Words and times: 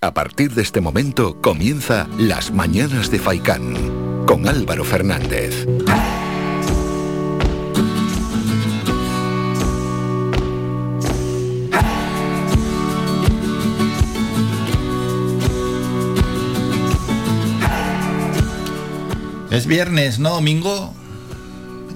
A 0.00 0.14
partir 0.14 0.54
de 0.54 0.62
este 0.62 0.80
momento 0.80 1.40
comienza 1.42 2.06
Las 2.18 2.52
Mañanas 2.52 3.10
de 3.10 3.18
Faicán 3.18 4.24
con 4.26 4.46
Álvaro 4.46 4.84
Fernández. 4.84 5.66
Es 19.50 19.66
viernes, 19.66 20.20
¿no, 20.20 20.30
domingo? 20.30 20.94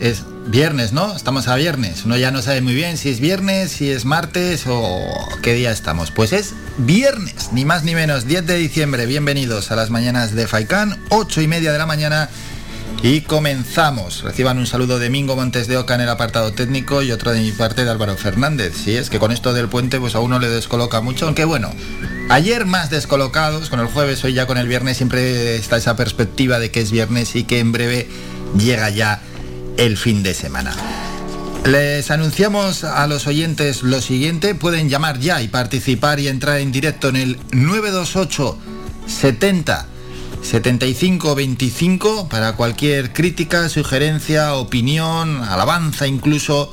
Es 0.00 0.24
viernes, 0.48 0.92
¿no? 0.92 1.14
Estamos 1.14 1.46
a 1.46 1.54
viernes. 1.54 2.04
Uno 2.04 2.16
ya 2.16 2.32
no 2.32 2.42
sabe 2.42 2.62
muy 2.62 2.74
bien 2.74 2.96
si 2.96 3.10
es 3.10 3.20
viernes, 3.20 3.70
si 3.70 3.90
es 3.90 4.04
martes 4.04 4.64
o 4.66 4.98
qué 5.40 5.54
día 5.54 5.70
estamos. 5.70 6.10
Pues 6.10 6.32
es 6.32 6.52
viernes, 6.78 7.50
ni 7.52 7.64
más 7.64 7.84
ni 7.84 7.94
menos, 7.94 8.26
10 8.26 8.46
de 8.46 8.56
diciembre. 8.56 9.06
Bienvenidos 9.06 9.70
a 9.70 9.76
las 9.76 9.90
mañanas 9.90 10.34
de 10.34 10.46
Faicán, 10.46 10.98
8 11.10 11.40
y 11.40 11.48
media 11.48 11.72
de 11.72 11.78
la 11.78 11.86
mañana. 11.86 12.28
Y 13.02 13.22
comenzamos. 13.22 14.22
Reciban 14.22 14.58
un 14.58 14.66
saludo 14.66 14.98
de 14.98 15.10
Mingo 15.10 15.34
Montes 15.34 15.66
de 15.66 15.76
Oca 15.76 15.94
en 15.94 16.02
el 16.02 16.08
apartado 16.08 16.52
técnico 16.52 17.02
y 17.02 17.10
otro 17.10 17.32
de 17.32 17.40
mi 17.40 17.52
parte 17.52 17.84
de 17.84 17.90
Álvaro 17.90 18.16
Fernández. 18.16 18.74
Si 18.84 18.96
es 18.96 19.10
que 19.10 19.18
con 19.18 19.32
esto 19.32 19.52
del 19.52 19.68
puente 19.68 19.98
pues 19.98 20.14
a 20.14 20.20
uno 20.20 20.38
le 20.38 20.48
descoloca 20.48 21.00
mucho, 21.00 21.26
aunque 21.26 21.44
bueno, 21.44 21.72
Ayer 22.32 22.64
más 22.64 22.88
descolocados, 22.88 23.68
con 23.68 23.78
el 23.78 23.88
jueves, 23.88 24.24
hoy 24.24 24.32
ya 24.32 24.46
con 24.46 24.56
el 24.56 24.66
viernes, 24.66 24.96
siempre 24.96 25.56
está 25.56 25.76
esa 25.76 25.96
perspectiva 25.96 26.58
de 26.58 26.70
que 26.70 26.80
es 26.80 26.90
viernes 26.90 27.36
y 27.36 27.44
que 27.44 27.58
en 27.58 27.72
breve 27.72 28.08
llega 28.56 28.88
ya 28.88 29.20
el 29.76 29.98
fin 29.98 30.22
de 30.22 30.32
semana. 30.32 30.74
Les 31.64 32.10
anunciamos 32.10 32.82
a 32.82 33.06
los 33.06 33.28
oyentes 33.28 33.84
lo 33.84 34.00
siguiente, 34.00 34.56
pueden 34.56 34.88
llamar 34.88 35.20
ya 35.20 35.40
y 35.42 35.48
participar 35.48 36.18
y 36.18 36.26
entrar 36.26 36.58
en 36.58 36.72
directo 36.72 37.08
en 37.08 37.16
el 37.16 37.38
928 37.52 38.58
70 39.06 39.86
75 40.42 41.34
25 41.36 42.28
para 42.28 42.54
cualquier 42.54 43.12
crítica, 43.12 43.68
sugerencia, 43.68 44.54
opinión, 44.54 45.44
alabanza 45.44 46.08
incluso 46.08 46.72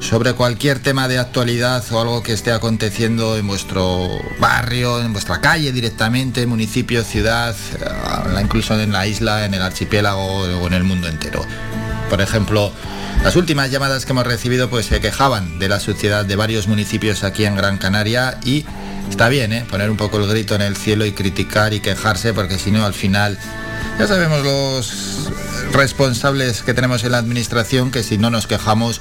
sobre 0.00 0.34
cualquier 0.34 0.80
tema 0.80 1.08
de 1.08 1.18
actualidad 1.18 1.82
o 1.90 1.98
algo 1.98 2.22
que 2.22 2.34
esté 2.34 2.52
aconteciendo 2.52 3.38
en 3.38 3.46
vuestro 3.46 4.06
barrio, 4.38 5.00
en 5.00 5.14
vuestra 5.14 5.40
calle 5.40 5.72
directamente, 5.72 6.46
municipio, 6.46 7.04
ciudad, 7.04 7.56
eh, 7.80 8.40
incluso 8.42 8.78
en 8.78 8.92
la 8.92 9.06
isla, 9.06 9.46
en 9.46 9.54
el 9.54 9.62
archipiélago 9.62 10.22
o 10.22 10.66
en 10.66 10.74
el 10.74 10.84
mundo 10.84 11.08
entero. 11.08 11.42
Por 12.10 12.20
ejemplo, 12.20 12.70
las 13.26 13.34
últimas 13.34 13.72
llamadas 13.72 14.06
que 14.06 14.12
hemos 14.12 14.24
recibido 14.24 14.70
pues 14.70 14.86
se 14.86 15.00
quejaban 15.00 15.58
de 15.58 15.68
la 15.68 15.80
suciedad 15.80 16.24
de 16.24 16.36
varios 16.36 16.68
municipios 16.68 17.24
aquí 17.24 17.44
en 17.44 17.56
Gran 17.56 17.76
Canaria 17.76 18.38
y 18.44 18.64
está 19.10 19.28
bien, 19.28 19.52
¿eh? 19.52 19.66
poner 19.68 19.90
un 19.90 19.96
poco 19.96 20.18
el 20.18 20.28
grito 20.28 20.54
en 20.54 20.62
el 20.62 20.76
cielo 20.76 21.04
y 21.04 21.10
criticar 21.10 21.74
y 21.74 21.80
quejarse 21.80 22.32
porque 22.32 22.56
si 22.56 22.70
no 22.70 22.86
al 22.86 22.94
final 22.94 23.36
ya 23.98 24.06
sabemos 24.06 24.44
los 24.44 25.32
responsables 25.72 26.62
que 26.62 26.72
tenemos 26.72 27.02
en 27.02 27.10
la 27.10 27.18
administración 27.18 27.90
que 27.90 28.04
si 28.04 28.16
no 28.16 28.30
nos 28.30 28.46
quejamos 28.46 29.00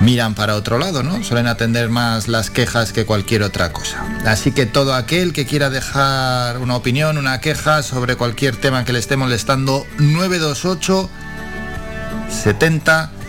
miran 0.00 0.34
para 0.34 0.56
otro 0.56 0.78
lado, 0.78 1.02
¿no? 1.02 1.24
Suelen 1.24 1.46
atender 1.46 1.88
más 1.88 2.28
las 2.28 2.50
quejas 2.50 2.92
que 2.92 3.06
cualquier 3.06 3.42
otra 3.42 3.72
cosa. 3.72 4.04
Así 4.26 4.52
que 4.52 4.66
todo 4.66 4.92
aquel 4.92 5.32
que 5.32 5.46
quiera 5.46 5.70
dejar 5.70 6.58
una 6.58 6.76
opinión, 6.76 7.16
una 7.16 7.40
queja 7.40 7.82
sobre 7.82 8.16
cualquier 8.16 8.56
tema 8.56 8.84
que 8.84 8.92
le 8.92 8.98
esté 8.98 9.16
molestando, 9.16 9.86
928 10.00 11.08
70 12.28 13.23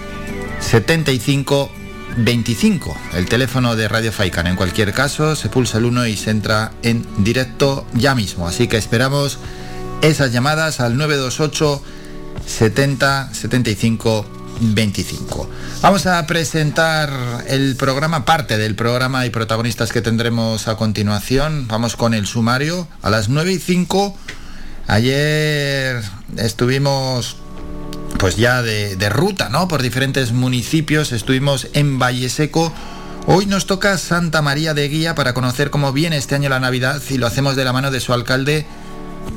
75 0.65 1.71
25, 2.17 2.97
el 3.13 3.27
teléfono 3.27 3.75
de 3.75 3.87
Radio 3.87 4.11
Faikan. 4.11 4.47
En 4.47 4.55
cualquier 4.55 4.93
caso, 4.93 5.35
se 5.35 5.47
pulsa 5.47 5.77
el 5.77 5.85
1 5.85 6.07
y 6.07 6.17
se 6.17 6.31
entra 6.31 6.71
en 6.81 7.05
directo 7.23 7.85
ya 7.93 8.15
mismo. 8.15 8.47
Así 8.47 8.67
que 8.67 8.77
esperamos 8.77 9.37
esas 10.01 10.31
llamadas 10.31 10.79
al 10.79 10.97
928 10.97 11.83
70 12.45 13.33
75 13.33 14.25
25. 14.59 15.49
Vamos 15.81 16.07
a 16.07 16.25
presentar 16.25 17.11
el 17.47 17.75
programa, 17.75 18.25
parte 18.25 18.57
del 18.57 18.75
programa 18.75 19.25
y 19.25 19.29
protagonistas 19.29 19.91
que 19.91 20.01
tendremos 20.01 20.67
a 20.67 20.77
continuación. 20.77 21.67
Vamos 21.67 21.95
con 21.95 22.13
el 22.13 22.25
sumario. 22.25 22.87
A 23.03 23.09
las 23.09 23.29
9 23.29 23.53
y 23.53 23.59
5, 23.59 24.17
ayer 24.87 26.01
estuvimos 26.37 27.37
pues 28.17 28.35
ya 28.35 28.61
de, 28.61 29.09
ruta, 29.09 29.49
¿no? 29.49 29.67
Por 29.67 29.81
diferentes 29.81 30.31
municipios, 30.31 31.11
estuvimos 31.11 31.67
en 31.73 31.99
Valle 31.99 32.29
Seco. 32.29 32.73
Hoy 33.27 33.45
nos 33.45 33.65
toca 33.65 33.97
Santa 33.97 34.41
María 34.41 34.73
de 34.73 34.87
Guía 34.87 35.15
para 35.15 35.33
conocer 35.33 35.69
cómo 35.69 35.91
viene 35.93 36.17
este 36.17 36.35
año 36.35 36.49
la 36.49 36.59
Navidad 36.59 37.01
y 37.09 37.17
lo 37.17 37.27
hacemos 37.27 37.55
de 37.55 37.65
la 37.65 37.73
mano 37.73 37.91
de 37.91 37.99
su 37.99 38.13
alcalde 38.13 38.65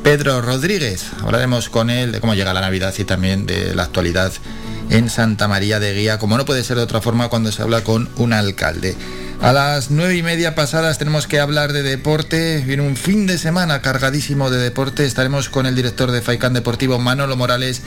Pedro 0.03 0.41
Rodríguez. 0.43 1.07
Hablaremos 1.23 1.69
con 1.69 1.91
él 1.91 2.13
de 2.13 2.21
cómo 2.21 2.35
llega 2.35 2.53
la 2.55 2.61
Navidad 2.61 2.95
y 2.99 3.05
también 3.05 3.47
de 3.47 3.75
la 3.75 3.85
actualidad 3.85 4.33
en 4.91 5.11
Santa 5.11 5.49
María 5.49 5.81
de 5.81 5.95
Guía, 5.95 6.19
como 6.19 6.37
no 6.37 6.45
puede 6.45 6.65
ser 6.65 6.77
de 6.77 6.83
otra 6.83 7.01
forma 7.01 7.29
cuando 7.29 7.53
se 7.53 7.63
habla 7.63 7.83
con 7.83 8.09
un 8.17 8.33
alcalde. 8.33 8.97
A 9.41 9.53
las 9.53 9.91
nueve 9.91 10.17
y 10.17 10.23
media 10.23 10.55
pasadas 10.55 10.99
tenemos 10.99 11.27
que 11.27 11.39
hablar 11.39 11.73
de 11.73 11.83
deporte. 11.83 12.63
Viene 12.67 12.83
un 12.83 12.97
fin 12.97 13.27
de 13.27 13.39
semana 13.39 13.81
cargadísimo 13.83 14.51
de 14.51 14.59
deporte. 14.59 15.05
Estaremos 15.05 15.49
con 15.49 15.67
el 15.67 15.77
director 15.77 16.11
de 16.11 16.23
Faicán 16.23 16.55
Deportivo, 16.55 16.99
Manolo 16.99 17.37
Morales, 17.37 17.83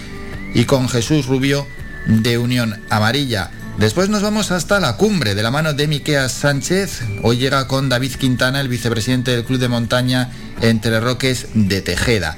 y 0.53 0.65
con 0.65 0.89
Jesús 0.89 1.25
Rubio 1.27 1.67
de 2.07 2.37
Unión 2.37 2.81
Amarilla. 2.89 3.51
Después 3.77 4.09
nos 4.09 4.21
vamos 4.21 4.51
hasta 4.51 4.79
la 4.79 4.97
cumbre 4.97 5.33
de 5.33 5.43
la 5.43 5.51
mano 5.51 5.73
de 5.73 5.87
Miqueas 5.87 6.31
Sánchez. 6.31 7.01
Hoy 7.23 7.37
llega 7.37 7.67
con 7.67 7.89
David 7.89 8.13
Quintana, 8.15 8.59
el 8.59 8.67
vicepresidente 8.67 9.31
del 9.31 9.45
Club 9.45 9.59
de 9.59 9.69
Montaña 9.69 10.29
Entre 10.61 10.99
Roques 10.99 11.47
de 11.53 11.81
Tejeda. 11.81 12.37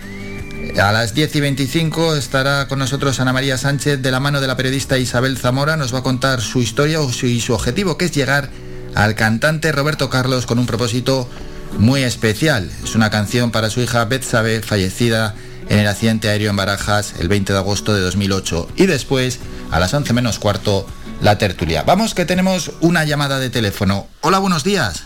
A 0.81 0.91
las 0.91 1.13
10 1.13 1.35
y 1.35 1.41
25 1.41 2.15
estará 2.15 2.67
con 2.67 2.79
nosotros 2.79 3.19
Ana 3.19 3.33
María 3.33 3.57
Sánchez 3.57 4.01
de 4.01 4.11
la 4.11 4.19
mano 4.19 4.41
de 4.41 4.47
la 4.47 4.55
periodista 4.55 4.97
Isabel 4.97 5.37
Zamora. 5.37 5.75
Nos 5.75 5.93
va 5.93 5.99
a 5.99 6.03
contar 6.03 6.41
su 6.41 6.61
historia 6.61 6.99
y 7.23 7.41
su 7.41 7.53
objetivo, 7.53 7.97
que 7.97 8.05
es 8.05 8.11
llegar 8.11 8.49
al 8.95 9.15
cantante 9.15 9.71
Roberto 9.71 10.09
Carlos 10.09 10.45
con 10.45 10.59
un 10.59 10.65
propósito 10.65 11.29
muy 11.77 12.03
especial. 12.03 12.71
Es 12.83 12.95
una 12.95 13.09
canción 13.09 13.51
para 13.51 13.69
su 13.69 13.81
hija 13.81 14.05
Betsabe, 14.05 14.61
fallecida 14.61 15.35
en 15.69 15.79
el 15.79 15.87
accidente 15.87 16.29
aéreo 16.29 16.49
en 16.49 16.55
Barajas 16.55 17.15
el 17.19 17.27
20 17.27 17.53
de 17.53 17.59
agosto 17.59 17.93
de 17.93 18.01
2008. 18.01 18.69
Y 18.75 18.85
después, 18.85 19.39
a 19.71 19.79
las 19.79 19.93
11 19.93 20.13
menos 20.13 20.39
cuarto, 20.39 20.87
la 21.21 21.37
tertulia. 21.37 21.83
Vamos 21.83 22.13
que 22.13 22.25
tenemos 22.25 22.71
una 22.81 23.05
llamada 23.05 23.39
de 23.39 23.49
teléfono. 23.49 24.07
Hola, 24.21 24.39
buenos 24.39 24.63
días. 24.63 25.05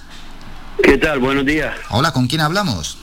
¿Qué 0.84 0.98
tal? 0.98 1.20
Buenos 1.20 1.46
días. 1.46 1.76
Hola, 1.90 2.12
¿con 2.12 2.28
quién 2.28 2.42
hablamos? 2.42 2.98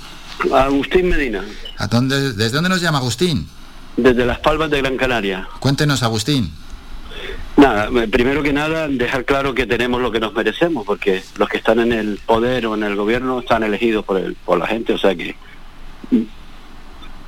Agustín 0.53 1.09
Medina. 1.09 1.45
¿A 1.79 1.87
dónde, 1.87 2.33
¿Desde 2.33 2.51
dónde 2.51 2.69
nos 2.69 2.81
llama 2.81 2.99
Agustín? 2.99 3.49
Desde 3.97 4.27
Las 4.27 4.39
Palmas 4.41 4.71
de 4.71 4.81
Gran 4.81 4.97
Canaria. 4.97 5.49
Cuéntenos, 5.61 6.03
Agustín. 6.03 6.53
Nada, 7.57 7.89
primero 8.11 8.43
que 8.43 8.53
nada, 8.53 8.89
dejar 8.89 9.25
claro 9.25 9.55
que 9.55 9.67
tenemos 9.67 10.01
lo 10.01 10.11
que 10.11 10.19
nos 10.19 10.35
merecemos, 10.35 10.85
porque 10.85 11.23
los 11.37 11.49
que 11.49 11.59
están 11.59 11.79
en 11.79 11.93
el 11.93 12.19
poder 12.27 12.67
o 12.67 12.75
en 12.75 12.83
el 12.83 12.97
gobierno 12.97 13.39
están 13.39 13.63
elegidos 13.63 14.05
por, 14.05 14.19
el, 14.19 14.35
por 14.35 14.59
la 14.59 14.67
gente, 14.67 14.93
o 14.93 14.99
sea 14.99 15.15
que 15.15 15.37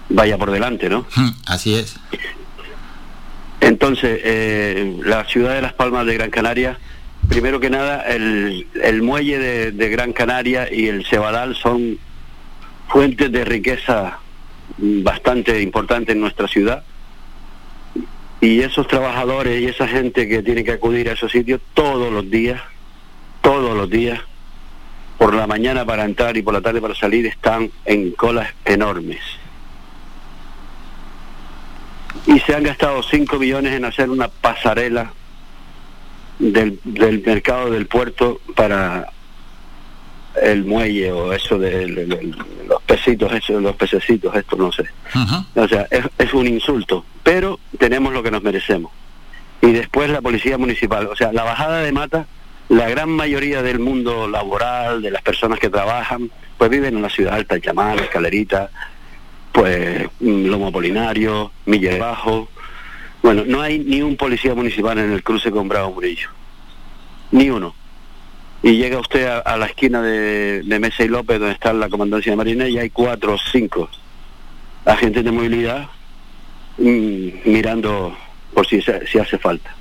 vaya 0.08 0.38
por 0.38 0.50
delante, 0.50 0.88
¿no? 0.88 1.06
Hmm, 1.14 1.30
así 1.46 1.74
es. 1.74 1.96
Entonces, 3.60 4.20
eh, 4.22 4.96
la 5.04 5.24
ciudad 5.24 5.54
de 5.54 5.62
Las 5.62 5.72
Palmas 5.72 6.06
de 6.06 6.14
Gran 6.14 6.30
Canaria, 6.30 6.78
primero 7.28 7.58
que 7.58 7.70
nada, 7.70 8.02
el, 8.02 8.66
el 8.82 9.02
muelle 9.02 9.38
de, 9.38 9.72
de 9.72 9.88
Gran 9.88 10.12
Canaria 10.12 10.72
y 10.72 10.88
el 10.88 11.04
Cebadal 11.04 11.56
son 11.56 11.98
fuentes 12.88 13.32
de 13.32 13.44
riqueza 13.44 14.18
bastante 14.78 15.60
importante 15.60 16.12
en 16.12 16.20
nuestra 16.20 16.48
ciudad. 16.48 16.84
Y 18.40 18.60
esos 18.60 18.86
trabajadores 18.86 19.60
y 19.60 19.66
esa 19.66 19.88
gente 19.88 20.28
que 20.28 20.42
tiene 20.42 20.62
que 20.62 20.72
acudir 20.72 21.08
a 21.08 21.12
esos 21.12 21.32
sitios 21.32 21.60
todos 21.74 22.12
los 22.12 22.30
días, 22.30 22.60
todos 23.40 23.76
los 23.76 23.88
días, 23.88 24.20
por 25.18 25.34
la 25.34 25.46
mañana 25.46 25.84
para 25.84 26.04
entrar 26.04 26.36
y 26.36 26.42
por 26.42 26.52
la 26.52 26.60
tarde 26.60 26.80
para 26.80 26.94
salir, 26.94 27.26
están 27.26 27.70
en 27.86 28.12
colas 28.12 28.52
enormes. 28.64 29.20
Y 32.26 32.38
se 32.40 32.54
han 32.54 32.62
gastado 32.62 33.02
5 33.02 33.38
millones 33.38 33.74
en 33.74 33.84
hacer 33.84 34.10
una 34.10 34.28
pasarela 34.28 35.12
del, 36.38 36.80
del 36.84 37.22
mercado 37.24 37.70
del 37.70 37.86
puerto 37.86 38.40
para 38.54 39.10
el 40.42 40.64
muelle 40.64 41.12
o 41.12 41.32
eso 41.32 41.58
de, 41.58 41.88
los 42.68 42.82
pesitos, 42.82 43.32
eso, 43.32 43.60
los 43.60 43.76
pececitos, 43.76 44.34
esto 44.34 44.56
no 44.56 44.70
sé. 44.72 44.84
O 45.54 45.68
sea, 45.68 45.86
es, 45.90 46.34
un 46.34 46.46
insulto, 46.46 47.04
pero 47.22 47.58
tenemos 47.78 48.12
lo 48.12 48.22
que 48.22 48.30
nos 48.30 48.42
merecemos. 48.42 48.92
Y 49.62 49.72
después 49.72 50.10
la 50.10 50.20
policía 50.20 50.58
municipal, 50.58 51.06
o 51.06 51.16
sea, 51.16 51.32
la 51.32 51.42
bajada 51.42 51.80
de 51.80 51.92
mata, 51.92 52.26
la 52.68 52.88
gran 52.88 53.08
mayoría 53.08 53.62
del 53.62 53.78
mundo 53.78 54.28
laboral, 54.28 55.02
de 55.02 55.10
las 55.10 55.22
personas 55.22 55.58
que 55.58 55.70
trabajan, 55.70 56.30
pues 56.58 56.70
viven 56.70 56.96
en 56.96 57.02
la 57.02 57.10
ciudad 57.10 57.34
alta, 57.34 57.60
Chamar, 57.60 57.98
Escalerita, 58.00 58.70
pues 59.56 60.06
Lomo 60.20 60.70
Polinario, 60.70 61.50
Mille 61.64 61.98
Bajo. 61.98 62.48
Bueno, 63.22 63.44
no 63.46 63.62
hay 63.62 63.78
ni 63.78 64.02
un 64.02 64.16
policía 64.16 64.54
municipal 64.54 64.98
en 64.98 65.12
el 65.12 65.22
cruce 65.22 65.50
con 65.50 65.66
Bravo 65.66 65.94
Murillo. 65.94 66.28
Ni 67.30 67.48
uno 67.48 67.74
y 68.62 68.76
llega 68.78 68.98
usted 68.98 69.26
a, 69.26 69.56
la 69.56 69.66
esquina 69.66 70.02
de, 70.02 70.78
Mesa 70.80 71.04
y 71.04 71.08
López, 71.08 71.38
donde 71.38 71.54
está 71.54 71.72
la 71.72 71.88
comandancia 71.88 72.32
de 72.32 72.36
Marina, 72.36 72.68
y 72.68 72.78
hay 72.78 72.90
cuatro 72.90 73.34
o 73.34 73.38
cinco 73.38 73.88
agentes 74.84 75.24
de 75.24 75.30
movilidad 75.30 75.86
mm, 76.78 77.28
mirando 77.44 78.16
por 78.52 78.66
si, 78.66 78.80
si 78.82 79.18
hace 79.18 79.38
falta. 79.38 79.74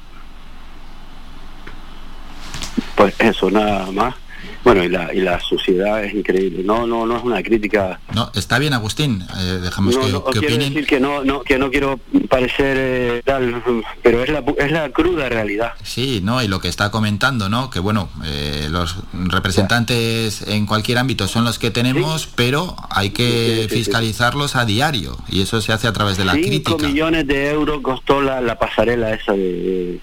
Pues 2.96 3.16
eso, 3.20 3.50
nada 3.50 3.92
más. 3.92 4.16
Bueno, 4.66 4.84
y 4.84 4.90
la, 4.90 5.14
y 5.14 5.22
la 5.22 5.40
sociedad 5.40 6.04
es 6.04 6.12
increíble. 6.12 6.64
No, 6.64 6.88
no, 6.88 7.06
no 7.06 7.18
es 7.18 7.24
una 7.24 7.44
crítica. 7.44 8.00
No, 8.16 8.32
está 8.34 8.58
bien, 8.58 8.74
Agustín. 8.74 9.24
Eh, 9.38 9.60
dejamos 9.62 9.96
que, 9.96 10.12
no, 10.12 10.24
quiero 10.24 10.58
decir 10.58 10.88
que 10.88 11.00
no, 11.00 11.24
no, 11.24 11.44
que 11.44 11.60
no 11.60 11.70
quiero 11.70 12.00
parecer 12.28 12.76
eh, 12.80 13.22
tal, 13.24 13.64
pero 14.02 14.24
es 14.24 14.30
la, 14.30 14.44
es 14.58 14.72
la 14.72 14.90
cruda 14.90 15.30
realidad. 15.30 15.74
Sí, 15.84 16.20
no, 16.24 16.42
y 16.42 16.48
lo 16.48 16.62
que 16.62 16.68
está 16.68 16.90
comentando, 16.90 17.48
¿no? 17.48 17.70
Que 17.70 17.80
bueno, 17.80 18.10
eh, 18.26 18.68
los 18.72 18.96
representantes 19.14 20.42
en 20.48 20.66
cualquier 20.66 20.98
ámbito 20.98 21.28
son 21.28 21.44
los 21.44 21.60
que 21.60 21.70
tenemos, 21.70 22.28
pero 22.36 22.76
hay 22.90 23.12
que 23.12 23.68
fiscalizarlos 23.70 24.56
a 24.56 24.66
diario 24.66 25.16
y 25.30 25.44
eso 25.44 25.62
se 25.62 25.74
hace 25.74 25.88
a 25.88 25.94
través 25.94 26.18
de 26.18 26.26
la 26.26 26.34
crítica. 26.34 26.72
5 26.72 26.88
millones 26.88 27.28
de 27.28 27.52
euros 27.52 27.82
costó 27.84 28.20
la, 28.20 28.42
la 28.42 28.58
pasarela 28.58 29.14
esa 29.14 29.34
de 29.34 30.00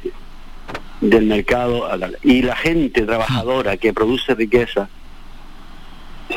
del 1.02 1.26
mercado 1.26 1.88
y 2.22 2.42
la 2.42 2.56
gente 2.56 3.02
trabajadora 3.02 3.76
que 3.76 3.92
produce 3.92 4.34
riqueza 4.34 4.88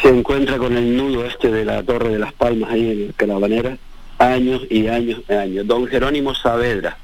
se 0.01 0.09
encuentra 0.09 0.57
con 0.57 0.75
el 0.75 0.97
nudo 0.97 1.23
este 1.25 1.51
de 1.51 1.63
la 1.63 1.83
Torre 1.83 2.09
de 2.09 2.19
las 2.19 2.33
Palmas 2.33 2.71
ahí 2.71 2.91
en 2.91 3.11
Caravanera 3.13 3.77
años 4.17 4.63
y 4.69 4.87
años 4.87 5.21
y 5.29 5.33
años. 5.33 5.67
Don 5.67 5.87
Jerónimo 5.87 6.33
Saavedra, 6.33 6.97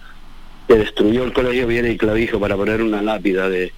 que 0.67 0.75
destruyó 0.75 1.23
el 1.23 1.33
colegio 1.33 1.67
Viene 1.67 1.91
y 1.91 1.97
Clavijo 1.97 2.39
para 2.39 2.57
poner 2.57 2.81
una 2.81 3.01
lápida 3.01 3.47
de... 3.47 3.71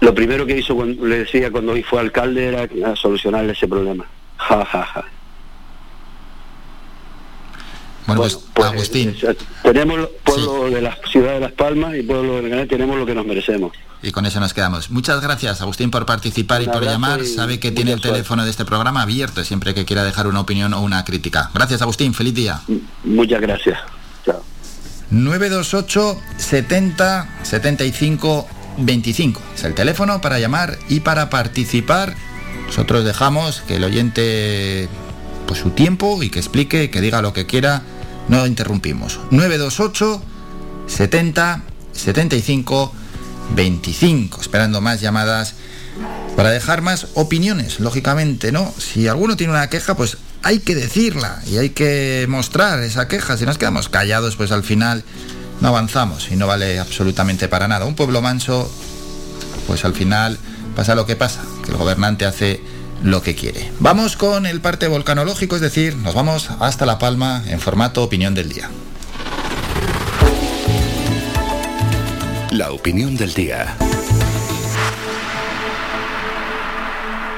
Lo 0.00 0.14
primero 0.14 0.46
que 0.46 0.58
hizo, 0.58 0.76
cuando, 0.76 1.04
le 1.04 1.18
decía 1.18 1.50
cuando 1.50 1.72
hoy 1.72 1.82
fue 1.82 2.00
alcalde, 2.00 2.46
era 2.46 2.96
solucionarle 2.96 3.52
ese 3.52 3.68
problema. 3.68 4.06
Ja, 4.36 4.64
ja, 4.64 4.82
ja. 4.82 5.04
Bueno, 8.16 8.22
pues, 8.22 8.38
pues 8.52 8.68
Agustín. 8.68 9.16
Eh, 9.22 9.36
tenemos 9.62 10.08
pueblo 10.24 10.68
de 10.68 10.82
la 10.82 10.98
ciudad 11.10 11.34
de 11.34 11.40
Las 11.40 11.52
Palmas 11.52 11.94
y 11.96 12.02
pueblo 12.02 12.36
de 12.36 12.48
Granada, 12.48 12.66
tenemos 12.66 12.98
lo 12.98 13.06
que 13.06 13.14
nos 13.14 13.24
merecemos. 13.24 13.72
Y 14.02 14.10
con 14.10 14.26
eso 14.26 14.40
nos 14.40 14.52
quedamos. 14.52 14.90
Muchas 14.90 15.20
gracias, 15.20 15.60
Agustín, 15.60 15.90
por 15.90 16.06
participar 16.06 16.60
y 16.62 16.66
por 16.66 16.82
llamar. 16.82 17.24
Sabe 17.24 17.60
que 17.60 17.70
tiene 17.70 17.92
el 17.92 18.00
teléfono 18.00 18.44
de 18.44 18.50
este 18.50 18.64
programa 18.64 19.02
abierto 19.02 19.44
siempre 19.44 19.74
que 19.74 19.84
quiera 19.84 20.02
dejar 20.02 20.26
una 20.26 20.40
opinión 20.40 20.74
o 20.74 20.80
una 20.80 21.04
crítica. 21.04 21.50
Gracias, 21.54 21.82
Agustín. 21.82 22.14
Feliz 22.14 22.34
día. 22.34 22.62
Muchas 23.04 23.40
gracias. 23.40 23.78
Chao. 24.24 24.42
928 25.10 26.18
70 26.36 27.28
75 27.42 28.48
25 28.78 29.42
es 29.54 29.64
el 29.64 29.74
teléfono 29.74 30.20
para 30.20 30.38
llamar 30.40 30.78
y 30.88 31.00
para 31.00 31.30
participar. 31.30 32.16
Nosotros 32.66 33.04
dejamos 33.04 33.60
que 33.60 33.76
el 33.76 33.84
oyente 33.84 34.88
pues 35.46 35.60
su 35.60 35.70
tiempo 35.70 36.22
y 36.22 36.30
que 36.30 36.38
explique, 36.38 36.90
que 36.90 37.00
diga 37.00 37.22
lo 37.22 37.32
que 37.32 37.44
quiera 37.44 37.82
no 38.30 38.46
interrumpimos. 38.46 39.20
928 39.30 40.22
70 40.86 41.62
75 41.92 42.92
25. 43.54 44.40
Esperando 44.40 44.80
más 44.80 45.00
llamadas 45.00 45.54
para 46.36 46.50
dejar 46.50 46.80
más 46.80 47.08
opiniones, 47.14 47.80
lógicamente, 47.80 48.52
¿no? 48.52 48.72
Si 48.78 49.08
alguno 49.08 49.36
tiene 49.36 49.52
una 49.52 49.68
queja, 49.68 49.96
pues 49.96 50.16
hay 50.42 50.60
que 50.60 50.74
decirla 50.74 51.42
y 51.46 51.58
hay 51.58 51.70
que 51.70 52.26
mostrar 52.28 52.80
esa 52.82 53.08
queja. 53.08 53.36
Si 53.36 53.44
nos 53.44 53.58
quedamos 53.58 53.88
callados, 53.88 54.36
pues 54.36 54.52
al 54.52 54.62
final 54.62 55.04
no 55.60 55.68
avanzamos 55.68 56.30
y 56.30 56.36
no 56.36 56.46
vale 56.46 56.78
absolutamente 56.78 57.48
para 57.48 57.66
nada. 57.66 57.84
Un 57.84 57.96
pueblo 57.96 58.22
manso, 58.22 58.72
pues 59.66 59.84
al 59.84 59.92
final 59.92 60.38
pasa 60.76 60.94
lo 60.94 61.04
que 61.04 61.16
pasa, 61.16 61.42
que 61.64 61.72
el 61.72 61.76
gobernante 61.76 62.24
hace 62.24 62.60
lo 63.02 63.22
que 63.22 63.34
quiere. 63.34 63.70
Vamos 63.80 64.16
con 64.16 64.46
el 64.46 64.60
parte 64.60 64.88
volcanológico, 64.88 65.56
es 65.56 65.62
decir, 65.62 65.96
nos 65.96 66.14
vamos 66.14 66.50
hasta 66.60 66.86
La 66.86 66.98
Palma 66.98 67.42
en 67.46 67.60
formato 67.60 68.02
opinión 68.02 68.34
del 68.34 68.48
día. 68.50 68.70
La 72.50 72.72
opinión 72.72 73.16
del 73.16 73.32
día. 73.32 73.76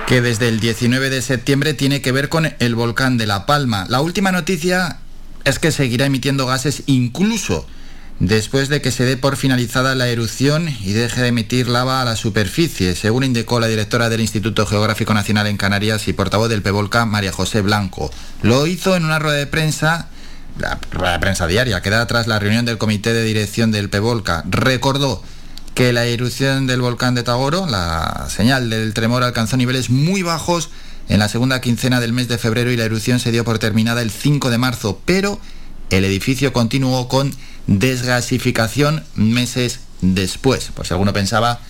Que 0.07 0.21
desde 0.21 0.49
el 0.49 0.61
19 0.61 1.11
de 1.11 1.23
septiembre 1.23 1.75
tiene 1.75 2.03
que 2.03 2.13
ver 2.13 2.29
con 2.29 2.53
el 2.59 2.75
volcán 2.75 3.19
de 3.19 3.27
La 3.27 3.47
Palma. 3.47 3.87
La 3.89 4.01
última 4.01 4.33
noticia 4.33 4.99
es 5.45 5.59
que 5.59 5.71
seguirá 5.71 6.07
emitiendo 6.07 6.47
gases 6.47 6.83
incluso 6.87 7.67
después 8.23 8.69
de 8.69 8.81
que 8.81 8.93
se 8.93 9.05
dé 9.05 9.17
por 9.17 9.37
finalizada 9.37 9.97
la 9.97 10.07
erupción 10.07 10.69
y 10.69 10.93
deje 10.93 11.23
de 11.23 11.29
emitir 11.29 11.67
lava 11.67 12.01
a 12.01 12.05
la 12.05 12.15
superficie, 12.15 12.95
según 12.95 13.25
indicó 13.25 13.59
la 13.59 13.67
directora 13.67 14.09
del 14.09 14.21
Instituto 14.21 14.65
Geográfico 14.65 15.13
Nacional 15.13 15.49
en 15.49 15.57
Canarias 15.57 16.07
y 16.07 16.13
portavoz 16.13 16.49
del 16.49 16.63
PEVOLCA, 16.63 17.05
María 17.05 17.33
José 17.33 17.63
Blanco. 17.63 18.13
Lo 18.43 18.69
hizo 18.69 18.95
en 18.95 19.05
una 19.05 19.19
rueda 19.19 19.39
de 19.39 19.49
prensa, 19.49 20.07
la 20.61 20.79
rueda 20.93 21.15
de 21.15 21.19
prensa 21.19 21.49
diaria, 21.49 21.83
que 21.83 21.91
da 21.91 22.07
tras 22.07 22.29
la 22.29 22.39
reunión 22.39 22.65
del 22.65 22.79
comité 22.79 23.13
de 23.13 23.25
dirección 23.25 23.73
del 23.73 23.91
PEVOLCA. 23.91 24.45
Recordó 24.49 25.21
que 25.75 25.93
la 25.93 26.05
erupción 26.05 26.69
del 26.69 26.81
volcán 26.81 27.17
de 27.17 27.25
Tagoro, 27.25 27.67
la 27.67 28.29
señal 28.29 28.71
del 28.71 28.95
tremor, 28.95 29.25
alcanzó 29.25 29.57
niveles 29.57 29.91
muy 29.91 30.23
bajos 30.23 30.71
en 31.09 31.19
la 31.19 31.29
segunda 31.29 31.61
quincena 31.61 31.99
del 31.99 32.13
mes 32.13 32.29
de 32.29 32.39
febrero 32.39 32.71
y 32.71 32.77
la 32.77 32.85
erupción 32.85 33.19
se 33.19 33.33
dio 33.33 33.45
por 33.45 33.59
terminada 33.59 34.01
el 34.01 34.13
5 34.13 34.49
de 34.49 34.59
marzo, 34.59 35.01
pero 35.05 35.41
el 35.91 36.05
edificio 36.05 36.53
continuó 36.53 37.09
con 37.09 37.35
desgasificación 37.67 39.05
meses 39.15 39.81
después, 40.01 40.71
por 40.75 40.87
si 40.87 40.95
alguno 40.95 41.13
pensaba 41.13 41.61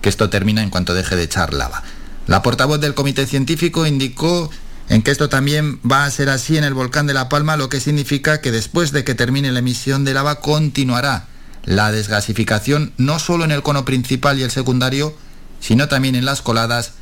que 0.00 0.08
esto 0.08 0.30
termina 0.30 0.62
en 0.62 0.70
cuanto 0.70 0.94
deje 0.94 1.16
de 1.16 1.24
echar 1.24 1.54
lava. 1.54 1.82
La 2.26 2.42
portavoz 2.42 2.80
del 2.80 2.94
comité 2.94 3.26
científico 3.26 3.86
indicó 3.86 4.50
en 4.88 5.02
que 5.02 5.10
esto 5.10 5.28
también 5.28 5.80
va 5.80 6.04
a 6.04 6.10
ser 6.10 6.28
así 6.28 6.56
en 6.56 6.64
el 6.64 6.74
volcán 6.74 7.06
de 7.06 7.14
La 7.14 7.28
Palma, 7.28 7.56
lo 7.56 7.68
que 7.68 7.80
significa 7.80 8.40
que 8.40 8.50
después 8.50 8.92
de 8.92 9.04
que 9.04 9.14
termine 9.14 9.52
la 9.52 9.60
emisión 9.60 10.04
de 10.04 10.14
lava 10.14 10.40
continuará 10.40 11.26
la 11.64 11.92
desgasificación 11.92 12.92
no 12.98 13.18
solo 13.18 13.44
en 13.44 13.50
el 13.50 13.62
cono 13.62 13.84
principal 13.84 14.38
y 14.38 14.42
el 14.42 14.50
secundario, 14.50 15.16
sino 15.60 15.88
también 15.88 16.14
en 16.14 16.26
las 16.26 16.42
coladas, 16.42 16.92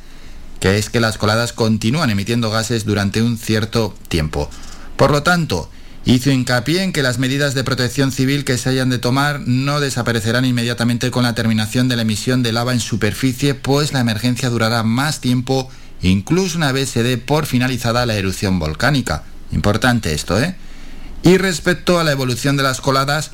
que 0.59 0.77
es 0.77 0.89
que 0.89 1.01
las 1.01 1.17
coladas 1.17 1.51
continúan 1.51 2.09
emitiendo 2.09 2.49
gases 2.49 2.85
durante 2.85 3.21
un 3.21 3.37
cierto 3.37 3.93
tiempo. 4.07 4.49
Por 4.95 5.11
lo 5.11 5.23
tanto, 5.23 5.69
Hizo 6.05 6.31
hincapié 6.31 6.83
en 6.83 6.91
que 6.91 7.01
las 7.01 7.17
medidas 7.17 7.53
de 7.53 7.63
protección 7.63 8.11
civil 8.11 8.43
que 8.43 8.57
se 8.57 8.69
hayan 8.69 8.89
de 8.89 8.97
tomar 8.97 9.39
no 9.45 9.79
desaparecerán 9.79 10.43
inmediatamente 10.43 11.11
con 11.11 11.23
la 11.23 11.33
terminación 11.33 11.87
de 11.87 11.95
la 11.95 12.01
emisión 12.01 12.43
de 12.43 12.51
lava 12.51 12.73
en 12.73 12.81
superficie, 12.81 13.55
pues 13.55 13.93
la 13.93 14.01
emergencia 14.01 14.49
durará 14.49 14.83
más 14.83 15.21
tiempo, 15.21 15.69
incluso 16.01 16.57
una 16.57 16.73
vez 16.73 16.89
se 16.89 17.03
dé 17.03 17.17
por 17.17 17.45
finalizada 17.45 18.05
la 18.05 18.15
erupción 18.15 18.59
volcánica. 18.59 19.23
Importante 19.53 20.13
esto, 20.13 20.37
¿eh? 20.41 20.55
Y 21.23 21.37
respecto 21.37 21.97
a 21.99 22.03
la 22.03 22.11
evolución 22.11 22.57
de 22.57 22.63
las 22.63 22.81
coladas, 22.81 23.31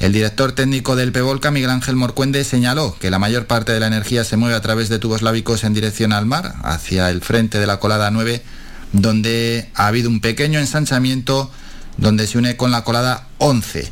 el 0.00 0.12
director 0.12 0.50
técnico 0.50 0.96
del 0.96 1.12
PEVOLCA, 1.12 1.52
Miguel 1.52 1.70
Ángel 1.70 1.94
Morcuende, 1.94 2.42
señaló 2.42 2.96
que 2.98 3.10
la 3.10 3.20
mayor 3.20 3.46
parte 3.46 3.70
de 3.70 3.78
la 3.78 3.86
energía 3.86 4.24
se 4.24 4.36
mueve 4.36 4.56
a 4.56 4.60
través 4.60 4.88
de 4.88 4.98
tubos 4.98 5.22
lábicos 5.22 5.62
en 5.62 5.74
dirección 5.74 6.12
al 6.12 6.26
mar, 6.26 6.54
hacia 6.64 7.08
el 7.08 7.20
frente 7.20 7.60
de 7.60 7.68
la 7.68 7.78
colada 7.78 8.10
9, 8.10 8.42
donde 8.92 9.70
ha 9.74 9.86
habido 9.86 10.08
un 10.08 10.20
pequeño 10.20 10.58
ensanchamiento 10.58 11.52
donde 11.96 12.26
se 12.26 12.38
une 12.38 12.56
con 12.56 12.70
la 12.70 12.84
colada 12.84 13.26
11. 13.38 13.90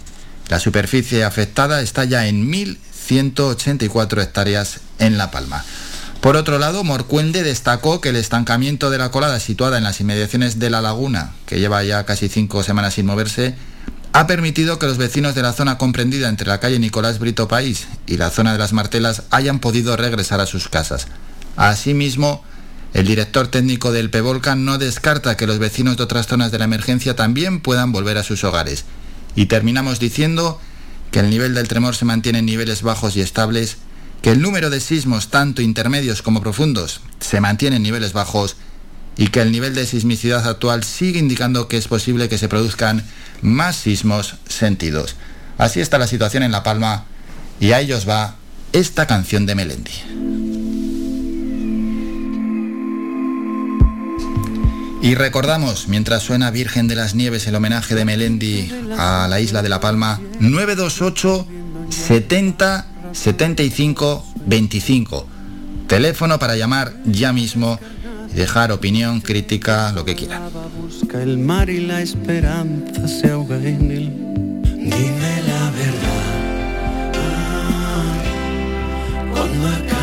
La 0.48 0.58
superficie 0.58 1.24
afectada 1.24 1.82
está 1.82 2.04
ya 2.04 2.26
en 2.26 2.50
1.184 2.50 4.22
hectáreas 4.22 4.80
en 4.98 5.18
La 5.18 5.30
Palma. 5.30 5.64
Por 6.20 6.36
otro 6.36 6.58
lado, 6.58 6.82
Morcuende 6.82 7.42
destacó 7.42 8.00
que 8.00 8.08
el 8.08 8.16
estancamiento 8.16 8.90
de 8.90 8.98
la 8.98 9.10
colada 9.10 9.38
situada 9.38 9.78
en 9.78 9.84
las 9.84 10.00
inmediaciones 10.00 10.58
de 10.58 10.68
la 10.68 10.80
laguna, 10.80 11.32
que 11.46 11.60
lleva 11.60 11.84
ya 11.84 12.04
casi 12.04 12.28
cinco 12.28 12.64
semanas 12.64 12.94
sin 12.94 13.06
moverse, 13.06 13.54
ha 14.12 14.26
permitido 14.26 14.78
que 14.78 14.86
los 14.86 14.98
vecinos 14.98 15.36
de 15.36 15.42
la 15.42 15.52
zona 15.52 15.78
comprendida 15.78 16.28
entre 16.28 16.48
la 16.48 16.58
calle 16.58 16.78
Nicolás 16.80 17.20
Brito 17.20 17.46
País 17.46 17.86
y 18.06 18.16
la 18.16 18.30
zona 18.30 18.52
de 18.52 18.58
las 18.58 18.72
Martelas 18.72 19.22
hayan 19.30 19.60
podido 19.60 19.96
regresar 19.96 20.40
a 20.40 20.46
sus 20.46 20.68
casas. 20.68 21.06
Asimismo, 21.56 22.42
el 22.94 23.06
director 23.06 23.48
técnico 23.48 23.92
del 23.92 24.10
PEVOLCA 24.10 24.54
no 24.54 24.78
descarta 24.78 25.36
que 25.36 25.46
los 25.46 25.58
vecinos 25.58 25.96
de 25.96 26.04
otras 26.04 26.26
zonas 26.26 26.50
de 26.50 26.58
la 26.58 26.64
emergencia 26.64 27.14
también 27.14 27.60
puedan 27.60 27.92
volver 27.92 28.16
a 28.18 28.22
sus 28.22 28.44
hogares. 28.44 28.84
Y 29.36 29.46
terminamos 29.46 30.00
diciendo 30.00 30.60
que 31.10 31.20
el 31.20 31.30
nivel 31.30 31.54
del 31.54 31.68
tremor 31.68 31.94
se 31.94 32.04
mantiene 32.04 32.40
en 32.40 32.46
niveles 32.46 32.82
bajos 32.82 33.16
y 33.16 33.20
estables, 33.20 33.76
que 34.22 34.30
el 34.30 34.40
número 34.40 34.70
de 34.70 34.80
sismos, 34.80 35.28
tanto 35.28 35.62
intermedios 35.62 36.22
como 36.22 36.40
profundos, 36.40 37.00
se 37.20 37.40
mantiene 37.40 37.76
en 37.76 37.82
niveles 37.82 38.12
bajos 38.12 38.56
y 39.16 39.28
que 39.28 39.42
el 39.42 39.52
nivel 39.52 39.74
de 39.74 39.86
sismicidad 39.86 40.46
actual 40.48 40.84
sigue 40.84 41.18
indicando 41.18 41.68
que 41.68 41.76
es 41.76 41.88
posible 41.88 42.28
que 42.28 42.38
se 42.38 42.48
produzcan 42.48 43.04
más 43.42 43.76
sismos 43.76 44.36
sentidos. 44.48 45.16
Así 45.58 45.80
está 45.80 45.98
la 45.98 46.06
situación 46.06 46.42
en 46.42 46.52
La 46.52 46.62
Palma 46.62 47.04
y 47.60 47.72
a 47.72 47.80
ellos 47.80 48.08
va 48.08 48.36
esta 48.72 49.06
canción 49.06 49.44
de 49.46 49.54
Melendi. 49.54 50.67
Y 55.00 55.14
recordamos, 55.14 55.86
mientras 55.88 56.24
suena 56.24 56.50
Virgen 56.50 56.88
de 56.88 56.96
las 56.96 57.14
Nieves 57.14 57.46
el 57.46 57.54
homenaje 57.54 57.94
de 57.94 58.04
Melendi 58.04 58.70
a 58.98 59.28
la 59.28 59.40
isla 59.40 59.62
de 59.62 59.68
La 59.68 59.80
Palma, 59.80 60.20
928 60.40 61.46
70 61.88 62.86
75 63.12 64.26
25. 64.46 65.26
Teléfono 65.86 66.38
para 66.38 66.56
llamar 66.56 66.94
ya 67.04 67.32
mismo 67.32 67.78
y 68.32 68.34
dejar 68.34 68.72
opinión, 68.72 69.20
crítica, 69.20 69.92
lo 69.92 70.04
que 70.04 70.16
quieran. 70.16 70.42
Busca 70.80 71.22
el 71.22 71.38
mar 71.38 71.70
y 71.70 71.80
la 71.80 72.02
esperanza 72.02 73.06
se 73.06 73.30
ahoga 73.30 73.56
en 73.56 73.90
él. 73.90 74.12
Dime 74.64 75.42
la 75.46 75.70
verdad. 75.70 76.18
Ah, 79.64 79.97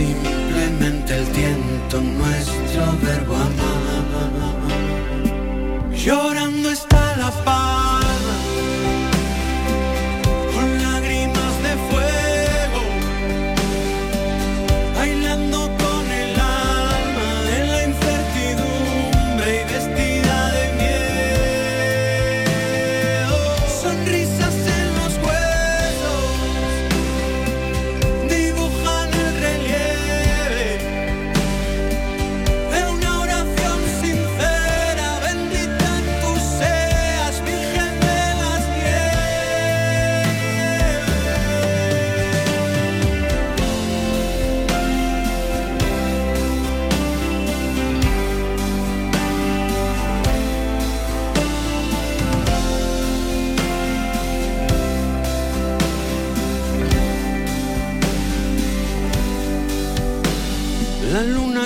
simplemente 0.00 1.16
el 1.18 1.26
tiento, 1.28 2.00
nuestro 2.00 2.82
verbo 3.02 3.34
amar. 3.36 4.00
Llorando 5.92 6.70
está 6.70 7.16
la 7.16 7.30
paz. 7.44 7.89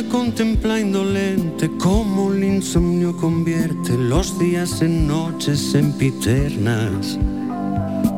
Contempla 0.09 0.81
indolente 0.81 1.71
cómo 1.79 2.33
el 2.33 2.45
insomnio 2.45 3.17
convierte 3.17 3.97
los 3.97 4.39
días 4.39 4.83
en 4.83 5.07
noches 5.07 5.61
sempiternas. 5.61 7.19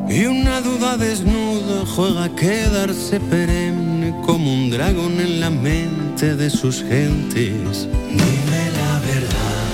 Y 0.09 0.25
una 0.25 0.61
duda 0.61 0.97
desnuda 0.97 1.85
juega 1.85 2.25
a 2.25 2.35
quedarse 2.35 3.19
perenne 3.19 4.15
como 4.25 4.53
un 4.53 4.69
dragón 4.69 5.19
en 5.19 5.39
la 5.39 5.49
mente 5.49 6.35
de 6.35 6.49
sus 6.49 6.81
gentes. 6.83 7.87
Dime 8.09 8.63
la 8.79 8.99
verdad. 8.99 9.67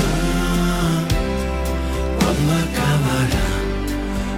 Ah, 0.00 1.04
¿Cuándo 2.18 2.52
acabará? 2.52 3.48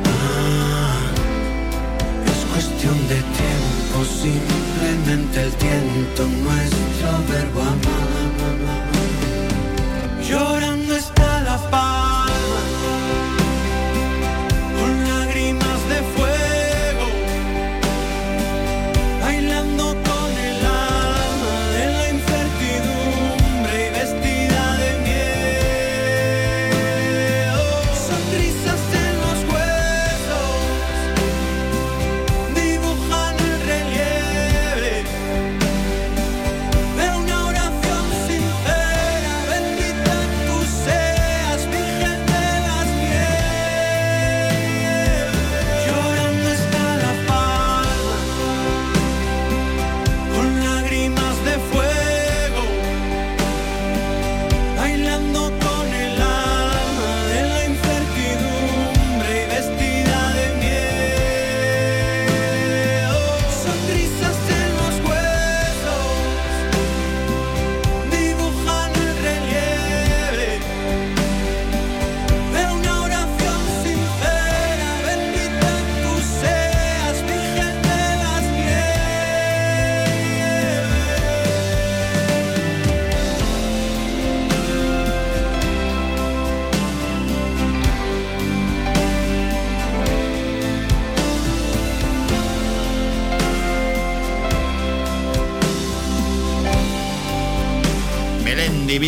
Ah, 0.05 1.11
es 2.27 2.45
cuestión 2.53 2.97
de 3.09 3.17
tiempo, 3.17 4.05
simplemente 4.05 5.43
el 5.43 5.53
tiento, 5.55 6.29
nuestro 6.45 6.86
verbo 7.29 7.61
amar. 7.61 8.06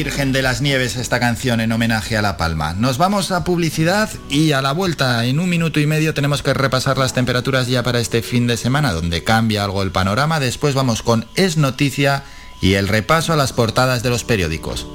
Virgen 0.04 0.30
de 0.30 0.42
las 0.42 0.60
Nieves, 0.60 0.94
esta 0.94 1.18
canción 1.18 1.60
en 1.60 1.72
homenaje 1.72 2.16
a 2.16 2.22
La 2.22 2.36
Palma. 2.36 2.72
Nos 2.72 2.98
vamos 2.98 3.32
a 3.32 3.42
publicidad 3.42 4.08
y 4.30 4.52
a 4.52 4.62
la 4.62 4.70
vuelta 4.70 5.24
en 5.24 5.40
un 5.40 5.48
minuto 5.48 5.80
y 5.80 5.88
medio 5.88 6.14
tenemos 6.14 6.40
que 6.40 6.54
repasar 6.54 6.98
las 6.98 7.14
temperaturas 7.14 7.66
ya 7.66 7.82
para 7.82 7.98
este 7.98 8.22
fin 8.22 8.46
de 8.46 8.56
semana, 8.56 8.92
donde 8.92 9.24
cambia 9.24 9.64
algo 9.64 9.82
el 9.82 9.90
panorama. 9.90 10.38
Después 10.38 10.76
vamos 10.76 11.02
con 11.02 11.26
Es 11.34 11.56
Noticia 11.56 12.22
y 12.60 12.74
el 12.74 12.86
repaso 12.86 13.32
a 13.32 13.36
las 13.36 13.52
portadas 13.52 14.04
de 14.04 14.10
los 14.10 14.22
periódicos. 14.22 14.86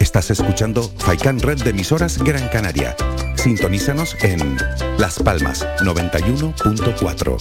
Estás 0.00 0.32
escuchando 0.32 0.90
Faikan 0.98 1.38
Red 1.38 1.62
de 1.62 1.70
emisoras 1.70 2.18
Gran 2.18 2.48
Canaria. 2.48 2.96
Sintonízanos 3.42 4.16
en 4.20 4.58
Las 4.98 5.18
Palmas 5.18 5.66
91.4. 5.80 7.38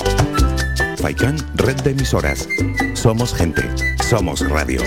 Faikan 0.96 1.36
Red 1.56 1.82
de 1.82 1.92
emisoras. 1.92 2.48
Somos 2.94 3.34
gente. 3.34 3.70
Somos 4.10 4.40
radio. 4.50 4.82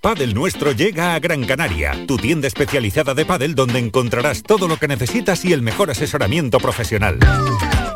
Padel 0.00 0.32
Nuestro 0.32 0.72
llega 0.72 1.14
a 1.14 1.18
Gran 1.18 1.44
Canaria, 1.44 2.06
tu 2.06 2.16
tienda 2.16 2.48
especializada 2.48 3.12
de 3.12 3.26
pádel 3.26 3.54
donde 3.54 3.78
encontrarás 3.78 4.42
todo 4.42 4.68
lo 4.68 4.78
que 4.78 4.88
necesitas 4.88 5.44
y 5.44 5.52
el 5.52 5.60
mejor 5.60 5.90
asesoramiento 5.90 6.60
profesional. 6.60 7.18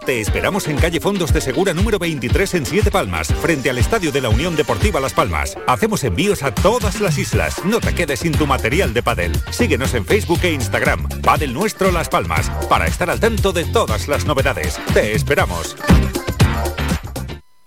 Te 0.09 0.23
esperamos 0.23 0.67
en 0.69 0.79
calle 0.79 1.01
Fondos 1.01 1.35
de 1.35 1.43
Segura 1.43 1.75
número 1.75 1.99
23 1.99 2.55
en 2.55 2.65
Siete 2.65 2.91
Palmas, 2.91 3.29
frente 3.29 3.69
al 3.69 3.77
Estadio 3.77 4.11
de 4.11 4.23
la 4.23 4.31
Unión 4.31 4.57
Deportiva 4.57 5.01
Las 5.01 5.13
Palmas. 5.13 5.55
Hacemos 5.67 6.03
envíos 6.03 6.43
a 6.43 6.55
todas 6.55 7.03
las 7.03 7.19
islas. 7.19 7.63
No 7.67 7.79
te 7.79 7.95
quedes 7.95 8.21
sin 8.21 8.33
tu 8.33 8.47
material 8.47 8.95
de 8.95 9.03
pádel. 9.03 9.33
Síguenos 9.51 9.93
en 9.93 10.07
Facebook 10.07 10.41
e 10.45 10.53
Instagram. 10.53 11.11
Padel 11.21 11.53
Nuestro 11.53 11.93
Las 11.93 12.09
Palmas, 12.09 12.49
para 12.71 12.87
estar 12.87 13.11
al 13.11 13.21
tanto 13.21 13.53
de 13.53 13.67
todas 13.67 14.09
las 14.09 14.25
novedades. 14.25 14.81
Te 14.95 15.13
esperamos. 15.15 15.77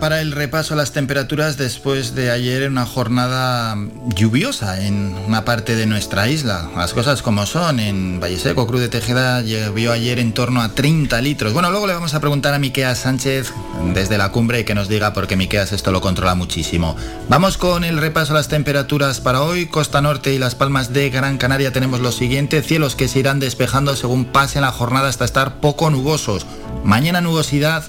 Para 0.00 0.22
el 0.22 0.32
repaso 0.32 0.72
a 0.72 0.76
las 0.78 0.92
temperaturas 0.92 1.58
después 1.58 2.14
de 2.14 2.30
ayer 2.30 2.68
una 2.68 2.86
jornada 2.86 3.76
lluviosa 4.16 4.84
en 4.84 5.14
una 5.28 5.44
parte 5.44 5.76
de 5.76 5.84
nuestra 5.84 6.26
isla. 6.26 6.70
Las 6.74 6.94
cosas 6.94 7.20
como 7.20 7.44
son, 7.44 7.78
en 7.78 8.18
Valle 8.18 8.38
Seco, 8.38 8.66
Cruz 8.66 8.80
de 8.80 8.88
Tejeda 8.88 9.42
llovió 9.42 9.92
ayer 9.92 10.18
en 10.18 10.32
torno 10.32 10.62
a 10.62 10.70
30 10.70 11.20
litros. 11.20 11.52
Bueno, 11.52 11.70
luego 11.70 11.86
le 11.86 11.92
vamos 11.92 12.14
a 12.14 12.20
preguntar 12.20 12.54
a 12.54 12.58
Miqueas 12.58 12.98
Sánchez 12.98 13.52
desde 13.92 14.16
la 14.16 14.32
cumbre 14.32 14.64
que 14.64 14.74
nos 14.74 14.88
diga 14.88 15.12
porque 15.12 15.36
Miqueas 15.36 15.72
esto 15.72 15.92
lo 15.92 16.00
controla 16.00 16.34
muchísimo. 16.34 16.96
Vamos 17.28 17.58
con 17.58 17.84
el 17.84 17.98
repaso 17.98 18.32
a 18.32 18.36
las 18.36 18.48
temperaturas 18.48 19.20
para 19.20 19.42
hoy. 19.42 19.66
Costa 19.66 20.00
Norte 20.00 20.32
y 20.32 20.38
Las 20.38 20.54
Palmas 20.54 20.94
de 20.94 21.10
Gran 21.10 21.36
Canaria 21.36 21.72
tenemos 21.72 22.00
lo 22.00 22.10
siguiente, 22.10 22.62
cielos 22.62 22.96
que 22.96 23.06
se 23.06 23.18
irán 23.18 23.38
despejando 23.38 23.94
según 23.96 24.24
pase 24.24 24.62
la 24.62 24.72
jornada 24.72 25.08
hasta 25.08 25.26
estar 25.26 25.60
poco 25.60 25.90
nubosos. 25.90 26.46
Mañana 26.84 27.20
nubosidad 27.20 27.84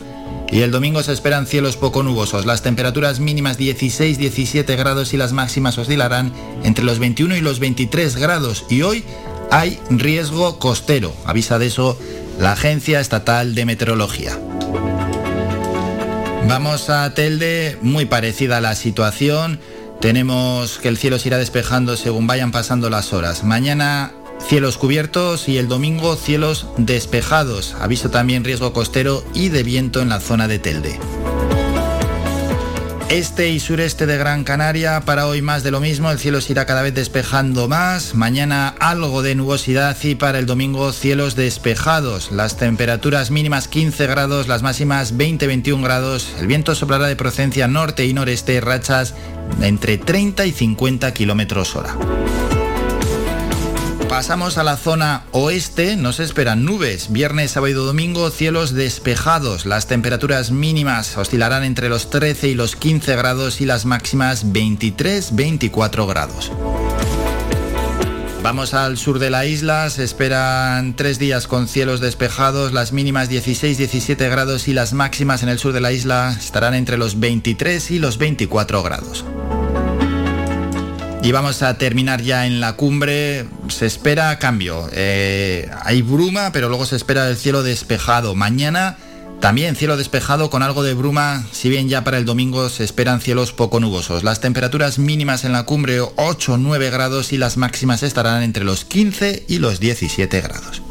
y 0.52 0.62
el 0.62 0.72
domingo 0.72 1.02
se 1.02 1.14
esperan 1.14 1.48
cielos 1.48 1.78
poco 1.78 2.04
nubosos. 2.04 2.46
Las 2.46 2.62
temperaturas 2.62 3.22
mínimas 3.22 3.58
16-17 3.58 4.78
grados 4.78 5.14
y 5.14 5.18
las 5.18 5.32
máximas 5.32 5.78
oscilarán 5.78 6.34
entre 6.64 6.84
los 6.84 7.00
21 7.00 7.38
y 7.38 7.42
los 7.42 7.60
23 7.60 8.18
grados. 8.18 8.66
Y 8.70 8.82
hoy 8.82 9.06
hay 9.50 9.80
riesgo 9.90 10.60
costero. 10.60 11.16
Avisa 11.26 11.58
de 11.58 11.68
eso 11.68 11.98
la 12.38 12.52
Agencia 12.52 13.00
Estatal 13.00 13.56
de 13.56 13.66
Meteorología. 13.66 14.38
Vamos 16.50 16.90
a 16.90 17.14
Telde, 17.14 17.78
muy 17.82 18.06
parecida 18.06 18.58
a 18.58 18.62
la 18.62 18.76
situación. 18.76 19.60
Tenemos 20.02 20.80
que 20.80 20.90
el 20.90 20.98
cielo 20.98 21.18
se 21.18 21.30
irá 21.30 21.38
despejando 21.38 21.96
según 21.96 22.28
vayan 22.28 22.52
pasando 22.52 22.90
las 22.90 23.14
horas. 23.14 23.46
Mañana 23.46 24.12
Cielos 24.48 24.78
cubiertos 24.78 25.48
y 25.48 25.58
el 25.58 25.68
domingo 25.68 26.16
cielos 26.16 26.68
despejados. 26.78 27.76
Aviso 27.80 28.10
también 28.10 28.44
riesgo 28.44 28.74
costero 28.74 29.24
y 29.34 29.50
de 29.50 29.64
viento 29.64 30.02
en 30.02 30.10
la 30.10 30.20
zona 30.20 30.48
de 30.48 30.60
Telde. 30.60 31.00
Este 33.12 33.50
y 33.50 33.60
sureste 33.60 34.06
de 34.06 34.18
Gran 34.18 34.46
Canaria, 34.46 35.02
para 35.02 35.28
hoy 35.28 35.42
más 35.42 35.64
de 35.64 35.72
lo 35.72 35.82
mismo, 35.82 36.10
el 36.10 36.18
cielo 36.18 36.40
se 36.40 36.54
irá 36.54 36.66
cada 36.66 36.82
vez 36.82 36.94
despejando 36.94 37.68
más, 37.68 38.16
mañana 38.16 38.70
algo 38.80 39.22
de 39.22 39.36
nubosidad 39.36 39.98
y 40.02 40.16
para 40.16 40.40
el 40.40 40.46
domingo 40.46 40.94
cielos 40.94 41.36
despejados, 41.36 42.32
las 42.32 42.56
temperaturas 42.56 43.30
mínimas 43.30 43.68
15 43.68 44.08
grados, 44.08 44.48
las 44.48 44.62
máximas 44.62 45.18
20-21 45.18 45.84
grados, 45.84 46.34
el 46.40 46.48
viento 46.48 46.74
soplará 46.74 47.08
de 47.08 47.18
procedencia 47.18 47.68
norte 47.68 48.06
y 48.06 48.14
noreste, 48.14 48.62
rachas 48.62 49.14
entre 49.62 49.98
30 49.98 50.46
y 50.46 50.54
50 50.54 51.14
kilómetros 51.14 51.76
hora. 51.76 51.98
Pasamos 54.12 54.58
a 54.58 54.66
la 54.66 54.76
zona 54.76 55.24
oeste, 55.32 55.96
nos 55.96 56.20
esperan 56.20 56.66
nubes. 56.66 57.14
Viernes, 57.14 57.52
sábado 57.52 57.72
y 57.72 57.74
domingo, 57.74 58.30
cielos 58.30 58.74
despejados. 58.74 59.66
Las 59.66 59.88
temperaturas 59.88 60.52
mínimas 60.52 61.16
oscilarán 61.16 61.64
entre 61.64 61.88
los 61.88 62.10
13 62.10 62.50
y 62.50 62.54
los 62.54 62.76
15 62.76 63.16
grados 63.16 63.62
y 63.62 63.66
las 63.66 63.86
máximas 63.86 64.48
23-24 64.48 66.10
grados. 66.10 66.52
Vamos 68.44 68.74
al 68.74 68.98
sur 68.98 69.18
de 69.18 69.30
la 69.30 69.46
isla, 69.46 69.90
se 69.90 70.04
esperan 70.04 70.94
tres 70.98 71.18
días 71.18 71.48
con 71.48 71.70
cielos 71.70 72.02
despejados, 72.02 72.74
las 72.74 72.92
mínimas 72.92 73.32
16-17 73.32 74.30
grados 74.30 74.68
y 74.68 74.74
las 74.74 74.92
máximas 74.92 75.42
en 75.42 75.48
el 75.48 75.58
sur 75.58 75.72
de 75.72 75.80
la 75.80 75.94
isla 75.94 76.36
estarán 76.38 76.74
entre 76.74 76.98
los 76.98 77.22
23 77.22 77.92
y 77.92 78.00
los 78.00 78.18
24 78.18 78.84
grados. 78.84 79.24
Y 81.24 81.32
vamos 81.32 81.62
a 81.62 81.78
terminar 81.78 82.22
ya 82.22 82.48
en 82.48 82.60
la 82.60 82.74
cumbre. 82.74 83.46
Se 83.70 83.86
espera 83.86 84.38
cambio. 84.40 84.90
Eh, 84.92 85.70
hay 85.84 86.02
bruma, 86.02 86.52
pero 86.52 86.68
luego 86.68 86.86
se 86.86 86.96
espera 86.96 87.30
el 87.30 87.38
cielo 87.38 87.62
despejado. 87.62 88.34
Mañana 88.34 88.98
también 89.42 89.76
cielo 89.76 89.98
despejado 89.98 90.52
con 90.52 90.62
algo 90.62 90.84
de 90.84 90.94
bruma, 90.94 91.44
si 91.52 91.68
bien 91.70 91.90
ya 91.90 92.04
para 92.04 92.20
el 92.20 92.26
domingo 92.26 92.70
se 92.70 92.84
esperan 92.84 93.22
cielos 93.22 93.54
poco 93.54 93.80
nubosos. 93.80 94.24
Las 94.24 94.40
temperaturas 94.40 95.00
mínimas 95.00 95.46
en 95.46 95.52
la 95.52 95.64
cumbre 95.64 96.00
8 96.00 96.58
9 96.58 96.92
grados 96.92 97.34
y 97.34 97.40
las 97.40 97.58
máximas 97.58 98.04
estarán 98.04 98.44
entre 98.44 98.64
los 98.64 98.86
15 98.86 99.46
y 99.48 99.58
los 99.58 99.80
17 99.80 100.42
grados. 100.42 100.84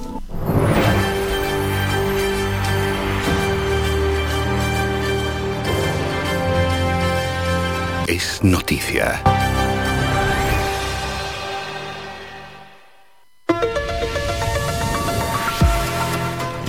Es 8.08 8.42
noticia. 8.42 9.22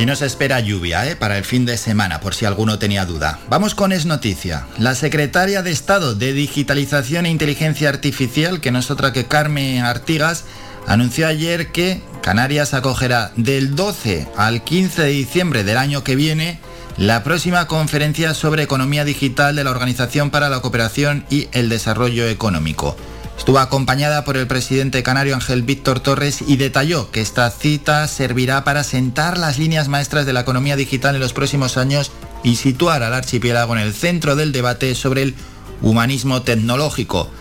Y 0.02 0.06
nos 0.08 0.24
espera 0.24 0.60
lluvia 0.60 1.08
¿eh? 1.08 1.16
para 1.16 1.38
el 1.38 1.46
fin 1.46 1.64
de 1.64 1.78
semana, 1.78 2.22
por 2.22 2.34
si 2.34 2.46
alguno 2.46 2.80
tenía 2.80 3.06
duda. 3.06 3.38
Vamos 3.50 3.76
con 3.76 3.92
Es 3.92 4.08
Noticia. 4.08 4.66
La 4.80 4.96
secretaria 4.96 5.62
de 5.62 5.70
Estado 5.70 6.16
de 6.16 6.34
Digitalización 6.34 7.28
e 7.28 7.30
Inteligencia 7.30 7.90
Artificial, 7.90 8.62
que 8.62 8.72
no 8.72 8.80
es 8.80 8.90
otra 8.90 9.14
que 9.14 9.28
Carmen 9.28 9.84
Artigas, 9.84 10.46
anunció 10.88 11.28
ayer 11.28 11.72
que 11.72 12.02
Canarias 12.24 12.74
acogerá 12.74 13.32
del 13.36 13.76
12 13.76 14.28
al 14.38 14.64
15 14.64 15.04
de 15.04 15.10
diciembre 15.10 15.64
del 15.64 15.78
año 15.78 16.04
que 16.04 16.16
viene 16.16 16.60
la 16.98 17.24
próxima 17.24 17.68
conferencia 17.68 18.34
sobre 18.34 18.64
economía 18.64 19.06
digital 19.06 19.56
de 19.56 19.64
la 19.64 19.70
Organización 19.70 20.32
para 20.32 20.50
la 20.50 20.62
Cooperación 20.62 21.26
y 21.30 21.48
el 21.52 21.70
Desarrollo 21.70 22.28
Económico. 22.28 22.98
Estuvo 23.42 23.58
acompañada 23.58 24.24
por 24.24 24.38
el 24.38 24.46
presidente 24.46 25.02
canario 25.02 25.34
Ángel 25.34 25.64
Víctor 25.64 26.00
Torres 26.00 26.44
y 26.46 26.58
detalló 26.58 27.10
que 27.10 27.22
esta 27.22 27.50
cita 27.50 28.08
servirá 28.08 28.64
para 28.64 28.84
sentar 28.84 29.40
las 29.40 29.58
líneas 29.58 29.88
maestras 29.88 30.28
de 30.28 30.34
la 30.34 30.42
economía 30.42 30.76
digital 30.76 31.16
en 31.16 31.22
los 31.22 31.34
próximos 31.34 31.76
años 31.76 32.12
y 32.44 32.58
situar 32.58 33.02
al 33.02 33.16
archipiélago 33.16 33.76
en 33.76 33.82
el 33.82 33.96
centro 33.96 34.36
del 34.36 34.52
debate 34.52 34.94
sobre 34.94 35.24
el 35.24 35.36
humanismo 35.82 36.44
tecnológico. 36.44 37.32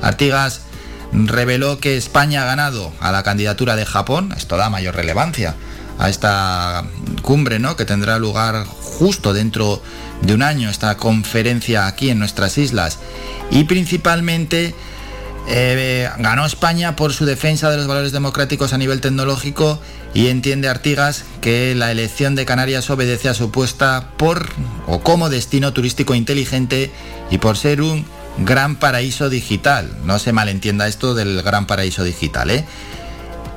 Artigas 0.00 0.60
reveló 1.12 1.80
que 1.80 1.96
España 1.96 2.42
ha 2.42 2.46
ganado 2.46 2.92
a 3.00 3.10
la 3.10 3.24
candidatura 3.24 3.74
de 3.74 3.84
Japón, 3.84 4.32
esto 4.36 4.56
da 4.58 4.70
mayor 4.70 4.94
relevancia, 4.94 5.56
a 5.98 6.08
esta 6.08 6.84
cumbre, 7.22 7.58
¿no? 7.58 7.74
Que 7.74 7.84
tendrá 7.84 8.20
lugar 8.20 8.64
justo 8.64 9.32
dentro 9.32 9.82
de 10.22 10.34
un 10.34 10.42
año, 10.42 10.70
esta 10.70 10.96
conferencia 10.96 11.88
aquí 11.88 12.10
en 12.10 12.20
nuestras 12.20 12.58
islas. 12.58 13.00
Y 13.50 13.64
principalmente 13.64 14.76
eh, 15.50 16.10
ganó 16.18 16.44
España 16.44 16.94
por 16.94 17.14
su 17.14 17.24
defensa 17.24 17.70
de 17.70 17.78
los 17.78 17.86
valores 17.86 18.12
democráticos 18.12 18.74
a 18.74 18.78
nivel 18.78 19.00
tecnológico 19.00 19.80
y 20.12 20.28
entiende 20.28 20.68
Artigas 20.68 21.24
que 21.40 21.74
la 21.74 21.90
elección 21.90 22.34
de 22.34 22.44
Canarias 22.44 22.90
obedece 22.90 23.30
a 23.30 23.34
su 23.34 23.50
puesta 23.50 24.10
por 24.18 24.46
o 24.86 25.00
como 25.00 25.30
destino 25.30 25.72
turístico 25.72 26.14
inteligente 26.14 26.90
y 27.30 27.38
por 27.38 27.56
ser 27.56 27.80
un 27.80 28.04
gran 28.44 28.76
paraíso 28.76 29.30
digital. 29.30 29.90
No 30.04 30.18
se 30.18 30.32
malentienda 30.32 30.86
esto 30.86 31.14
del 31.14 31.42
gran 31.42 31.66
paraíso 31.66 32.04
digital, 32.04 32.50
¿eh? 32.50 32.64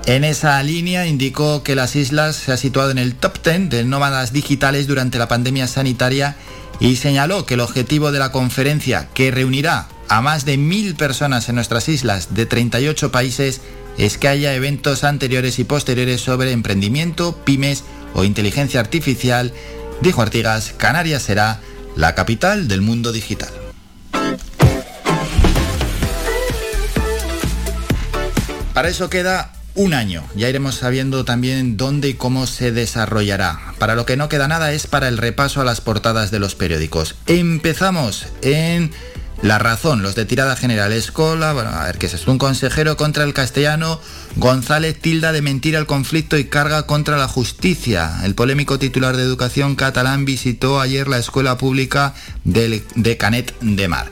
En 0.06 0.24
esa 0.24 0.64
línea 0.64 1.06
indicó 1.06 1.62
que 1.62 1.76
las 1.76 1.96
islas 1.96 2.36
se 2.36 2.52
ha 2.52 2.58
situado 2.58 2.90
en 2.90 2.98
el 2.98 3.16
top 3.16 3.38
10 3.44 3.70
de 3.70 3.84
nómadas 3.84 4.34
digitales 4.34 4.88
durante 4.88 5.20
la 5.20 5.28
pandemia 5.28 5.68
sanitaria 5.68 6.38
y 6.80 6.96
señaló 6.96 7.46
que 7.46 7.54
el 7.54 7.60
objetivo 7.60 8.12
de 8.12 8.18
la 8.18 8.32
conferencia, 8.32 9.10
que 9.14 9.30
reunirá 9.30 9.88
a 10.12 10.20
más 10.20 10.44
de 10.44 10.58
mil 10.58 10.96
personas 10.96 11.48
en 11.48 11.56
nuestras 11.56 11.88
islas 11.88 12.34
de 12.34 12.46
38 12.46 13.14
países, 13.14 13.62
es 13.98 14.18
que 14.18 14.28
haya 14.28 14.54
eventos 14.54 15.06
anteriores 15.06 15.58
y 15.58 15.64
posteriores 15.64 16.20
sobre 16.20 16.52
emprendimiento, 16.52 17.38
pymes 17.46 17.86
o 18.14 18.26
inteligencia 18.26 18.82
artificial. 18.82 19.54
Dijo 20.02 20.22
Artigas, 20.22 20.74
Canarias 20.76 21.22
será 21.24 21.62
la 21.96 22.14
capital 22.14 22.68
del 22.68 22.82
mundo 22.82 23.14
digital. 23.14 23.52
Para 28.74 28.90
eso 28.90 29.10
queda 29.10 29.54
un 29.76 29.94
año. 29.94 30.26
Ya 30.36 30.50
iremos 30.50 30.76
sabiendo 30.76 31.24
también 31.24 31.78
dónde 31.78 32.10
y 32.10 32.16
cómo 32.16 32.48
se 32.48 32.74
desarrollará. 32.74 33.62
Para 33.80 33.96
lo 33.96 34.06
que 34.06 34.18
no 34.18 34.28
queda 34.28 34.50
nada 34.50 34.74
es 34.74 34.88
para 34.88 35.08
el 35.08 35.18
repaso 35.18 35.62
a 35.62 35.66
las 35.66 35.80
portadas 35.80 36.32
de 36.32 36.40
los 36.40 36.56
periódicos. 36.56 37.16
Empezamos 37.28 38.28
en 38.42 38.92
La 39.42 39.58
Razón, 39.58 40.04
los 40.04 40.14
de 40.14 40.26
tirada 40.26 40.56
general. 40.56 40.94
Escola, 40.94 41.54
bueno, 41.54 41.72
a 41.72 41.86
ver 41.86 41.98
qué 41.98 42.06
es. 42.06 42.28
Un 42.28 42.38
consejero 42.38 42.96
contra 42.96 43.24
el 43.24 43.34
castellano. 43.34 44.00
González 44.36 45.00
tilda 45.00 45.32
de 45.32 45.42
mentir 45.42 45.76
el 45.76 45.88
conflicto 45.88 46.38
y 46.38 46.46
carga 46.46 46.86
contra 46.86 47.18
la 47.18 47.28
justicia. 47.28 48.22
El 48.24 48.36
polémico 48.36 48.78
titular 48.78 49.18
de 49.18 49.24
educación 49.24 49.76
catalán 49.76 50.26
visitó 50.26 50.80
ayer 50.80 51.08
la 51.08 51.18
escuela 51.18 51.58
pública 51.58 52.14
de 52.44 53.18
Canet 53.18 53.56
de 53.62 53.88
Mar. 53.88 54.12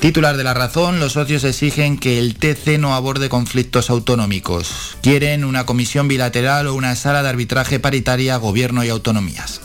Titular 0.00 0.38
de 0.38 0.44
la 0.44 0.54
razón, 0.54 0.98
los 0.98 1.12
socios 1.12 1.44
exigen 1.44 1.98
que 1.98 2.18
el 2.18 2.36
TC 2.36 2.78
no 2.78 2.94
aborde 2.94 3.28
conflictos 3.28 3.90
autonómicos. 3.90 4.96
Quieren 5.02 5.44
una 5.44 5.66
comisión 5.66 6.08
bilateral 6.08 6.68
o 6.68 6.74
una 6.74 6.96
sala 6.96 7.22
de 7.22 7.28
arbitraje 7.28 7.80
paritaria, 7.80 8.38
gobierno 8.38 8.82
y 8.82 8.88
autonomías. 8.88 9.60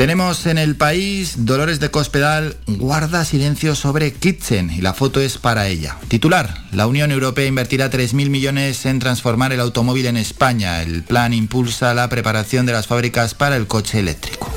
Tenemos 0.00 0.46
en 0.46 0.56
el 0.56 0.76
país 0.76 1.44
Dolores 1.44 1.78
de 1.78 1.90
Cospedal 1.90 2.56
guarda 2.66 3.22
silencio 3.26 3.74
sobre 3.74 4.14
Kitchen 4.14 4.70
y 4.70 4.80
la 4.80 4.94
foto 4.94 5.20
es 5.20 5.36
para 5.36 5.68
ella. 5.68 5.98
Titular, 6.08 6.64
la 6.72 6.86
Unión 6.86 7.10
Europea 7.10 7.44
invertirá 7.44 7.90
3.000 7.90 8.30
millones 8.30 8.86
en 8.86 8.98
transformar 8.98 9.52
el 9.52 9.60
automóvil 9.60 10.06
en 10.06 10.16
España. 10.16 10.80
El 10.80 11.02
plan 11.02 11.34
impulsa 11.34 11.92
la 11.92 12.08
preparación 12.08 12.64
de 12.64 12.72
las 12.72 12.86
fábricas 12.86 13.34
para 13.34 13.56
el 13.56 13.66
coche 13.66 13.98
eléctrico. 13.98 14.50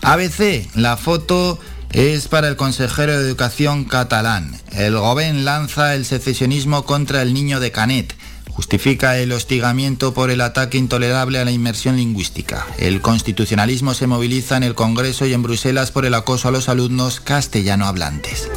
ABC, 0.00 0.66
la 0.74 0.96
foto 0.96 1.60
es 1.92 2.26
para 2.26 2.48
el 2.48 2.56
consejero 2.56 3.16
de 3.16 3.24
Educación 3.24 3.84
catalán. 3.84 4.58
El 4.72 4.98
Gobén 4.98 5.44
lanza 5.44 5.94
el 5.94 6.06
secesionismo 6.06 6.84
contra 6.84 7.22
el 7.22 7.34
niño 7.34 7.60
de 7.60 7.70
Canet. 7.70 8.16
Justifica 8.54 9.18
el 9.18 9.32
hostigamiento 9.32 10.12
por 10.12 10.30
el 10.30 10.42
ataque 10.42 10.76
intolerable 10.76 11.38
a 11.38 11.44
la 11.44 11.50
inmersión 11.50 11.96
lingüística. 11.96 12.66
El 12.78 13.00
constitucionalismo 13.00 13.94
se 13.94 14.06
moviliza 14.06 14.56
en 14.56 14.62
el 14.62 14.74
Congreso 14.74 15.26
y 15.26 15.32
en 15.32 15.42
Bruselas 15.42 15.90
por 15.90 16.04
el 16.04 16.14
acoso 16.14 16.48
a 16.48 16.50
los 16.50 16.68
alumnos 16.68 17.20
castellano 17.20 17.86
hablantes. 17.86 18.50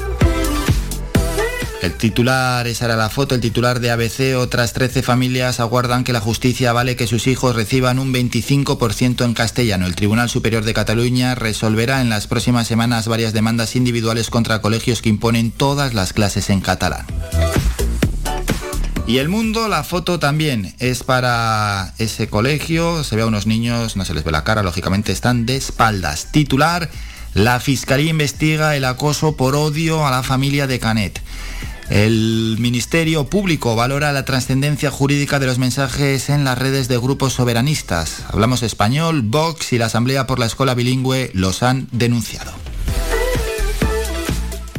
El 1.81 1.93
titular, 1.93 2.65
esa 2.65 2.85
era 2.85 2.95
la 2.95 3.09
foto, 3.09 3.35
el 3.35 3.41
titular 3.41 3.79
de 3.79 3.91
ABC, 3.91 4.35
otras 4.37 4.73
13 4.73 5.03
familias 5.03 5.59
aguardan 5.59 6.03
que 6.03 6.13
la 6.13 6.19
justicia 6.19 6.73
vale 6.73 6.95
que 6.95 7.05
sus 7.05 7.27
hijos 7.27 7.55
reciban 7.55 7.99
un 7.99 8.11
25% 8.11 9.23
en 9.23 9.33
castellano. 9.35 9.85
El 9.85 9.95
Tribunal 9.95 10.27
Superior 10.27 10.65
de 10.65 10.73
Cataluña 10.73 11.35
resolverá 11.35 12.01
en 12.01 12.09
las 12.09 12.25
próximas 12.25 12.67
semanas 12.67 13.07
varias 13.07 13.33
demandas 13.33 13.75
individuales 13.75 14.31
contra 14.31 14.61
colegios 14.61 15.03
que 15.03 15.09
imponen 15.09 15.51
todas 15.51 15.93
las 15.93 16.11
clases 16.11 16.49
en 16.49 16.61
catalán. 16.61 17.05
Y 19.07 19.19
el 19.19 19.29
mundo, 19.29 19.67
la 19.67 19.83
foto 19.83 20.17
también 20.17 20.73
es 20.79 21.03
para 21.03 21.93
ese 21.99 22.27
colegio. 22.27 23.03
Se 23.03 23.15
ve 23.15 23.21
a 23.21 23.27
unos 23.27 23.45
niños, 23.45 23.95
no 23.95 24.03
se 24.03 24.15
les 24.15 24.23
ve 24.23 24.31
la 24.31 24.43
cara, 24.43 24.63
lógicamente 24.63 25.11
están 25.11 25.45
de 25.45 25.57
espaldas. 25.57 26.31
Titular, 26.31 26.89
la 27.35 27.59
Fiscalía 27.59 28.09
investiga 28.09 28.75
el 28.75 28.83
acoso 28.83 29.37
por 29.37 29.55
odio 29.55 30.07
a 30.07 30.11
la 30.11 30.23
familia 30.23 30.65
de 30.65 30.79
Canet. 30.79 31.21
El 31.91 32.55
Ministerio 32.57 33.25
Público 33.25 33.75
valora 33.75 34.11
la 34.11 34.25
trascendencia 34.25 34.89
jurídica 34.89 35.37
de 35.37 35.45
los 35.45 35.59
mensajes 35.59 36.29
en 36.29 36.43
las 36.43 36.57
redes 36.57 36.87
de 36.87 36.97
grupos 36.97 37.33
soberanistas. 37.33 38.23
Hablamos 38.29 38.63
español, 38.63 39.21
Vox 39.21 39.71
y 39.71 39.77
la 39.77 39.85
Asamblea 39.85 40.25
por 40.25 40.39
la 40.39 40.47
Escuela 40.47 40.73
Bilingüe 40.73 41.29
los 41.35 41.61
han 41.61 41.87
denunciado. 41.91 42.51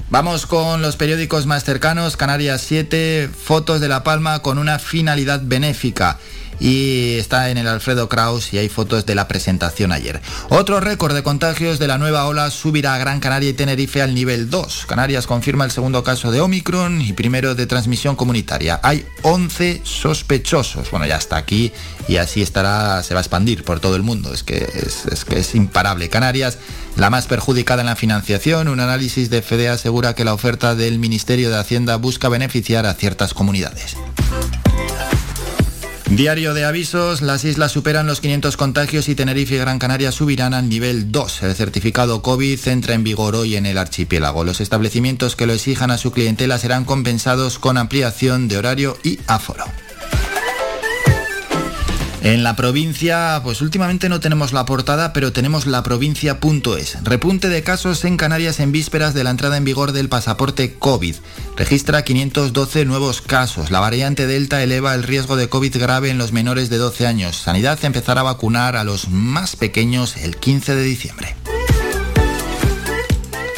Vamos 0.09 0.47
con 0.47 0.83
los 0.83 0.95
periódicos 0.95 1.47
más 1.47 1.65
cercanos, 1.65 2.17
Canarias 2.17 2.61
7, 2.61 3.29
fotos 3.29 3.81
de 3.81 3.89
La 3.89 4.05
Palma 4.05 4.39
con 4.39 4.57
una 4.59 4.79
finalidad 4.79 5.41
benéfica 5.43 6.19
y 6.61 7.15
está 7.19 7.51
en 7.51 7.59
el 7.59 7.69
Alfredo 7.69 8.09
Kraus 8.09 8.53
y 8.53 8.59
hay 8.59 8.69
fotos 8.69 9.07
de 9.07 9.15
la 9.15 9.29
presentación 9.29 9.93
ayer. 9.93 10.21
Otro 10.49 10.81
récord 10.81 11.15
de 11.15 11.23
contagios 11.23 11.79
de 11.79 11.87
la 11.87 11.99
nueva 11.99 12.27
ola 12.27 12.51
subirá 12.51 12.95
a 12.95 12.99
Gran 12.99 13.21
Canaria 13.21 13.51
y 13.51 13.55
Tenerife 13.55 14.03
al 14.03 14.15
nivel 14.15 14.51
2. 14.51 14.87
Canarias 14.87 15.27
confirma 15.27 15.65
el 15.65 15.71
segundo 15.71 16.03
caso 16.03 16.31
de 16.31 16.41
Omicron 16.41 17.01
y 17.01 17.13
primero 17.13 17.55
de 17.55 17.67
transmisión 17.67 18.17
comunitaria. 18.17 18.81
Hay 18.83 19.07
11 19.23 19.83
sospechosos. 19.85 20.91
Bueno, 20.91 21.07
ya 21.07 21.17
está 21.17 21.37
aquí 21.37 21.73
y 22.09 22.17
así 22.17 22.43
estará, 22.43 23.03
se 23.03 23.15
va 23.15 23.21
a 23.21 23.23
expandir 23.23 23.65
por 23.65 23.81
todo 23.81 23.97
el 23.97 24.03
mundo. 24.03 24.33
Es 24.33 24.43
que 24.43 24.57
es, 24.57 25.07
es 25.07 25.25
que 25.25 25.39
es 25.41 25.55
imparable. 25.55 26.09
Canarias, 26.09 26.59
la 26.97 27.11
más 27.11 27.27
perjudicada 27.27 27.83
en 27.83 27.87
la 27.87 27.97
financiación. 27.97 28.69
Un 28.69 28.81
análisis 28.81 29.31
de 29.31 29.43
FEDE 29.43 29.69
asegura 29.69 30.15
que 30.15 30.25
la 30.25 30.35
oferta 30.35 30.75
del 30.75 30.99
Ministerio 30.99 31.51
de 31.51 31.59
Hacienda 31.59 31.97
busca 31.97 32.29
beneficiar 32.29 32.87
a 32.87 32.95
ciertas 32.95 33.35
comunidades. 33.35 33.97
Diario 36.11 36.55
de 36.55 36.65
avisos, 36.65 37.21
las 37.21 37.45
islas 37.45 37.73
superan 37.73 38.07
los 38.07 38.21
500 38.21 38.57
contagios 38.57 39.09
y 39.09 39.17
Tenerife 39.17 39.57
y 39.57 39.59
Gran 39.59 39.81
Canaria 39.81 40.13
subirán 40.13 40.55
al 40.55 40.69
nivel 40.69 41.11
2. 41.11 41.43
El 41.43 41.55
certificado 41.57 42.23
COVID 42.23 42.69
entra 42.69 42.95
en 42.95 43.03
vigor 43.03 43.35
hoy 43.35 43.57
en 43.57 43.67
el 43.67 43.77
archipiélago. 43.77 44.45
Los 44.45 44.61
establecimientos 44.61 45.35
que 45.35 45.47
lo 45.47 45.53
exijan 45.53 45.91
a 45.91 45.99
su 45.99 46.13
clientela 46.13 46.59
serán 46.59 46.85
compensados 46.85 47.59
con 47.59 47.77
ampliación 47.77 48.47
de 48.47 48.57
horario 48.57 48.97
y 49.03 49.19
aforo. 49.27 49.65
En 52.27 52.43
la 52.43 52.57
provincia, 52.57 53.41
pues 53.45 53.63
últimamente 53.63 54.09
no 54.09 54.19
tenemos 54.19 54.53
la 54.53 54.65
portada, 54.65 55.13
pero 55.13 55.33
tenemos 55.33 55.65
la 55.65 55.85
provincia.es. 55.85 57.05
Repunte 57.05 57.49
de 57.49 57.63
casos 57.63 58.05
en 58.05 58.17
Canarias 58.17 58.59
en 58.59 58.73
vísperas 58.73 59.15
de 59.15 59.23
la 59.23 59.31
entrada 59.31 59.57
en 59.57 59.65
vigor 59.65 59.93
del 59.93 60.09
pasaporte 60.09 60.75
COVID. 60.75 61.15
Registra 61.57 62.03
512 62.03 62.85
nuevos 62.85 63.23
casos. 63.23 63.71
La 63.71 63.79
variante 63.79 64.27
Delta 64.27 64.61
eleva 64.61 64.97
el 64.97 65.05
riesgo 65.05 65.37
de 65.37 65.49
COVID 65.49 65.77
grave 65.79 66.11
en 66.11 66.19
los 66.19 66.33
menores 66.33 66.69
de 66.69 66.79
12 66.79 67.07
años. 67.07 67.37
Sanidad 67.37 67.79
empezará 67.85 68.23
a 68.23 68.25
vacunar 68.25 68.75
a 68.75 68.83
los 68.83 69.09
más 69.09 69.55
pequeños 69.55 70.17
el 70.17 70.37
15 70.37 70.75
de 70.75 70.83
diciembre. 70.83 71.37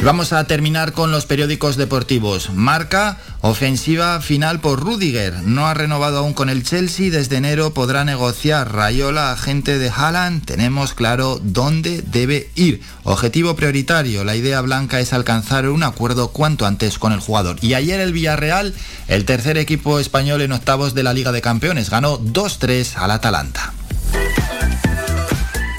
Vamos 0.01 0.31
a 0.31 0.45
terminar 0.45 0.93
con 0.93 1.11
los 1.11 1.25
periódicos 1.25 1.75
deportivos. 1.75 2.51
Marca, 2.53 3.17
ofensiva 3.41 4.21
final 4.21 4.61
por 4.61 4.79
Rudiger. 4.79 5.43
No 5.43 5.67
ha 5.67 5.73
renovado 5.73 6.19
aún 6.19 6.33
con 6.33 6.49
el 6.49 6.63
Chelsea. 6.63 7.11
Desde 7.11 7.35
enero 7.35 7.73
podrá 7.73 8.05
negociar 8.05 8.73
Rayola, 8.73 9.33
agente 9.33 9.77
de 9.77 9.89
Haaland. 9.89 10.45
Tenemos 10.45 10.93
claro 10.93 11.41
dónde 11.43 12.01
debe 12.01 12.49
ir. 12.55 12.81
Objetivo 13.03 13.57
prioritario. 13.57 14.23
La 14.23 14.37
idea 14.37 14.61
blanca 14.61 15.01
es 15.01 15.11
alcanzar 15.11 15.67
un 15.67 15.83
acuerdo 15.83 16.29
cuanto 16.29 16.65
antes 16.65 16.97
con 16.97 17.11
el 17.11 17.19
jugador. 17.19 17.57
Y 17.61 17.73
ayer 17.73 17.99
el 17.99 18.13
Villarreal, 18.13 18.73
el 19.09 19.25
tercer 19.25 19.57
equipo 19.57 19.99
español 19.99 20.41
en 20.41 20.53
octavos 20.53 20.93
de 20.93 21.03
la 21.03 21.13
Liga 21.13 21.33
de 21.33 21.41
Campeones, 21.41 21.89
ganó 21.89 22.19
2-3 22.19 22.95
al 22.95 23.11
Atalanta. 23.11 23.73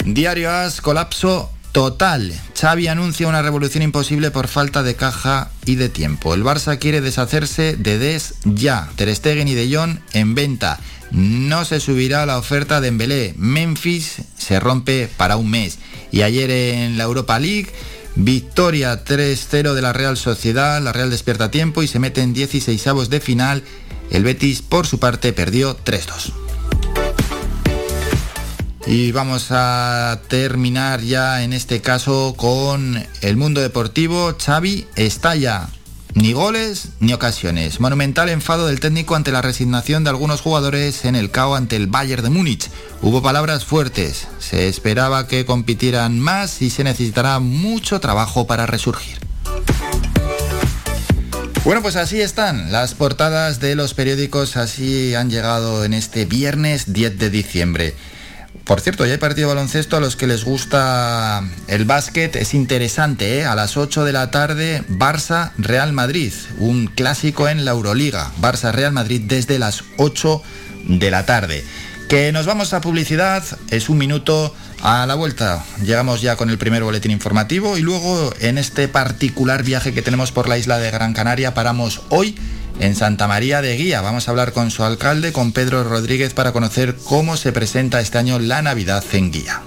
Diario 0.05 0.51
As, 0.51 0.79
colapso 0.79 1.49
total. 1.71 2.33
Xavi 2.59 2.87
anuncia 2.87 3.27
una 3.27 3.41
revolución 3.41 3.83
imposible 3.83 4.31
por 4.31 4.47
falta 4.47 4.83
de 4.83 4.95
caja 4.95 5.49
y 5.65 5.75
de 5.75 5.89
tiempo. 5.89 6.33
El 6.33 6.43
Barça 6.43 6.77
quiere 6.77 7.01
deshacerse 7.01 7.75
de 7.77 7.97
Des 7.97 8.35
ya. 8.45 8.89
Ter 8.95 9.13
Stegen 9.15 9.47
y 9.47 9.53
De 9.53 9.73
Jong 9.75 9.99
en 10.13 10.35
venta. 10.35 10.79
No 11.11 11.65
se 11.65 11.79
subirá 11.79 12.25
la 12.25 12.37
oferta 12.37 12.81
de 12.81 12.87
Embelé. 12.87 13.33
Memphis 13.37 14.17
se 14.37 14.59
rompe 14.59 15.09
para 15.17 15.37
un 15.37 15.49
mes. 15.49 15.79
Y 16.11 16.21
ayer 16.21 16.49
en 16.51 16.97
la 16.97 17.03
Europa 17.03 17.39
League, 17.39 17.69
victoria 18.15 19.03
3-0 19.03 19.73
de 19.73 19.81
la 19.81 19.93
Real 19.93 20.17
Sociedad. 20.17 20.81
La 20.81 20.93
Real 20.93 21.09
despierta 21.09 21.51
tiempo 21.51 21.83
y 21.83 21.87
se 21.87 21.99
mete 21.99 22.21
en 22.21 22.33
16avos 22.33 23.07
de 23.07 23.19
final. 23.19 23.63
El 24.09 24.23
Betis, 24.23 24.61
por 24.61 24.87
su 24.87 24.99
parte, 24.99 25.33
perdió 25.33 25.77
3-2. 25.83 26.40
Y 28.87 29.11
vamos 29.11 29.47
a 29.51 30.19
terminar 30.27 31.01
ya 31.01 31.43
en 31.43 31.53
este 31.53 31.81
caso 31.81 32.33
con 32.35 33.03
el 33.21 33.37
mundo 33.37 33.61
deportivo. 33.61 34.35
Xavi 34.43 34.87
estalla. 34.95 35.69
Ni 36.13 36.33
goles 36.33 36.89
ni 36.99 37.13
ocasiones. 37.13 37.79
Monumental 37.79 38.27
enfado 38.27 38.67
del 38.67 38.81
técnico 38.81 39.15
ante 39.15 39.31
la 39.31 39.41
resignación 39.41 40.03
de 40.03 40.09
algunos 40.09 40.41
jugadores 40.41 41.05
en 41.05 41.15
el 41.15 41.31
CAO 41.31 41.55
ante 41.55 41.77
el 41.77 41.87
Bayern 41.87 42.23
de 42.23 42.29
Múnich. 42.29 42.69
Hubo 43.01 43.21
palabras 43.21 43.63
fuertes. 43.63 44.27
Se 44.39 44.67
esperaba 44.67 45.27
que 45.27 45.45
compitieran 45.45 46.19
más 46.19 46.61
y 46.61 46.69
se 46.69 46.83
necesitará 46.83 47.39
mucho 47.39 48.01
trabajo 48.01 48.45
para 48.45 48.65
resurgir. 48.65 49.19
Bueno, 51.63 51.83
pues 51.83 51.95
así 51.95 52.19
están 52.19 52.71
las 52.71 52.95
portadas 52.95 53.59
de 53.59 53.75
los 53.75 53.93
periódicos, 53.93 54.57
así 54.57 55.13
han 55.13 55.29
llegado 55.29 55.85
en 55.85 55.93
este 55.93 56.25
viernes 56.25 56.91
10 56.91 57.19
de 57.19 57.29
diciembre. 57.29 57.95
Por 58.71 58.79
cierto, 58.79 59.05
ya 59.05 59.11
hay 59.11 59.17
partido 59.17 59.49
baloncesto 59.49 59.97
a 59.97 59.99
los 59.99 60.15
que 60.15 60.27
les 60.27 60.45
gusta 60.45 61.43
el 61.67 61.83
básquet. 61.83 62.37
Es 62.37 62.53
interesante, 62.53 63.39
¿eh? 63.39 63.45
A 63.45 63.53
las 63.53 63.75
8 63.75 64.05
de 64.05 64.13
la 64.13 64.31
tarde, 64.31 64.81
Barça-Real 64.87 65.91
Madrid. 65.91 66.31
Un 66.57 66.87
clásico 66.87 67.49
en 67.49 67.65
la 67.65 67.71
Euroliga. 67.71 68.31
Barça-Real 68.39 68.93
Madrid 68.93 69.23
desde 69.25 69.59
las 69.59 69.83
8 69.97 70.41
de 70.87 71.11
la 71.11 71.25
tarde. 71.25 71.65
Que 72.07 72.31
nos 72.31 72.45
vamos 72.45 72.71
a 72.71 72.79
publicidad. 72.79 73.43
Es 73.71 73.89
un 73.89 73.97
minuto 73.97 74.55
a 74.81 75.05
la 75.05 75.15
vuelta. 75.15 75.65
Llegamos 75.83 76.21
ya 76.21 76.37
con 76.37 76.49
el 76.49 76.57
primer 76.57 76.81
boletín 76.81 77.11
informativo 77.11 77.77
y 77.77 77.81
luego 77.81 78.33
en 78.39 78.57
este 78.57 78.87
particular 78.87 79.63
viaje 79.63 79.93
que 79.93 80.01
tenemos 80.01 80.31
por 80.31 80.47
la 80.47 80.57
isla 80.57 80.79
de 80.79 80.91
Gran 80.91 81.13
Canaria 81.13 81.53
paramos 81.53 82.03
hoy 82.07 82.37
en 82.81 82.95
Santa 82.95 83.27
María 83.27 83.61
de 83.61 83.75
Guía. 83.77 84.01
Vamos 84.01 84.27
a 84.27 84.31
hablar 84.31 84.53
con 84.53 84.71
su 84.71 84.83
alcalde, 84.83 85.31
con 85.31 85.51
Pedro 85.51 85.83
Rodríguez, 85.83 86.33
para 86.33 86.51
conocer 86.51 86.95
cómo 87.03 87.37
se 87.37 87.51
presenta 87.51 88.01
este 88.01 88.17
año 88.17 88.39
la 88.39 88.61
Navidad 88.61 89.03
en 89.13 89.31
Guía. 89.31 89.61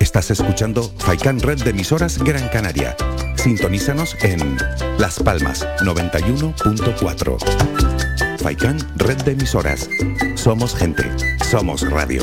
Estás 0.00 0.30
escuchando 0.30 0.92
Faikan 0.98 1.40
Red 1.40 1.64
de 1.64 1.70
emisoras 1.70 2.18
Gran 2.18 2.48
Canaria. 2.48 2.96
Sintonízanos 3.36 4.16
en 4.22 4.56
Las 4.98 5.18
Palmas 5.18 5.66
91.4. 5.80 8.38
Faikan 8.38 8.78
Red 8.96 9.22
de 9.22 9.32
emisoras. 9.32 9.88
Somos 10.36 10.76
gente. 10.76 11.10
Somos 11.50 11.80
radio. 11.90 12.22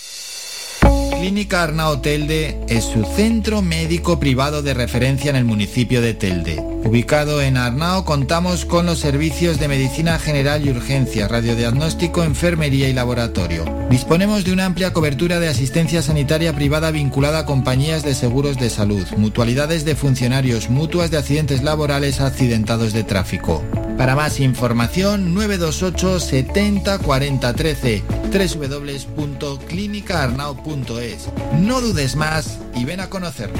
Clínica 1.21 1.61
Arnao 1.61 2.01
Telde 2.01 2.57
es 2.67 2.83
su 2.83 3.05
centro 3.15 3.61
médico 3.61 4.19
privado 4.19 4.63
de 4.63 4.73
referencia 4.73 5.29
en 5.29 5.35
el 5.35 5.45
municipio 5.45 6.01
de 6.01 6.15
Telde. 6.15 6.70
Ubicado 6.83 7.41
en 7.41 7.57
Arnao 7.57 8.05
contamos 8.05 8.65
con 8.65 8.87
los 8.87 8.99
servicios 8.99 9.59
de 9.59 9.67
medicina 9.67 10.17
general 10.17 10.65
y 10.65 10.71
urgencia, 10.71 11.27
radiodiagnóstico, 11.27 12.23
enfermería 12.23 12.89
y 12.89 12.93
laboratorio. 12.93 13.65
Disponemos 13.89 14.43
de 14.43 14.51
una 14.51 14.65
amplia 14.65 14.91
cobertura 14.91 15.39
de 15.39 15.47
asistencia 15.47 16.01
sanitaria 16.01 16.53
privada 16.53 16.89
vinculada 16.91 17.39
a 17.39 17.45
compañías 17.45 18.03
de 18.03 18.15
seguros 18.15 18.57
de 18.57 18.71
salud, 18.71 19.05
mutualidades 19.15 19.85
de 19.85 19.95
funcionarios, 19.95 20.69
mutuas 20.69 21.11
de 21.11 21.17
accidentes 21.17 21.61
laborales 21.61 22.19
accidentados 22.19 22.93
de 22.93 23.03
tráfico. 23.03 23.63
Para 23.97 24.15
más 24.15 24.39
información 24.39 25.35
928 25.35 26.19
70 26.19 26.97
40 26.99 27.53
13 27.53 28.03
www.clinicaarnao.es. 28.31 31.27
No 31.59 31.81
dudes 31.81 32.15
más 32.15 32.57
y 32.75 32.85
ven 32.85 33.01
a 33.01 33.09
conocernos. 33.09 33.59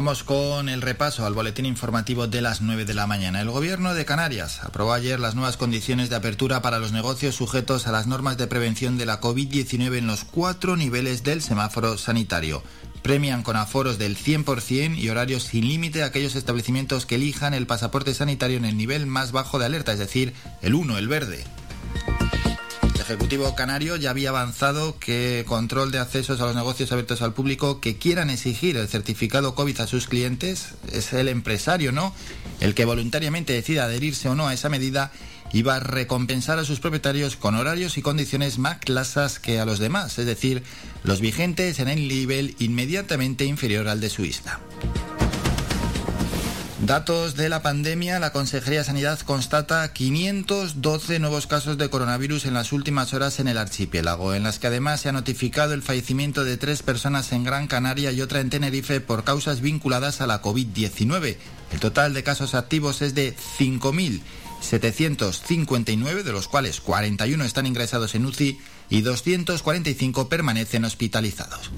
Vamos 0.00 0.24
con 0.24 0.70
el 0.70 0.80
repaso 0.80 1.26
al 1.26 1.34
boletín 1.34 1.66
informativo 1.66 2.26
de 2.26 2.40
las 2.40 2.62
9 2.62 2.86
de 2.86 2.94
la 2.94 3.06
mañana. 3.06 3.42
El 3.42 3.50
gobierno 3.50 3.92
de 3.92 4.06
Canarias 4.06 4.60
aprobó 4.64 4.94
ayer 4.94 5.20
las 5.20 5.34
nuevas 5.34 5.58
condiciones 5.58 6.08
de 6.08 6.16
apertura 6.16 6.62
para 6.62 6.78
los 6.78 6.90
negocios 6.90 7.34
sujetos 7.34 7.86
a 7.86 7.92
las 7.92 8.06
normas 8.06 8.38
de 8.38 8.46
prevención 8.46 8.96
de 8.96 9.04
la 9.04 9.20
COVID-19 9.20 9.98
en 9.98 10.06
los 10.06 10.24
cuatro 10.24 10.78
niveles 10.78 11.22
del 11.22 11.42
semáforo 11.42 11.98
sanitario. 11.98 12.62
Premian 13.02 13.42
con 13.42 13.56
aforos 13.56 13.98
del 13.98 14.16
100% 14.16 14.96
y 14.96 15.10
horarios 15.10 15.42
sin 15.42 15.68
límite 15.68 16.02
a 16.02 16.06
aquellos 16.06 16.34
establecimientos 16.34 17.04
que 17.04 17.16
elijan 17.16 17.52
el 17.52 17.66
pasaporte 17.66 18.14
sanitario 18.14 18.56
en 18.56 18.64
el 18.64 18.78
nivel 18.78 19.04
más 19.04 19.32
bajo 19.32 19.58
de 19.58 19.66
alerta, 19.66 19.92
es 19.92 19.98
decir, 19.98 20.32
el 20.62 20.76
1, 20.76 20.96
el 20.96 21.08
verde. 21.08 21.44
Ejecutivo 23.10 23.56
Canario 23.56 23.96
ya 23.96 24.10
había 24.10 24.28
avanzado 24.28 24.96
que 25.00 25.44
control 25.48 25.90
de 25.90 25.98
accesos 25.98 26.40
a 26.40 26.46
los 26.46 26.54
negocios 26.54 26.92
abiertos 26.92 27.22
al 27.22 27.34
público 27.34 27.80
que 27.80 27.96
quieran 27.96 28.30
exigir 28.30 28.76
el 28.76 28.86
certificado 28.86 29.56
COVID 29.56 29.80
a 29.80 29.88
sus 29.88 30.06
clientes 30.06 30.74
es 30.92 31.12
el 31.12 31.26
empresario, 31.26 31.90
¿no? 31.90 32.14
El 32.60 32.72
que 32.76 32.84
voluntariamente 32.84 33.52
decida 33.52 33.86
adherirse 33.86 34.28
o 34.28 34.36
no 34.36 34.46
a 34.46 34.54
esa 34.54 34.68
medida 34.68 35.10
va 35.66 35.76
a 35.76 35.80
recompensar 35.80 36.60
a 36.60 36.64
sus 36.64 36.78
propietarios 36.78 37.34
con 37.34 37.56
horarios 37.56 37.98
y 37.98 38.02
condiciones 38.02 38.58
más 38.58 38.78
clasas 38.78 39.40
que 39.40 39.58
a 39.58 39.64
los 39.64 39.80
demás, 39.80 40.16
es 40.20 40.26
decir, 40.26 40.62
los 41.02 41.20
vigentes 41.20 41.80
en 41.80 41.88
el 41.88 42.06
nivel 42.06 42.54
inmediatamente 42.60 43.44
inferior 43.44 43.88
al 43.88 44.00
de 44.00 44.10
su 44.10 44.24
isla. 44.24 44.60
Datos 46.82 47.36
de 47.36 47.50
la 47.50 47.60
pandemia, 47.60 48.18
la 48.20 48.32
Consejería 48.32 48.78
de 48.78 48.86
Sanidad 48.86 49.20
constata 49.20 49.92
512 49.92 51.18
nuevos 51.18 51.46
casos 51.46 51.76
de 51.76 51.90
coronavirus 51.90 52.46
en 52.46 52.54
las 52.54 52.72
últimas 52.72 53.12
horas 53.12 53.38
en 53.38 53.48
el 53.48 53.58
archipiélago, 53.58 54.32
en 54.32 54.44
las 54.44 54.58
que 54.58 54.68
además 54.68 55.02
se 55.02 55.10
ha 55.10 55.12
notificado 55.12 55.74
el 55.74 55.82
fallecimiento 55.82 56.42
de 56.42 56.56
tres 56.56 56.82
personas 56.82 57.32
en 57.32 57.44
Gran 57.44 57.66
Canaria 57.66 58.12
y 58.12 58.22
otra 58.22 58.40
en 58.40 58.48
Tenerife 58.48 59.02
por 59.02 59.24
causas 59.24 59.60
vinculadas 59.60 60.22
a 60.22 60.26
la 60.26 60.40
COVID-19. 60.40 61.36
El 61.70 61.80
total 61.80 62.14
de 62.14 62.22
casos 62.22 62.54
activos 62.54 63.02
es 63.02 63.14
de 63.14 63.36
5.759, 63.58 66.22
de 66.22 66.32
los 66.32 66.48
cuales 66.48 66.80
41 66.80 67.44
están 67.44 67.66
ingresados 67.66 68.14
en 68.14 68.24
UCI 68.24 68.58
y 68.88 69.02
245 69.02 70.30
permanecen 70.30 70.86
hospitalizados. 70.86 71.70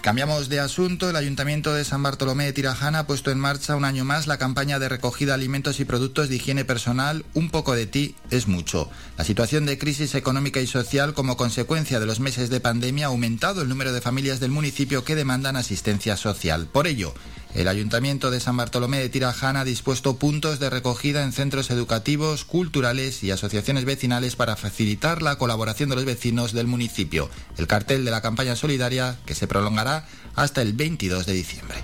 Cambiamos 0.00 0.48
de 0.48 0.60
asunto. 0.60 1.10
El 1.10 1.16
Ayuntamiento 1.16 1.74
de 1.74 1.84
San 1.84 2.02
Bartolomé 2.02 2.44
de 2.44 2.52
Tirajana 2.52 3.00
ha 3.00 3.06
puesto 3.06 3.30
en 3.30 3.38
marcha 3.38 3.74
un 3.74 3.84
año 3.84 4.04
más 4.04 4.26
la 4.26 4.38
campaña 4.38 4.78
de 4.78 4.88
recogida 4.88 5.32
de 5.32 5.34
alimentos 5.34 5.80
y 5.80 5.84
productos 5.84 6.28
de 6.28 6.36
higiene 6.36 6.64
personal 6.64 7.24
Un 7.34 7.50
poco 7.50 7.74
de 7.74 7.86
ti 7.86 8.14
es 8.30 8.46
mucho. 8.46 8.88
La 9.16 9.24
situación 9.24 9.66
de 9.66 9.76
crisis 9.76 10.14
económica 10.14 10.60
y 10.60 10.66
social 10.66 11.14
como 11.14 11.36
consecuencia 11.36 12.00
de 12.00 12.06
los 12.06 12.20
meses 12.20 12.48
de 12.48 12.60
pandemia 12.60 13.06
ha 13.06 13.08
aumentado 13.08 13.60
el 13.60 13.68
número 13.68 13.92
de 13.92 14.00
familias 14.00 14.40
del 14.40 14.52
municipio 14.52 15.04
que 15.04 15.16
demandan 15.16 15.56
asistencia 15.56 16.16
social. 16.16 16.68
Por 16.72 16.86
ello, 16.86 17.12
el 17.54 17.68
Ayuntamiento 17.68 18.30
de 18.30 18.40
San 18.40 18.56
Bartolomé 18.56 18.98
de 18.98 19.08
Tirajana 19.08 19.60
ha 19.60 19.64
dispuesto 19.64 20.16
puntos 20.16 20.58
de 20.58 20.70
recogida 20.70 21.22
en 21.22 21.32
centros 21.32 21.70
educativos, 21.70 22.44
culturales 22.44 23.22
y 23.24 23.30
asociaciones 23.30 23.84
vecinales 23.84 24.36
para 24.36 24.56
facilitar 24.56 25.22
la 25.22 25.36
colaboración 25.38 25.88
de 25.88 25.96
los 25.96 26.04
vecinos 26.04 26.52
del 26.52 26.66
municipio. 26.66 27.30
El 27.56 27.66
cartel 27.66 28.04
de 28.04 28.10
la 28.10 28.20
campaña 28.20 28.56
solidaria 28.56 29.18
que 29.26 29.34
se 29.34 29.46
prolongará 29.46 30.06
hasta 30.34 30.62
el 30.62 30.72
22 30.72 31.26
de 31.26 31.32
diciembre. 31.32 31.76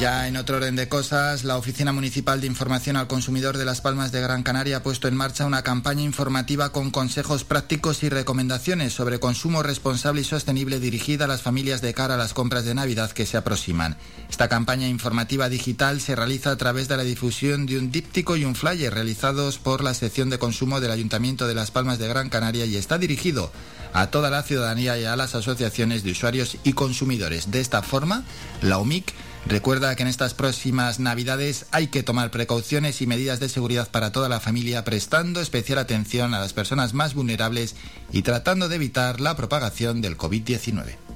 Ya 0.00 0.26
en 0.26 0.38
otro 0.38 0.56
orden 0.56 0.76
de 0.76 0.88
cosas, 0.88 1.44
la 1.44 1.58
Oficina 1.58 1.92
Municipal 1.92 2.40
de 2.40 2.46
Información 2.46 2.96
al 2.96 3.06
Consumidor 3.06 3.58
de 3.58 3.66
Las 3.66 3.82
Palmas 3.82 4.12
de 4.12 4.22
Gran 4.22 4.42
Canaria 4.42 4.78
ha 4.78 4.82
puesto 4.82 5.08
en 5.08 5.14
marcha 5.14 5.44
una 5.44 5.60
campaña 5.60 6.00
informativa 6.00 6.72
con 6.72 6.90
consejos 6.90 7.44
prácticos 7.44 8.02
y 8.02 8.08
recomendaciones 8.08 8.94
sobre 8.94 9.20
consumo 9.20 9.62
responsable 9.62 10.22
y 10.22 10.24
sostenible 10.24 10.80
dirigida 10.80 11.26
a 11.26 11.28
las 11.28 11.42
familias 11.42 11.82
de 11.82 11.92
cara 11.92 12.14
a 12.14 12.16
las 12.16 12.32
compras 12.32 12.64
de 12.64 12.74
Navidad 12.74 13.10
que 13.10 13.26
se 13.26 13.36
aproximan. 13.36 13.98
Esta 14.30 14.48
campaña 14.48 14.88
informativa 14.88 15.50
digital 15.50 16.00
se 16.00 16.16
realiza 16.16 16.52
a 16.52 16.56
través 16.56 16.88
de 16.88 16.96
la 16.96 17.02
difusión 17.02 17.66
de 17.66 17.76
un 17.76 17.92
díptico 17.92 18.36
y 18.36 18.46
un 18.46 18.54
flyer 18.54 18.94
realizados 18.94 19.58
por 19.58 19.84
la 19.84 19.92
sección 19.92 20.30
de 20.30 20.38
consumo 20.38 20.80
del 20.80 20.92
Ayuntamiento 20.92 21.46
de 21.46 21.54
Las 21.54 21.70
Palmas 21.70 21.98
de 21.98 22.08
Gran 22.08 22.30
Canaria 22.30 22.64
y 22.64 22.76
está 22.76 22.96
dirigido 22.96 23.52
a 23.92 24.06
toda 24.06 24.30
la 24.30 24.44
ciudadanía 24.44 24.98
y 24.98 25.04
a 25.04 25.14
las 25.16 25.34
asociaciones 25.34 26.04
de 26.04 26.12
usuarios 26.12 26.56
y 26.64 26.72
consumidores. 26.72 27.50
De 27.50 27.60
esta 27.60 27.82
forma, 27.82 28.24
la 28.62 28.78
OMIC 28.78 29.12
Recuerda 29.46 29.96
que 29.96 30.02
en 30.02 30.08
estas 30.08 30.34
próximas 30.34 31.00
Navidades 31.00 31.66
hay 31.72 31.88
que 31.88 32.02
tomar 32.02 32.30
precauciones 32.30 33.00
y 33.00 33.06
medidas 33.06 33.40
de 33.40 33.48
seguridad 33.48 33.90
para 33.90 34.12
toda 34.12 34.28
la 34.28 34.38
familia, 34.38 34.84
prestando 34.84 35.40
especial 35.40 35.78
atención 35.78 36.34
a 36.34 36.40
las 36.40 36.52
personas 36.52 36.94
más 36.94 37.14
vulnerables 37.14 37.74
y 38.12 38.22
tratando 38.22 38.68
de 38.68 38.76
evitar 38.76 39.20
la 39.20 39.36
propagación 39.36 40.02
del 40.02 40.16
COVID-19. 40.16 41.09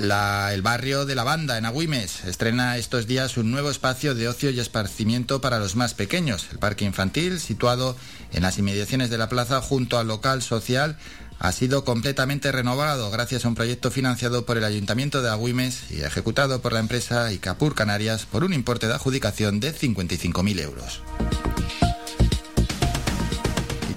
El 0.00 0.62
barrio 0.62 1.06
de 1.06 1.14
la 1.14 1.24
Banda 1.24 1.58
en 1.58 1.66
Agüimes 1.66 2.24
estrena 2.24 2.76
estos 2.76 3.06
días 3.06 3.36
un 3.36 3.50
nuevo 3.50 3.70
espacio 3.70 4.14
de 4.14 4.28
ocio 4.28 4.50
y 4.50 4.60
esparcimiento 4.60 5.40
para 5.40 5.58
los 5.58 5.74
más 5.74 5.94
pequeños. 5.94 6.46
El 6.52 6.58
parque 6.58 6.84
infantil, 6.84 7.40
situado 7.40 7.96
en 8.32 8.42
las 8.42 8.58
inmediaciones 8.58 9.10
de 9.10 9.18
la 9.18 9.28
plaza 9.28 9.60
junto 9.60 9.98
al 9.98 10.06
local 10.06 10.42
social, 10.42 10.96
ha 11.40 11.50
sido 11.52 11.84
completamente 11.84 12.52
renovado 12.52 13.10
gracias 13.10 13.44
a 13.44 13.48
un 13.48 13.54
proyecto 13.54 13.90
financiado 13.90 14.46
por 14.46 14.56
el 14.56 14.64
Ayuntamiento 14.64 15.20
de 15.20 15.30
Agüimes 15.30 15.90
y 15.90 16.02
ejecutado 16.02 16.60
por 16.60 16.72
la 16.72 16.80
empresa 16.80 17.32
Icapur 17.32 17.74
Canarias 17.74 18.24
por 18.24 18.44
un 18.44 18.52
importe 18.52 18.86
de 18.86 18.94
adjudicación 18.94 19.58
de 19.58 19.74
55.000 19.74 20.60
euros. 20.60 21.02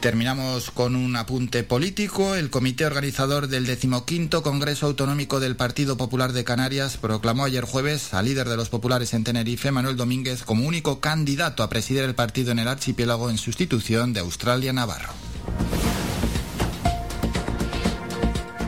Terminamos 0.01 0.71
con 0.71 0.95
un 0.95 1.15
apunte 1.15 1.63
político. 1.63 2.33
El 2.33 2.49
comité 2.49 2.87
organizador 2.87 3.47
del 3.47 3.67
decimoquinto 3.67 4.41
Congreso 4.41 4.87
Autonómico 4.87 5.39
del 5.39 5.55
Partido 5.55 5.95
Popular 5.95 6.33
de 6.33 6.43
Canarias 6.43 6.97
proclamó 6.97 7.43
ayer 7.45 7.65
jueves 7.65 8.15
al 8.15 8.25
líder 8.25 8.49
de 8.49 8.57
los 8.57 8.69
populares 8.69 9.13
en 9.13 9.23
Tenerife, 9.23 9.69
Manuel 9.69 9.97
Domínguez, 9.97 10.41
como 10.41 10.65
único 10.65 10.99
candidato 10.99 11.61
a 11.61 11.69
presidir 11.69 12.01
el 12.01 12.15
partido 12.15 12.51
en 12.51 12.57
el 12.57 12.67
archipiélago 12.67 13.29
en 13.29 13.37
sustitución 13.37 14.11
de 14.11 14.21
Australia 14.21 14.73
Navarro. 14.73 15.13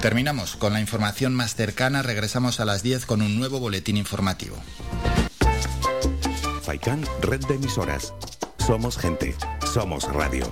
Terminamos 0.04 0.56
con 0.56 0.74
la 0.74 0.82
información 0.82 1.34
más 1.34 1.56
cercana, 1.56 2.04
regresamos 2.04 2.60
a 2.60 2.66
las 2.66 2.84
10 2.84 3.08
con 3.08 3.24
un 3.24 3.40
nuevo 3.40 3.60
boletín 3.60 3.98
informativo. 3.98 4.56
Faikan, 6.62 7.04
red 7.22 7.44
de 7.48 7.56
emisoras. 7.56 8.14
Somos 8.66 8.98
gente, 8.98 9.36
somos 9.74 10.06
radio. 10.06 10.50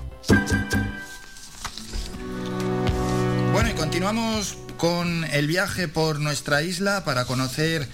Bueno, 3.54 3.70
y 3.70 3.74
continuamos 3.74 4.58
con 4.76 5.24
el 5.32 5.48
viaje 5.48 5.88
por 5.88 6.20
nuestra 6.20 6.62
isla 6.62 7.06
para 7.06 7.24
conocer 7.24 7.88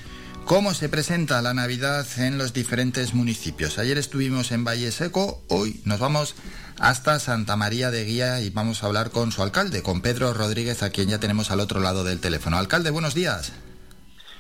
cómo 0.45 0.73
se 0.73 0.89
presenta 0.89 1.39
la 1.43 1.53
Navidad 1.53 2.07
en 2.17 2.39
los 2.39 2.51
diferentes 2.51 3.13
municipios. 3.13 3.77
Ayer 3.77 3.99
estuvimos 3.99 4.51
en 4.51 4.63
Valle 4.63 4.91
Seco, 4.91 5.43
hoy 5.49 5.81
nos 5.85 5.99
vamos 5.99 6.33
hasta 6.79 7.19
Santa 7.19 7.55
María 7.55 7.91
de 7.91 8.03
Guía 8.03 8.41
y 8.41 8.49
vamos 8.49 8.81
a 8.81 8.87
hablar 8.87 9.11
con 9.11 9.31
su 9.31 9.43
alcalde, 9.43 9.83
con 9.83 10.01
Pedro 10.01 10.33
Rodríguez, 10.33 10.81
a 10.81 10.89
quien 10.89 11.09
ya 11.09 11.19
tenemos 11.19 11.51
al 11.51 11.59
otro 11.59 11.79
lado 11.79 12.03
del 12.03 12.19
teléfono. 12.19 12.57
Alcalde, 12.57 12.89
buenos 12.89 13.13
días. 13.13 13.51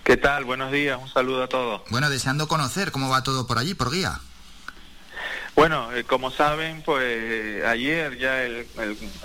¿Qué 0.03 0.17
tal? 0.17 0.43
Buenos 0.43 0.71
días, 0.71 0.99
un 0.99 1.09
saludo 1.09 1.43
a 1.43 1.49
todos. 1.49 1.81
Bueno, 1.91 2.09
deseando 2.09 2.47
conocer 2.47 2.91
cómo 2.91 3.09
va 3.09 3.21
todo 3.21 3.45
por 3.45 3.59
allí, 3.59 3.75
por 3.75 3.91
Guía. 3.91 4.21
Bueno, 5.57 5.91
eh, 5.91 6.03
como 6.03 6.29
saben, 6.29 6.83
pues 6.83 7.65
ayer 7.65 8.15
ya 8.19 8.43
el, 8.43 8.67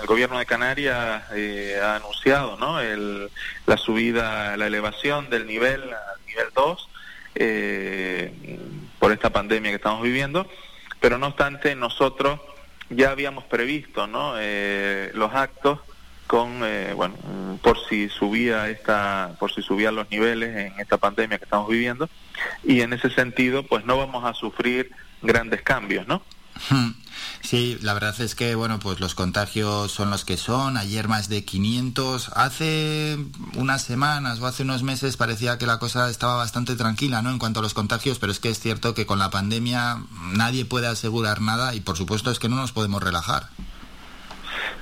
gobierno 0.07 0.38
de 0.38 0.47
Canarias 0.47 1.25
eh, 1.35 1.79
ha 1.79 1.97
anunciado 1.97 2.57
¿no? 2.57 2.79
la 3.66 3.77
subida, 3.77 4.57
la 4.57 4.66
elevación 4.66 5.29
del 5.29 5.47
nivel 5.47 5.83
al 5.83 6.27
nivel 6.27 6.47
2 6.55 6.88
eh, 7.35 8.59
por 8.99 9.12
esta 9.12 9.29
pandemia 9.29 9.73
que 9.73 9.77
estamos 9.77 10.01
viviendo, 10.03 10.47
pero 11.01 11.18
no 11.18 11.27
obstante 11.27 11.75
nosotros 11.75 12.40
ya 12.88 13.11
habíamos 13.11 13.45
previsto 13.45 14.07
¿no? 14.07 14.33
Eh, 14.38 15.11
los 15.12 15.35
actos 15.35 15.81
con 16.27 16.62
eh, 16.64 16.95
bueno 16.97 17.14
por 17.61 17.79
si 17.90 18.09
subía 18.09 18.71
esta 18.71 19.37
por 19.38 19.53
si 19.53 19.61
subían 19.61 19.97
los 19.97 20.11
niveles 20.11 20.57
en 20.57 20.81
esta 20.81 20.97
pandemia 20.97 21.37
que 21.37 21.45
estamos 21.45 21.68
viviendo 21.68 22.09
y 22.64 22.81
en 22.81 22.95
ese 22.95 23.11
sentido 23.11 23.64
pues 23.64 23.85
no 23.85 23.99
vamos 23.99 24.25
a 24.25 24.33
sufrir 24.33 24.90
grandes 25.22 25.62
cambios 25.62 26.06
no. 26.06 26.22
Sí, 27.42 27.76
la 27.82 27.92
verdad 27.92 28.18
es 28.20 28.35
que, 28.35 28.54
bueno, 28.54 28.78
pues 28.78 29.00
los 29.00 29.14
contagios 29.14 29.90
son 29.90 30.11
los 30.11 30.24
que 30.24 30.37
son. 30.37 30.76
Ayer 30.76 31.08
más 31.08 31.28
de 31.28 31.44
500. 31.44 32.30
Hace 32.35 33.18
unas 33.54 33.82
semanas 33.82 34.40
o 34.40 34.46
hace 34.46 34.62
unos 34.62 34.82
meses 34.82 35.16
parecía 35.16 35.58
que 35.58 35.66
la 35.66 35.78
cosa 35.78 36.08
estaba 36.08 36.37
bastante 36.37 36.76
tranquila, 36.76 37.20
¿no? 37.20 37.30
En 37.30 37.38
cuanto 37.38 37.61
a 37.61 37.62
los 37.62 37.74
contagios, 37.74 38.18
pero 38.18 38.32
es 38.32 38.38
que 38.38 38.48
es 38.48 38.61
cierto 38.61 38.94
que 38.94 39.06
con 39.06 39.18
la 39.18 39.30
pandemia 39.30 39.98
nadie 40.32 40.64
puede 40.64 40.87
asegurar 40.87 41.40
nada 41.40 41.74
y 41.74 41.80
por 41.80 41.96
supuesto 41.96 42.30
es 42.30 42.38
que 42.38 42.48
no 42.48 42.56
nos 42.56 42.72
podemos 42.72 43.02
relajar. 43.02 43.48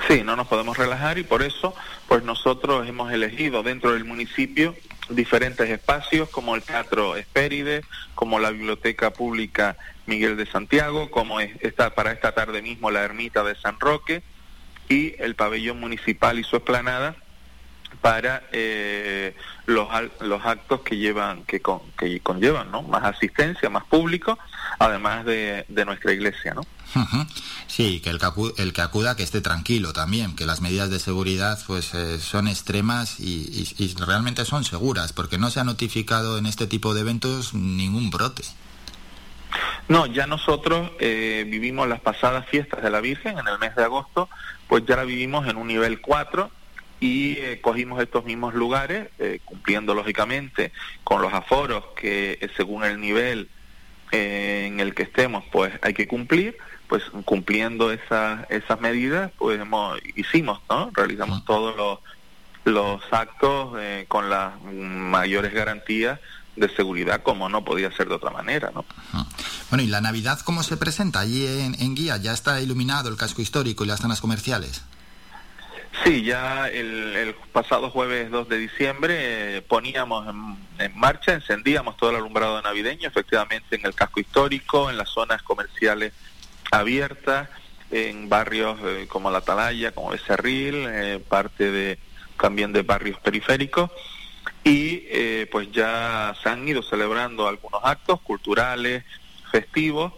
Sí, 0.06 0.22
no 0.22 0.36
nos 0.36 0.46
podemos 0.46 0.76
relajar 0.76 1.18
y 1.18 1.24
por 1.24 1.42
eso, 1.42 1.74
pues 2.08 2.22
nosotros 2.24 2.86
hemos 2.88 3.12
elegido 3.12 3.62
dentro 3.62 3.92
del 3.92 4.04
municipio 4.04 4.74
diferentes 5.08 5.68
espacios 5.68 6.28
como 6.28 6.54
el 6.54 6.62
Teatro 6.62 7.16
Espéride, 7.16 7.84
como 8.14 8.38
la 8.38 8.50
Biblioteca 8.50 9.10
Pública 9.10 9.76
Miguel 10.10 10.36
de 10.36 10.44
Santiago, 10.44 11.08
como 11.10 11.38
está 11.38 11.94
para 11.94 12.10
esta 12.10 12.32
tarde 12.32 12.62
mismo 12.62 12.90
la 12.90 13.02
Ermita 13.02 13.44
de 13.44 13.54
San 13.54 13.78
Roque 13.78 14.22
y 14.88 15.14
el 15.18 15.36
Pabellón 15.36 15.78
Municipal 15.78 16.38
y 16.38 16.44
su 16.44 16.56
esplanada 16.56 17.14
para 18.00 18.42
eh, 18.52 19.36
los, 19.66 19.88
los 20.20 20.44
actos 20.44 20.80
que 20.80 20.96
llevan 20.96 21.44
que, 21.44 21.62
que 21.96 22.20
conllevan 22.20 22.70
¿no? 22.70 22.82
más 22.82 23.04
asistencia 23.04 23.68
más 23.68 23.84
público 23.84 24.38
además 24.78 25.24
de, 25.24 25.64
de 25.68 25.84
nuestra 25.84 26.12
iglesia 26.12 26.54
no 26.54 26.62
Sí, 27.66 28.00
que 28.00 28.10
el, 28.10 28.18
que 28.18 28.26
acuda, 28.26 28.52
el 28.58 28.72
que 28.72 28.82
acuda 28.82 29.16
que 29.16 29.22
esté 29.22 29.40
tranquilo 29.40 29.92
también, 29.92 30.34
que 30.34 30.44
las 30.44 30.60
medidas 30.60 30.90
de 30.90 30.98
seguridad 30.98 31.58
pues 31.66 31.94
eh, 31.94 32.18
son 32.18 32.48
extremas 32.48 33.20
y, 33.20 33.94
realmente 33.96 34.44
son 34.44 34.64
seguras, 34.64 35.12
porque 35.12 35.38
no 35.38 35.50
se 35.50 35.60
ha 35.60 35.64
notificado 35.64 36.36
en 36.36 36.46
este 36.46 36.66
tipo 36.66 36.94
de 36.94 37.02
eventos 37.02 37.54
ningún 37.54 38.10
brote. 38.10 38.42
No, 39.88 40.06
ya 40.06 40.26
nosotros 40.26 40.90
eh, 41.00 41.44
vivimos 41.46 41.88
las 41.88 42.00
pasadas 42.00 42.46
fiestas 42.46 42.82
de 42.82 42.90
la 42.90 43.00
Virgen 43.00 43.38
en 43.38 43.48
el 43.48 43.58
mes 43.58 43.74
de 43.74 43.84
agosto, 43.84 44.28
pues 44.68 44.84
ya 44.86 44.96
la 44.96 45.04
vivimos 45.04 45.48
en 45.48 45.56
un 45.56 45.66
nivel 45.66 46.00
4 46.00 46.50
y 47.00 47.38
eh, 47.38 47.60
cogimos 47.60 48.00
estos 48.02 48.24
mismos 48.24 48.54
lugares, 48.54 49.08
cumpliendo 49.44 49.94
lógicamente 49.94 50.72
con 51.02 51.22
los 51.22 51.32
aforos 51.32 51.84
que 51.96 52.50
según 52.56 52.84
el 52.84 53.00
nivel 53.00 53.48
en 54.12 54.80
el 54.80 54.94
que 54.94 55.04
estemos, 55.04 55.44
pues 55.50 55.72
hay 55.82 55.94
que 55.94 56.06
cumplir 56.06 56.56
pues 56.90 57.04
cumpliendo 57.24 57.92
esas 57.92 58.50
esas 58.50 58.80
medidas, 58.80 59.30
pues 59.38 59.60
hemos, 59.60 60.00
hicimos, 60.16 60.60
¿no? 60.68 60.90
Realizamos 60.92 61.44
todos 61.44 61.76
los, 61.76 62.00
los 62.64 63.00
actos 63.12 63.76
eh, 63.78 64.06
con 64.08 64.28
las 64.28 64.60
mayores 64.60 65.54
garantías 65.54 66.18
de 66.56 66.68
seguridad, 66.74 67.22
como 67.22 67.48
no 67.48 67.64
podía 67.64 67.90
ser 67.92 68.08
de 68.08 68.14
otra 68.14 68.30
manera, 68.30 68.70
¿no? 68.74 68.84
Bueno, 69.70 69.82
¿y 69.82 69.86
la 69.86 70.00
Navidad 70.00 70.40
cómo 70.44 70.62
se 70.62 70.76
presenta 70.76 71.20
allí 71.20 71.46
en, 71.46 71.94
Guía? 71.94 72.16
¿Ya 72.16 72.32
está 72.32 72.60
iluminado 72.60 73.08
el 73.08 73.16
casco 73.16 73.42
histórico 73.42 73.84
y 73.84 73.86
las 73.86 74.00
zonas 74.00 74.20
comerciales? 74.20 74.84
Sí, 76.04 76.22
ya 76.22 76.68
el, 76.68 77.34
pasado 77.52 77.90
jueves 77.90 78.30
2 78.30 78.48
de 78.48 78.58
diciembre 78.58 79.56
eh, 79.58 79.62
poníamos 79.62 80.26
en, 80.28 80.56
en, 80.78 80.98
marcha, 80.98 81.34
encendíamos 81.34 81.96
todo 81.96 82.10
el 82.10 82.16
alumbrado 82.16 82.60
navideño, 82.62 83.08
efectivamente 83.08 83.76
en 83.76 83.84
el 83.84 83.94
casco 83.94 84.20
histórico, 84.20 84.90
en 84.90 84.96
las 84.96 85.10
zonas 85.10 85.42
comerciales 85.42 86.12
abierta 86.70 87.50
en 87.90 88.28
barrios 88.28 88.78
eh, 88.84 89.06
como 89.08 89.30
La 89.30 89.38
Atalaya, 89.38 89.92
como 89.92 90.10
Becerril, 90.10 90.86
eh, 90.88 91.24
parte 91.28 91.70
de 91.70 91.98
también 92.40 92.72
de 92.72 92.82
barrios 92.82 93.18
periféricos 93.20 93.90
y 94.64 95.06
eh, 95.08 95.48
pues 95.50 95.70
ya 95.72 96.34
se 96.42 96.48
han 96.48 96.66
ido 96.68 96.82
celebrando 96.82 97.48
algunos 97.48 97.80
actos 97.84 98.20
culturales, 98.20 99.04
festivos, 99.50 100.12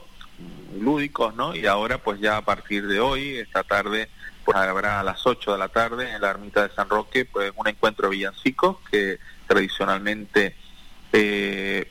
lúdicos, 0.78 1.34
¿no? 1.34 1.54
Y 1.54 1.66
ahora 1.66 1.98
pues 1.98 2.20
ya 2.20 2.38
a 2.38 2.44
partir 2.44 2.86
de 2.86 3.00
hoy, 3.00 3.36
esta 3.36 3.62
tarde, 3.62 4.08
pues 4.44 4.56
habrá 4.56 5.00
a 5.00 5.04
las 5.04 5.26
8 5.26 5.52
de 5.52 5.58
la 5.58 5.68
tarde 5.68 6.10
en 6.10 6.20
la 6.20 6.30
ermita 6.30 6.66
de 6.66 6.74
San 6.74 6.88
Roque 6.88 7.24
pues 7.24 7.52
un 7.56 7.68
encuentro 7.68 8.08
villancico 8.08 8.80
que 8.90 9.18
tradicionalmente 9.46 10.56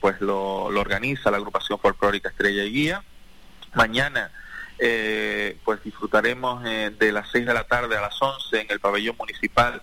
pues 0.02 0.20
lo, 0.20 0.72
lo 0.72 0.82
organiza 0.82 1.30
la 1.30 1.38
agrupación 1.38 1.80
folclórica 1.80 2.30
Estrella 2.30 2.64
y 2.64 2.72
Guía. 2.72 3.04
Mañana 3.76 4.32
eh, 4.84 5.58
pues 5.64 5.84
disfrutaremos 5.84 6.66
eh, 6.66 6.91
de 6.97 7.12
las 7.12 7.30
6 7.32 7.45
de 7.45 7.54
la 7.54 7.66
tarde 7.66 7.95
a 7.95 8.02
las 8.02 8.20
11 8.20 8.62
en 8.62 8.68
el 8.72 8.80
pabellón 8.80 9.16
municipal 9.16 9.80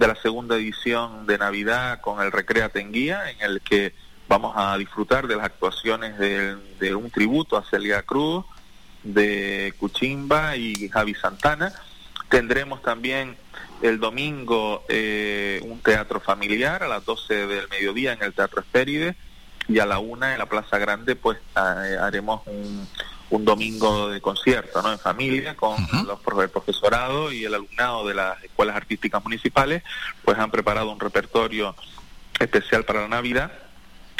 de 0.00 0.06
la 0.06 0.16
segunda 0.16 0.56
edición 0.56 1.26
de 1.26 1.36
Navidad 1.36 2.00
con 2.00 2.22
el 2.22 2.32
Recreate 2.32 2.80
en 2.80 2.90
Guía, 2.90 3.30
en 3.30 3.42
el 3.42 3.60
que 3.60 3.92
vamos 4.28 4.54
a 4.56 4.78
disfrutar 4.78 5.26
de 5.26 5.36
las 5.36 5.44
actuaciones 5.44 6.16
de, 6.16 6.56
de 6.78 6.94
un 6.94 7.10
tributo 7.10 7.58
a 7.58 7.64
Celia 7.66 8.00
Cruz, 8.00 8.46
de 9.02 9.74
Cuchimba 9.78 10.56
y 10.56 10.88
Javi 10.88 11.14
Santana. 11.14 11.74
Tendremos 12.30 12.80
también 12.80 13.36
el 13.82 14.00
domingo 14.00 14.84
eh, 14.88 15.60
un 15.64 15.80
teatro 15.80 16.18
familiar 16.18 16.82
a 16.82 16.88
las 16.88 17.04
12 17.04 17.46
del 17.46 17.68
mediodía 17.68 18.14
en 18.14 18.22
el 18.22 18.32
Teatro 18.32 18.62
Espéride 18.62 19.16
y 19.68 19.80
a 19.80 19.86
la 19.86 19.98
una 19.98 20.32
en 20.32 20.38
la 20.38 20.46
Plaza 20.46 20.78
Grande 20.78 21.14
pues 21.14 21.36
eh, 21.56 21.96
haremos 22.00 22.40
un, 22.46 22.88
un 23.30 23.44
domingo 23.44 24.08
de 24.08 24.20
concierto 24.20 24.82
¿no? 24.82 24.92
en 24.92 24.98
familia 24.98 25.56
con 25.56 25.76
los 26.06 26.18
profe- 26.20 26.42
el 26.44 26.50
profesorado 26.50 27.32
y 27.32 27.44
el 27.44 27.54
alumnado 27.54 28.06
de 28.06 28.14
las 28.14 28.42
escuelas 28.42 28.76
artísticas 28.76 29.22
municipales 29.22 29.82
pues 30.24 30.38
han 30.38 30.50
preparado 30.50 30.90
un 30.90 30.98
repertorio 31.00 31.74
especial 32.38 32.84
para 32.84 33.02
la 33.02 33.08
Navidad 33.08 33.52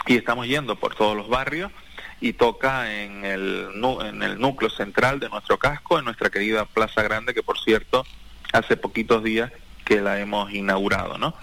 y 0.06 0.16
estamos 0.16 0.46
yendo 0.46 0.76
por 0.76 0.94
todos 0.94 1.16
los 1.16 1.28
barrios 1.28 1.72
y 2.20 2.34
toca 2.34 2.92
en 2.92 3.24
el, 3.24 3.68
en 4.04 4.22
el 4.22 4.38
núcleo 4.38 4.70
central 4.70 5.20
de 5.20 5.28
nuestro 5.28 5.58
casco, 5.58 5.98
en 5.98 6.04
nuestra 6.04 6.30
querida 6.30 6.64
Plaza 6.66 7.02
Grande, 7.02 7.34
que 7.34 7.42
por 7.42 7.58
cierto 7.58 8.04
hace 8.52 8.76
poquitos 8.76 9.22
días 9.24 9.50
que 9.84 10.00
la 10.00 10.20
hemos 10.20 10.52
inaugurado, 10.52 11.18
¿no? 11.18 11.34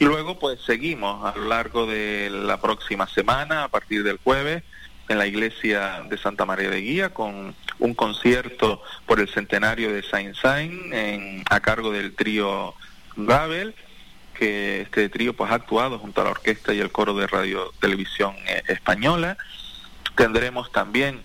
Y 0.00 0.04
luego 0.04 0.38
pues 0.38 0.60
seguimos 0.66 1.24
a 1.24 1.36
lo 1.38 1.44
largo 1.48 1.86
de 1.86 2.28
la 2.30 2.60
próxima 2.60 3.06
semana, 3.08 3.64
a 3.64 3.68
partir 3.68 4.02
del 4.02 4.18
jueves, 4.22 4.64
en 5.08 5.18
la 5.18 5.26
iglesia 5.26 6.02
de 6.08 6.18
Santa 6.18 6.44
María 6.44 6.68
de 6.70 6.80
Guía, 6.80 7.14
con 7.14 7.54
un 7.78 7.94
concierto 7.94 8.82
por 9.06 9.20
el 9.20 9.28
centenario 9.28 9.92
de 9.92 10.02
Saint 10.02 10.34
Saint 10.36 10.92
en- 10.92 11.44
a 11.48 11.60
cargo 11.60 11.92
del 11.92 12.14
trío 12.14 12.74
Gabel, 13.16 13.74
que 14.34 14.82
este 14.82 15.08
trío 15.08 15.34
pues 15.34 15.50
ha 15.50 15.54
actuado 15.54 15.98
junto 15.98 16.20
a 16.20 16.24
la 16.24 16.30
orquesta 16.30 16.74
y 16.74 16.80
el 16.80 16.90
coro 16.92 17.14
de 17.14 17.26
radio 17.26 17.72
televisión 17.80 18.34
eh, 18.46 18.62
española. 18.68 19.38
Tendremos 20.16 20.70
también 20.72 21.22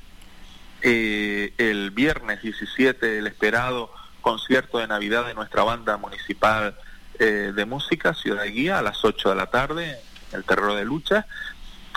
eh, 0.81 1.53
el 1.57 1.91
viernes 1.91 2.41
17 2.41 3.19
el 3.19 3.27
esperado 3.27 3.91
concierto 4.21 4.77
de 4.77 4.87
Navidad 4.87 5.25
de 5.25 5.33
nuestra 5.33 5.63
banda 5.63 5.97
municipal 5.97 6.75
eh, 7.19 7.51
de 7.55 7.65
música, 7.65 8.13
Ciudad 8.13 8.43
de 8.43 8.51
Guía, 8.51 8.79
a 8.79 8.81
las 8.81 9.03
8 9.03 9.29
de 9.29 9.35
la 9.35 9.47
tarde, 9.47 9.97
el 10.33 10.43
terror 10.43 10.75
de 10.75 10.85
lucha. 10.85 11.25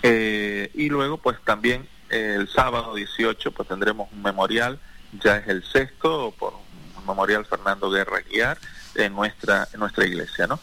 Eh, 0.07 0.71
y 0.75 0.91
luego 0.91 1.17
pues 1.17 1.39
también 1.45 1.89
el 2.11 2.47
sábado 2.49 2.95
18 2.95 3.53
pues 3.53 3.67
tendremos 3.67 4.13
un 4.13 4.23
memorial, 4.23 4.79
ya 5.23 5.39
es 5.39 5.49
el 5.49 5.65
sexto, 5.65 6.35
por 6.39 6.53
un 6.99 7.07
memorial 7.07 7.47
Fernando 7.47 7.91
Guerra 7.91 8.21
Guiar 8.21 8.59
en 8.95 9.15
nuestra, 9.15 9.67
nuestra 9.79 10.05
iglesia, 10.05 10.47
¿no? 10.47 10.61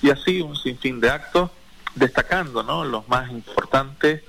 Y 0.00 0.10
así 0.10 0.40
un 0.40 0.56
sinfín 0.56 1.00
de 1.00 1.10
actos, 1.10 1.50
destacando, 1.94 2.62
¿no? 2.62 2.84
Los 2.84 3.06
más 3.08 3.30
importantes 3.30 4.22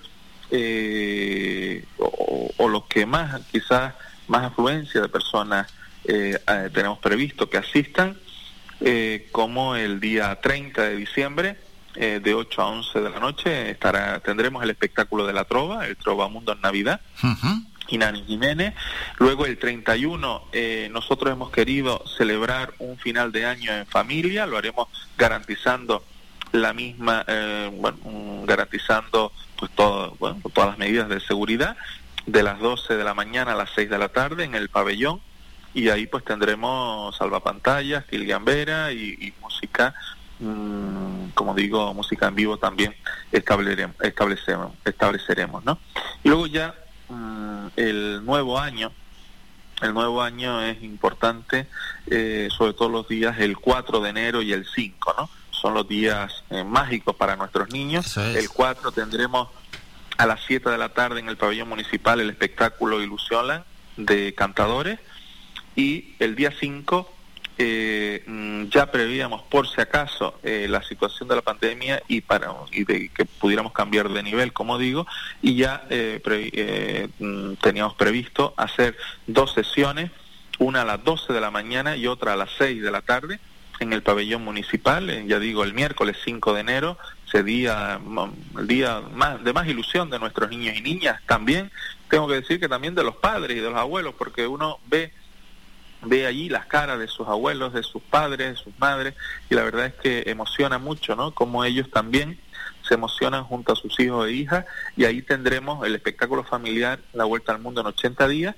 eh, 0.51 1.86
o, 1.97 2.51
o 2.57 2.68
los 2.68 2.84
que 2.86 3.05
más, 3.05 3.39
quizás, 3.51 3.93
más 4.28 4.43
afluencia 4.43 5.01
de 5.01 5.07
personas 5.07 5.72
eh, 6.05 6.39
eh, 6.47 6.70
tenemos 6.74 6.99
previsto 6.99 7.49
que 7.49 7.57
asistan, 7.57 8.18
eh, 8.82 9.28
como 9.32 9.76
el 9.76 9.99
día 9.99 10.39
30 10.41 10.82
de 10.82 10.95
diciembre, 10.95 11.57
eh, 11.96 12.20
de 12.24 12.34
8 12.34 12.62
a 12.62 12.68
11 12.68 13.02
de 13.02 13.10
la 13.10 13.20
noche, 13.20 13.72
estará, 13.72 14.20
tendremos 14.20 14.64
el 14.64 14.70
espectáculo 14.70 15.26
de 15.26 15.34
la 15.34 15.46
Trova, 15.46 15.88
el 15.88 15.98
Trova 15.98 16.28
Mundo 16.28 16.54
en 16.54 16.62
Navidad. 16.62 17.02
y 17.92 17.98
Nani 17.98 18.24
Jiménez. 18.24 18.76
Luego 19.18 19.46
el 19.48 19.58
31 19.58 20.44
eh, 20.52 20.90
nosotros 20.92 21.34
hemos 21.34 21.50
querido 21.50 22.04
celebrar 22.18 22.74
un 22.80 22.98
final 22.98 23.32
de 23.32 23.46
año 23.46 23.74
en 23.74 23.88
familia, 23.88 24.46
lo 24.46 24.58
haremos 24.58 24.88
garantizando 25.18 26.04
la 26.52 26.74
misma, 26.74 27.26
eh, 27.28 27.72
bueno, 27.74 27.98
garantizando 28.46 29.32
pues 29.58 29.72
todo, 29.76 30.16
bueno, 30.20 30.40
todas 30.54 30.70
las 30.72 30.78
medidas 30.78 31.10
de 31.10 31.20
seguridad 31.20 31.78
de 32.26 32.44
las 32.44 32.60
12 32.60 32.96
de 32.96 33.04
la 33.04 33.14
mañana 33.14 33.54
a 33.54 33.56
las 33.56 33.72
6 33.76 33.90
de 33.90 33.98
la 33.98 34.10
tarde 34.10 34.44
en 34.44 34.56
el 34.56 34.70
pabellón 34.70 35.22
y 35.74 35.90
ahí 35.90 36.08
pues 36.08 36.24
tendremos 36.24 37.16
salvapantallas, 37.16 38.06
Vera 38.44 38.92
y, 38.92 39.18
y 39.20 39.34
música, 39.42 39.94
mm, 40.40 41.30
como 41.34 41.54
digo, 41.54 41.94
música 41.94 42.28
en 42.28 42.36
vivo 42.36 42.58
también 42.58 42.96
estableceremos, 43.32 43.96
estableceremos, 44.02 44.74
estableceremos 44.86 45.66
¿no? 45.66 45.80
Y 46.24 46.30
luego 46.30 46.48
ya 46.48 46.76
mm, 47.10 47.68
el 47.76 48.26
nuevo 48.26 48.60
año, 48.60 48.92
el 49.82 49.94
nuevo 49.94 50.22
año 50.22 50.62
es 50.64 50.82
importante, 50.84 51.68
eh, 52.08 52.50
sobre 52.56 52.74
todo 52.74 52.90
los 52.90 53.08
días 53.08 53.40
el 53.40 53.58
4 53.58 54.02
de 54.02 54.10
enero 54.10 54.42
y 54.42 54.54
el 54.54 54.66
5, 54.66 55.16
¿no? 55.18 55.30
Son 55.52 55.74
los 55.74 55.88
días 55.88 56.44
eh, 56.50 56.64
mágicos 56.64 57.16
para 57.16 57.36
nuestros 57.36 57.70
niños. 57.70 58.16
El 58.18 58.50
4 58.50 58.92
tendremos 58.92 59.50
a 60.18 60.26
las 60.26 60.42
7 60.48 60.70
de 60.70 60.78
la 60.78 60.90
tarde 60.90 61.20
en 61.20 61.30
el 61.30 61.38
pabellón 61.38 61.70
municipal 61.70 62.20
el 62.20 62.30
espectáculo 62.30 63.02
Ilusionan 63.02 63.64
de 63.96 64.34
cantadores 64.36 65.00
y 65.76 66.16
el 66.20 66.36
día 66.36 66.52
5 66.58 67.10
eh, 67.62 68.24
mm, 68.26 68.64
ya 68.70 68.89
prevíamos 68.89 69.41
por 69.43 69.68
si 69.68 69.82
acaso 69.82 70.39
eh, 70.43 70.66
la 70.70 70.82
situación 70.82 71.28
de 71.28 71.36
la 71.36 71.41
pandemia 71.41 72.01
y 72.07 72.22
para 72.22 72.51
y 72.72 72.86
de 72.86 73.10
que 73.10 73.26
pudiéramos 73.26 73.74
cambiar 73.74 74.07
de 74.10 74.24
nivel 74.24 74.53
como 74.53 74.78
digo 74.78 75.05
y 75.41 75.55
ya 75.55 75.84
eh, 75.89 76.22
pre- 76.24 76.49
eh, 76.53 77.10
mm, 77.20 77.55
teníamos 77.55 77.95
previsto 77.95 78.53
hacer 78.55 78.95
dos 79.28 79.53
sesiones 79.53 80.10
una 80.57 80.82
a 80.82 80.86
las 80.86 81.03
12 81.03 81.34
de 81.34 81.41
la 81.41 81.51
mañana 81.51 81.95
y 81.97 82.07
otra 82.07 82.34
a 82.34 82.36
las 82.38 82.49
6 82.57 82.82
de 82.82 82.91
la 82.91 83.01
tarde 83.01 83.39
en 83.82 83.93
el 83.93 84.03
pabellón 84.03 84.43
municipal, 84.43 85.10
eh, 85.10 85.24
ya 85.26 85.39
digo, 85.39 85.64
el 85.64 85.74
miércoles 85.74 86.18
5 86.26 86.53
de 86.53 86.60
enero, 86.60 86.97
ese 87.26 87.43
día, 87.43 87.97
mm, 88.03 88.60
el 88.60 88.68
día 88.68 89.01
más, 89.14 89.41
de 89.41 89.53
más 89.53 89.68
ilusión 89.70 90.10
de 90.10 90.20
nuestros 90.20 90.49
niños 90.49 90.76
y 90.76 90.82
niñas 90.82 91.22
también. 91.26 91.72
Tengo 92.10 92.28
que 92.28 92.34
decir 92.41 92.60
que 92.60 92.68
también 92.68 92.93
de 92.93 93.03
los 93.05 93.16
padres 93.16 93.55
y 93.55 93.62
de 93.62 93.70
los 93.70 93.78
abuelos, 93.78 94.16
porque 94.18 94.47
uno 94.47 94.80
ve 94.88 95.14
ve 96.02 96.26
allí 96.26 96.50
las 96.50 96.66
caras 96.66 97.00
de 97.00 97.08
sus 97.08 97.28
abuelos, 97.28 97.74
de 97.74 97.84
sus 97.84 98.02
padres, 98.02 98.50
de 98.50 98.56
sus 98.56 98.78
madres, 98.80 99.16
y 99.50 99.56
la 99.56 99.64
verdad 99.64 99.88
es 99.88 99.93
que 99.95 100.24
emociona 100.28 100.78
mucho, 100.78 101.16
¿no? 101.16 101.34
Como 101.34 101.64
ellos 101.64 101.89
también 101.91 102.39
se 102.88 102.95
emocionan 102.95 103.43
junto 103.43 103.74
a 103.74 103.76
sus 103.76 104.00
hijos 104.00 104.28
e 104.28 104.32
hijas, 104.32 104.66
y 104.95 105.06
ahí 105.06 105.22
tendremos 105.22 105.86
el 105.86 105.95
espectáculo 105.95 106.43
familiar 106.43 107.00
La 107.14 107.26
Vuelta 107.26 107.52
al 107.52 107.60
Mundo 107.60 107.82
en 107.82 107.88
80 107.88 108.28
días, 108.28 108.56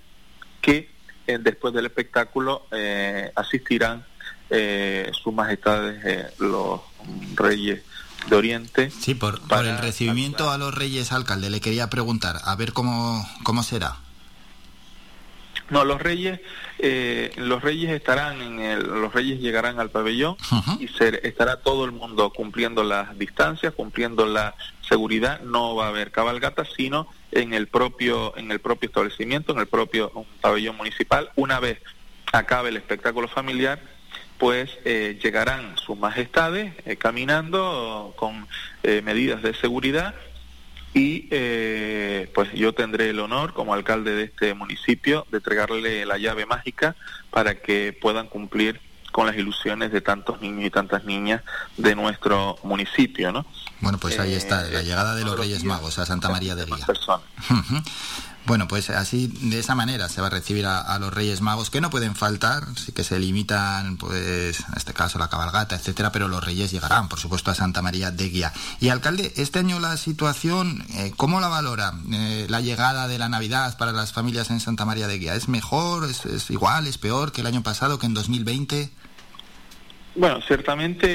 que 0.62 0.90
eh, 1.28 1.38
después 1.40 1.74
del 1.74 1.86
espectáculo 1.86 2.68
eh, 2.72 3.32
asistirán 3.36 4.06
eh, 4.54 5.10
sus 5.14 5.34
majestades 5.34 6.04
eh, 6.04 6.30
los 6.40 6.82
reyes 7.36 7.84
de 8.30 8.36
Oriente. 8.36 8.92
Sí, 8.92 9.16
por, 9.16 9.40
por 9.48 9.66
el 9.66 9.78
recibimiento 9.78 10.52
a 10.52 10.58
los 10.58 10.76
reyes 10.76 11.14
alcalde 11.14 11.50
le 11.50 11.62
quería 11.62 11.90
preguntar, 11.90 12.38
a 12.44 12.54
ver 12.58 12.74
cómo, 12.74 13.26
cómo 13.44 13.64
será. 13.64 13.98
No, 15.72 15.86
los 15.86 16.02
reyes, 16.02 16.40
eh, 16.80 17.32
los 17.38 17.64
reyes 17.64 17.92
estarán 17.92 18.42
en 18.42 18.60
el, 18.60 18.84
los 18.84 19.14
reyes 19.14 19.40
llegarán 19.40 19.80
al 19.80 19.90
pabellón 19.90 20.36
y 20.80 20.88
se, 20.90 21.26
estará 21.28 21.62
todo 21.62 21.86
el 21.86 21.92
mundo 21.92 22.32
cumpliendo 22.32 22.84
las 22.84 23.18
distancias, 23.18 23.74
cumpliendo 23.74 24.26
la 24.26 24.54
seguridad. 24.88 25.40
No 25.42 25.76
va 25.76 25.86
a 25.86 25.90
haber 25.90 26.12
cabalgata, 26.12 26.66
sino 26.66 27.08
en 27.32 27.54
el 27.54 27.68
propio, 27.68 28.36
en 28.38 28.52
el 28.52 28.60
propio 28.60 28.88
establecimiento, 28.88 29.54
en 29.54 29.60
el 29.60 29.68
propio 29.68 30.12
un 30.14 30.26
pabellón 30.42 30.76
municipal. 30.76 31.32
Una 31.36 31.60
vez 31.60 31.80
acabe 32.34 32.70
el 32.70 32.78
espectáculo 32.78 33.28
familiar, 33.28 33.80
pues 34.38 34.70
eh, 34.86 35.20
llegarán 35.24 35.78
sus 35.78 35.98
majestades 35.98 36.74
eh, 36.86 36.96
caminando 36.98 38.14
con 38.18 38.48
eh, 38.84 39.02
medidas 39.04 39.42
de 39.42 39.54
seguridad 39.54 40.16
y 40.94 41.28
eh, 41.32 42.30
pues 42.34 42.52
yo 42.54 42.74
tendré 42.74 43.10
el 43.10 43.20
honor 43.20 43.54
como 43.54 43.74
alcalde 43.74 44.12
de 44.16 44.24
este 44.24 44.54
municipio 44.54 45.26
de 45.32 45.38
entregarle 45.38 46.06
la 46.06 46.18
llave 46.18 46.46
mágica 46.46 46.96
para 47.30 47.56
que 47.56 47.98
puedan 48.00 48.28
cumplir 48.28 48.80
con 49.12 49.28
las 49.28 49.36
ilusiones 49.36 49.92
de 49.92 50.02
tantos 50.02 50.42
niños 50.42 50.66
y 50.66 50.70
tantas 50.70 51.04
niñas 51.04 51.42
de 51.78 51.96
nuestro 51.96 52.58
municipio, 52.64 53.32
¿no? 53.32 53.46
Bueno, 53.82 53.98
pues 53.98 54.20
ahí 54.20 54.34
Eh, 54.34 54.38
está, 54.38 54.64
la 54.64 54.84
llegada 54.84 55.16
de 55.16 55.26
los 55.26 55.38
Reyes 55.38 55.64
Magos 55.64 55.98
a 56.00 56.06
Santa 56.06 56.30
María 56.30 56.56
de 56.56 56.66
Guía. 56.66 56.86
Bueno, 58.46 58.68
pues 58.68 58.90
así, 58.90 59.28
de 59.28 59.60
esa 59.60 59.76
manera 59.76 60.10
se 60.10 60.20
va 60.20 60.28
a 60.28 60.32
recibir 60.32 60.66
a, 60.66 60.80
a 60.80 60.98
los 60.98 61.14
Reyes 61.14 61.42
Magos, 61.42 61.70
que 61.70 61.80
no 61.80 61.92
pueden 61.92 62.16
faltar, 62.16 62.64
sí 62.76 62.92
que 62.92 63.04
se 63.04 63.20
limitan, 63.20 63.98
pues, 63.98 64.60
en 64.62 64.78
este 64.78 64.94
caso 64.94 65.20
la 65.20 65.30
cabalgata, 65.30 65.76
etcétera, 65.76 66.12
pero 66.12 66.28
los 66.28 66.44
Reyes 66.44 66.72
llegarán, 66.72 67.08
por 67.08 67.20
supuesto, 67.20 67.52
a 67.52 67.56
Santa 67.56 67.84
María 67.84 68.10
de 68.10 68.30
Guía. 68.30 68.52
Y 68.80 68.90
alcalde, 68.90 69.32
este 69.36 69.60
año 69.60 69.80
la 69.80 69.96
situación, 69.96 70.84
eh, 70.96 71.14
¿cómo 71.16 71.40
la 71.40 71.50
valora? 71.50 71.94
Eh, 72.12 72.48
la 72.50 72.62
llegada 72.62 73.08
de 73.08 73.20
la 73.20 73.30
Navidad 73.30 73.78
para 73.78 73.92
las 73.92 74.12
familias 74.12 74.50
en 74.50 74.60
Santa 74.60 74.86
María 74.86 75.08
de 75.08 75.20
Guía, 75.20 75.36
¿es 75.36 75.48
mejor, 75.48 76.10
es, 76.10 76.26
es 76.26 76.50
igual, 76.50 76.88
es 76.88 76.98
peor 76.98 77.32
que 77.32 77.42
el 77.42 77.48
año 77.48 77.62
pasado, 77.62 78.00
que 78.00 78.08
en 78.08 78.16
2020? 78.16 78.90
Bueno, 80.16 80.42
ciertamente 80.42 81.08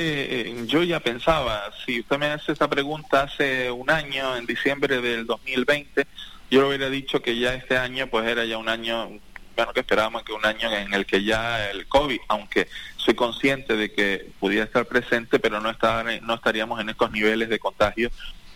eh, 0.48 0.64
yo 0.66 0.82
ya 0.82 1.00
pensaba, 1.00 1.64
si 1.84 2.00
usted 2.00 2.18
me 2.18 2.26
hace 2.26 2.52
esta 2.52 2.68
pregunta 2.68 3.24
hace 3.24 3.70
un 3.70 3.90
año, 3.90 4.36
en 4.36 4.46
diciembre 4.46 5.02
del 5.02 5.26
2020, 5.26 6.06
yo 6.50 6.62
le 6.62 6.68
hubiera 6.68 6.90
dicho 6.90 7.22
que 7.22 7.38
ya 7.38 7.54
este 7.54 7.76
año 7.76 8.06
pues 8.08 8.26
era 8.26 8.44
ya 8.44 8.58
un 8.58 8.68
año 8.68 9.10
bueno, 9.56 9.72
que 9.72 9.80
esperábamos 9.80 10.22
que 10.22 10.32
un 10.32 10.44
año 10.44 10.70
en 10.70 10.92
el 10.92 11.06
que 11.06 11.24
ya 11.24 11.70
el 11.70 11.88
COVID, 11.88 12.20
aunque 12.28 12.68
soy 12.96 13.14
consciente 13.14 13.74
de 13.74 13.90
que 13.90 14.30
pudiera 14.38 14.64
estar 14.64 14.84
presente, 14.84 15.38
pero 15.38 15.60
no, 15.60 15.70
estar, 15.70 16.04
no 16.22 16.34
estaríamos 16.34 16.78
en 16.80 16.90
estos 16.90 17.10
niveles 17.10 17.48
de 17.48 17.58
contagio 17.58 18.10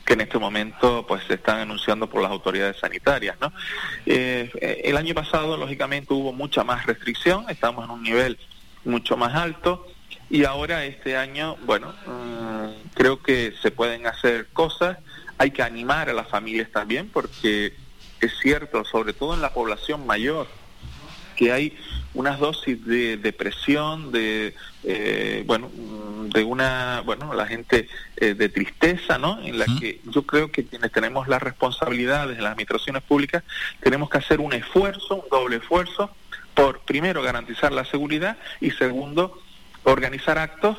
que 0.05 0.13
en 0.15 0.21
este 0.21 0.39
momento 0.39 1.07
pues 1.07 1.23
se 1.25 1.35
están 1.35 1.61
anunciando 1.61 2.09
por 2.09 2.21
las 2.21 2.31
autoridades 2.31 2.77
sanitarias. 2.79 3.37
¿no? 3.41 3.53
Eh, 4.05 4.83
el 4.85 4.97
año 4.97 5.15
pasado, 5.15 5.57
lógicamente, 5.57 6.13
hubo 6.13 6.33
mucha 6.33 6.65
más 6.65 6.85
restricción, 6.85 7.47
estamos 7.49 7.85
en 7.85 7.91
un 7.93 8.03
nivel 8.03 8.39
mucho 8.85 9.17
más 9.17 9.35
alto 9.35 9.87
y 10.29 10.45
ahora 10.45 10.85
este 10.85 11.17
año, 11.17 11.57
bueno, 11.65 11.95
mm, 12.07 12.91
creo 12.95 13.23
que 13.23 13.55
se 13.63 13.71
pueden 13.71 14.07
hacer 14.07 14.49
cosas, 14.53 14.99
hay 15.39 15.51
que 15.51 15.63
animar 15.63 16.11
a 16.11 16.13
las 16.13 16.29
familias 16.29 16.71
también 16.71 17.09
porque 17.09 17.73
es 18.21 18.33
cierto, 18.41 18.85
sobre 18.85 19.13
todo 19.13 19.35
en 19.35 19.43
la 19.43 19.53
población 19.53 20.07
mayor, 20.07 20.47
que 21.37 21.53
hay 21.53 21.77
unas 22.13 22.39
dosis 22.39 22.85
de 22.85 23.17
depresión, 23.17 24.13
de 24.13 24.55
eh, 24.85 25.43
bueno, 25.47 25.71
de 26.33 26.45
una, 26.45 27.03
bueno, 27.05 27.33
la 27.35 27.47
gente 27.47 27.89
eh, 28.17 28.35
de 28.35 28.49
tristeza, 28.49 29.19
¿no? 29.19 29.41
En 29.43 29.59
la 29.59 29.67
que 29.79 30.01
yo 30.05 30.23
creo 30.23 30.51
que 30.51 30.65
quienes 30.65 30.93
tenemos 30.93 31.29
las 31.29 31.43
responsabilidades 31.43 32.37
en 32.37 32.45
las 32.45 32.53
administraciones 32.53 33.03
públicas 33.03 33.43
tenemos 33.81 34.11
que 34.11 34.19
hacer 34.19 34.41
un 34.41 34.53
esfuerzo, 34.53 35.17
un 35.17 35.29
doble 35.31 35.57
esfuerzo, 35.57 36.11
por 36.55 36.81
primero 36.81 37.23
garantizar 37.23 37.73
la 37.73 37.85
seguridad 37.85 38.37
y 38.61 38.73
segundo 38.73 39.41
organizar 39.85 40.37
actos 40.39 40.77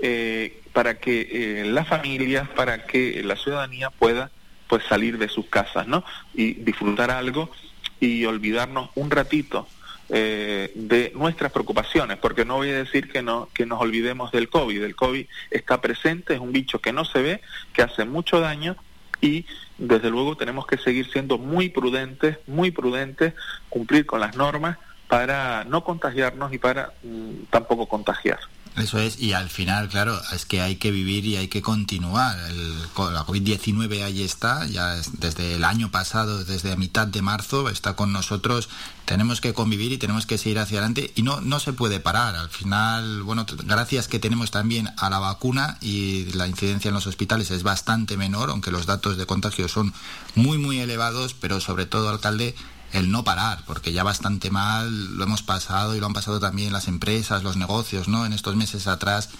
eh, 0.00 0.60
para 0.72 0.98
que 0.98 1.62
las 1.66 1.86
familias, 1.86 2.48
para 2.48 2.86
que 2.86 3.22
la 3.22 3.36
ciudadanía 3.36 3.90
pueda 3.90 4.30
pues 4.70 4.84
salir 4.84 5.18
de 5.18 5.28
sus 5.28 5.46
casas, 5.46 5.88
¿no? 5.88 6.04
Y 6.32 6.54
disfrutar 6.54 7.10
algo 7.10 7.50
y 7.98 8.24
olvidarnos 8.24 8.90
un 8.94 9.10
ratito 9.10 9.66
eh, 10.08 10.70
de 10.76 11.12
nuestras 11.16 11.50
preocupaciones, 11.50 12.18
porque 12.18 12.44
no 12.44 12.54
voy 12.58 12.70
a 12.70 12.78
decir 12.78 13.10
que 13.10 13.20
no 13.20 13.48
que 13.52 13.66
nos 13.66 13.80
olvidemos 13.80 14.30
del 14.30 14.48
COVID. 14.48 14.80
El 14.80 14.94
COVID 14.94 15.26
está 15.50 15.80
presente, 15.80 16.34
es 16.34 16.40
un 16.40 16.52
bicho 16.52 16.80
que 16.80 16.92
no 16.92 17.04
se 17.04 17.20
ve, 17.20 17.40
que 17.72 17.82
hace 17.82 18.04
mucho 18.04 18.38
daño 18.38 18.76
y 19.20 19.44
desde 19.76 20.08
luego 20.08 20.36
tenemos 20.36 20.68
que 20.68 20.78
seguir 20.78 21.10
siendo 21.10 21.36
muy 21.36 21.68
prudentes, 21.68 22.38
muy 22.46 22.70
prudentes, 22.70 23.34
cumplir 23.68 24.06
con 24.06 24.20
las 24.20 24.36
normas 24.36 24.78
para 25.08 25.64
no 25.64 25.82
contagiarnos 25.82 26.52
y 26.52 26.58
para 26.58 26.92
mm, 27.02 27.46
tampoco 27.50 27.86
contagiar. 27.86 28.38
Eso 28.76 29.00
es, 29.00 29.20
y 29.20 29.32
al 29.32 29.50
final, 29.50 29.88
claro, 29.88 30.20
es 30.32 30.46
que 30.46 30.60
hay 30.60 30.76
que 30.76 30.92
vivir 30.92 31.24
y 31.24 31.36
hay 31.36 31.48
que 31.48 31.60
continuar. 31.60 32.38
El, 32.50 32.78
la 33.12 33.26
COVID-19 33.26 34.04
ahí 34.04 34.22
está, 34.22 34.64
ya 34.66 34.94
desde 35.18 35.56
el 35.56 35.64
año 35.64 35.90
pasado, 35.90 36.44
desde 36.44 36.76
mitad 36.76 37.08
de 37.08 37.20
marzo, 37.20 37.68
está 37.68 37.94
con 37.94 38.12
nosotros. 38.12 38.68
Tenemos 39.06 39.40
que 39.40 39.54
convivir 39.54 39.90
y 39.90 39.98
tenemos 39.98 40.24
que 40.24 40.38
seguir 40.38 40.60
hacia 40.60 40.78
adelante 40.78 41.12
y 41.16 41.22
no, 41.22 41.40
no 41.40 41.58
se 41.58 41.72
puede 41.72 41.98
parar. 41.98 42.36
Al 42.36 42.48
final, 42.48 43.22
bueno, 43.24 43.44
gracias 43.64 44.06
que 44.06 44.20
tenemos 44.20 44.52
también 44.52 44.88
a 44.96 45.10
la 45.10 45.18
vacuna 45.18 45.76
y 45.80 46.26
la 46.32 46.46
incidencia 46.46 46.88
en 46.88 46.94
los 46.94 47.08
hospitales 47.08 47.50
es 47.50 47.64
bastante 47.64 48.16
menor, 48.16 48.50
aunque 48.50 48.70
los 48.70 48.86
datos 48.86 49.16
de 49.16 49.26
contagio 49.26 49.66
son 49.68 49.92
muy, 50.36 50.58
muy 50.58 50.78
elevados, 50.78 51.34
pero 51.34 51.60
sobre 51.60 51.86
todo, 51.86 52.08
alcalde, 52.08 52.54
el 52.92 53.10
no 53.10 53.24
parar, 53.24 53.58
porque 53.66 53.92
ya 53.92 54.02
bastante 54.02 54.50
mal 54.50 55.16
lo 55.16 55.24
hemos 55.24 55.42
pasado 55.42 55.94
y 55.94 56.00
lo 56.00 56.06
han 56.06 56.12
pasado 56.12 56.40
también 56.40 56.72
las 56.72 56.88
empresas, 56.88 57.42
los 57.42 57.56
negocios, 57.56 58.08
¿no? 58.08 58.26
En 58.26 58.32
estos 58.32 58.56
meses 58.56 58.86
atrás, 58.86 59.30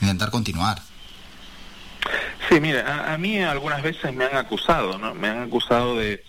intentar 0.00 0.30
continuar. 0.30 0.80
Sí, 2.48 2.60
mire, 2.60 2.82
a, 2.82 3.16
mí 3.18 3.40
algunas 3.42 3.82
veces 3.82 4.14
me 4.14 4.24
han 4.24 4.36
acusado, 4.36 4.98
¿no? 4.98 5.14
Me 5.14 5.28
han 5.28 5.42
acusado 5.42 5.96
de, 5.96 6.24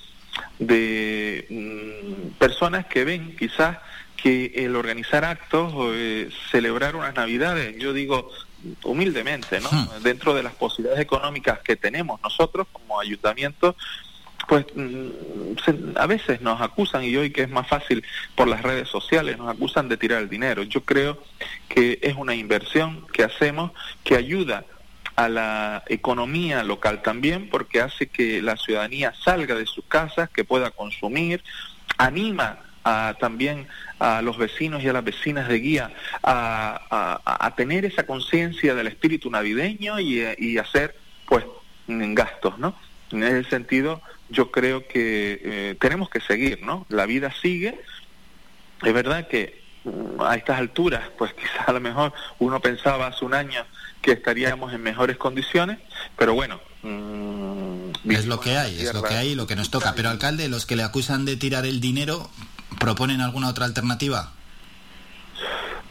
de 0.60 1.48
mm, 1.50 2.38
personas 2.38 2.86
que 2.86 3.06
ven 3.06 3.36
quizás 3.38 3.78
que 4.22 4.52
el 4.56 4.76
organizar 4.76 5.26
actos 5.26 5.74
o 5.74 5.94
eh, 5.94 6.30
celebrar 6.52 6.96
unas 6.96 7.16
navidades, 7.16 7.76
yo 7.80 7.92
digo 7.94 8.30
humildemente, 8.84 9.60
¿no? 9.60 9.70
Hmm. 9.72 10.04
Dentro 10.04 10.36
de 10.36 10.44
las 10.44 10.54
posibilidades 10.54 11.02
económicas 11.02 11.60
que 11.60 11.76
tenemos 11.76 12.22
nosotros 12.22 12.68
como 12.72 13.00
ayuntamiento, 13.00 13.76
pues 14.52 14.66
mm, 14.76 15.96
a 15.96 16.08
veces 16.08 16.42
nos 16.42 16.60
acusan, 16.60 17.06
y 17.06 17.16
hoy 17.16 17.30
que 17.32 17.44
es 17.44 17.50
más 17.50 17.70
fácil 17.70 18.04
por 18.36 18.50
las 18.50 18.62
redes 18.62 18.90
sociales, 18.90 19.38
nos 19.38 19.48
acusan 19.48 19.88
de 19.88 19.96
tirar 19.96 20.22
el 20.22 20.28
dinero. 20.28 20.64
Yo 20.64 20.84
creo 20.84 21.24
que 21.70 22.00
es 22.02 22.18
una 22.18 22.36
inversión 22.36 23.08
que 23.14 23.24
hacemos 23.24 23.72
que 24.04 24.18
ayuda 24.18 24.66
a 25.16 25.30
la 25.30 25.84
economía 25.88 26.64
local 26.64 27.02
también, 27.02 27.50
porque 27.50 27.80
hace 27.80 28.08
que 28.08 28.42
la 28.42 28.58
ciudadanía 28.58 29.14
salga 29.24 29.56
de 29.56 29.66
sus 29.66 29.86
casas, 29.86 30.30
que 30.30 30.44
pueda 30.44 30.70
consumir, 30.72 31.42
anima 31.98 32.60
a, 32.84 33.16
también 33.22 33.70
a 34.00 34.22
los 34.22 34.38
vecinos 34.38 34.84
y 34.84 34.90
a 34.90 34.92
las 34.92 35.06
vecinas 35.06 35.48
de 35.48 35.60
guía 35.60 35.94
a, 36.24 37.54
tener 37.56 37.86
esa 37.86 38.06
conciencia 38.06 38.76
del 38.76 38.88
espíritu 38.88 39.32
navideño 39.32 39.98
y, 40.02 40.22
y 40.38 40.58
hacer 40.58 40.98
pues 41.26 41.46
gastos, 41.88 42.60
¿no? 42.60 42.76
En 43.12 43.24
ese 43.24 43.50
sentido, 43.50 44.02
yo 44.32 44.50
creo 44.50 44.88
que 44.88 45.42
eh, 45.44 45.76
tenemos 45.80 46.10
que 46.10 46.22
seguir, 46.22 46.64
¿no? 46.64 46.86
La 46.90 47.06
vida 47.06 47.32
sigue. 47.42 47.80
Es 48.82 48.94
verdad 48.94 49.28
que 49.28 49.62
mm, 49.84 50.22
a 50.22 50.36
estas 50.36 50.58
alturas, 50.58 51.04
pues 51.18 51.34
quizás 51.40 51.68
a 51.68 51.74
lo 51.74 51.80
mejor 51.80 52.14
uno 52.40 52.60
pensaba 52.60 53.08
hace 53.08 53.26
un 53.26 53.34
año 53.34 53.66
que 54.02 54.14
estaríamos 54.14 54.74
en 54.74 54.82
mejores 54.82 55.18
condiciones, 55.18 55.78
pero 56.18 56.34
bueno. 56.34 56.60
Mm, 56.82 57.92
es 58.10 58.26
lo 58.26 58.40
que 58.40 58.58
hay, 58.58 58.82
es 58.82 58.94
lo 58.94 59.04
que 59.04 59.14
hay, 59.14 59.36
lo 59.36 59.46
que 59.46 59.56
nos 59.56 59.70
toca. 59.70 59.94
Pero 59.96 60.10
alcalde, 60.10 60.50
los 60.50 60.66
que 60.66 60.76
le 60.76 60.84
acusan 60.84 61.26
de 61.26 61.36
tirar 61.36 61.66
el 61.66 61.80
dinero, 61.82 62.30
¿proponen 62.80 63.22
alguna 63.22 63.50
otra 63.50 63.66
alternativa? 63.66 64.32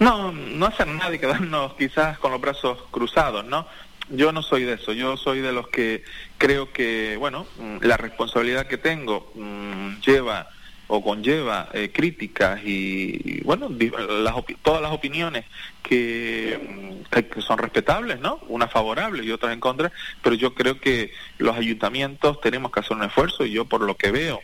No, 0.00 0.32
no 0.32 0.66
hacer 0.66 0.88
nada 0.88 1.14
y 1.14 1.18
quedarnos 1.18 1.74
quizás 1.74 2.18
con 2.18 2.32
los 2.32 2.40
brazos 2.40 2.78
cruzados, 2.90 3.44
¿no? 3.44 3.66
Yo 4.10 4.32
no 4.32 4.42
soy 4.42 4.64
de 4.64 4.74
eso, 4.74 4.92
yo 4.92 5.16
soy 5.16 5.40
de 5.40 5.52
los 5.52 5.68
que 5.68 6.02
creo 6.36 6.72
que, 6.72 7.16
bueno, 7.16 7.46
mm, 7.58 7.84
la 7.84 7.96
responsabilidad 7.96 8.66
que 8.66 8.76
tengo 8.76 9.30
mm, 9.34 10.00
lleva 10.00 10.48
o 10.88 11.02
conlleva 11.02 11.68
eh, 11.72 11.90
críticas 11.92 12.60
y, 12.64 13.40
bueno, 13.44 13.68
las 13.68 14.34
todas 14.62 14.82
las 14.82 14.90
opiniones 14.90 15.44
mm, 15.44 15.82
que, 15.82 17.28
que, 17.32 17.40
son 17.40 17.58
respetables, 17.58 18.18
¿no? 18.18 18.40
Unas 18.48 18.72
favorables 18.72 19.24
y 19.24 19.30
otras 19.30 19.52
en 19.52 19.60
contra, 19.60 19.92
pero 20.22 20.34
yo 20.34 20.54
creo 20.54 20.80
que 20.80 21.12
los 21.38 21.56
ayuntamientos 21.56 22.40
tenemos 22.40 22.72
que 22.72 22.80
hacer 22.80 22.96
un 22.96 23.04
esfuerzo 23.04 23.46
y 23.46 23.52
yo 23.52 23.66
por 23.66 23.82
lo 23.82 23.96
que 23.96 24.10
veo 24.10 24.40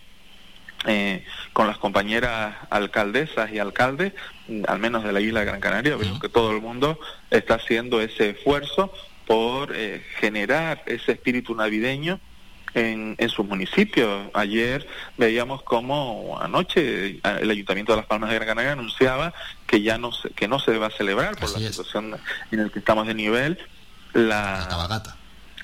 eh, 0.85 1.25
con 1.53 1.67
las 1.67 1.79
compañeras 1.79 2.55
alcaldesas 2.71 3.51
y 3.51 3.59
alcaldes, 3.59 4.13
al 4.69 4.79
menos 4.79 5.03
de 5.03 5.13
la 5.13 5.21
isla 5.21 5.41
de 5.41 5.47
Gran 5.47 5.61
Canaria, 5.61 5.97
veo 5.97 6.21
que 6.21 6.29
todo 6.29 6.53
el 6.53 6.61
mundo 6.61 7.01
está 7.31 7.55
haciendo 7.55 8.01
ese 8.01 8.31
esfuerzo 8.31 8.93
por 9.27 9.75
eh, 9.75 10.03
generar 10.19 10.83
ese 10.87 11.13
espíritu 11.13 11.55
navideño 11.55 12.21
en, 12.75 13.17
en 13.19 13.29
sus 13.29 13.47
municipios. 13.47 14.31
Ayer 14.35 14.87
veíamos 15.17 15.63
cómo 15.63 16.39
anoche 16.41 17.21
el 17.23 17.51
Ayuntamiento 17.51 17.93
de 17.93 17.97
Las 17.99 18.07
Palmas 18.07 18.31
de 18.31 18.37
Gran 18.37 18.49
Canaria 18.49 18.73
anunciaba 18.73 19.35
que 19.67 19.83
ya 19.83 19.99
no 19.99 20.13
se, 20.13 20.31
que 20.31 20.47
no 20.47 20.59
se 20.59 20.79
va 20.79 20.87
a 20.87 20.91
celebrar 20.91 21.37
por 21.37 21.51
la 21.51 21.59
situación 21.59 22.17
en 22.53 22.65
la 22.65 22.69
que 22.71 22.79
estamos 22.79 23.07
de 23.07 23.15
nivel 23.15 23.59
la, 24.13 24.59
la 24.61 24.69
cabalgata 24.69 25.17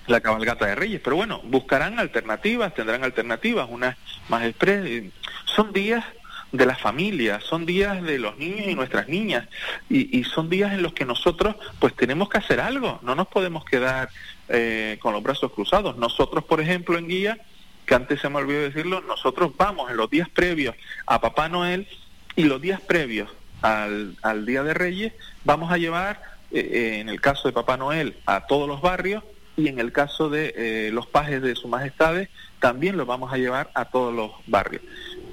la 0.07 0.21
cabalgata 0.21 0.67
de 0.67 0.75
Reyes. 0.75 1.01
Pero 1.03 1.17
bueno, 1.17 1.41
buscarán 1.45 1.99
alternativas, 1.99 2.75
tendrán 2.75 3.05
alternativas, 3.05 3.69
unas 3.71 3.97
más 4.29 4.43
expresas. 4.45 5.13
Son 5.45 5.73
días 5.73 6.05
de 6.53 6.67
las 6.67 6.81
familias, 6.81 7.43
son 7.43 7.65
días 7.65 8.03
de 8.03 8.19
los 8.19 8.37
niños 8.37 8.69
y 8.69 8.75
nuestras 8.75 9.09
niñas, 9.09 9.49
y, 9.89 10.23
son 10.25 10.51
días 10.51 10.73
en 10.73 10.83
los 10.83 10.93
que 10.93 11.07
nosotros 11.07 11.57
pues 11.79 11.95
tenemos 11.97 12.29
que 12.29 12.39
hacer 12.39 12.61
algo, 12.61 13.01
no 13.03 13.15
nos 13.15 13.27
podemos 13.29 13.65
quedar 13.65 14.11
eh, 14.49 14.99
con 15.01 15.15
los 15.15 15.23
brazos 15.23 15.51
cruzados. 15.53 15.97
Nosotros, 15.97 16.45
por 16.45 16.61
ejemplo, 16.61 16.99
en 16.99 17.09
Guía, 17.09 17.39
que 17.87 17.95
antes 17.95 18.21
se 18.21 18.29
me 18.29 18.37
olvidó 18.37 18.61
decirlo, 18.61 19.01
nosotros 19.01 19.53
vamos 19.57 19.91
en 19.91 19.97
los 19.97 20.11
días 20.11 20.29
previos 20.29 20.77
a 21.07 21.21
Papá 21.21 21.49
Noel 21.49 21.89
y 22.37 22.45
los 22.45 22.61
días 22.61 22.81
previos 22.81 23.31
al, 23.63 24.17
al 24.23 24.45
Día 24.45 24.63
de 24.63 24.75
Reyes, 24.75 25.15
vamos 25.45 25.73
a 25.73 25.79
llevar, 25.79 26.23
eh, 26.51 26.61
eh, 26.61 27.01
en 27.01 27.09
el 27.09 27.21
caso 27.21 27.49
de 27.49 27.53
Papá 27.53 27.79
Noel, 27.79 28.17
a 28.27 28.47
todos 28.47 28.69
los 28.69 28.83
barrios, 28.83 29.25
y 29.57 29.69
en 29.69 29.79
el 29.79 29.93
caso 29.93 30.31
de 30.31 30.91
los 30.95 31.07
pajes 31.07 31.43
de 31.43 31.55
su 31.55 31.69
majestades, 31.69 32.31
también 32.59 32.97
los 32.97 33.07
vamos 33.07 33.35
a 33.35 33.37
llevar 33.37 33.71
a 33.75 33.85
todos 33.85 34.15
los 34.15 34.31
barrios 34.47 34.83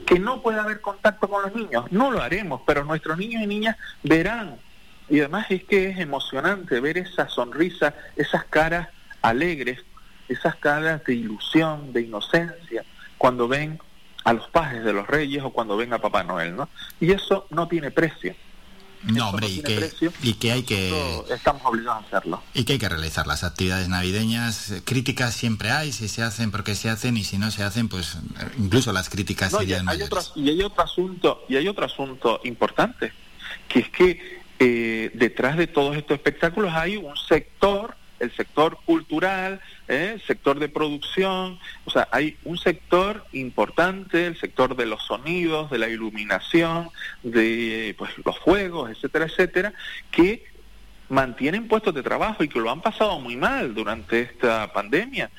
que 0.05 0.19
no 0.19 0.41
pueda 0.41 0.63
haber 0.63 0.81
contacto 0.81 1.27
con 1.27 1.43
los 1.43 1.55
niños. 1.55 1.85
No 1.91 2.11
lo 2.11 2.21
haremos, 2.21 2.61
pero 2.65 2.83
nuestros 2.83 3.17
niños 3.17 3.43
y 3.43 3.47
niñas 3.47 3.77
verán. 4.03 4.57
Y 5.09 5.19
además 5.19 5.47
es 5.49 5.63
que 5.63 5.89
es 5.89 5.99
emocionante 5.99 6.79
ver 6.79 6.97
esa 6.97 7.27
sonrisa, 7.27 7.93
esas 8.15 8.45
caras 8.45 8.89
alegres, 9.21 9.83
esas 10.27 10.55
caras 10.55 11.03
de 11.03 11.15
ilusión, 11.15 11.91
de 11.93 12.01
inocencia, 12.01 12.83
cuando 13.17 13.47
ven 13.47 13.79
a 14.23 14.33
los 14.33 14.47
padres 14.49 14.83
de 14.83 14.93
los 14.93 15.07
reyes 15.07 15.43
o 15.43 15.51
cuando 15.51 15.77
ven 15.77 15.93
a 15.93 15.99
Papá 15.99 16.23
Noel, 16.23 16.55
¿no? 16.55 16.69
Y 16.99 17.11
eso 17.11 17.47
no 17.49 17.67
tiene 17.67 17.89
precio. 17.91 18.35
No, 19.03 19.29
hombre, 19.29 19.47
y 19.47 19.61
que, 19.61 19.91
y 20.23 20.33
que 20.33 20.51
hay 20.51 20.63
que 20.63 21.23
estamos 21.29 21.61
obligados 21.65 22.03
a 22.03 22.07
hacerlo. 22.07 22.43
y 22.53 22.65
que 22.65 22.73
hay 22.73 22.79
que 22.79 22.89
realizar 22.89 23.27
las 23.27 23.43
actividades 23.43 23.87
navideñas. 23.87 24.73
Críticas 24.83 25.33
siempre 25.33 25.71
hay, 25.71 25.91
si 25.93 26.07
se 26.09 26.21
hacen 26.21 26.51
porque 26.51 26.75
se 26.75 26.89
hacen 26.89 27.15
y 27.15 27.23
si 27.23 27.37
no 27.37 27.49
se 27.51 27.63
hacen, 27.63 27.87
pues 27.87 28.17
incluso 28.57 28.91
las 28.91 29.09
críticas 29.09 29.53
No, 29.53 29.59
y 29.59 29.61
serían 29.61 29.79
hay 29.87 29.97
mayores. 29.99 30.11
otro, 30.27 30.41
y 30.41 30.49
hay 30.49 30.61
otro 30.61 30.83
asunto 30.83 31.45
y 31.47 31.55
hay 31.55 31.67
otro 31.67 31.85
asunto 31.85 32.41
importante 32.43 33.13
que 33.67 33.79
es 33.79 33.89
que 33.89 34.39
eh, 34.59 35.11
detrás 35.13 35.55
de 35.57 35.67
todos 35.67 35.95
estos 35.95 36.15
espectáculos 36.15 36.73
hay 36.73 36.97
un 36.97 37.15
sector 37.15 37.95
el 38.19 38.35
sector 38.35 38.77
cultural 38.85 39.61
¿eh? 39.89 40.17
sector 40.25 40.59
de 40.59 40.69
producción 40.69 41.59
o 41.83 41.89
sea 41.89 42.07
hay 42.11 42.37
un 42.45 42.57
sector 42.57 43.25
importante 43.33 44.27
el 44.27 44.39
sector 44.39 44.77
de 44.77 44.85
los 44.85 45.03
sonidos 45.03 45.69
de 45.69 45.79
la 45.79 45.89
iluminación 45.89 46.89
de 47.23 47.95
pues 47.97 48.11
los 48.23 48.37
juegos 48.39 48.91
etcétera 48.91 49.25
etcétera 49.25 49.73
que 50.11 50.45
mantienen 51.09 51.67
puestos 51.67 51.93
de 51.93 52.03
trabajo 52.03 52.43
y 52.43 52.47
que 52.47 52.59
lo 52.59 52.71
han 52.71 52.81
pasado 52.81 53.19
muy 53.19 53.35
mal 53.35 53.73
durante 53.73 54.21
esta 54.21 54.71
pandemia 54.71 55.29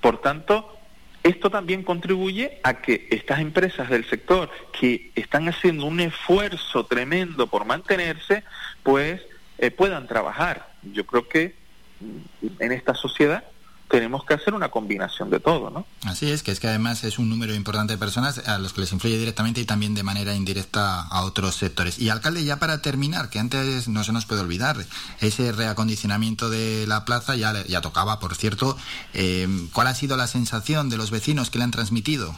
por 0.00 0.20
tanto 0.20 0.78
esto 1.22 1.50
también 1.50 1.84
contribuye 1.84 2.58
a 2.64 2.74
que 2.82 3.06
estas 3.10 3.38
empresas 3.38 3.88
del 3.88 4.04
sector 4.08 4.50
que 4.78 5.12
están 5.14 5.48
haciendo 5.48 5.86
un 5.86 6.00
esfuerzo 6.00 6.84
tremendo 6.84 7.46
por 7.46 7.64
mantenerse, 7.64 8.42
pues 8.82 9.22
eh, 9.58 9.70
puedan 9.70 10.08
trabajar. 10.08 10.72
Yo 10.82 11.06
creo 11.06 11.28
que 11.28 11.54
mm, 12.00 12.46
en 12.58 12.72
esta 12.72 12.94
sociedad 12.94 13.44
tenemos 13.92 14.24
que 14.24 14.32
hacer 14.32 14.54
una 14.54 14.70
combinación 14.70 15.28
de 15.28 15.38
todo, 15.38 15.68
¿no? 15.68 15.84
Así 16.06 16.30
es, 16.30 16.42
que 16.42 16.50
es 16.50 16.60
que 16.60 16.66
además 16.66 17.04
es 17.04 17.18
un 17.18 17.28
número 17.28 17.54
importante 17.54 17.92
de 17.92 17.98
personas 17.98 18.48
a 18.48 18.58
los 18.58 18.72
que 18.72 18.80
les 18.80 18.90
influye 18.90 19.18
directamente 19.18 19.60
y 19.60 19.66
también 19.66 19.94
de 19.94 20.02
manera 20.02 20.34
indirecta 20.34 21.02
a 21.02 21.22
otros 21.24 21.56
sectores. 21.56 21.98
Y 21.98 22.08
alcalde, 22.08 22.42
ya 22.42 22.58
para 22.58 22.80
terminar, 22.80 23.28
que 23.28 23.38
antes 23.38 23.88
no 23.88 24.02
se 24.02 24.14
nos 24.14 24.24
puede 24.24 24.40
olvidar, 24.40 24.78
ese 25.20 25.52
reacondicionamiento 25.52 26.48
de 26.48 26.86
la 26.86 27.04
plaza 27.04 27.36
ya, 27.36 27.66
ya 27.66 27.82
tocaba, 27.82 28.18
por 28.18 28.34
cierto. 28.34 28.78
Eh, 29.12 29.46
¿Cuál 29.74 29.88
ha 29.88 29.94
sido 29.94 30.16
la 30.16 30.26
sensación 30.26 30.88
de 30.88 30.96
los 30.96 31.10
vecinos 31.10 31.50
que 31.50 31.58
le 31.58 31.64
han 31.64 31.70
transmitido? 31.70 32.34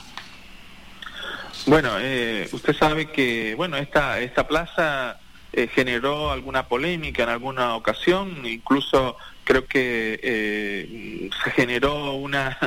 Bueno, 1.66 1.90
eh, 2.00 2.48
usted 2.50 2.76
sabe 2.76 3.12
que 3.12 3.54
bueno 3.54 3.76
esta 3.76 4.18
esta 4.18 4.46
plaza 4.46 5.18
eh, 5.52 5.68
generó 5.72 6.32
alguna 6.32 6.66
polémica 6.66 7.22
en 7.22 7.28
alguna 7.28 7.76
ocasión, 7.76 8.44
incluso 8.44 9.16
creo 9.44 9.66
que 9.66 10.18
eh, 10.22 11.30
se 11.44 11.50
generó 11.52 12.14
una 12.14 12.58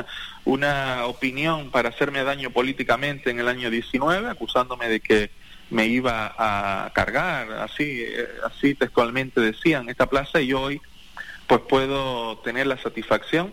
una 0.48 1.04
opinión 1.04 1.70
para 1.70 1.90
hacerme 1.90 2.24
daño 2.24 2.50
políticamente 2.50 3.30
en 3.30 3.38
el 3.38 3.48
año 3.48 3.68
19, 3.68 4.30
acusándome 4.30 4.88
de 4.88 5.00
que 5.00 5.30
me 5.68 5.86
iba 5.86 6.34
a 6.38 6.90
cargar, 6.94 7.52
así 7.52 8.02
eh, 8.02 8.26
así 8.44 8.74
textualmente 8.74 9.42
decían 9.42 9.90
esta 9.90 10.06
plaza 10.06 10.40
y 10.40 10.54
hoy 10.54 10.80
pues 11.46 11.60
puedo 11.68 12.38
tener 12.38 12.66
la 12.66 12.78
satisfacción 12.78 13.52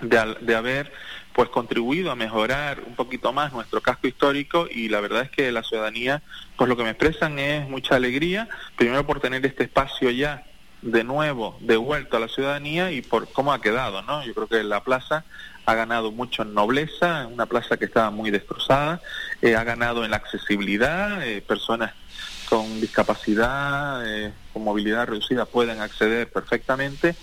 de, 0.00 0.36
de 0.42 0.54
haber 0.54 0.92
pues 1.32 1.48
contribuido 1.48 2.12
a 2.12 2.14
mejorar 2.14 2.84
un 2.86 2.94
poquito 2.94 3.32
más 3.32 3.52
nuestro 3.52 3.80
casco 3.80 4.06
histórico 4.06 4.68
y 4.70 4.88
la 4.88 5.00
verdad 5.00 5.22
es 5.22 5.30
que 5.30 5.50
la 5.50 5.64
ciudadanía 5.64 6.22
pues 6.56 6.68
lo 6.68 6.76
que 6.76 6.84
me 6.84 6.90
expresan 6.90 7.40
es 7.40 7.68
mucha 7.68 7.96
alegría 7.96 8.48
primero 8.76 9.04
por 9.04 9.18
tener 9.18 9.44
este 9.44 9.64
espacio 9.64 10.10
ya 10.10 10.44
de 10.82 11.04
nuevo 11.04 11.56
devuelto 11.60 12.16
a 12.16 12.20
la 12.20 12.28
ciudadanía 12.28 12.90
y 12.90 13.02
por 13.02 13.32
cómo 13.32 13.52
ha 13.52 13.60
quedado 13.60 14.02
no 14.02 14.24
yo 14.24 14.34
creo 14.34 14.48
que 14.48 14.62
la 14.62 14.82
plaza 14.82 15.24
ha 15.64 15.74
ganado 15.74 16.10
mucho 16.10 16.42
en 16.42 16.54
nobleza 16.54 17.28
una 17.28 17.46
plaza 17.46 17.76
que 17.76 17.84
estaba 17.84 18.10
muy 18.10 18.30
destrozada 18.30 19.00
eh, 19.40 19.56
ha 19.56 19.64
ganado 19.64 20.04
en 20.04 20.10
la 20.10 20.16
accesibilidad 20.18 21.26
eh, 21.26 21.40
personas 21.40 21.92
con 22.48 22.80
discapacidad 22.80 24.06
eh, 24.06 24.32
con 24.52 24.64
movilidad 24.64 25.06
reducida 25.06 25.46
pueden 25.46 25.80
acceder 25.80 26.30
perfectamente 26.30 27.14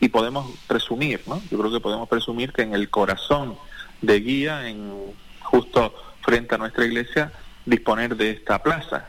y 0.00 0.08
podemos 0.08 0.50
presumir, 0.66 1.22
¿no? 1.26 1.40
Yo 1.50 1.58
creo 1.58 1.72
que 1.72 1.80
podemos 1.80 2.08
presumir 2.08 2.52
que 2.52 2.62
en 2.62 2.74
el 2.74 2.90
corazón 2.90 3.56
de 4.02 4.20
Guía, 4.20 4.68
en 4.68 4.92
justo 5.40 5.94
frente 6.22 6.54
a 6.54 6.58
nuestra 6.58 6.84
iglesia, 6.84 7.32
disponer 7.64 8.16
de 8.16 8.30
esta 8.30 8.62
plaza. 8.62 9.08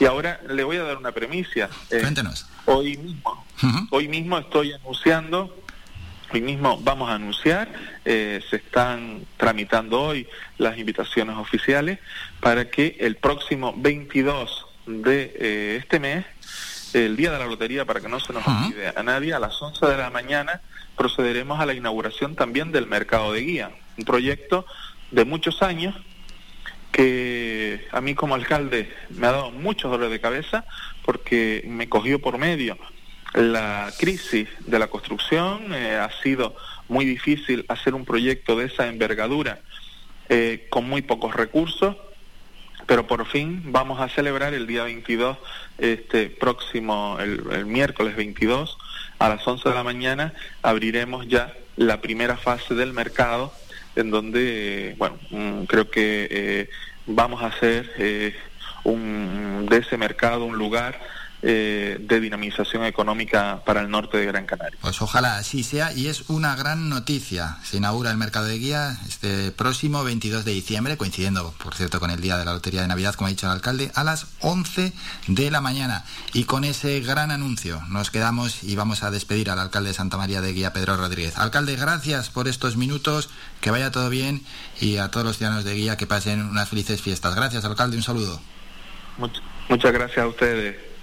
Y 0.00 0.04
ahora 0.04 0.40
le 0.48 0.64
voy 0.64 0.76
a 0.76 0.84
dar 0.84 0.96
una 0.96 1.12
premisa. 1.12 1.68
Eh, 1.90 2.00
Cuéntenos. 2.00 2.46
hoy 2.66 2.96
mismo, 2.96 3.44
hoy 3.90 4.08
mismo 4.08 4.38
estoy 4.38 4.72
anunciando, 4.72 5.56
hoy 6.32 6.40
mismo 6.40 6.78
vamos 6.80 7.10
a 7.10 7.14
anunciar, 7.14 7.68
eh, 8.04 8.40
se 8.48 8.56
están 8.56 9.24
tramitando 9.36 10.00
hoy 10.00 10.28
las 10.58 10.78
invitaciones 10.78 11.36
oficiales 11.36 11.98
para 12.40 12.70
que 12.70 12.96
el 13.00 13.16
próximo 13.16 13.74
22 13.76 14.66
de 14.86 15.36
eh, 15.38 15.76
este 15.80 15.98
mes 15.98 16.24
el 16.94 17.16
día 17.16 17.30
de 17.32 17.38
la 17.38 17.46
lotería, 17.46 17.84
para 17.84 18.00
que 18.00 18.08
no 18.08 18.18
se 18.20 18.32
nos 18.32 18.46
olvide 18.46 18.92
a 18.94 19.02
nadie, 19.02 19.34
a 19.34 19.38
las 19.38 19.60
11 19.60 19.84
de 19.86 19.96
la 19.96 20.10
mañana 20.10 20.62
procederemos 20.96 21.60
a 21.60 21.66
la 21.66 21.74
inauguración 21.74 22.34
también 22.34 22.72
del 22.72 22.86
mercado 22.86 23.32
de 23.32 23.40
guía, 23.40 23.70
un 23.96 24.04
proyecto 24.04 24.64
de 25.10 25.24
muchos 25.24 25.62
años 25.62 25.94
que 26.92 27.86
a 27.92 28.00
mí 28.00 28.14
como 28.14 28.34
alcalde 28.34 28.90
me 29.10 29.26
ha 29.26 29.32
dado 29.32 29.50
muchos 29.50 29.90
dolores 29.90 30.10
de 30.10 30.20
cabeza 30.20 30.64
porque 31.04 31.64
me 31.66 31.88
cogió 31.88 32.18
por 32.20 32.38
medio 32.38 32.76
la 33.34 33.92
crisis 33.98 34.48
de 34.66 34.78
la 34.78 34.88
construcción, 34.88 35.74
eh, 35.74 35.96
ha 35.96 36.10
sido 36.22 36.56
muy 36.88 37.04
difícil 37.04 37.64
hacer 37.68 37.94
un 37.94 38.04
proyecto 38.04 38.56
de 38.56 38.66
esa 38.66 38.86
envergadura 38.86 39.60
eh, 40.28 40.66
con 40.70 40.88
muy 40.88 41.02
pocos 41.02 41.34
recursos, 41.34 41.96
pero 42.86 43.06
por 43.06 43.26
fin 43.26 43.64
vamos 43.66 44.00
a 44.00 44.08
celebrar 44.08 44.54
el 44.54 44.66
día 44.66 44.84
22, 44.84 45.36
este 45.78 46.30
próximo, 46.30 47.18
el, 47.20 47.66
miércoles 47.66 48.16
22, 48.16 48.78
a 49.18 49.28
las 49.28 49.46
11 49.46 49.68
de 49.68 49.74
la 49.74 49.82
mañana, 49.82 50.32
abriremos 50.62 51.28
ya 51.28 51.54
la 51.76 52.00
primera 52.00 52.36
fase 52.36 52.74
del 52.74 52.92
mercado, 52.92 53.52
en 53.96 54.10
donde, 54.10 54.94
bueno, 54.98 55.18
mm, 55.30 55.64
creo 55.64 55.90
que 55.90 56.28
eh, 56.30 56.70
vamos 57.06 57.42
a 57.42 57.46
hacer 57.46 57.90
eh, 57.98 58.34
un, 58.84 59.66
de 59.68 59.78
ese 59.78 59.96
mercado 59.96 60.44
un 60.44 60.56
lugar 60.56 61.00
eh, 61.42 61.98
de 62.00 62.20
dinamización 62.20 62.84
económica 62.84 63.62
para 63.64 63.80
el 63.80 63.90
norte 63.90 64.16
de 64.18 64.26
Gran 64.26 64.44
Canaria. 64.46 64.76
Pues 64.80 65.00
ojalá 65.02 65.36
así 65.38 65.62
sea 65.62 65.92
y 65.92 66.08
es 66.08 66.28
una 66.28 66.56
gran 66.56 66.88
noticia. 66.88 67.58
Se 67.62 67.76
inaugura 67.76 68.10
el 68.10 68.16
mercado 68.16 68.46
de 68.46 68.58
guía 68.58 68.98
este 69.06 69.52
próximo 69.52 70.02
22 70.02 70.44
de 70.44 70.52
diciembre, 70.52 70.96
coincidiendo, 70.96 71.54
por 71.62 71.74
cierto, 71.74 72.00
con 72.00 72.10
el 72.10 72.20
día 72.20 72.36
de 72.38 72.44
la 72.44 72.52
Lotería 72.54 72.82
de 72.82 72.88
Navidad, 72.88 73.14
como 73.14 73.26
ha 73.28 73.30
dicho 73.30 73.46
el 73.46 73.52
alcalde, 73.52 73.92
a 73.94 74.02
las 74.04 74.26
11 74.40 74.92
de 75.28 75.50
la 75.50 75.60
mañana. 75.60 76.04
Y 76.32 76.44
con 76.44 76.64
ese 76.64 77.00
gran 77.00 77.30
anuncio 77.30 77.80
nos 77.88 78.10
quedamos 78.10 78.64
y 78.64 78.74
vamos 78.74 79.02
a 79.04 79.10
despedir 79.12 79.50
al 79.50 79.60
alcalde 79.60 79.90
de 79.90 79.94
Santa 79.94 80.16
María 80.16 80.40
de 80.40 80.52
Guía, 80.52 80.72
Pedro 80.72 80.96
Rodríguez. 80.96 81.38
Alcalde, 81.38 81.76
gracias 81.76 82.30
por 82.30 82.48
estos 82.48 82.76
minutos, 82.76 83.30
que 83.60 83.70
vaya 83.70 83.90
todo 83.92 84.10
bien 84.10 84.42
y 84.80 84.96
a 84.96 85.10
todos 85.10 85.24
los 85.24 85.38
ciudadanos 85.38 85.64
de 85.64 85.74
Guía 85.74 85.96
que 85.96 86.06
pasen 86.06 86.42
unas 86.42 86.68
felices 86.68 87.00
fiestas. 87.00 87.34
Gracias, 87.36 87.64
alcalde, 87.64 87.96
un 87.96 88.02
saludo. 88.02 88.40
Much- 89.18 89.40
muchas 89.68 89.92
gracias 89.92 90.18
a 90.18 90.26
ustedes. 90.26 90.87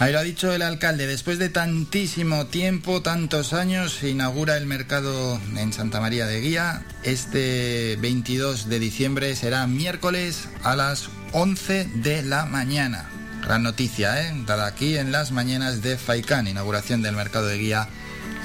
Ahí 0.00 0.14
lo 0.14 0.18
ha 0.18 0.22
dicho 0.22 0.50
el 0.50 0.62
alcalde, 0.62 1.06
después 1.06 1.38
de 1.38 1.50
tantísimo 1.50 2.46
tiempo, 2.46 3.02
tantos 3.02 3.52
años, 3.52 3.98
se 4.00 4.08
inaugura 4.08 4.56
el 4.56 4.64
mercado 4.64 5.38
en 5.54 5.74
Santa 5.74 6.00
María 6.00 6.24
de 6.24 6.40
Guía. 6.40 6.86
Este 7.02 7.98
22 8.00 8.70
de 8.70 8.78
diciembre 8.78 9.36
será 9.36 9.66
miércoles 9.66 10.48
a 10.62 10.74
las 10.74 11.10
11 11.32 11.84
de 11.96 12.22
la 12.22 12.46
mañana. 12.46 13.10
Gran 13.42 13.62
noticia, 13.62 14.22
¿eh? 14.22 14.32
Dada 14.46 14.64
aquí 14.64 14.96
en 14.96 15.12
las 15.12 15.32
mañanas 15.32 15.82
de 15.82 15.98
Faicán, 15.98 16.48
inauguración 16.48 17.02
del 17.02 17.14
mercado 17.14 17.48
de 17.48 17.58
Guía 17.58 17.86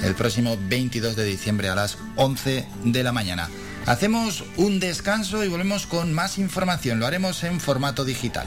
el 0.02 0.14
próximo 0.14 0.58
22 0.68 1.16
de 1.16 1.24
diciembre 1.24 1.70
a 1.70 1.74
las 1.74 1.96
11 2.16 2.66
de 2.84 3.02
la 3.02 3.12
mañana. 3.12 3.48
Hacemos 3.86 4.44
un 4.58 4.78
descanso 4.78 5.42
y 5.42 5.48
volvemos 5.48 5.86
con 5.86 6.12
más 6.12 6.36
información. 6.36 7.00
Lo 7.00 7.06
haremos 7.06 7.42
en 7.44 7.60
formato 7.60 8.04
digital. 8.04 8.46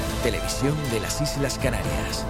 Televisión 0.23 0.77
de 0.91 0.99
las 0.99 1.19
Islas 1.19 1.57
Canarias. 1.57 2.25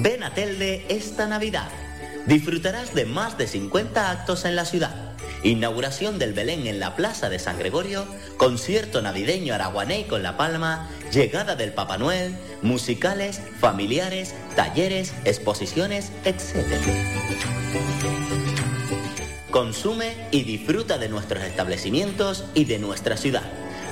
Ven 0.00 0.22
a 0.22 0.32
Telde 0.32 0.86
esta 0.88 1.26
Navidad. 1.26 1.68
Disfrutarás 2.24 2.94
de 2.94 3.04
más 3.04 3.36
de 3.36 3.46
50 3.46 4.10
actos 4.10 4.46
en 4.46 4.56
la 4.56 4.64
ciudad. 4.64 5.14
Inauguración 5.42 6.18
del 6.18 6.32
Belén 6.32 6.66
en 6.66 6.80
la 6.80 6.96
Plaza 6.96 7.28
de 7.28 7.38
San 7.38 7.58
Gregorio, 7.58 8.06
concierto 8.38 9.02
navideño 9.02 9.52
araguaney 9.52 10.04
con 10.04 10.22
La 10.22 10.38
Palma, 10.38 10.88
llegada 11.12 11.56
del 11.56 11.74
Papá 11.74 11.98
Noel, 11.98 12.34
musicales, 12.62 13.42
familiares, 13.60 14.34
talleres, 14.56 15.12
exposiciones, 15.26 16.10
etc. 16.24 16.64
Consume 19.50 20.28
y 20.30 20.42
disfruta 20.42 20.98
de 20.98 21.08
nuestros 21.08 21.42
establecimientos 21.42 22.44
y 22.54 22.66
de 22.66 22.78
nuestra 22.78 23.16
ciudad. 23.16 23.44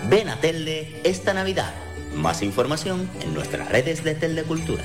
Ven 0.08 0.28
a 0.28 0.38
Telde 0.38 1.00
esta 1.02 1.32
Navidad. 1.32 1.74
Más 2.14 2.42
información 2.42 3.08
en 3.22 3.32
nuestras 3.32 3.68
redes 3.70 4.04
de 4.04 4.14
Telde 4.14 4.42
Cultura. 4.42 4.84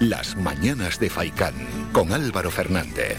Las 0.00 0.34
Mañanas 0.34 0.98
de 0.98 1.08
Faicán 1.08 1.54
con 1.92 2.12
Álvaro 2.12 2.50
Fernández. 2.50 3.16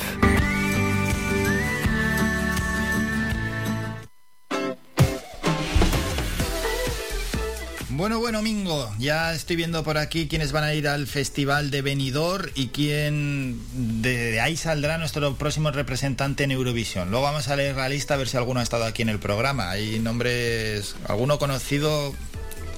Bueno, 7.91 8.19
bueno, 8.19 8.41
Mingo, 8.41 8.93
ya 8.99 9.33
estoy 9.33 9.55
viendo 9.55 9.85
por 9.85 9.97
aquí 9.97 10.27
quiénes 10.27 10.51
van 10.51 10.65
a 10.65 10.73
ir 10.73 10.89
al 10.89 11.07
Festival 11.07 11.71
de 11.71 11.81
Benidorm 11.81 12.49
y 12.55 12.67
quién 12.67 13.61
de, 14.01 14.31
de 14.31 14.41
ahí 14.41 14.57
saldrá 14.57 14.97
nuestro 14.97 15.35
próximo 15.35 15.71
representante 15.71 16.43
en 16.43 16.51
Eurovisión. 16.51 17.09
Luego 17.09 17.23
vamos 17.23 17.47
a 17.47 17.55
leer 17.55 17.77
la 17.77 17.87
lista 17.87 18.15
a 18.15 18.17
ver 18.17 18.27
si 18.27 18.35
alguno 18.35 18.59
ha 18.59 18.63
estado 18.63 18.83
aquí 18.83 19.01
en 19.01 19.09
el 19.09 19.19
programa. 19.19 19.69
Hay 19.69 19.97
nombres, 19.99 20.97
alguno 21.07 21.39
conocido, 21.39 22.13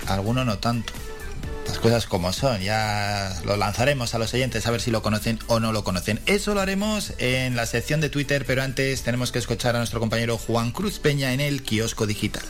alguno 0.05 0.45
no 0.45 0.59
tanto. 0.59 0.93
Las 1.65 1.79
cosas 1.79 2.05
como 2.05 2.31
son, 2.31 2.61
ya 2.61 3.41
lo 3.43 3.57
lanzaremos 3.57 4.13
a 4.15 4.19
los 4.19 4.33
oyentes 4.33 4.65
a 4.67 4.71
ver 4.71 4.81
si 4.81 4.91
lo 4.91 5.01
conocen 5.01 5.39
o 5.47 5.59
no 5.59 5.71
lo 5.71 5.83
conocen. 5.83 6.19
Eso 6.25 6.53
lo 6.53 6.61
haremos 6.61 7.13
en 7.17 7.55
la 7.55 7.65
sección 7.65 8.01
de 8.01 8.09
Twitter, 8.09 8.45
pero 8.45 8.63
antes 8.63 9.03
tenemos 9.03 9.31
que 9.31 9.39
escuchar 9.39 9.75
a 9.75 9.79
nuestro 9.79 9.99
compañero 9.99 10.37
Juan 10.37 10.71
Cruz 10.71 10.99
Peña 10.99 11.33
en 11.33 11.41
el 11.41 11.63
kiosco 11.63 12.07
digital. 12.07 12.43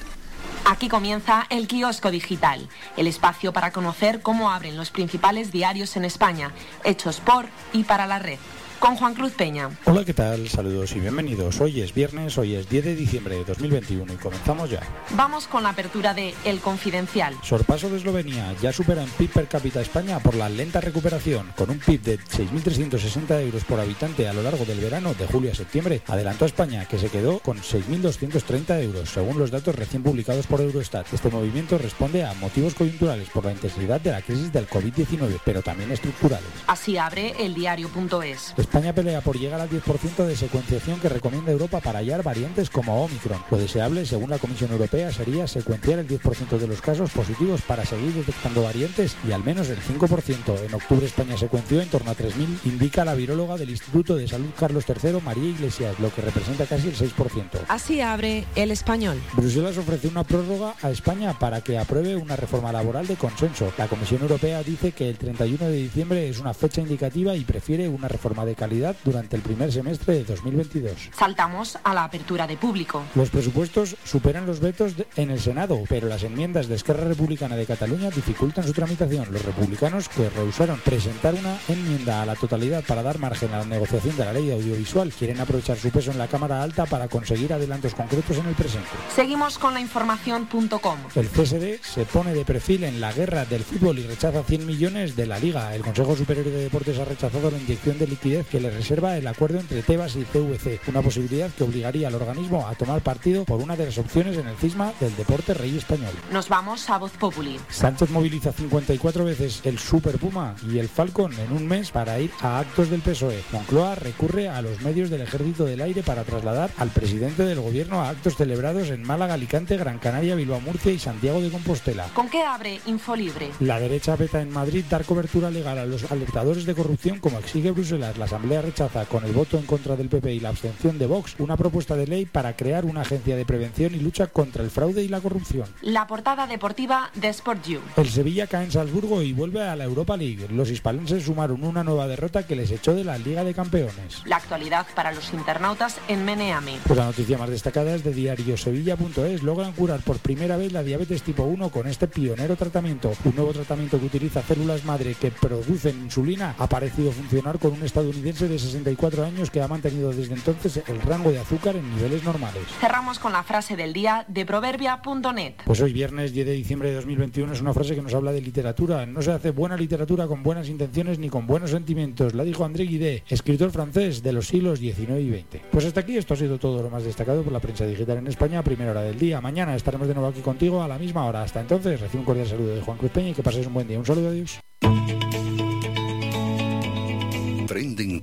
Aquí 0.68 0.90
comienza 0.90 1.46
el 1.52 1.68
kiosco 1.68 2.10
digital, 2.10 2.68
el 2.98 3.06
espacio 3.06 3.54
para 3.54 3.72
conocer 3.72 4.22
cómo 4.22 4.50
abren 4.52 4.76
los 4.76 4.90
principales 4.90 5.52
diarios 5.52 5.96
en 5.96 6.06
España, 6.06 6.52
hechos 6.84 7.20
por 7.20 7.46
y 7.72 7.84
para 7.84 8.08
la 8.08 8.18
red. 8.18 8.40
Con 8.80 8.96
Juan 8.98 9.14
Cruz 9.14 9.34
Peña. 9.34 9.70
Hola, 9.86 10.04
¿qué 10.04 10.14
tal? 10.14 10.48
Saludos 10.50 10.96
y 10.96 11.00
bienvenidos. 11.00 11.60
Hoy 11.60 11.82
es 11.82 11.94
viernes, 11.94 12.38
hoy 12.38 12.56
es 12.56 12.70
10 12.70 12.86
de 12.86 12.96
diciembre 12.96 13.36
de 13.36 13.46
2021 13.46 14.14
y 14.14 14.18
comenzamos 14.18 14.70
ya. 14.70 14.82
Vamos 15.12 15.48
con 15.48 15.64
la 15.64 15.70
apertura 15.70 16.14
de 16.14 16.34
El 16.44 16.60
Confidencial. 16.60 17.36
Sorpaso 17.42 17.90
de 17.90 17.98
Eslovenia 17.98 18.54
ya 18.62 18.72
supera 18.74 19.02
en 19.04 19.10
PIB 19.10 19.30
per 19.32 19.48
cápita 19.48 19.82
España 19.82 20.20
por 20.20 20.36
la 20.36 20.50
lenta 20.50 20.82
recuperación. 20.82 21.52
Con 21.56 21.70
un 21.70 21.80
PIB 21.80 22.02
de 22.02 22.20
6.360 22.20 23.42
euros 23.42 23.64
por 23.64 23.80
habitante 23.80 24.28
a 24.28 24.34
lo 24.34 24.44
largo 24.44 24.66
del 24.66 24.80
verano 24.80 25.14
de 25.14 25.26
julio 25.26 25.52
a 25.52 25.56
septiembre, 25.56 26.02
adelantó 26.08 26.46
a 26.46 26.48
España, 26.48 26.86
que 26.86 27.00
se 27.00 27.10
quedó 27.10 27.40
con 27.40 27.58
6.230 27.58 28.84
euros, 28.84 29.10
según 29.10 29.40
los 29.40 29.52
datos 29.52 29.76
recién 29.76 30.04
publicados 30.04 30.48
por 30.48 30.62
Eurostat. 30.62 31.12
Este 31.14 31.30
movimiento 31.30 31.78
responde 31.78 32.26
a 32.26 32.34
motivos 32.34 32.76
coyunturales 32.76 33.30
por 33.30 33.46
la 33.46 33.52
intensidad 33.52 34.02
de 34.02 34.12
la 34.12 34.22
crisis 34.22 34.52
del 34.52 34.68
COVID-19, 34.68 35.40
pero 35.44 35.62
también 35.62 35.92
estructurales. 35.92 36.50
Así 36.68 36.98
abre 36.98 37.34
el 37.40 37.54
diario.es. 37.54 38.54
España 38.66 38.94
pelea 38.94 39.22
por 39.22 39.38
llegar 39.38 39.62
al 39.62 39.70
10% 39.70 40.26
de 40.26 40.36
secuenciación 40.36 41.00
que 41.00 41.08
recomienda 41.08 41.52
Europa 41.52 41.80
para 41.82 42.00
hallar 42.00 42.24
variantes 42.24 42.72
como 42.72 43.04
Omicron. 43.04 43.38
Lo 43.52 43.58
deseable, 43.58 44.08
según 44.08 44.32
la 44.32 44.40
Comisión 44.40 44.72
Europea, 44.72 45.12
sería 45.12 45.46
secuenciar 45.46 46.00
el 46.00 46.08
10% 46.08 46.58
de 46.58 46.68
los 46.68 46.82
casos 46.82 47.12
positivos 47.12 47.62
para 47.62 47.86
seguir 47.86 48.12
detectando 48.14 48.64
variantes 48.64 49.16
y 49.28 49.34
al 49.34 49.44
menos 49.44 49.70
el 49.70 49.78
5%. 49.78 50.66
En 50.66 50.74
octubre 50.74 51.06
España 51.06 51.38
secuenció 51.38 51.80
en 51.80 51.90
torno 51.90 52.10
a 52.10 52.16
3.000, 52.16 52.66
indica 52.66 53.06
la 53.06 53.14
viróloga 53.14 53.56
del 53.56 53.70
Instituto 53.70 54.16
de 54.16 54.28
Salud 54.28 54.50
Carlos 54.58 54.84
III, 54.88 55.22
María 55.24 55.50
Iglesias, 55.50 56.00
lo 56.00 56.12
que 56.14 56.24
representa 56.24 56.66
casi 56.66 56.88
el 56.88 56.96
6%. 56.96 57.66
Así 57.68 58.02
abre 58.02 58.46
el 58.56 58.72
español. 58.72 59.22
Bruselas 59.34 59.78
ofrece 59.78 60.08
una 60.08 60.24
prórroga 60.24 60.74
a 60.82 60.90
España 60.90 61.38
para 61.38 61.62
que 61.62 61.78
apruebe 61.78 62.16
una 62.16 62.36
reforma 62.36 62.72
laboral 62.72 63.06
de 63.06 63.16
consenso. 63.16 63.72
La 63.78 63.88
Comisión 63.88 64.24
Europea 64.24 64.64
dice 64.64 64.92
que 64.92 65.08
el 65.08 65.20
31 65.20 65.66
de 65.66 65.78
diciembre 65.78 66.28
es 66.28 66.40
una 66.40 66.56
fecha 66.56 66.82
indicativa 66.82 67.36
y 67.36 67.44
prefiere 67.44 67.88
una 67.88 68.08
reforma 68.08 68.44
de 68.44 68.55
calidad 68.56 68.96
durante 69.04 69.36
el 69.36 69.42
primer 69.42 69.72
semestre 69.72 70.16
de 70.16 70.24
2022. 70.24 70.94
Saltamos 71.18 71.78
a 71.84 71.94
la 71.94 72.04
apertura 72.06 72.48
de 72.48 72.58
público. 72.58 73.04
Los 73.16 73.30
presupuestos 73.30 73.96
superan 74.04 74.46
los 74.46 74.60
vetos 74.60 74.98
de- 74.98 75.08
en 75.16 75.32
el 75.32 75.40
Senado, 75.40 75.82
pero 75.88 76.08
las 76.08 76.24
enmiendas 76.24 76.68
de 76.68 76.76
Esquerra 76.76 77.06
Republicana 77.08 77.56
de 77.56 77.66
Cataluña 77.66 78.10
dificultan 78.10 78.66
su 78.66 78.74
tramitación. 78.74 79.28
Los 79.32 79.44
republicanos 79.46 80.10
que 80.10 80.30
rehusaron 80.30 80.80
presentar 80.80 81.34
una 81.34 81.58
enmienda 81.68 82.22
a 82.22 82.26
la 82.26 82.36
totalidad 82.36 82.84
para 82.86 83.04
dar 83.04 83.20
margen 83.20 83.54
a 83.54 83.60
la 83.60 83.66
negociación 83.66 84.16
de 84.18 84.26
la 84.26 84.34
ley 84.34 84.52
audiovisual 84.52 85.12
quieren 85.12 85.40
aprovechar 85.40 85.78
su 85.78 85.90
peso 85.90 86.12
en 86.12 86.18
la 86.18 86.28
Cámara 86.28 86.64
Alta 86.64 86.86
para 86.86 87.08
conseguir 87.08 87.54
adelantos 87.54 87.94
concretos 87.94 88.38
en 88.38 88.46
el 88.48 88.56
presente. 88.56 88.88
Seguimos 89.16 89.58
con 89.58 89.74
la 89.74 89.80
información.com. 89.82 90.98
El 91.16 91.28
CSD 91.30 91.80
se 91.84 92.06
pone 92.06 92.34
de 92.34 92.46
perfil 92.46 92.84
en 92.84 93.00
la 93.02 93.12
guerra 93.12 93.46
del 93.46 93.64
fútbol 93.64 94.00
y 94.00 94.08
rechaza 94.08 94.44
100 94.44 94.66
millones 94.66 95.16
de 95.16 95.26
la 95.28 95.40
Liga. 95.40 95.74
El 95.76 95.82
Consejo 95.82 96.16
Superior 96.16 96.46
de 96.46 96.52
Deportes 96.64 96.98
ha 97.00 97.06
rechazado 97.06 97.52
la 97.52 97.58
inyección 97.58 97.98
de 98.00 98.08
liquidez 98.08 98.45
Que 98.50 98.60
le 98.60 98.70
reserva 98.70 99.18
el 99.18 99.28
acuerdo 99.28 99.60
entre 99.60 99.82
Tebas 99.82 100.16
y 100.16 100.24
CVC, 100.24 100.80
una 100.88 101.02
posibilidad 101.02 101.50
que 101.50 101.64
obligaría 101.64 102.08
al 102.08 102.16
organismo 102.16 102.68
a 102.68 102.76
tomar 102.76 103.02
partido 103.02 103.44
por 103.46 103.62
una 103.62 103.76
de 103.76 103.86
las 103.86 103.98
opciones 103.98 104.38
en 104.38 104.48
el 104.48 104.56
cisma 104.58 104.94
del 105.00 105.16
deporte 105.16 105.54
rey 105.54 105.78
español. 105.78 106.14
Nos 106.32 106.50
vamos 106.50 106.90
a 106.90 106.98
Voz 106.98 107.12
Populi. 107.14 107.60
Sánchez 107.70 108.10
moviliza 108.10 108.52
54 108.52 109.26
veces 109.26 109.62
el 109.64 109.80
Super 109.80 110.18
Puma 110.18 110.56
y 110.70 110.80
el 110.80 110.90
Falcon 110.90 111.34
en 111.34 111.52
un 111.52 111.68
mes 111.68 111.92
para 111.92 112.20
ir 112.20 112.32
a 112.42 112.60
actos 112.60 112.90
del 112.90 113.02
PSOE. 113.02 113.44
Moncloa 113.52 113.96
recurre 113.96 114.50
a 114.50 114.62
los 114.62 114.82
medios 114.82 115.10
del 115.10 115.22
Ejército 115.22 115.66
del 115.66 115.82
Aire 115.82 116.04
para 116.04 116.24
trasladar 116.24 116.72
al 116.78 116.90
presidente 116.90 117.44
del 117.44 117.62
gobierno 117.62 118.02
a 118.02 118.10
actos 118.10 118.36
celebrados 118.36 118.90
en 118.90 119.04
Málaga, 119.04 119.34
Alicante, 119.34 119.78
Gran 119.78 120.00
Canaria, 120.00 120.36
Bilbao, 120.36 120.62
Murcia 120.62 120.92
y 120.92 121.00
Santiago 121.00 121.42
de 121.42 121.50
Compostela. 121.50 122.08
¿Con 122.14 122.30
qué 122.30 122.44
abre 122.44 122.80
Infolibre? 122.86 123.52
La 123.60 123.80
derecha 123.80 124.16
veta 124.16 124.42
en 124.42 124.52
Madrid 124.52 124.86
dar 124.90 125.06
cobertura 125.06 125.50
legal 125.50 125.78
a 125.78 125.86
los 125.86 126.12
alertadores 126.12 126.66
de 126.66 126.76
corrupción 126.76 127.20
como 127.20 127.40
exige 127.40 127.72
Bruselas. 127.72 128.18
La 128.18 128.28
Asamblea 128.36 128.64
rechaza 128.64 129.06
con 129.06 129.24
el 129.24 129.32
voto 129.32 129.58
en 129.58 129.66
contra 129.66 129.96
del 129.96 130.10
PP 130.10 130.34
y 130.34 130.40
la 130.42 130.50
abstención 130.50 131.00
de 131.00 131.06
Vox 131.06 131.36
una 131.40 131.56
propuesta 131.56 131.96
de 131.96 132.06
ley 132.06 132.26
para 132.26 132.54
crear 132.54 132.84
una 132.84 133.00
agencia 133.00 133.34
de 133.38 133.46
prevención 133.46 133.96
y 133.96 134.00
lucha 134.00 134.28
contra 134.28 134.62
el 134.62 134.70
fraude 134.70 135.04
y 135.04 135.08
la 135.08 135.22
corrupción. 135.22 135.70
La 135.82 136.06
portada 136.06 136.46
deportiva 136.46 137.12
de 137.16 137.30
Sport 137.30 137.66
You. 137.66 137.80
El 137.96 138.10
Sevilla 138.10 138.48
cae 138.48 138.66
en 138.66 138.74
Salzburgo 138.74 139.22
y 139.22 139.32
vuelve 139.32 139.62
a 139.62 139.78
la 139.78 139.86
Europa 139.86 140.18
League. 140.18 140.50
Los 140.50 140.70
hispalenses 140.70 141.24
sumaron 141.24 141.64
una 141.64 141.86
nueva 141.86 142.08
derrota 142.08 142.46
que 142.46 142.58
les 142.58 142.72
echó 142.72 142.94
de 142.94 143.06
la 143.06 143.18
Liga 143.18 143.46
de 143.46 143.54
Campeones. 143.54 144.24
La 144.26 144.36
actualidad 144.36 144.86
para 144.94 145.14
los 145.14 145.32
internautas 145.32 145.98
en 146.10 146.26
Meneami. 146.26 146.80
Pues 146.86 147.00
la 147.00 147.06
noticia 147.06 147.38
más 147.38 147.50
destacada 147.50 147.96
es 147.96 148.04
de 148.04 148.12
diariosevilla.es. 148.12 149.44
Logran 149.44 149.72
curar 149.72 150.02
por 150.02 150.18
primera 150.18 150.58
vez 150.58 150.74
la 150.74 150.84
diabetes 150.84 151.24
tipo 151.24 151.44
1 151.44 151.70
con 151.70 151.88
este 151.88 152.10
pionero 152.10 152.58
tratamiento. 152.58 153.14
Un 153.24 153.36
nuevo 153.36 153.54
tratamiento 153.54 153.98
que 153.98 154.08
utiliza 154.08 154.42
células 154.42 154.84
madre 154.84 155.14
que 155.14 155.32
producen 155.32 156.04
insulina 156.04 156.54
ha 156.58 156.68
parecido 156.68 157.14
funcionar 157.14 157.60
con 157.60 157.72
un 157.72 157.84
estadounidense 157.84 158.25
de 158.26 158.58
64 158.58 159.24
años 159.24 159.52
que 159.52 159.62
ha 159.62 159.68
mantenido 159.68 160.12
desde 160.12 160.34
entonces 160.34 160.82
el 160.88 161.00
rango 161.02 161.32
de 161.32 161.38
azúcar 161.38 161.76
en 161.76 161.96
niveles 161.96 162.24
normales. 162.24 162.64
Cerramos 162.82 163.20
con 163.20 163.32
la 163.32 163.44
frase 163.44 163.76
del 163.76 163.94
día 163.94 164.26
de 164.28 164.48
proverbia.net. 164.48 165.54
Pues 165.64 165.80
hoy 165.82 165.94
viernes 165.94 166.34
10 166.34 166.48
de 166.48 166.54
diciembre 166.54 166.90
de 166.90 166.96
2021 166.96 167.54
es 167.54 167.62
una 167.62 167.72
frase 167.72 167.94
que 167.94 168.02
nos 168.02 168.16
habla 168.16 168.32
de 168.32 168.42
literatura. 168.42 169.06
No 169.06 169.22
se 169.22 169.32
hace 169.32 169.52
buena 169.52 169.78
literatura 169.78 170.26
con 170.26 170.42
buenas 170.42 170.70
intenciones 170.70 171.20
ni 171.20 171.30
con 171.30 171.46
buenos 171.46 171.70
sentimientos. 171.70 172.34
La 172.34 172.44
dijo 172.44 172.66
André 172.66 172.86
Guidé, 172.86 173.24
escritor 173.30 173.70
francés 173.70 174.24
de 174.24 174.34
los 174.34 174.48
siglos 174.48 174.80
XIX 174.80 175.20
y 175.20 175.30
XX. 175.30 175.62
Pues 175.72 175.86
hasta 175.86 176.00
aquí 176.00 176.18
esto 176.18 176.34
ha 176.34 176.38
sido 176.38 176.58
todo 176.58 176.82
lo 176.82 176.90
más 176.90 177.04
destacado 177.04 177.44
por 177.44 177.54
la 177.54 177.60
prensa 177.60 177.86
digital 177.86 178.18
en 178.18 178.28
España 178.28 178.58
a 178.58 178.64
primera 178.64 178.90
hora 178.90 179.02
del 179.02 179.20
día. 179.20 179.40
Mañana 179.40 179.76
estaremos 179.76 180.08
de 180.08 180.16
nuevo 180.16 180.30
aquí 180.30 180.42
contigo 180.42 180.82
a 180.82 180.88
la 180.88 180.98
misma 180.98 181.26
hora. 181.26 181.44
Hasta 181.44 181.62
entonces, 181.62 182.02
recibe 182.02 182.22
un 182.22 182.26
cordial 182.26 182.48
saludo 182.48 182.74
de 182.74 182.82
Juan 182.82 182.98
Cruz 182.98 183.12
Peña 183.12 183.30
y 183.30 183.34
que 183.34 183.44
paséis 183.44 183.68
un 183.68 183.76
buen 183.76 183.88
día. 183.88 184.00
Un 184.00 184.06
saludo, 184.06 184.30
adiós. 184.30 184.60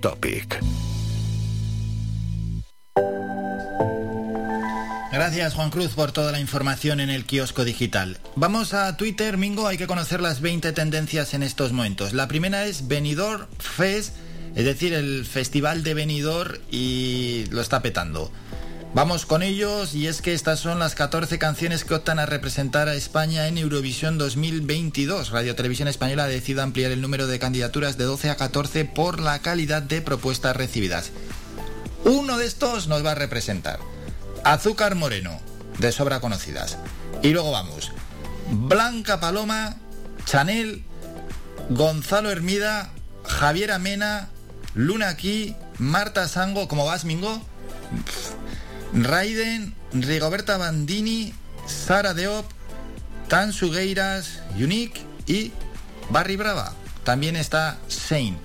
Topic. 0.01 0.61
Gracias 5.13 5.53
Juan 5.53 5.69
Cruz 5.69 5.93
por 5.93 6.11
toda 6.11 6.33
la 6.33 6.41
información 6.41 7.01
en 7.01 7.11
el 7.11 7.27
kiosco 7.27 7.63
digital. 7.67 8.19
Vamos 8.35 8.73
a 8.73 8.97
Twitter, 8.97 9.37
Mingo, 9.37 9.67
hay 9.67 9.77
que 9.77 9.87
conocer 9.87 10.23
las 10.23 10.41
20 10.41 10.73
tendencias 10.73 11.35
en 11.35 11.43
estos 11.43 11.73
momentos. 11.73 12.15
La 12.15 12.29
primera 12.29 12.65
es 12.65 12.89
Benidorm 12.89 13.47
Fest, 13.59 14.15
es 14.55 14.65
decir, 14.65 14.95
el 14.95 15.27
festival 15.27 15.83
de 15.83 15.93
Benidorm 15.93 16.59
y 16.71 17.45
lo 17.51 17.61
está 17.61 17.83
petando. 17.83 18.33
Vamos 18.95 19.25
con 19.25 19.43
ellos 19.43 19.95
y 19.95 20.07
es 20.07 20.21
que 20.21 20.35
estas 20.35 20.61
son 20.61 20.79
las 20.79 20.95
14 20.95 21.39
canciones 21.39 21.83
que 21.83 21.95
optan 21.95 22.19
a 22.19 22.27
representar 22.27 22.89
a 22.89 22.95
España 22.95 23.49
en 23.49 23.57
Eurovisión 23.57 24.19
2022. 24.19 25.31
Radio 25.31 25.57
Televisión 25.57 25.89
Española 25.89 26.25
ha 26.25 26.29
decidido 26.29 26.63
ampliar 26.63 26.93
el 26.93 27.01
número 27.01 27.27
de 27.27 27.39
candidaturas 27.39 27.97
de 27.97 28.05
12 28.05 28.29
a 28.29 28.37
14 28.37 28.85
por 28.85 29.19
la 29.19 29.39
calidad 29.39 29.81
de 29.81 30.03
propuestas 30.03 30.55
recibidas. 30.55 31.11
Uno 32.05 32.37
de 32.37 32.45
estos 32.45 32.87
nos 32.87 33.03
va 33.03 33.13
a 33.13 33.15
representar. 33.15 33.81
Azúcar 34.45 34.95
Moreno, 34.95 35.41
de 35.79 35.91
sobra 35.91 36.21
conocidas. 36.21 36.77
Y 37.23 37.31
luego 37.31 37.51
vamos. 37.51 37.93
Blanca 38.51 39.21
Paloma, 39.21 39.77
Chanel, 40.27 40.85
Gonzalo 41.71 42.31
Hermida, 42.31 42.93
Javier 43.25 43.73
Amena, 43.73 44.29
Luna 44.75 45.09
Aquí, 45.09 45.57
Marta 45.79 46.29
Sango, 46.29 46.69
¿cómo 46.69 46.85
vas, 46.85 47.07
Mingo? 47.07 47.43
Raiden, 48.95 49.75
Rigoberta 49.93 50.57
Bandini, 50.59 51.33
Sara 51.67 52.15
Deop, 52.15 52.45
Tan 53.29 53.53
Sugueiras, 53.53 54.41
Unique 54.57 55.01
y 55.27 55.53
Barry 56.11 56.37
Brava. 56.37 56.75
También 57.05 57.37
está 57.37 57.79
Shane. 57.89 58.37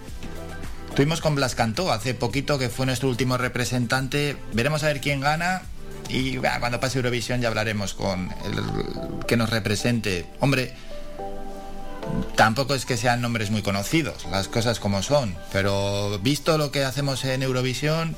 Estuvimos 0.90 1.22
con 1.22 1.36
Blas 1.36 1.54
Cantó 1.54 1.92
hace 1.92 2.14
poquito, 2.14 2.58
que 2.58 2.70
fue 2.70 2.86
nuestro 2.86 3.10
último 3.10 3.38
representante. 3.38 4.36
Veremos 4.54 4.84
a 4.84 4.88
ver 4.88 5.02
quién 5.02 5.20
gana. 5.20 5.62
Y 6.10 6.38
bah, 6.38 6.60
cuando 6.60 6.80
pase 6.80 6.98
Eurovisión 6.98 7.42
ya 7.42 7.50
hablaremos 7.50 7.94
con 7.94 8.32
el 8.46 9.26
que 9.28 9.38
nos 9.38 9.50
represente. 9.50 10.26
Hombre, 10.40 10.74
tampoco 12.36 12.74
es 12.74 12.86
que 12.86 12.98
sean 12.98 13.22
nombres 13.22 13.52
muy 13.52 13.62
conocidos, 13.62 14.26
las 14.32 14.48
cosas 14.48 14.80
como 14.80 15.04
son. 15.04 15.36
Pero 15.52 16.18
visto 16.20 16.58
lo 16.58 16.72
que 16.72 16.86
hacemos 16.86 17.26
en 17.26 17.44
Eurovisión, 17.44 18.16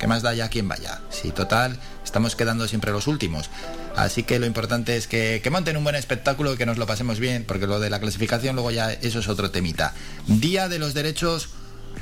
¿qué 0.00 0.06
más 0.06 0.22
da 0.22 0.34
ya 0.34 0.48
quien 0.48 0.66
vaya? 0.66 1.00
Si 1.10 1.30
total, 1.30 1.78
estamos 2.02 2.34
quedando 2.34 2.66
siempre 2.66 2.90
los 2.90 3.06
últimos. 3.06 3.50
Así 3.94 4.22
que 4.22 4.38
lo 4.38 4.46
importante 4.46 4.96
es 4.96 5.06
que, 5.06 5.40
que 5.44 5.50
monten 5.50 5.76
un 5.76 5.84
buen 5.84 5.94
espectáculo 5.94 6.54
y 6.54 6.56
que 6.56 6.66
nos 6.66 6.78
lo 6.78 6.86
pasemos 6.86 7.20
bien, 7.20 7.44
porque 7.46 7.66
lo 7.66 7.78
de 7.78 7.90
la 7.90 8.00
clasificación 8.00 8.56
luego 8.56 8.70
ya 8.70 8.92
eso 8.92 9.18
es 9.18 9.28
otro 9.28 9.50
temita. 9.50 9.94
Día 10.26 10.68
de 10.68 10.78
los 10.78 10.94
Derechos 10.94 11.50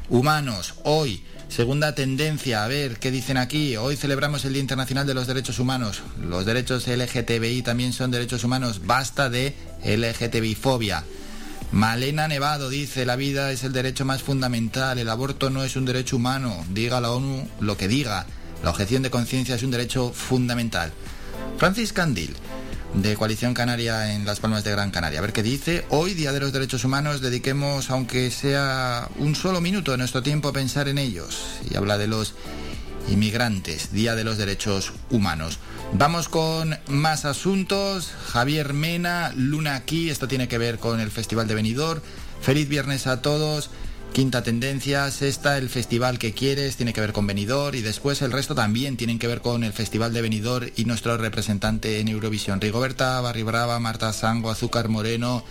Humanos, 0.09 0.75
hoy. 0.85 1.25
Segunda 1.49 1.95
tendencia, 1.95 2.63
a 2.63 2.69
ver 2.69 2.99
qué 2.99 3.11
dicen 3.11 3.39
aquí. 3.39 3.77
Hoy 3.77 3.97
celebramos 3.97 4.45
el 4.45 4.53
Día 4.53 4.61
Internacional 4.61 5.07
de 5.07 5.15
los 5.15 5.27
Derechos 5.27 5.59
Humanos. 5.59 6.03
Los 6.21 6.45
derechos 6.45 6.87
LGTBI 6.87 7.63
también 7.63 7.95
son 7.95 8.11
derechos 8.11 8.45
humanos. 8.45 8.83
Basta 8.85 9.31
de 9.31 9.55
LGTBI 9.83 10.55
fobia. 10.55 11.05
Malena 11.73 12.29
Nevado 12.29 12.71
dice, 12.71 13.05
la 13.05 13.16
vida 13.16 13.53
es 13.53 13.62
el 13.62 13.73
derecho 13.73 14.05
más 14.05 14.23
fundamental, 14.23 14.99
el 14.99 15.09
aborto 15.09 15.51
no 15.51 15.64
es 15.64 15.77
un 15.77 15.85
derecho 15.85 16.16
humano, 16.16 16.64
diga 16.71 17.01
la 17.01 17.11
ONU 17.11 17.47
lo 17.61 17.77
que 17.77 17.89
diga, 17.89 18.27
la 18.64 18.71
objeción 18.71 19.03
de 19.03 19.11
conciencia 19.11 19.55
es 19.55 19.62
un 19.62 19.71
derecho 19.71 20.11
fundamental. 20.11 20.93
Francis 21.59 21.93
Candil, 21.93 22.35
de 22.95 23.16
Coalición 23.16 23.53
Canaria 23.53 24.14
en 24.14 24.25
Las 24.25 24.41
Palmas 24.41 24.64
de 24.64 24.71
Gran 24.71 24.91
Canaria. 24.91 25.19
A 25.19 25.23
ver 25.23 25.33
qué 25.33 25.43
dice. 25.43 25.85
Hoy, 25.91 26.14
Día 26.14 26.33
de 26.33 26.41
los 26.41 26.53
Derechos 26.53 26.85
Humanos, 26.85 27.21
dediquemos, 27.21 27.91
aunque 27.91 28.31
sea 28.31 29.09
un 29.19 29.35
solo 29.35 29.61
minuto 29.61 29.93
de 29.93 29.99
nuestro 29.99 30.23
tiempo, 30.23 30.49
a 30.49 30.53
pensar 30.53 30.89
en 30.89 30.99
ellos. 30.99 31.61
Y 31.71 31.77
habla 31.77 31.99
de 31.99 32.07
los 32.07 32.35
inmigrantes, 33.11 33.93
Día 33.93 34.15
de 34.15 34.25
los 34.25 34.39
Derechos 34.39 34.93
Humanos. 35.11 35.59
Vamos 35.93 36.29
con 36.29 36.77
más 36.87 37.25
asuntos. 37.25 38.13
Javier 38.29 38.73
Mena, 38.73 39.33
Luna 39.37 39.75
aquí, 39.75 40.11
esto 40.11 40.29
tiene 40.29 40.49
que 40.49 40.59
ver 40.59 40.79
con 40.79 41.01
el 41.01 41.11
Festival 41.11 41.49
de 41.49 41.55
Benidorm. 41.55 42.01
Feliz 42.41 42.69
viernes 42.69 43.07
a 43.07 43.23
todos. 43.23 43.71
Quinta 44.13 44.43
tendencia, 44.43 45.11
sexta, 45.11 45.59
el 45.59 45.69
festival 45.69 46.19
que 46.19 46.33
quieres, 46.33 46.77
tiene 46.77 46.93
que 46.93 47.01
ver 47.01 47.13
con 47.13 47.27
Benidorm 47.27 47.77
y 47.77 47.83
después 47.83 48.23
el 48.23 48.33
resto 48.33 48.55
también 48.55 48.97
tienen 48.97 49.19
que 49.19 49.27
ver 49.27 49.41
con 49.41 49.65
el 49.65 49.73
festival 49.73 50.13
de 50.13 50.23
Benidorm 50.23 50.71
y 50.77 50.85
nuestro 50.87 51.17
representante 51.19 52.01
en 52.01 52.09
Eurovisión. 52.09 52.61
Rigoberta, 52.61 53.21
Barry 53.21 53.43
Brava, 53.43 53.79
Marta 53.79 54.13
Sango, 54.13 54.51
Azúcar 54.51 54.89
Moreno, 54.89 55.45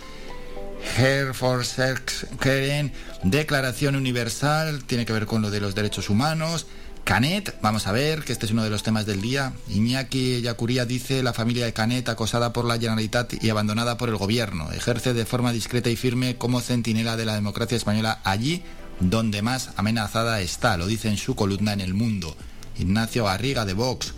Hair 0.96 1.34
for 1.34 1.64
Sex 1.64 2.26
Keren, 2.40 2.92
Declaración 3.22 3.96
Universal, 3.96 4.84
tiene 4.84 5.06
que 5.06 5.12
ver 5.12 5.26
con 5.26 5.40
lo 5.40 5.50
de 5.50 5.60
los 5.60 5.74
derechos 5.74 6.10
humanos. 6.10 6.66
Canet, 7.08 7.56
vamos 7.62 7.86
a 7.86 7.92
ver, 7.92 8.22
que 8.22 8.34
este 8.34 8.44
es 8.44 8.52
uno 8.52 8.64
de 8.64 8.68
los 8.68 8.82
temas 8.82 9.06
del 9.06 9.22
día. 9.22 9.54
Iñaki 9.70 10.42
Yacuría 10.42 10.84
dice, 10.84 11.22
la 11.22 11.32
familia 11.32 11.64
de 11.64 11.72
Canet, 11.72 12.06
acosada 12.10 12.52
por 12.52 12.66
la 12.66 12.74
Generalitat 12.74 13.42
y 13.42 13.48
abandonada 13.48 13.96
por 13.96 14.10
el 14.10 14.18
gobierno, 14.18 14.70
ejerce 14.72 15.14
de 15.14 15.24
forma 15.24 15.54
discreta 15.54 15.88
y 15.88 15.96
firme 15.96 16.36
como 16.36 16.60
centinela 16.60 17.16
de 17.16 17.24
la 17.24 17.34
democracia 17.34 17.78
española 17.78 18.20
allí 18.24 18.62
donde 19.00 19.40
más 19.40 19.70
amenazada 19.76 20.42
está, 20.42 20.76
lo 20.76 20.86
dice 20.86 21.08
en 21.08 21.16
su 21.16 21.34
columna 21.34 21.72
en 21.72 21.80
El 21.80 21.94
Mundo. 21.94 22.36
Ignacio 22.78 23.24
Garriga 23.24 23.64
de 23.64 23.72
Vox. 23.72 24.12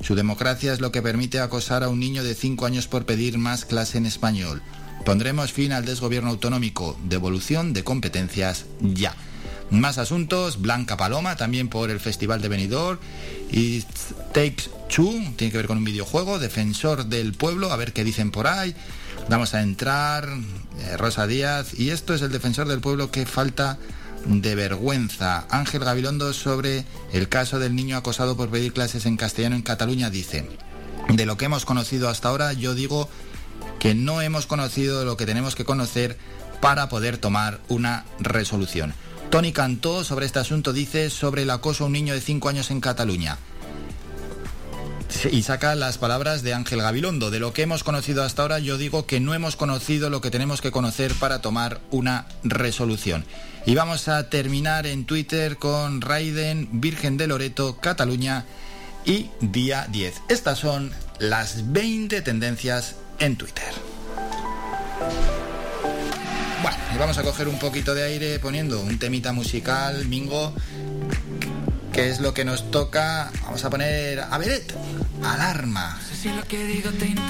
Su 0.00 0.14
democracia 0.14 0.72
es 0.72 0.80
lo 0.80 0.92
que 0.92 1.02
permite 1.02 1.40
acosar 1.40 1.82
a 1.82 1.88
un 1.88 1.98
niño 1.98 2.22
de 2.22 2.36
5 2.36 2.64
años 2.64 2.86
por 2.86 3.06
pedir 3.06 3.38
más 3.38 3.64
clase 3.64 3.98
en 3.98 4.06
español. 4.06 4.62
Pondremos 5.04 5.52
fin 5.52 5.72
al 5.72 5.84
desgobierno 5.84 6.30
autonómico. 6.30 6.96
Devolución 7.08 7.72
de 7.72 7.82
competencias 7.82 8.66
ya. 8.80 9.16
Más 9.70 9.98
asuntos, 9.98 10.60
Blanca 10.60 10.96
Paloma, 10.96 11.36
también 11.36 11.68
por 11.68 11.90
el 11.90 12.00
Festival 12.00 12.40
de 12.40 12.48
Benidorm. 12.48 12.98
Y 13.50 13.82
Takes 14.32 14.70
Two, 14.88 15.12
tiene 15.36 15.50
que 15.50 15.56
ver 15.56 15.66
con 15.66 15.78
un 15.78 15.84
videojuego, 15.84 16.38
Defensor 16.38 17.06
del 17.06 17.32
Pueblo, 17.32 17.72
a 17.72 17.76
ver 17.76 17.92
qué 17.92 18.04
dicen 18.04 18.30
por 18.30 18.46
ahí. 18.46 18.74
Vamos 19.28 19.54
a 19.54 19.62
entrar, 19.62 20.28
eh, 20.28 20.96
Rosa 20.96 21.26
Díaz, 21.26 21.78
y 21.78 21.90
esto 21.90 22.14
es 22.14 22.22
el 22.22 22.30
Defensor 22.30 22.68
del 22.68 22.80
Pueblo 22.80 23.10
que 23.10 23.26
falta 23.26 23.78
de 24.24 24.54
vergüenza. 24.54 25.46
Ángel 25.50 25.84
Gabilondo 25.84 26.32
sobre 26.32 26.84
el 27.12 27.28
caso 27.28 27.58
del 27.58 27.74
niño 27.74 27.96
acosado 27.96 28.36
por 28.36 28.50
pedir 28.50 28.72
clases 28.72 29.06
en 29.06 29.16
castellano 29.16 29.56
en 29.56 29.62
Cataluña 29.62 30.10
dice, 30.10 30.48
de 31.08 31.26
lo 31.26 31.36
que 31.36 31.46
hemos 31.46 31.64
conocido 31.64 32.08
hasta 32.08 32.28
ahora, 32.28 32.52
yo 32.52 32.74
digo 32.74 33.08
que 33.78 33.94
no 33.94 34.20
hemos 34.22 34.46
conocido 34.46 35.04
lo 35.04 35.16
que 35.16 35.26
tenemos 35.26 35.54
que 35.54 35.64
conocer 35.64 36.18
para 36.60 36.88
poder 36.88 37.18
tomar 37.18 37.60
una 37.68 38.04
resolución. 38.18 38.94
Tony 39.30 39.52
Cantó 39.52 40.04
sobre 40.04 40.26
este 40.26 40.38
asunto 40.38 40.72
dice 40.72 41.10
sobre 41.10 41.42
el 41.42 41.50
acoso 41.50 41.84
a 41.84 41.86
un 41.88 41.92
niño 41.92 42.14
de 42.14 42.20
5 42.20 42.48
años 42.48 42.70
en 42.70 42.80
Cataluña. 42.80 43.38
Y 45.30 45.42
saca 45.42 45.74
las 45.74 45.98
palabras 45.98 46.42
de 46.42 46.54
Ángel 46.54 46.82
Gabilondo. 46.82 47.30
De 47.30 47.40
lo 47.40 47.52
que 47.52 47.62
hemos 47.62 47.84
conocido 47.84 48.22
hasta 48.22 48.42
ahora, 48.42 48.58
yo 48.58 48.78
digo 48.78 49.06
que 49.06 49.20
no 49.20 49.34
hemos 49.34 49.56
conocido 49.56 50.10
lo 50.10 50.20
que 50.20 50.30
tenemos 50.30 50.60
que 50.60 50.70
conocer 50.70 51.14
para 51.14 51.40
tomar 51.40 51.80
una 51.90 52.26
resolución. 52.44 53.24
Y 53.64 53.74
vamos 53.74 54.08
a 54.08 54.28
terminar 54.28 54.86
en 54.86 55.04
Twitter 55.06 55.56
con 55.56 56.00
Raiden, 56.00 56.68
Virgen 56.72 57.16
de 57.16 57.26
Loreto, 57.26 57.78
Cataluña 57.80 58.44
y 59.04 59.30
día 59.40 59.86
10. 59.90 60.22
Estas 60.28 60.58
son 60.58 60.92
las 61.18 61.72
20 61.72 62.22
tendencias 62.22 62.96
en 63.18 63.36
Twitter. 63.36 63.72
Bueno, 66.62 66.76
y 66.94 66.98
vamos 66.98 67.18
a 67.18 67.22
coger 67.22 67.48
un 67.48 67.58
poquito 67.58 67.94
de 67.94 68.04
aire 68.04 68.38
poniendo 68.38 68.80
un 68.80 68.98
temita 68.98 69.32
musical, 69.32 70.06
Mingo, 70.06 70.54
que 71.92 72.08
es 72.08 72.20
lo 72.20 72.32
que 72.34 72.44
nos 72.44 72.70
toca. 72.70 73.30
Vamos 73.42 73.64
a 73.64 73.70
poner 73.70 74.20
a 74.20 74.38
Beret, 74.38 74.74
alarma. 75.22 75.98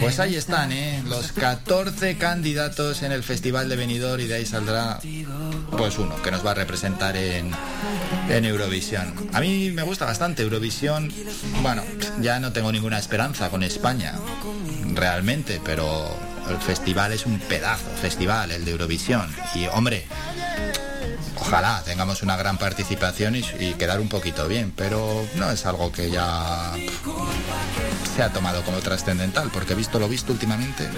Pues 0.01 0.20
ahí 0.20 0.37
están, 0.37 0.72
¿eh? 0.72 1.03
Los 1.07 1.33
14 1.33 2.16
candidatos 2.18 3.03
en 3.03 3.12
el 3.12 3.22
Festival 3.22 3.68
de 3.68 3.77
Benidorm 3.77 4.20
y 4.20 4.27
de 4.27 4.35
ahí 4.37 4.47
saldrá 4.47 5.01
pues 5.77 5.99
uno 5.99 6.20
que 6.22 6.31
nos 6.31 6.47
va 6.47 6.53
a 6.53 6.55
representar 6.55 7.16
en, 7.16 7.51
en 8.29 8.45
Eurovisión. 8.45 9.12
A 9.33 9.41
mí 9.41 9.70
me 9.72 9.83
gusta 9.83 10.05
bastante 10.05 10.43
Eurovisión. 10.43 11.12
Bueno, 11.62 11.83
ya 12.20 12.39
no 12.39 12.53
tengo 12.53 12.70
ninguna 12.72 12.99
esperanza 12.99 13.51
con 13.51 13.62
España, 13.64 14.14
realmente, 14.95 15.61
pero 15.64 16.16
el 16.51 16.59
festival 16.59 17.12
es 17.12 17.26
un 17.26 17.38
pedazo, 17.38 17.90
festival, 18.01 18.51
el 18.53 18.64
de 18.64 18.70
Eurovisión. 18.72 19.34
Y 19.55 19.66
hombre, 19.66 20.07
ojalá 21.36 21.82
tengamos 21.84 22.22
una 22.22 22.36
gran 22.36 22.59
participación 22.59 23.36
y, 23.36 23.44
y 23.61 23.74
quedar 23.74 24.01
un 24.01 24.09
poquito 24.09 24.47
bien, 24.49 24.72
pero 24.74 25.26
no 25.36 25.51
es 25.51 25.66
algo 25.66 25.92
que 25.92 26.11
ya 26.11 26.72
se 28.14 28.22
ha 28.22 28.32
tomado 28.32 28.62
como 28.62 28.78
trascendental, 28.78 29.51
porque 29.53 29.74
visto 29.74 29.99
lo 29.99 30.09
visto 30.09 30.32
últimamente. 30.32 30.88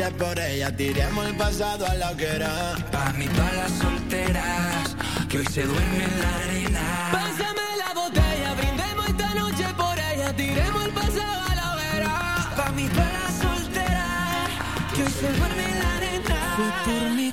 Noche 0.00 0.14
por 0.16 0.38
ella, 0.38 0.74
tiremos 0.74 1.26
el 1.26 1.36
pasado 1.36 1.86
a 1.86 1.94
la 1.94 2.10
hoguera. 2.10 2.74
Pa' 2.90 3.12
mí 3.12 3.26
todas 3.28 3.54
las 3.54 3.72
solteras 3.72 4.96
que 5.28 5.38
hoy 5.38 5.46
se 5.46 5.62
duermen 5.64 6.02
en 6.02 6.20
la 6.20 6.36
arena. 6.36 6.80
Pásame 7.12 7.60
la 7.78 7.94
botella, 7.94 8.54
brindemos 8.54 9.08
esta 9.08 9.34
noche 9.34 9.64
por 9.76 9.98
ella, 9.98 10.32
tiremos 10.36 10.84
el 10.84 10.92
pasado 10.92 11.42
a 11.50 11.54
la 11.54 11.74
hoguera. 11.74 12.52
Pa' 12.56 12.72
mí 12.72 12.88
todas 12.88 13.12
las 13.12 13.34
solteras 13.34 14.48
que 14.94 15.02
hoy 15.02 15.12
se 15.12 15.32
duermen 15.32 15.70
en 15.70 15.78
la 15.78 15.96
arena. 15.96 16.36
Fue 16.56 16.92
por 16.92 17.10
mi 17.10 17.32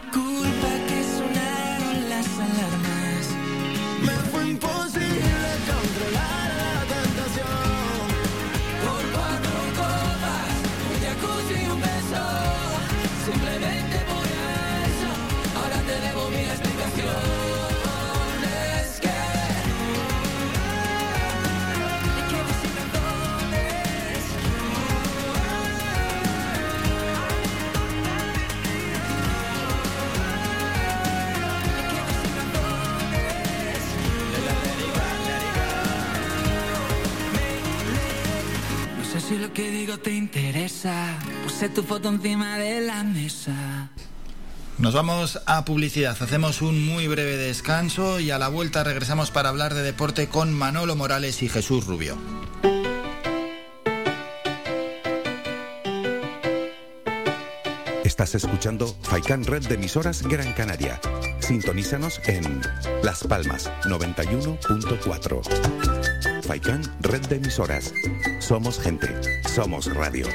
que 39.58 39.72
digo 39.72 39.98
te 39.98 40.14
interesa. 40.14 41.18
Puse 41.44 41.68
tu 41.70 41.82
foto 41.82 42.10
encima 42.10 42.60
de 42.60 42.82
la 42.82 43.04
mesa. 43.04 43.90
Nos 44.78 44.94
vamos 44.94 45.40
a 45.48 45.66
publicidad, 45.66 46.16
hacemos 46.22 46.62
un 46.62 46.86
muy 46.86 47.08
breve 47.08 47.38
descanso 47.38 48.20
y 48.20 48.30
a 48.30 48.38
la 48.38 48.50
vuelta 48.50 48.84
regresamos 48.84 49.32
para 49.32 49.50
hablar 49.50 49.74
de 49.74 49.82
deporte 49.82 50.28
con 50.28 50.54
Manolo 50.54 50.96
Morales 50.96 51.42
y 51.42 51.50
Jesús 51.50 51.88
Rubio. 51.88 52.16
Estás 58.04 58.36
escuchando 58.36 58.96
Faikan 59.02 59.44
Red 59.44 59.66
de 59.66 59.74
emisoras 59.74 60.22
Gran 60.22 60.54
Canaria. 60.54 61.02
Sintonízanos 61.40 62.22
en 62.28 62.62
Las 63.02 63.24
Palmas 63.24 63.72
91.4. 63.86 66.37
Faikan 66.48 66.82
Red 67.02 67.28
de 67.28 67.36
emisoras. 67.36 67.94
Somos 68.40 68.80
gente. 68.80 69.08
Somos 69.54 69.94
radio. 69.94 70.26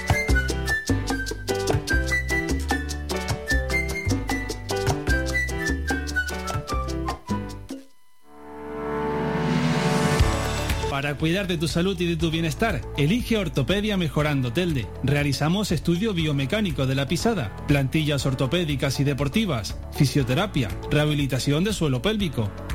Para 10.91 11.17
cuidar 11.17 11.49
de 11.49 11.59
tu 11.59 11.67
salud 11.67 11.99
y 11.99 12.07
de 12.07 12.17
tu 12.17 12.31
bienestar, 12.31 12.81
elige 12.97 13.37
Ortopedia 13.37 13.97
Mejorando 13.97 14.53
Telde. 14.53 14.87
Realizamos 15.03 15.73
estudio 15.73 16.15
biomecánico 16.15 16.87
de 16.87 16.95
la 16.95 17.09
pisada, 17.09 17.57
plantillas 17.67 18.25
ortopédicas 18.25 19.01
y 19.01 19.05
deportivas, 19.05 19.81
fisioterapia, 19.93 20.69
rehabilitación 20.91 21.65
de 21.65 21.73
suelo 21.73 22.03
pélvico, 22.03 22.53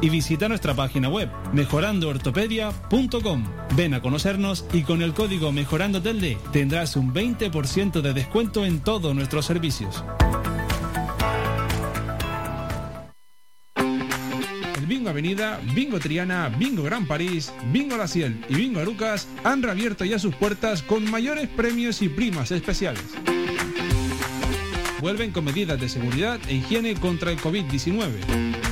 y 0.00 0.08
visita 0.08 0.48
nuestra 0.48 0.74
página 0.74 1.08
web 1.08 1.30
mejorandoortopedia.com. 1.52 3.44
Ven 3.76 3.94
a 3.94 4.02
conocernos 4.02 4.64
y 4.72 4.82
con 4.82 5.02
el 5.02 5.14
código 5.14 5.52
Mejorando 5.52 6.02
Telde 6.02 6.38
tendrás 6.52 6.96
un 6.96 7.12
20% 7.12 8.00
de 8.00 8.12
descuento 8.12 8.64
en 8.64 8.80
todos 8.80 9.14
nuestros 9.14 9.46
servicios. 9.46 10.04
Bingo 14.86 15.10
Avenida, 15.10 15.60
Bingo 15.74 15.98
Triana, 15.98 16.48
Bingo 16.48 16.82
Gran 16.82 17.06
París, 17.06 17.52
Bingo 17.72 17.96
La 17.96 18.06
Ciel 18.06 18.44
y 18.48 18.54
Bingo 18.54 18.78
Arucas 18.80 19.26
han 19.42 19.62
reabierto 19.62 20.04
ya 20.04 20.18
sus 20.18 20.34
puertas 20.34 20.82
con 20.82 21.10
mayores 21.10 21.48
premios 21.48 22.02
y 22.02 22.08
primas 22.08 22.50
especiales. 22.50 23.02
Vuelven 25.00 25.32
con 25.32 25.44
medidas 25.44 25.80
de 25.80 25.88
seguridad 25.88 26.38
e 26.46 26.54
higiene 26.54 26.94
contra 26.94 27.32
el 27.32 27.38
COVID-19. 27.38 28.71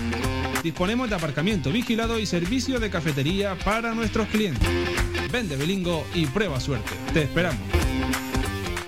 Disponemos 0.63 1.09
de 1.09 1.17
aparcamiento 1.17 1.71
vigilado 1.71 2.19
y 2.19 2.27
servicio 2.27 2.79
de 2.81 2.91
cafetería 2.91 3.57
para 3.65 3.95
nuestros 3.95 4.29
clientes. 4.29 4.69
Vende 5.33 5.57
Belingo 5.57 6.05
y 6.15 6.27
prueba 6.27 6.61
suerte. 6.61 6.91
Te 7.13 7.23
esperamos. 7.23 7.61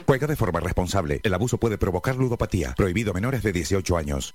Juega 0.06 0.26
de 0.26 0.36
forma 0.36 0.60
responsable. 0.60 1.20
El 1.22 1.32
abuso 1.32 1.58
puede 1.58 1.78
provocar 1.78 2.16
ludopatía. 2.16 2.74
Prohibido 2.76 3.12
a 3.12 3.14
menores 3.14 3.42
de 3.42 3.52
18 3.52 3.96
años. 3.96 4.34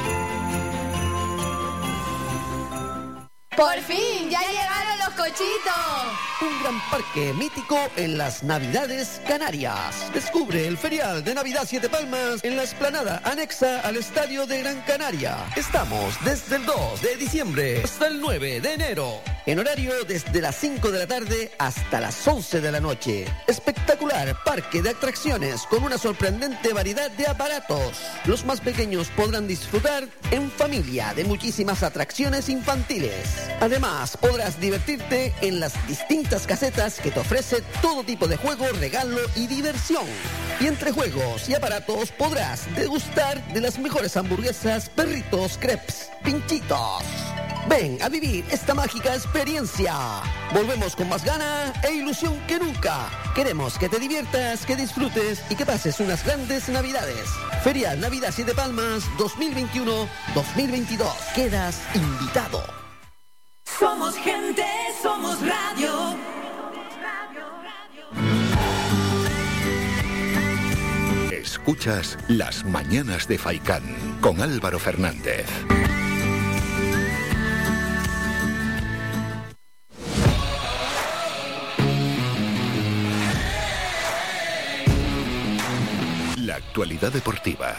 ¡Por 3.55 3.77
fin! 3.81 4.29
¡Ya 4.29 4.39
llegaron 4.39 4.97
los 4.99 5.09
cochitos! 5.09 5.41
Un 6.41 6.63
gran 6.63 6.81
parque 6.89 7.33
mítico 7.33 7.77
en 7.97 8.17
las 8.17 8.43
Navidades 8.43 9.21
Canarias. 9.27 10.09
Descubre 10.13 10.65
el 10.65 10.77
ferial 10.77 11.21
de 11.21 11.35
Navidad 11.35 11.63
Siete 11.67 11.89
Palmas 11.89 12.43
en 12.43 12.55
la 12.55 12.63
esplanada 12.63 13.21
anexa 13.25 13.81
al 13.81 13.97
Estadio 13.97 14.47
de 14.47 14.61
Gran 14.61 14.81
Canaria. 14.83 15.35
Estamos 15.57 16.15
desde 16.23 16.55
el 16.55 16.65
2 16.65 17.01
de 17.01 17.15
diciembre 17.17 17.81
hasta 17.83 18.07
el 18.07 18.21
9 18.21 18.61
de 18.61 18.73
enero. 18.73 19.21
En 19.45 19.59
horario 19.59 20.05
desde 20.05 20.39
las 20.39 20.55
5 20.55 20.89
de 20.89 20.99
la 20.99 21.07
tarde 21.07 21.51
hasta 21.59 21.99
las 21.99 22.25
11 22.25 22.61
de 22.61 22.71
la 22.71 22.79
noche. 22.79 23.25
Espectacular 23.47 24.35
parque 24.45 24.81
de 24.81 24.91
atracciones 24.91 25.63
con 25.63 25.83
una 25.83 25.97
sorprendente 25.97 26.71
variedad 26.73 27.11
de 27.11 27.27
aparatos. 27.27 27.97
Los 28.25 28.45
más 28.45 28.61
pequeños 28.61 29.09
podrán 29.09 29.47
disfrutar 29.47 30.07
en 30.31 30.49
familia 30.49 31.13
de 31.13 31.25
muchísimas 31.25 31.83
atracciones 31.83 32.47
infantiles. 32.47 33.40
Además, 33.59 34.17
podrás 34.17 34.59
divertirte 34.59 35.33
en 35.41 35.59
las 35.59 35.73
distintas 35.87 36.47
casetas 36.47 36.99
que 36.99 37.11
te 37.11 37.19
ofrece 37.19 37.61
todo 37.81 38.03
tipo 38.03 38.27
de 38.27 38.37
juego, 38.37 38.65
regalo 38.79 39.19
y 39.35 39.47
diversión. 39.47 40.05
Y 40.59 40.67
entre 40.67 40.91
juegos 40.91 41.47
y 41.49 41.55
aparatos 41.55 42.11
podrás 42.11 42.73
degustar 42.75 43.45
de 43.53 43.61
las 43.61 43.79
mejores 43.79 44.17
hamburguesas, 44.17 44.89
perritos, 44.89 45.57
crepes, 45.57 46.09
pinchitos. 46.23 47.03
Ven 47.67 48.01
a 48.01 48.09
vivir 48.09 48.43
esta 48.49 48.73
mágica 48.73 49.13
experiencia. 49.13 49.93
Volvemos 50.53 50.95
con 50.95 51.09
más 51.09 51.23
gana 51.23 51.71
e 51.83 51.93
ilusión 51.93 52.39
que 52.47 52.59
nunca. 52.59 53.09
Queremos 53.35 53.77
que 53.77 53.89
te 53.89 53.99
diviertas, 53.99 54.65
que 54.65 54.75
disfrutes 54.75 55.43
y 55.49 55.55
que 55.55 55.65
pases 55.65 55.99
unas 55.99 56.25
grandes 56.25 56.69
navidades. 56.69 57.29
Feria 57.63 57.95
Navidad 57.95 58.33
Siete 58.33 58.53
Palmas 58.55 59.03
2021-2022. 59.17 61.07
Quedas 61.35 61.81
invitado. 61.93 62.80
Somos 63.79 64.15
gente, 64.17 64.65
somos 65.01 65.37
radio. 65.41 66.17
Escuchas 71.31 72.17
Las 72.27 72.63
Mañanas 72.65 73.27
de 73.27 73.37
Faicán 73.37 73.83
con 74.21 74.41
Álvaro 74.41 74.79
Fernández. 74.79 75.47
La 86.37 86.55
actualidad 86.55 87.11
deportiva. 87.11 87.75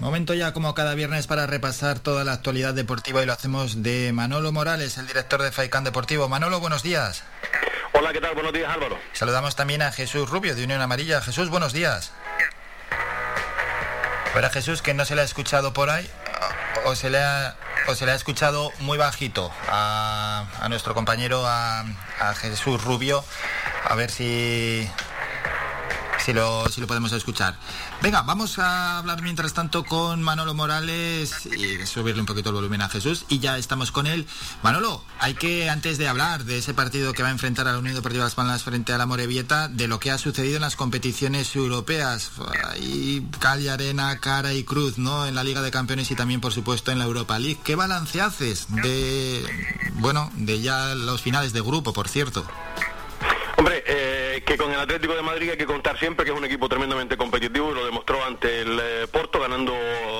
Momento 0.00 0.32
ya 0.32 0.54
como 0.54 0.74
cada 0.74 0.94
viernes 0.94 1.26
para 1.26 1.46
repasar 1.46 1.98
toda 1.98 2.24
la 2.24 2.32
actualidad 2.32 2.72
deportiva 2.72 3.22
y 3.22 3.26
lo 3.26 3.34
hacemos 3.34 3.82
de 3.82 4.14
Manolo 4.14 4.50
Morales, 4.50 4.96
el 4.96 5.06
director 5.06 5.42
de 5.42 5.52
Faicán 5.52 5.84
Deportivo. 5.84 6.26
Manolo, 6.26 6.58
buenos 6.58 6.82
días. 6.82 7.22
Hola, 7.92 8.10
¿qué 8.10 8.20
tal? 8.20 8.32
Buenos 8.32 8.54
días, 8.54 8.72
Álvaro. 8.72 8.98
Saludamos 9.12 9.56
también 9.56 9.82
a 9.82 9.92
Jesús 9.92 10.30
Rubio 10.30 10.54
de 10.54 10.64
Unión 10.64 10.80
Amarilla. 10.80 11.20
Jesús, 11.20 11.50
buenos 11.50 11.74
días. 11.74 12.12
Para 14.32 14.48
Jesús, 14.48 14.80
que 14.80 14.94
no 14.94 15.04
se 15.04 15.14
le 15.14 15.20
ha 15.20 15.24
escuchado 15.24 15.74
por 15.74 15.90
ahí, 15.90 16.08
o 16.86 16.94
se 16.94 17.10
le 17.10 17.18
ha, 17.18 17.56
o 17.86 17.94
se 17.94 18.06
le 18.06 18.12
ha 18.12 18.14
escuchado 18.14 18.72
muy 18.78 18.96
bajito 18.96 19.52
a, 19.68 20.46
a 20.60 20.68
nuestro 20.70 20.94
compañero, 20.94 21.46
a, 21.46 21.84
a 22.20 22.34
Jesús 22.36 22.82
Rubio, 22.82 23.22
a 23.84 23.94
ver 23.96 24.10
si, 24.10 24.88
si 26.24 26.32
lo, 26.32 26.68
si 26.68 26.80
lo 26.80 26.86
podemos 26.86 27.12
escuchar. 27.12 27.56
Venga, 28.02 28.22
vamos 28.22 28.58
a 28.58 28.98
hablar 28.98 29.22
mientras 29.22 29.52
tanto 29.52 29.84
con 29.84 30.22
Manolo 30.22 30.54
Morales 30.54 31.46
y 31.46 31.86
subirle 31.86 32.20
un 32.20 32.26
poquito 32.26 32.50
el 32.50 32.54
volumen 32.54 32.82
a 32.82 32.88
Jesús 32.88 33.24
y 33.28 33.38
ya 33.38 33.58
estamos 33.58 33.92
con 33.92 34.06
él. 34.06 34.26
Manolo, 34.62 35.02
hay 35.18 35.34
que, 35.34 35.70
antes 35.70 35.98
de 35.98 36.08
hablar 36.08 36.44
de 36.44 36.58
ese 36.58 36.74
partido 36.74 37.12
que 37.12 37.22
va 37.22 37.28
a 37.28 37.32
enfrentar 37.32 37.68
a 37.68 37.72
la 37.72 37.78
Unión 37.78 37.94
Deportiva 37.94 38.24
Las 38.24 38.34
Palmas 38.34 38.62
frente 38.62 38.92
a 38.92 38.98
la 38.98 39.06
Morevieta, 39.06 39.68
de 39.68 39.88
lo 39.88 39.98
que 39.98 40.10
ha 40.10 40.18
sucedido 40.18 40.56
en 40.56 40.62
las 40.62 40.76
competiciones 40.76 41.54
europeas. 41.56 42.30
Y 42.80 43.22
arena, 43.70 44.18
cara 44.18 44.54
y 44.54 44.64
cruz, 44.64 44.98
¿no? 44.98 45.26
En 45.26 45.34
la 45.34 45.44
Liga 45.44 45.62
de 45.62 45.70
Campeones 45.70 46.10
y 46.10 46.14
también, 46.14 46.40
por 46.40 46.52
supuesto, 46.52 46.92
en 46.92 46.98
la 46.98 47.04
Europa 47.04 47.38
League. 47.38 47.60
¿Qué 47.64 47.74
balance 47.74 48.20
haces 48.20 48.66
de, 48.68 49.44
bueno, 49.94 50.30
de 50.34 50.60
ya 50.60 50.94
los 50.94 51.20
finales 51.22 51.52
de 51.52 51.60
grupo, 51.60 51.92
por 51.92 52.08
cierto? 52.08 52.46
Eh, 54.60 54.62
con 54.62 54.72
el 54.72 54.80
Atlético 54.80 55.14
de 55.14 55.22
Madrid 55.22 55.50
hay 55.50 55.56
que 55.56 55.66
contar 55.66 55.98
siempre 55.98 56.24
que 56.24 56.32
es 56.32 56.36
un 56.36 56.44
equipo 56.44 56.68
tremendamente 56.68 57.16
competitivo 57.16 57.70
y 57.70 57.74
lo 57.74 57.84
demostró 57.84 58.22
ante 58.24 58.60
el 58.60 58.78
eh, 58.80 59.06
Porto 59.10 59.40
ganando 59.40 59.72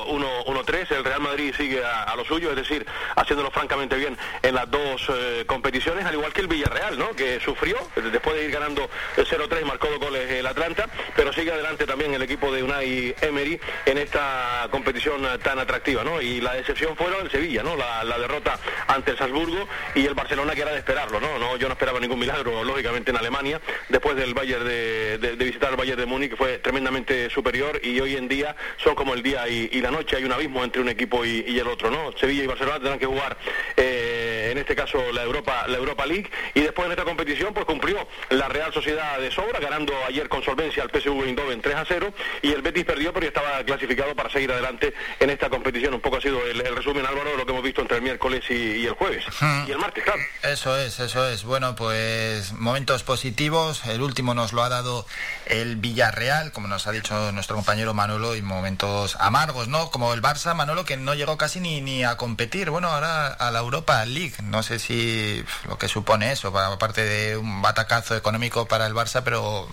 1-3. 0.09 0.91
El 0.93 1.05
Real 1.05 1.21
Madrid 1.21 1.55
sigue 1.57 1.85
a, 1.85 2.05
a 2.05 2.17
lo 2.17 2.25
suyo, 2.25 2.51
es 2.51 2.57
decir, 2.57 2.87
haciéndolo 3.17 3.51
francamente 3.51 3.97
bien 3.97 4.17
en 4.43 4.55
las 4.55 4.71
dos 4.71 5.03
eh, 5.09 5.45
competiciones, 5.47 6.05
al 6.05 6.15
igual 6.15 6.33
que 6.33 6.41
el 6.41 6.49
Villarreal, 6.49 6.99
¿no? 6.99 7.11
Que 7.11 7.41
sufrió 7.41 7.77
eh, 7.97 8.03
después 8.13 8.37
de 8.37 8.45
ir 8.45 8.51
ganando 8.51 8.89
el 9.17 9.27
0-3 9.27 9.63
y 9.63 9.65
marcó 9.65 9.89
dos 9.89 9.99
goles 9.99 10.31
el 10.31 10.47
Atlanta, 10.47 10.87
pero 11.15 11.33
sigue 11.33 11.53
adelante 11.53 11.87
también 11.87 12.15
el 12.15 12.23
equipo 12.23 12.53
de 12.53 12.63
Unai 12.63 13.15
Emery 13.21 13.61
en 13.87 13.99
esta 13.99 14.69
competición 14.71 15.25
eh, 15.25 15.39
tan 15.43 15.59
atractiva, 15.59 16.03
¿no? 16.05 16.21
Y 16.21 16.41
la 16.41 16.55
decepción 16.55 16.97
fueron 16.97 17.27
el 17.27 17.31
Sevilla, 17.31 17.63
¿no? 17.63 17.77
La, 17.77 18.05
la 18.05 18.19
derrota 18.19 18.59
ante 18.87 19.13
el 19.13 19.19
Salzburgo 19.19 19.69
y 19.95 20.07
el 20.07 20.15
Barcelona 20.15 20.55
que 20.55 20.63
era 20.63 20.73
de 20.73 20.79
esperarlo, 20.79 21.21
¿no? 21.21 21.39
no 21.39 21.57
yo 21.57 21.69
no 21.69 21.73
esperaba 21.73 22.01
ningún 22.01 22.19
milagro, 22.19 22.65
lógicamente, 22.65 23.11
en 23.11 23.17
Alemania, 23.17 23.61
después 23.89 24.17
del 24.17 24.30
Bayern 24.35 24.65
de, 24.67 25.19
de- 25.19 25.37
de 25.37 25.45
visitar 25.45 25.71
el 25.71 25.77
Bayern 25.77 25.99
de 25.99 26.07
Múnich, 26.07 26.37
fue 26.37 26.59
tremendamente 26.59 27.31
superior 27.31 27.81
y 27.83 27.99
hoy 28.01 28.17
en 28.17 28.29
día 28.29 28.55
son 28.83 28.95
como 28.95 29.15
el 29.15 29.23
día 29.23 29.49
y, 29.49 29.69
y 29.73 29.81
la 29.81 29.91
noche, 29.91 30.17
hay 30.17 30.25
un 30.25 30.33
abismo 30.33 30.63
entre 30.65 30.81
un 30.83 30.89
equipo 30.89 31.25
y, 31.25 31.45
y 31.47 31.59
el 31.59 31.67
otro, 31.67 31.91
¿no? 31.91 32.13
Sevilla 32.19 32.45
y 32.45 32.47
Barcelona 32.47 32.77
tendrán 32.79 32.99
que 32.99 33.07
jugar 33.07 33.37
eh, 33.77 34.49
en 34.53 34.59
este 34.59 34.75
caso 34.77 34.99
la 35.13 35.23
Europa, 35.23 35.65
la 35.69 35.77
Europa 35.79 36.07
League, 36.07 36.29
y 36.55 36.61
después 36.61 36.87
en 36.87 36.93
esta 36.93 37.05
competición 37.05 37.55
pues 37.55 37.67
cumplió 37.67 38.07
la 38.31 38.49
Real 38.49 38.73
Sociedad 38.73 39.19
de 39.19 39.31
sobra, 39.31 39.61
ganando 39.61 39.93
ayer 40.09 40.29
con 40.29 40.43
solvencia 40.43 40.83
al 40.83 40.91
PSV 40.91 41.25
Eindhoven 41.27 41.61
3 41.61 41.75
a 41.77 41.85
0, 41.87 42.13
y 42.43 42.53
el 42.53 42.63
Betis 42.63 42.85
perdió 42.85 43.13
pero 43.13 43.27
estaba 43.27 43.63
clasificado 43.65 44.15
para 44.15 44.31
seguir 44.31 44.51
adelante 44.53 44.93
en 45.19 45.31
esta 45.31 45.49
competición. 45.49 45.95
Un 45.95 46.01
poco 46.01 46.17
ha 46.17 46.21
sido 46.21 46.45
el, 46.47 46.61
el 46.61 46.77
resumen, 46.77 47.07
Álvaro, 47.07 47.31
de 47.31 47.37
lo 47.37 47.45
que 47.47 47.53
hemos 47.53 47.63
visto 47.65 47.81
entre 47.81 47.97
el 47.99 48.03
miércoles 48.03 48.43
y, 48.51 48.55
y 48.55 48.87
el 48.87 48.93
jueves. 48.95 49.25
Y 49.67 49.71
el 49.71 49.79
martes, 49.79 50.05
claro. 50.05 50.21
Eso 50.43 50.77
es, 50.79 50.99
eso 51.01 51.29
es. 51.29 51.45
Bueno, 51.45 51.75
pues 51.75 52.53
momentos 52.53 53.03
positivos. 53.03 53.85
El 53.87 54.03
último 54.11 54.35
nos 54.35 54.53
lo 54.53 54.63
ha 54.63 54.69
dado 54.69 55.07
el 55.47 55.77
Villarreal, 55.77 56.53
como 56.53 56.69
nos 56.69 56.87
ha 56.87 56.93
dicho 56.93 57.33
nuestro 57.33 57.57
compañero 57.57 57.95
Manolo, 57.95 58.37
y 58.37 58.43
momentos 58.43 59.17
amargos, 59.21 59.69
¿no? 59.69 59.91
Como 59.91 60.13
el 60.13 60.21
Barça, 60.23 60.55
Manolo, 60.55 60.85
que 60.85 60.97
no 60.97 61.15
llegó 61.15 61.39
casi 61.39 61.61
ni, 61.61 61.81
ni 61.81 62.05
a 62.05 62.17
competir. 62.17 62.71
Bueno, 62.71 62.89
ahora 62.89 63.29
a 63.29 63.51
la 63.51 63.61
Europa 63.61 64.05
League. 64.05 64.35
No 64.43 64.63
sé 64.63 64.79
si 64.79 65.43
lo 65.69 65.79
que 65.79 65.89
supone 65.89 66.33
eso, 66.33 66.53
pa- 66.53 66.67
aparte 66.67 67.03
de 67.05 67.37
un 67.37 67.63
batacazo 67.63 68.17
económico 68.17 68.67
para 68.67 68.87
el 68.87 68.95
Barça, 68.95 69.23
pero 69.25 69.69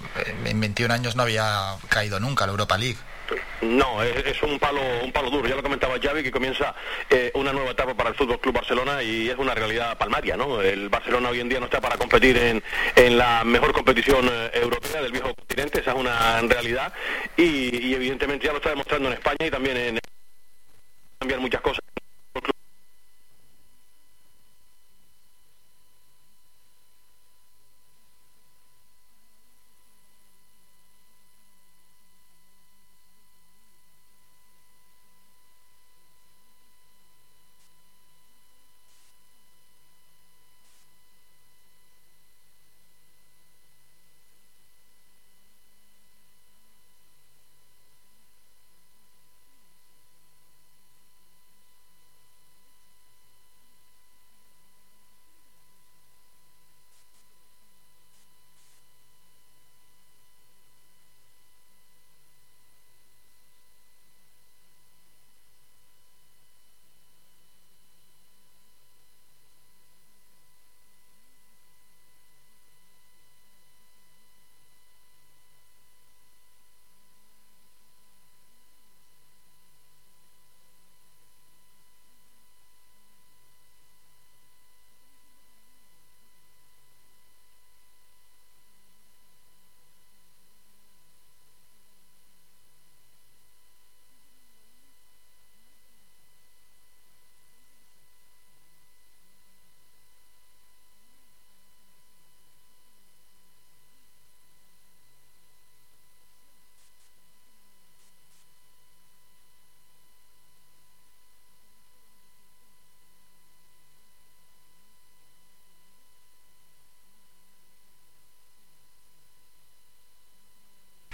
en 0.46 0.60
21 0.60 0.94
años 0.94 1.16
no 1.16 1.24
había 1.24 1.76
caído 1.90 2.20
nunca 2.20 2.46
la 2.46 2.52
Europa 2.52 2.78
League. 2.78 2.98
No, 3.62 4.02
es, 4.04 4.42
un 4.44 4.60
palo 4.60 4.82
un 5.04 5.12
palo 5.12 5.30
duro. 5.30 5.48
Ya 5.48 5.56
lo 5.56 5.64
comentaba 5.64 6.00
Xavi 6.02 6.24
que 6.24 6.32
comienza 6.32 6.76
eh, 7.10 7.32
una 7.34 7.54
nueva 7.54 7.72
etapa 7.72 7.94
para 7.94 8.10
el 8.10 8.16
Fútbol 8.16 8.40
Club 8.40 8.56
Barcelona 8.56 9.04
y 9.04 9.30
es 9.30 9.38
una 9.38 9.54
realidad 9.54 9.98
palmaria, 9.98 10.38
¿no? 10.38 10.62
El 10.62 10.90
Barcelona 10.90 11.30
hoy 11.30 11.40
en 11.40 11.50
día 11.50 11.60
no 11.60 11.66
está 11.66 11.82
para 11.82 11.98
competir 11.98 12.38
en, 12.38 12.64
en 12.96 13.18
la 13.18 13.44
mejor 13.44 13.74
competición 13.74 14.30
eh, 14.32 14.52
europea 14.54 15.02
del 15.02 15.12
viejo 15.12 15.34
continente, 15.34 15.80
esa 15.80 15.92
es 15.92 15.98
una 15.98 16.42
realidad 16.42 16.94
y, 17.36 17.88
y 17.88 17.94
evidentemente 17.94 18.46
ya 18.46 18.52
lo 18.52 18.58
está 18.58 18.70
demostrando 18.70 19.10
en 19.10 19.14
España 19.14 19.46
y 19.46 19.52
también 19.52 19.78
en 19.78 20.00
cambiar 21.20 21.40
muchas 21.40 21.62
cosas. 21.62 21.84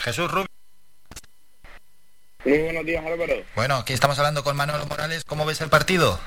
Jesús 0.03 0.29
Rubio. 0.29 0.47
Muy 2.43 2.57
buenos 2.57 2.85
días, 2.85 3.05
Álvaro. 3.05 3.41
Bueno, 3.55 3.77
aquí 3.77 3.93
estamos 3.93 4.19
hablando 4.19 4.43
con 4.43 4.57
Manolo 4.57 4.85
Morales. 4.85 5.23
¿Cómo 5.23 5.45
ves 5.45 5.61
el 5.61 5.69
partido? 5.69 6.19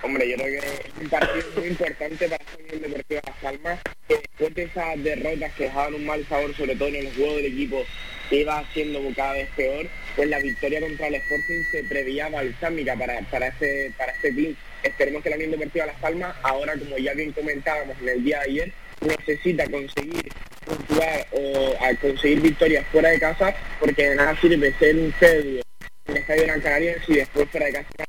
Hombre, 0.00 0.30
yo 0.30 0.36
creo 0.36 0.60
que 0.60 0.68
es 0.68 0.92
un 1.00 1.08
partido 1.08 1.44
muy 1.56 1.66
importante 1.68 2.28
para 2.28 2.44
la 2.44 2.62
Unión 2.62 2.82
Deportiva 2.82 3.20
Las 3.26 3.36
Palmas, 3.38 3.80
después 4.08 4.54
de 4.54 4.62
esas 4.62 5.02
derrotas 5.02 5.52
que 5.54 5.64
dejaban 5.64 5.94
un 5.94 6.06
mal 6.06 6.24
sabor, 6.28 6.54
sobre 6.56 6.76
todo 6.76 6.88
en 6.88 6.94
el 6.96 7.14
juego 7.16 7.34
del 7.36 7.46
equipo, 7.46 7.84
que 8.30 8.36
iba 8.36 8.58
haciendo 8.58 9.00
cada 9.16 9.32
vez 9.32 9.48
peor, 9.56 9.88
pues 10.14 10.28
la 10.28 10.38
victoria 10.38 10.80
contra 10.80 11.08
el 11.08 11.14
Sporting 11.16 11.62
se 11.72 11.84
preveía 11.84 12.28
balsámica 12.28 12.94
para, 12.96 13.20
para, 13.22 13.48
este, 13.48 13.92
para 13.98 14.12
este 14.12 14.32
club. 14.32 14.56
Esperemos 14.84 15.22
que 15.22 15.30
la 15.30 15.36
Unión 15.36 15.50
Deportiva 15.50 15.86
Las 15.86 15.98
Palmas, 15.98 16.36
ahora 16.42 16.78
como 16.78 16.96
ya 16.96 17.12
bien 17.14 17.32
comentábamos 17.32 17.96
en 18.00 18.08
el 18.08 18.22
día 18.22 18.38
de 18.40 18.44
ayer, 18.44 18.72
necesita 19.00 19.68
conseguir 19.68 20.30
puntuar 20.64 21.26
o 21.32 21.74
a 21.84 21.94
conseguir 21.96 22.40
victorias 22.40 22.86
fuera 22.90 23.10
de 23.10 23.18
casa, 23.18 23.54
porque 23.80 24.10
de 24.10 24.16
nada 24.16 24.36
sirve 24.40 24.74
ser 24.78 24.96
un 24.96 25.12
feudo 25.12 25.60
en 26.06 26.16
el 26.16 26.16
Estadio 26.16 26.42
Gran 26.44 26.60
Canaria 26.60 26.96
si 27.06 27.14
después 27.14 27.48
fuera 27.50 27.66
de 27.66 27.72
casa 27.72 28.04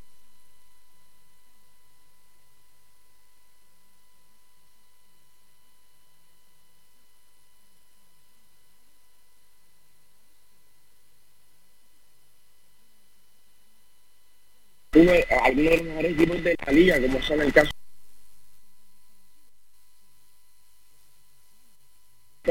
uno, 14.96 15.12
algunos 15.44 15.72
de 15.72 15.78
los 15.78 15.86
mejores 15.86 16.12
equipos 16.12 16.44
de 16.44 16.56
la 16.66 16.72
liga, 16.72 17.02
como 17.02 17.22
son 17.22 17.42
el 17.42 17.54
caso 17.54 17.72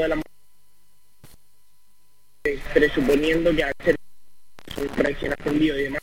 de 0.01 0.07
la 0.09 0.15
presuponiendo 2.73 3.55
que 3.55 3.63
al 3.63 3.73
ser 3.83 3.95
recién 4.97 5.33
ascendido 5.33 5.79
y 5.79 5.83
demás 5.83 6.01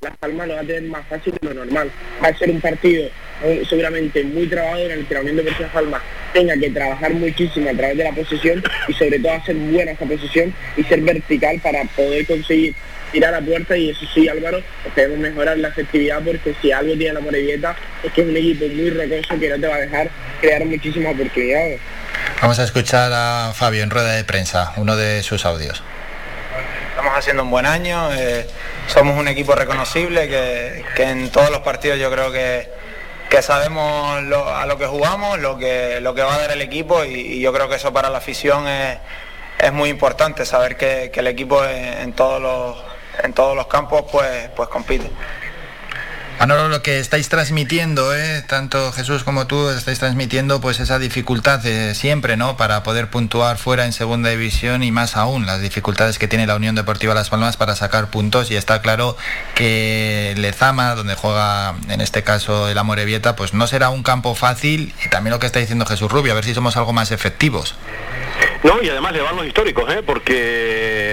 Las 0.00 0.16
Palmas 0.18 0.46
lo 0.46 0.54
va 0.54 0.60
a 0.60 0.64
tener 0.64 0.82
más 0.82 1.06
fácil 1.08 1.34
de 1.40 1.48
lo 1.48 1.54
normal. 1.54 1.90
Va 2.22 2.28
a 2.28 2.38
ser 2.38 2.50
un 2.50 2.60
partido 2.60 3.08
eh, 3.42 3.64
seguramente 3.68 4.22
muy 4.24 4.46
trabado 4.46 4.78
en 4.78 4.92
el 4.92 5.06
que 5.06 5.14
la 5.14 5.20
Unión 5.20 5.40
Palmas 5.72 6.02
tenga 6.32 6.56
que 6.56 6.70
trabajar 6.70 7.12
muchísimo 7.14 7.70
a 7.70 7.74
través 7.74 7.96
de 7.96 8.04
la 8.04 8.12
posesión 8.12 8.62
y 8.88 8.92
sobre 8.92 9.18
todo 9.18 9.32
hacer 9.32 9.56
buena 9.56 9.92
esa 9.92 10.04
posesión 10.04 10.54
y 10.76 10.82
ser 10.84 11.00
vertical 11.00 11.58
para 11.60 11.84
poder 11.84 12.26
conseguir 12.26 12.74
tirar 13.12 13.34
a 13.34 13.40
puerta 13.40 13.76
y 13.76 13.90
eso 13.90 14.04
sí 14.12 14.28
Álvaro, 14.28 14.60
debemos 14.94 15.18
mejorar 15.18 15.58
la 15.58 15.68
efectividad 15.68 16.22
porque 16.22 16.54
si 16.60 16.72
algo 16.72 16.94
tiene 16.96 17.14
la 17.14 17.20
Morevieta 17.20 17.76
es 18.02 18.12
que 18.12 18.20
es 18.20 18.28
un 18.28 18.36
equipo 18.36 18.66
muy 18.66 18.90
rocoso 18.90 19.40
que 19.40 19.48
no 19.48 19.58
te 19.58 19.66
va 19.66 19.76
a 19.76 19.80
dejar 19.80 20.10
crear 20.46 20.64
muchísimas 20.64 21.14
oportunidades. 21.14 21.80
Vamos 22.40 22.58
a 22.58 22.64
escuchar 22.64 23.10
a 23.12 23.52
Fabio 23.54 23.82
en 23.82 23.90
rueda 23.90 24.12
de 24.12 24.22
prensa, 24.24 24.72
uno 24.76 24.96
de 24.96 25.22
sus 25.22 25.44
audios. 25.44 25.82
Estamos 26.90 27.12
haciendo 27.18 27.42
un 27.42 27.50
buen 27.50 27.66
año, 27.66 28.12
eh, 28.14 28.46
somos 28.86 29.18
un 29.18 29.26
equipo 29.28 29.54
reconocible 29.54 30.28
que, 30.28 30.84
que 30.94 31.02
en 31.04 31.30
todos 31.30 31.50
los 31.50 31.60
partidos 31.60 31.98
yo 31.98 32.10
creo 32.12 32.30
que, 32.32 32.68
que 33.28 33.42
sabemos 33.42 34.22
lo- 34.22 34.48
a 34.54 34.66
lo 34.66 34.78
que 34.78 34.86
jugamos, 34.86 35.38
lo 35.40 35.58
que, 35.58 36.00
lo 36.00 36.14
que 36.14 36.22
va 36.22 36.34
a 36.34 36.38
dar 36.38 36.52
el 36.52 36.62
equipo 36.62 37.04
y, 37.04 37.14
y 37.14 37.40
yo 37.40 37.52
creo 37.52 37.68
que 37.68 37.76
eso 37.76 37.92
para 37.92 38.08
la 38.08 38.18
afición 38.18 38.66
es, 38.68 38.98
es 39.58 39.72
muy 39.72 39.90
importante, 39.90 40.46
saber 40.46 40.76
que, 40.76 41.10
que 41.12 41.20
el 41.20 41.26
equipo 41.26 41.64
en, 41.64 41.84
en 41.98 42.12
todos 42.12 42.40
los, 42.40 42.76
en 43.22 43.32
todos 43.32 43.56
los 43.56 43.66
campos 43.66 44.04
pues, 44.10 44.48
pues 44.54 44.68
compite. 44.68 45.10
Manolo, 46.38 46.68
lo 46.68 46.82
que 46.82 47.00
estáis 47.00 47.30
transmitiendo, 47.30 48.14
¿eh? 48.14 48.42
tanto 48.46 48.92
Jesús 48.92 49.24
como 49.24 49.46
tú, 49.46 49.70
estáis 49.70 49.98
transmitiendo 49.98 50.60
pues 50.60 50.80
esa 50.80 50.98
dificultad 50.98 51.60
de 51.60 51.94
siempre, 51.94 52.36
¿no? 52.36 52.58
Para 52.58 52.82
poder 52.82 53.08
puntuar 53.08 53.56
fuera 53.56 53.86
en 53.86 53.94
segunda 53.94 54.28
división 54.28 54.82
y 54.82 54.92
más 54.92 55.16
aún 55.16 55.46
las 55.46 55.62
dificultades 55.62 56.18
que 56.18 56.28
tiene 56.28 56.46
la 56.46 56.54
Unión 56.54 56.74
Deportiva 56.74 57.14
Las 57.14 57.30
Palmas 57.30 57.56
para 57.56 57.74
sacar 57.74 58.10
puntos 58.10 58.50
y 58.50 58.56
está 58.56 58.82
claro 58.82 59.16
que 59.54 60.34
Lezama, 60.36 60.94
donde 60.94 61.14
juega 61.14 61.74
en 61.88 62.02
este 62.02 62.22
caso 62.22 62.68
el 62.68 62.76
Amorebieta, 62.76 63.34
pues 63.34 63.54
no 63.54 63.66
será 63.66 63.88
un 63.88 64.02
campo 64.02 64.34
fácil 64.34 64.94
y 65.04 65.08
también 65.08 65.32
lo 65.32 65.38
que 65.38 65.46
está 65.46 65.58
diciendo 65.58 65.86
Jesús 65.86 66.12
Rubio, 66.12 66.32
a 66.32 66.34
ver 66.34 66.44
si 66.44 66.52
somos 66.52 66.76
algo 66.76 66.92
más 66.92 67.12
efectivos. 67.12 67.74
No, 68.62 68.82
y 68.82 68.88
además 68.88 69.12
le 69.12 69.20
van 69.20 69.36
los 69.36 69.46
históricos, 69.46 69.90
¿eh? 69.92 70.02
porque 70.04 70.34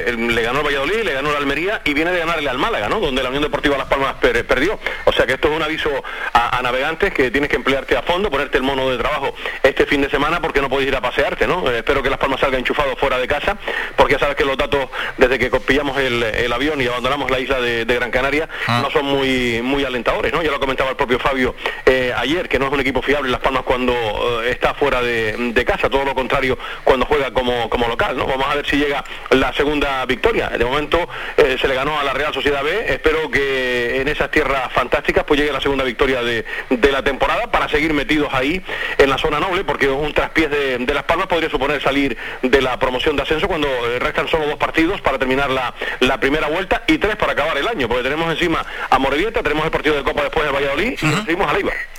eh, 0.08 0.16
le 0.18 0.42
ganó 0.42 0.60
el 0.60 0.66
Valladolid, 0.66 1.04
le 1.04 1.14
ganó 1.14 1.30
el 1.30 1.36
Almería 1.36 1.82
y 1.84 1.94
viene 1.94 2.12
de 2.12 2.20
ganarle 2.20 2.50
al 2.50 2.58
Málaga, 2.58 2.90
¿no? 2.90 3.00
donde 3.00 3.22
la 3.22 3.30
Unión 3.30 3.44
Deportiva 3.44 3.78
Las 3.78 3.88
Palmas 3.88 4.16
per- 4.16 4.46
perdió. 4.46 4.80
O 5.06 5.12
sea 5.12 5.26
que 5.26 5.34
esto 5.34 5.50
es 5.50 5.56
un 5.56 5.62
aviso 5.62 5.90
a, 6.34 6.58
a 6.58 6.62
navegantes 6.62 7.14
que 7.14 7.30
tienes 7.32 7.50
que 7.50 7.56
emplearte 7.58 7.96
a 7.96 8.02
fondo, 8.02 8.32
ponerte 8.32 8.58
el 8.58 8.64
mono 8.64 8.90
de 8.90 8.98
trabajo 8.98 9.36
este 9.62 9.86
fin 9.86 10.02
de 10.02 10.10
semana 10.10 10.42
porque 10.42 10.62
no 10.62 10.70
podéis 10.70 10.88
ir 10.90 10.96
a 10.96 11.02
pasearte. 11.02 11.46
¿no? 11.48 11.70
Eh, 11.70 11.78
espero 11.80 12.02
que 12.02 12.10
Las 12.10 12.18
Palmas 12.20 12.40
salga 12.40 12.58
enchufado 12.58 12.96
fuera 12.96 13.18
de 13.18 13.28
casa, 13.28 13.58
porque 13.96 14.14
ya 14.14 14.20
sabes 14.20 14.36
que 14.36 14.46
los 14.46 14.58
datos 14.58 14.88
desde 15.18 15.38
que 15.38 15.50
pillamos 15.60 15.98
el, 16.00 16.24
el 16.24 16.52
avión 16.54 16.82
y 16.82 16.88
abandonamos 16.88 17.30
la 17.30 17.40
isla 17.40 17.60
de, 17.62 17.86
de 17.86 17.96
Gran 17.96 18.10
Canaria 18.12 18.50
no 18.68 18.90
son 18.90 19.06
muy, 19.06 19.62
muy 19.62 19.84
alentadores. 19.86 20.34
¿no? 20.34 20.42
Ya 20.42 20.50
lo 20.52 20.60
comentaba 20.60 20.90
el 20.90 20.96
propio 20.96 21.20
Fabio 21.20 21.56
eh, 21.86 22.14
ayer, 22.18 22.50
que 22.50 22.58
no 22.58 22.68
es 22.68 22.72
un 22.74 22.80
equipo 22.80 23.02
fiable 23.02 23.30
Las 23.30 23.42
Palmas 23.42 23.64
cuando 23.64 24.42
está 24.44 24.74
fuera 24.74 25.02
de, 25.02 25.36
de 25.54 25.66
casa, 25.66 25.90
todo 25.90 26.06
lo 26.06 26.16
contrario 26.16 26.58
cuando 26.84 27.06
juega 27.06 27.32
como, 27.34 27.70
como 27.70 27.88
local. 27.88 28.18
¿no? 28.18 28.26
Vamos 28.28 28.46
a 28.48 28.56
ver 28.56 28.66
si 28.68 28.78
llega 28.78 29.04
la 29.32 29.54
segunda 29.54 30.06
victoria. 30.06 30.50
De 30.50 30.66
momento 30.66 31.08
eh, 31.38 31.58
se 31.60 31.68
le 31.68 31.76
ganó 31.76 32.00
a 32.00 32.04
la 32.04 32.14
Real 32.14 32.34
Sociedad 32.34 32.64
B. 32.64 32.94
Espero 32.94 33.32
que 33.32 34.02
en 34.02 34.08
esas 34.08 34.30
tierras 34.30 34.72
fantásticas 34.74 35.24
pues 35.26 35.40
llegue 35.40 35.52
la 35.52 35.62
segunda 35.62 35.84
victoria 35.84 36.22
de, 36.22 36.46
de 36.70 36.92
la 36.92 37.04
temporada 37.04 37.52
para 37.52 37.68
seguir 37.70 37.94
metidos 37.94 38.34
ahí 38.34 38.64
en 38.98 39.10
la 39.10 39.18
zona 39.18 39.40
noble, 39.40 39.64
porque 39.64 39.90
un 39.90 40.14
traspiés 40.14 40.52
de, 40.52 40.78
de 40.78 40.94
Las 40.94 41.04
Palmas 41.04 41.28
podría 41.28 41.50
suponer 41.50 41.82
salir 41.82 42.18
de 42.42 42.62
la 42.62 42.78
promoción 42.78 43.16
de 43.16 43.24
ascenso 43.24 43.48
cuando 43.48 43.68
eh, 43.68 44.00
restan 44.00 44.28
solo 44.28 44.46
dos 44.46 44.58
partidos 44.58 45.02
para 45.02 45.18
terminar 45.18 45.50
la, 45.50 45.74
la 46.02 46.20
primera 46.20 46.48
vuelta 46.48 46.84
y 46.88 46.98
tres 46.98 47.16
para 47.16 47.34
acabar 47.34 47.58
el 47.58 47.68
año, 47.68 47.88
porque 47.88 48.04
tenemos 48.04 48.32
encima 48.32 48.66
a 48.90 49.00
Morevieta, 49.00 49.42
tenemos 49.42 49.66
el 49.66 49.72
partido 49.72 49.96
de 49.96 50.04
Copa 50.04 50.24
después 50.24 50.46
de 50.46 50.52
Valladolid 50.52 50.98
y 51.02 51.06
nos 51.06 51.26
seguimos 51.26 51.50
a. 51.50 51.54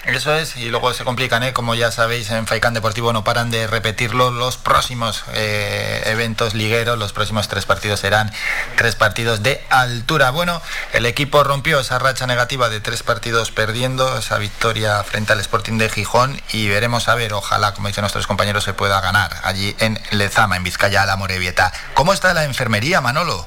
Eso 0.06 0.34
es, 0.34 0.56
y 0.58 0.68
luego 0.68 0.92
se 0.92 1.02
complican, 1.04 1.42
¿eh? 1.44 1.54
como 1.54 1.74
ya 1.74 1.90
sabéis, 1.90 2.30
en 2.30 2.46
Faicán 2.46 2.74
Deportivo 2.74 3.12
no 3.12 3.24
paran 3.24 3.50
de 3.50 3.66
repetirlo. 3.66 4.30
Los 4.30 4.58
próximos 4.58 5.23
eh, 5.32 6.02
eventos 6.06 6.54
ligueros, 6.54 6.98
los 6.98 7.12
próximos 7.12 7.48
tres 7.48 7.64
partidos 7.64 8.00
serán 8.00 8.32
tres 8.76 8.94
partidos 8.94 9.42
de 9.42 9.64
altura. 9.70 10.30
Bueno, 10.30 10.60
el 10.92 11.06
equipo 11.06 11.42
rompió 11.44 11.80
esa 11.80 11.98
racha 11.98 12.26
negativa 12.26 12.68
de 12.68 12.80
tres 12.80 13.02
partidos 13.02 13.50
perdiendo, 13.50 14.18
esa 14.18 14.38
victoria 14.38 15.02
frente 15.04 15.32
al 15.32 15.40
Sporting 15.40 15.78
de 15.78 15.88
Gijón, 15.88 16.40
y 16.52 16.68
veremos 16.68 17.08
a 17.08 17.14
ver, 17.14 17.32
ojalá, 17.32 17.74
como 17.74 17.88
dicen 17.88 18.02
nuestros 18.02 18.26
compañeros, 18.26 18.64
se 18.64 18.74
pueda 18.74 19.00
ganar 19.00 19.30
allí 19.44 19.74
en 19.80 20.00
Lezama, 20.10 20.56
en 20.56 20.64
Vizcaya, 20.64 21.06
la 21.06 21.16
Morevieta. 21.16 21.72
¿Cómo 21.94 22.12
está 22.12 22.34
la 22.34 22.44
enfermería, 22.44 23.00
Manolo? 23.00 23.46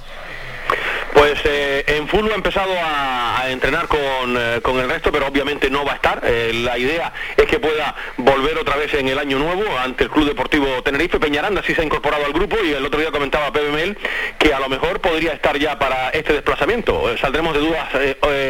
Pues 1.18 1.40
eh, 1.46 1.84
en 1.88 2.08
fútbol 2.08 2.32
ha 2.32 2.36
empezado 2.36 2.72
a, 2.80 3.50
entrenar 3.50 3.88
con, 3.88 4.00
eh, 4.38 4.60
con 4.62 4.80
el 4.80 4.88
resto, 4.88 5.12
pero 5.12 5.26
obviamente 5.26 5.68
no 5.68 5.84
va 5.84 5.94
a 5.94 5.96
estar. 5.96 6.22
Eh, 6.24 6.52
la 6.54 6.78
idea 6.78 7.12
es 7.36 7.46
que 7.46 7.60
pueda 7.60 7.96
volver 8.18 8.56
otra 8.60 8.76
vez 8.76 8.94
en 8.94 9.08
el 9.08 9.18
año 9.18 9.40
nuevo 9.40 9.64
ante 9.80 10.04
el 10.04 10.12
Club 10.12 10.28
Deportivo 10.28 10.84
Tenerife. 10.84 11.20
Peñaranda 11.20 11.64
sí 11.64 11.74
se 11.74 11.82
ha 11.82 11.84
incorporado 11.84 12.24
al 12.24 12.34
grupo 12.34 12.58
y 12.64 12.72
el 12.72 12.86
otro 12.86 13.00
día 13.00 13.10
comentaba 13.10 13.50
Mel 13.50 13.98
que 14.38 14.54
a 14.54 14.60
lo 14.60 14.70
mejor 14.70 15.02
podría 15.02 15.34
estar 15.34 15.58
ya 15.58 15.80
para 15.80 16.10
este 16.10 16.34
desplazamiento. 16.34 17.10
Eh, 17.10 17.18
saldremos 17.18 17.56
de 17.56 17.62
dudas 17.62 17.88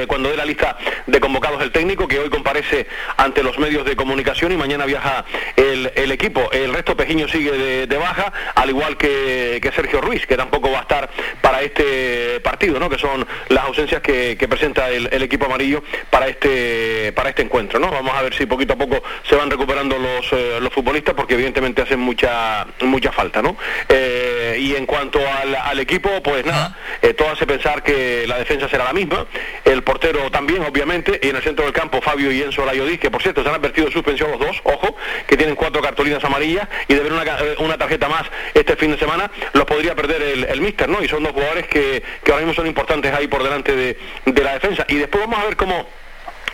cuando 0.07 0.29
dé 0.29 0.35
la 0.35 0.45
lista 0.45 0.77
de 1.05 1.19
convocados 1.21 1.61
el 1.61 1.71
técnico, 1.71 2.05
que 2.05 2.19
hoy 2.19 2.29
comparece 2.29 2.85
ante 3.15 3.43
los 3.43 3.57
medios 3.59 3.85
de 3.85 3.95
comunicación 3.95 4.51
y 4.51 4.57
mañana 4.57 4.85
viaja 4.85 5.23
el, 5.55 5.93
el 5.95 6.11
equipo. 6.11 6.49
El 6.51 6.73
resto 6.73 6.97
Pejiño 6.97 7.29
sigue 7.29 7.51
de, 7.51 7.87
de 7.87 7.97
baja, 7.97 8.33
al 8.55 8.69
igual 8.69 8.97
que, 8.97 9.59
que 9.61 9.71
Sergio 9.71 10.01
Ruiz, 10.01 10.27
que 10.27 10.35
tampoco 10.35 10.69
va 10.69 10.79
a 10.79 10.81
estar 10.81 11.09
para 11.41 11.61
este 11.61 12.41
partido, 12.41 12.56
¿no? 12.65 12.89
que 12.89 12.97
son 12.97 13.25
las 13.49 13.65
ausencias 13.65 14.01
que, 14.01 14.35
que 14.37 14.47
presenta 14.47 14.89
el, 14.89 15.07
el 15.11 15.21
equipo 15.23 15.45
amarillo 15.45 15.83
para 16.09 16.27
este 16.27 17.13
para 17.13 17.29
este 17.29 17.41
encuentro. 17.43 17.79
¿no? 17.79 17.91
Vamos 17.91 18.13
a 18.15 18.21
ver 18.21 18.33
si 18.33 18.45
poquito 18.45 18.73
a 18.73 18.75
poco 18.75 19.01
se 19.27 19.35
van 19.35 19.49
recuperando 19.49 19.97
los, 19.97 20.31
eh, 20.33 20.59
los 20.59 20.73
futbolistas, 20.73 21.15
porque 21.15 21.35
evidentemente 21.35 21.81
hacen 21.81 21.99
mucha 21.99 22.65
mucha 22.81 23.11
falta. 23.11 23.41
¿no? 23.41 23.55
Eh, 23.89 24.57
y 24.59 24.75
en 24.75 24.85
cuanto 24.85 25.19
al, 25.19 25.55
al 25.55 25.79
equipo, 25.79 26.09
pues 26.23 26.45
nada, 26.45 26.77
eh, 27.01 27.13
todo 27.13 27.29
hace 27.29 27.45
pensar 27.45 27.83
que 27.83 28.25
la 28.27 28.37
defensa 28.39 28.67
será 28.67 28.83
la 28.85 28.93
misma, 28.93 29.25
el 29.63 29.83
portero 29.83 30.29
también, 30.31 30.63
obviamente, 30.63 31.19
y 31.21 31.29
en 31.29 31.35
el 31.35 31.43
centro 31.43 31.65
del 31.65 31.73
campo 31.73 32.01
Fabio 32.01 32.31
y 32.31 32.41
Enzo 32.41 32.65
Layodí, 32.65 32.97
que 32.97 33.11
por 33.11 33.21
cierto 33.21 33.43
se 33.43 33.49
han 33.49 33.55
advertido 33.55 33.87
de 33.87 33.93
suspensión 33.93 34.31
los 34.31 34.39
dos, 34.39 34.57
ojo, 34.63 34.95
que 35.27 35.37
tienen 35.37 35.55
cuatro 35.55 35.81
cartulinas 35.81 36.23
amarillas 36.23 36.67
y 36.87 36.93
de 36.93 37.01
ver 37.01 37.13
una, 37.13 37.23
una 37.59 37.77
tarjeta 37.77 38.09
más 38.09 38.23
este 38.53 38.75
fin 38.75 38.91
de 38.91 38.97
semana, 38.97 39.29
los 39.53 39.65
podría 39.65 39.95
perder 39.95 40.21
el, 40.21 40.43
el 40.45 40.61
míster, 40.61 40.89
¿no? 40.89 41.03
Y 41.03 41.07
son 41.07 41.23
dos 41.23 41.33
jugadores 41.33 41.67
que, 41.67 42.01
que 42.23 42.31
ahora 42.31 42.45
mismo 42.45 42.46
son 42.53 42.67
importantes 42.67 43.13
ahí 43.13 43.27
por 43.27 43.43
delante 43.43 43.75
de, 43.75 43.97
de 44.25 44.43
la 44.43 44.53
defensa. 44.53 44.85
Y 44.87 44.95
después 44.95 45.23
vamos 45.25 45.39
a 45.39 45.45
ver 45.45 45.55
cómo 45.55 45.87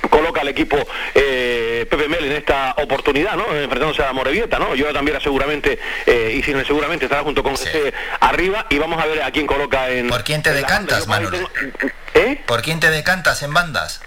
coloca 0.10 0.42
al 0.42 0.50
equipo 0.50 0.78
eh, 1.16 1.88
Pepe 1.90 2.10
Mel 2.10 2.26
en 2.26 2.34
esta 2.34 2.76
oportunidad, 2.78 3.36
¿no? 3.36 3.46
Enfrentándose 3.56 4.04
a 4.04 4.12
Morevieta, 4.12 4.60
¿no? 4.60 4.76
Yo 4.76 4.92
también 4.92 5.20
seguramente, 5.22 5.80
eh, 6.06 6.34
y 6.38 6.44
sin 6.44 6.58
el 6.58 6.66
seguramente 6.68 7.06
estará 7.06 7.24
junto 7.24 7.42
con 7.42 7.56
José 7.56 7.94
arriba 8.20 8.66
y 8.70 8.78
vamos 8.80 9.02
a 9.02 9.06
ver 9.06 9.22
a 9.24 9.32
quién 9.32 9.48
coloca 9.48 9.90
en... 9.90 10.08
¿Por 10.10 10.24
quién 10.26 10.44
te 10.44 10.52
decantas, 10.54 11.06
tengo- 11.08 11.50
¿Eh? 12.16 12.42
¿Por 12.46 12.62
quién 12.62 12.80
te 12.82 12.90
decantas 12.90 13.42
en 13.44 13.54
bandas? 13.54 14.02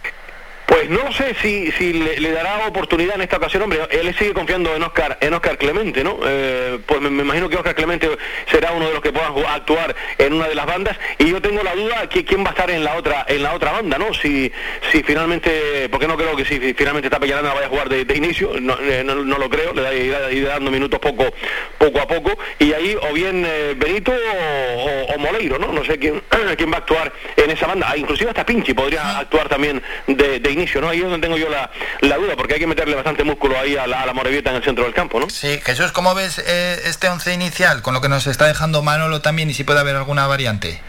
Pues 0.67 0.91
no 0.91 1.13
sé 1.13 1.35
si, 1.41 1.71
si 1.73 1.93
le, 1.93 2.19
le 2.21 2.33
dará 2.33 2.67
oportunidad 2.67 3.15
en 3.15 3.23
esta 3.23 3.37
ocasión, 3.37 3.63
hombre, 3.63 3.81
él 3.91 4.13
sigue 4.19 4.35
confiando 4.35 4.75
en 4.75 4.83
Oscar, 4.83 5.17
en 5.21 5.33
Oscar 5.33 5.57
Clemente, 5.59 6.03
¿no? 6.03 6.19
Eh, 6.27 6.79
pues 6.87 7.01
me, 7.01 7.09
me 7.09 7.23
imagino 7.23 7.49
que 7.49 7.57
Oscar 7.57 7.75
Clemente 7.77 8.09
será 8.51 8.73
uno 8.73 8.87
de 8.89 8.93
los 8.93 9.01
que 9.01 9.13
puedan 9.13 9.33
actuar 9.49 9.95
en 10.19 10.33
una 10.33 10.49
de 10.49 10.55
las 10.57 10.67
bandas 10.67 10.97
y 11.19 11.31
yo 11.31 11.41
tengo 11.41 11.63
la 11.63 11.75
duda 11.77 12.09
que 12.09 12.25
quién 12.25 12.43
va 12.45 12.49
a 12.49 12.51
estar 12.51 12.69
en 12.71 12.83
la 12.83 12.97
otra 12.97 13.25
en 13.29 13.43
la 13.45 13.55
otra 13.55 13.73
banda, 13.73 13.97
¿no? 13.97 14.13
Si 14.13 14.51
si 14.91 15.03
finalmente, 15.05 15.89
porque 15.89 16.09
no 16.09 16.17
creo 16.17 16.35
que 16.37 16.45
si 16.45 16.59
finalmente 16.75 17.07
está 17.07 17.21
Pellarana 17.21 17.55
vaya 17.55 17.67
a 17.67 17.71
jugar 17.71 17.89
de, 17.89 18.05
de 18.05 18.17
inicio, 18.17 18.51
no, 18.61 18.77
eh, 18.81 19.03
no- 19.05 19.15
no 19.15 19.39
lo 19.39 19.49
creo, 19.49 19.73
le 19.73 19.83
da 19.83 19.95
irá, 19.95 20.33
irá 20.33 20.49
dando 20.55 20.71
minutos 20.73 20.99
poco 20.99 21.33
poco 21.79 22.01
a 22.01 22.09
poco 22.09 22.37
y 22.59 22.73
ahí 22.73 22.97
o 23.09 23.13
bien 23.13 23.45
eh, 23.47 23.75
Benito 23.77 24.13
o, 24.13 25.15
o 25.15 25.19
Moleiro, 25.19 25.59
¿no? 25.59 25.69
No 25.73 25.85
sé 25.85 25.97
quién 25.99 26.21
quién 26.57 26.71
va 26.73 26.77
a 26.77 26.79
actuar 26.81 27.13
en 27.37 27.51
esa 27.51 27.69
banda, 27.69 27.87
Ah, 27.89 27.97
inclusive 27.97 28.31
hasta 28.31 28.45
Pinchi 28.45 28.75
podría 28.75 29.19
actuar 29.21 29.49
también 29.49 29.81
de, 30.09 30.41
de 30.41 30.56
inicio, 30.57 30.81
¿no? 30.81 30.89
Ahí 30.89 30.99
es 30.99 31.05
donde 31.05 31.19
tengo 31.25 31.37
yo 31.39 31.49
la, 31.49 31.71
la 32.01 32.17
duda, 32.17 32.35
porque 32.37 32.55
hay 32.55 32.61
que 32.61 32.67
meterle 32.67 32.95
bastante 32.95 33.23
músculo 33.25 33.59
ahí 33.59 33.77
a 33.77 33.87
la, 33.87 34.03
a 34.03 34.07
la 34.07 34.13
Morevieta 34.13 34.51
en 34.51 34.57
el 34.57 34.65
centro 34.65 34.85
del 34.85 34.95
campo, 34.95 35.21
¿no? 35.21 35.29
Sí, 35.31 35.61
Jesús, 35.65 35.93
¿cómo 35.93 36.15
ves 36.15 36.39
eh, 36.47 36.81
este 36.85 37.09
once 37.09 37.33
inicial? 37.33 37.83
Con 37.83 37.95
lo 37.95 38.01
que 38.01 38.09
nos 38.09 38.27
está 38.27 38.47
dejando 38.47 38.83
Manolo 38.83 39.21
también 39.21 39.51
y 39.51 39.55
si 39.55 39.65
puede 39.65 39.81
haber 39.81 39.97
alguna 39.97 40.27
variante. 40.27 40.81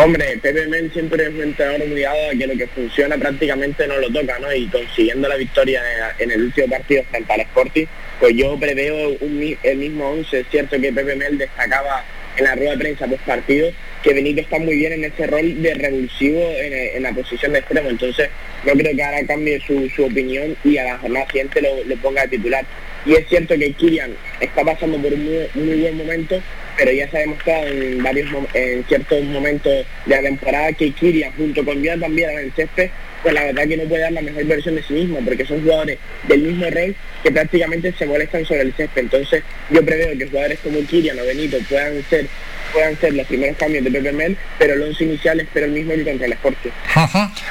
Hombre, 0.00 0.38
Pepe 0.40 0.64
Mel 0.68 0.92
siempre 0.92 1.24
es 1.24 1.30
un 1.30 1.42
entrenador 1.42 1.88
muy 1.88 2.00
dado 2.02 2.30
a 2.30 2.38
que 2.38 2.46
lo 2.46 2.56
que 2.56 2.68
funciona 2.68 3.16
prácticamente 3.16 3.84
no 3.88 3.96
lo 3.96 4.08
toca, 4.12 4.38
¿no? 4.38 4.52
Y 4.54 4.68
consiguiendo 4.68 5.28
la 5.28 5.34
victoria 5.34 5.82
en 6.20 6.30
el 6.30 6.42
último 6.42 6.68
partido 6.68 7.02
frente 7.10 7.32
al 7.32 7.40
Sporting, 7.40 7.86
pues 8.20 8.32
yo 8.36 8.56
preveo 8.60 9.16
un 9.20 9.38
mi- 9.40 9.58
el 9.64 9.76
mismo 9.78 10.08
11. 10.10 10.40
Es 10.40 10.46
cierto 10.52 10.80
que 10.80 10.92
Pepe 10.92 11.16
Mel 11.16 11.36
destacaba 11.36 12.04
en 12.36 12.44
la 12.44 12.54
rueda 12.54 12.70
de 12.72 12.78
prensa 12.78 13.08
post 13.08 13.22
partido 13.22 13.72
que 14.02 14.14
Benito 14.14 14.40
está 14.40 14.58
muy 14.58 14.76
bien 14.76 14.92
en 14.92 15.04
ese 15.04 15.26
rol 15.26 15.62
de 15.62 15.74
revulsivo 15.74 16.40
en, 16.56 17.02
la 17.02 17.12
posición 17.12 17.52
de 17.52 17.60
extremo, 17.60 17.90
entonces 17.90 18.28
no 18.64 18.72
creo 18.72 18.94
que 18.94 19.02
ahora 19.02 19.24
cambie 19.26 19.60
su, 19.60 19.88
su 19.90 20.04
opinión 20.04 20.56
y 20.64 20.76
a 20.78 20.84
la 20.84 20.98
jornada 20.98 21.26
siguiente 21.26 21.60
lo, 21.60 21.84
lo 21.84 21.96
ponga 21.96 22.22
de 22.22 22.36
titular. 22.36 22.64
Y 23.06 23.14
es 23.14 23.28
cierto 23.28 23.54
que 23.56 23.72
Kirian 23.72 24.10
está 24.40 24.64
pasando 24.64 24.98
por 24.98 25.12
un 25.12 25.24
muy, 25.24 25.46
muy 25.54 25.80
buen 25.80 25.96
momento, 25.96 26.42
pero 26.76 26.92
ya 26.92 27.08
se 27.10 27.16
ha 27.16 27.20
demostrado 27.20 27.66
en 27.66 28.02
varios 28.02 28.28
en 28.54 28.84
ciertos 28.84 29.24
momentos 29.24 29.86
de 30.06 30.14
la 30.14 30.22
temporada 30.22 30.72
que 30.72 30.90
Kirian 30.92 31.32
junto 31.32 31.64
con 31.64 31.80
Vidal 31.80 32.00
también 32.00 32.30
en 32.30 32.38
el 32.38 32.52
césped, 32.52 32.90
pues 33.22 33.34
la 33.34 33.44
verdad 33.44 33.66
que 33.66 33.76
no 33.76 33.84
puede 33.84 34.02
dar 34.02 34.12
la 34.12 34.22
mejor 34.22 34.44
versión 34.44 34.74
de 34.74 34.82
sí 34.82 34.92
mismo, 34.92 35.18
porque 35.24 35.44
son 35.44 35.62
jugadores 35.62 35.98
del 36.28 36.40
mismo 36.40 36.66
rol 36.70 36.94
que 37.22 37.32
prácticamente 37.32 37.92
se 37.92 38.06
molestan 38.06 38.44
sobre 38.44 38.62
el 38.62 38.74
césped. 38.74 39.02
Entonces 39.02 39.42
yo 39.70 39.84
preveo 39.84 40.16
que 40.18 40.26
jugadores 40.26 40.58
como 40.60 40.80
Kirian 40.80 41.18
o 41.18 41.24
Benito 41.24 41.56
puedan 41.68 42.02
ser 42.10 42.26
puedan 42.72 42.98
ser 42.98 43.14
los 43.14 43.26
primeros 43.26 43.56
cambios 43.56 43.84
de 43.84 43.90
Pepe 43.90 44.12
Mel, 44.12 44.38
pero 44.58 44.74
el 44.74 44.82
once 44.82 45.04
inicial 45.04 45.40
espero 45.40 45.66
el 45.66 45.72
mismo 45.72 45.92
que 45.94 46.04
contra 46.04 46.26
el 46.26 46.32
Sporting. 46.32 46.70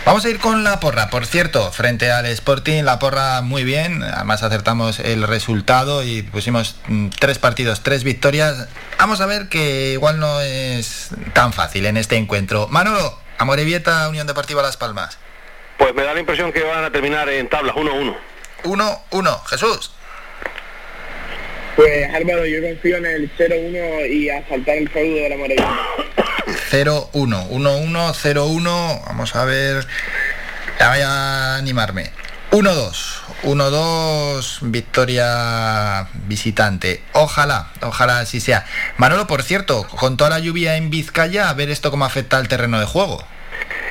Vamos 0.06 0.26
a 0.26 0.30
ir 0.30 0.40
con 0.40 0.64
la 0.64 0.80
porra. 0.80 1.10
Por 1.10 1.26
cierto, 1.26 1.72
frente 1.72 2.12
al 2.12 2.26
Sporting, 2.28 2.84
la 2.84 3.00
porra 3.00 3.42
muy 3.42 3.64
bien. 3.64 4.04
Además 4.04 4.44
acertamos 4.44 5.00
el 5.00 5.24
resultado 5.24 6.04
y 6.04 6.22
pusimos 6.24 6.78
mm, 6.88 7.10
tres 7.20 7.40
partidos, 7.40 7.84
tres 7.84 8.04
victorias. 8.04 8.68
Vamos 8.98 9.22
a 9.22 9.26
ver 9.26 9.50
que 9.50 9.94
igual 9.94 10.20
no 10.20 10.42
es 10.42 11.10
tan 11.34 11.54
fácil 11.54 11.86
en 11.86 11.98
este 11.98 12.16
encuentro. 12.16 12.68
Manolo, 12.70 13.20
Amorebieta, 13.38 14.08
Unión 14.10 14.28
Deportiva 14.28 14.62
Las 14.62 14.78
Palmas. 14.78 15.18
Pues 15.78 15.94
me 15.94 16.04
da 16.04 16.14
la 16.14 16.20
impresión 16.20 16.52
que 16.52 16.64
van 16.64 16.84
a 16.84 16.92
terminar 16.92 17.30
en 17.30 17.48
tablas 17.48 17.76
1-1. 17.76 18.16
1-1. 18.64 19.46
Jesús. 19.46 19.92
Pues 21.78 22.12
Álvaro, 22.12 22.44
yo 22.48 22.60
confío 22.60 22.98
en 22.98 23.06
el 23.06 23.32
0-1 23.38 24.12
y 24.12 24.30
a 24.30 24.40
el 24.40 24.90
feudo 24.90 25.16
de 25.16 25.30
la 25.30 25.38
Morevieta. 25.38 25.78
0-1. 26.72 27.50
1-1, 27.50 28.14
0-1. 28.14 29.06
Vamos 29.06 29.36
a 29.36 29.46
ver. 29.46 29.86
Ya 30.80 30.90
voy 30.90 31.02
a 31.02 31.56
animarme. 31.58 32.10
1-2. 32.50 33.22
1-2. 33.44 34.58
Victoria 34.62 36.08
visitante. 36.26 37.04
Ojalá, 37.14 37.72
ojalá 37.84 38.22
así 38.22 38.40
sea. 38.40 38.66
Manolo, 38.98 39.28
por 39.28 39.44
cierto, 39.44 39.88
con 39.88 40.18
toda 40.18 40.32
la 40.32 40.40
lluvia 40.40 40.78
en 40.78 40.90
Vizcaya, 40.90 41.48
a 41.48 41.54
ver 41.54 41.70
esto 41.70 41.92
cómo 41.92 42.06
afecta 42.06 42.38
al 42.38 42.48
terreno 42.48 42.80
de 42.80 42.88
juego. 42.88 43.24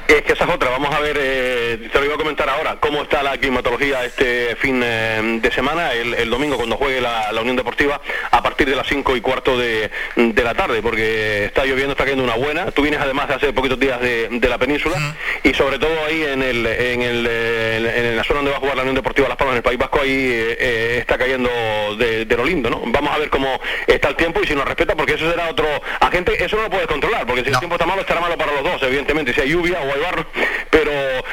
Es 0.08 0.22
que 0.22 0.34
esa 0.34 0.44
es 0.44 0.50
otra, 0.50 0.70
vamos 0.70 0.94
a 0.94 1.00
ver, 1.00 1.16
eh, 1.20 1.88
te 1.92 1.98
lo 1.98 2.04
iba 2.04 2.14
a 2.14 2.18
comentar 2.18 2.48
ahora, 2.48 2.76
cómo 2.78 3.02
está 3.02 3.24
la 3.24 3.36
climatología 3.38 4.04
este 4.04 4.54
fin 4.56 4.80
eh, 4.84 5.40
de 5.42 5.50
semana, 5.50 5.92
el, 5.94 6.14
el 6.14 6.30
domingo 6.30 6.56
cuando 6.56 6.76
juegue 6.76 7.00
la, 7.00 7.32
la 7.32 7.40
Unión 7.40 7.56
Deportiva, 7.56 8.00
a 8.30 8.42
partir 8.42 8.68
de 8.68 8.76
las 8.76 8.86
5 8.86 9.16
y 9.16 9.20
cuarto 9.20 9.58
de, 9.58 9.90
de 10.14 10.44
la 10.44 10.54
tarde, 10.54 10.80
porque 10.80 11.46
está 11.46 11.64
lloviendo, 11.64 11.92
está 11.92 12.04
cayendo 12.04 12.22
una 12.22 12.36
buena. 12.36 12.70
Tú 12.70 12.82
vienes 12.82 13.00
además 13.00 13.28
de 13.28 13.34
hace 13.34 13.52
poquitos 13.52 13.80
días 13.80 14.00
de, 14.00 14.28
de 14.30 14.48
la 14.48 14.58
península 14.58 14.96
y 15.42 15.52
sobre 15.54 15.78
todo 15.78 15.92
ahí 16.04 16.22
en, 16.22 16.42
el, 16.42 16.66
en, 16.66 17.02
el, 17.02 17.26
eh, 17.28 18.10
en 18.10 18.16
la 18.16 18.24
zona 18.24 18.38
donde 18.38 18.52
va 18.52 18.58
a 18.58 18.60
jugar 18.60 18.76
la 18.76 18.82
Unión 18.82 18.94
Deportiva 18.94 19.28
Las 19.28 19.36
Palmas, 19.36 19.54
en 19.54 19.58
el 19.58 19.62
País 19.62 19.78
Vasco, 19.78 20.00
ahí 20.00 20.10
eh, 20.10 20.56
eh, 20.58 20.96
está 21.00 21.18
cayendo 21.18 21.50
de, 21.96 22.24
de 22.24 22.36
lo 22.36 22.44
lindo, 22.44 22.70
¿no? 22.70 22.82
Vamos 22.86 23.12
a 23.12 23.18
ver 23.18 23.28
cómo 23.28 23.60
está 23.86 24.08
el 24.08 24.16
tiempo 24.16 24.40
y 24.42 24.46
si 24.46 24.54
nos 24.54 24.64
respeta, 24.64 24.94
porque 24.94 25.14
eso 25.14 25.28
será 25.28 25.48
otro 25.48 25.66
agente, 26.00 26.42
eso 26.44 26.56
no 26.56 26.62
lo 26.62 26.70
puedes 26.70 26.86
controlar, 26.86 27.26
porque 27.26 27.42
si 27.42 27.50
el 27.50 27.58
tiempo 27.58 27.74
está 27.74 27.86
malo, 27.86 28.02
estará 28.02 28.20
malo 28.20 28.36
para 28.36 28.52
los 28.52 28.62
dos, 28.62 28.82
evidentemente, 28.82 29.34
si 29.34 29.40
hay 29.40 29.54
lluvia 29.56 29.80
o 29.80 29.92
hay 29.94 30.00
barro, 30.00 30.26
pero 30.70 30.90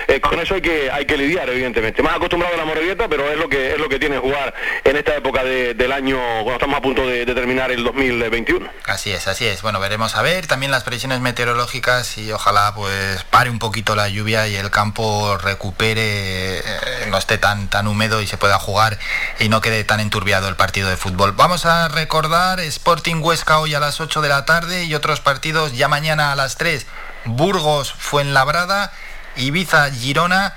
eh, 0.08 0.22
con 0.22 0.40
eso 0.40 0.56
hay 0.56 0.62
que 0.62 0.90
hay 0.92 1.06
que 1.06 1.18
lidiar, 1.18 1.50
evidentemente. 1.50 2.02
Más 2.02 2.16
acostumbrado 2.16 2.56
a 2.56 2.58
la 2.58 2.66
morevieta, 2.66 3.08
pero 3.08 3.30
es 3.30 3.38
lo 3.38 3.50
que 3.50 3.74
es 3.74 3.78
lo 3.80 3.90
que 3.90 4.00
tiene 4.00 4.18
jugar 4.18 4.54
en 4.84 4.96
esta 4.98 5.16
época 5.16 5.44
de- 5.44 5.74
del 5.74 5.92
año, 5.92 6.18
cuando 6.44 6.54
estamos 6.54 6.78
a 6.78 6.82
punto 6.82 7.06
de, 7.08 7.26
de 7.26 7.34
terminar 7.36 7.72
el 7.72 7.84
2021. 7.84 8.68
Así 8.86 9.12
es, 9.12 9.28
así 9.28 9.46
es. 9.46 9.62
Bueno, 9.62 9.80
veremos 9.80 10.16
a 10.16 10.22
ver 10.22 10.48
también 10.48 10.72
las 10.72 10.84
previsiones 10.84 11.20
meteorológicas 11.20 12.18
y 12.18 12.32
ojalá 12.32 12.74
pues 12.76 13.24
pare 13.30 13.50
un 13.50 13.60
poquito 13.60 13.96
la 13.96 14.08
lluvia 14.10 14.48
y 14.48 14.56
el 14.56 14.70
campo 14.72 15.38
recupere, 15.38 16.60
eh, 16.60 16.64
no 17.10 17.18
esté 17.18 17.38
tan 17.38 17.68
tan 17.70 17.88
húmedo 17.88 18.22
y 18.22 18.28
se 18.28 18.38
pueda 18.38 18.60
jugar 18.60 18.98
y 19.40 19.50
no 19.50 19.62
quede 19.62 19.84
tan 19.84 20.00
enturbiado 20.00 20.48
el 20.50 20.56
partido 20.56 20.90
de 20.90 20.98
fútbol. 20.98 21.34
Vamos 21.34 21.66
a 21.66 21.88
recordar 21.88 22.60
Sporting 22.60 23.18
Huesca 23.22 23.60
hoy 23.60 23.74
a 23.76 23.80
las 23.80 24.00
8 24.00 24.22
de 24.22 24.30
la 24.30 24.46
tarde 24.46 24.84
y 24.86 24.96
otros 24.96 25.20
partidos 25.20 25.74
ya 25.76 25.88
mañana 25.88 26.32
a 26.32 26.36
las 26.36 26.58
3. 26.58 26.86
Burgos 27.26 27.94
Fuenlabrada, 27.94 28.92
Ibiza 29.36 29.90
Girona, 29.92 30.54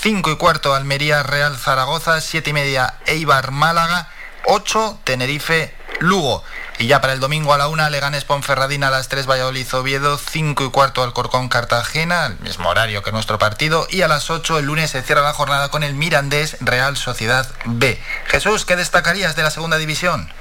5 0.00 0.32
y 0.32 0.36
cuarto 0.36 0.74
Almería 0.74 1.22
Real 1.22 1.56
Zaragoza, 1.56 2.20
7 2.20 2.50
y 2.50 2.52
media 2.52 2.94
Eibar 3.06 3.50
Málaga, 3.50 4.08
8 4.46 5.00
Tenerife 5.04 5.74
Lugo. 6.00 6.44
Y 6.78 6.88
ya 6.88 7.00
para 7.00 7.12
el 7.12 7.20
domingo 7.20 7.54
a 7.54 7.58
la 7.58 7.68
1 7.68 7.88
Leganés 7.90 8.24
Ponferradina 8.24 8.88
a 8.88 8.90
las 8.90 9.08
3 9.08 9.26
Valladolid 9.26 9.72
Oviedo, 9.74 10.18
5 10.18 10.64
y 10.64 10.70
cuarto 10.70 11.02
Alcorcón 11.02 11.48
Cartagena, 11.48 12.26
el 12.26 12.38
mismo 12.40 12.68
horario 12.68 13.02
que 13.02 13.12
nuestro 13.12 13.38
partido. 13.38 13.86
Y 13.90 14.02
a 14.02 14.08
las 14.08 14.28
8 14.28 14.58
el 14.58 14.66
lunes 14.66 14.90
se 14.90 15.02
cierra 15.02 15.22
la 15.22 15.32
jornada 15.32 15.70
con 15.70 15.82
el 15.82 15.94
Mirandés 15.94 16.56
Real 16.60 16.96
Sociedad 16.96 17.48
B. 17.64 18.00
Jesús, 18.26 18.64
¿qué 18.64 18.76
destacarías 18.76 19.36
de 19.36 19.44
la 19.44 19.50
segunda 19.50 19.78
división? 19.78 20.32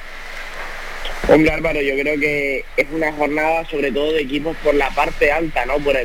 Hombre 1.29 1.51
Álvaro, 1.51 1.81
yo 1.81 1.95
creo 1.95 2.19
que 2.19 2.65
es 2.75 2.87
una 2.91 3.11
jornada 3.13 3.63
sobre 3.65 3.91
todo 3.91 4.11
de 4.11 4.21
equipos 4.21 4.57
por 4.57 4.75
la 4.75 4.89
parte 4.89 5.31
alta, 5.31 5.65
¿no? 5.65 5.77
Por, 5.79 5.95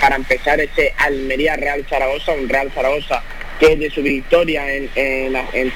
para 0.00 0.16
empezar 0.16 0.58
ese 0.60 0.94
Almería 0.96 1.56
Real 1.56 1.84
Zaragoza, 1.88 2.32
un 2.32 2.48
Real 2.48 2.72
Zaragoza 2.72 3.22
que 3.60 3.72
es 3.72 3.78
de 3.78 3.90
su 3.90 4.02
victoria 4.02 4.70
en, 4.72 4.90
en, 4.94 5.34
en 5.34 5.72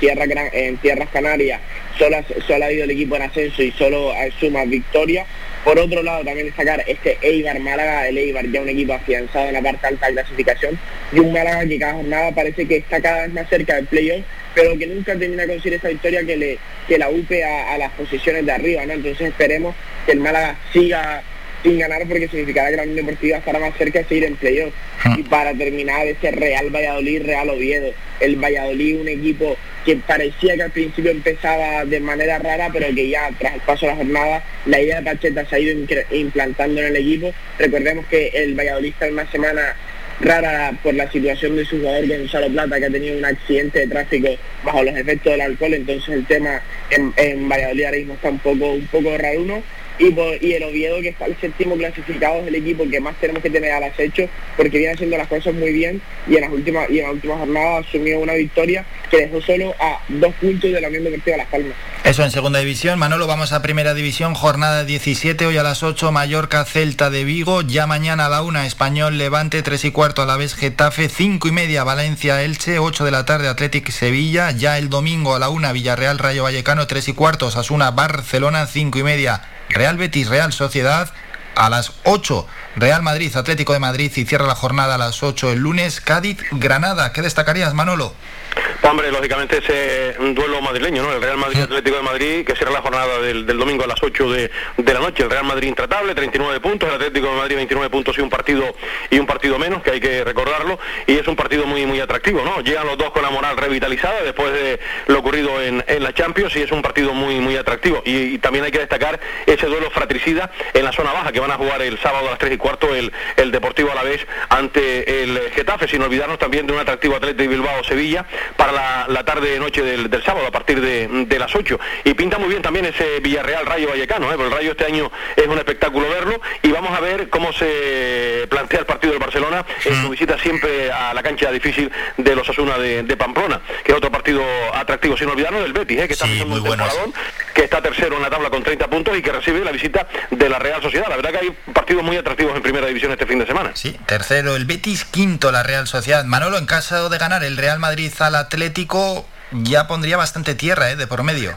en 0.52 0.76
tierras 0.76 1.08
Canarias, 1.10 1.60
solo, 1.98 2.18
solo 2.46 2.64
ha 2.64 2.72
ido 2.72 2.84
el 2.84 2.90
equipo 2.90 3.16
en 3.16 3.22
ascenso 3.22 3.62
y 3.62 3.70
solo 3.72 4.14
eh, 4.14 4.32
suma 4.38 4.64
victoria. 4.64 5.24
Por 5.64 5.78
otro 5.78 6.02
lado, 6.02 6.24
también 6.24 6.46
destacar 6.46 6.82
este 6.86 7.18
Eibar 7.20 7.58
Málaga, 7.60 8.08
el 8.08 8.16
Eibar 8.18 8.46
ya 8.50 8.62
un 8.62 8.68
equipo 8.68 8.94
afianzado 8.94 9.48
en 9.48 9.54
la 9.54 9.62
parte 9.62 9.86
alta 9.86 10.06
de 10.06 10.12
clasificación, 10.14 10.78
y 11.12 11.18
un 11.20 11.32
Málaga 11.32 11.66
que 11.66 11.78
cada 11.78 11.94
jornada 11.94 12.32
parece 12.32 12.66
que 12.66 12.76
está 12.78 13.00
cada 13.00 13.22
vez 13.22 13.32
más 13.32 13.48
cerca 13.48 13.76
del 13.76 13.86
playoff, 13.86 14.24
pero 14.54 14.76
que 14.78 14.86
nunca 14.86 15.16
termina 15.16 15.42
de 15.42 15.54
conseguir 15.54 15.78
esa 15.78 15.88
victoria 15.88 16.24
que 16.24 16.36
le 16.36 16.58
que 16.88 16.98
la 16.98 17.08
upe 17.08 17.44
a, 17.44 17.74
a 17.74 17.78
las 17.78 17.92
posiciones 17.92 18.44
de 18.46 18.52
arriba, 18.52 18.84
¿no? 18.86 18.94
Entonces 18.94 19.28
esperemos 19.28 19.74
que 20.06 20.12
el 20.12 20.20
Málaga 20.20 20.56
siga 20.72 21.22
sin 21.62 21.78
ganar 21.78 22.02
porque 22.08 22.28
significará 22.28 22.70
que 22.70 22.76
la 22.76 22.82
Unión 22.82 22.96
Deportiva 22.96 23.38
estará 23.38 23.58
más 23.58 23.76
cerca 23.76 24.00
de 24.00 24.04
seguir 24.06 24.24
en 24.24 24.36
playoff. 24.36 24.72
Y 25.16 25.22
para 25.24 25.54
terminar 25.54 26.06
ese 26.06 26.30
Real 26.30 26.70
Valladolid, 26.70 27.22
Real 27.22 27.50
Oviedo. 27.50 27.92
El 28.20 28.36
Valladolid, 28.36 29.00
un 29.00 29.08
equipo 29.08 29.56
que 29.84 29.96
parecía 29.96 30.56
que 30.56 30.62
al 30.62 30.70
principio 30.70 31.10
empezaba 31.10 31.84
de 31.84 32.00
manera 32.00 32.38
rara, 32.38 32.68
pero 32.72 32.94
que 32.94 33.08
ya 33.08 33.30
tras 33.38 33.54
el 33.54 33.60
paso 33.60 33.86
de 33.86 33.92
la 33.92 33.96
jornada, 33.96 34.44
la 34.66 34.80
idea 34.80 35.00
de 35.00 35.10
Pacheta 35.10 35.46
se 35.46 35.56
ha 35.56 35.58
ido 35.58 35.74
implantando 36.10 36.80
en 36.80 36.88
el 36.88 36.96
equipo. 36.96 37.32
Recordemos 37.58 38.06
que 38.06 38.28
el 38.28 38.54
Valladolid 38.54 38.90
está 38.90 39.06
en 39.06 39.14
una 39.14 39.30
semana 39.30 39.76
rara 40.20 40.72
por 40.82 40.94
la 40.94 41.10
situación 41.10 41.56
de 41.56 41.64
su 41.64 41.78
jugador 41.78 42.06
Gonzalo 42.06 42.48
Plata 42.48 42.78
que 42.78 42.86
ha 42.86 42.90
tenido 42.90 43.16
un 43.16 43.24
accidente 43.24 43.80
de 43.80 43.86
tráfico 43.86 44.28
bajo 44.64 44.82
los 44.82 44.94
efectos 44.96 45.32
del 45.32 45.40
alcohol 45.40 45.74
entonces 45.74 46.14
el 46.14 46.26
tema 46.26 46.62
en, 46.90 47.48
Valladolid 47.48 47.84
ahora 47.84 47.96
mismo 47.98 48.14
está 48.14 48.30
un 48.30 48.38
poco 48.38 48.72
un 48.72 48.86
poco 48.86 49.16
raruno 49.16 49.62
y, 50.00 50.10
por- 50.10 50.34
el 50.34 50.62
Oviedo 50.64 51.00
que 51.00 51.10
está 51.10 51.26
el 51.26 51.36
séptimo 51.40 51.76
clasificado 51.76 52.40
es 52.40 52.48
el 52.48 52.54
equipo 52.56 52.88
que 52.90 52.98
más 53.00 53.14
tenemos 53.20 53.42
que 53.42 53.50
tener 53.50 53.70
al 53.70 53.84
acecho 53.84 54.28
porque 54.56 54.78
viene 54.78 54.94
haciendo 54.94 55.16
las 55.16 55.28
cosas 55.28 55.54
muy 55.54 55.72
bien 55.72 56.00
y 56.28 56.34
en 56.36 56.40
las 56.40 56.50
últimas 56.50 56.90
y 56.90 56.98
en 56.98 57.04
la 57.06 57.12
última 57.12 57.36
jornada 57.38 57.78
asumió 57.78 58.18
una 58.18 58.32
victoria 58.34 58.84
que 59.10 59.18
dejó 59.18 59.40
solo 59.40 59.74
a 59.78 60.00
dos 60.08 60.34
puntos 60.40 60.72
de 60.72 60.80
la 60.80 60.88
Unión 60.88 61.04
Deportiva 61.04 61.36
Las 61.36 61.46
Palmas. 61.48 61.74
Eso 62.04 62.24
en 62.24 62.30
segunda 62.30 62.58
división. 62.58 62.98
Manolo, 62.98 63.26
vamos 63.26 63.52
a 63.52 63.62
primera 63.62 63.94
división, 63.94 64.34
jornada 64.34 64.84
17, 64.84 65.46
hoy 65.46 65.58
a 65.58 65.62
las 65.62 65.82
8, 65.82 66.10
Mallorca, 66.12 66.64
Celta 66.64 67.10
de 67.10 67.24
Vigo, 67.24 67.60
ya 67.62 67.86
mañana 67.86 68.26
a 68.26 68.28
la 68.30 68.42
1, 68.42 68.62
Español, 68.62 69.18
Levante, 69.18 69.62
3 69.62 69.84
y 69.84 69.90
cuarto 69.90 70.22
a 70.22 70.26
la 70.26 70.36
vez, 70.36 70.54
Getafe, 70.54 71.08
5 71.10 71.46
y 71.48 71.52
media, 71.52 71.84
Valencia, 71.84 72.42
Elche, 72.42 72.78
8 72.78 73.04
de 73.04 73.10
la 73.10 73.26
tarde, 73.26 73.48
Athletic, 73.48 73.90
Sevilla, 73.90 74.50
ya 74.50 74.78
el 74.78 74.88
domingo 74.88 75.34
a 75.34 75.38
la 75.38 75.50
1, 75.50 75.72
Villarreal, 75.74 76.18
Rayo 76.18 76.44
Vallecano, 76.44 76.86
3 76.86 77.08
y 77.08 77.12
cuarto, 77.12 77.46
Osasuna, 77.46 77.90
Barcelona, 77.90 78.66
5 78.66 78.98
y 78.98 79.02
media, 79.02 79.42
Real 79.70 79.96
Betis, 79.96 80.28
Real 80.28 80.52
Sociedad, 80.52 81.12
a 81.54 81.68
las 81.70 81.92
8, 82.04 82.46
Real 82.76 83.02
Madrid, 83.02 83.34
Atlético 83.36 83.72
de 83.72 83.78
Madrid 83.78 84.12
y 84.14 84.24
cierra 84.24 84.46
la 84.46 84.54
jornada 84.54 84.94
a 84.94 84.98
las 84.98 85.22
8 85.22 85.52
el 85.52 85.60
lunes, 85.60 86.00
Cádiz, 86.00 86.38
Granada. 86.52 87.12
¿Qué 87.12 87.22
destacarías, 87.22 87.74
Manolo? 87.74 88.14
Hombre, 88.82 89.10
lógicamente 89.10 89.58
ese 89.58 90.14
duelo 90.34 90.60
madrileño, 90.60 91.02
¿no? 91.02 91.12
El 91.12 91.22
Real 91.22 91.36
Madrid 91.36 91.62
Atlético 91.62 91.96
de 91.96 92.02
Madrid, 92.02 92.46
que 92.46 92.54
cierra 92.54 92.72
la 92.72 92.82
jornada 92.82 93.18
del, 93.20 93.46
del 93.46 93.58
domingo 93.58 93.84
a 93.84 93.86
las 93.86 94.02
8 94.02 94.30
de, 94.30 94.50
de 94.76 94.94
la 94.94 95.00
noche. 95.00 95.22
El 95.22 95.30
Real 95.30 95.44
Madrid 95.44 95.68
intratable, 95.68 96.14
39 96.14 96.60
puntos, 96.60 96.88
el 96.88 96.94
Atlético 96.96 97.28
de 97.28 97.36
Madrid 97.36 97.56
29 97.56 97.90
puntos 97.90 98.18
y 98.18 98.20
un 98.20 98.30
partido 98.30 98.74
y 99.10 99.18
un 99.18 99.26
partido 99.26 99.58
menos, 99.58 99.82
que 99.82 99.90
hay 99.92 100.00
que 100.00 100.24
recordarlo, 100.24 100.78
y 101.06 101.18
es 101.18 101.26
un 101.26 101.36
partido 101.36 101.66
muy 101.66 101.86
muy 101.86 102.00
atractivo, 102.00 102.42
¿no? 102.44 102.60
Llegan 102.60 102.86
los 102.86 102.98
dos 102.98 103.10
con 103.10 103.22
la 103.22 103.30
moral 103.30 103.56
revitalizada 103.56 104.22
después 104.22 104.52
de 104.52 104.80
lo 105.06 105.18
ocurrido 105.18 105.60
en, 105.62 105.84
en 105.86 106.02
la 106.02 106.12
Champions 106.12 106.54
y 106.56 106.62
es 106.62 106.72
un 106.72 106.82
partido 106.82 107.12
muy 107.12 107.36
muy 107.36 107.56
atractivo. 107.56 108.02
Y, 108.04 108.34
y 108.34 108.38
también 108.38 108.64
hay 108.64 108.70
que 108.70 108.78
destacar 108.78 109.20
ese 109.46 109.66
duelo 109.66 109.90
fratricida 109.90 110.50
en 110.74 110.84
la 110.84 110.92
zona 110.92 111.12
baja, 111.12 111.32
que 111.32 111.40
van 111.40 111.50
a 111.50 111.56
jugar 111.56 111.82
el 111.82 111.98
sábado 111.98 112.28
a 112.28 112.30
las 112.30 112.38
3 112.38 112.52
y 112.52 112.56
cuarto 112.56 112.94
el, 112.94 113.12
el 113.36 113.50
Deportivo 113.50 113.90
a 113.92 113.94
la 113.94 114.02
vez 114.02 114.26
ante 114.48 115.22
el 115.22 115.38
Getafe, 115.54 115.88
sin 115.88 116.02
olvidarnos 116.02 116.38
también 116.38 116.66
de 116.66 116.72
un 116.72 116.78
atractivo 116.78 117.16
Atlético 117.16 117.42
de 117.42 117.48
Bilbao-Sevilla 117.48 118.26
para 118.56 118.72
la, 118.72 119.06
la 119.08 119.24
tarde-noche 119.24 119.82
del, 119.82 120.10
del 120.10 120.22
sábado 120.22 120.46
a 120.46 120.50
partir 120.50 120.80
de, 120.80 121.08
de 121.26 121.38
las 121.38 121.54
8. 121.54 121.78
Y 122.04 122.14
pinta 122.14 122.38
muy 122.38 122.48
bien 122.48 122.62
también 122.62 122.86
ese 122.86 123.20
Villarreal 123.20 123.66
Rayo 123.66 123.88
Vallecano, 123.88 124.26
¿eh? 124.32 124.36
porque 124.36 124.48
el 124.48 124.52
Rayo 124.52 124.70
este 124.72 124.86
año 124.86 125.10
es 125.36 125.46
un 125.46 125.58
espectáculo 125.58 126.08
verlo 126.08 126.40
y 126.62 126.70
vamos 126.70 126.96
a 126.96 127.00
ver 127.00 127.28
cómo 127.28 127.52
se 127.52 128.46
plantea 128.50 128.80
el 128.80 128.86
partido 128.86 129.12
del 129.12 129.20
Barcelona 129.20 129.64
en 129.84 130.02
su 130.02 130.10
visita 130.10 130.38
siempre 130.38 130.90
a 130.92 131.14
la 131.14 131.22
cancha 131.22 131.50
difícil 131.50 131.90
de 132.16 132.34
los 132.36 132.48
Asuna 132.48 132.78
de, 132.78 133.02
de 133.02 133.16
Pamplona, 133.16 133.60
que 133.84 133.92
es 133.92 133.98
otro 133.98 134.10
partido 134.10 134.42
atractivo, 134.74 135.16
sin 135.16 135.28
olvidarnos 135.28 135.62
del 135.62 135.72
Betis, 135.72 136.00
¿eh? 136.00 136.06
que 136.06 136.14
está 136.14 136.24
haciendo 136.24 136.56
un 136.56 136.62
temporadón, 136.62 137.14
que 137.54 137.64
está 137.64 137.80
tercero 137.80 138.16
en 138.16 138.22
la 138.22 138.30
tabla 138.30 138.50
con 138.50 138.62
30 138.62 138.88
puntos 138.88 139.16
y 139.16 139.22
que 139.22 139.32
recibe 139.32 139.64
la 139.64 139.72
visita 139.72 140.06
de 140.30 140.48
la 140.48 140.58
Real 140.58 140.82
Sociedad. 140.82 141.06
La 141.08 141.16
verdad 141.16 141.30
que 141.30 141.38
hay 141.38 141.56
partidos 141.72 142.02
muy 142.02 142.16
atractivos 142.16 142.56
en 142.56 142.62
primera 142.62 142.86
división 142.86 143.12
este 143.12 143.26
fin 143.26 143.38
de 143.38 143.46
semana. 143.46 143.72
Sí, 143.74 143.96
tercero 144.06 144.56
el 144.56 144.64
Betis, 144.64 145.04
quinto 145.04 145.52
la 145.52 145.62
Real 145.62 145.86
Sociedad. 145.86 146.24
Manolo, 146.24 146.58
en 146.58 146.66
caso 146.66 147.08
de 147.08 147.18
ganar 147.18 147.44
el 147.44 147.56
Real 147.56 147.78
Madrid 147.78 148.10
al 148.30 148.36
Atlético, 148.36 149.26
ya 149.52 149.86
pondría 149.86 150.16
bastante 150.16 150.54
tierra 150.54 150.90
¿eh? 150.90 150.96
de 150.96 151.06
por 151.06 151.22
medio. 151.22 151.56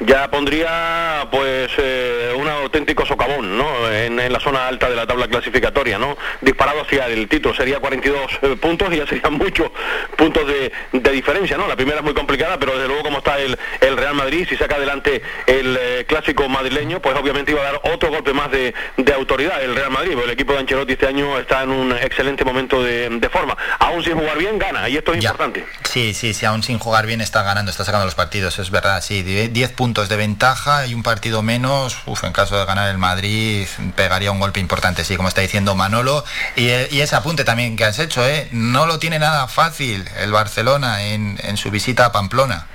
Ya 0.00 0.28
pondría 0.30 1.28
pues 1.30 1.70
eh, 1.78 2.32
un 2.36 2.48
auténtico 2.48 3.06
socavón 3.06 3.56
¿no? 3.56 3.90
en, 3.92 4.18
en 4.18 4.32
la 4.32 4.40
zona 4.40 4.66
alta 4.66 4.90
de 4.90 4.96
la 4.96 5.06
tabla 5.06 5.28
clasificatoria 5.28 5.98
no 5.98 6.16
disparado 6.40 6.82
hacia 6.82 7.06
el 7.06 7.28
título 7.28 7.54
sería 7.54 7.78
42 7.80 8.20
eh, 8.42 8.56
puntos 8.60 8.92
y 8.92 8.96
ya 8.96 9.06
serían 9.06 9.32
muchos 9.38 9.70
puntos 10.16 10.46
de, 10.46 10.72
de 10.92 11.10
diferencia 11.10 11.56
no 11.56 11.66
la 11.68 11.76
primera 11.76 11.98
es 11.98 12.04
muy 12.04 12.14
complicada 12.14 12.58
pero 12.58 12.72
desde 12.74 12.88
luego 12.88 13.02
como 13.04 13.18
está 13.18 13.38
el, 13.38 13.56
el 13.80 13.96
Real 13.96 14.14
Madrid 14.14 14.46
si 14.48 14.56
saca 14.56 14.76
adelante 14.76 15.22
el 15.46 15.76
eh, 15.80 16.04
clásico 16.08 16.48
madrileño 16.48 17.00
pues 17.00 17.16
obviamente 17.16 17.52
iba 17.52 17.60
a 17.60 17.72
dar 17.72 17.80
otro 17.84 18.10
golpe 18.10 18.32
más 18.32 18.50
de, 18.50 18.74
de 18.96 19.12
autoridad 19.14 19.62
el 19.62 19.74
Real 19.76 19.90
Madrid 19.90 20.12
porque 20.14 20.24
el 20.26 20.30
equipo 20.32 20.52
de 20.54 20.58
Ancelotti 20.60 20.92
este 20.94 21.06
año 21.06 21.38
está 21.38 21.62
en 21.62 21.70
un 21.70 21.92
excelente 21.92 22.44
momento 22.44 22.82
de, 22.82 23.08
de 23.10 23.28
forma. 23.28 23.56
Aún 23.78 24.02
sin 24.02 24.14
jugar 24.14 24.38
bien 24.38 24.58
gana 24.58 24.88
y 24.88 24.96
esto 24.96 25.12
es 25.12 25.22
importante. 25.24 25.64
Sí, 25.84 26.14
sí, 26.14 26.34
sí, 26.34 26.46
aún 26.46 26.62
sin 26.62 26.78
jugar 26.78 27.06
bien 27.06 27.20
está 27.20 27.42
ganando, 27.42 27.70
está 27.70 27.84
sacando 27.84 28.04
los 28.06 28.14
partidos, 28.14 28.58
es 28.58 28.70
verdad, 28.70 29.00
sí, 29.02 29.22
die- 29.22 29.48
10 29.48 29.70
puntos 29.72 29.83
de 29.84 30.16
ventaja 30.16 30.86
y 30.86 30.94
un 30.94 31.02
partido 31.02 31.42
menos, 31.42 31.98
uf, 32.06 32.24
en 32.24 32.32
caso 32.32 32.58
de 32.58 32.64
ganar 32.64 32.88
el 32.88 32.96
Madrid 32.96 33.66
pegaría 33.94 34.32
un 34.32 34.40
golpe 34.40 34.58
importante, 34.58 35.04
sí, 35.04 35.14
como 35.14 35.28
está 35.28 35.42
diciendo 35.42 35.74
Manolo, 35.74 36.24
y, 36.56 36.68
eh, 36.68 36.88
ese 37.02 37.14
apunte 37.16 37.44
también 37.44 37.76
que 37.76 37.84
has 37.84 37.98
hecho, 37.98 38.26
¿eh? 38.26 38.48
no 38.50 38.86
lo 38.86 38.98
tiene 38.98 39.18
nada 39.18 39.46
fácil 39.46 40.08
el 40.18 40.32
Barcelona 40.32 41.02
en, 41.02 41.38
en 41.42 41.58
su 41.58 41.70
visita 41.70 42.06
a 42.06 42.12
Pamplona. 42.12 42.66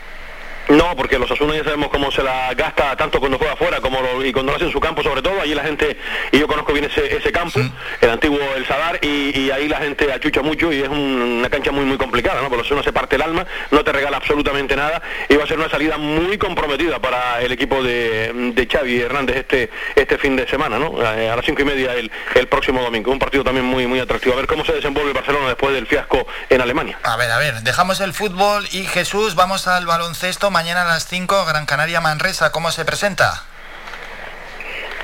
No, 0.70 0.96
porque 0.96 1.18
los 1.18 1.30
Asuna 1.32 1.56
ya 1.56 1.64
sabemos 1.64 1.90
cómo 1.90 2.12
se 2.12 2.22
la 2.22 2.54
gasta 2.54 2.96
tanto 2.96 3.20
cuando 3.20 3.38
juega 3.40 3.54
afuera 3.54 3.82
como 3.82 4.02
lo- 4.02 4.24
y 4.24 4.32
cuando 4.32 4.52
lo 4.52 4.56
hace 4.58 4.66
en 4.66 4.72
su 4.72 4.80
campo 4.80 5.02
sobre 5.02 5.22
todo. 5.24 5.42
Allí 5.42 5.56
la 5.56 5.64
gente, 5.64 5.98
y 6.32 6.40
yo 6.40 6.48
conozco 6.48 6.74
bien 6.74 6.86
ese, 6.86 7.16
ese 7.18 7.32
campo, 7.32 7.60
el 8.02 8.10
antiguo 8.10 8.40
El 8.56 8.68
Sadar, 8.68 9.00
y, 9.02 9.38
y 9.40 9.52
ahí 9.52 9.68
la 9.68 9.80
gente 9.80 10.12
achucha 10.14 10.42
mucho 10.44 10.72
y 10.72 10.82
es 10.82 10.88
un- 10.88 11.40
una 11.40 11.50
cancha 11.50 11.72
muy 11.72 11.86
muy 11.86 11.98
complicada, 11.98 12.36
¿no? 12.42 12.50
Porque 12.50 12.58
los 12.58 12.68
Asuna 12.68 12.84
se 12.84 12.94
parte 12.94 13.16
el 13.16 13.24
alma, 13.24 13.46
no 13.72 13.84
te 13.84 13.92
regala 13.92 14.18
absolutamente 14.18 14.76
nada 14.76 15.02
y 15.28 15.36
va 15.36 15.44
a 15.44 15.48
ser 15.48 15.58
una 15.58 15.70
salida 15.70 15.98
muy 15.98 16.38
comprometida 16.38 17.00
para 17.00 17.42
el 17.42 17.52
equipo 17.52 17.82
de, 17.82 18.32
de 18.54 18.68
Xavi 18.68 19.02
Hernández 19.02 19.38
este 19.38 19.70
este 19.96 20.18
fin 20.20 20.36
de 20.36 20.48
semana, 20.48 20.78
¿no? 20.78 21.02
Eh, 21.02 21.30
A 21.32 21.36
las 21.36 21.46
cinco 21.46 21.64
y 21.64 21.66
media 21.66 21.94
el, 21.94 22.12
el 22.36 22.48
próximo 22.48 22.82
domingo. 22.84 23.12
Un 23.12 23.18
partido 23.20 23.44
también 23.44 23.66
muy 23.66 23.88
muy 23.88 24.00
atractivo. 24.00 24.34
A 24.34 24.38
ver 24.38 24.48
cómo 24.48 24.64
se 24.64 24.74
desenvuelve 24.74 25.10
el 25.12 25.16
Barcelona 25.16 25.48
después 25.48 25.74
del 25.74 25.88
fiasco 25.88 26.28
en 26.50 26.62
Alemania. 26.62 27.00
A 27.04 27.16
ver, 27.18 27.32
a 27.32 27.40
ver, 27.40 27.56
dejamos 27.62 28.02
el 28.02 28.14
fútbol 28.14 28.68
y 28.72 28.84
Jesús, 28.86 29.34
vamos 29.34 29.68
al 29.68 29.88
baloncesto. 29.88 30.52
Mañana 30.60 30.82
a 30.82 30.88
las 30.88 31.08
5, 31.08 31.46
Gran 31.46 31.66
Canaria 31.66 32.02
Manresa, 32.02 32.52
¿cómo 32.52 32.70
se 32.70 32.84
presenta? 32.84 33.46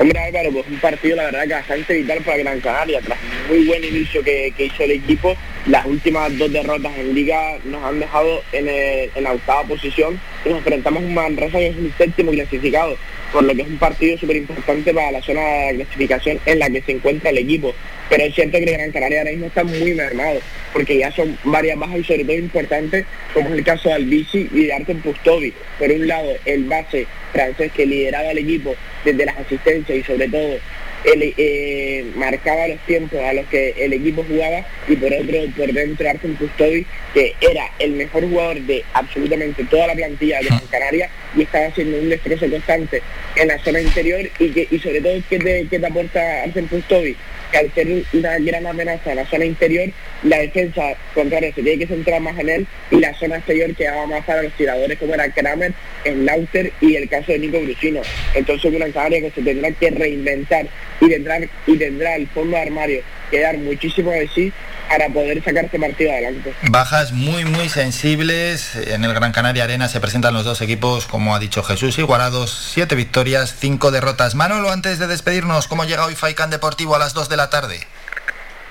Hombre 0.02 0.19
Álvaro, 0.19 0.49
pues 0.52 0.68
un 0.68 0.77
partido 0.82 1.15
la 1.15 1.23
verdad 1.23 1.44
que 1.48 1.53
bastante 1.53 1.94
vital 1.94 2.18
para 2.23 2.38
Gran 2.40 2.60
Canaria, 2.60 2.99
tras 2.99 3.18
un 3.22 3.56
muy 3.56 3.65
buen 3.65 3.82
inicio 3.82 4.22
que, 4.22 4.53
que 4.57 4.65
hizo 4.65 4.84
el 4.84 4.91
equipo, 4.91 5.34
las 5.68 5.86
últimas 5.86 6.38
dos 6.38 6.52
derrotas 6.52 6.91
en 6.98 7.15
liga 7.15 7.53
nos 7.64 7.82
han 7.86 8.02
dejado 8.02 8.44
en, 8.52 8.68
el- 8.68 9.10
la 9.23 9.32
octava 9.32 9.64
posición 9.64 10.19
y 10.44 10.49
nos 10.49 10.57
enfrentamos 10.57 11.02
a 11.02 11.06
un 11.06 11.14
Manresa 11.14 11.57
que 11.57 11.68
es 11.68 11.77
un 11.77 11.94
séptimo 11.98 12.32
clasificado, 12.34 12.98
por 13.32 13.44
lo 13.44 13.54
que 13.54 13.62
es 13.62 13.68
un 13.68 13.78
partido 13.78 14.18
súper 14.18 14.38
importante 14.38 14.94
para 14.94 15.12
la 15.12 15.22
zona 15.22 15.42
de 15.42 15.76
clasificación 15.76 16.40
en 16.46 16.60
la 16.60 16.70
que 16.70 16.82
se 16.82 16.94
encuentra 16.94 17.30
el 17.30 17.40
equipo. 17.40 17.74
Pero 18.10 18.24
es 18.24 18.36
cierto 18.36 18.58
que 18.60 18.66
Gran 18.66 18.92
Canaria 18.92 19.20
ahora 19.20 19.32
mismo 19.32 19.48
está 19.48 19.64
muy 19.64 19.94
mermado, 19.94 20.40
porque 20.74 20.98
ya 20.98 21.12
son 21.12 21.38
varias 21.44 21.78
bajas 21.78 22.00
y 22.00 22.04
sobre 22.04 22.24
todo 22.24 22.38
importantes, 22.38 23.06
como 23.34 23.50
es 23.50 23.56
el 23.56 23.64
caso 23.64 23.90
de 23.90 23.96
Albici 23.96 24.48
y 24.54 24.66
de 24.66 24.74
Artem 24.74 25.02
Pustovi. 25.02 25.54
Por 25.80 25.92
un 25.92 26.08
lado, 26.08 26.34
el 26.46 26.66
base 26.66 27.08
francés 27.34 27.72
que 27.74 27.86
lideraba 27.86 28.32
el 28.32 28.38
equipo 28.38 28.76
desde 29.04 29.26
las 29.26 29.38
asistencias 29.38 29.98
y 29.98 30.04
sobre 30.04 30.30
todo 30.30 30.58
él 31.06 31.34
eh, 31.38 32.06
marcaba 32.16 32.68
los 32.68 32.80
tiempos 32.86 33.20
a 33.22 33.34
los 33.34 33.46
que 33.48 33.76
el 33.78 33.94
equipo 33.94 34.26
jugaba 34.28 34.66
y 34.88 34.96
por 34.96 35.14
otro 35.14 35.38
por 35.56 35.72
dentro 35.72 36.10
Artem 36.10 36.36
Pustovi 36.36 36.86
que 37.14 37.36
era 37.42 37.70
el 37.80 37.92
mejor 37.92 38.28
jugador 38.28 38.60
de 38.62 38.84
absolutamente 38.94 39.64
toda 39.66 39.88
la 39.88 39.94
plantilla 39.94 40.40
de 40.40 40.46
Gran 40.46 40.68
Canaria 40.72 41.10
y 41.36 41.44
estaba 41.44 41.68
haciendo 41.68 41.98
un 41.98 42.10
destrozo 42.10 42.49
constante 42.49 43.02
en 43.36 43.48
la 43.48 43.60
zona 43.60 43.82
interior 43.82 44.22
y 44.40 44.49
que 44.49 44.68
y 44.70 44.80
sobre 44.80 45.02
todo 45.02 45.14
¿qué 45.30 45.40
te, 45.40 45.68
qué 45.70 45.80
te 45.80 45.86
aporta 45.86 46.44
Artem 46.44 46.68
Pustovi? 46.68 47.16
que 47.52 47.57
al 47.57 47.74
ser 47.74 47.88
una 48.14 48.40
gran 48.40 48.66
amenaza 48.66 49.12
en 49.12 49.18
la 49.18 49.26
zona 49.26 49.45
interior, 49.45 49.90
la 50.24 50.40
defensa 50.40 50.95
contraria 51.14 51.53
se 51.53 51.62
tiene 51.62 51.80
que 51.80 51.88
centrar 51.88 52.22
más 52.22 52.38
en 52.40 52.49
él 52.49 52.68
y 52.91 52.98
la 52.98 53.14
zona 53.14 53.38
exterior 53.38 53.74
quedaba 53.76 54.07
más 54.07 54.26
para 54.26 54.44
los 54.44 54.53
tiradores 54.53 54.98
como 54.98 55.14
era 55.14 55.30
Kramer, 55.30 55.74
Slaughter 56.03 56.72
y 56.82 56.95
el 56.95 57.07
caso 57.10 57.32
de 57.32 57.40
Nico 57.40 57.60
Brusino. 57.60 58.02
Entonces 58.34 58.74
una 58.74 58.90
Canaria 58.90 59.22
que 59.22 59.32
se 59.32 59.41
tendrá 59.41 59.72
que 59.72 59.90
reinventar 59.91 60.68
y 61.02 61.10
tendrá, 61.10 61.40
y 61.68 61.78
tendrá 61.78 62.16
el 62.16 62.28
fondo 62.28 62.56
de 62.57 62.64
armario 62.64 63.02
que 63.30 63.40
dar 63.40 63.57
muchísimo 63.57 64.12
de 64.12 64.28
sí 64.34 64.52
para 64.90 65.10
poder 65.10 65.44
sacar 65.44 65.66
este 65.66 65.80
partido 65.80 66.12
adelante. 66.12 66.53
Bajas 66.70 67.12
muy, 67.12 67.45
muy 67.45 67.70
sensibles. 67.70 68.76
En 68.76 69.03
el 69.03 69.14
Gran 69.14 69.32
Canaria 69.32 69.64
Arena 69.64 69.88
se 69.88 69.99
presentan 69.99 70.34
los 70.34 70.45
dos 70.45 70.62
equipos, 70.62 71.06
como 71.06 71.36
ha 71.36 71.40
dicho 71.40 71.64
Jesús, 71.64 71.98
igualados. 71.98 72.72
Siete 72.74 72.95
victorias, 72.95 73.56
cinco 73.60 73.91
derrotas. 73.91 74.36
Manolo, 74.36 74.72
antes 74.72 74.99
de 74.99 75.07
despedirnos, 75.07 75.68
¿cómo 75.68 75.86
llega 75.86 76.06
hoy 76.06 76.16
Faikán 76.16 76.49
Deportivo 76.49 76.95
a 76.95 76.99
las 76.99 77.14
2 77.14 77.30
de 77.30 77.38
la 77.38 77.49
tarde? 77.49 77.80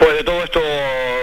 Pues 0.04 0.18
de 0.18 0.22
todo 0.22 0.44
esto 0.44 0.60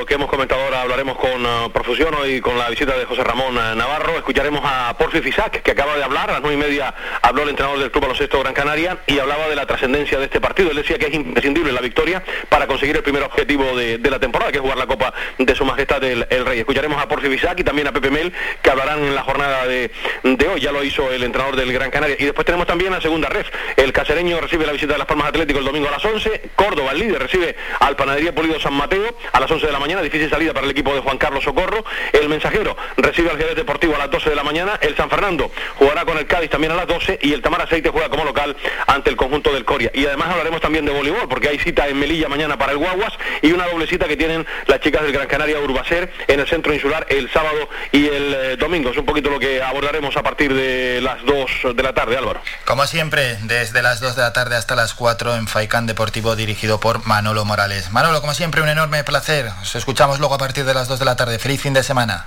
que 0.07 0.15
hemos 0.15 0.27
comentado 0.27 0.59
ahora 0.63 0.81
hablaremos 0.81 1.15
con 1.15 1.45
eh, 1.45 1.69
profusión 1.71 2.15
hoy 2.15 2.41
con 2.41 2.57
la 2.57 2.67
visita 2.67 2.97
de 2.97 3.05
José 3.05 3.23
Ramón 3.23 3.55
eh, 3.55 3.75
Navarro. 3.75 4.17
Escucharemos 4.17 4.61
a 4.63 4.95
Porfi 4.97 5.21
Fisac, 5.21 5.61
que 5.61 5.69
acaba 5.69 5.95
de 5.95 6.03
hablar. 6.03 6.31
A 6.31 6.33
las 6.33 6.41
nueve 6.41 6.55
y 6.55 6.59
media 6.59 6.91
habló 7.21 7.43
el 7.43 7.49
entrenador 7.49 7.77
del 7.77 7.91
Club 7.91 8.01
Baloncesto 8.01 8.39
Gran 8.39 8.55
Canaria 8.55 8.97
y 9.05 9.19
hablaba 9.19 9.47
de 9.49 9.55
la 9.55 9.67
trascendencia 9.67 10.17
de 10.17 10.25
este 10.25 10.41
partido. 10.41 10.71
Él 10.71 10.77
decía 10.77 10.97
que 10.97 11.05
es 11.05 11.13
imprescindible 11.13 11.71
la 11.71 11.81
victoria 11.81 12.23
para 12.49 12.65
conseguir 12.65 12.95
el 12.95 13.03
primer 13.03 13.21
objetivo 13.21 13.77
de, 13.77 13.99
la 13.99 14.17
temporada, 14.17 14.51
que 14.51 14.57
es 14.57 14.63
jugar 14.63 14.79
la 14.79 14.87
Copa 14.87 15.13
de 15.37 15.53
Su 15.53 15.63
Majestad 15.63 16.03
el, 16.03 16.25
Rey. 16.43 16.57
Escucharemos 16.57 16.99
a 16.99 17.07
Porfi 17.07 17.29
Fisac 17.29 17.59
y 17.59 17.63
también 17.63 17.87
a 17.87 17.91
Pepe 17.91 18.09
Mel, 18.09 18.33
que 18.63 18.69
hablarán 18.71 18.97
en 19.03 19.13
la 19.13 19.21
jornada 19.21 19.67
de, 19.67 19.91
de 20.23 20.47
hoy. 20.47 20.59
Ya 20.59 20.71
lo 20.71 20.83
hizo 20.83 21.11
el 21.11 21.21
entrenador 21.23 21.55
del 21.55 21.71
Gran 21.71 21.91
Canaria. 21.91 22.15
Y 22.17 22.25
después 22.25 22.47
tenemos 22.47 22.65
también 22.65 22.91
la 22.91 22.99
segunda 22.99 23.29
ref. 23.29 23.47
El 23.77 23.93
casereño 23.93 24.41
recibe 24.41 24.65
la 24.65 24.71
visita 24.71 24.93
de 24.93 24.97
Las 24.97 25.07
Palmas 25.07 25.27
Atlético 25.27 25.59
el 25.59 25.65
domingo 25.65 25.87
a 25.87 25.91
las 25.91 26.03
11. 26.03 26.49
Córdoba, 26.55 26.93
el 26.93 26.99
líder, 26.99 27.21
recibe 27.21 27.55
al 27.79 27.95
Panadería 27.95 28.33
Polido 28.33 28.59
San 28.59 28.70
Mateo 28.73 29.15
a 29.31 29.39
las 29.39 29.49
11 29.49 29.65
de 29.65 29.71
la 29.71 29.79
mañana. 29.79 30.01
Difícil 30.01 30.29
salida 30.29 30.53
para 30.53 30.65
el 30.65 30.71
equipo 30.71 30.93
de 30.93 31.01
Juan 31.01 31.17
Carlos 31.17 31.43
Socorro. 31.43 31.83
El 32.13 32.29
mensajero 32.29 32.75
recibe 32.97 33.29
al 33.29 33.37
Jerez 33.37 33.55
Deportivo 33.55 33.95
a 33.95 33.99
las 33.99 34.11
12 34.11 34.29
de 34.29 34.35
la 34.35 34.43
mañana. 34.43 34.77
El 34.81 34.95
San 34.95 35.09
Fernando 35.09 35.51
jugará 35.75 36.05
con 36.05 36.17
el 36.17 36.27
Cádiz 36.27 36.49
también 36.49 36.71
a 36.71 36.75
las 36.75 36.87
12 36.87 37.19
y 37.21 37.33
el 37.33 37.41
Tamar 37.41 37.61
Aceite 37.61 37.89
juega 37.89 38.09
como 38.09 38.23
local 38.23 38.55
ante 38.87 39.09
el 39.09 39.15
conjunto 39.15 39.53
del 39.53 39.65
Coria. 39.65 39.91
Y 39.93 40.05
además 40.05 40.29
hablaremos 40.29 40.61
también 40.61 40.85
de 40.85 40.91
voleibol 40.91 41.27
porque 41.27 41.49
hay 41.49 41.59
cita 41.59 41.87
en 41.87 41.99
Melilla 41.99 42.27
mañana 42.27 42.57
para 42.57 42.71
el 42.71 42.77
Guaguas 42.77 43.13
y 43.41 43.51
una 43.51 43.67
doble 43.67 43.87
cita 43.87 44.07
que 44.07 44.17
tienen 44.17 44.45
las 44.67 44.79
chicas 44.79 45.03
del 45.03 45.11
Gran 45.11 45.27
Canaria 45.27 45.59
Urbacer 45.59 46.11
en 46.27 46.39
el 46.39 46.47
centro 46.47 46.73
insular 46.73 47.05
el 47.09 47.29
sábado 47.31 47.69
y 47.91 48.07
el 48.07 48.33
eh, 48.33 48.57
domingo. 48.57 48.91
Es 48.91 48.97
un 48.97 49.05
poquito 49.05 49.29
lo 49.29 49.39
que 49.39 49.61
abordaremos 49.61 50.15
a 50.17 50.23
partir 50.23 50.53
de 50.53 50.99
las 51.01 51.23
2 51.25 51.75
de 51.75 51.83
la 51.83 51.93
tarde, 51.93 52.17
Álvaro. 52.17 52.41
Como 52.65 52.85
siempre, 52.87 53.37
desde 53.43 53.81
las 53.81 53.99
2 53.99 54.15
de 54.15 54.21
la 54.21 54.33
tarde 54.33 54.55
hasta 54.55 54.75
las 54.75 54.93
4 54.93 55.35
en 55.35 55.47
Faikán 55.47 55.87
Deportivo 55.87 56.35
dirigido 56.35 56.79
por 56.79 57.05
Manolo 57.05 57.45
Morales. 57.45 57.91
Manolo, 57.91 58.21
como 58.21 58.33
siempre, 58.33 58.50
un 58.59 58.67
enorme 58.67 59.05
placer. 59.05 59.49
Os 59.61 59.75
escuchamos 59.75 60.19
luego 60.19 60.35
a 60.35 60.37
partir 60.37 60.65
de 60.65 60.73
las 60.73 60.89
2 60.89 60.99
de 60.99 61.05
la 61.05 61.15
tarde. 61.15 61.39
Feliz 61.39 61.61
fin 61.61 61.73
de 61.73 61.83
semana. 61.83 62.25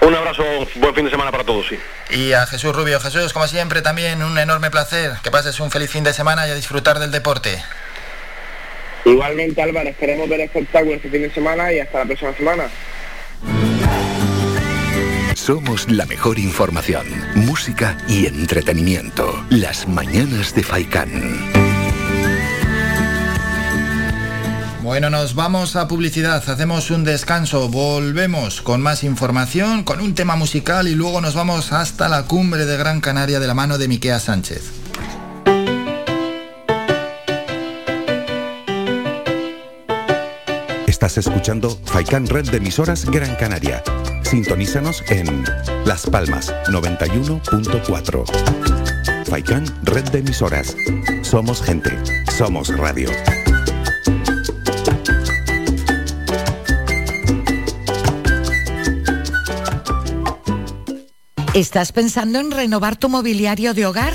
Un 0.00 0.14
abrazo, 0.14 0.42
buen 0.76 0.94
fin 0.94 1.04
de 1.04 1.10
semana 1.10 1.30
para 1.30 1.44
todos, 1.44 1.66
sí. 1.68 1.78
Y 2.10 2.32
a 2.32 2.46
Jesús 2.46 2.74
Rubio. 2.74 2.98
Jesús, 2.98 3.34
como 3.34 3.46
siempre, 3.46 3.82
también 3.82 4.22
un 4.22 4.38
enorme 4.38 4.70
placer. 4.70 5.12
Que 5.22 5.30
pases 5.30 5.60
un 5.60 5.70
feliz 5.70 5.90
fin 5.90 6.04
de 6.04 6.14
semana 6.14 6.48
y 6.48 6.50
a 6.50 6.54
disfrutar 6.54 6.98
del 6.98 7.10
deporte. 7.10 7.62
Igualmente 9.04 9.60
Álvaro, 9.60 9.88
esperemos 9.88 10.28
ver 10.28 10.40
espectáculo 10.40 10.94
este 10.94 11.10
fin 11.10 11.22
de 11.22 11.30
semana 11.30 11.72
y 11.72 11.80
hasta 11.80 11.98
la 11.98 12.04
próxima 12.06 12.34
semana. 12.34 12.64
Somos 15.34 15.90
la 15.90 16.06
mejor 16.06 16.38
información, 16.38 17.06
música 17.34 17.96
y 18.08 18.26
entretenimiento. 18.26 19.44
Las 19.50 19.88
mañanas 19.88 20.54
de 20.54 20.62
Faikán. 20.62 21.61
Bueno, 24.82 25.08
nos 25.10 25.34
vamos 25.36 25.76
a 25.76 25.86
publicidad, 25.86 26.42
hacemos 26.50 26.90
un 26.90 27.04
descanso, 27.04 27.68
volvemos 27.68 28.62
con 28.62 28.82
más 28.82 29.04
información, 29.04 29.84
con 29.84 30.00
un 30.00 30.16
tema 30.16 30.34
musical 30.34 30.88
y 30.88 30.96
luego 30.96 31.20
nos 31.20 31.36
vamos 31.36 31.72
hasta 31.72 32.08
la 32.08 32.24
cumbre 32.24 32.66
de 32.66 32.76
Gran 32.76 33.00
Canaria 33.00 33.38
de 33.38 33.46
la 33.46 33.54
mano 33.54 33.78
de 33.78 33.86
Miquea 33.86 34.18
Sánchez. 34.18 34.72
Estás 40.88 41.16
escuchando 41.16 41.78
Faikan 41.84 42.26
Red 42.26 42.50
de 42.50 42.56
emisoras 42.56 43.04
Gran 43.04 43.36
Canaria. 43.36 43.84
Sintonízanos 44.22 45.04
en 45.10 45.44
Las 45.84 46.06
Palmas 46.06 46.52
91.4. 46.66 49.26
Faikan 49.26 49.64
Red 49.84 50.10
de 50.10 50.18
emisoras. 50.18 50.76
Somos 51.22 51.62
gente. 51.62 51.96
Somos 52.36 52.76
radio. 52.76 53.08
¿Estás 61.54 61.92
pensando 61.92 62.38
en 62.40 62.50
renovar 62.50 62.96
tu 62.96 63.10
mobiliario 63.10 63.74
de 63.74 63.84
hogar? 63.84 64.14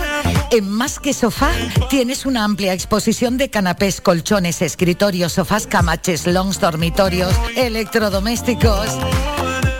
En 0.49 0.67
Más 0.67 0.97
que 0.97 1.13
Sofá 1.13 1.51
tienes 1.87 2.25
una 2.25 2.43
amplia 2.43 2.73
exposición 2.73 3.37
de 3.37 3.51
canapés, 3.51 4.01
colchones, 4.01 4.63
escritorios, 4.63 5.33
sofás, 5.33 5.67
camaches, 5.67 6.25
longs, 6.25 6.59
dormitorios, 6.59 7.35
electrodomésticos. 7.55 8.89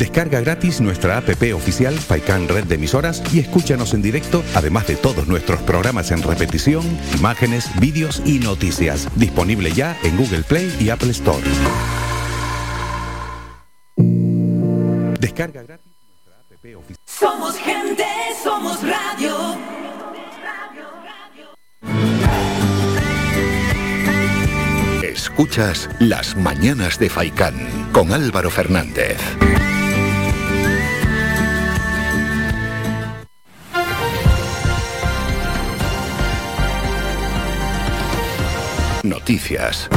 Descarga 0.00 0.40
gratis 0.40 0.80
nuestra 0.80 1.18
app 1.18 1.28
oficial 1.54 1.92
Faikan 1.92 2.48
Red 2.48 2.64
de 2.64 2.76
Emisoras 2.76 3.22
y 3.34 3.38
escúchanos 3.38 3.92
en 3.92 4.00
directo, 4.00 4.42
además 4.54 4.86
de 4.86 4.96
todos 4.96 5.28
nuestros 5.28 5.60
programas 5.60 6.10
en 6.10 6.22
repetición, 6.22 6.82
imágenes, 7.18 7.68
vídeos 7.78 8.22
y 8.24 8.38
noticias. 8.38 9.08
Disponible 9.16 9.72
ya 9.72 9.94
en 10.02 10.16
Google 10.16 10.42
Play 10.42 10.74
y 10.80 10.88
Apple 10.88 11.10
Store. 11.10 11.44
Descarga 15.20 15.64
gratis. 15.64 15.92
Somos 17.04 17.58
gente, 17.58 18.06
somos 18.42 18.80
radio. 18.82 19.58
Escuchas 25.02 25.90
Las 25.98 26.36
Mañanas 26.36 26.98
de 26.98 27.10
Faicán 27.10 27.90
con 27.92 28.14
Álvaro 28.14 28.48
Fernández. 28.48 29.18
Noticias. 39.02 39.88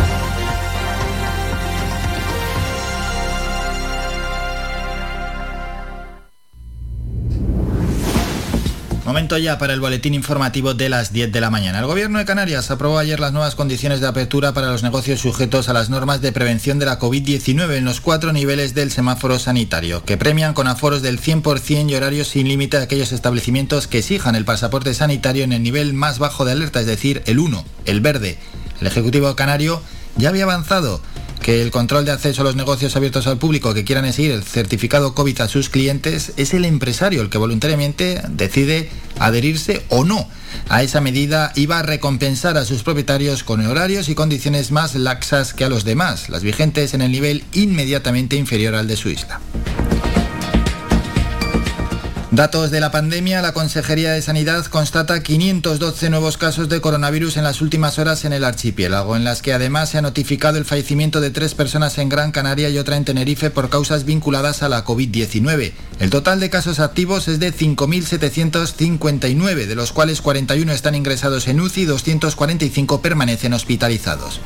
Momento 9.06 9.38
ya 9.38 9.58
para 9.58 9.74
el 9.74 9.82
boletín 9.82 10.14
informativo 10.14 10.74
de 10.74 10.88
las 10.88 11.12
10 11.12 11.34
de 11.34 11.42
la 11.42 11.50
mañana. 11.50 11.80
El 11.80 11.86
Gobierno 11.86 12.20
de 12.20 12.26
Canarias 12.26 12.72
aprobó 12.72 12.98
ayer 12.98 13.20
las 13.20 13.34
nuevas 13.34 13.56
condiciones 13.56 14.00
de 14.00 14.08
apertura 14.08 14.54
para 14.54 14.72
los 14.72 14.84
negocios 14.84 15.20
sujetos 15.20 15.68
a 15.68 15.74
las 15.74 15.90
normas 15.90 16.22
de 16.22 16.32
prevención 16.32 16.80
de 16.80 16.86
la 16.86 16.98
COVID-19 16.98 17.76
en 17.76 17.86
los 17.86 18.00
cuatro 18.00 18.32
niveles 18.32 18.74
del 18.74 18.92
semáforo 18.92 19.38
sanitario, 19.38 20.06
que 20.06 20.16
premian 20.16 20.54
con 20.54 20.68
aforos 20.68 21.02
del 21.02 21.20
100% 21.20 21.90
y 21.90 21.96
horarios 21.96 22.30
sin 22.30 22.48
límite 22.48 22.78
a 22.78 22.84
aquellos 22.84 23.12
establecimientos 23.12 23.88
que 23.88 24.00
exijan 24.00 24.36
el 24.36 24.46
pasaporte 24.46 24.94
sanitario 24.94 25.44
en 25.44 25.52
el 25.52 25.62
nivel 25.62 25.94
más 25.94 26.20
bajo 26.20 26.46
de 26.46 26.54
alerta, 26.54 26.80
es 26.80 26.86
decir, 26.86 27.22
el 27.26 27.40
1, 27.40 27.66
el 27.86 28.00
verde. 28.00 28.38
El 28.84 28.88
Ejecutivo 28.88 29.34
Canario 29.38 29.82
ya 30.18 30.28
había 30.28 30.44
avanzado 30.44 31.00
que 31.42 31.62
el 31.62 31.72
control 31.72 32.04
de 32.04 32.12
acceso 32.12 32.42
a 32.42 32.44
los 32.44 32.58
negocios 32.58 32.98
abiertos 32.98 33.28
al 33.28 33.38
público 33.38 33.74
que 33.74 33.86
quieran 33.86 34.04
exigir 34.04 34.32
el 34.32 34.44
certificado 34.44 35.16
COVID 35.16 35.40
a 35.40 35.48
sus 35.48 35.70
clientes 35.70 36.34
es 36.36 36.54
el 36.54 36.66
empresario 36.66 37.22
el 37.22 37.30
que 37.30 37.38
voluntariamente 37.38 38.22
decide 38.28 38.90
adherirse 39.20 39.86
o 39.88 40.04
no. 40.04 40.28
A 40.68 40.84
esa 40.84 41.00
medida 41.00 41.54
iba 41.56 41.80
a 41.80 41.84
recompensar 41.84 42.58
a 42.58 42.66
sus 42.66 42.84
propietarios 42.84 43.46
con 43.46 43.66
horarios 43.66 44.10
y 44.10 44.16
condiciones 44.16 44.72
más 44.72 44.96
laxas 44.96 45.54
que 45.54 45.64
a 45.64 45.70
los 45.70 45.86
demás, 45.86 46.28
las 46.28 46.44
vigentes 46.44 46.94
en 46.94 47.02
el 47.02 47.14
nivel 47.14 47.46
inmediatamente 47.54 48.36
inferior 48.36 48.76
al 48.76 48.90
de 48.90 48.98
su 48.98 49.08
isla. 49.08 49.40
Datos 52.34 52.72
de 52.72 52.80
la 52.80 52.90
pandemia, 52.90 53.44
la 53.44 53.54
Consejería 53.54 54.12
de 54.12 54.24
Sanidad 54.24 54.66
constata 54.66 55.22
512 55.22 56.10
nuevos 56.10 56.40
casos 56.40 56.68
de 56.68 56.82
coronavirus 56.82 57.38
en 57.38 57.44
las 57.44 57.62
últimas 57.62 58.00
horas 58.00 58.26
en 58.26 58.34
el 58.34 58.44
archipiélago, 58.44 59.16
en 59.16 59.24
las 59.24 59.44
que 59.44 59.54
además 59.54 59.90
se 59.90 60.00
ha 60.00 60.02
notificado 60.02 60.58
el 60.58 60.66
fallecimiento 60.66 61.22
de 61.22 61.30
tres 61.30 61.54
personas 61.54 62.00
en 62.00 62.10
Gran 62.10 62.32
Canaria 62.32 62.72
y 62.72 62.80
otra 62.80 62.98
en 62.98 63.06
Tenerife 63.06 63.52
por 63.52 63.70
causas 63.70 64.04
vinculadas 64.04 64.64
a 64.64 64.70
la 64.70 64.84
COVID-19. 64.84 65.74
El 66.00 66.10
total 66.10 66.40
de 66.40 66.50
casos 66.50 66.80
activos 66.80 67.28
es 67.28 67.40
de 67.40 67.54
5.759, 67.54 69.68
de 69.68 69.76
los 69.76 69.92
cuales 69.92 70.22
41 70.22 70.72
están 70.72 70.96
ingresados 70.96 71.48
en 71.48 71.60
UCI 71.60 71.82
y 71.82 71.86
245 71.86 73.00
permanecen 73.04 73.54
hospitalizados. 73.54 74.40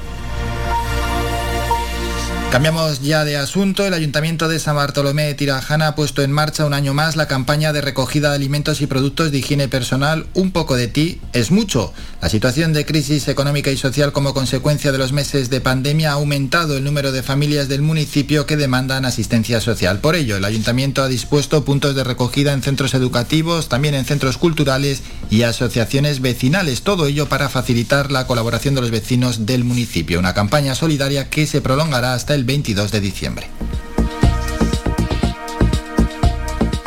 Cambiamos 2.50 3.02
ya 3.02 3.26
de 3.26 3.36
asunto. 3.36 3.86
El 3.86 3.94
Ayuntamiento 3.94 4.48
de 4.48 4.58
San 4.58 4.78
Bartolomé 4.78 5.26
de 5.26 5.34
Tirajana 5.34 5.90
ha 5.90 5.96
puesto 5.96 6.22
en 6.22 6.32
marcha 6.32 6.66
un 6.66 6.74
año 6.74 6.94
más 6.94 7.18
la 7.18 7.28
campaña 7.28 7.74
de 7.74 7.82
recogida 7.82 8.30
de 8.30 8.36
alimentos 8.36 8.80
y 8.82 8.88
productos 8.88 9.32
de 9.32 9.40
higiene 9.40 9.68
personal 9.68 10.26
Un 10.34 10.52
poco 10.52 10.76
de 10.76 10.88
ti 10.88 11.20
es 11.34 11.52
mucho. 11.52 11.94
La 12.22 12.30
situación 12.30 12.72
de 12.72 12.86
crisis 12.86 13.28
económica 13.28 13.70
y 13.70 13.78
social 13.78 14.14
como 14.14 14.34
consecuencia 14.34 14.94
de 14.94 14.98
los 14.98 15.12
meses 15.12 15.50
de 15.50 15.62
pandemia 15.62 16.12
ha 16.12 16.14
aumentado 16.14 16.78
el 16.78 16.86
número 16.86 17.12
de 17.12 17.22
familias 17.22 17.68
del 17.68 17.82
municipio 17.82 18.46
que 18.46 18.58
demandan 18.58 19.06
asistencia 19.06 19.60
social. 19.60 20.00
Por 20.00 20.16
ello, 20.16 20.38
el 20.38 20.46
Ayuntamiento 20.46 21.04
ha 21.04 21.10
dispuesto 21.10 21.66
puntos 21.66 21.96
de 21.96 22.06
recogida 22.06 22.54
en 22.54 22.64
centros 22.64 22.94
educativos, 22.94 23.68
también 23.68 23.94
en 23.94 24.06
centros 24.06 24.38
culturales 24.38 25.04
y 25.30 25.44
asociaciones 25.44 26.22
vecinales. 26.22 26.82
Todo 26.82 27.08
ello 27.08 27.28
para 27.28 27.50
facilitar 27.50 28.10
la 28.10 28.26
colaboración 28.26 28.74
de 28.74 28.82
los 28.82 28.92
vecinos 28.92 29.46
del 29.46 29.66
municipio. 29.66 30.18
Una 30.18 30.34
campaña 30.34 30.76
solidaria 30.76 31.30
que 31.30 31.46
se 31.46 31.62
prolongará 31.62 32.14
hasta 32.14 32.37
el 32.38 32.46
22 32.46 32.92
de 32.92 33.02
diciembre. 33.02 33.50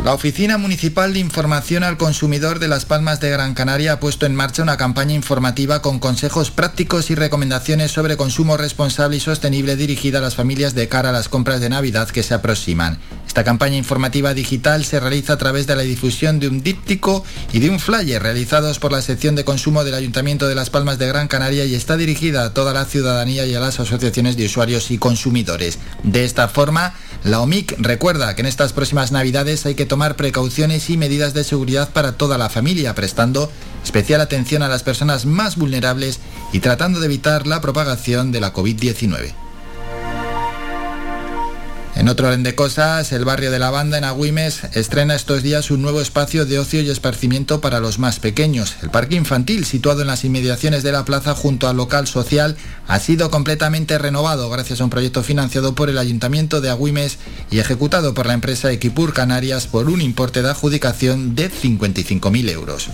La 0.04 0.14
Oficina 0.14 0.56
Municipal 0.56 1.12
de 1.12 1.18
Información 1.18 1.84
al 1.84 1.98
Consumidor 1.98 2.58
de 2.58 2.68
Las 2.68 2.86
Palmas 2.86 3.20
de 3.20 3.30
Gran 3.30 3.52
Canaria 3.54 3.92
ha 3.92 4.00
puesto 4.00 4.24
en 4.24 4.34
marcha 4.34 4.62
una 4.62 4.78
campaña 4.78 5.14
informativa 5.14 5.82
con 5.82 5.98
consejos 5.98 6.50
prácticos 6.50 7.10
y 7.10 7.14
recomendaciones 7.14 7.90
sobre 7.90 8.16
consumo 8.16 8.56
responsable 8.56 9.18
y 9.18 9.20
sostenible 9.20 9.76
dirigida 9.76 10.18
a 10.18 10.22
las 10.22 10.36
familias 10.36 10.74
de 10.74 10.88
cara 10.88 11.10
a 11.10 11.12
las 11.12 11.28
compras 11.28 11.60
de 11.60 11.68
Navidad 11.68 12.08
que 12.08 12.22
se 12.22 12.32
aproximan. 12.32 12.98
Esta 13.30 13.44
campaña 13.44 13.76
informativa 13.76 14.34
digital 14.34 14.84
se 14.84 14.98
realiza 14.98 15.34
a 15.34 15.38
través 15.38 15.68
de 15.68 15.76
la 15.76 15.82
difusión 15.82 16.40
de 16.40 16.48
un 16.48 16.64
díptico 16.64 17.24
y 17.52 17.60
de 17.60 17.70
un 17.70 17.78
flyer 17.78 18.20
realizados 18.20 18.80
por 18.80 18.90
la 18.90 19.02
sección 19.02 19.36
de 19.36 19.44
consumo 19.44 19.84
del 19.84 19.94
Ayuntamiento 19.94 20.48
de 20.48 20.56
Las 20.56 20.68
Palmas 20.68 20.98
de 20.98 21.06
Gran 21.06 21.28
Canaria 21.28 21.64
y 21.64 21.76
está 21.76 21.96
dirigida 21.96 22.42
a 22.42 22.52
toda 22.52 22.74
la 22.74 22.86
ciudadanía 22.86 23.46
y 23.46 23.54
a 23.54 23.60
las 23.60 23.78
asociaciones 23.78 24.36
de 24.36 24.46
usuarios 24.46 24.90
y 24.90 24.98
consumidores. 24.98 25.78
De 26.02 26.24
esta 26.24 26.48
forma, 26.48 26.94
la 27.22 27.40
OMIC 27.40 27.76
recuerda 27.78 28.34
que 28.34 28.40
en 28.40 28.46
estas 28.46 28.72
próximas 28.72 29.12
Navidades 29.12 29.64
hay 29.64 29.76
que 29.76 29.86
tomar 29.86 30.16
precauciones 30.16 30.90
y 30.90 30.96
medidas 30.96 31.32
de 31.32 31.44
seguridad 31.44 31.90
para 31.92 32.16
toda 32.16 32.36
la 32.36 32.48
familia, 32.48 32.96
prestando 32.96 33.48
especial 33.84 34.20
atención 34.22 34.64
a 34.64 34.68
las 34.68 34.82
personas 34.82 35.24
más 35.24 35.54
vulnerables 35.54 36.18
y 36.52 36.58
tratando 36.58 36.98
de 36.98 37.06
evitar 37.06 37.46
la 37.46 37.60
propagación 37.60 38.32
de 38.32 38.40
la 38.40 38.52
COVID-19. 38.52 39.39
En 41.96 42.08
otro 42.08 42.28
orden 42.28 42.42
de 42.42 42.54
cosas, 42.54 43.12
el 43.12 43.24
barrio 43.24 43.50
de 43.50 43.58
la 43.58 43.70
Banda 43.70 43.98
en 43.98 44.04
Agüimes 44.04 44.62
estrena 44.74 45.14
estos 45.14 45.42
días 45.42 45.70
un 45.70 45.82
nuevo 45.82 46.00
espacio 46.00 46.46
de 46.46 46.58
ocio 46.58 46.80
y 46.80 46.88
esparcimiento 46.88 47.60
para 47.60 47.80
los 47.80 47.98
más 47.98 48.20
pequeños. 48.20 48.76
El 48.82 48.90
parque 48.90 49.16
infantil, 49.16 49.64
situado 49.64 50.00
en 50.00 50.06
las 50.06 50.24
inmediaciones 50.24 50.82
de 50.82 50.92
la 50.92 51.04
plaza 51.04 51.34
junto 51.34 51.68
al 51.68 51.76
local 51.76 52.06
social, 52.06 52.56
ha 52.86 52.98
sido 53.00 53.30
completamente 53.30 53.98
renovado 53.98 54.48
gracias 54.48 54.80
a 54.80 54.84
un 54.84 54.90
proyecto 54.90 55.22
financiado 55.22 55.74
por 55.74 55.90
el 55.90 55.98
Ayuntamiento 55.98 56.60
de 56.60 56.70
Agüimes 56.70 57.18
y 57.50 57.58
ejecutado 57.58 58.14
por 58.14 58.26
la 58.26 58.34
empresa 58.34 58.72
Equipur 58.72 59.12
Canarias 59.12 59.66
por 59.66 59.88
un 59.88 60.00
importe 60.00 60.42
de 60.42 60.50
adjudicación 60.50 61.34
de 61.34 61.50
55.000 61.50 62.50
euros. 62.50 62.88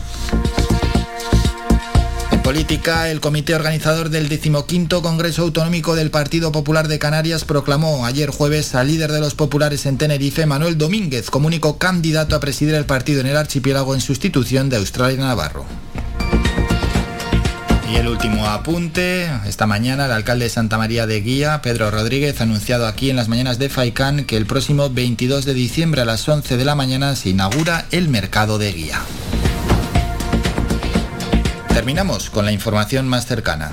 Política, 2.47 3.11
el 3.11 3.21
comité 3.21 3.57
organizador 3.57 4.09
del 4.09 4.29
decimoquinto 4.29 5.03
Congreso 5.03 5.43
Autonómico 5.43 5.97
del 5.97 6.13
Partido 6.13 6.53
Popular 6.53 6.87
de 6.87 7.01
Canarias 7.01 7.45
proclamó 7.45 8.07
ayer 8.07 8.31
jueves 8.31 8.77
al 8.77 8.87
líder 8.87 9.11
de 9.11 9.19
los 9.19 9.35
populares 9.35 9.85
en 9.85 9.99
Tenerife, 9.99 10.47
Manuel 10.47 10.79
Domínguez, 10.79 11.29
como 11.29 11.49
único 11.49 11.79
candidato 11.79 12.37
a 12.37 12.41
presidir 12.41 12.77
el 12.77 12.85
partido 12.85 13.21
en 13.21 13.27
el 13.27 13.37
archipiélago 13.37 13.97
en 13.97 14.01
sustitución 14.01 14.69
de 14.69 14.77
Australia 14.77 15.19
Navarro. 15.19 15.65
Y 17.93 17.97
el 17.97 18.07
último 18.07 18.47
apunte, 18.47 19.29
esta 19.45 19.67
mañana 19.67 20.07
el 20.07 20.13
alcalde 20.13 20.45
de 20.45 20.51
Santa 20.51 20.79
María 20.79 21.09
de 21.09 21.21
Guía, 21.23 21.61
Pedro 21.63 21.91
Rodríguez, 21.91 22.41
ha 22.41 22.45
anunciado 22.45 22.87
aquí 22.87 23.11
en 23.11 23.17
las 23.17 23.27
mañanas 23.27 23.59
de 23.59 23.71
Faicán 23.71 24.25
que 24.25 24.37
el 24.37 24.47
próximo 24.47 24.89
22 24.89 25.47
de 25.47 25.55
diciembre 25.55 26.03
a 26.03 26.05
las 26.05 26.29
11 26.29 26.57
de 26.57 26.65
la 26.65 26.77
mañana 26.77 27.17
se 27.17 27.31
inaugura 27.31 27.87
el 27.91 28.09
mercado 28.09 28.59
de 28.59 28.71
Guía. 28.71 29.01
Terminamos 31.77 32.31
con 32.31 32.47
la 32.47 32.53
información 32.53 33.07
más 33.07 33.27
cercana. 33.27 33.71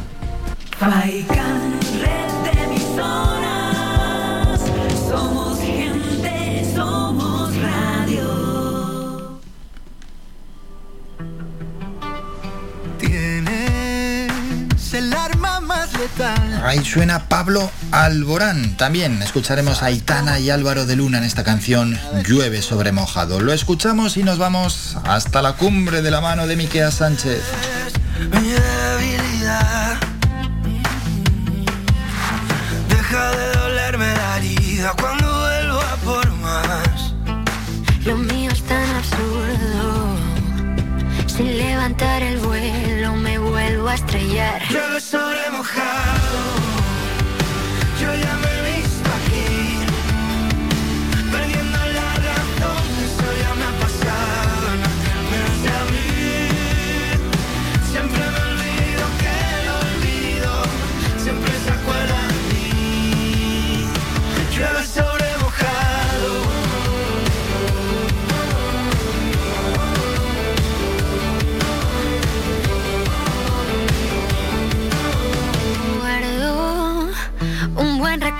Ahí 16.63 16.83
suena 16.83 17.27
Pablo 17.29 17.71
Alborán. 17.91 18.75
También 18.75 19.21
escucharemos 19.21 19.83
a 19.83 19.87
Aitana 19.87 20.39
y 20.39 20.49
Álvaro 20.49 20.85
de 20.85 20.95
Luna 20.97 21.19
en 21.19 21.23
esta 21.23 21.43
canción 21.43 21.97
Llueve 22.27 22.61
sobre 22.61 22.91
mojado. 22.91 23.39
Lo 23.39 23.53
escuchamos 23.53 24.17
y 24.17 24.23
nos 24.23 24.37
vamos 24.37 24.97
hasta 25.05 25.41
la 25.41 25.53
cumbre 25.53 26.01
de 26.01 26.11
la 26.11 26.19
mano 26.19 26.45
de 26.45 26.55
Miquea 26.57 26.91
Sánchez. 26.91 27.41
Mi 28.19 28.49
debilidad. 28.49 29.97
Deja 32.89 33.31
de 33.31 33.53
dolerme 33.53 34.13
la 34.13 34.37
herida 34.37 34.93
cuando 34.99 35.25
vuelvo 35.25 35.79
a 35.79 35.95
por 36.03 36.31
más. 36.37 37.13
Lo 38.05 38.17
mío 38.17 38.51
es 38.51 38.61
tan 38.63 38.89
absurdo. 38.95 40.17
Sin 41.27 41.57
levantar 41.57 42.21
el 42.21 42.39
vuelo 42.39 43.02
vuelvo 43.73 43.89
a 43.89 43.95
estrellar. 43.95 44.61
Llueve 44.69 45.01
sobre 45.01 45.49
mojado. 45.49 46.37
Yo 47.99 48.13
ya 48.13 48.35
me 48.37 48.42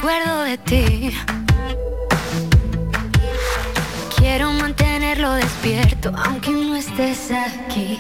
recuerdo 0.04 0.44
de 0.44 0.58
ti. 0.58 1.12
Quiero 4.18 4.52
mantenerlo 4.52 5.32
despierto 5.32 6.12
aunque 6.26 6.52
no 6.52 6.76
estés 6.76 7.32
aquí. 7.32 7.98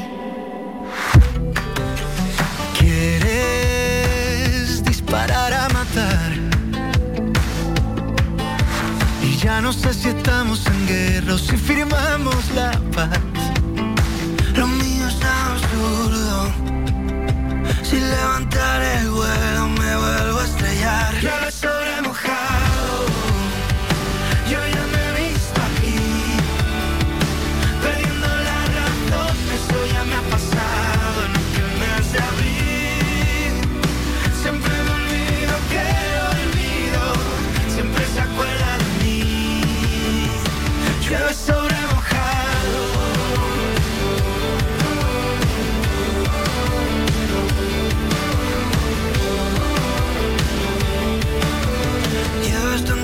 Quieres 2.77 4.03
disparar 4.83 5.53
a 5.53 5.69
matar. 5.69 6.33
Y 9.21 9.37
ya 9.37 9.61
no 9.61 9.71
sé 9.71 9.93
si 9.93 10.09
estamos 10.09 10.67
en 10.67 10.87
guerra 10.87 11.35
o 11.35 11.37
si 11.37 11.55
firmamos 11.55 12.51
la 12.53 12.71
paz. 12.93 13.17
Lo 14.57 14.67
mío 14.67 15.07
es 15.07 15.19
absurdo. 15.23 16.51
Sin 17.81 18.09
levantar 18.09 18.81
el 18.81 19.09
vuelo 19.09 19.69
me 19.69 19.95
vuelvo 19.95 20.39
a 20.39 20.62
estrellar. 20.83 21.21
Llueve 21.21 21.51
sobre 21.51 22.01
mojado. 22.01 22.52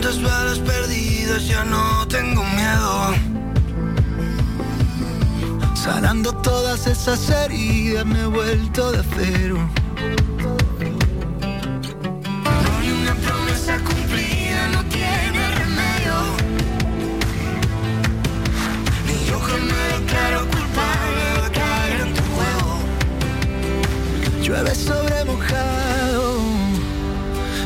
Tantas 0.09 0.23
balas 0.23 0.57
perdidas, 0.57 1.47
ya 1.47 1.63
no 1.65 2.07
tengo 2.07 2.43
miedo. 2.43 3.13
Sanando 5.75 6.33
todas 6.41 6.87
esas 6.87 7.29
heridas, 7.29 8.07
me 8.07 8.21
he 8.21 8.25
vuelto 8.25 8.91
de 8.91 9.03
cero. 9.15 9.69
Con 12.43 12.91
una 12.91 13.13
promesa 13.13 13.77
cumplida 13.83 14.67
no 14.73 14.83
tiene 14.85 15.51
remedio. 15.61 16.15
Ni 19.05 19.25
yo 19.29 19.39
que 19.45 19.57
me 19.61 19.79
declaro 19.93 20.39
culpable 20.47 21.51
caer 21.53 22.01
en 22.01 22.13
tu 22.15 22.23
juego. 22.33 22.79
Llueve 24.41 24.73
sobre 24.73 25.23
mojado. 25.25 26.39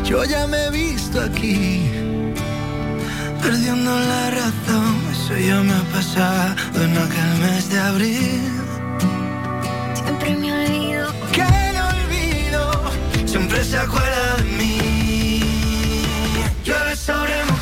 Yo 0.04 0.26
ya 0.26 0.46
me 0.46 0.66
he 0.66 0.72
visto 0.72 1.22
aquí. 1.22 1.93
Perdiendo 3.44 4.00
la 4.00 4.30
razón, 4.30 4.96
eso 5.12 5.38
ya 5.38 5.62
me 5.62 5.74
ha 5.74 5.84
pasado 5.92 6.56
en 6.76 6.98
aquel 6.98 7.32
mes 7.42 7.70
de 7.70 7.80
abril. 7.80 8.52
Siempre 9.94 10.36
me 10.38 10.54
olvido. 10.54 11.14
Que 11.34 11.48
no 11.76 11.88
olvido, 11.90 12.64
siempre 13.26 13.64
se 13.66 13.78
acuerda 13.78 14.38
de 14.38 14.44
mí. 14.44 15.42
Llueve 16.64 16.96
sobre 16.96 17.36
mojado. 17.46 17.53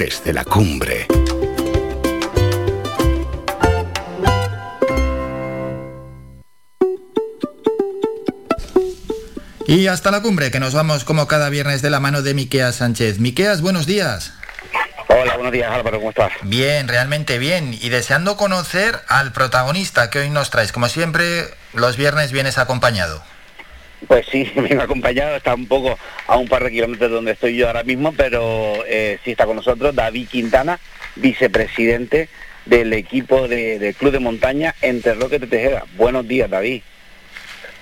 Desde 0.00 0.32
la 0.32 0.46
cumbre. 0.46 1.06
Y 9.66 9.88
hasta 9.88 10.10
la 10.10 10.22
cumbre, 10.22 10.50
que 10.50 10.58
nos 10.58 10.72
vamos 10.72 11.04
como 11.04 11.28
cada 11.28 11.50
viernes 11.50 11.82
de 11.82 11.90
la 11.90 12.00
mano 12.00 12.22
de 12.22 12.32
Miqueas 12.32 12.76
Sánchez. 12.76 13.18
Miqueas, 13.18 13.60
buenos 13.60 13.84
días. 13.84 14.32
Hola, 15.08 15.34
buenos 15.34 15.52
días 15.52 15.70
Álvaro, 15.70 15.98
¿cómo 15.98 16.08
estás? 16.08 16.32
Bien, 16.44 16.88
realmente 16.88 17.36
bien. 17.36 17.74
Y 17.78 17.90
deseando 17.90 18.38
conocer 18.38 19.02
al 19.06 19.32
protagonista 19.32 20.08
que 20.08 20.20
hoy 20.20 20.30
nos 20.30 20.48
traes. 20.48 20.72
Como 20.72 20.88
siempre, 20.88 21.44
los 21.74 21.98
viernes 21.98 22.32
vienes 22.32 22.56
acompañado. 22.56 23.22
Pues 24.06 24.26
sí, 24.30 24.50
me 24.56 24.74
ha 24.80 24.84
acompañado, 24.84 25.36
está 25.36 25.54
un 25.54 25.66
poco 25.66 25.98
a 26.26 26.36
un 26.36 26.48
par 26.48 26.64
de 26.64 26.70
kilómetros 26.70 27.10
de 27.10 27.14
donde 27.14 27.32
estoy 27.32 27.56
yo 27.56 27.66
ahora 27.66 27.82
mismo, 27.84 28.12
pero 28.12 28.84
eh, 28.86 29.18
sí 29.24 29.32
está 29.32 29.46
con 29.46 29.56
nosotros 29.56 29.94
David 29.94 30.28
Quintana, 30.28 30.78
vicepresidente 31.16 32.28
del 32.66 32.92
equipo 32.92 33.48
de- 33.48 33.78
del 33.78 33.94
Club 33.94 34.12
de 34.12 34.18
Montaña 34.20 34.74
Entre 34.82 35.14
Roques 35.14 35.40
de 35.40 35.46
Tejeda. 35.46 35.84
Buenos 35.96 36.26
días, 36.28 36.48
David. 36.50 36.82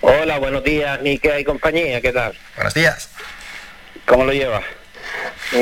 Hola, 0.00 0.38
buenos 0.38 0.62
días, 0.62 1.00
Miquel 1.02 1.40
y 1.40 1.44
compañía, 1.44 2.00
¿qué 2.00 2.12
tal? 2.12 2.32
Buenos 2.54 2.74
días. 2.74 3.10
¿Cómo 4.06 4.24
lo 4.24 4.32
llevas? 4.32 4.62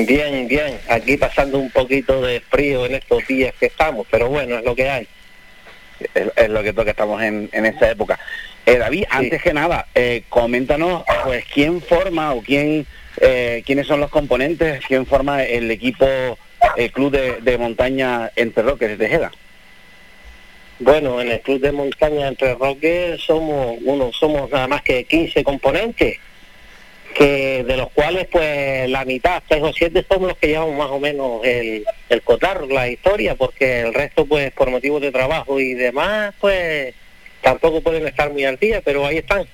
Bien, 0.07 0.47
bien, 0.49 0.79
aquí 0.89 1.17
pasando 1.17 1.59
un 1.59 1.71
poquito 1.71 2.21
de 2.21 2.41
frío 2.41 2.85
en 2.87 2.97
estos 2.97 3.27
días 3.27 3.55
que 3.59 3.67
estamos, 3.67 4.07
pero 4.11 4.29
bueno, 4.29 4.59
es 4.59 4.65
lo 4.65 4.75
que 4.75 4.89
hay. 4.91 5.09
Es, 6.01 6.27
es 6.37 6.49
lo 6.49 6.63
que 6.63 6.73
toca, 6.73 6.91
estamos 6.91 7.23
en, 7.23 7.49
en 7.53 7.67
esa 7.67 7.91
época. 7.91 8.19
Eh, 8.67 8.79
David, 8.79 9.05
antes 9.11 9.43
que 9.43 9.53
nada, 9.53 9.87
eh, 9.95 10.25
coméntanos, 10.29 11.05
pues, 11.25 11.45
quién 11.45 11.81
forma 11.81 12.35
o 12.35 12.43
quién, 12.43 12.87
eh, 13.21 13.63
quiénes 13.65 13.87
son 13.87 14.01
los 14.01 14.11
componentes, 14.11 14.85
quién 14.87 15.07
forma 15.07 15.45
el 15.45 15.71
equipo, 15.71 16.07
el 16.77 16.91
club 16.91 17.13
de, 17.13 17.41
de 17.41 17.59
montaña 17.59 18.31
Entre 18.35 18.65
Roques 18.65 18.89
de 18.89 18.97
Tejeda. 18.97 19.31
Bueno, 20.79 21.21
en 21.21 21.31
el 21.31 21.41
club 21.41 21.61
de 21.61 21.73
montaña 21.73 22.29
Entre 22.29 22.55
Roques 22.55 23.21
somos 23.21 23.79
uno, 23.85 24.11
somos 24.13 24.51
nada 24.51 24.67
más 24.67 24.83
que 24.83 25.05
15 25.05 25.45
componentes, 25.45 26.19
que 27.17 27.65
de 27.65 27.77
los 27.77 27.91
cuales 27.93 28.27
pues 28.31 28.89
la 28.91 29.05
mitad, 29.05 29.43
seis 29.49 29.63
o 29.63 29.73
siete, 29.73 30.05
somos 30.09 30.29
los 30.29 30.37
que 30.39 30.49
llevamos 30.49 30.77
más 30.77 30.91
o 30.91 30.99
menos 31.01 31.41
el, 31.45 31.85
el 32.11 32.23
cotar, 32.23 32.65
la 32.67 32.89
historia, 32.89 33.35
porque 33.35 33.81
el 33.81 33.95
resto 33.95 34.27
pues 34.27 34.53
por 34.53 34.71
motivos 34.71 35.01
de 35.01 35.13
trabajo 35.13 35.59
y 35.59 35.75
demás, 35.75 36.35
pues 36.41 36.95
tampoco 37.43 37.81
pueden 37.81 38.07
estar 38.07 38.31
muy 38.33 38.45
al 38.45 38.57
día, 38.59 38.81
pero 38.85 39.07
ahí 39.07 39.19
están. 39.19 39.47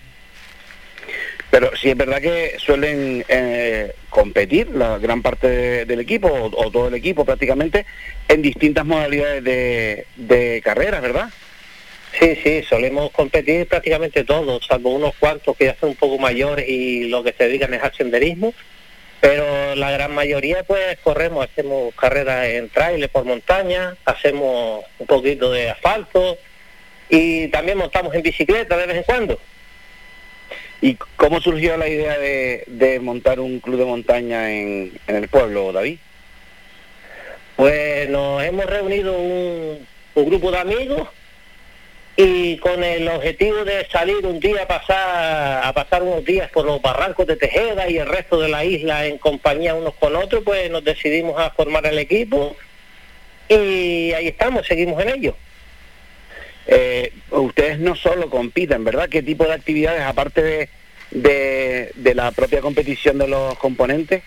Pero 1.51 1.71
sí 1.77 1.91
es 1.91 1.97
verdad 1.97 2.21
que 2.23 2.55
suelen 2.59 3.25
eh, 3.29 3.93
competir 4.09 4.71
la 4.71 4.97
gran 4.99 5.21
parte 5.21 5.47
de- 5.49 5.85
del 5.85 6.01
equipo, 6.01 6.29
o, 6.29 6.47
o 6.47 6.71
todo 6.71 6.89
el 6.89 6.95
equipo 6.95 7.25
prácticamente, 7.27 7.85
en 8.29 8.41
distintas 8.41 8.87
modalidades 8.87 9.45
de, 9.45 10.07
de 10.17 10.63
carreras, 10.65 11.03
¿verdad? 11.03 11.29
Sí, 12.19 12.37
sí, 12.43 12.63
solemos 12.69 13.11
competir 13.11 13.67
prácticamente 13.67 14.25
todos, 14.25 14.67
salvo 14.67 14.91
unos 14.91 15.15
cuantos 15.17 15.57
que 15.57 15.65
ya 15.65 15.77
son 15.81 15.91
un 15.91 15.97
poco 15.97 16.19
mayores 16.19 16.69
y 16.69 17.09
lo 17.09 17.23
que 17.23 17.33
se 17.33 17.45
dedican 17.45 17.73
es 17.73 17.83
al 17.83 17.95
senderismo, 17.95 18.53
pero 19.21 19.75
la 19.77 19.91
gran 19.91 20.15
mayoría 20.15 20.63
pues 20.63 20.99
corremos, 21.03 21.47
hacemos 21.47 21.95
carreras 21.95 22.47
en 22.49 22.69
trailer 22.69 23.09
por 23.09 23.25
montaña, 23.25 23.97
hacemos 24.05 24.85
un 24.99 25.07
poquito 25.07 25.51
de 25.53 25.71
asfalto 25.71 26.37
y 27.09 27.49
también 27.49 27.79
montamos 27.79 28.15
en 28.15 28.23
bicicleta 28.23 28.77
de 28.77 28.87
vez 28.87 28.97
en 28.97 29.03
cuando. 29.05 29.39
¿Y 30.83 30.97
cómo 31.17 31.41
surgió 31.41 31.77
la 31.77 31.89
idea 31.89 32.19
de, 32.19 32.65
de 32.67 33.01
montar 33.01 33.41
un 33.41 33.61
club 33.61 33.79
de 33.79 33.85
montaña 33.85 34.51
en, 34.53 34.93
en 35.07 35.17
el 35.17 35.29
pueblo, 35.29 35.73
David? 35.73 35.99
Pues 37.57 38.09
nos 38.11 38.43
hemos 38.43 38.67
reunido 38.67 39.17
un, 39.17 39.87
un 40.15 40.27
grupo 40.27 40.51
de 40.51 40.59
amigos 40.59 41.09
y 42.17 42.59
con 42.59 42.85
el 42.85 43.09
objetivo 43.09 43.65
de 43.65 43.87
salir 43.91 44.27
un 44.27 44.39
día 44.39 44.65
a 44.65 44.69
pasar, 44.69 45.65
a 45.65 45.73
pasar 45.73 46.03
unos 46.03 46.25
días 46.25 46.51
por 46.51 46.67
los 46.67 46.83
barrancos 46.83 47.27
de 47.27 47.37
Tejeda 47.37 47.89
y 47.89 47.97
el 47.97 48.07
resto 48.07 48.39
de 48.39 48.49
la 48.49 48.65
isla 48.65 49.07
en 49.07 49.19
compañía 49.19 49.75
unos 49.75 49.95
con 49.95 50.15
otros, 50.17 50.43
pues 50.45 50.71
nos 50.71 50.85
decidimos 50.85 51.41
a 51.41 51.51
formar 51.51 51.87
el 51.87 51.99
equipo 51.99 52.55
y 53.49 54.13
ahí 54.13 54.29
estamos, 54.29 54.67
seguimos 54.67 55.03
en 55.03 55.09
ello. 55.09 55.37
Eh, 56.67 57.13
ustedes 57.31 57.79
no 57.79 57.97
solo 57.97 58.29
compiten, 58.29 58.85
¿verdad? 58.85 59.09
¿Qué 59.09 59.23
tipo 59.23 59.45
de 59.45 59.55
actividades, 59.55 60.03
aparte 60.03 60.69
de, 61.11 61.91
de, 61.95 62.15
la 62.15 62.31
propia 62.31 62.61
competición 62.61 63.19
de 63.19 63.27
los 63.27 63.59
componentes, 63.59 64.23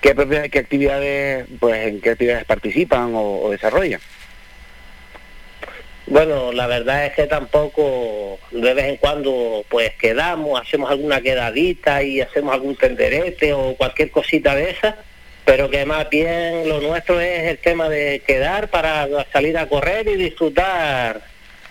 qué, 0.00 0.14
qué 0.50 0.58
actividades, 0.58 1.46
pues 1.58 1.86
en 1.86 2.00
qué 2.00 2.10
actividades 2.10 2.44
participan 2.44 3.12
o 3.14 3.50
desarrollan? 3.50 4.00
Bueno, 6.10 6.50
la 6.50 6.66
verdad 6.66 7.06
es 7.06 7.12
que 7.12 7.28
tampoco 7.28 8.40
de 8.50 8.74
vez 8.74 8.86
en 8.86 8.96
cuando 8.96 9.64
pues 9.68 9.92
quedamos, 9.94 10.60
hacemos 10.60 10.90
alguna 10.90 11.20
quedadita 11.20 12.02
y 12.02 12.20
hacemos 12.20 12.52
algún 12.52 12.74
tenderete 12.74 13.52
o 13.52 13.76
cualquier 13.76 14.10
cosita 14.10 14.56
de 14.56 14.70
esa, 14.70 14.96
pero 15.44 15.70
que 15.70 15.86
más 15.86 16.10
bien 16.10 16.68
lo 16.68 16.80
nuestro 16.80 17.20
es 17.20 17.44
el 17.44 17.58
tema 17.58 17.88
de 17.88 18.22
quedar 18.26 18.70
para 18.70 19.06
salir 19.32 19.56
a 19.56 19.68
correr 19.68 20.08
y 20.08 20.16
disfrutar 20.16 21.22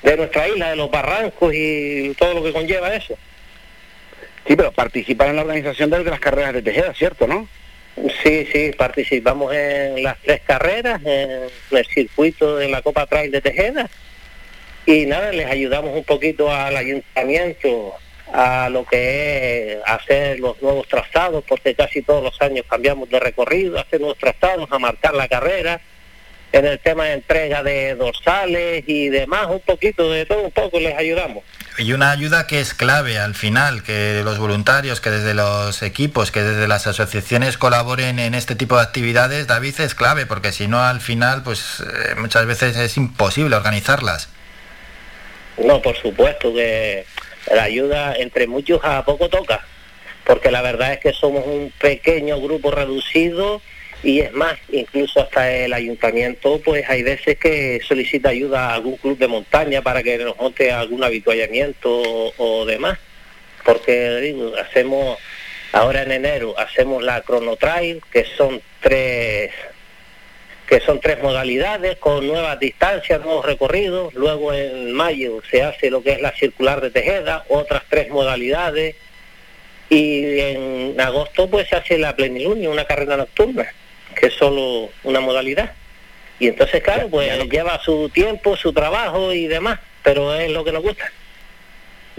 de 0.04 0.16
nuestra 0.16 0.48
isla, 0.48 0.70
de 0.70 0.78
los 0.78 0.90
barrancos 0.90 1.54
y 1.54 2.16
todo 2.18 2.36
lo 2.36 2.42
que 2.42 2.54
conlleva 2.54 2.96
eso. 2.96 3.18
Sí, 4.48 4.56
pero 4.56 4.72
participan 4.72 5.32
en 5.32 5.36
la 5.36 5.42
organización 5.42 5.90
de 5.90 6.02
las 6.06 6.20
carreras 6.22 6.54
de 6.54 6.62
Tejeda, 6.62 6.94
¿cierto, 6.94 7.28
no? 7.28 7.46
Sí, 8.24 8.48
sí, 8.54 8.72
participamos 8.78 9.54
en 9.54 10.02
las 10.02 10.18
tres 10.20 10.40
carreras, 10.48 11.02
en 11.04 11.50
el 11.72 11.86
circuito 11.94 12.56
de 12.56 12.70
la 12.70 12.82
Copa 12.82 13.06
Trail 13.06 13.32
de 13.32 13.42
Tejeda. 13.42 13.90
Y 14.86 15.06
nada, 15.06 15.32
les 15.32 15.46
ayudamos 15.48 15.96
un 15.96 16.04
poquito 16.04 16.52
al 16.52 16.76
ayuntamiento 16.76 17.94
a 18.34 18.70
lo 18.70 18.86
que 18.86 19.74
es 19.74 19.78
hacer 19.86 20.40
los 20.40 20.62
nuevos 20.62 20.88
trazados, 20.88 21.44
porque 21.48 21.76
casi 21.76 22.02
todos 22.02 22.24
los 22.24 22.42
años 22.42 22.66
cambiamos 22.70 23.10
de 23.10 23.20
recorrido, 23.20 23.80
hacer 23.80 24.00
nuevos 24.00 24.18
trazados, 24.18 24.72
a 24.72 24.80
marcar 24.80 25.14
la 25.14 25.28
carrera, 25.28 25.82
en 26.52 26.66
el 26.66 26.80
tema 26.80 27.06
de 27.06 27.14
entrega 27.14 27.64
de 27.64 27.96
dorsales 27.96 28.84
y 28.88 29.10
demás, 29.10 29.48
un 29.50 29.60
poquito 29.60 30.12
de 30.12 30.26
todo, 30.26 30.44
un 30.44 30.52
poco 30.52 30.80
les 30.80 30.98
ayudamos. 30.98 31.44
Y 31.78 31.94
una 31.94 32.12
ayuda 32.12 32.48
que 32.48 32.60
es 32.60 32.74
clave 32.74 33.20
al 33.20 33.36
final, 33.36 33.84
que 33.84 34.22
los 34.24 34.38
voluntarios, 34.38 35.00
que 35.00 35.12
desde 35.12 35.34
los 35.34 35.82
equipos, 35.82 36.32
que 36.32 36.42
desde 36.42 36.68
las 36.68 36.88
asociaciones 36.88 37.58
colaboren 37.58 38.20
en 38.20 38.34
este 38.34 38.56
tipo 38.56 38.76
de 38.76 38.82
actividades, 38.82 39.48
David, 39.48 39.80
es 39.80 39.96
clave, 39.96 40.26
porque 40.26 40.52
si 40.52 40.68
no 40.68 40.84
al 40.84 41.00
final, 41.00 41.44
pues 41.44 41.82
eh, 41.82 42.16
muchas 42.18 42.46
veces 42.46 42.76
es 42.76 42.98
imposible 42.98 43.56
organizarlas. 43.56 44.30
No, 45.64 45.82
por 45.82 45.96
supuesto 45.98 46.54
que 46.54 47.06
la 47.54 47.64
ayuda 47.64 48.16
entre 48.16 48.48
muchos 48.48 48.80
a 48.84 49.04
poco 49.04 49.30
toca, 49.30 49.66
porque 50.26 50.52
la 50.52 50.62
verdad 50.62 50.94
es 50.94 51.00
que 51.00 51.14
somos 51.14 51.46
un 51.46 51.72
pequeño 51.80 52.40
grupo 52.40 52.72
reducido 52.72 53.62
y 54.02 54.22
es 54.22 54.32
más, 54.32 54.58
incluso 54.72 55.22
hasta 55.22 55.52
el 55.52 55.74
ayuntamiento, 55.74 56.62
pues 56.64 56.90
hay 56.90 57.04
veces 57.04 57.38
que 57.38 57.82
solicita 57.86 58.30
ayuda 58.30 58.70
a 58.70 58.76
algún 58.76 58.96
club 58.96 59.18
de 59.18 59.28
montaña 59.28 59.82
para 59.82 60.02
que 60.02 60.18
nos 60.20 60.38
monte 60.38 60.72
algún 60.72 61.04
habituallamiento 61.04 62.02
o, 62.38 62.66
demás, 62.66 62.98
porque 63.66 64.18
digo, 64.22 64.54
hacemos 64.56 65.18
ahora 65.74 66.04
en 66.04 66.12
enero 66.14 66.56
hacemos 66.58 67.04
la 67.04 67.22
Chrono 67.24 67.58
Trail, 67.58 68.02
que 68.12 68.26
son 68.38 68.62
tres 68.80 69.52
que 70.70 70.80
son 70.82 71.00
tres 71.00 71.20
modalidades 71.24 71.98
con 71.98 72.28
nuevas 72.28 72.60
distancias, 72.60 73.20
nuevos 73.22 73.44
recorridos. 73.44 74.14
Luego 74.14 74.54
en 74.54 74.94
mayo 74.94 75.42
se 75.50 75.64
hace 75.64 75.90
lo 75.90 76.04
que 76.04 76.12
es 76.12 76.22
la 76.22 76.32
circular 76.32 76.80
de 76.80 76.92
Tejeda, 76.92 77.44
otras 77.50 77.82
tres 77.90 78.10
modalidades. 78.10 78.96
Y 79.90 80.40
en 80.40 81.02
agosto 81.02 81.50
pues 81.50 81.68
se 81.68 81.76
hace 81.76 81.98
la 81.98 82.16
plenilunio, 82.16 82.70
una 82.70 82.86
carrera 82.86 83.18
nocturna, 83.18 83.68
que 84.16 84.28
es 84.28 84.34
solo 84.36 84.92
una 85.04 85.20
modalidad. 85.20 85.74
Y 86.38 86.48
entonces, 86.48 86.84
claro, 86.84 87.10
pues 87.10 87.50
lleva 87.50 87.82
su 87.84 88.08
tiempo, 88.10 88.56
su 88.56 88.72
trabajo 88.72 89.34
y 89.34 89.48
demás, 89.48 89.80
pero 90.04 90.36
es 90.36 90.52
lo 90.52 90.64
que 90.64 90.72
nos 90.72 90.84
gusta. 90.84 91.12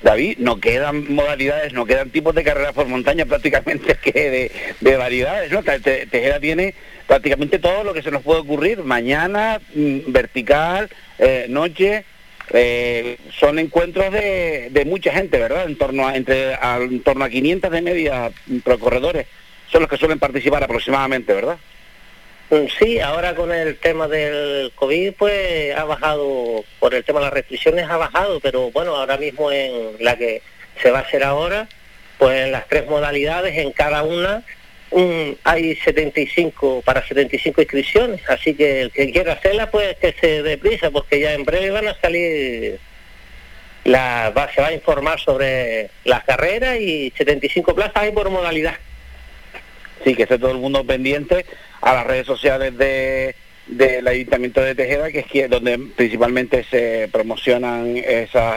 David, 0.02 0.38
no 0.38 0.60
quedan 0.60 1.12
modalidades, 1.12 1.72
no 1.72 1.84
quedan 1.86 2.10
tipos 2.10 2.34
de 2.34 2.42
carreras 2.44 2.72
por 2.72 2.86
montaña 2.86 3.24
prácticamente 3.26 3.94
que 4.02 4.30
de, 4.30 4.52
de 4.80 4.96
variedades, 4.96 5.50
¿no? 5.52 5.62
Te- 5.62 5.80
Te- 5.80 6.06
Tejeda 6.06 6.40
tiene 6.40 6.74
prácticamente 7.06 7.58
todo 7.58 7.84
lo 7.84 7.92
que 7.92 8.02
se 8.02 8.10
nos 8.10 8.22
puede 8.22 8.40
ocurrir, 8.40 8.78
mañana, 8.84 9.60
mm, 9.74 9.98
vertical, 10.12 10.88
eh, 11.18 11.46
noche, 11.48 12.04
eh, 12.52 13.16
son 13.38 13.58
encuentros 13.58 14.12
de, 14.12 14.68
de 14.70 14.84
mucha 14.84 15.12
gente, 15.12 15.38
¿verdad? 15.38 15.66
En 15.66 15.76
torno 15.76 16.06
a, 16.08 16.16
entre, 16.16 16.54
a- 16.54 16.78
en 16.80 17.02
torno 17.02 17.24
a 17.24 17.28
500 17.30 17.70
de 17.70 17.82
media 17.82 18.30
corredores 18.80 19.26
son 19.70 19.82
los 19.82 19.90
que 19.90 19.96
suelen 19.96 20.18
participar 20.18 20.64
aproximadamente, 20.64 21.32
¿verdad? 21.32 21.56
Mm, 22.50 22.66
Sí, 22.78 22.98
ahora 23.00 23.34
con 23.34 23.52
el 23.52 23.76
tema 23.78 24.08
del 24.08 24.72
COVID, 24.74 25.12
pues 25.14 25.74
ha 25.76 25.84
bajado, 25.84 26.64
por 26.80 26.94
el 26.94 27.04
tema 27.04 27.20
de 27.20 27.26
las 27.26 27.34
restricciones 27.34 27.88
ha 27.88 27.96
bajado, 27.96 28.40
pero 28.40 28.70
bueno, 28.72 28.96
ahora 28.96 29.16
mismo 29.16 29.52
en 29.52 29.96
la 30.00 30.16
que 30.16 30.42
se 30.82 30.90
va 30.90 30.98
a 30.98 31.02
hacer 31.02 31.22
ahora, 31.22 31.68
pues 32.18 32.40
en 32.46 32.52
las 32.52 32.66
tres 32.68 32.86
modalidades, 32.86 33.56
en 33.56 33.70
cada 33.72 34.02
una 34.02 34.42
mm, 34.90 35.30
hay 35.44 35.76
75, 35.76 36.82
para 36.84 37.06
75 37.06 37.62
inscripciones, 37.62 38.20
así 38.28 38.54
que 38.54 38.80
el 38.82 38.90
que 38.90 39.12
quiera 39.12 39.34
hacerla, 39.34 39.70
pues 39.70 39.96
que 39.98 40.12
se 40.20 40.42
dé 40.42 40.58
prisa, 40.58 40.90
porque 40.90 41.20
ya 41.20 41.32
en 41.34 41.44
breve 41.44 41.70
van 41.70 41.86
a 41.88 42.00
salir, 42.00 42.80
la, 43.84 44.32
va- 44.36 44.52
se 44.52 44.60
va 44.60 44.68
a 44.68 44.72
informar 44.72 45.20
sobre 45.20 45.90
las 46.04 46.24
carreras 46.24 46.78
y 46.80 47.12
75 47.16 47.74
plazas 47.76 47.96
hay 48.02 48.10
por 48.12 48.28
modalidad. 48.28 48.74
Sí, 50.04 50.14
que 50.14 50.22
esté 50.24 50.38
todo 50.38 50.50
el 50.52 50.58
mundo 50.58 50.84
pendiente 50.84 51.44
a 51.80 51.94
las 51.94 52.06
redes 52.06 52.26
sociales 52.26 52.76
de 52.76 53.34
del 53.66 54.08
Ayuntamiento 54.08 54.60
de 54.60 54.74
Tejeda, 54.74 55.12
que 55.12 55.24
es 55.32 55.50
donde 55.50 55.78
principalmente 55.94 56.64
se 56.68 57.08
promocionan 57.12 57.94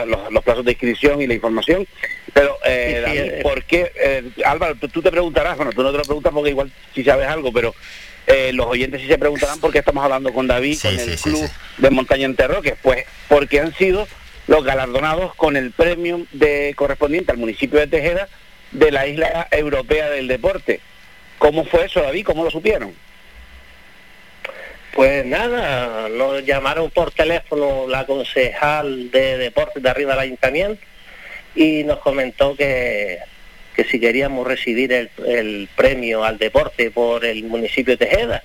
los, 0.06 0.32
los 0.32 0.42
plazos 0.42 0.64
de 0.64 0.72
inscripción 0.72 1.22
y 1.22 1.28
la 1.28 1.34
información. 1.34 1.86
Pero, 2.32 2.58
eh, 2.64 2.88
Sí, 2.88 3.10
sí, 3.12 3.16
David, 3.18 3.32
eh. 3.32 3.40
¿por 3.42 3.62
qué? 3.62 3.92
eh, 3.94 4.24
Álvaro, 4.44 4.74
tú, 4.74 4.88
tú 4.88 5.02
te 5.02 5.12
preguntarás, 5.12 5.56
bueno, 5.56 5.72
tú 5.72 5.82
no 5.84 5.92
te 5.92 5.98
lo 5.98 6.04
preguntas 6.04 6.32
porque 6.32 6.50
igual 6.50 6.72
si 6.94 7.04
sabes 7.04 7.28
algo, 7.28 7.52
pero 7.52 7.74
eh, 8.26 8.52
los 8.52 8.66
oyentes 8.66 9.02
sí 9.02 9.06
se 9.06 9.18
preguntarán 9.18 9.60
por 9.60 9.70
qué 9.70 9.78
estamos 9.78 10.02
hablando 10.02 10.32
con 10.32 10.48
David, 10.48 10.78
con 10.82 10.98
el 10.98 11.16
Club 11.16 11.50
de 11.78 11.90
Montaña 11.90 12.24
en 12.24 12.34
Terroques. 12.34 12.74
Pues 12.82 13.04
porque 13.28 13.60
han 13.60 13.72
sido 13.74 14.08
los 14.48 14.64
galardonados 14.64 15.34
con 15.36 15.56
el 15.56 15.70
premio 15.70 16.26
de 16.32 16.74
correspondiente 16.76 17.30
al 17.30 17.38
municipio 17.38 17.78
de 17.78 17.86
Tejeda 17.86 18.28
de 18.72 18.90
la 18.90 19.06
Isla 19.06 19.46
Europea 19.52 20.10
del 20.10 20.26
Deporte. 20.26 20.80
¿Cómo 21.44 21.62
fue 21.66 21.84
eso, 21.84 22.00
David? 22.00 22.24
¿Cómo 22.24 22.42
lo 22.42 22.50
supieron? 22.50 22.94
Pues 24.94 25.26
nada, 25.26 26.08
nos 26.08 26.42
llamaron 26.42 26.88
por 26.90 27.10
teléfono 27.10 27.86
la 27.86 28.06
concejal 28.06 29.10
de 29.10 29.36
deportes 29.36 29.82
de 29.82 29.90
arriba 29.90 30.12
del 30.12 30.20
ayuntamiento 30.20 30.80
y 31.54 31.84
nos 31.84 31.98
comentó 31.98 32.56
que, 32.56 33.18
que 33.76 33.84
si 33.84 34.00
queríamos 34.00 34.46
recibir 34.46 34.90
el, 34.94 35.10
el 35.26 35.68
premio 35.76 36.24
al 36.24 36.38
deporte 36.38 36.90
por 36.90 37.26
el 37.26 37.44
municipio 37.44 37.94
de 37.94 38.06
Tejeda. 38.06 38.42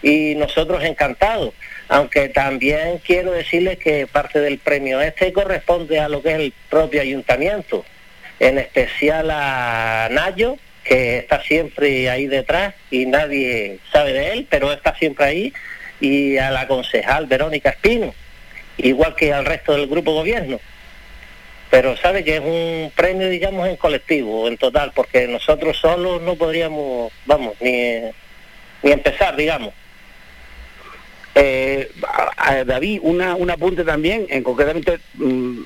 Y 0.00 0.36
nosotros 0.36 0.84
encantados, 0.84 1.52
aunque 1.88 2.28
también 2.28 2.98
quiero 3.04 3.32
decirles 3.32 3.76
que 3.78 4.06
parte 4.06 4.38
del 4.38 4.58
premio 4.58 5.00
este 5.00 5.32
corresponde 5.32 5.98
a 5.98 6.08
lo 6.08 6.22
que 6.22 6.28
es 6.28 6.38
el 6.38 6.52
propio 6.70 7.00
ayuntamiento, 7.00 7.84
en 8.38 8.58
especial 8.58 9.32
a 9.32 10.06
Nayo, 10.12 10.58
que 10.88 11.18
está 11.18 11.42
siempre 11.42 12.08
ahí 12.10 12.26
detrás 12.26 12.74
y 12.90 13.06
nadie 13.06 13.78
sabe 13.92 14.12
de 14.12 14.32
él, 14.32 14.46
pero 14.48 14.72
está 14.72 14.94
siempre 14.94 15.24
ahí, 15.24 15.52
y 16.00 16.36
a 16.38 16.50
la 16.50 16.68
concejal 16.68 17.26
Verónica 17.26 17.70
Espino, 17.70 18.14
igual 18.78 19.14
que 19.14 19.32
al 19.32 19.44
resto 19.44 19.72
del 19.72 19.86
grupo 19.88 20.12
gobierno. 20.12 20.60
Pero 21.70 21.96
sabe 21.96 22.22
que 22.22 22.36
es 22.36 22.40
un 22.40 22.92
premio, 22.94 23.28
digamos, 23.28 23.66
en 23.68 23.76
colectivo, 23.76 24.46
en 24.46 24.56
total, 24.56 24.92
porque 24.94 25.26
nosotros 25.26 25.76
solos 25.76 26.22
no 26.22 26.36
podríamos, 26.36 27.12
vamos, 27.26 27.54
ni, 27.60 28.00
ni 28.82 28.92
empezar, 28.92 29.34
digamos. 29.36 29.74
Eh, 31.34 31.90
a- 32.36 32.64
David, 32.64 33.00
una, 33.02 33.34
un 33.34 33.50
apunte 33.50 33.84
también, 33.84 34.26
en 34.30 34.42
concretamente, 34.42 34.98
mm, 35.14 35.60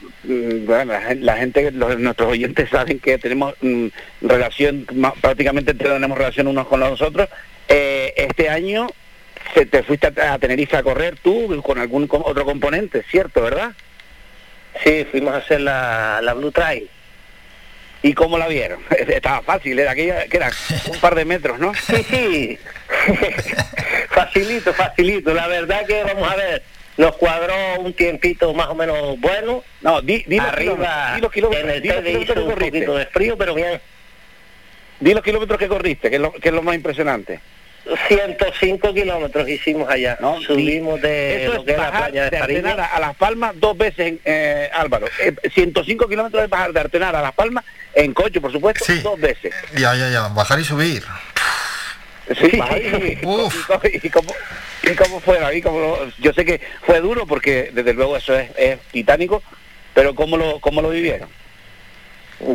bueno, 0.67 0.93
la, 0.93 1.01
gen- 1.03 1.25
la 1.27 1.37
gente, 1.37 1.71
los, 1.73 1.99
nuestros 1.99 2.31
oyentes 2.31 2.69
saben 2.71 2.99
que 2.99 3.19
tenemos 3.19 3.55
mm, 3.61 3.87
relación, 4.23 4.87
ma- 4.95 5.15
prácticamente 5.15 5.75
tenemos 5.75 6.17
relación 6.17 6.47
unos 6.47 6.67
con 6.67 6.81
los 6.81 7.01
otros. 7.03 7.29
Eh, 7.69 8.13
este 8.17 8.49
año 8.49 8.89
se 9.55 9.67
te 9.67 9.83
fuiste 9.83 10.13
a, 10.21 10.35
a 10.35 10.39
Tenerife 10.39 10.77
a 10.77 10.83
correr 10.83 11.17
tú 11.23 11.61
con 11.63 11.79
algún 11.79 12.09
otro 12.11 12.45
componente, 12.45 13.03
¿cierto, 13.11 13.43
verdad? 13.43 13.73
Sí, 14.85 15.07
fuimos 15.11 15.35
a 15.35 15.39
hacer 15.39 15.61
la, 15.61 16.21
la 16.23 16.33
Blue 16.35 16.53
Trail. 16.53 16.89
¿Y 18.03 18.15
cómo 18.15 18.39
la 18.39 18.49
vieron? 18.49 18.81
Estaba 19.09 19.43
fácil, 19.43 19.79
era 19.79 19.91
aquella, 19.91 20.27
que 20.27 20.37
era 20.39 20.51
un 20.93 21.01
par 21.01 21.15
de 21.15 21.25
metros, 21.27 21.59
¿no? 21.59 21.73
Sí, 21.75 22.03
sí. 22.09 22.59
facilito, 24.11 24.73
facilito. 24.73 25.35
La 25.35 25.47
verdad 25.49 25.85
que 25.87 26.03
vamos 26.05 26.31
a 26.31 26.37
ver, 26.37 26.63
nos 26.97 27.17
cuadró 27.17 27.55
un 27.81 27.93
tiempito 27.95 28.53
más 28.55 28.69
o 28.69 28.75
menos 28.75 29.19
bueno. 29.21 29.63
No, 29.81 30.01
di, 30.03 30.25
di 30.27 30.37
los 30.37 30.47
Arriba 30.47 30.75
kilómetros, 30.75 31.15
di 31.15 31.21
los 31.21 31.33
kilómetros, 31.33 31.65
en 31.65 31.71
el 31.71 31.83
di 31.83 31.89
los 31.89 31.97
TD 31.99 32.05
kilómetros 32.05 32.25
hizo 32.25 32.35
que 32.35 32.41
un 32.41 32.51
corriste. 32.51 32.79
poquito 32.79 32.95
de 32.97 33.07
frío, 33.07 33.39
pero 33.39 33.55
bien. 33.55 33.81
Di 35.01 35.15
los 35.15 35.23
kilómetros 35.23 35.59
que 35.59 35.69
corriste, 35.69 36.11
que 36.11 36.17
es 36.17 36.23
lo, 36.23 36.33
que 36.33 36.49
es 36.49 36.55
lo 36.55 36.63
más 36.63 36.75
impresionante. 36.75 37.41
105 38.09 38.93
kilómetros 38.93 39.49
hicimos 39.49 39.89
allá. 39.89 40.19
Subimos 40.47 41.01
de 41.01 41.45
Eso 41.45 41.55
lo 41.55 41.65
que 41.65 41.73
es 41.73 41.79
la 41.79 41.91
playa 41.91 42.25
de 42.25 42.31
de 42.31 42.37
Artenara 42.37 42.85
a 42.85 43.01
Las 43.01 43.17
Palmas 43.17 43.55
dos 43.57 43.77
veces, 43.77 44.15
eh, 44.25 44.71
Álvaro. 44.73 45.07
Eh, 45.21 45.35
105 45.55 46.07
kilómetros 46.07 46.43
de 46.43 46.49
bajar 46.49 46.73
de 46.73 46.81
Artenara 46.81 47.21
a 47.21 47.23
Las 47.23 47.33
Palmas 47.33 47.65
en 47.95 48.13
coche, 48.13 48.41
por 48.41 48.53
supuesto, 48.53 48.85
dos 49.03 49.19
veces. 49.19 49.55
Ya, 49.77 49.95
ya, 49.95 50.11
ya, 50.11 50.29
bajar 50.29 50.61
y 50.61 50.65
subir. 50.65 51.03
Sí, 52.39 52.51
y. 52.83 53.13
¿Y, 53.13 53.17
cómo- 53.67 53.81
y 54.03 54.11
cómo, 54.11 54.35
y 54.85 54.91
cómo 54.95 55.21
fue, 55.21 55.39
David? 55.41 55.65
¿Cómo 55.65 55.81
lo- 55.81 56.13
yo 56.19 56.33
sé 56.33 56.45
que 56.45 56.61
fue 56.83 57.01
duro 57.01 57.27
porque 57.27 57.71
desde 57.73 57.93
luego 57.95 58.17
eso 58.17 58.39
es, 58.39 58.51
es 58.57 58.79
titánico, 58.93 59.43
pero 59.95 60.15
¿cómo 60.15 60.37
lo, 60.37 60.61
cómo 60.61 60.81
lo 60.83 60.91
vivieron? 60.91 61.29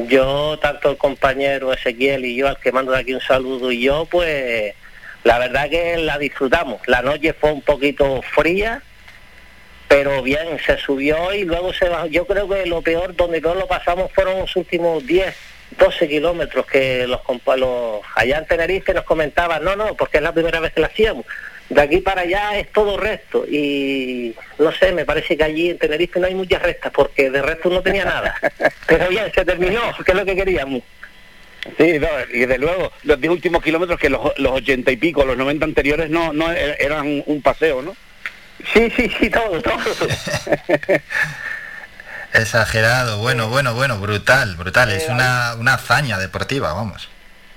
Yo, 0.07 0.57
tanto 0.59 0.89
el 0.91 0.97
compañero 0.97 1.71
Ezequiel 1.71 2.25
y 2.25 2.35
yo, 2.35 2.47
al 2.47 2.57
que 2.59 2.71
mando 2.71 2.91
de 2.91 2.99
aquí 2.99 3.13
un 3.13 3.21
saludo, 3.21 3.71
y 3.71 3.81
yo, 3.83 4.05
pues, 4.05 4.73
la 5.23 5.37
verdad 5.37 5.69
que 5.69 5.97
la 5.97 6.17
disfrutamos. 6.17 6.81
La 6.87 7.01
noche 7.03 7.33
fue 7.33 7.51
un 7.51 7.61
poquito 7.61 8.21
fría, 8.33 8.81
pero 9.87 10.23
bien, 10.23 10.57
se 10.65 10.77
subió 10.79 11.31
y 11.35 11.43
luego 11.43 11.71
se 11.73 11.87
bajó. 11.87 12.07
Yo 12.07 12.25
creo 12.25 12.49
que 12.49 12.65
lo 12.65 12.81
peor, 12.81 13.15
donde 13.15 13.41
peor 13.41 13.57
lo 13.57 13.67
pasamos 13.67 14.11
fueron 14.13 14.39
los 14.39 14.55
últimos 14.55 15.05
10, 15.05 15.35
12 15.77 16.07
kilómetros 16.07 16.65
que 16.65 17.05
los, 17.07 17.21
compa- 17.21 17.57
los 17.57 18.01
allá 18.15 18.37
en 18.39 18.45
Tenerife 18.45 18.93
nos 18.93 19.03
comentaban, 19.03 19.63
no, 19.63 19.75
no, 19.75 19.95
porque 19.95 20.17
es 20.17 20.23
la 20.23 20.31
primera 20.33 20.59
vez 20.59 20.73
que 20.73 20.79
lo 20.81 20.87
hacíamos. 20.87 21.25
De 21.67 21.81
aquí 21.81 21.97
para 21.97 22.21
allá 22.21 22.59
es 22.59 22.71
todo 22.71 22.95
recto 22.97 23.43
y 23.49 24.35
no 24.59 24.71
sé, 24.71 24.91
me 24.93 25.03
parece 25.03 25.35
que 25.35 25.43
allí 25.43 25.71
en 25.71 25.79
Tenerife 25.79 26.19
no 26.19 26.27
hay 26.27 26.35
muchas 26.35 26.61
rectas 26.61 26.91
porque 26.93 27.29
de 27.31 27.41
resto 27.41 27.69
no 27.69 27.81
tenía 27.81 28.05
nada. 28.05 28.35
Pero 28.87 29.09
bien, 29.09 29.31
se 29.33 29.43
terminó, 29.43 29.81
que 30.05 30.11
es 30.11 30.17
lo 30.17 30.25
que 30.25 30.35
queríamos. 30.35 30.83
Sí, 31.79 31.97
no, 31.97 32.07
y 32.31 32.41
desde 32.41 32.59
luego, 32.59 32.91
los 33.03 33.19
10 33.19 33.31
últimos 33.33 33.63
kilómetros 33.63 33.99
que 33.99 34.11
los, 34.11 34.37
los 34.37 34.51
80 34.51 34.91
y 34.91 34.97
pico, 34.97 35.25
los 35.25 35.35
90 35.35 35.65
anteriores 35.65 36.09
no, 36.11 36.31
no 36.31 36.47
er- 36.51 36.75
eran 36.79 37.23
un 37.25 37.41
paseo, 37.41 37.81
¿no? 37.81 37.95
Sí, 38.71 38.89
sí, 38.95 39.11
sí, 39.19 39.29
todo, 39.31 39.59
todo. 39.63 39.77
Exagerado, 42.35 43.19
bueno, 43.19 43.49
bueno, 43.49 43.73
bueno, 43.73 43.97
brutal, 43.97 44.55
brutal. 44.55 44.91
Es 44.91 45.07
una, 45.09 45.55
una 45.57 45.75
hazaña 45.75 46.17
deportiva, 46.19 46.73
vamos. 46.73 47.09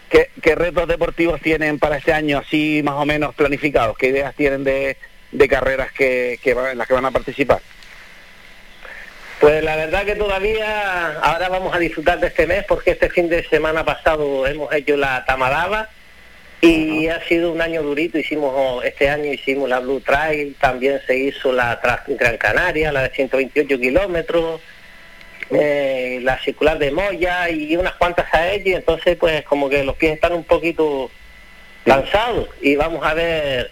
¿Qué, 0.08 0.30
qué 0.42 0.54
retos 0.54 0.88
deportivos 0.88 1.40
tienen 1.40 1.78
para 1.78 1.98
este 1.98 2.12
año, 2.12 2.38
así 2.38 2.80
más 2.82 2.94
o 2.94 3.04
menos 3.04 3.34
planificados? 3.34 3.96
¿Qué 3.98 4.08
ideas 4.08 4.34
tienen 4.34 4.64
de, 4.64 4.96
de 5.32 5.48
carreras 5.48 5.92
que, 5.92 6.38
que 6.42 6.52
en 6.52 6.78
las 6.78 6.86
que 6.86 6.94
van 6.94 7.04
a 7.04 7.10
participar? 7.10 7.60
Pues 9.40 9.62
la 9.62 9.76
verdad 9.76 10.04
que 10.04 10.16
todavía 10.16 11.18
ahora 11.20 11.48
vamos 11.48 11.74
a 11.74 11.78
disfrutar 11.78 12.18
de 12.18 12.28
este 12.28 12.46
mes 12.46 12.64
porque 12.66 12.92
este 12.92 13.08
fin 13.08 13.28
de 13.28 13.44
semana 13.48 13.84
pasado 13.84 14.46
hemos 14.46 14.72
hecho 14.72 14.96
la 14.96 15.24
Tamadaba 15.24 15.88
y 16.60 17.08
ha 17.08 17.22
sido 17.24 17.52
un 17.52 17.60
año 17.60 17.82
durito. 17.82 18.18
Hicimos 18.18 18.84
este 18.84 19.08
año 19.08 19.32
hicimos 19.32 19.68
la 19.68 19.80
Blue 19.80 20.00
Trail, 20.00 20.56
también 20.60 21.00
se 21.06 21.16
hizo 21.16 21.52
la 21.52 21.80
Gran 22.06 22.36
Canaria, 22.36 22.92
la 22.92 23.02
de 23.02 23.10
128 23.10 23.78
kilómetros, 23.78 24.60
eh, 25.50 26.18
la 26.22 26.38
circular 26.40 26.78
de 26.78 26.90
Moya 26.90 27.48
y 27.50 27.76
unas 27.76 27.94
cuantas 27.94 28.32
a 28.34 28.50
ello. 28.50 28.72
y 28.72 28.74
Entonces 28.74 29.16
pues 29.16 29.44
como 29.44 29.68
que 29.68 29.84
los 29.84 29.96
pies 29.96 30.14
están 30.14 30.32
un 30.32 30.44
poquito 30.44 31.10
cansados 31.84 32.48
y 32.60 32.76
vamos 32.76 33.04
a 33.06 33.14
ver 33.14 33.70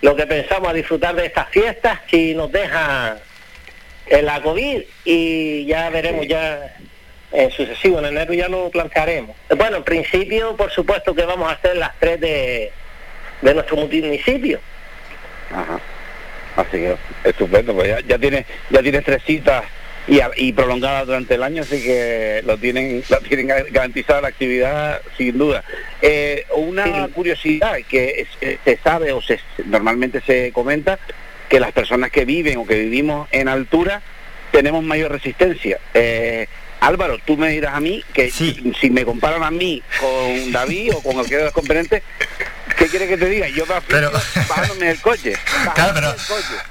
lo 0.00 0.14
que 0.14 0.26
pensamos 0.26 0.68
a 0.68 0.72
disfrutar 0.72 1.14
de 1.14 1.26
estas 1.26 1.48
fiestas 1.50 2.00
si 2.08 2.34
nos 2.34 2.52
deja 2.52 3.18
en 4.06 4.24
la 4.24 4.40
COVID 4.40 4.82
y 5.04 5.66
ya 5.66 5.90
veremos 5.90 6.26
ya 6.28 6.75
en 7.32 7.50
sucesivo, 7.50 7.98
en 7.98 8.06
enero 8.06 8.32
ya 8.34 8.48
lo 8.48 8.70
plantearemos. 8.70 9.36
Bueno, 9.56 9.78
en 9.78 9.84
principio, 9.84 10.56
por 10.56 10.70
supuesto 10.70 11.14
que 11.14 11.24
vamos 11.24 11.48
a 11.48 11.52
hacer 11.54 11.76
las 11.76 11.92
tres 11.98 12.20
de, 12.20 12.70
de 13.42 13.54
nuestro 13.54 13.76
municipio. 13.76 14.60
Ajá. 15.50 15.80
Así 16.56 16.70
que 16.78 16.96
estupendo, 17.24 17.74
pues 17.74 17.88
ya, 17.88 18.00
ya 18.00 18.18
tienes 18.18 18.46
ya 18.70 18.82
tienes 18.82 19.04
tres 19.04 19.22
citas 19.24 19.64
y, 20.08 20.20
y 20.36 20.52
prolongadas 20.52 21.06
durante 21.06 21.34
el 21.34 21.42
año, 21.42 21.62
así 21.62 21.82
que 21.82 22.40
lo 22.46 22.56
tienen 22.56 23.02
lo 23.10 23.18
tienen 23.18 23.48
gar- 23.48 23.70
garantizada 23.70 24.22
la 24.22 24.28
actividad 24.28 25.02
sin 25.18 25.36
duda. 25.36 25.62
Eh, 26.00 26.46
una 26.54 27.08
curiosidad 27.08 27.76
que 27.88 28.20
es- 28.22 28.28
eh, 28.40 28.58
se 28.64 28.78
sabe 28.78 29.12
o 29.12 29.20
se 29.20 29.38
normalmente 29.66 30.20
se 30.22 30.50
comenta 30.52 30.98
que 31.50 31.60
las 31.60 31.72
personas 31.72 32.10
que 32.10 32.24
viven 32.24 32.56
o 32.56 32.66
que 32.66 32.76
vivimos 32.76 33.28
en 33.32 33.48
altura 33.48 34.00
tenemos 34.50 34.82
mayor 34.82 35.12
resistencia. 35.12 35.78
Eh, 35.92 36.46
Álvaro, 36.80 37.18
tú 37.24 37.36
me 37.36 37.48
dirás 37.50 37.74
a 37.74 37.80
mí 37.80 38.02
que 38.12 38.30
si 38.30 38.90
me 38.90 39.04
comparan 39.04 39.42
a 39.42 39.50
mí 39.50 39.82
con 40.00 40.52
David 40.52 40.92
o 40.94 41.02
con 41.02 41.14
cualquiera 41.14 41.38
de 41.42 41.44
los 41.46 41.54
componentes, 41.54 42.02
¿qué 42.78 42.86
quiere 42.86 43.08
que 43.08 43.16
te 43.16 43.26
diga? 43.28 43.48
Yo 43.48 43.64
me 43.66 43.74
Pero- 43.88 44.12
bajándome 44.48 44.86
del 44.86 45.00
coche. 45.00 45.34
Claro, 45.74 45.92
pero 45.94 46.14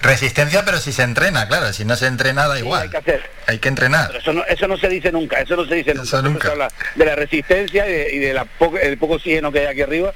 resistencia, 0.02 0.64
pero 0.64 0.80
si 0.80 0.92
se 0.92 1.04
entrena, 1.04 1.48
claro, 1.48 1.74
si 1.74 1.86
no 1.86 1.96
se 1.96 2.08
entrena 2.08 2.48
da 2.48 2.60
igual. 2.60 2.84
hay 2.84 2.90
que 2.90 2.98
hacer. 2.98 3.30
Hay 3.48 3.60
que 3.60 3.68
entrenar. 3.70 4.08
Pero 4.08 4.20
eso 4.20 4.34
no, 4.34 4.46
eso 4.46 4.68
no 4.68 4.78
se 4.78 4.88
dice 4.90 5.12
nunca, 5.12 5.40
eso 5.42 5.56
no 5.56 5.66
se 5.66 5.76
dice 5.76 5.94
nunca. 5.94 6.06
Siempre 6.10 6.32
nunca. 6.32 6.48
se 6.48 6.52
habla 6.52 6.68
de 6.96 7.06
la 7.06 7.16
resistencia 7.16 7.88
y 7.88 7.92
de, 7.92 8.14
y 8.14 8.20
de 8.20 8.34
la 8.34 8.46
poco, 8.46 8.78
el 8.78 8.98
poco 8.98 9.16
oxígeno 9.16 9.52
que 9.52 9.60
hay 9.60 9.66
aquí 9.68 9.82
arriba 9.82 10.14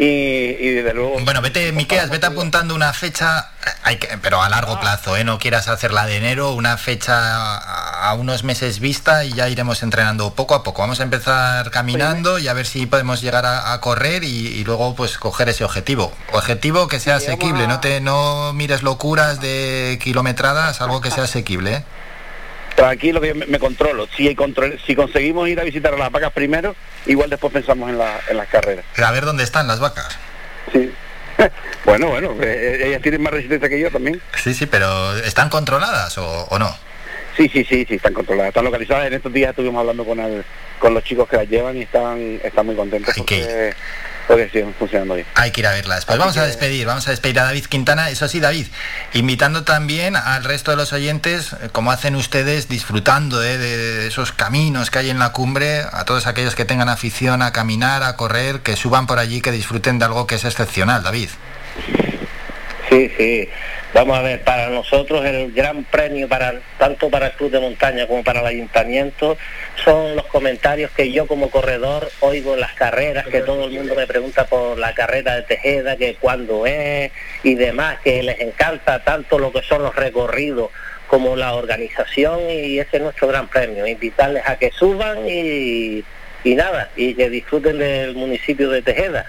y, 0.00 0.56
y 0.58 0.68
desde 0.70 0.94
luego... 0.94 1.18
Bueno, 1.24 1.42
vete, 1.42 1.72
Miqueas, 1.72 2.08
vete 2.08 2.24
apuntando 2.26 2.74
una 2.74 2.92
fecha, 2.94 3.50
hay 3.82 3.96
que- 3.98 4.16
pero 4.22 4.42
a 4.42 4.48
largo 4.48 4.74
Ah. 4.76 4.80
plazo, 4.80 5.16
¿eh? 5.16 5.24
No 5.24 5.38
quieras 5.38 5.68
hacerla 5.68 6.06
de 6.06 6.16
enero, 6.16 6.52
una 6.54 6.78
fecha 6.78 7.58
a, 7.58 8.14
unos 8.14 8.42
meses 8.42 8.80
vista 8.80 9.24
y 9.24 9.32
ya 9.34 9.48
iremos 9.50 9.82
entrenando 9.82 10.34
poco 10.34 10.54
a 10.54 10.62
poco. 10.62 10.80
Vamos 10.80 11.00
a 11.00 11.02
empezar 11.02 11.70
caminando 11.70 12.38
y 12.38 12.48
a 12.48 12.54
ver 12.54 12.66
si 12.66 12.86
podemos 12.86 13.20
llegar 13.20 13.44
a, 13.44 13.72
a 13.74 13.80
correr 13.82 14.24
y, 14.24 14.28
y 14.48 14.64
luego 14.64 14.94
pues 14.94 15.18
coger 15.18 15.50
ese 15.50 15.64
objetivo. 15.64 16.10
Objetivo 16.32 16.88
que 16.88 16.98
sea 16.98 17.16
asequible, 17.16 17.66
no 17.68 17.80
te 17.80 18.00
no 18.00 18.52
mires 18.54 18.82
locuras 18.82 19.40
de 19.40 19.98
kilometradas, 20.02 20.80
algo 20.80 21.00
que 21.02 21.10
sea 21.10 21.24
asequible, 21.24 21.74
¿eh? 21.74 21.84
Tranquilo 22.76 23.20
que 23.20 23.28
yo 23.28 23.34
me, 23.34 23.46
me 23.46 23.58
controlo. 23.58 24.06
Si, 24.16 24.34
control- 24.34 24.78
si 24.86 24.94
conseguimos 24.94 25.48
ir 25.48 25.60
a 25.60 25.64
visitar 25.64 25.92
a 25.94 25.96
las 25.98 26.10
vacas 26.10 26.32
primero, 26.32 26.74
igual 27.06 27.28
después 27.30 27.52
pensamos 27.52 27.90
en, 27.90 27.98
la- 27.98 28.20
en 28.28 28.36
las 28.36 28.48
carreras. 28.48 28.84
A 29.02 29.10
ver 29.10 29.24
dónde 29.24 29.44
están 29.44 29.66
las 29.66 29.80
vacas. 29.80 30.16
Sí. 30.72 30.90
bueno, 31.84 32.08
bueno, 32.08 32.34
eh, 32.42 32.80
ellas 32.86 33.02
tienen 33.02 33.22
más 33.22 33.32
resistencia 33.32 33.68
que 33.68 33.80
yo 33.80 33.90
también. 33.90 34.20
Sí, 34.42 34.54
sí, 34.54 34.66
pero 34.66 35.16
¿están 35.18 35.48
controladas 35.48 36.16
o, 36.18 36.44
o 36.50 36.58
no? 36.58 36.74
Sí, 37.36 37.48
sí, 37.48 37.64
sí, 37.64 37.86
sí, 37.88 37.94
están 37.94 38.12
controladas, 38.12 38.48
están 38.48 38.64
localizadas. 38.64 39.06
En 39.06 39.14
estos 39.14 39.32
días 39.32 39.50
estuvimos 39.50 39.80
hablando 39.80 40.04
con 40.04 40.18
el, 40.20 40.44
con 40.78 40.92
los 40.94 41.02
chicos 41.04 41.28
que 41.28 41.36
las 41.36 41.48
llevan 41.48 41.76
y 41.76 41.82
están, 41.82 42.40
están 42.42 42.66
muy 42.66 42.74
contentos 42.76 43.14
porque, 43.16 43.72
porque 44.26 44.48
siguen 44.48 44.74
funcionando 44.78 45.14
bien. 45.14 45.26
Hay 45.34 45.50
que 45.50 45.60
ir 45.60 45.66
a 45.66 45.72
verlas. 45.72 46.04
Pues 46.04 46.18
vamos 46.18 46.36
a 46.36 46.46
despedir, 46.46 46.86
vamos 46.86 47.06
a 47.08 47.10
despedir 47.10 47.40
a 47.40 47.44
David 47.44 47.66
Quintana. 47.66 48.10
Eso 48.10 48.28
sí, 48.28 48.40
David, 48.40 48.66
invitando 49.12 49.64
también 49.64 50.16
al 50.16 50.44
resto 50.44 50.70
de 50.70 50.76
los 50.76 50.92
oyentes, 50.92 51.52
eh, 51.52 51.68
como 51.72 51.90
hacen 51.90 52.14
ustedes, 52.14 52.68
disfrutando 52.68 53.42
eh, 53.42 53.58
de 53.58 54.06
esos 54.06 54.32
caminos 54.32 54.90
que 54.90 54.98
hay 55.00 55.10
en 55.10 55.18
la 55.18 55.32
cumbre, 55.32 55.82
a 55.92 56.04
todos 56.04 56.26
aquellos 56.26 56.54
que 56.54 56.64
tengan 56.64 56.88
afición 56.88 57.42
a 57.42 57.52
caminar, 57.52 58.02
a 58.02 58.16
correr, 58.16 58.60
que 58.60 58.76
suban 58.76 59.06
por 59.06 59.18
allí, 59.18 59.40
que 59.40 59.52
disfruten 59.52 59.98
de 59.98 60.04
algo 60.04 60.26
que 60.26 60.36
es 60.36 60.44
excepcional, 60.44 61.02
David. 61.02 61.30
Sí, 62.90 63.08
sí. 63.16 63.48
Vamos 63.94 64.18
a 64.18 64.22
ver, 64.22 64.40
para 64.42 64.68
nosotros 64.68 65.24
el 65.24 65.52
gran 65.52 65.84
premio, 65.84 66.28
para 66.28 66.54
tanto 66.76 67.08
para 67.08 67.28
el 67.28 67.32
Club 67.34 67.52
de 67.52 67.60
Montaña 67.60 68.08
como 68.08 68.24
para 68.24 68.40
el 68.40 68.46
Ayuntamiento, 68.46 69.38
son 69.84 70.16
los 70.16 70.26
comentarios 70.26 70.90
que 70.90 71.12
yo 71.12 71.28
como 71.28 71.50
corredor 71.50 72.10
oigo 72.18 72.54
en 72.54 72.60
las 72.60 72.72
carreras, 72.74 73.28
que 73.28 73.42
todo 73.42 73.66
el 73.66 73.70
mundo 73.70 73.94
me 73.94 74.08
pregunta 74.08 74.46
por 74.46 74.76
la 74.76 74.92
carrera 74.92 75.36
de 75.36 75.42
Tejeda, 75.42 75.96
que 75.96 76.16
cuándo 76.16 76.66
es 76.66 77.12
y 77.44 77.54
demás, 77.54 78.00
que 78.02 78.24
les 78.24 78.40
encanta 78.40 79.04
tanto 79.04 79.38
lo 79.38 79.52
que 79.52 79.62
son 79.62 79.84
los 79.84 79.94
recorridos 79.94 80.70
como 81.06 81.36
la 81.36 81.54
organización 81.54 82.40
y 82.50 82.80
ese 82.80 82.96
es 82.96 83.02
nuestro 83.02 83.28
gran 83.28 83.46
premio, 83.46 83.86
invitarles 83.86 84.42
a 84.48 84.56
que 84.56 84.72
suban 84.72 85.28
y, 85.28 86.04
y 86.42 86.54
nada, 86.56 86.90
y 86.96 87.14
que 87.14 87.30
disfruten 87.30 87.78
del 87.78 88.16
municipio 88.16 88.68
de 88.68 88.82
Tejeda. 88.82 89.26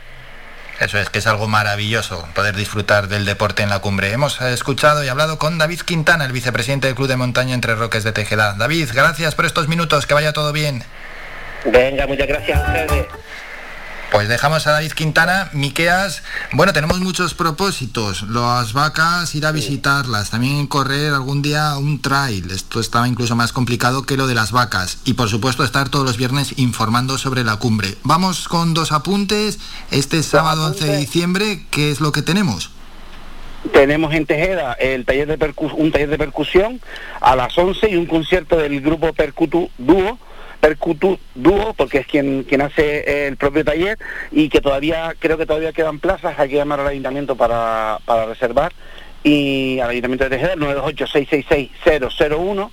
Eso 0.82 0.98
es 0.98 1.12
que 1.12 1.20
es 1.20 1.28
algo 1.28 1.48
maravilloso 1.48 2.28
poder 2.34 2.56
disfrutar 2.56 3.08
del 3.08 3.24
deporte 3.24 3.62
en 3.62 3.70
la 3.70 3.78
cumbre. 3.78 4.12
Hemos 4.12 4.42
escuchado 4.42 5.04
y 5.04 5.10
hablado 5.10 5.38
con 5.38 5.60
David 5.60 5.82
Quintana, 5.82 6.26
el 6.26 6.32
vicepresidente 6.32 6.88
del 6.88 6.96
Club 6.96 7.08
de 7.08 7.18
Montaña 7.18 7.54
Entre 7.54 7.76
Roques 7.76 8.04
de 8.04 8.12
Tejeda. 8.12 8.56
David, 8.58 8.90
gracias 8.92 9.36
por 9.36 9.46
estos 9.46 9.68
minutos, 9.68 10.08
que 10.08 10.16
vaya 10.16 10.34
todo 10.34 10.52
bien. 10.52 10.84
Venga, 11.66 12.08
muchas 12.08 12.28
gracias. 12.28 12.60
Pues 14.12 14.28
dejamos 14.28 14.68
a 14.68 14.72
David 14.72 14.92
Quintana, 14.92 15.50
Miqueas. 15.54 16.22
Bueno, 16.52 16.74
tenemos 16.74 17.00
muchos 17.00 17.34
propósitos. 17.34 18.24
Las 18.24 18.74
vacas, 18.74 19.34
ir 19.36 19.46
a 19.46 19.54
visitarlas. 19.54 20.32
También 20.32 20.68
correr 20.68 21.14
algún 21.14 21.42
día 21.42 21.78
un 21.78 22.02
trail. 22.02 22.52
Esto 22.52 22.82
estaba 22.82 23.08
incluso 23.08 23.38
más 23.38 23.54
complicado 23.54 24.04
que 24.04 24.18
lo 24.18 24.28
de 24.28 24.36
las 24.36 24.52
vacas. 24.52 24.98
Y 25.06 25.14
por 25.14 25.30
supuesto 25.30 25.64
estar 25.64 25.88
todos 25.88 26.06
los 26.06 26.18
viernes 26.18 26.54
informando 26.58 27.18
sobre 27.18 27.46
la 27.46 27.56
cumbre. 27.56 27.96
Vamos 28.04 28.50
con 28.50 28.74
dos 28.74 28.92
apuntes. 28.92 29.60
Este 29.92 30.22
sábado 30.24 30.66
11 30.66 30.86
de 30.88 30.98
diciembre, 30.98 31.66
¿qué 31.72 31.90
es 31.90 32.02
lo 32.02 32.12
que 32.12 32.22
tenemos? 32.22 32.70
Tenemos 33.72 34.14
en 34.14 34.26
Tejeda 34.26 34.74
el 34.74 35.06
taller 35.06 35.28
de 35.28 35.40
percu- 35.40 35.72
un 35.74 35.92
taller 35.92 36.10
de 36.10 36.18
percusión 36.18 36.82
a 37.22 37.36
las 37.38 37.58
11 37.58 37.90
y 37.92 37.96
un 37.96 38.08
concierto 38.08 38.58
del 38.58 38.82
grupo 38.82 39.14
Percutu 39.14 39.70
Dúo, 39.78 40.18
Percutu 40.62 41.20
Dúo, 41.36 41.74
porque 41.74 41.98
es 41.98 42.08
quien, 42.08 42.44
quien 42.44 42.62
hace 42.62 43.28
el 43.28 43.36
propio 43.36 43.66
taller 43.66 43.98
y 44.32 44.48
que 44.50 44.62
todavía, 44.62 45.14
creo 45.20 45.38
que 45.38 45.46
todavía 45.46 45.74
quedan 45.74 46.00
plazas, 46.00 46.40
hay 46.40 46.48
que 46.50 46.56
llamar 46.56 46.80
al 46.80 46.88
ayuntamiento 46.88 47.36
para, 47.36 48.00
para 48.06 48.26
reservar 48.28 48.72
y 49.24 49.80
al 49.80 49.90
ayuntamiento 49.90 50.24
de 50.26 50.30
Tejeda, 50.38 50.54
el 50.54 50.60
928-666-001 50.62 52.70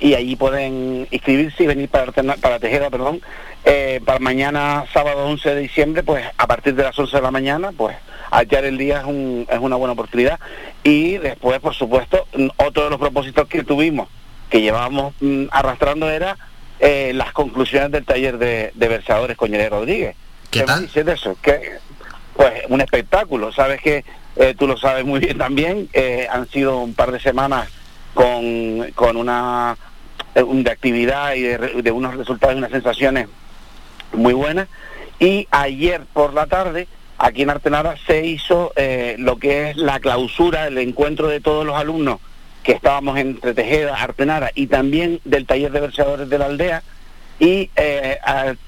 y 0.00 0.14
allí 0.14 0.34
pueden 0.36 1.06
inscribirse 1.10 1.62
y 1.62 1.66
venir 1.66 1.88
para, 1.88 2.10
para 2.12 2.58
Tejeda, 2.58 2.90
perdón, 2.90 3.20
eh, 3.64 4.00
para 4.04 4.18
mañana, 4.18 4.84
sábado 4.92 5.24
11 5.26 5.54
de 5.54 5.60
diciembre, 5.60 6.02
pues 6.02 6.24
a 6.36 6.46
partir 6.48 6.74
de 6.74 6.82
las 6.82 6.98
11 6.98 7.16
de 7.16 7.22
la 7.22 7.30
mañana, 7.30 7.70
pues 7.76 7.96
hallar 8.32 8.64
el 8.64 8.78
día 8.78 8.98
es, 8.98 9.04
un- 9.04 9.46
es 9.48 9.58
una 9.60 9.76
buena 9.76 9.92
oportunidad. 9.92 10.40
Y 10.82 11.18
después, 11.18 11.60
por 11.60 11.74
supuesto, 11.74 12.26
otro 12.56 12.84
de 12.84 12.90
los 12.90 12.98
propósitos 12.98 13.46
que 13.46 13.62
tuvimos, 13.62 14.08
que 14.50 14.60
llevábamos 14.60 15.14
mm, 15.20 15.44
arrastrando, 15.52 16.10
era 16.10 16.36
eh, 16.82 17.12
las 17.14 17.32
conclusiones 17.32 17.92
del 17.92 18.04
taller 18.04 18.38
de, 18.38 18.72
de 18.74 18.88
versadores 18.88 19.36
Coñere 19.36 19.68
Rodríguez. 19.68 20.16
¿Qué 20.50 20.66
me 20.66 20.80
dices 20.80 21.06
de 21.06 21.12
eso? 21.12 21.38
Que, 21.40 21.78
pues 22.34 22.52
un 22.68 22.80
espectáculo, 22.80 23.52
sabes 23.52 23.80
que 23.80 24.04
eh, 24.36 24.54
tú 24.58 24.66
lo 24.66 24.76
sabes 24.76 25.04
muy 25.04 25.20
bien 25.20 25.38
también, 25.38 25.88
eh, 25.92 26.26
han 26.28 26.48
sido 26.48 26.80
un 26.80 26.94
par 26.94 27.12
de 27.12 27.20
semanas 27.20 27.68
con, 28.14 28.90
con 28.96 29.16
una 29.16 29.76
eh, 30.34 30.44
de 30.44 30.70
actividad 30.70 31.34
y 31.34 31.42
de 31.42 31.90
unos 31.92 32.16
resultados 32.16 32.56
y 32.56 32.58
unas 32.58 32.72
sensaciones 32.72 33.28
muy 34.12 34.34
buenas. 34.34 34.66
Y 35.20 35.46
ayer 35.52 36.02
por 36.12 36.34
la 36.34 36.46
tarde, 36.46 36.88
aquí 37.16 37.42
en 37.42 37.50
Artenara, 37.50 37.94
se 38.08 38.26
hizo 38.26 38.72
eh, 38.74 39.14
lo 39.18 39.36
que 39.36 39.70
es 39.70 39.76
la 39.76 40.00
clausura, 40.00 40.66
el 40.66 40.78
encuentro 40.78 41.28
de 41.28 41.40
todos 41.40 41.64
los 41.64 41.76
alumnos 41.76 42.18
que 42.62 42.72
estábamos 42.72 43.18
entre 43.18 43.54
Tejeda, 43.54 43.96
Artenara 43.96 44.50
y 44.54 44.66
también 44.66 45.20
del 45.24 45.46
taller 45.46 45.72
de 45.72 45.80
versadores 45.80 46.28
de 46.28 46.38
la 46.38 46.46
aldea. 46.46 46.82
Y 47.38 47.70
eh, 47.76 48.18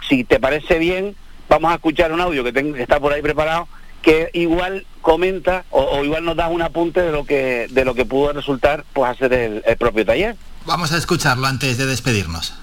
si 0.09 0.25
te 0.25 0.41
parece 0.41 0.79
bien, 0.79 1.15
vamos 1.49 1.71
a 1.71 1.77
escuchar 1.77 2.13
un 2.13 2.21
audio 2.21 2.45
que, 2.45 2.75
está 2.79 2.99
por 2.99 3.13
ahí 3.13 3.23
preparado 3.23 3.69
que 4.03 4.31
igual 4.35 4.87
comenta 5.01 5.65
o, 5.71 6.05
igual 6.05 6.25
nos 6.25 6.37
da 6.37 6.49
un 6.49 6.61
apunte 6.61 7.01
de 7.01 7.11
lo 7.11 7.25
que 7.25 7.69
de 7.71 7.85
lo 7.87 7.95
que 7.95 8.05
pudo 8.05 8.35
resultar 8.35 8.85
pues 8.93 9.11
hacer 9.11 9.63
el 9.65 9.77
propio 9.77 10.05
taller. 10.05 10.37
Vamos 10.67 10.93
a 10.93 10.99
escucharlo 10.99 11.47
antes 11.47 11.79
de 11.79 11.87
despedirnos. 11.87 12.55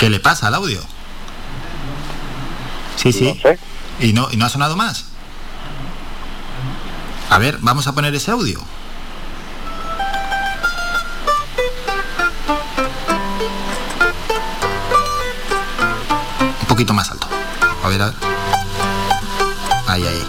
¿Qué 0.00 0.08
le 0.08 0.18
pasa 0.18 0.46
al 0.46 0.54
audio? 0.54 0.80
Sí, 3.00 3.14
sí. 3.14 3.40
¿Y, 3.98 4.12
no, 4.12 4.28
¿Y 4.30 4.36
no 4.36 4.44
ha 4.44 4.50
sonado 4.50 4.76
más? 4.76 5.06
A 7.30 7.38
ver, 7.38 7.56
vamos 7.62 7.86
a 7.86 7.94
poner 7.94 8.14
ese 8.14 8.30
audio. 8.30 8.60
Un 16.60 16.66
poquito 16.68 16.92
más 16.92 17.10
alto. 17.10 17.26
A 17.82 17.88
ver, 17.88 18.02
a 18.02 18.06
ver. 18.06 18.14
Ahí, 19.86 20.06
ahí. 20.06 20.26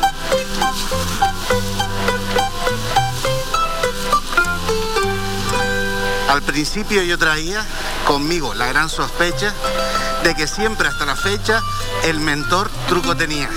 Al 6.30 6.42
principio 6.44 7.04
yo 7.04 7.18
traía 7.18 7.66
conmigo 8.06 8.54
la 8.54 8.68
gran 8.68 8.88
sospecha 8.88 9.54
de 10.24 10.36
que 10.36 10.48
siempre 10.48 10.88
hasta 10.88 11.06
la 11.06 11.16
fecha 11.16 11.62
el 12.04 12.20
mentor 12.20 12.70
truco 12.88 13.16
tenía. 13.16 13.50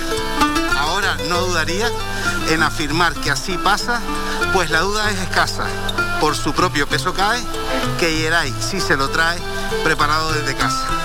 Ahora 0.77 1.17
no 1.29 1.41
dudaría 1.41 1.89
en 2.49 2.63
afirmar 2.63 3.13
que 3.13 3.31
así 3.31 3.57
pasa, 3.57 4.01
pues 4.53 4.69
la 4.69 4.81
duda 4.81 5.09
es 5.11 5.19
escasa. 5.19 5.65
Por 6.19 6.35
su 6.35 6.53
propio 6.53 6.87
peso 6.87 7.13
cae, 7.13 7.43
que 7.99 8.17
Yeray 8.17 8.53
si 8.59 8.79
se 8.79 8.95
lo 8.95 9.09
trae 9.09 9.39
preparado 9.83 10.31
desde 10.31 10.55
casa. 10.55 11.04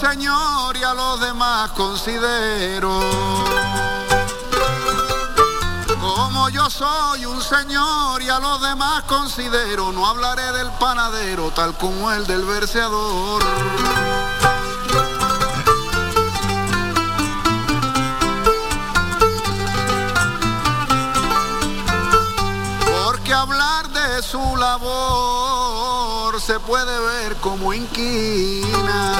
Señor 0.00 0.76
y 0.76 0.82
a 0.82 0.94
los 0.94 1.20
demás 1.20 1.70
considero. 1.72 3.00
Como 6.00 6.48
yo 6.48 6.70
soy 6.70 7.26
un 7.26 7.40
señor 7.42 8.22
y 8.22 8.30
a 8.30 8.38
los 8.38 8.62
demás 8.62 9.02
considero, 9.04 9.92
no 9.92 10.06
hablaré 10.06 10.52
del 10.52 10.70
panadero 10.78 11.50
tal 11.50 11.76
como 11.76 12.10
el 12.10 12.26
del 12.26 12.44
verseador. 12.44 13.42
Porque 23.04 23.34
hablar 23.34 23.88
de 23.90 24.22
su 24.22 24.56
labor 24.56 25.89
se 26.40 26.58
puede 26.60 26.98
ver 27.00 27.36
como 27.36 27.74
inquina. 27.74 29.16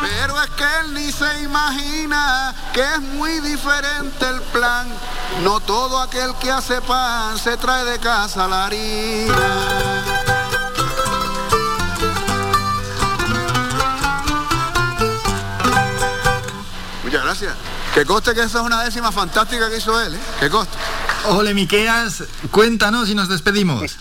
Pero 0.00 0.42
es 0.42 0.50
que 0.50 0.64
él 0.80 0.94
ni 0.94 1.12
se 1.12 1.42
imagina 1.42 2.52
que 2.72 2.80
es 2.80 3.00
muy 3.00 3.38
diferente 3.40 4.28
el 4.28 4.40
plan 4.52 4.88
No 5.40 5.58
todo 5.60 5.98
aquel 6.00 6.34
que 6.40 6.50
hace 6.50 6.80
pan 6.82 7.36
se 7.38 7.56
trae 7.56 7.84
de 7.84 7.98
casa 7.98 8.46
la 8.46 8.66
harina. 8.66 10.02
Muchas 17.04 17.24
gracias. 17.24 17.52
Que 17.94 18.04
coste 18.04 18.34
que 18.34 18.42
esa 18.42 18.60
es 18.60 18.64
una 18.64 18.82
décima 18.84 19.12
fantástica 19.12 19.68
que 19.68 19.76
hizo 19.78 20.00
él, 20.00 20.14
¿eh? 20.14 20.18
Que 20.40 20.48
coste. 20.48 20.76
Ole, 21.28 21.52
Miqueas, 21.54 22.24
cuéntanos 22.50 23.08
y 23.10 23.14
nos 23.14 23.28
despedimos. 23.28 23.98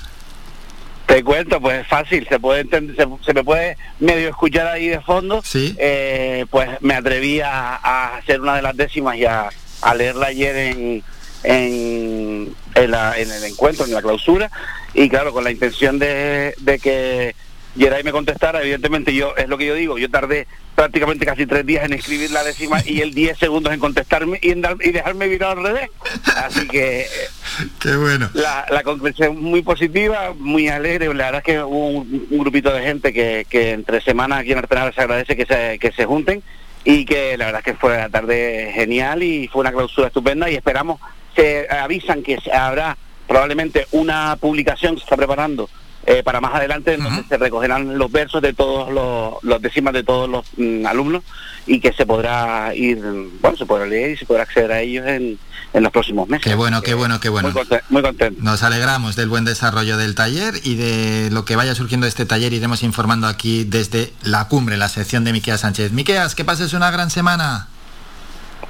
Te 1.08 1.24
cuento, 1.24 1.60
pues 1.60 1.82
es 1.82 1.88
fácil, 1.88 2.26
se 2.30 2.40
puede 2.40 2.62
entender- 2.62 2.96
se, 2.96 3.26
se 3.26 3.34
me 3.34 3.44
puede 3.44 3.78
medio 4.00 4.30
escuchar 4.30 4.68
ahí 4.68 4.88
de 4.88 5.02
fondo. 5.02 5.42
Sí. 5.44 5.76
Eh, 5.78 6.46
pues 6.50 6.70
me 6.82 6.94
atreví 6.96 7.42
a, 7.42 7.76
a 7.76 8.16
hacer 8.18 8.40
una 8.40 8.56
de 8.56 8.62
las 8.62 8.78
décimas 8.78 9.18
y 9.18 9.26
a, 9.26 9.50
a 9.82 9.94
leerla 9.96 10.28
ayer 10.28 10.56
en, 10.56 11.04
en, 11.44 12.54
en 12.76 12.92
la- 12.92 13.18
en 13.18 13.32
el 13.32 13.44
encuentro, 13.44 13.86
en 13.86 13.94
la 13.94 14.02
clausura, 14.02 14.50
y 14.94 15.10
claro, 15.10 15.32
con 15.34 15.44
la 15.44 15.52
intención 15.52 16.00
de, 16.00 16.54
de 16.60 16.80
que 16.80 17.36
Geray 17.78 18.04
me 18.04 18.12
contestara, 18.12 18.62
evidentemente 18.62 19.14
yo, 19.14 19.36
es 19.38 19.48
lo 19.48 19.58
que 19.58 19.66
yo 19.66 19.76
digo, 19.76 19.98
yo 19.98 20.10
tardé 20.10 20.46
prácticamente 20.76 21.26
casi 21.26 21.46
tres 21.46 21.66
días 21.66 21.86
en 21.86 21.94
escribir 21.94 22.32
la 22.32 22.44
décima 22.44 22.82
y 22.86 23.02
él 23.02 23.14
10 23.14 23.38
segundos 23.38 23.72
en 23.74 23.80
contestarme 23.80 24.40
y, 24.42 24.52
en 24.52 24.62
dar- 24.62 24.78
y 24.82 24.92
dejarme 24.92 25.28
virar 25.28 25.58
al 25.58 25.64
revés. 25.64 25.90
Así 26.36 26.68
que 26.68 27.06
Qué 27.80 27.96
bueno. 27.96 28.30
la, 28.34 28.66
la 28.70 28.84
conclusión 28.84 29.42
muy 29.42 29.62
positiva, 29.62 30.34
muy 30.38 30.68
alegre. 30.70 31.08
La 31.14 31.26
verdad 31.26 31.36
es 31.38 31.44
que 31.46 31.64
hubo 31.64 31.88
un, 31.90 32.28
un 32.30 32.38
grupito 32.40 32.74
de 32.74 32.82
gente 32.82 33.14
que, 33.14 33.46
que 33.50 33.72
entre 33.72 34.02
semanas 34.02 34.40
aquí 34.40 34.52
en 34.54 34.58
Artenal 34.58 34.94
se 34.94 35.02
agradece 35.02 35.36
que 35.36 35.46
se, 35.46 35.78
que 35.80 35.92
se 35.92 36.06
junten 36.06 36.42
y 36.84 37.06
que 37.06 37.38
la 37.38 37.46
verdad 37.46 37.62
es 37.66 37.74
que 37.74 37.80
fue 37.80 37.98
la 37.98 38.10
tarde 38.10 38.72
genial 38.74 39.24
y 39.24 39.48
fue 39.48 39.62
una 39.62 39.72
clausura 39.72 40.08
estupenda 40.08 40.50
y 40.50 40.56
esperamos, 40.56 41.00
se 41.36 41.68
avisan 41.70 42.24
que 42.24 42.40
habrá 42.52 42.98
probablemente 43.28 43.88
una 43.92 44.36
publicación 44.40 44.96
que 44.96 45.00
se 45.00 45.06
está 45.06 45.18
preparando 45.18 45.70
eh, 46.06 46.24
para 46.24 46.42
más 46.42 46.56
adelante 46.56 46.96
en 46.96 47.04
donde 47.04 47.24
se 47.24 47.38
recogerán 47.38 47.98
los 47.98 48.12
versos 48.12 48.42
de 48.42 48.54
todos 48.54 48.92
los, 48.92 49.36
los 49.44 49.62
décimas 49.62 49.94
de 49.94 50.04
todos 50.04 50.28
los 50.28 50.46
mm, 50.58 50.86
alumnos 50.86 51.24
y 51.68 51.80
que 51.80 51.94
se 51.94 52.08
podrá 52.08 52.74
ir, 52.74 53.00
bueno, 53.40 53.56
se 53.56 53.66
podrá 53.66 53.86
leer 53.86 54.12
y 54.12 54.18
se 54.18 54.26
podrá 54.26 54.44
acceder 54.44 54.72
a 54.72 54.82
ellos 54.82 55.06
en, 55.08 55.38
en 55.74 55.84
los 55.84 55.92
próximos 55.92 56.28
meses. 56.28 56.44
Qué 56.44 56.56
bueno, 56.56 56.82
qué 56.82 56.94
bueno, 56.94 57.20
qué 57.20 57.30
bueno. 57.30 57.50
Muy 57.50 57.54
contento. 57.54 57.86
Muy 57.90 58.02
contento. 58.02 58.42
Nos 58.44 58.64
alegramos 58.64 59.16
del 59.16 59.30
buen 59.30 59.46
desarrollo 59.46 59.98
del 59.98 60.16
taller 60.16 60.56
y 60.64 60.76
de 60.76 61.30
lo 61.32 61.46
que 61.46 61.56
vaya 61.56 61.76
surgiendo 61.76 62.06
de 62.06 62.10
este 62.10 62.26
taller 62.26 62.54
iremos 62.54 62.84
informando 62.84 63.28
aquí 63.28 63.64
desde 63.64 64.12
la 64.24 64.48
cumbre, 64.48 64.78
la 64.78 64.90
sección 64.90 65.24
de 65.24 65.34
Miqueas 65.34 65.62
Sánchez. 65.62 65.92
Miqueas, 65.92 66.36
que 66.36 66.46
pases 66.46 66.74
una 66.74 66.92
gran 66.92 67.10
semana. 67.10 67.68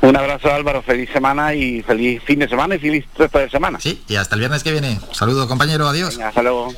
Un 0.01 0.17
abrazo 0.17 0.51
Álvaro, 0.51 0.81
feliz 0.81 1.09
semana 1.11 1.53
y 1.53 1.83
feliz 1.83 2.23
fin 2.23 2.39
de 2.39 2.49
semana 2.49 2.75
y 2.75 2.79
feliz 2.79 3.05
resto 3.17 3.37
de 3.37 3.49
semana. 3.49 3.79
Sí, 3.79 4.01
y 4.07 4.15
hasta 4.15 4.35
el 4.35 4.39
viernes 4.39 4.63
que 4.63 4.71
viene. 4.71 4.99
Saludo 5.11 5.47
compañero, 5.47 5.87
adiós. 5.87 6.15
Venga, 6.15 6.29
hasta 6.29 6.41
luego. 6.41 6.73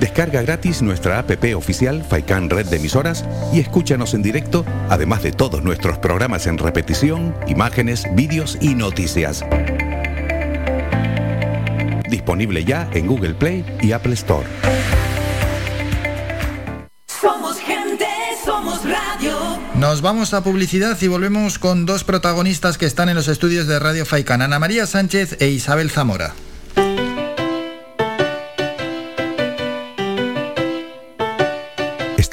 Descarga 0.00 0.42
gratis 0.42 0.80
nuestra 0.80 1.18
app 1.18 1.30
oficial 1.56 2.04
Faikan 2.08 2.48
Red 2.48 2.66
de 2.66 2.76
Emisoras 2.76 3.24
y 3.52 3.58
escúchanos 3.58 4.14
en 4.14 4.22
directo, 4.22 4.64
además 4.88 5.24
de 5.24 5.32
todos 5.32 5.62
nuestros 5.64 5.98
programas 5.98 6.46
en 6.46 6.56
repetición, 6.56 7.34
imágenes, 7.48 8.04
vídeos 8.14 8.58
y 8.60 8.76
noticias. 8.76 9.44
Disponible 12.08 12.64
ya 12.64 12.88
en 12.92 13.06
Google 13.06 13.34
Play 13.34 13.64
y 13.82 13.90
Apple 13.92 14.14
Store. 14.14 14.46
Somos 17.20 17.58
gente, 17.58 18.06
somos 18.44 18.82
radio. 18.84 19.58
Nos 19.74 20.00
vamos 20.00 20.32
a 20.32 20.44
publicidad 20.44 20.96
y 21.00 21.08
volvemos 21.08 21.58
con 21.58 21.86
dos 21.86 22.04
protagonistas 22.04 22.78
que 22.78 22.86
están 22.86 23.08
en 23.08 23.16
los 23.16 23.26
estudios 23.26 23.66
de 23.66 23.80
Radio 23.80 24.06
Faikan, 24.06 24.42
Ana 24.42 24.60
María 24.60 24.86
Sánchez 24.86 25.36
e 25.40 25.48
Isabel 25.48 25.90
Zamora. 25.90 26.34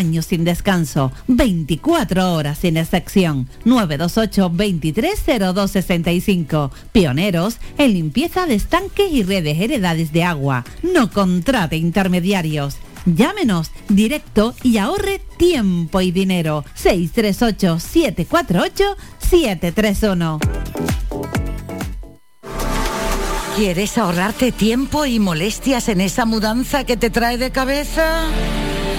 sin 0.00 0.44
descanso. 0.44 1.12
24 1.28 2.32
horas 2.32 2.58
sin 2.58 2.76
excepción. 2.76 3.48
928 3.64 4.48
230265. 4.48 6.72
Pioneros 6.92 7.58
en 7.78 7.92
limpieza 7.92 8.46
de 8.46 8.54
estanques 8.54 9.12
y 9.12 9.22
redes 9.22 9.60
heredades 9.60 10.12
de 10.12 10.24
agua. 10.24 10.64
No 10.82 11.10
contrate 11.10 11.76
intermediarios. 11.76 12.78
Llámenos 13.06 13.70
directo 13.88 14.54
y 14.62 14.78
ahorre 14.78 15.20
tiempo 15.36 16.00
y 16.00 16.10
dinero. 16.10 16.64
638 16.74 17.78
748 17.78 18.96
731. 19.18 20.40
¿Quieres 23.56 23.98
ahorrarte 23.98 24.52
tiempo 24.52 25.04
y 25.04 25.18
molestias 25.18 25.90
en 25.90 26.00
esa 26.00 26.24
mudanza 26.24 26.84
que 26.84 26.96
te 26.96 27.10
trae 27.10 27.36
de 27.36 27.50
cabeza? 27.50 28.24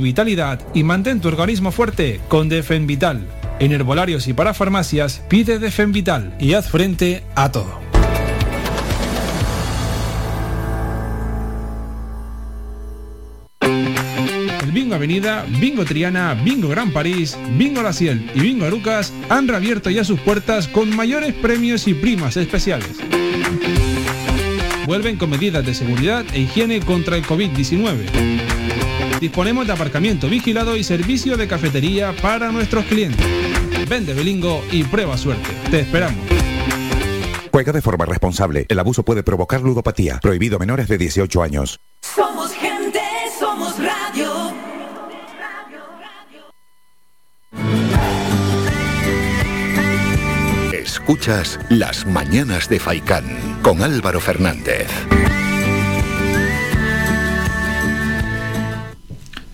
vitalidad 0.00 0.60
y 0.74 0.82
mantén 0.82 1.20
tu 1.20 1.28
organismo 1.28 1.72
fuerte 1.72 2.20
con 2.28 2.48
Defen 2.48 2.86
Vital. 2.86 3.26
En 3.60 3.72
herbolarios 3.72 4.28
y 4.28 4.32
para 4.32 4.54
farmacias 4.54 5.22
pide 5.28 5.58
Defen 5.58 5.92
Vital 5.92 6.36
y 6.38 6.54
haz 6.54 6.68
frente 6.68 7.24
a 7.34 7.50
todo. 7.50 7.88
Bingo 14.72 14.94
Avenida, 14.94 15.44
Bingo 15.60 15.84
Triana, 15.84 16.34
Bingo 16.34 16.68
Gran 16.68 16.92
París, 16.92 17.36
Bingo 17.58 17.82
La 17.82 17.92
Ciel 17.92 18.30
y 18.34 18.40
Bingo 18.40 18.64
Arucas 18.64 19.12
han 19.28 19.46
reabierto 19.48 19.90
ya 19.90 20.04
sus 20.04 20.18
puertas 20.20 20.66
con 20.68 20.94
mayores 20.96 21.34
premios 21.34 21.86
y 21.88 21.94
primas 21.94 22.36
especiales. 22.36 22.96
Vuelven 24.86 25.18
con 25.18 25.28
medidas 25.28 25.66
de 25.66 25.74
seguridad 25.74 26.24
e 26.32 26.40
higiene 26.40 26.80
contra 26.80 27.18
el 27.18 27.22
COVID-19. 27.22 28.47
Disponemos 29.20 29.66
de 29.66 29.72
aparcamiento 29.72 30.28
vigilado 30.28 30.76
y 30.76 30.84
servicio 30.84 31.36
de 31.36 31.48
cafetería 31.48 32.14
para 32.22 32.52
nuestros 32.52 32.84
clientes. 32.84 33.26
Vende 33.88 34.14
Belingo 34.14 34.62
y 34.70 34.84
prueba 34.84 35.16
suerte. 35.16 35.48
Te 35.70 35.80
esperamos. 35.80 36.18
Juega 37.50 37.72
de 37.72 37.82
forma 37.82 38.04
responsable. 38.04 38.66
El 38.68 38.78
abuso 38.78 39.02
puede 39.02 39.22
provocar 39.22 39.62
ludopatía. 39.62 40.20
Prohibido 40.20 40.56
a 40.56 40.58
menores 40.60 40.86
de 40.88 40.98
18 40.98 41.42
años. 41.42 41.80
Somos 42.02 42.52
gente, 42.52 43.00
somos 43.38 43.74
radio. 43.78 44.54
Escuchas 50.72 51.58
Las 51.68 52.06
Mañanas 52.06 52.68
de 52.68 52.78
Faicán 52.78 53.24
con 53.62 53.82
Álvaro 53.82 54.20
Fernández. 54.20 54.88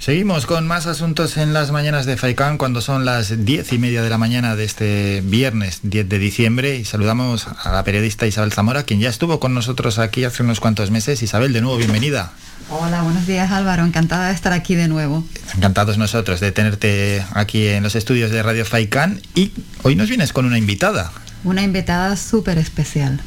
Seguimos 0.05 0.45
con 0.45 0.67
más 0.67 0.87
asuntos 0.87 1.39
en 1.39 1.55
las 1.55 1.71
mañanas 1.71 2.05
de 2.05 2.19
Faicán 2.19 2.59
cuando 2.59 2.83
son 2.83 3.07
las 3.07 3.47
diez 3.47 3.73
y 3.73 3.79
media 3.79 4.03
de 4.03 4.11
la 4.11 4.19
mañana 4.19 4.55
de 4.55 4.65
este 4.65 5.23
viernes 5.23 5.81
10 5.83 6.11
de 6.11 6.19
diciembre 6.19 6.77
y 6.77 6.85
saludamos 6.85 7.47
a 7.47 7.73
la 7.73 7.85
periodista 7.85 8.27
Isabel 8.27 8.53
Zamora, 8.53 8.83
quien 8.83 9.01
ya 9.01 9.09
estuvo 9.09 9.41
con 9.41 9.55
nosotros 9.55 9.99
aquí 9.99 10.25
hace 10.25 10.43
unos 10.43 10.61
cuantos 10.61 10.91
meses. 10.91 11.23
Isabel, 11.23 11.55
de 11.55 11.63
nuevo, 11.63 11.79
bienvenida. 11.79 12.35
Hola, 12.69 13.01
buenos 13.01 13.27
días 13.27 13.51
Álvaro, 13.51 13.83
encantada 13.83 14.29
de 14.29 14.35
estar 14.35 14.53
aquí 14.53 14.75
de 14.75 14.89
nuevo. 14.89 15.25
Encantados 15.57 15.97
nosotros 15.97 16.39
de 16.39 16.53
tenerte 16.53 17.25
aquí 17.33 17.69
en 17.69 17.83
los 17.83 17.95
estudios 17.95 18.31
de 18.31 18.43
Radio 18.43 18.67
Faicán 18.67 19.23
y 19.35 19.53
hoy 19.85 19.97
nos 19.97 20.11
vienes 20.11 20.35
con 20.35 20.45
una 20.45 20.59
invitada. 20.59 21.13
Una 21.45 21.63
invitada 21.63 22.19
súper 22.19 22.59
especial. 22.59 23.23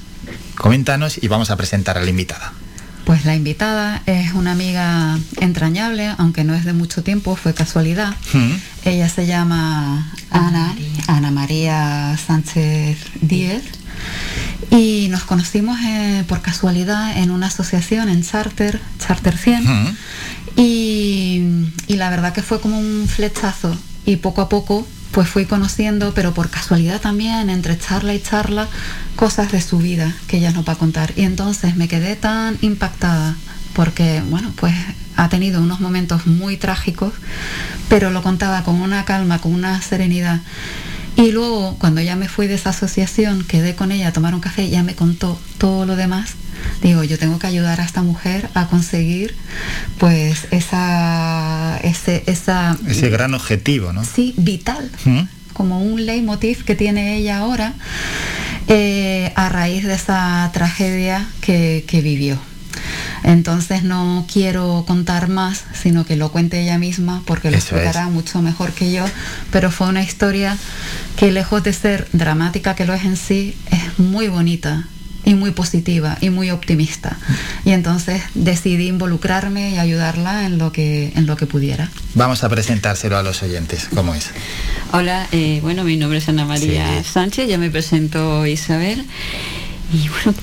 Coméntanos 0.54 1.18
y 1.24 1.28
vamos 1.28 1.50
a 1.50 1.56
presentar 1.56 1.98
a 1.98 2.02
la 2.02 2.10
invitada. 2.12 2.54
Pues 3.08 3.24
la 3.24 3.36
invitada 3.36 4.02
es 4.06 4.34
una 4.34 4.52
amiga 4.52 5.18
entrañable, 5.40 6.14
aunque 6.18 6.44
no 6.44 6.54
es 6.54 6.66
de 6.66 6.74
mucho 6.74 7.04
tiempo, 7.04 7.38
fue 7.38 7.54
casualidad. 7.54 8.14
Ella 8.84 9.08
se 9.08 9.26
llama 9.26 10.12
Ana, 10.30 10.76
Ana 11.08 11.32
María 11.32 12.18
Sánchez 12.18 12.98
Díez. 13.22 13.64
Y 14.72 15.08
nos 15.10 15.24
conocimos 15.24 15.80
eh, 15.86 16.26
por 16.28 16.42
casualidad 16.42 17.18
en 17.18 17.32
una 17.32 17.48
asociación 17.48 18.10
en 18.10 18.24
Charter, 18.24 18.82
Charter 19.00 19.38
100. 19.38 19.96
Y, 20.58 21.70
y 21.88 21.96
la 21.96 22.10
verdad 22.10 22.34
que 22.34 22.42
fue 22.42 22.60
como 22.60 22.78
un 22.78 23.08
flechazo. 23.08 23.74
Y 24.06 24.18
poco 24.18 24.42
a 24.42 24.50
poco 24.50 24.86
pues 25.12 25.28
fui 25.28 25.46
conociendo, 25.46 26.14
pero 26.14 26.34
por 26.34 26.50
casualidad 26.50 27.02
también, 27.02 27.50
entre 27.50 27.78
charla 27.78 28.14
y 28.14 28.22
charla, 28.22 28.68
cosas 29.16 29.52
de 29.52 29.62
su 29.62 29.80
vida 29.80 30.16
que 30.28 30.38
ella 30.38 30.52
nos 30.52 30.68
va 30.68 30.74
a 30.74 30.78
contar. 30.78 31.14
Y 31.16 31.24
entonces 31.24 31.76
me 31.76 31.88
quedé 31.88 32.16
tan 32.16 32.58
impactada 32.62 33.36
porque, 33.74 34.24
bueno, 34.30 34.52
pues 34.56 34.74
ha 35.16 35.30
tenido 35.30 35.62
unos 35.62 35.80
momentos 35.80 36.28
muy 36.28 36.58
trágicos, 36.58 37.14
pero 37.90 38.12
lo 38.12 38.24
contaba 38.24 38.64
con 38.64 38.82
una 38.82 39.06
calma, 39.06 39.40
con 39.40 39.54
una 39.54 39.82
serenidad. 39.82 40.42
Y 41.16 41.32
luego, 41.32 41.78
cuando 41.80 42.02
ya 42.02 42.16
me 42.16 42.30
fui 42.30 42.48
de 42.48 42.54
esa 42.54 42.70
asociación, 42.70 43.44
quedé 43.44 43.76
con 43.76 43.92
ella 43.92 44.10
a 44.10 44.14
tomar 44.14 44.36
un 44.36 44.42
café, 44.42 44.70
ya 44.70 44.84
me 44.84 44.96
contó 44.96 45.40
todo 45.58 45.86
lo 45.86 45.96
demás. 45.96 46.36
Digo, 46.82 47.04
yo 47.04 47.18
tengo 47.18 47.40
que 47.40 47.48
ayudar 47.48 47.82
a 47.82 47.84
esta 47.84 48.04
mujer 48.04 48.50
a 48.54 48.68
conseguir, 48.68 49.36
pues, 49.98 50.48
esa, 50.52 51.78
ese, 51.84 52.24
esa, 52.28 52.78
Ese 52.88 53.10
gran 53.10 53.34
objetivo, 53.34 53.94
¿no? 53.94 54.04
sí, 54.04 54.34
vital, 54.38 54.90
¿Mm? 55.06 55.22
como 55.54 55.82
un 55.82 56.06
leitmotiv 56.06 56.64
que 56.64 56.76
tiene 56.76 57.18
ella 57.18 57.40
ahora, 57.40 57.74
eh, 58.68 59.32
a 59.36 59.50
raíz 59.50 59.86
de 59.86 59.96
esa 59.96 60.50
tragedia 60.54 61.28
que, 61.42 61.84
que 61.88 62.02
vivió. 62.02 62.38
Entonces 63.24 63.84
no 63.84 64.26
quiero 64.32 64.84
contar 64.88 65.28
más, 65.30 65.66
sino 65.74 66.06
que 66.06 66.16
lo 66.16 66.32
cuente 66.32 66.62
ella 66.62 66.78
misma, 66.78 67.24
porque 67.26 67.50
lo 67.50 67.58
Eso 67.58 67.76
explicará 67.76 68.08
mucho 68.08 68.42
mejor 68.42 68.72
que 68.72 68.92
yo. 68.92 69.04
Pero 69.52 69.72
fue 69.72 69.88
una 69.88 70.04
historia 70.04 70.58
que 71.16 71.32
lejos 71.32 71.64
de 71.64 71.74
ser 71.74 72.08
dramática, 72.14 72.76
que 72.76 72.86
lo 72.86 72.94
es 72.94 73.04
en 73.04 73.18
sí, 73.18 73.56
es 73.72 74.00
muy 74.00 74.28
bonita 74.28 74.88
y 75.28 75.36
muy 75.36 75.52
positiva 75.52 76.18
y 76.22 76.30
muy 76.30 76.52
optimista. 76.52 77.18
Y 77.66 77.72
entonces 77.72 78.24
decidí 78.34 78.88
involucrarme 78.88 79.72
y 79.72 79.78
ayudarla 79.78 80.46
en 80.46 80.58
lo 80.58 80.72
que, 80.72 81.12
en 81.18 81.26
lo 81.26 81.36
que 81.36 81.46
pudiera. 81.46 81.92
Vamos 82.14 82.46
a 82.46 82.50
presentárselo 82.50 83.18
a 83.18 83.24
los 83.24 83.44
oyentes. 83.44 83.90
¿Cómo 83.94 84.16
es? 84.16 84.30
Hola, 84.94 85.28
eh, 85.34 85.60
bueno, 85.62 85.84
mi 85.84 85.98
nombre 85.98 86.20
es 86.20 86.30
Ana 86.30 86.46
María 86.46 87.04
Sánchez, 87.04 87.50
ya 87.50 87.58
me 87.58 87.70
presento 87.70 88.46
Isabel. 88.46 89.06
Y 89.94 90.10
bueno, 90.10 90.34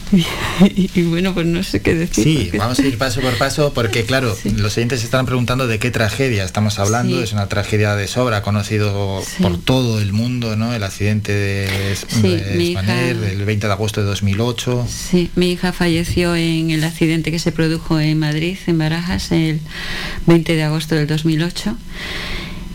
y, 0.75 0.91
y 1.01 1.03
bueno, 1.03 1.35
pues 1.35 1.45
no 1.47 1.63
sé 1.63 1.83
qué 1.83 1.95
decir. 1.95 2.25
Sí, 2.25 2.39
porque- 2.45 2.59
vamos 2.59 2.79
a 2.79 2.87
ir 2.87 2.97
paso 2.97 3.21
por 3.21 3.37
paso 3.37 3.73
porque 3.75 4.05
claro, 4.07 4.35
los 4.57 4.77
oyentes 4.77 5.01
se 5.01 5.05
están 5.07 5.27
preguntando 5.27 5.67
de 5.67 5.79
qué 5.79 5.91
tragedia 5.91 6.45
estamos 6.45 6.79
hablando. 6.79 7.17
Sí. 7.19 7.23
Es 7.23 7.33
una 7.33 7.47
tragedia 7.49 7.95
de 7.95 8.09
sobra, 8.09 8.41
conocido 8.43 9.23
por 9.43 9.59
todo 9.59 10.01
el 10.01 10.13
mundo, 10.13 10.57
¿no? 10.57 10.73
El 10.73 10.83
accidente 10.83 11.33
de, 11.33 11.97
de 12.23 12.65
hija- 12.65 12.81
Spanair 12.81 13.17
del 13.19 13.45
20 13.45 13.67
de 13.67 13.73
agosto 13.73 14.01
de 14.01 14.07
2008. 14.07 14.87
Sí, 14.89 15.31
mi 15.37 15.53
hija 15.53 15.73
falleció 15.73 16.35
en 16.37 16.71
el 16.71 16.83
accidente 16.85 17.31
que 17.31 17.39
se 17.39 17.53
produjo 17.53 18.01
en 18.01 18.19
Madrid, 18.19 18.57
en 18.67 18.79
Barajas, 18.79 19.31
el 19.33 19.61
20 20.27 20.55
de 20.57 20.63
agosto 20.63 20.95
del 20.95 21.07
2008. 21.07 21.77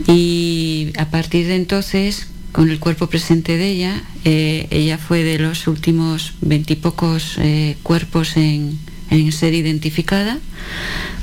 Y 0.07 0.91
a 0.97 1.09
partir 1.09 1.47
de 1.47 1.55
entonces, 1.55 2.27
con 2.51 2.69
el 2.69 2.79
cuerpo 2.79 3.07
presente 3.07 3.57
de 3.57 3.67
ella, 3.69 4.03
eh, 4.25 4.67
ella 4.71 4.97
fue 4.97 5.23
de 5.23 5.39
los 5.39 5.67
últimos 5.67 6.33
veintipocos 6.41 7.37
eh, 7.37 7.77
cuerpos 7.83 8.37
en, 8.37 8.79
en 9.09 9.31
ser 9.31 9.53
identificada 9.53 10.39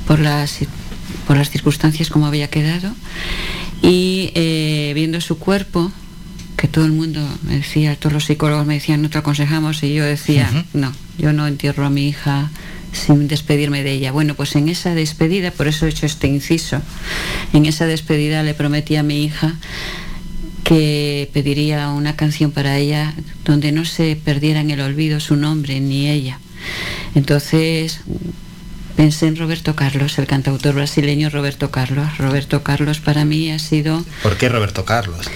por 0.07 0.19
las, 0.19 0.59
por 1.27 1.37
las 1.37 1.49
circunstancias 1.49 2.09
como 2.09 2.27
había 2.27 2.49
quedado. 2.49 2.93
Y 3.81 4.31
eh, 4.35 4.93
viendo 4.95 5.21
su 5.21 5.37
cuerpo, 5.37 5.91
que 6.55 6.67
todo 6.67 6.85
el 6.85 6.91
mundo 6.91 7.21
me 7.43 7.57
decía, 7.57 7.95
todos 7.95 8.13
los 8.13 8.25
psicólogos 8.25 8.65
me 8.65 8.75
decían, 8.75 9.01
no 9.01 9.09
te 9.09 9.19
aconsejamos, 9.19 9.83
y 9.83 9.93
yo 9.93 10.03
decía, 10.03 10.65
no, 10.73 10.91
yo 11.17 11.31
no 11.31 11.45
entierro 11.45 11.85
a 11.85 11.91
mi 11.91 12.07
hija 12.07 12.49
sin 12.93 13.27
despedirme 13.27 13.83
de 13.83 13.91
ella. 13.91 14.11
Bueno, 14.11 14.33
pues 14.33 14.55
en 14.55 14.69
esa 14.69 14.95
despedida, 14.95 15.51
por 15.51 15.67
eso 15.67 15.85
he 15.85 15.89
hecho 15.89 16.07
este 16.07 16.27
inciso, 16.27 16.81
en 17.53 17.67
esa 17.67 17.85
despedida 17.85 18.41
le 18.41 18.55
prometí 18.55 18.95
a 18.95 19.03
mi 19.03 19.23
hija 19.23 19.55
que 20.67 21.29
pediría 21.31 21.87
una 21.89 22.17
canción 22.17 22.51
para 22.51 22.77
ella 22.77 23.13
donde 23.45 23.71
no 23.71 23.85
se 23.85 24.17
perdiera 24.17 24.59
en 24.59 24.69
el 24.69 24.81
olvido 24.81 25.21
su 25.21 25.37
nombre 25.37 25.79
ni 25.79 26.09
ella. 26.09 26.39
Entonces 27.15 28.01
pensé 28.97 29.27
en 29.27 29.37
Roberto 29.37 29.77
Carlos, 29.77 30.19
el 30.19 30.27
cantautor 30.27 30.75
brasileño 30.75 31.29
Roberto 31.29 31.71
Carlos. 31.71 32.17
Roberto 32.17 32.63
Carlos 32.63 32.99
para 32.99 33.23
mí 33.23 33.49
ha 33.49 33.59
sido 33.59 34.03
¿Por 34.21 34.37
qué 34.37 34.49
Roberto 34.49 34.83
Carlos? 34.83 35.29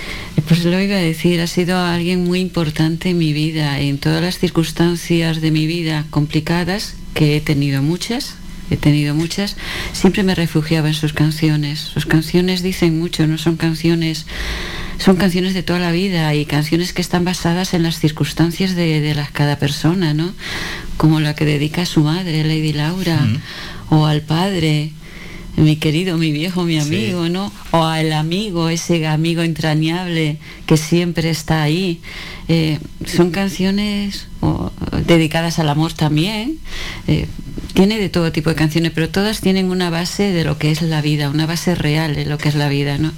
pues 0.50 0.66
lo 0.66 0.78
iba 0.82 0.96
a 0.96 1.00
decir, 1.00 1.40
ha 1.40 1.48
sido 1.48 1.78
alguien 1.80 2.26
muy 2.26 2.42
importante 2.42 3.12
en 3.12 3.18
mi 3.18 3.32
vida, 3.32 3.80
en 3.80 4.00
todas 4.00 4.22
las 4.22 4.38
circunstancias 4.38 5.40
de 5.40 5.52
mi 5.52 5.66
vida 5.66 6.06
complicadas, 6.10 6.96
que 7.14 7.38
he 7.38 7.42
tenido 7.42 7.82
muchas, 7.82 8.36
he 8.72 8.78
tenido 8.78 9.14
muchas, 9.14 9.58
siempre 9.92 10.24
me 10.24 10.34
refugiaba 10.34 10.88
en 10.88 10.94
sus 10.94 11.14
canciones. 11.14 11.80
Sus 11.80 12.06
canciones 12.06 12.64
dicen 12.64 12.98
mucho, 12.98 13.28
no 13.28 13.38
son 13.38 13.58
canciones, 13.58 14.26
son 14.98 15.18
canciones 15.18 15.54
de 15.54 15.62
toda 15.62 15.80
la 15.80 15.92
vida 15.92 16.34
y 16.34 16.46
canciones 16.46 16.94
que 16.94 17.02
están 17.02 17.26
basadas 17.26 17.74
en 17.74 17.84
las 17.84 18.00
circunstancias 18.00 18.76
de, 18.76 19.02
de 19.02 19.14
las, 19.14 19.30
cada 19.30 19.58
persona, 19.58 20.14
¿no? 20.14 20.32
Como 20.98 21.20
la 21.20 21.36
que 21.36 21.46
dedica 21.46 21.82
a 21.82 21.86
su 21.86 22.02
madre, 22.02 22.44
Lady 22.44 22.74
Laura, 22.74 23.20
o 23.90 24.06
al 24.06 24.22
padre, 24.22 24.92
mi 25.58 25.76
querido, 25.76 26.18
mi 26.18 26.32
viejo, 26.32 26.64
mi 26.64 26.80
amigo, 26.80 27.28
¿no? 27.28 27.52
O 27.72 27.84
al 27.84 28.14
amigo, 28.14 28.70
ese 28.70 29.06
amigo 29.06 29.42
entrañable 29.42 30.38
que 30.66 30.78
siempre 30.78 31.30
está 31.30 31.62
ahí. 31.62 32.00
Eh, 32.54 32.80
son 33.06 33.32
canciones 33.32 34.28
dedicadas 35.08 35.58
al 35.60 35.70
amor 35.70 35.94
también. 35.94 36.58
Eh, 37.08 37.28
tiene 37.74 37.98
de 37.98 38.10
todo 38.10 38.34
tipo 38.34 38.50
de 38.50 38.58
canciones, 38.58 38.92
pero 38.94 39.08
todas 39.08 39.40
tienen 39.40 39.72
una 39.72 39.90
base 39.90 40.34
de 40.34 40.44
lo 40.44 40.58
que 40.58 40.70
es 40.70 40.82
la 40.82 41.02
vida, 41.02 41.30
una 41.30 41.46
base 41.46 41.76
real 41.76 42.14
de 42.14 42.26
lo 42.26 42.38
que 42.38 42.50
es 42.50 42.56
la 42.56 42.68
vida, 42.68 42.98
¿no? 42.98 43.14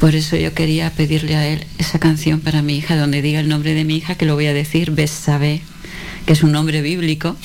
Por 0.00 0.16
eso 0.16 0.34
yo 0.34 0.52
quería 0.52 0.90
pedirle 0.90 1.36
a 1.36 1.46
él 1.46 1.64
esa 1.78 2.00
canción 2.00 2.40
para 2.40 2.60
mi 2.60 2.76
hija, 2.76 2.96
donde 2.96 3.22
diga 3.22 3.38
el 3.38 3.48
nombre 3.48 3.72
de 3.72 3.84
mi 3.84 3.98
hija, 3.98 4.16
que 4.16 4.26
lo 4.26 4.34
voy 4.34 4.46
a 4.46 4.52
decir, 4.52 4.90
Bessabé, 4.90 5.60
que 6.26 6.32
es 6.32 6.42
un 6.42 6.50
nombre 6.50 6.82
bíblico, 6.82 7.36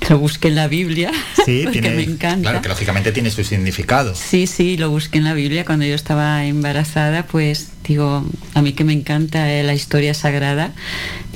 lo 0.10 0.18
busqué 0.18 0.48
en 0.48 0.54
la 0.56 0.68
Biblia, 0.68 1.10
Sí, 1.44 1.60
porque 1.64 1.80
tiene, 1.80 1.96
me 1.96 2.02
encanta. 2.02 2.42
claro, 2.50 2.62
que 2.62 2.68
lógicamente 2.68 3.12
tiene 3.12 3.30
su 3.30 3.42
significado. 3.44 4.14
Sí, 4.14 4.46
sí, 4.46 4.76
lo 4.76 4.90
busqué 4.90 5.18
en 5.18 5.24
la 5.24 5.34
Biblia 5.34 5.64
cuando 5.64 5.84
yo 5.86 5.94
estaba 5.94 6.44
embarazada, 6.46 7.26
pues 7.26 7.68
digo, 7.86 8.24
a 8.54 8.62
mí 8.62 8.72
que 8.72 8.82
me 8.84 8.92
encanta 8.94 9.52
eh, 9.52 9.62
la 9.62 9.74
historia 9.74 10.14
sagrada, 10.14 10.72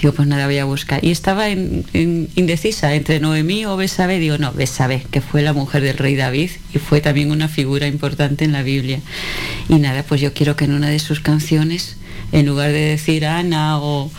digo, 0.01 0.15
pues 0.15 0.27
nada, 0.29 0.47
voy 0.47 0.57
a 0.59 0.65
buscar. 0.65 1.05
Y 1.05 1.11
estaba 1.11 1.51
en- 1.51 1.85
en- 1.93 2.29
indecisa 2.37 2.95
entre 2.95 3.21
Noemí 3.21 3.67
o 3.67 3.77
Besabé, 3.77 4.19
digo, 4.19 4.39
no, 4.39 4.53
Besabé, 4.53 5.03
que 5.11 5.21
fue 5.21 5.43
la 5.43 5.53
mujer 5.53 5.83
del 5.83 5.99
rey 5.99 6.17
David 6.17 6.51
y 6.75 6.79
fue 6.79 7.01
también 7.03 7.31
una 7.33 7.49
figura 7.49 7.87
importante 7.87 8.45
en 8.47 8.53
la 8.53 8.63
Biblia. 8.63 9.01
Y 9.69 9.75
nada, 9.75 10.03
pues 10.05 10.21
yo 10.23 10.33
quiero 10.33 10.57
que 10.57 10.65
en 10.65 10.73
una 10.73 10.89
de 10.89 10.99
sus 11.01 11.21
canciones, 11.21 11.97
en 12.33 12.47
lugar 12.47 12.73
de 12.73 12.81
decir 12.81 13.27
Ana 13.27 13.79
o, 13.79 14.11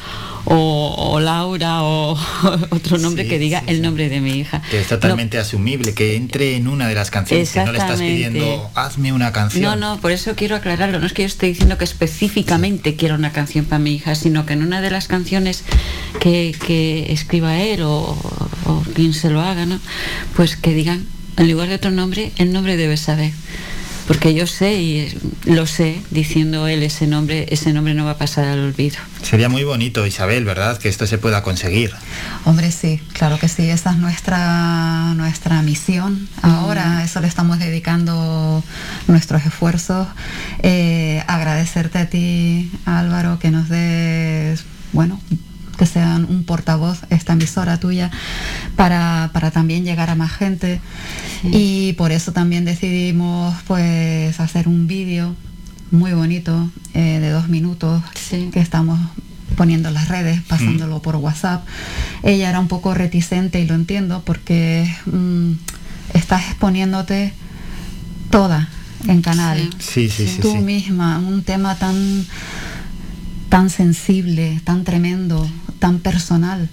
o- 0.49 0.95
o 1.13 1.19
Laura 1.19 1.83
o 1.83 2.17
otro 2.71 2.97
nombre, 2.97 3.23
Sí, 3.23 3.29
que 3.29 3.39
diga 3.39 3.59
sí, 3.61 3.65
el 3.69 3.81
nombre 3.81 4.09
de 4.09 4.19
mi 4.21 4.31
hija. 4.39 4.61
Que 4.69 4.81
es 4.81 4.87
totalmente 4.87 5.37
asumible, 5.37 5.93
que 5.93 6.15
entre 6.15 6.55
en 6.55 6.67
una 6.67 6.87
de 6.87 6.95
las 6.95 7.11
canciones, 7.11 7.51
que 7.51 7.63
no 7.63 7.71
le 7.71 7.77
estás 7.77 7.99
pidiendo, 7.99 8.69
hazme 8.75 9.13
una 9.13 9.31
canción. 9.31 9.63
No, 9.63 9.75
no, 9.75 10.01
por 10.01 10.11
eso 10.11 10.35
quiero 10.35 10.55
aclararlo. 10.55 10.99
No 10.99 11.05
es 11.05 11.13
que 11.13 11.21
yo 11.23 11.27
esté 11.27 11.45
diciendo 11.47 11.77
que 11.77 11.83
específicamente 11.85 12.95
quiero 12.95 13.15
una 13.15 13.31
canción 13.31 13.65
para 13.65 13.79
mi 13.79 13.93
hija, 13.93 14.15
sino 14.15 14.45
que 14.45 14.53
en 14.53 14.63
una 14.63 14.81
de 14.81 14.91
las 14.91 15.07
canciones 15.07 15.63
que, 16.19 16.55
que 16.65 17.11
escriba 17.13 17.59
él 17.61 17.81
o, 17.83 18.17
o 18.65 18.83
quien 18.95 19.13
se 19.13 19.29
lo 19.29 19.41
haga, 19.41 19.65
¿no? 19.65 19.79
Pues 20.35 20.55
que 20.55 20.73
digan, 20.73 21.05
en 21.37 21.51
lugar 21.51 21.69
de 21.69 21.75
otro 21.75 21.91
nombre, 21.91 22.31
el 22.37 22.51
nombre 22.51 22.75
debe 22.75 22.97
saber. 22.97 23.31
Porque 24.09 24.33
yo 24.33 24.47
sé 24.47 24.73
y 24.81 25.15
lo 25.45 25.67
sé, 25.67 26.01
diciendo 26.09 26.67
él 26.67 26.81
ese 26.81 27.05
nombre, 27.05 27.45
ese 27.51 27.73
nombre 27.73 27.93
no 27.93 28.05
va 28.05 28.11
a 28.13 28.17
pasar 28.17 28.45
al 28.45 28.59
olvido. 28.59 28.97
Sería 29.21 29.49
muy 29.49 29.63
bonito, 29.63 30.03
Isabel, 30.07 30.45
¿verdad? 30.45 30.79
Que 30.79 30.89
esto 30.89 31.05
se 31.05 31.19
pueda 31.19 31.43
conseguir. 31.43 31.93
Hombre, 32.43 32.71
sí, 32.71 32.99
claro 33.13 33.37
que 33.37 33.47
sí, 33.47 33.69
esa 33.69 33.91
es 33.91 33.97
nuestra, 33.97 35.13
nuestra 35.13 35.61
misión. 35.61 36.27
Ahora 36.41 36.97
a 36.97 37.03
eso 37.03 37.21
le 37.21 37.27
estamos 37.27 37.59
dedicando 37.59 38.63
nuestros 39.05 39.45
esfuerzos. 39.45 40.07
Eh, 40.63 41.23
agradecerte 41.27 41.99
a 41.99 42.09
ti, 42.09 42.71
Álvaro, 42.85 43.37
que 43.37 43.51
nos 43.51 43.69
des, 43.69 44.65
bueno, 44.91 45.21
que 45.79 45.85
sean 45.85 46.27
un 46.29 46.43
portavoz, 46.43 46.99
esta 47.09 47.33
emisora 47.33 47.79
tuya, 47.79 48.11
para, 48.75 49.29
para 49.31 49.49
también 49.49 49.85
llegar 49.85 50.09
a 50.09 50.15
más 50.15 50.33
gente. 50.33 50.81
Y 51.43 51.93
por 51.93 52.11
eso 52.11 52.33
también 52.33 52.65
decidimos 52.65 53.55
pues 53.65 54.37
hacer 54.41 54.67
un 54.67 54.87
vídeo 54.87 55.35
muy 55.89 56.11
bonito 56.11 56.69
eh, 56.93 57.19
de 57.21 57.29
dos 57.29 57.47
minutos 57.47 58.03
que 58.51 58.59
estamos 58.59 58.99
poniendo 59.55 59.87
en 59.87 59.93
las 59.93 60.09
redes, 60.09 60.41
pasándolo 60.41 61.01
por 61.01 61.15
WhatsApp. 61.15 61.65
Ella 62.23 62.49
era 62.49 62.59
un 62.59 62.67
poco 62.67 62.93
reticente 62.93 63.61
y 63.61 63.65
lo 63.65 63.75
entiendo 63.75 64.21
porque 64.25 64.93
mm, 65.05 65.53
estás 66.13 66.41
exponiéndote 66.49 67.31
toda 68.29 68.67
en 69.07 69.21
canal. 69.21 69.69
Sí, 69.79 70.09
sí, 70.09 70.27
sí. 70.27 70.41
Tú 70.41 70.51
sí. 70.51 70.57
misma, 70.57 71.19
un 71.19 71.43
tema 71.43 71.75
tan 71.75 72.25
tan 73.49 73.69
sensible, 73.69 74.61
tan 74.63 74.83
tremendo, 74.83 75.49
tan 75.79 75.99
personal. 75.99 76.69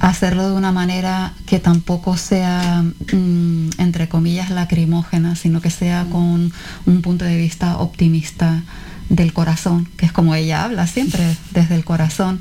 Hacerlo 0.00 0.48
de 0.48 0.54
una 0.54 0.70
manera 0.70 1.34
que 1.46 1.58
tampoco 1.58 2.16
sea, 2.16 2.82
mm, 2.82 3.70
entre 3.78 4.08
comillas, 4.08 4.50
lacrimógena, 4.50 5.34
sino 5.34 5.60
que 5.60 5.70
sea 5.70 6.06
con 6.10 6.52
un 6.86 7.02
punto 7.02 7.24
de 7.24 7.36
vista 7.36 7.78
optimista 7.78 8.62
del 9.08 9.32
corazón, 9.32 9.88
que 9.96 10.06
es 10.06 10.12
como 10.12 10.34
ella 10.34 10.64
habla 10.64 10.86
siempre, 10.86 11.36
desde 11.52 11.74
el 11.74 11.84
corazón, 11.84 12.40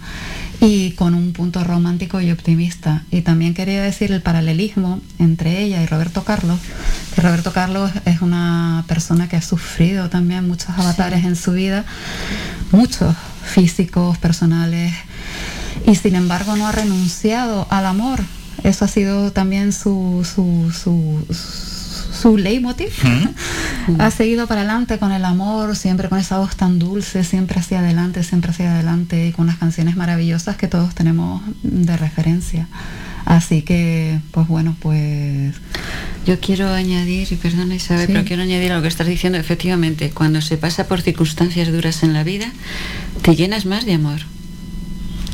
y 0.60 0.92
con 0.92 1.14
un 1.14 1.34
punto 1.34 1.64
romántico 1.64 2.20
y 2.20 2.32
optimista. 2.32 3.04
Y 3.12 3.22
también 3.22 3.54
quería 3.54 3.82
decir 3.82 4.12
el 4.12 4.22
paralelismo 4.22 5.00
entre 5.20 5.62
ella 5.62 5.82
y 5.82 5.86
Roberto 5.86 6.24
Carlos, 6.24 6.60
que 7.16 7.22
Roberto 7.22 7.54
Carlos 7.54 7.92
es 8.06 8.22
una 8.22 8.84
persona 8.88 9.30
que 9.30 9.36
ha 9.36 9.42
sufrido 9.42 10.10
también 10.10 10.48
muchos 10.48 10.70
avatares 10.78 11.26
en 11.26 11.36
su 11.36 11.54
vida, 11.54 11.86
muchos 12.72 13.16
físicos, 13.44 14.18
personales, 14.18 14.94
y 15.86 15.96
sin 15.96 16.16
embargo 16.16 16.56
no 16.56 16.68
ha 16.68 16.72
renunciado 16.72 17.68
al 17.70 17.86
amor. 17.86 18.20
Eso 18.64 18.86
ha 18.86 18.88
sido 18.88 19.32
también 19.32 19.72
su, 19.72 20.26
su, 20.26 20.72
su, 20.72 21.26
su 22.20 22.38
leitmotiv. 22.38 22.90
ha 24.00 24.12
seguido 24.12 24.48
para 24.48 24.62
adelante 24.62 24.98
con 24.98 25.12
el 25.12 25.24
amor, 25.24 25.76
siempre 25.76 26.10
con 26.10 26.18
esa 26.20 26.40
voz 26.40 26.56
tan 26.56 26.80
dulce, 26.80 27.24
siempre 27.24 27.60
hacia 27.60 27.80
adelante, 27.80 28.24
siempre 28.24 28.52
hacia 28.52 28.74
adelante, 28.74 29.28
y 29.28 29.32
con 29.32 29.46
unas 29.46 29.58
canciones 29.58 29.96
maravillosas 29.96 30.58
que 30.58 30.68
todos 30.68 30.96
tenemos 30.96 31.42
de 31.62 31.96
referencia. 31.98 32.68
Así 33.26 33.62
que, 33.62 34.20
pues 34.32 34.48
bueno, 34.48 34.76
pues... 34.80 35.54
Yo 36.26 36.40
quiero 36.40 36.74
añadir, 36.74 37.28
y 37.32 37.36
perdona 37.36 37.76
Isabel, 37.76 38.08
Sí. 38.08 38.14
pero 38.14 38.26
quiero 38.26 38.42
añadir 38.44 38.72
a 38.72 38.78
lo 38.78 38.82
que 38.82 38.88
estás 38.88 39.08
diciendo, 39.08 39.38
efectivamente, 39.38 40.10
cuando 40.12 40.42
se 40.42 40.58
pasa 40.58 40.88
por 40.88 41.02
circunstancias 41.02 41.72
duras 41.72 42.04
en 42.04 42.14
la 42.14 42.24
vida, 42.24 42.52
te 43.22 43.36
llenas 43.36 43.66
más 43.66 43.86
de 43.86 43.94
amor. 43.94 44.22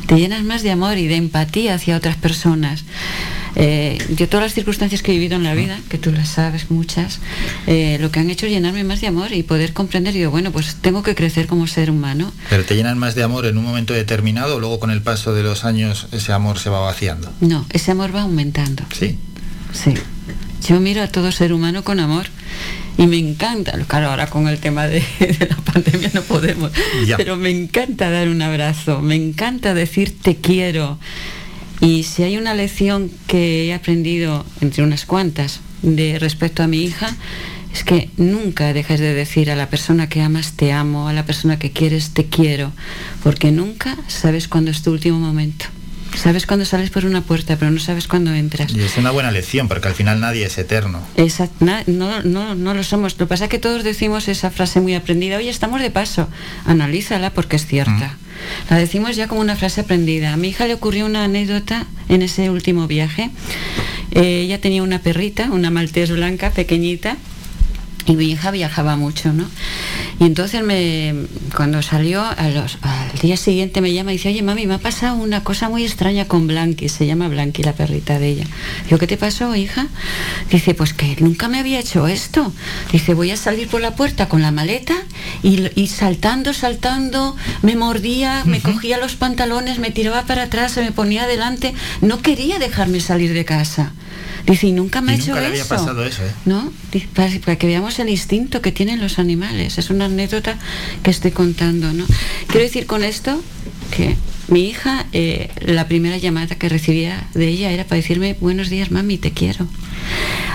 Te 0.08 0.16
llenas 0.18 0.44
más 0.44 0.64
de 0.64 0.72
amor 0.72 0.98
y 0.98 1.08
de 1.08 1.16
empatía 1.16 1.76
hacia 1.76 1.96
otras 1.96 2.16
personas. 2.18 2.84
Eh, 3.56 4.00
yo 4.16 4.28
todas 4.28 4.46
las 4.46 4.54
circunstancias 4.54 5.02
que 5.02 5.12
he 5.12 5.16
vivido 5.16 5.36
en 5.36 5.44
la 5.44 5.54
vida, 5.54 5.80
que 5.90 5.98
tú 5.98 6.12
las 6.12 6.30
sabes 6.30 6.72
muchas, 6.72 7.20
eh, 7.68 7.98
lo 8.02 8.12
que 8.12 8.20
han 8.20 8.30
hecho 8.30 8.48
es 8.48 8.52
llenarme 8.52 8.84
más 8.84 9.02
de 9.02 9.08
amor 9.08 9.32
y 9.32 9.44
poder 9.44 9.74
comprender, 9.74 10.14
digo, 10.14 10.32
bueno, 10.32 10.52
pues 10.52 10.76
tengo 10.82 11.04
que 11.04 11.14
crecer 11.14 11.48
como 11.48 11.68
ser 11.68 11.92
humano. 11.92 12.32
Pero 12.50 12.64
te 12.66 12.76
llenan 12.76 12.98
más 12.98 13.16
de 13.16 13.24
amor 13.24 13.46
en 13.46 13.58
un 13.58 13.64
momento 13.64 13.94
determinado, 13.94 14.60
luego 14.60 14.80
con 14.80 14.90
el 14.90 15.02
paso 15.02 15.34
de 15.34 15.44
los 15.44 15.66
años 15.66 16.08
ese 16.12 16.34
amor 16.34 16.58
se 16.58 16.70
va 16.70 16.80
vaciando. 16.80 17.32
No, 17.42 17.66
ese 17.72 17.92
amor 17.92 18.16
va 18.16 18.24
aumentando. 18.24 18.84
Sí. 18.98 19.18
Sí. 19.72 19.94
Yo 20.68 20.80
miro 20.80 21.04
a 21.04 21.08
todo 21.08 21.32
ser 21.32 21.54
humano 21.54 21.84
con 21.84 22.00
amor 22.00 22.28
y 22.98 23.08
me 23.08 23.18
encanta, 23.18 23.72
claro, 23.88 24.10
ahora 24.10 24.28
con 24.28 24.48
el 24.48 24.60
tema 24.60 24.88
de, 24.88 25.00
de 25.20 25.48
la 25.50 25.56
pandemia 25.58 26.12
no 26.14 26.22
podemos, 26.22 26.72
Ya. 27.06 27.18
pero 27.18 27.36
me 27.36 27.50
encanta 27.50 28.10
dar 28.10 28.30
un 28.30 28.42
abrazo, 28.42 29.02
me 29.02 29.16
encanta 29.16 29.74
decir 29.74 30.16
te 30.22 30.36
quiero. 30.38 31.00
Y 31.82 32.04
si 32.04 32.24
hay 32.24 32.38
una 32.38 32.54
lección 32.54 33.12
que 33.28 33.66
he 33.66 33.74
aprendido, 33.74 34.46
entre 34.62 34.84
unas 34.84 35.06
cuantas, 35.06 35.60
de 35.82 36.18
respecto 36.20 36.64
a 36.64 36.68
mi 36.68 36.82
hija, 36.84 37.14
es 37.74 37.84
que 37.84 38.10
nunca 38.18 38.72
dejes 38.72 39.00
de 39.00 39.14
decir 39.14 39.50
a 39.52 39.56
la 39.56 39.68
persona 39.70 40.08
que 40.08 40.22
amas 40.22 40.54
te 40.54 40.72
amo, 40.72 41.10
a 41.10 41.14
la 41.14 41.26
persona 41.26 41.58
que 41.60 41.72
quieres 41.72 42.12
te 42.12 42.26
quiero, 42.28 42.72
porque 43.24 43.52
nunca 43.52 43.98
sabes 44.08 44.48
cuándo 44.48 44.72
es 44.72 44.82
tu 44.84 44.92
último 44.92 45.20
momento. 45.20 45.66
Sabes 46.16 46.46
cuándo 46.46 46.66
sales 46.66 46.90
por 46.90 47.06
una 47.06 47.22
puerta, 47.22 47.58
pero 47.58 47.72
no 47.72 47.80
sabes 47.80 48.08
cuándo 48.08 48.34
entras. 48.34 48.74
Y 48.74 48.82
es 48.82 48.98
una 48.98 49.12
buena 49.12 49.32
lección, 49.32 49.68
porque 49.68 49.88
al 49.88 49.96
final 49.96 50.20
nadie 50.20 50.46
es 50.46 50.58
eterno. 50.58 51.02
Na- 51.60 51.84
no, 51.88 52.22
no, 52.24 52.56
no 52.56 52.74
lo 52.74 52.84
somos. 52.84 53.14
Lo 53.14 53.26
que 53.26 53.30
pasa 53.30 53.46
es 53.46 53.50
que 53.50 53.60
todos 53.60 53.84
decimos 53.84 54.28
esa 54.28 54.52
frase 54.52 54.80
muy 54.80 54.96
aprendida. 54.96 55.38
Oye, 55.38 55.50
estamos 55.50 55.82
de 55.82 55.92
paso. 55.92 56.30
Analízala 56.66 57.32
porque 57.32 57.56
es 57.58 57.66
cierta. 57.66 58.18
La 58.70 58.78
decimos 58.78 59.16
ya 59.16 59.28
como 59.28 59.42
una 59.42 59.56
frase 59.56 59.82
aprendida. 59.82 60.34
A 60.34 60.38
mi 60.38 60.50
hija 60.50 60.68
le 60.68 60.74
ocurrió 60.76 61.06
una 61.06 61.24
anécdota 61.26 61.88
en 62.10 62.22
ese 62.22 62.50
último 62.50 62.88
viaje. 62.88 63.30
Eh, 64.12 64.42
ella 64.46 64.62
tenía 64.62 64.84
una 64.84 65.00
perrita, 65.00 65.50
una 65.52 65.72
maltés 65.72 66.12
blanca, 66.12 66.52
pequeñita. 66.52 67.18
Y 68.06 68.16
mi 68.18 68.26
hija 68.26 68.52
viajaba 68.52 68.98
mucho, 68.98 69.32
¿no? 69.32 69.46
Y 70.20 70.26
entonces 70.26 70.62
me, 70.62 71.14
cuando 71.56 71.82
salió, 71.82 72.22
a 72.22 72.50
los- 72.50 72.78
al 72.82 73.18
día 73.22 73.38
siguiente 73.38 73.80
me 73.80 73.94
llama 73.94 74.12
y 74.12 74.18
dice, 74.18 74.28
oye 74.30 74.42
mami, 74.44 74.68
me 74.68 74.74
ha 74.74 74.78
pasado 74.80 75.16
una 75.16 75.44
cosa 75.44 75.70
muy 75.70 75.84
extraña 75.86 76.26
con 76.28 76.46
Blanqui, 76.48 76.90
se 76.90 77.06
llama 77.06 77.30
Blanqui, 77.30 77.64
la 77.64 77.74
perrita 77.74 78.20
de 78.20 78.28
ella. 78.30 78.46
Digo, 78.86 78.98
¿qué 78.98 79.08
te 79.08 79.16
pasó, 79.18 79.56
hija? 79.56 79.88
Dice, 80.52 80.74
pues 80.74 80.94
que 80.94 81.16
nunca 81.22 81.48
me 81.48 81.60
había 81.60 81.80
hecho 81.80 82.08
esto. 82.08 82.52
Dice, 82.92 83.14
voy 83.14 83.32
a 83.32 83.38
salir 83.38 83.70
por 83.70 83.80
la 83.82 83.96
puerta 83.96 84.28
con 84.28 84.42
la 84.42 84.52
maleta 84.52 84.96
y, 85.42 85.70
y 85.80 85.88
saltando, 85.88 86.54
saltando, 86.54 87.36
me 87.62 87.76
mordía, 87.78 88.44
me 88.46 88.60
cogía 88.60 88.98
los 88.98 89.16
pantalones, 89.16 89.80
me 89.80 89.92
tiraba 89.92 90.24
para 90.24 90.44
atrás, 90.44 90.74
se 90.74 90.82
me 90.84 90.92
ponía 90.92 91.24
adelante. 91.24 91.74
No 92.02 92.22
quería 92.22 92.60
dejarme 92.60 93.00
salir 93.00 93.34
de 93.34 93.46
casa. 93.46 93.94
Dice, 94.46 94.68
y 94.68 94.72
nunca 94.74 95.02
me 95.02 95.14
Y 95.14 95.16
ha 95.16 95.18
hecho 95.20 95.28
nunca 95.28 95.42
le 95.42 95.48
había 95.48 95.62
eso. 95.62 95.70
pasado 95.70 96.06
eso, 96.06 96.24
¿eh? 96.24 96.32
¿no? 96.46 96.72
Dice, 96.92 97.08
Para, 97.14 97.32
para 97.40 97.58
que 97.58 97.68
veamos 97.68 97.98
el 98.00 98.10
instinto 98.10 98.62
que 98.62 98.72
tienen 98.72 99.00
los 99.00 99.18
animales. 99.20 99.78
Es 99.78 99.90
una 99.90 100.06
anécdota 100.06 100.58
que 101.02 101.12
estoy 101.12 101.32
contando, 101.32 101.94
¿no? 101.94 102.06
Quiero 102.48 102.62
decir 102.64 102.86
con 102.86 103.04
esto 103.04 103.42
que 103.96 104.16
mi 104.50 104.68
hija, 104.68 105.06
eh, 105.14 105.50
la 105.62 105.88
primera 105.88 106.18
llamada 106.18 106.56
que 106.56 106.68
recibía 106.68 107.28
de 107.34 107.48
ella 107.48 107.72
era 107.72 107.86
para 107.86 107.98
decirme, 108.02 108.36
buenos 108.40 108.70
días, 108.70 108.92
mami, 108.92 109.18
te 109.18 109.32
quiero. 109.32 109.66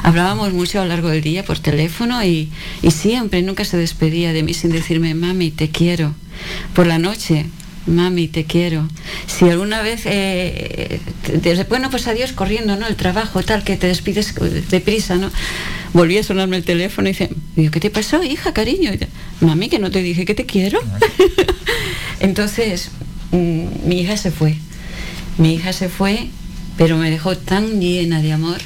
Hablábamos 0.02 0.52
mucho 0.52 0.80
a 0.80 0.82
lo 0.82 0.88
largo 0.88 1.08
del 1.08 1.22
día 1.22 1.44
por 1.44 1.58
teléfono 1.58 2.22
y, 2.22 2.50
y 2.82 2.90
siempre, 2.90 3.40
nunca 3.42 3.64
se 3.64 3.76
despedía 3.78 4.32
de 4.34 4.42
mí 4.42 4.52
sin 4.54 4.70
decirme, 4.70 5.14
mami, 5.14 5.50
te 5.50 5.70
quiero. 5.70 6.14
Por 6.74 6.86
la 6.86 6.98
noche, 6.98 7.46
mami, 7.88 8.28
te 8.28 8.44
quiero. 8.44 8.86
Si 9.26 9.48
alguna 9.48 9.82
vez, 9.82 10.02
eh, 10.04 11.00
te- 11.42 11.64
bueno, 11.64 11.90
pues 11.90 12.06
adiós 12.06 12.32
corriendo, 12.32 12.76
¿no? 12.76 12.86
El 12.86 12.96
trabajo, 12.96 13.42
tal, 13.42 13.64
que 13.64 13.76
te 13.76 13.86
despides 13.88 14.34
deprisa, 14.70 15.16
¿no? 15.16 15.30
Volví 15.92 16.18
a 16.18 16.22
sonarme 16.22 16.56
el 16.56 16.64
teléfono 16.64 17.08
y 17.08 17.12
dice, 17.12 17.30
digo, 17.56 17.70
¿qué 17.70 17.80
te 17.80 17.90
pasó, 17.90 18.22
hija, 18.22 18.52
cariño? 18.52 18.92
Mami, 19.40 19.68
que 19.68 19.78
no 19.78 19.90
te 19.90 20.02
dije 20.02 20.24
que 20.24 20.34
te 20.34 20.46
quiero. 20.46 20.78
Entonces, 22.20 22.90
mm, 23.32 23.66
mi 23.88 24.00
hija 24.00 24.16
se 24.16 24.30
fue. 24.30 24.56
Mi 25.38 25.54
hija 25.54 25.72
se 25.72 25.88
fue 25.88 26.28
pero 26.76 26.96
me 26.96 27.10
dejó 27.10 27.36
tan 27.36 27.80
llena 27.80 28.22
de 28.22 28.32
amor 28.32 28.58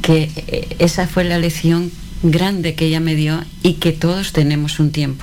que 0.00 0.30
eh, 0.48 0.68
esa 0.78 1.06
fue 1.06 1.22
la 1.24 1.38
lección 1.38 1.92
grande 2.22 2.74
que 2.74 2.86
ella 2.86 2.98
me 2.98 3.14
dio 3.14 3.44
y 3.62 3.74
que 3.74 3.92
todos 3.92 4.32
tenemos 4.32 4.80
un 4.80 4.90
tiempo. 4.90 5.22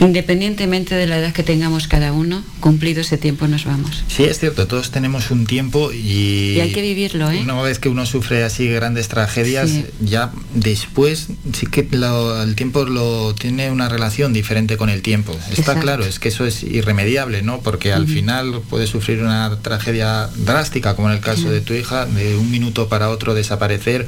Independientemente 0.00 0.94
de 0.94 1.06
la 1.06 1.18
edad 1.18 1.32
que 1.32 1.42
tengamos 1.42 1.88
cada 1.88 2.12
uno, 2.12 2.42
cumplido 2.60 3.00
ese 3.00 3.18
tiempo 3.18 3.48
nos 3.48 3.64
vamos. 3.64 4.04
Sí, 4.08 4.24
es 4.24 4.38
cierto, 4.38 4.66
todos 4.66 4.90
tenemos 4.90 5.30
un 5.30 5.46
tiempo 5.46 5.92
y... 5.92 6.52
Y 6.56 6.60
hay 6.60 6.72
que 6.72 6.82
vivirlo, 6.82 7.30
¿eh? 7.30 7.40
Una 7.42 7.60
vez 7.62 7.78
que 7.78 7.88
uno 7.88 8.06
sufre 8.06 8.44
así 8.44 8.68
grandes 8.68 9.08
tragedias, 9.08 9.68
Sí. 9.70 9.84
ya 10.00 10.30
después 10.54 11.28
sí 11.52 11.66
que 11.66 11.86
lo- 11.90 12.42
el 12.42 12.54
tiempo 12.54 12.84
lo 12.84 13.34
tiene 13.34 13.70
una 13.70 13.88
relación 13.88 14.32
diferente 14.32 14.76
con 14.76 14.88
el 14.88 15.02
tiempo. 15.02 15.32
Está 15.32 15.54
Exacto. 15.60 15.82
claro, 15.82 16.04
es 16.04 16.18
que 16.18 16.28
eso 16.28 16.46
es 16.46 16.62
irremediable, 16.62 17.42
¿no? 17.42 17.60
Porque 17.60 17.92
al 17.92 18.06
final 18.06 18.60
puedes 18.70 18.90
sufrir 18.90 19.20
una 19.22 19.58
tragedia 19.62 20.28
drástica, 20.36 20.94
como 20.94 21.08
en 21.10 21.16
el 21.16 21.20
caso 21.20 21.50
de 21.50 21.60
tu 21.60 21.74
hija, 21.74 22.06
de 22.06 22.36
un 22.36 22.50
minuto 22.50 22.88
para 22.88 23.10
otro 23.10 23.34
desaparecer, 23.34 24.06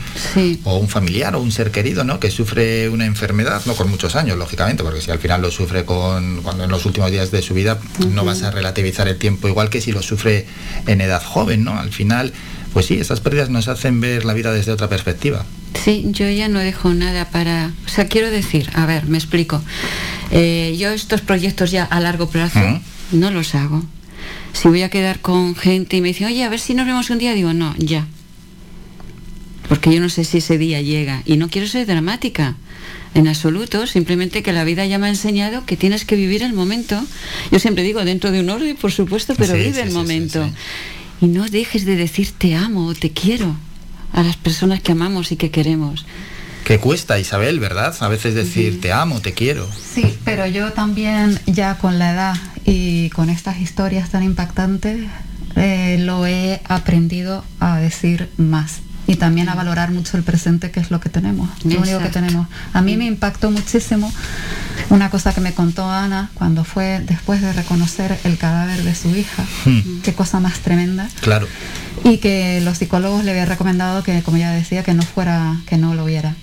o 0.65 0.77
un 0.79 0.89
familiar 0.89 1.35
o 1.35 1.41
un 1.41 1.51
ser 1.53 1.71
querido, 1.71 2.05
¿no? 2.05 2.21
Que 2.21 2.31
sufre 2.31 2.89
una 2.89 3.07
enfermedad, 3.07 3.62
no 3.67 3.75
con 3.75 3.91
muchos 3.91 4.17
años, 4.17 4.39
lógicamente, 4.39 4.83
porque 4.83 5.01
si 5.01 5.11
al 5.11 5.19
final 5.19 5.43
lo 5.43 5.51
sufre 5.51 5.80
con 5.85 6.43
cuando 6.43 6.65
en 6.65 6.70
los 6.70 6.86
últimos 6.86 7.11
días 7.11 7.31
de 7.31 7.43
su 7.43 7.55
vida, 7.55 7.78
no 8.11 8.24
vas 8.24 8.43
a 8.43 8.51
relativizar 8.51 9.09
el 9.09 9.16
tiempo 9.16 9.48
igual 9.48 9.70
que 9.70 9.81
si 9.81 9.93
lo 9.93 10.02
sufre 10.02 10.47
en 10.86 11.01
edad 11.01 11.23
joven, 11.23 11.65
¿no? 11.65 11.78
Al 11.78 11.90
final, 11.90 12.32
pues 12.73 12.86
sí, 12.86 12.94
esas 12.94 13.20
pérdidas 13.20 13.51
nos 13.51 13.69
hacen 13.69 14.01
ver 14.01 14.24
la 14.24 14.35
vida 14.35 14.52
desde 14.52 14.73
otra 14.73 14.89
perspectiva. 14.89 15.44
Sí, 15.82 16.07
yo 16.09 16.28
ya 16.28 16.48
no 16.48 16.59
dejo 16.59 16.93
nada 16.93 17.31
para... 17.31 17.70
O 17.86 17.89
sea, 17.89 18.07
quiero 18.07 18.31
decir, 18.31 18.70
a 18.74 18.86
ver, 18.86 19.07
me 19.07 19.19
explico. 19.19 19.62
Eh, 20.31 20.77
yo 20.78 20.90
estos 20.90 21.20
proyectos 21.20 21.70
ya 21.70 21.85
a 21.85 22.01
largo 22.01 22.28
plazo 22.28 22.61
no 23.12 23.31
los 23.31 23.55
hago. 23.55 23.82
Si 24.52 24.69
voy 24.69 24.82
a 24.82 24.90
quedar 24.90 25.20
con 25.20 25.55
gente 25.55 25.97
y 25.97 26.01
me 26.01 26.09
dicen, 26.09 26.27
oye, 26.27 26.44
a 26.44 26.48
ver 26.48 26.61
si 26.61 26.74
nos 26.74 26.86
vemos 26.86 27.11
un 27.11 27.19
día, 27.19 27.35
digo, 27.35 27.52
no, 27.52 27.74
ya. 27.78 28.07
Porque 29.71 29.95
yo 29.95 30.01
no 30.01 30.09
sé 30.09 30.25
si 30.25 30.39
ese 30.39 30.59
día 30.59 30.83
llega. 30.83 31.23
Y 31.25 31.37
no 31.37 31.49
quiero 31.49 31.69
ser 31.69 31.87
dramática, 31.87 32.57
en 33.15 33.29
absoluto. 33.29 33.87
Simplemente 33.87 34.43
que 34.43 34.53
la 34.53 34.65
vida 34.65 34.85
ya 34.85 34.99
me 34.99 35.07
ha 35.07 35.11
enseñado 35.11 35.65
que 35.65 35.77
tienes 35.77 36.05
que 36.05 36.17
vivir 36.17 36.43
el 36.43 36.53
momento. 36.53 37.01
Yo 37.53 37.61
siempre 37.61 37.85
digo, 37.85 38.05
dentro 38.05 38.33
de 38.33 38.41
un 38.41 38.51
orden, 38.51 38.77
por 38.77 38.91
supuesto, 38.91 39.33
pero 39.39 39.53
Sí, 39.53 39.61
vive 39.61 39.75
sí, 39.75 39.79
el 39.79 39.87
sí, 39.87 39.93
sí, 39.93 39.97
momento. 39.97 40.51
Y 41.21 41.27
no 41.29 41.49
dejes 41.49 41.85
de 41.85 41.95
decir 41.95 42.33
te 42.37 42.57
amo 42.57 42.89
o 42.89 42.95
te 42.95 43.13
quiero 43.13 43.55
a 44.13 44.25
las 44.25 44.37
personas 44.37 44.81
que 44.83 44.91
amamos 44.91 45.31
y 45.31 45.37
que 45.37 45.53
queremos. 45.53 46.05
Que 46.65 46.79
cuesta, 46.79 47.21
Isabel, 47.21 47.61
¿verdad? 47.61 47.95
A 48.01 48.09
veces 48.09 48.35
decir 48.35 48.81
te 48.81 48.91
amo, 48.93 49.21
te 49.21 49.35
quiero. 49.35 49.69
Sí, 49.95 50.19
pero 50.25 50.49
yo 50.49 50.73
también 50.73 51.39
ya 51.47 51.79
con 51.79 52.01
la 52.01 52.13
edad 52.13 52.37
y 52.65 53.09
con 53.11 53.31
estas 53.31 53.61
historias 53.61 54.11
tan 54.11 54.25
impactantes 54.25 55.07
eh, 55.55 55.99
lo 56.01 56.27
he 56.27 56.61
aprendido 56.65 57.45
a 57.61 57.79
decir 57.79 58.29
más 58.37 58.81
y 59.11 59.16
también 59.16 59.49
a 59.49 59.57
valorar 59.57 59.91
mucho 59.91 60.16
el 60.16 60.23
presente 60.23 60.70
que 60.70 60.78
es 60.78 60.93
lo 60.93 61.01
que 61.01 61.09
tenemos, 61.09 61.49
lo 61.65 61.81
único 61.81 61.99
que 61.99 62.11
tenemos. 62.11 62.47
A 62.73 62.81
mí 62.81 62.97
me 62.97 63.07
impactó 63.07 63.51
muchísimo 63.51 64.12
una 64.89 65.11
cosa 65.11 65.32
que 65.35 65.41
me 65.41 65.53
contó 65.53 65.91
Ana 65.91 66.31
cuando 66.35 66.62
fue 66.62 67.01
después 67.05 67.41
de 67.41 67.53
reconocer 67.53 68.16
el 68.23 68.39
cadáver 68.39 68.85
de 68.85 68.95
su 68.95 69.09
hija, 69.16 69.45
qué 70.05 70.15
cosa 70.15 70.39
más 70.39 70.61
tremenda 70.61 71.09
Claro. 71.23 71.49
y 72.05 72.19
que 72.19 72.61
los 72.62 72.78
psicólogos 72.78 73.24
le 73.24 73.32
habían 73.32 73.49
recomendado 73.49 74.05
que, 74.05 74.23
como 74.23 74.37
ya 74.37 74.53
decía, 74.53 74.85
que 74.85 74.95
no 74.95 75.03
fuera, 75.03 75.57
que 75.66 75.77
no 75.77 75.95
lo 75.95 76.05
viera. 76.05 76.37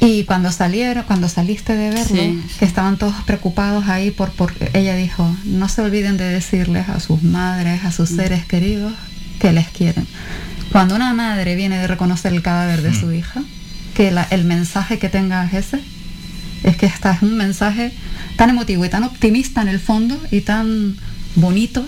Y 0.00 0.24
cuando 0.24 0.52
salieron, 0.52 1.04
cuando 1.04 1.28
saliste 1.28 1.74
de 1.74 1.90
verlo, 1.90 2.16
Sí. 2.22 2.42
que 2.58 2.64
estaban 2.64 2.96
todos 2.96 3.14
preocupados 3.26 3.86
ahí 3.88 4.10
por, 4.10 4.30
por 4.30 4.52
ella 4.72 4.94
dijo, 4.96 5.30
no 5.44 5.68
se 5.68 5.82
olviden 5.82 6.16
de 6.16 6.24
decirles 6.24 6.88
a 6.88 7.00
sus 7.00 7.22
madres, 7.22 7.84
a 7.84 7.92
sus 7.92 8.08
seres 8.10 8.46
queridos, 8.46 8.92
que 9.40 9.52
les 9.52 9.68
quieren. 9.68 10.06
Cuando 10.72 10.94
una 10.96 11.14
madre 11.14 11.54
viene 11.54 11.78
de 11.78 11.86
reconocer 11.86 12.32
el 12.32 12.42
cadáver 12.42 12.82
de 12.82 12.94
su 12.94 13.12
hija, 13.12 13.42
que 13.94 14.10
la- 14.10 14.26
el 14.30 14.44
mensaje 14.44 14.98
que 14.98 15.08
tenga 15.08 15.44
es 15.46 15.54
ese, 15.54 15.80
es 16.64 16.76
que 16.76 16.86
esta 16.86 17.12
es 17.12 17.22
un 17.22 17.36
mensaje 17.36 17.92
tan 18.36 18.50
emotivo 18.50 18.84
y 18.84 18.88
tan 18.88 19.04
optimista 19.04 19.62
en 19.62 19.68
el 19.68 19.80
fondo 19.80 20.20
y 20.30 20.40
tan 20.42 20.96
bonito 21.34 21.86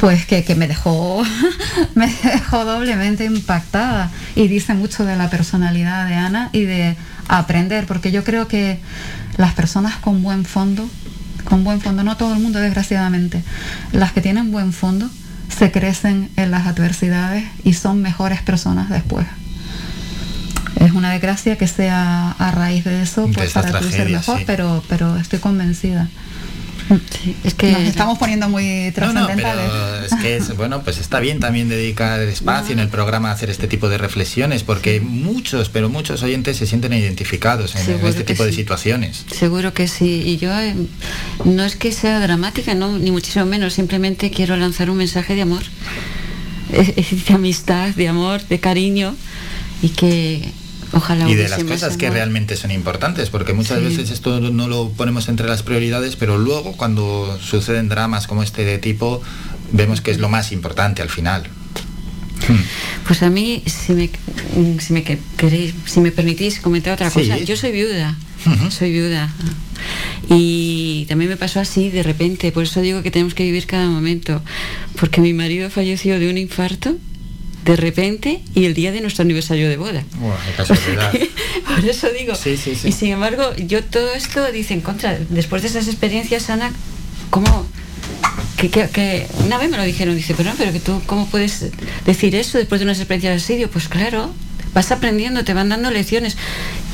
pues 0.00 0.26
que, 0.26 0.44
que 0.44 0.54
me 0.54 0.68
dejó 0.68 1.24
me 1.96 2.06
dejó 2.06 2.64
doblemente 2.64 3.24
impactada. 3.24 4.10
Y 4.36 4.46
dice 4.46 4.74
mucho 4.74 5.04
de 5.04 5.16
la 5.16 5.28
personalidad 5.28 6.06
de 6.06 6.14
Ana 6.14 6.50
y 6.52 6.62
de 6.62 6.96
aprender 7.26 7.86
porque 7.86 8.12
yo 8.12 8.22
creo 8.22 8.46
que 8.48 8.78
las 9.36 9.54
personas 9.54 9.96
con 9.96 10.22
buen 10.22 10.44
fondo 10.44 10.88
con 11.44 11.64
buen 11.64 11.80
fondo 11.80 12.04
no 12.04 12.16
todo 12.16 12.32
el 12.34 12.40
mundo 12.40 12.58
desgraciadamente 12.58 13.42
las 13.92 14.12
que 14.12 14.20
tienen 14.20 14.50
buen 14.52 14.72
fondo 14.72 15.08
se 15.48 15.70
crecen 15.70 16.30
en 16.36 16.50
las 16.50 16.66
adversidades 16.66 17.44
y 17.64 17.74
son 17.74 18.02
mejores 18.02 18.42
personas 18.42 18.88
después 18.90 19.26
es 20.80 20.92
una 20.92 21.10
desgracia 21.10 21.56
que 21.56 21.66
sea 21.66 22.32
a 22.32 22.50
raíz 22.50 22.84
de 22.84 23.02
eso 23.02 23.28
pues 23.34 23.52
para 23.52 23.80
tú 23.80 23.88
ser 23.90 24.08
mejor 24.08 24.38
sí. 24.38 24.44
pero 24.46 24.82
pero 24.88 25.16
estoy 25.16 25.38
convencida 25.38 26.08
es 27.44 27.54
que 27.54 27.72
nos 27.72 27.82
estamos 27.82 28.18
poniendo 28.18 28.48
muy 28.48 28.92
No, 28.96 29.12
no, 29.12 29.26
trascendentales 29.26 30.12
es 30.12 30.14
que 30.20 30.36
es, 30.36 30.56
bueno, 30.56 30.82
pues 30.82 30.98
está 30.98 31.20
bien 31.20 31.40
también 31.40 31.68
dedicar 31.68 32.20
espacio 32.20 32.72
en 32.72 32.78
el 32.78 32.88
programa 32.88 33.30
a 33.30 33.32
hacer 33.32 33.50
este 33.50 33.68
tipo 33.68 33.88
de 33.88 33.98
reflexiones, 33.98 34.62
porque 34.62 35.00
muchos, 35.00 35.68
pero 35.68 35.88
muchos 35.88 36.22
oyentes 36.22 36.56
se 36.56 36.66
sienten 36.66 36.92
identificados 36.92 37.74
en, 37.76 38.04
este 38.06 38.24
tipo 38.24 38.44
de 38.44 38.52
situaciones. 38.52 39.24
Seguro 39.32 39.74
que 39.74 39.88
sí. 39.88 40.22
Y 40.24 40.38
yo 40.38 40.58
eh, 40.58 40.74
no 41.44 41.64
es 41.64 41.76
que 41.76 41.92
sea 41.92 42.20
dramática, 42.20 42.74
no, 42.74 42.98
ni 42.98 43.10
muchísimo 43.10 43.44
menos. 43.44 43.74
Simplemente 43.74 44.30
quiero 44.30 44.56
lanzar 44.56 44.90
un 44.90 44.96
mensaje 44.96 45.34
de 45.34 45.42
amor, 45.42 45.62
de 46.70 47.34
amistad, 47.34 47.90
de 47.90 48.08
amor, 48.08 48.42
de 48.46 48.60
cariño 48.60 49.14
y 49.82 49.90
que 49.90 50.48
ojalá 50.92 51.28
y 51.28 51.34
de 51.34 51.48
las 51.48 51.64
cosas 51.64 51.96
que 51.96 52.10
realmente 52.10 52.56
son 52.56 52.70
importantes, 52.70 53.30
porque 53.30 53.52
muchas 53.52 53.78
Sí. 53.78 53.84
veces 53.84 54.10
esto 54.10 54.40
no 54.40 54.68
lo 54.68 54.90
ponemos 54.90 55.28
entre 55.28 55.46
las 55.48 55.62
prioridades, 55.62 56.16
pero 56.16 56.38
luego 56.38 56.72
cuando 56.72 57.38
suceden 57.42 57.88
dramas 57.88 58.26
como 58.26 58.42
este 58.42 58.64
de 58.64 58.78
tipo, 58.78 59.20
vemos 59.72 60.00
que 60.00 60.10
es 60.10 60.18
lo 60.18 60.28
más 60.28 60.52
importante 60.52 61.02
al 61.02 61.10
final. 61.10 61.44
Pues 63.06 63.22
a 63.22 63.30
mí, 63.30 63.62
si 63.66 63.92
me, 63.92 64.06
mm, 64.56 64.78
si 64.78 64.92
me 64.92 65.02
que- 65.02 65.18
queréis, 65.36 65.74
si 65.86 66.00
me 66.00 66.10
permitís 66.12 66.60
comentar 66.60 66.94
otra 66.94 67.10
Sí. 67.10 67.20
cosa, 67.20 67.38
yo 67.38 67.56
soy 67.56 67.72
viuda, 67.72 68.16
soy 68.70 68.92
viuda. 68.92 69.32
Y 70.30 71.06
también 71.08 71.30
me 71.30 71.36
pasó 71.36 71.60
así 71.60 71.90
de 71.90 72.02
repente, 72.02 72.52
por 72.52 72.64
eso 72.64 72.80
digo 72.80 73.02
que 73.02 73.10
tenemos 73.10 73.34
que 73.34 73.42
vivir 73.44 73.66
cada 73.66 73.86
momento, 73.88 74.42
porque 74.98 75.20
mi 75.20 75.32
marido 75.32 75.68
falleció 75.70 76.18
de 76.18 76.30
un 76.30 76.38
infarto 76.38 76.96
de 77.68 77.76
repente 77.76 78.40
y 78.54 78.64
el 78.64 78.72
día 78.72 78.92
de 78.92 79.00
nuestro 79.02 79.22
aniversario 79.22 79.68
de 79.68 79.76
boda. 79.76 80.02
Casualidad. 80.56 81.12
Por 81.66 81.84
eso 81.84 82.08
digo. 82.18 82.34
Sí, 82.34 82.56
sí, 82.56 82.74
sí. 82.74 82.88
Y 82.88 82.92
sin 82.92 83.12
embargo, 83.12 83.54
yo 83.56 83.84
todo 83.84 84.12
esto 84.14 84.50
dice 84.50 84.72
en 84.74 84.80
contra. 84.80 85.18
Después 85.28 85.60
de 85.62 85.68
esas 85.68 85.86
experiencias, 85.86 86.48
Ana, 86.48 86.72
¿cómo? 87.30 87.66
Que, 88.56 88.70
que- 88.70 88.88
que 88.88 89.26
una 89.44 89.58
vez 89.58 89.68
me 89.70 89.76
lo 89.76 89.82
dijeron, 89.84 90.16
dice, 90.16 90.34
pero 90.34 90.48
no, 90.50 90.56
pero 90.56 90.72
que 90.72 90.80
tú, 90.80 91.00
¿cómo 91.06 91.26
puedes 91.28 91.66
decir 92.06 92.34
eso 92.34 92.56
después 92.56 92.80
de 92.80 92.86
unas 92.86 92.98
experiencias 92.98 93.42
así? 93.44 93.56
Digo, 93.56 93.68
pues 93.70 93.86
claro, 93.88 94.32
vas 94.72 94.90
aprendiendo, 94.90 95.44
te 95.44 95.52
van 95.52 95.68
dando 95.68 95.90
lecciones. 95.90 96.36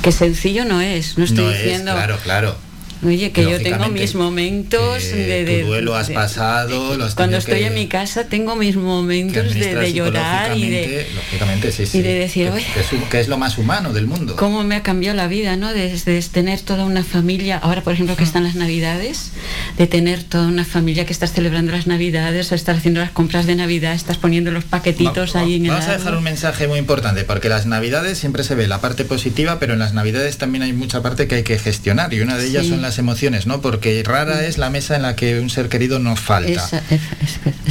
Que 0.03 0.11
sencillo 0.13 0.65
no 0.65 0.81
es, 0.81 1.17
no 1.19 1.25
estoy 1.25 1.45
no 1.45 1.51
es, 1.53 1.63
diciendo. 1.63 1.93
claro, 1.93 2.19
claro. 2.23 2.57
Oye, 3.05 3.33
que 3.33 3.43
yo 3.43 3.61
tengo 3.63 3.89
mis 3.89 4.15
momentos 4.15 5.05
eh, 5.05 5.17
de, 5.17 5.45
de- 5.45 5.61
tu 5.63 5.67
duelo 5.69 5.95
has 5.95 6.09
de- 6.09 6.15
pasado, 6.15 6.97
lo 6.97 7.05
has 7.05 7.15
Cuando 7.15 7.37
estoy 7.37 7.61
que- 7.61 7.67
en 7.67 7.75
mi 7.75 7.87
casa 7.87 8.25
tengo 8.29 8.57
mis 8.57 8.77
momentos 8.77 9.53
de, 9.55 9.75
de 9.75 9.93
llorar 9.93 10.57
y 10.57 10.71
de, 10.71 11.07
lógicamente 11.15 11.71
sí, 11.73 11.87
sí. 11.87 11.99
y 11.99 12.03
de 12.03 12.15
decir, 12.15 12.47
que, 12.49 12.53
"Oye". 12.53 12.67
que 13.11 13.21
es, 13.21 13.29
lo 13.29 13.39
más 13.39 13.59
humano 13.59 13.93
del 13.93 14.07
mundo. 14.07 14.37
cómo 14.37 14.65
me 14.65 14.77
ha 14.77 14.83
cambiado 14.83 15.17
la 15.17 15.29
vida, 15.29 15.57
¿no? 15.57 15.73
Desde 15.73 16.21
tener 16.23 16.61
toda 16.61 16.85
una 16.85 17.05
familia, 17.05 17.59
ahora 17.59 17.83
por 17.83 17.93
ejemplo 17.93 18.17
que 18.17 18.25
están 18.25 18.45
las 18.45 18.55
navidades, 18.55 19.33
de 19.77 19.87
tener 19.87 20.23
toda 20.23 20.47
una 20.49 20.65
familia 20.65 21.05
que 21.07 21.13
estás 21.13 21.33
celebrando 21.33 21.73
las 21.73 21.87
navidades, 21.87 22.51
o 22.53 22.55
estar 22.55 22.77
haciendo 22.77 23.01
las 23.01 23.11
compras 23.11 23.47
de 23.47 23.55
navidad, 23.57 23.95
estás 23.95 24.17
poniendo 24.17 24.51
los 24.51 24.65
paquetitos 24.65 25.37
ahí 25.37 25.57
en 25.57 25.65
el 25.67 25.71
Vamos 25.73 25.87
a 25.89 25.97
dejar 25.97 26.17
un 26.17 26.23
mensaje 26.25 26.67
muy 26.69 26.79
importante, 26.79 27.25
porque 27.25 27.49
las 27.49 27.67
navidades 27.67 28.19
siempre 28.19 28.45
se 28.45 28.55
ve 28.55 28.67
la 28.69 28.81
parte 28.81 29.05
positiva, 29.05 29.59
pero 29.59 29.75
en 29.75 29.79
las 29.79 29.93
navidades 29.93 30.39
también 30.39 30.63
hay 30.63 30.73
mucha 30.73 31.03
parte 31.03 31.27
que 31.29 31.37
hay 31.37 31.43
que 31.43 31.59
gestionar, 31.59 32.13
y 32.15 32.21
una 32.21 32.37
de 32.39 32.47
ellas 32.47 32.65
Sí. 32.65 32.71
son 32.71 32.83
las 32.83 32.94
emociones, 32.99 33.47
¿no? 33.47 33.61
Porque 33.61 34.03
rara 34.05 34.45
es 34.47 34.59
la 34.59 34.71
mesa 34.71 34.97
en 34.97 35.03
la 35.03 35.17
que 35.17 35.41
un 35.41 35.51
ser 35.51 35.69
querido 35.69 35.99
no 35.99 36.17
falta. 36.17 36.51
Esa- 36.51 36.83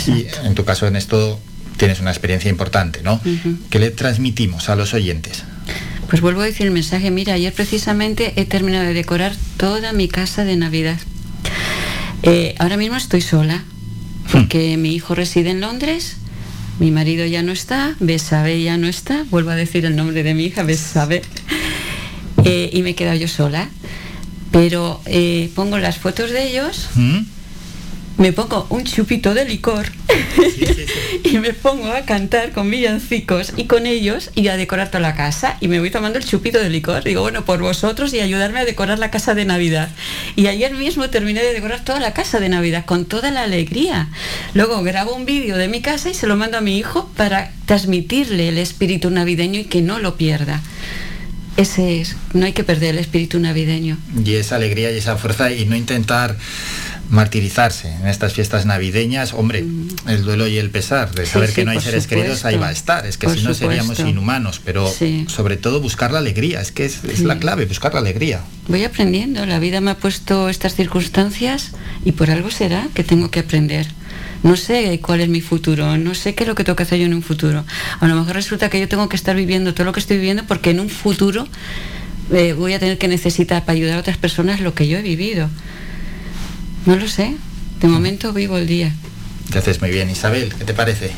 Y 0.08 0.28
en 0.46 0.56
tu 0.56 0.66
caso 0.66 0.88
en 0.88 0.96
esto 0.96 1.40
tienes 1.78 2.00
una 2.00 2.12
experiencia 2.12 2.50
importante, 2.50 3.02
¿no? 3.04 3.20
¿Qué 3.70 3.80
le 3.80 3.92
transmitimos 3.92 4.70
a 4.70 4.76
los 4.76 4.94
oyentes? 4.94 5.44
Pues 6.10 6.22
vuelvo 6.22 6.42
a 6.42 6.46
decir 6.46 6.68
el 6.68 6.72
mensaje, 6.72 7.10
mira, 7.12 7.34
ayer 7.34 7.52
precisamente 7.54 8.34
he 8.36 8.46
terminado 8.46 8.86
de 8.86 8.94
decorar 8.94 9.34
toda 9.58 9.94
mi 9.94 10.08
casa 10.08 10.44
de 10.46 10.56
Navidad. 10.56 10.98
Eh, 12.24 12.56
ahora 12.60 12.78
mismo 12.78 12.96
estoy 12.98 13.22
sola, 13.22 13.64
porque 14.32 14.78
mi 14.78 14.94
hijo 14.94 15.16
reside 15.16 15.50
en 15.50 15.60
Londres, 15.62 16.18
mi 16.80 16.92
marido 16.92 17.26
ya 17.26 17.42
no 17.44 17.52
está, 17.52 17.96
Besabe 18.00 18.62
ya 18.62 18.78
no 18.78 18.88
está, 18.88 19.26
vuelvo 19.30 19.50
a 19.52 19.56
decir 19.56 19.86
el 19.86 19.96
nombre 19.96 20.24
de 20.24 20.34
mi 20.34 20.46
hija, 20.46 20.64
Besabe, 20.64 21.22
eh, 22.46 22.70
y 22.72 22.82
me 22.84 22.92
he 22.92 22.96
quedado 22.96 23.18
yo 23.18 23.28
sola. 23.28 23.70
Pero 24.54 25.02
eh, 25.08 25.50
pongo 25.56 25.80
las 25.80 25.98
fotos 25.98 26.30
de 26.30 26.48
ellos, 26.48 26.88
¿Mm? 26.94 27.22
me 28.20 28.34
pongo 28.34 28.68
un 28.70 28.84
chupito 28.84 29.34
de 29.34 29.46
licor 29.46 29.88
y 31.24 31.40
me 31.40 31.54
pongo 31.54 31.92
a 31.92 32.02
cantar 32.02 32.52
con 32.52 32.70
villancicos 32.70 33.54
y 33.58 33.66
con 33.66 33.88
ellos 33.88 34.30
y 34.36 34.50
a 34.50 34.56
decorar 34.56 34.90
toda 34.90 35.00
la 35.00 35.16
casa 35.16 35.58
y 35.60 35.68
me 35.68 35.80
voy 35.80 35.90
tomando 35.90 36.20
el 36.20 36.26
chupito 36.26 36.60
de 36.60 36.70
licor. 36.70 37.04
Digo, 37.04 37.22
bueno, 37.22 37.46
por 37.46 37.64
vosotros 37.64 38.14
y 38.14 38.20
ayudarme 38.20 38.60
a 38.60 38.66
decorar 38.66 39.00
la 39.00 39.10
casa 39.10 39.34
de 39.34 39.46
Navidad. 39.46 39.90
Y 40.36 40.46
ayer 40.46 40.76
mismo 40.76 41.10
terminé 41.10 41.42
de 41.42 41.52
decorar 41.52 41.84
toda 41.84 42.00
la 42.00 42.14
casa 42.14 42.40
de 42.40 42.50
Navidad 42.50 42.86
con 42.86 43.06
toda 43.06 43.32
la 43.32 43.42
alegría. 43.42 44.10
Luego 44.54 44.84
grabo 44.84 45.16
un 45.16 45.26
vídeo 45.26 45.58
de 45.58 45.68
mi 45.68 45.82
casa 45.82 46.12
y 46.12 46.14
se 46.14 46.28
lo 46.28 46.36
mando 46.36 46.60
a 46.60 46.62
mi 46.62 46.78
hijo 46.78 47.10
para 47.18 47.52
transmitirle 47.66 48.50
el 48.50 48.60
espíritu 48.60 49.10
navideño 49.10 49.62
y 49.62 49.66
que 49.66 49.82
no 49.82 49.98
lo 49.98 50.16
pierda. 50.16 50.62
Ese 51.56 52.02
es, 52.02 52.16
no 52.34 52.46
hay 52.46 52.54
que 52.54 52.64
perder 52.64 52.96
el 52.96 53.00
espíritu 53.00 53.40
navideño. 53.40 53.98
Y 54.26 54.34
esa 54.36 54.56
alegría 54.56 54.92
y 54.92 54.98
esa 54.98 55.18
fuerza 55.18 55.52
y 55.52 55.66
no 55.66 55.76
intentar 55.76 56.36
martirizarse 57.10 57.90
en 57.94 58.08
estas 58.08 58.34
fiestas 58.34 58.66
navideñas, 58.66 59.34
hombre, 59.34 59.64
el 60.08 60.24
duelo 60.24 60.48
y 60.48 60.58
el 60.58 60.72
pesar 60.72 61.14
de 61.14 61.24
Mm. 61.24 61.26
Sí, 61.26 61.32
saber 61.32 61.50
sí, 61.50 61.56
que 61.56 61.66
no 61.66 61.72
hay 61.72 61.80
seres 61.82 62.08
queridos 62.08 62.44
ahí 62.46 62.58
va 62.58 62.70
a 62.70 62.72
estar, 62.72 63.06
es 63.06 63.18
que 63.18 63.28
Por 63.28 63.38
si 63.38 63.44
no 63.44 63.54
seríamos 63.54 64.00
inhumanos, 64.00 64.60
pero 64.64 64.90
Sí. 64.92 65.26
sobre 65.30 65.58
todo 65.58 65.80
buscar 65.80 66.12
la 66.12 66.20
alegría, 66.20 66.60
es 66.60 66.72
que 66.72 66.86
es, 66.86 67.04
es 67.04 67.20
la 67.20 67.38
clave, 67.38 67.66
buscar 67.66 67.94
la 67.94 68.00
alegría. 68.00 68.42
Voy 68.68 68.84
aprendiendo, 68.84 69.46
la 69.46 69.60
vida 69.60 69.80
me 69.80 69.92
ha 69.92 69.98
puesto 69.98 70.50
estas 70.50 70.76
circunstancias 70.76 71.72
y 72.04 72.14
por 72.14 72.32
algo 72.32 72.50
será 72.50 72.88
que 72.96 73.04
tengo 73.04 73.30
que 73.30 73.40
aprender. 73.42 73.86
No 74.44 74.58
sé 74.58 75.00
cuál 75.02 75.22
es 75.22 75.30
mi 75.30 75.40
futuro, 75.40 75.98
no 75.98 76.14
sé 76.14 76.36
qué 76.36 76.44
es 76.44 76.48
lo 76.48 76.56
que 76.56 76.66
tengo 76.66 76.76
que 76.76 76.84
hacer 76.84 77.00
yo 77.00 77.06
en 77.06 77.14
un 77.14 77.24
futuro. 77.24 77.64
A 78.02 78.08
lo 78.08 78.16
mejor 78.16 78.36
resulta 78.36 78.70
que 78.70 78.80
yo 78.80 78.90
tengo 78.90 79.08
que 79.08 79.16
estar 79.16 79.36
viviendo 79.36 79.74
todo 79.74 79.86
lo 79.86 79.94
que 79.94 80.02
estoy 80.02 80.18
viviendo 80.18 80.44
porque 80.46 80.72
en 80.72 80.82
un 80.82 80.90
futuro 80.90 81.48
eh, 82.32 82.54
voy 82.54 82.74
a 82.74 82.80
tener 82.80 82.98
que 82.98 83.08
necesitar 83.08 83.64
para 83.64 83.78
ayudar 83.78 83.96
a 83.96 84.00
otras 84.00 84.18
personas 84.18 84.60
lo 84.60 84.74
que 84.74 84.88
yo 84.90 84.98
he 84.98 85.02
vivido. 85.02 85.50
No 86.86 86.98
lo 86.98 87.08
sé, 87.08 87.36
de 87.80 87.88
momento 87.88 88.34
vivo 88.34 88.58
el 88.58 88.68
día. 88.68 88.92
Te 89.50 89.60
haces 89.60 89.80
muy 89.80 89.92
bien, 89.92 90.10
Isabel, 90.10 90.54
¿qué 90.58 90.66
te 90.66 90.74
parece? 90.74 91.12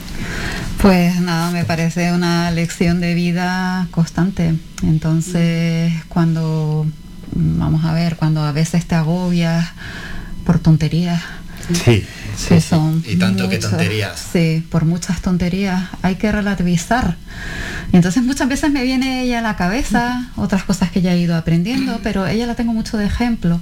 Pues 0.79 1.19
nada, 1.19 1.49
me 1.49 1.65
parece 1.65 2.11
una 2.11 2.51
lección 2.51 3.01
de 3.01 3.15
vida 3.15 3.87
constante. 3.89 4.53
Entonces, 4.83 5.93
cuando, 6.09 6.85
vamos 7.33 7.85
a 7.85 7.93
ver, 7.93 8.17
cuando 8.17 8.43
a 8.43 8.51
veces 8.51 8.85
te 8.85 8.93
agobias 8.93 9.69
por 10.45 10.59
tonterías, 10.59 11.23
Sí, 11.73 12.05
que 12.47 12.61
son 12.61 13.03
y 13.07 13.15
tanto 13.15 13.49
que 13.49 13.57
tonterías. 13.57 14.19
Sí, 14.33 14.65
por 14.69 14.85
muchas 14.85 15.21
tonterías 15.21 15.85
hay 16.01 16.15
que 16.15 16.31
relativizar. 16.31 17.15
Y 17.91 17.95
entonces 17.97 18.23
muchas 18.23 18.47
veces 18.49 18.71
me 18.71 18.83
viene 18.83 19.23
ella 19.23 19.39
a 19.39 19.41
la 19.41 19.55
cabeza, 19.55 20.29
otras 20.35 20.63
cosas 20.63 20.91
que 20.91 21.01
ya 21.01 21.13
he 21.13 21.19
ido 21.19 21.35
aprendiendo, 21.35 21.99
pero 22.03 22.25
ella 22.27 22.45
la 22.47 22.55
tengo 22.55 22.73
mucho 22.73 22.97
de 22.97 23.05
ejemplo. 23.05 23.61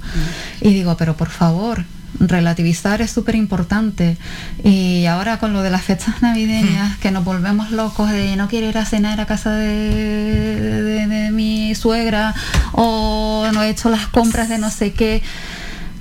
Y 0.60 0.72
digo, 0.74 0.96
pero 0.96 1.16
por 1.16 1.28
favor, 1.30 1.84
relativizar 2.20 3.02
es 3.02 3.10
súper 3.10 3.34
importante. 3.34 4.16
Y 4.62 5.06
ahora 5.06 5.38
con 5.38 5.52
lo 5.52 5.62
de 5.62 5.70
las 5.70 5.82
fechas 5.82 6.22
navideñas, 6.22 6.96
que 6.98 7.10
nos 7.10 7.24
volvemos 7.24 7.70
locos 7.72 8.10
de 8.10 8.36
no 8.36 8.48
quiero 8.48 8.68
ir 8.68 8.78
a 8.78 8.84
cenar 8.86 9.20
a 9.20 9.26
casa 9.26 9.50
de, 9.52 9.68
de- 10.82 11.06
de 11.06 11.30
mi 11.30 11.74
suegra 11.74 12.34
o 12.72 13.46
no 13.52 13.62
he 13.62 13.70
hecho 13.70 13.88
las 13.90 14.06
compras 14.06 14.48
de 14.48 14.58
no 14.58 14.70
sé 14.70 14.92
qué. 14.92 15.22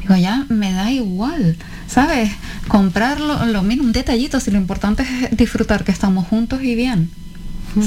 Digo, 0.01 0.15
ya 0.17 0.45
me 0.49 0.71
da 0.73 0.91
igual, 0.91 1.55
¿sabes? 1.93 2.31
Comprar 2.67 3.19
lo, 3.19 3.61
mismo, 3.63 3.83
un 3.83 3.91
detallito, 3.91 4.39
si 4.39 4.51
lo 4.51 4.57
importante 4.57 5.03
es 5.03 5.37
disfrutar 5.37 5.83
que 5.83 5.91
estamos 5.91 6.27
juntos 6.27 6.63
y 6.63 6.75
bien, 6.75 7.09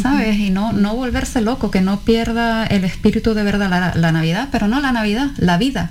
¿sabes? 0.03 0.39
Y 0.39 0.51
no, 0.51 0.73
no 0.73 0.95
volverse 0.95 1.41
loco, 1.41 1.71
que 1.71 1.81
no 1.81 2.01
pierda 2.01 2.65
el 2.67 2.85
espíritu 2.85 3.35
de 3.35 3.43
verdad 3.43 3.69
la, 3.71 3.95
la 3.95 4.13
Navidad, 4.13 4.49
pero 4.53 4.69
no 4.69 4.81
la 4.81 4.93
Navidad, 4.93 5.31
la 5.39 5.59
vida. 5.59 5.91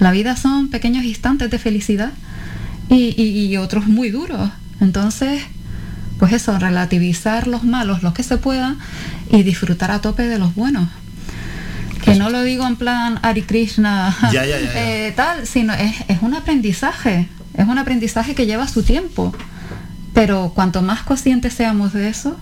La 0.00 0.10
vida 0.10 0.36
son 0.36 0.68
pequeños 0.68 1.04
instantes 1.04 1.50
de 1.50 1.58
felicidad 1.58 2.10
y, 2.88 3.14
y- 3.22 3.46
y 3.46 3.56
otros 3.56 3.86
muy 3.86 4.10
duros. 4.10 4.50
Entonces, 4.80 5.42
pues 6.18 6.32
eso, 6.32 6.58
relativizar 6.58 7.46
los 7.46 7.64
malos, 7.64 8.02
los 8.02 8.12
que 8.14 8.22
se 8.22 8.36
pueda, 8.36 8.76
y 9.30 9.42
disfrutar 9.42 9.90
a 9.90 10.00
tope 10.00 10.24
de 10.26 10.38
los 10.38 10.54
buenos. 10.54 10.88
Que 12.04 12.14
no 12.16 12.30
lo 12.30 12.42
digo 12.42 12.66
en 12.66 12.76
plan 12.76 13.18
Ari 13.22 13.42
Krishna, 13.42 14.14
Ya, 14.32 14.44
ya, 14.44 14.58
ya, 14.58 14.72
ya. 14.72 15.06
eh, 15.06 15.12
tal, 15.12 15.46
sino 15.46 15.72
es, 15.74 15.94
es 16.08 16.18
un 16.22 16.34
aprendizaje, 16.34 17.28
es 17.54 17.66
un 17.66 17.78
aprendizaje 17.78 18.34
que 18.34 18.46
lleva 18.46 18.66
su 18.68 18.82
tiempo. 18.82 19.34
Pero 20.14 20.52
cuanto 20.54 20.82
más 20.82 21.02
conscientes 21.02 21.54
seamos 21.54 21.92
de 21.94 22.08
eso, 22.08 22.36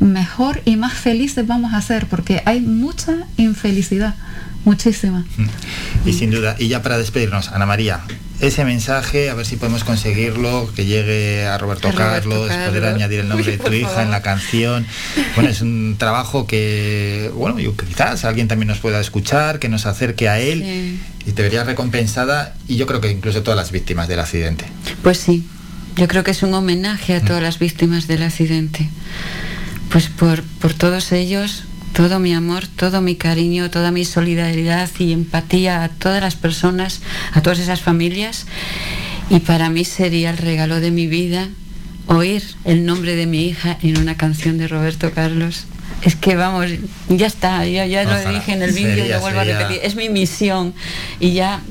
mejor 0.00 0.60
y 0.64 0.76
más 0.76 0.92
felices 0.92 1.46
vamos 1.46 1.72
a 1.72 1.80
ser, 1.80 2.06
porque 2.06 2.42
hay 2.44 2.60
mucha 2.60 3.14
infelicidad, 3.36 4.14
muchísima. 4.64 5.24
Y 6.04 6.12
sin 6.12 6.30
duda, 6.30 6.56
y 6.58 6.68
ya 6.68 6.82
para 6.82 6.98
despedirnos, 6.98 7.48
Ana 7.48 7.64
María, 7.64 8.00
ese 8.40 8.64
mensaje, 8.64 9.30
a 9.30 9.34
ver 9.34 9.44
si 9.46 9.56
podemos 9.56 9.82
conseguirlo, 9.84 10.70
que 10.76 10.86
llegue 10.86 11.44
a 11.46 11.58
Roberto, 11.58 11.88
A 11.88 11.90
Roberto 11.92 12.12
Carlos, 12.14 12.50
poder 12.68 12.84
añadir 12.84 13.20
el 13.20 13.28
nombre 13.28 13.50
Uy, 13.52 13.56
de 13.56 13.64
tu 13.64 13.72
hija 13.72 14.02
en 14.02 14.10
la 14.10 14.22
canción. 14.22 14.86
Bueno, 15.34 15.50
es 15.50 15.60
un 15.60 15.96
trabajo 15.98 16.46
que, 16.46 17.30
bueno, 17.34 17.58
yo, 17.58 17.76
quizás 17.76 18.24
alguien 18.24 18.46
también 18.48 18.68
nos 18.68 18.78
pueda 18.78 19.00
escuchar, 19.00 19.58
que 19.58 19.68
nos 19.68 19.86
acerque 19.86 20.28
a 20.28 20.38
él 20.38 20.62
Sí. 20.62 21.00
y 21.26 21.32
te 21.32 21.42
vería 21.42 21.64
recompensada, 21.64 22.54
y 22.68 22.76
yo 22.76 22.86
creo 22.86 23.00
que 23.00 23.10
incluso 23.10 23.42
todas 23.42 23.56
las 23.56 23.72
víctimas 23.72 24.06
del 24.08 24.20
accidente. 24.20 24.66
Pues 25.02 25.18
sí, 25.18 25.44
yo 25.96 26.06
creo 26.06 26.22
que 26.22 26.30
es 26.30 26.42
un 26.44 26.54
homenaje 26.54 27.14
a 27.16 27.24
todas 27.24 27.42
las 27.42 27.58
víctimas 27.58 28.06
del 28.06 28.22
accidente. 28.22 28.88
Pues 29.90 30.06
por, 30.08 30.42
por 30.60 30.74
todos 30.74 31.12
ellos, 31.12 31.64
todo 31.98 32.20
mi 32.20 32.32
amor, 32.32 32.62
todo 32.68 33.00
mi 33.00 33.16
cariño, 33.16 33.70
toda 33.70 33.90
mi 33.90 34.04
solidaridad 34.04 34.88
y 35.00 35.12
empatía 35.12 35.82
a 35.82 35.88
todas 35.88 36.20
las 36.22 36.36
personas, 36.36 37.00
a 37.32 37.42
todas 37.42 37.58
esas 37.58 37.80
familias. 37.80 38.46
Y 39.30 39.40
para 39.40 39.68
mí 39.68 39.84
sería 39.84 40.30
el 40.30 40.38
regalo 40.38 40.78
de 40.78 40.92
mi 40.92 41.08
vida 41.08 41.48
oír 42.06 42.44
el 42.64 42.86
nombre 42.86 43.16
de 43.16 43.26
mi 43.26 43.46
hija 43.48 43.78
en 43.82 43.98
una 43.98 44.16
canción 44.16 44.58
de 44.58 44.68
Roberto 44.68 45.10
Carlos. 45.10 45.64
Es 46.02 46.14
que 46.14 46.36
vamos, 46.36 46.66
ya 47.08 47.26
está, 47.26 47.66
ya, 47.66 47.84
ya 47.86 48.04
lo 48.04 48.30
dije 48.30 48.52
en 48.52 48.62
el 48.62 48.70
vídeo 48.70 49.04
y 49.04 49.08
lo 49.08 49.18
vuelvo 49.18 49.40
sería- 49.40 49.56
a 49.56 49.62
repetir. 49.62 49.80
Es 49.84 49.96
mi 49.96 50.08
misión 50.08 50.74
y 51.18 51.32
ya, 51.32 51.62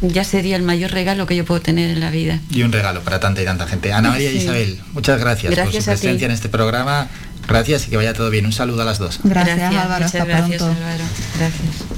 ya 0.00 0.24
sería 0.24 0.56
el 0.56 0.62
mayor 0.62 0.90
regalo 0.92 1.26
que 1.26 1.36
yo 1.36 1.44
puedo 1.44 1.60
tener 1.60 1.90
en 1.90 2.00
la 2.00 2.10
vida. 2.10 2.40
Y 2.50 2.62
un 2.62 2.72
regalo 2.72 3.02
para 3.02 3.20
tanta 3.20 3.42
y 3.42 3.44
tanta 3.44 3.66
gente. 3.66 3.92
Ana 3.92 4.08
María 4.08 4.30
y 4.32 4.38
Sí. 4.38 4.44
Isabel, 4.44 4.80
muchas 4.94 5.20
gracias, 5.20 5.52
Gracias 5.52 5.84
por 5.84 5.94
su 5.94 6.00
presencia 6.00 6.24
en 6.24 6.32
este 6.32 6.48
programa. 6.48 7.08
Gracias 7.48 7.86
y 7.86 7.90
que 7.90 7.96
vaya 7.96 8.12
todo 8.14 8.30
bien. 8.30 8.46
Un 8.46 8.52
saludo 8.52 8.82
a 8.82 8.84
las 8.84 8.98
dos. 8.98 9.20
Gracias, 9.22 9.58
Álvaro, 9.60 10.04
muchas 10.04 10.14
hasta 10.14 10.24
gracias, 10.24 10.62
pronto. 10.62 10.80
Álvaro. 10.80 11.04
Gracias. 11.38 11.96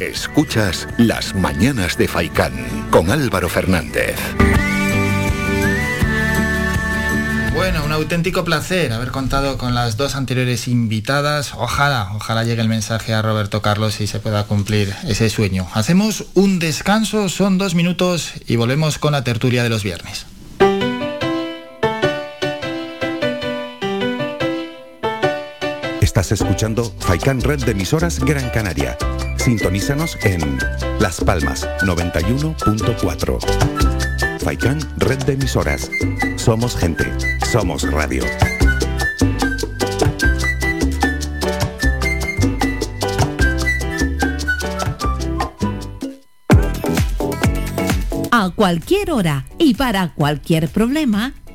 Escuchas 0.00 0.86
Las 0.98 1.34
Mañanas 1.34 1.98
de 1.98 2.08
Faicán 2.08 2.52
con 2.90 3.10
Álvaro 3.10 3.48
Fernández. 3.48 4.16
Bueno, 7.58 7.84
un 7.84 7.90
auténtico 7.90 8.44
placer 8.44 8.92
haber 8.92 9.10
contado 9.10 9.58
con 9.58 9.74
las 9.74 9.96
dos 9.96 10.14
anteriores 10.14 10.68
invitadas. 10.68 11.54
Ojalá, 11.56 12.12
ojalá 12.14 12.44
llegue 12.44 12.62
el 12.62 12.68
mensaje 12.68 13.12
a 13.12 13.20
Roberto 13.20 13.62
Carlos 13.62 14.00
y 14.00 14.06
se 14.06 14.20
pueda 14.20 14.44
cumplir 14.44 14.94
ese 15.08 15.28
sueño. 15.28 15.66
Hacemos 15.74 16.26
un 16.34 16.60
descanso, 16.60 17.28
son 17.28 17.58
dos 17.58 17.74
minutos 17.74 18.34
y 18.46 18.54
volvemos 18.54 18.98
con 18.98 19.10
la 19.10 19.24
tertulia 19.24 19.64
de 19.64 19.70
los 19.70 19.82
viernes. 19.82 20.26
Estás 26.00 26.30
escuchando 26.30 26.94
Faikan 27.00 27.40
Red 27.40 27.64
de 27.64 27.72
emisoras 27.72 28.20
Gran 28.20 28.50
Canaria. 28.50 28.96
Sintonízanos 29.36 30.16
en 30.22 30.60
Las 31.00 31.20
Palmas 31.22 31.66
91.4. 31.80 33.97
Faikan 34.48 34.78
Red 34.96 35.24
de 35.24 35.34
emisoras. 35.34 35.90
Somos 36.36 36.74
gente. 36.74 37.04
Somos 37.52 37.82
radio. 37.82 38.22
A 48.30 48.48
cualquier 48.56 49.10
hora 49.10 49.44
y 49.58 49.74
para 49.74 50.14
cualquier 50.14 50.70
problema, 50.70 51.34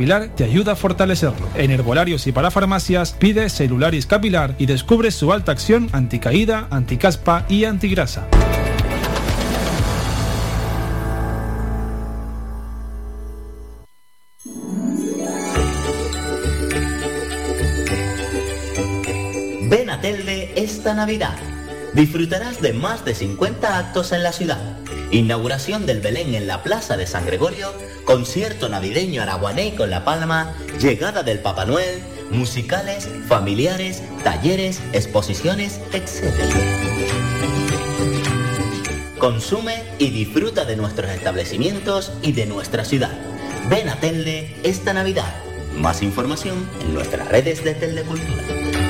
Te 0.00 0.44
ayuda 0.44 0.72
a 0.72 0.76
fortalecerlo. 0.76 1.46
En 1.54 1.70
herbolarios 1.70 2.26
y 2.26 2.32
para 2.32 2.50
farmacias 2.50 3.12
pide 3.12 3.50
Celularis 3.50 4.06
Capilar 4.06 4.54
y 4.56 4.64
descubre 4.64 5.10
su 5.10 5.30
alta 5.30 5.52
acción 5.52 5.90
anticaída, 5.92 6.68
anticaspa 6.70 7.44
y 7.50 7.64
antigrasa. 7.64 8.26
Ven 19.68 19.90
a 19.90 20.00
Telde 20.00 20.50
esta 20.56 20.94
Navidad. 20.94 21.49
Disfrutarás 21.94 22.60
de 22.62 22.72
más 22.72 23.04
de 23.04 23.14
50 23.14 23.78
actos 23.78 24.12
en 24.12 24.22
la 24.22 24.32
ciudad. 24.32 24.78
Inauguración 25.10 25.86
del 25.86 26.00
Belén 26.00 26.34
en 26.34 26.46
la 26.46 26.62
Plaza 26.62 26.96
de 26.96 27.06
San 27.06 27.26
Gregorio, 27.26 27.72
concierto 28.04 28.68
navideño 28.68 29.22
araguané 29.22 29.74
con 29.74 29.90
La 29.90 30.04
Palma, 30.04 30.54
llegada 30.80 31.24
del 31.24 31.40
Papá 31.40 31.64
Noel, 31.64 32.00
musicales, 32.30 33.08
familiares, 33.26 34.04
talleres, 34.22 34.80
exposiciones, 34.92 35.80
etc. 35.92 36.32
Consume 39.18 39.82
y 39.98 40.10
disfruta 40.10 40.64
de 40.64 40.76
nuestros 40.76 41.10
establecimientos 41.10 42.12
y 42.22 42.30
de 42.32 42.46
nuestra 42.46 42.84
ciudad. 42.84 43.18
Ven 43.68 43.88
a 43.88 43.96
Telde 43.96 44.56
esta 44.62 44.92
Navidad. 44.92 45.34
Más 45.76 46.02
información 46.02 46.68
en 46.82 46.94
nuestras 46.94 47.26
redes 47.28 47.64
de 47.64 47.74
Telde 47.74 48.02
Cultura. 48.02 48.89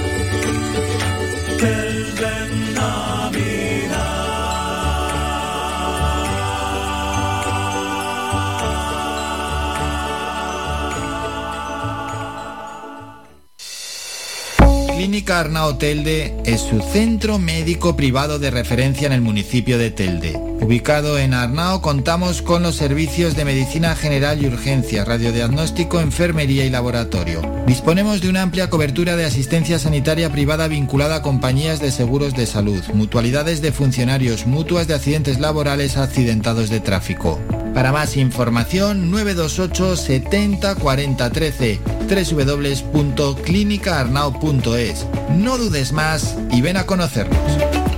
Clínica 14.97 15.41
Arnao 15.41 15.77
Telde 15.77 16.35
es 16.47 16.63
su 16.63 16.81
centro 16.81 17.39
médico 17.39 17.95
privado 17.95 18.39
de 18.39 18.51
referencia 18.51 19.07
en 19.07 19.13
el 19.13 19.21
municipio 19.21 19.77
de 19.77 19.91
Telde. 19.91 20.50
Ubicado 20.61 21.19
en 21.19 21.33
Arnao 21.33 21.81
contamos 21.81 22.43
con 22.43 22.63
los 22.63 22.77
servicios 22.77 23.35
de 23.35 23.47
medicina 23.47 23.97
general 23.97 24.43
y 24.43 24.47
urgencia, 24.47 25.05
radiodiagnóstico, 25.05 26.01
enfermería 26.01 26.67
y 26.67 26.71
laboratorio. 26.71 27.41
Disponemos 27.67 28.21
de 28.21 28.29
una 28.29 28.43
amplia 28.43 28.69
cobertura 28.69 29.17
de 29.17 29.25
asistencia 29.25 29.79
sanitaria 29.79 30.31
privada 30.31 30.69
vinculada 30.69 31.17
a 31.17 31.23
compañías 31.23 31.81
de 31.81 31.91
seguros 31.91 32.35
de 32.35 32.45
salud, 32.47 32.83
mutualidades 32.93 33.63
de 33.63 33.73
funcionarios, 33.73 34.47
mutuas 34.47 34.87
de 34.87 34.95
accidentes 34.95 35.41
laborales 35.41 35.97
accidentados 35.97 36.69
de 36.69 36.81
tráfico. 36.81 37.41
Para 37.75 37.93
más 37.93 38.17
información 38.17 39.11
928 39.11 39.97
70 39.97 40.75
40 40.75 41.31
13 41.31 41.81
www.clinicaarnao.es. 42.11 45.07
No 45.37 45.57
dudes 45.57 45.93
más 45.93 46.37
y 46.51 46.61
ven 46.61 46.77
a 46.77 46.85
conocernos. 46.85 47.90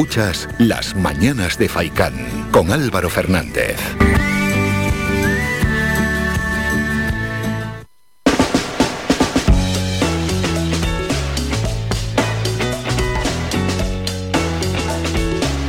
Escuchas 0.00 0.48
Las 0.56 0.96
Mañanas 0.96 1.58
de 1.58 1.68
Faicán 1.68 2.48
con 2.50 2.72
Álvaro 2.72 3.10
Fernández. 3.10 3.76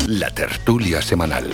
La 0.08 0.30
tertulia 0.34 1.02
semanal. 1.02 1.50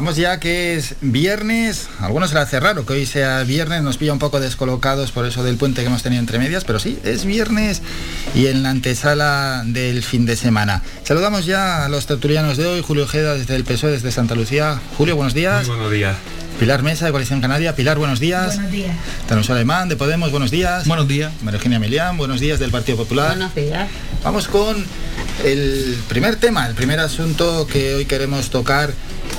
Vamos 0.00 0.16
ya 0.16 0.40
que 0.40 0.76
es 0.76 0.94
viernes, 1.02 1.90
algunos 1.98 2.30
se 2.30 2.34
le 2.34 2.40
hace 2.40 2.58
raro 2.58 2.86
que 2.86 2.94
hoy 2.94 3.04
sea 3.04 3.42
viernes, 3.42 3.82
nos 3.82 3.98
pilla 3.98 4.14
un 4.14 4.18
poco 4.18 4.40
descolocados 4.40 5.12
por 5.12 5.26
eso 5.26 5.44
del 5.44 5.58
puente 5.58 5.82
que 5.82 5.88
hemos 5.88 6.02
tenido 6.02 6.20
entre 6.20 6.38
medias, 6.38 6.64
pero 6.64 6.78
sí, 6.78 6.98
es 7.04 7.26
viernes 7.26 7.82
y 8.34 8.46
en 8.46 8.62
la 8.62 8.70
antesala 8.70 9.62
del 9.66 10.02
fin 10.02 10.24
de 10.24 10.36
semana. 10.36 10.80
Saludamos 11.04 11.44
ya 11.44 11.84
a 11.84 11.90
los 11.90 12.06
tertulianos 12.06 12.56
de 12.56 12.66
hoy, 12.66 12.80
Julio 12.80 13.04
Ojeda 13.04 13.34
desde 13.34 13.54
el 13.56 13.64
PSOE, 13.64 13.90
desde 13.90 14.10
Santa 14.10 14.34
Lucía. 14.34 14.80
Julio, 14.96 15.16
buenos 15.16 15.34
días. 15.34 15.66
Muy 15.66 15.76
buenos 15.76 15.92
días. 15.92 16.16
Pilar 16.58 16.82
Mesa 16.82 17.04
de 17.04 17.10
Coalición 17.10 17.42
Canaria. 17.42 17.76
Pilar, 17.76 17.98
buenos 17.98 18.20
días. 18.20 18.54
Buenos 18.54 18.72
días. 18.72 18.96
Tanuso 19.28 19.52
Alemán 19.52 19.90
de 19.90 19.96
Podemos, 19.96 20.30
buenos 20.30 20.50
días. 20.50 20.86
Buenos 20.86 21.08
días. 21.08 21.30
María 21.42 21.58
Eugenia 21.58 21.78
Milián, 21.78 22.16
buenos 22.16 22.40
días 22.40 22.58
del 22.58 22.70
Partido 22.70 22.96
Popular. 22.96 23.36
Buenos 23.36 23.54
días. 23.54 23.90
Vamos 24.24 24.48
con 24.48 24.82
el 25.44 25.98
primer 26.08 26.36
tema, 26.36 26.66
el 26.66 26.74
primer 26.74 27.00
asunto 27.00 27.66
que 27.66 27.96
hoy 27.96 28.06
queremos 28.06 28.48
tocar. 28.48 28.94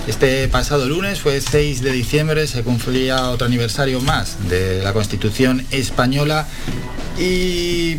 Este 0.07 0.47
pasado 0.47 0.87
lunes 0.89 1.21
fue 1.21 1.39
6 1.39 1.81
de 1.81 1.91
diciembre, 1.91 2.47
se 2.47 2.63
cumplía 2.63 3.29
otro 3.29 3.45
aniversario 3.45 4.01
más 4.01 4.49
de 4.49 4.81
la 4.83 4.93
Constitución 4.93 5.63
española 5.69 6.47
y 7.19 7.97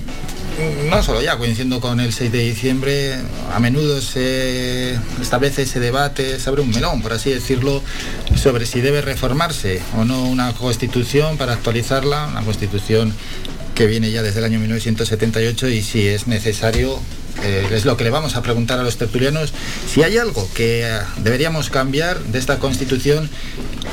no 0.90 1.02
solo 1.02 1.22
ya 1.22 1.38
coincidiendo 1.38 1.80
con 1.80 2.00
el 2.00 2.12
6 2.12 2.32
de 2.32 2.38
diciembre, 2.40 3.14
a 3.52 3.60
menudo 3.60 4.00
se 4.00 4.98
establece 5.20 5.62
ese 5.62 5.78
debate, 5.78 6.40
se 6.40 6.48
abre 6.48 6.62
un 6.62 6.70
melón, 6.70 7.02
por 7.02 7.12
así 7.12 7.30
decirlo, 7.30 7.82
sobre 8.36 8.66
si 8.66 8.80
debe 8.80 9.00
reformarse 9.00 9.80
o 9.96 10.04
no 10.04 10.24
una 10.24 10.52
constitución 10.54 11.38
para 11.38 11.52
actualizarla, 11.52 12.26
una 12.26 12.42
constitución 12.42 13.14
que 13.76 13.86
viene 13.86 14.10
ya 14.10 14.22
desde 14.22 14.40
el 14.40 14.44
año 14.44 14.58
1978 14.58 15.68
y 15.68 15.82
si 15.82 16.06
es 16.06 16.26
necesario 16.26 17.00
eh, 17.42 17.66
es 17.72 17.84
lo 17.84 17.96
que 17.96 18.04
le 18.04 18.10
vamos 18.10 18.36
a 18.36 18.42
preguntar 18.42 18.78
a 18.78 18.82
los 18.82 18.98
tertulianos, 18.98 19.52
si 19.88 20.02
hay 20.02 20.16
algo 20.16 20.48
que 20.54 20.82
eh, 20.84 21.00
deberíamos 21.18 21.70
cambiar 21.70 22.18
de 22.20 22.38
esta 22.38 22.58
constitución 22.58 23.28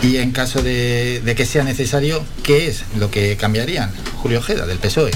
y 0.04 0.18
en 0.18 0.32
caso 0.32 0.62
de, 0.62 1.22
que 1.36 1.46
sea 1.46 1.64
necesario, 1.64 2.24
¿qué 2.44 2.68
es 2.68 2.84
lo 2.98 3.10
que 3.10 3.38
cambiarían? 3.38 3.92
Julio 4.18 4.40
Ojeda, 4.40 4.66
del 4.66 4.78
PSOE. 4.78 5.12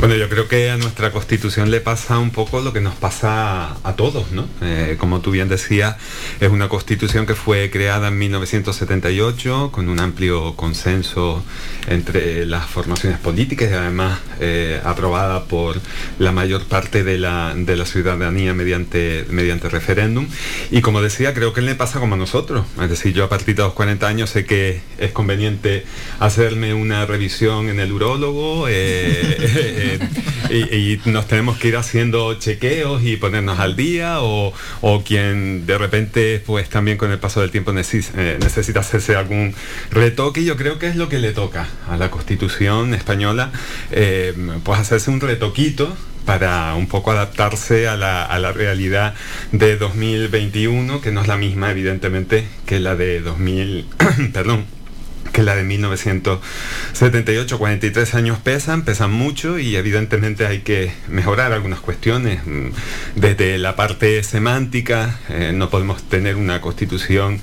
Bueno, 0.00 0.14
yo 0.14 0.28
creo 0.28 0.48
que 0.48 0.70
a 0.70 0.76
nuestra 0.76 1.12
constitución 1.12 1.70
le 1.70 1.80
pasa 1.80 2.18
un 2.18 2.30
poco 2.30 2.60
lo 2.60 2.72
que 2.72 2.80
nos 2.80 2.94
pasa 2.94 3.76
a 3.82 3.96
todos, 3.96 4.30
¿no? 4.30 4.48
Eh, 4.62 4.96
como 4.98 5.20
tú 5.20 5.30
bien 5.30 5.48
decías, 5.48 5.96
es 6.40 6.50
una 6.50 6.68
constitución 6.68 7.26
que 7.26 7.34
fue 7.34 7.70
creada 7.70 8.08
en 8.08 8.18
1978 8.18 9.70
con 9.72 9.88
un 9.88 9.98
amplio 10.00 10.54
consenso 10.54 11.44
entre 11.88 12.46
las 12.46 12.66
formaciones 12.66 13.18
políticas 13.18 13.70
y 13.70 13.74
además 13.74 14.20
aprobada 14.84 15.44
por 15.44 15.80
la 16.18 16.32
mayor 16.32 16.64
parte 16.64 17.02
de 17.02 17.18
la, 17.18 17.47
de 17.54 17.76
la 17.76 17.86
ciudadanía 17.86 18.54
mediante, 18.54 19.24
mediante 19.30 19.68
referéndum. 19.68 20.26
Y 20.70 20.80
como 20.80 21.02
decía, 21.02 21.34
creo 21.34 21.52
que 21.52 21.60
le 21.60 21.74
pasa 21.74 22.00
como 22.00 22.14
a 22.14 22.18
nosotros. 22.18 22.66
Es 22.80 22.90
decir, 22.90 23.12
yo 23.12 23.24
a 23.24 23.28
partir 23.28 23.54
de 23.56 23.62
los 23.62 23.72
40 23.72 24.06
años 24.06 24.30
sé 24.30 24.44
que 24.44 24.80
es 24.98 25.12
conveniente 25.12 25.84
hacerme 26.20 26.74
una 26.74 27.06
revisión 27.06 27.68
en 27.68 27.80
el 27.80 27.92
urólogo. 27.92 28.68
eh, 28.68 29.98
eh, 29.98 29.98
y, 30.50 31.00
nos 31.08 31.26
tenemos 31.26 31.58
que 31.58 31.68
ir 31.68 31.76
haciendo 31.76 32.34
chequeos 32.34 33.02
y 33.02 33.16
ponernos 33.16 33.58
al 33.58 33.76
día 33.76 34.20
o, 34.20 34.52
o 34.80 35.02
quien 35.02 35.66
de 35.66 35.78
repente 35.78 36.42
pues 36.44 36.68
también 36.68 36.98
con 36.98 37.10
el 37.10 37.18
paso 37.18 37.40
del 37.40 37.50
tiempo 37.50 37.72
eh, 37.72 38.38
necesita 38.40 38.80
hacerse 38.80 39.16
algún 39.16 39.54
retoque 39.90 40.44
yo 40.44 40.56
creo 40.56 40.78
que 40.78 40.88
es 40.88 40.96
lo 40.96 41.08
que 41.08 41.18
le 41.18 41.32
toca 41.32 41.68
a 41.88 41.96
la 41.96 42.10
constitución 42.10 42.94
española 42.94 43.50
eh, 43.90 44.34
pues 44.64 44.78
hacerse 44.78 45.10
un 45.10 45.20
retoquito 45.20 45.94
para 46.24 46.74
un 46.74 46.88
poco 46.88 47.10
adaptarse 47.10 47.88
a 47.88 47.96
la, 47.96 48.24
a 48.24 48.38
la 48.38 48.52
realidad 48.52 49.14
de 49.52 49.76
2021 49.76 51.00
que 51.00 51.12
no 51.12 51.22
es 51.22 51.28
la 51.28 51.36
misma 51.36 51.70
evidentemente 51.70 52.46
que 52.66 52.80
la 52.80 52.96
de 52.96 53.20
2000 53.20 53.86
perdón 54.32 54.78
que 55.32 55.42
la 55.42 55.54
de 55.54 55.64
1978, 55.64 57.58
43 57.58 58.14
años 58.14 58.38
pesan, 58.38 58.82
pesan 58.82 59.12
mucho 59.12 59.58
y 59.58 59.76
evidentemente 59.76 60.46
hay 60.46 60.60
que 60.60 60.92
mejorar 61.08 61.52
algunas 61.52 61.80
cuestiones. 61.80 62.44
mm, 62.44 62.70
Desde 63.14 63.58
la 63.58 63.76
parte 63.76 64.22
semántica, 64.22 65.18
eh, 65.28 65.52
no 65.54 65.70
podemos 65.70 66.02
tener 66.02 66.36
una 66.36 66.60
constitución 66.60 67.40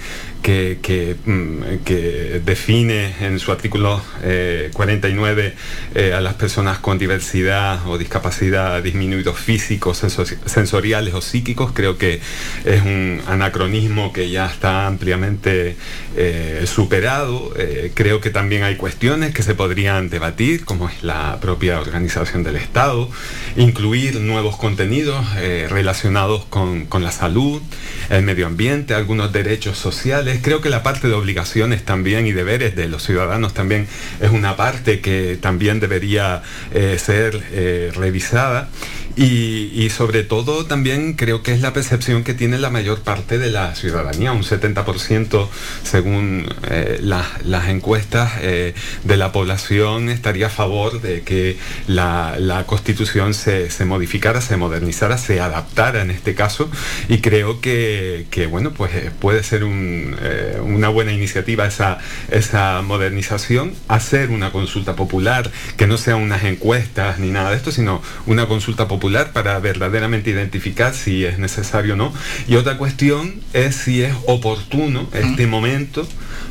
mm, 0.51 1.83
que 1.83 2.41
define 2.45 3.15
en 3.21 3.39
su 3.39 3.51
artículo 3.51 4.01
eh, 4.23 4.69
49 4.73 5.53
eh, 5.95 6.13
a 6.13 6.21
las 6.21 6.35
personas 6.35 6.79
con 6.79 6.97
diversidad 6.97 7.85
o 7.87 7.97
discapacidad 7.97 8.81
disminuidos 8.83 9.39
físicos, 9.39 10.03
sensor- 10.03 10.37
sensoriales 10.45 11.13
o 11.13 11.21
psíquicos. 11.21 11.71
Creo 11.73 11.97
que 11.97 12.19
es 12.63 12.81
un 12.81 13.21
anacronismo 13.27 14.13
que 14.13 14.29
ya 14.29 14.45
está 14.45 14.87
ampliamente 14.87 15.75
eh, 16.15 16.63
superado. 16.67 17.53
Eh, 17.57 17.91
creo 17.93 18.21
que 18.21 18.29
también 18.29 18.63
hay 18.63 18.75
cuestiones 18.75 19.33
que 19.33 19.43
se 19.43 19.55
podrían 19.55 20.09
debatir, 20.09 20.65
como 20.65 20.89
es 20.89 21.03
la 21.03 21.39
propia 21.41 21.79
organización 21.79 22.43
del 22.43 22.55
Estado, 22.55 23.09
incluir 23.57 24.19
nuevos 24.19 24.57
contenidos 24.57 25.25
eh, 25.37 25.67
relacionados 25.69 26.45
con 26.45 27.03
la 27.03 27.11
salud, 27.11 27.61
el 28.09 28.23
medio 28.23 28.47
ambiente, 28.47 28.93
algunos 28.93 29.31
derechos 29.33 29.77
sociales. 29.77 30.34
Creo 30.41 30.61
que 30.61 30.69
la 30.69 30.83
parte 30.83 31.07
de 31.07 31.13
obligaciones 31.13 31.83
también 31.83 32.27
y 32.27 32.31
deberes 32.31 32.75
de 32.75 32.87
los 32.87 33.03
ciudadanos 33.03 33.53
también 33.53 33.87
es 34.21 34.31
una 34.31 34.55
parte 34.55 35.01
que 35.01 35.37
también 35.39 35.79
debería 35.79 36.41
eh, 36.73 36.97
ser 36.99 37.41
eh, 37.51 37.91
revisada. 37.95 38.69
Y, 39.17 39.71
y 39.73 39.89
sobre 39.91 40.23
todo 40.23 40.65
también 40.65 41.13
creo 41.13 41.41
que 41.41 41.53
es 41.53 41.61
la 41.61 41.71
percepción 41.71 42.25
que 42.25 42.33
tiene 42.33 42.57
la 42.57 42.69
mayor 42.69 42.99
parte 42.99 43.37
de 43.37 43.49
la 43.49 43.73
ciudadanía, 43.73 44.33
un 44.33 44.43
70% 44.43 45.47
según 45.83 46.45
eh, 46.69 46.99
la- 47.01 47.25
las 47.45 47.69
encuestas 47.69 48.33
eh, 48.41 48.73
de 49.05 49.15
la 49.15 49.31
población 49.31 50.09
estaría 50.09 50.47
a 50.47 50.49
favor 50.49 50.99
de 51.01 51.21
que 51.21 51.55
la, 51.87 52.35
la 52.39 52.65
constitución 52.65 53.33
se, 53.33 53.69
se 53.71 53.85
modificara, 53.85 54.41
se 54.41 54.57
modernizara, 54.57 55.17
se 55.17 55.39
adaptara 55.39 56.01
en 56.01 56.11
este 56.11 56.35
caso. 56.35 56.69
Y 57.07 57.19
creo 57.19 57.61
que, 57.61 58.25
que, 58.31 58.47
bueno, 58.47 58.71
pues 58.73 58.93
eh, 58.95 59.11
puede 59.17 59.43
ser 59.43 59.63
un, 59.63 60.13
eh, 60.21 60.59
una 60.61 60.89
buena 60.89 61.13
iniciativa 61.13 61.65
esa, 61.65 61.99
esa 62.31 62.81
modernización, 62.81 63.75
hacer 63.87 64.29
una 64.29 64.51
consulta 64.51 64.97
popular, 64.97 65.49
que 65.77 65.87
no 65.87 65.97
sean 65.97 66.17
unas 66.21 66.43
encuestas 66.43 67.17
ni 67.19 67.29
nada 67.29 67.51
de 67.51 67.55
esto, 67.55 67.71
sino 67.71 68.01
una 68.25 68.45
consulta 68.47 68.89
popular 68.89 69.04
para 69.33 69.59
verdaderamente 69.59 70.29
identificar 70.29 70.93
si 70.93 71.25
es 71.25 71.39
necesario 71.39 71.93
o 71.93 71.97
no. 71.97 72.13
Y 72.47 72.55
otra 72.55 72.77
cuestión 72.77 73.41
es 73.53 73.75
si 73.75 74.01
es 74.03 74.13
oportuno 74.27 75.07
este 75.13 75.47
momento 75.47 76.07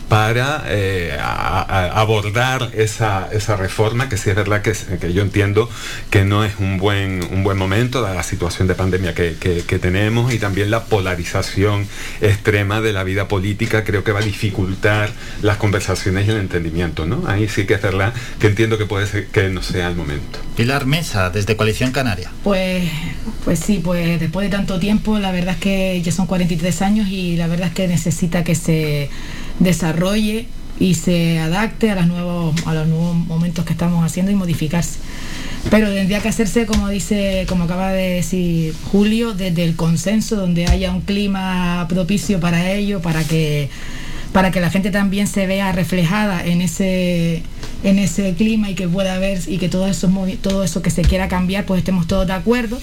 para 0.09 0.65
eh, 0.69 1.17
a- 1.21 1.61
a- 1.63 2.01
abordar 2.01 2.71
esa, 2.75 3.29
esa 3.33 3.57
reforma, 3.57 4.09
que 4.09 4.17
sí 4.17 4.31
es 4.31 4.37
verdad 4.37 4.63
que, 4.63 4.75
yo 5.13 5.23
entiendo 5.23 5.69
que 6.11 6.25
no 6.25 6.45
es 6.45 6.55
un 6.59 6.79
buen, 6.79 7.23
un 7.33 7.43
buen 7.43 7.57
momento, 7.59 8.03
dada 8.03 8.15
la 8.15 8.23
situación 8.23 8.69
de 8.69 8.75
pandemia 8.75 9.15
que, 9.15 9.35
que- 9.41 9.63
que 9.63 9.79
tenemos 9.79 10.33
y 10.33 10.39
también 10.39 10.71
la 10.71 10.85
polarización 10.85 11.87
extrema 12.21 12.81
de 12.81 12.93
la 12.93 13.03
vida 13.05 13.29
política, 13.29 13.85
creo 13.85 14.05
que 14.05 14.13
va 14.13 14.21
a 14.21 14.25
dificultar 14.25 15.11
las 15.43 15.57
conversaciones 15.57 16.27
y 16.27 16.31
el 16.31 16.37
entendimiento, 16.39 17.07
¿no? 17.07 17.25
Ahí 17.27 17.49
sí 17.49 17.67
que 17.67 17.75
es 17.75 17.83
verdad 17.83 18.13
que 18.39 18.47
entiendo 18.49 18.79
que 18.79 18.87
puede 18.87 19.07
ser 19.07 19.27
que 19.29 19.49
no 19.49 19.63
sea 19.63 19.89
el 19.89 19.97
momento. 19.97 20.39
Pilar 20.57 20.87
Mesa, 20.87 21.31
desde 21.31 21.57
Coalición 21.57 21.91
Canaria. 21.93 22.31
Pues, 22.45 22.85
pues 23.45 23.59
sí, 23.59 23.81
pues 23.83 24.21
después 24.21 24.49
de 24.49 24.57
tanto 24.57 24.79
tiempo, 24.79 25.19
la 25.19 25.33
verdad 25.33 25.55
es 25.55 25.61
que 25.61 26.03
ya 26.03 26.13
son 26.13 26.27
43 26.27 26.83
años 26.83 27.09
y 27.09 27.37
la 27.37 27.47
verdad 27.47 27.69
es 27.69 27.75
que 27.75 27.89
necesita 27.89 28.45
que 28.45 28.55
se 28.55 29.11
desarrolle 29.59 30.47
y 30.79 30.95
se 30.95 31.39
adapte 31.39 31.91
a 31.91 31.95
los 31.95 32.07
nuevos, 32.07 32.55
a 32.67 32.75
los 32.75 32.89
nuevos 32.89 33.15
momentos 33.15 33.65
que 33.65 33.73
estamos 33.73 34.05
haciendo 34.05 34.33
y 34.33 34.35
modificarse. 34.35 34.99
Pero 35.71 35.93
tendría 35.93 36.21
que 36.21 36.29
hacerse, 36.29 36.67
como 36.67 36.89
dice, 36.89 37.47
como 37.49 37.65
acaba 37.65 37.91
de 37.91 38.11
decir 38.11 38.75
Julio, 38.91 39.33
desde 39.33 39.65
el 39.65 39.77
consenso, 39.77 40.37
donde 40.37 40.67
haya 40.67 40.93
un 40.93 41.01
clima 41.01 41.87
propicio 41.89 42.41
para 42.41 42.71
ello, 42.73 43.01
para 43.01 43.25
que 43.25 43.71
para 44.35 44.51
que 44.51 44.61
la 44.61 44.69
gente 44.69 44.91
también 44.91 45.29
se 45.29 45.47
vea 45.47 45.71
reflejada 45.71 46.45
en 46.45 46.61
ese 46.61 47.43
en 47.85 48.01
ese 48.01 48.35
clima 48.35 48.69
y 48.69 48.75
que 48.75 48.89
pueda 48.89 49.17
ver 49.19 49.41
y 49.47 49.59
que 49.59 49.69
todo 49.69 49.87
eso 49.87 50.11
todo 50.43 50.65
eso 50.65 50.83
que 50.83 50.91
se 50.91 51.03
quiera 51.03 51.29
cambiar 51.29 51.67
pues 51.67 51.79
estemos 51.79 52.09
todos 52.09 52.27
de 52.27 52.33
acuerdo 52.33 52.81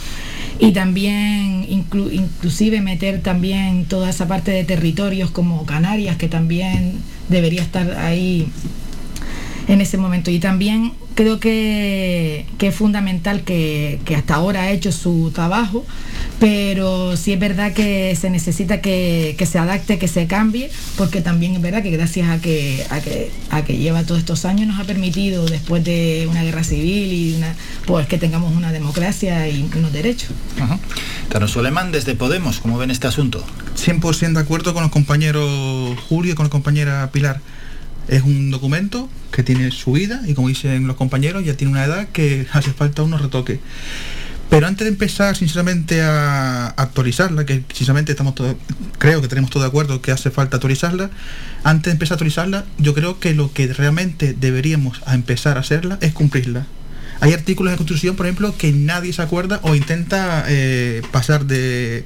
y 0.59 0.71
también 0.71 1.67
inclu- 1.67 2.13
inclusive 2.13 2.79
meter 2.79 3.21
también 3.21 3.83
toda 3.85 4.09
esa 4.11 4.29
parte 4.29 4.51
de 4.51 4.63
territorios 4.63 5.29
como 5.29 5.65
Canarias 5.65 6.15
que 6.15 6.29
también 6.29 6.93
debería 7.27 7.61
estar 7.61 7.97
ahí 7.97 8.47
en 9.67 9.81
ese 9.81 9.97
momento. 9.97 10.31
Y 10.31 10.39
también 10.39 10.93
creo 11.15 11.39
que, 11.39 12.45
que 12.57 12.67
es 12.67 12.75
fundamental 12.75 13.41
que, 13.43 13.99
que 14.05 14.15
hasta 14.15 14.35
ahora 14.35 14.63
ha 14.63 14.71
hecho 14.71 14.91
su 14.91 15.31
trabajo, 15.33 15.85
pero 16.39 17.15
sí 17.17 17.33
es 17.33 17.39
verdad 17.39 17.73
que 17.73 18.15
se 18.19 18.29
necesita 18.29 18.81
que, 18.81 19.35
que 19.37 19.45
se 19.45 19.59
adapte, 19.59 19.99
que 19.99 20.07
se 20.07 20.27
cambie, 20.27 20.69
porque 20.97 21.21
también 21.21 21.55
es 21.55 21.61
verdad 21.61 21.83
que 21.83 21.91
gracias 21.91 22.29
a 22.29 22.39
que, 22.39 22.85
a 22.89 22.99
que, 22.99 23.31
a 23.49 23.63
que 23.63 23.77
lleva 23.77 24.03
todos 24.03 24.19
estos 24.19 24.45
años 24.45 24.67
nos 24.67 24.79
ha 24.79 24.83
permitido, 24.85 25.45
después 25.45 25.83
de 25.83 26.27
una 26.29 26.43
guerra 26.43 26.63
civil, 26.63 27.13
y 27.13 27.35
una, 27.35 27.55
pues 27.85 28.07
que 28.07 28.17
tengamos 28.17 28.55
una 28.55 28.71
democracia 28.71 29.47
y 29.47 29.69
unos 29.75 29.93
derechos. 29.93 30.31
Ajá. 30.59 30.79
Carlos 31.29 31.51
Suleman, 31.51 31.91
desde 31.91 32.15
Podemos, 32.15 32.59
¿cómo 32.59 32.77
ven 32.77 32.91
este 32.91 33.07
asunto? 33.07 33.43
100% 33.77 34.33
de 34.33 34.39
acuerdo 34.39 34.73
con 34.73 34.83
los 34.83 34.91
compañeros 34.91 35.97
Julio 36.09 36.33
y 36.33 36.35
con 36.35 36.45
la 36.45 36.49
compañera 36.49 37.09
Pilar. 37.11 37.41
Es 38.11 38.23
un 38.23 38.51
documento 38.51 39.09
que 39.31 39.41
tiene 39.41 39.71
su 39.71 39.93
vida 39.93 40.21
y 40.27 40.33
como 40.33 40.49
dicen 40.49 40.85
los 40.85 40.97
compañeros 40.97 41.45
ya 41.45 41.55
tiene 41.55 41.71
una 41.71 41.85
edad 41.85 42.09
que 42.09 42.45
hace 42.53 42.71
falta 42.73 43.01
unos 43.01 43.21
retoques. 43.21 43.59
Pero 44.49 44.67
antes 44.67 44.83
de 44.83 44.89
empezar 44.89 45.37
sinceramente 45.37 46.01
a 46.01 46.67
actualizarla, 46.67 47.45
que 47.45 47.63
sinceramente 47.73 48.11
estamos 48.11 48.35
todos, 48.35 48.57
creo 48.97 49.21
que 49.21 49.29
tenemos 49.29 49.49
todo 49.49 49.63
de 49.63 49.69
acuerdo 49.69 50.01
que 50.01 50.11
hace 50.11 50.29
falta 50.29 50.57
actualizarla, 50.57 51.09
antes 51.63 51.85
de 51.85 51.91
empezar 51.91 52.15
a 52.15 52.15
actualizarla, 52.15 52.65
yo 52.77 52.93
creo 52.93 53.17
que 53.17 53.33
lo 53.33 53.53
que 53.53 53.71
realmente 53.71 54.35
deberíamos 54.37 55.01
empezar 55.07 55.55
a 55.55 55.61
hacerla 55.61 55.97
es 56.01 56.11
cumplirla. 56.11 56.67
Hay 57.21 57.31
artículos 57.31 57.71
de 57.71 57.77
Constitución, 57.77 58.17
por 58.17 58.25
ejemplo, 58.25 58.53
que 58.57 58.73
nadie 58.73 59.13
se 59.13 59.21
acuerda 59.21 59.61
o 59.63 59.73
intenta 59.73 60.43
eh, 60.49 61.01
pasar 61.11 61.45
de, 61.45 62.03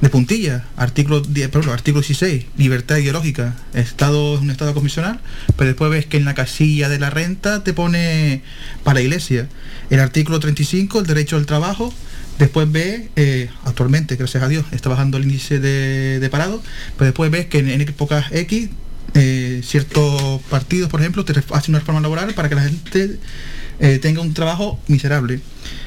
de 0.00 0.08
puntilla. 0.08 0.64
Artículo, 0.76 1.20
10, 1.20 1.48
por 1.48 1.60
ejemplo, 1.60 1.72
artículo 1.72 2.02
16, 2.02 2.46
libertad 2.56 2.96
ideológica. 2.96 3.56
Estado 3.74 4.34
es 4.34 4.40
un 4.40 4.50
estado 4.50 4.74
comisional, 4.74 5.20
pero 5.56 5.68
después 5.68 5.90
ves 5.90 6.06
que 6.06 6.16
en 6.16 6.24
la 6.24 6.34
casilla 6.34 6.88
de 6.88 6.98
la 6.98 7.10
renta 7.10 7.62
te 7.62 7.72
pone 7.72 8.42
para 8.84 8.94
la 8.94 9.02
iglesia. 9.02 9.48
El 9.90 10.00
artículo 10.00 10.40
35, 10.40 11.00
el 11.00 11.06
derecho 11.06 11.36
al 11.36 11.46
trabajo. 11.46 11.92
Después 12.38 12.72
ves, 12.72 13.02
eh, 13.16 13.50
actualmente, 13.64 14.16
gracias 14.16 14.42
a 14.42 14.48
Dios, 14.48 14.64
está 14.72 14.88
bajando 14.88 15.18
el 15.18 15.24
índice 15.24 15.60
de, 15.60 16.20
de 16.20 16.30
parado, 16.30 16.62
pero 16.96 17.06
después 17.06 17.30
ves 17.30 17.46
que 17.46 17.58
en, 17.58 17.80
épocas 17.82 18.32
X, 18.32 18.70
eh, 19.12 19.60
ciertos 19.62 20.40
partidos, 20.48 20.88
por 20.88 21.00
ejemplo, 21.00 21.22
te 21.26 21.32
hacen 21.32 21.74
una 21.74 21.80
reforma 21.80 22.00
laboral 22.00 22.32
para 22.32 22.48
que 22.48 22.54
la 22.54 22.62
gente 22.62 23.18
eh, 23.78 23.98
tenga 23.98 24.22
un 24.22 24.32
trabajo 24.32 24.80
miserable. 24.88 25.40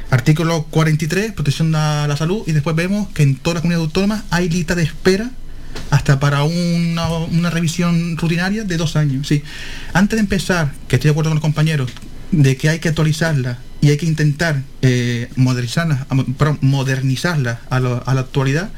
Artículo 0.10 0.64
43, 0.70 1.32
protección 1.32 1.74
a 1.76 2.08
la 2.08 2.18
salud, 2.18 2.44
y 2.46 2.52
después 2.52 2.76
vemos 2.76 3.08
que 3.10 3.24
en 3.24 3.36
todas 3.36 3.56
las 3.56 3.62
comunidades 3.62 3.88
autónomas 3.88 4.24
hay 4.30 4.50
lista 4.50 4.76
de 4.76 4.84
espera 4.84 5.32
hasta 5.90 6.20
para 6.20 6.44
una, 6.44 7.50
revisión 7.50 8.18
rutinaria 8.18 8.64
de 8.64 8.78
dos 8.78 8.96
años. 8.96 9.28
Sí. 9.28 9.44
Antes 9.94 10.18
de 10.18 10.22
empezar, 10.22 10.72
que 10.88 10.96
estoy 10.96 11.10
de 11.10 11.12
acuerdo 11.12 11.30
con 11.32 11.36
los 11.36 11.42
compañeros, 11.42 11.92
de 12.32 12.58
que 12.58 12.70
hay 12.70 12.80
que 12.80 12.90
actualizarla 12.90 13.60
y 13.82 13.90
hay 13.90 13.98
que 13.98 14.06
intentar 14.06 14.62
eh, 14.82 15.30
modernizarla, 15.36 16.08
modernizarla 16.62 17.62
a 17.70 17.80
la 17.80 18.22
actualidad, 18.22 18.72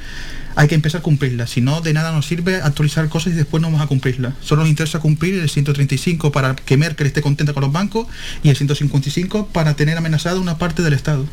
hay 0.56 0.68
que 0.68 0.76
empezar 0.76 1.00
a 1.00 1.04
cumplirla. 1.04 1.48
Si 1.48 1.62
no, 1.62 1.82
de 1.82 1.94
nada 1.94 2.12
nos 2.12 2.26
sirve 2.26 2.62
actualizar 2.62 3.08
cosas 3.10 3.34
y 3.34 3.36
después 3.36 3.62
no 3.62 3.68
vamos 3.68 3.82
a 3.82 3.88
cumplirlas. 3.88 4.34
Solo 4.42 4.62
nos 4.62 4.70
interesa 4.70 5.00
cumplir 5.00 5.36
el 5.36 5.50
135 5.50 6.32
para 6.32 6.56
que 6.56 6.78
Merkel 6.78 7.08
esté 7.08 7.22
contenta 7.22 7.54
con 7.54 7.62
los 7.62 7.72
bancos 7.72 8.08
y 8.44 8.50
el 8.50 8.56
155 8.56 9.48
para 9.48 9.76
tener 9.76 9.98
amenazada 9.98 10.40
una 10.40 10.58
parte 10.58 10.82
del 10.82 10.94
Estado. 10.94 11.26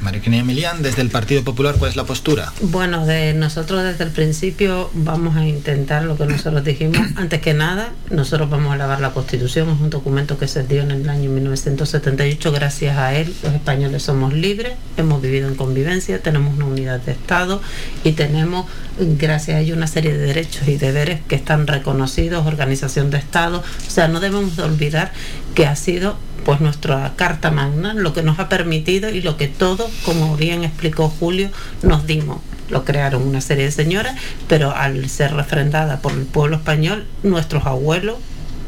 María 0.00 0.18
Eugenia 0.18 0.40
Emilián, 0.40 0.82
desde 0.82 1.02
el 1.02 1.10
Partido 1.10 1.44
Popular, 1.44 1.74
¿cuál 1.78 1.90
es 1.90 1.96
la 1.96 2.04
postura? 2.04 2.52
Bueno, 2.62 3.06
de 3.06 3.34
nosotros 3.34 3.82
desde 3.84 4.04
el 4.04 4.10
principio 4.10 4.90
vamos 4.94 5.36
a 5.36 5.46
intentar 5.46 6.04
lo 6.04 6.16
que 6.16 6.26
nosotros 6.26 6.64
dijimos. 6.64 6.98
Antes 7.16 7.40
que 7.40 7.54
nada, 7.54 7.92
nosotros 8.10 8.48
vamos 8.48 8.72
a 8.72 8.76
lavar 8.76 9.00
la 9.00 9.10
Constitución. 9.10 9.68
Es 9.70 9.80
un 9.80 9.90
documento 9.90 10.38
que 10.38 10.48
se 10.48 10.62
dio 10.62 10.82
en 10.82 10.90
el 10.90 11.08
año 11.08 11.30
1978. 11.30 12.52
Gracias 12.52 12.96
a 12.96 13.14
él, 13.14 13.34
los 13.42 13.52
españoles 13.52 14.02
somos 14.02 14.32
libres, 14.32 14.72
hemos 14.96 15.20
vivido 15.20 15.48
en 15.48 15.54
convivencia, 15.54 16.22
tenemos 16.22 16.54
una 16.54 16.66
unidad 16.66 17.00
de 17.00 17.12
Estado 17.12 17.60
y 18.04 18.12
tenemos, 18.12 18.66
gracias 18.98 19.56
a 19.56 19.60
ello, 19.60 19.74
una 19.74 19.86
serie 19.86 20.12
de 20.12 20.18
derechos 20.18 20.68
y 20.68 20.76
deberes 20.76 21.20
que 21.28 21.34
están 21.34 21.66
reconocidos, 21.66 22.46
organización 22.46 23.10
de 23.10 23.18
Estado. 23.18 23.58
O 23.86 23.90
sea, 23.90 24.08
no 24.08 24.20
debemos 24.20 24.56
de 24.56 24.62
olvidar 24.62 25.12
que 25.54 25.66
ha 25.66 25.76
sido 25.76 26.16
pues 26.44 26.60
nuestra 26.60 27.12
carta 27.16 27.50
magna, 27.50 27.94
lo 27.94 28.12
que 28.12 28.22
nos 28.22 28.38
ha 28.38 28.48
permitido 28.48 29.10
y 29.10 29.22
lo 29.22 29.36
que 29.36 29.48
todos, 29.48 29.90
como 30.04 30.36
bien 30.36 30.64
explicó 30.64 31.08
Julio, 31.08 31.50
nos 31.82 32.06
dimos. 32.06 32.38
Lo 32.68 32.84
crearon 32.84 33.22
una 33.22 33.40
serie 33.40 33.64
de 33.64 33.72
señoras, 33.72 34.16
pero 34.48 34.74
al 34.74 35.08
ser 35.08 35.34
refrendada 35.34 36.00
por 36.00 36.12
el 36.12 36.24
pueblo 36.24 36.56
español, 36.56 37.06
nuestros 37.22 37.66
abuelos 37.66 38.16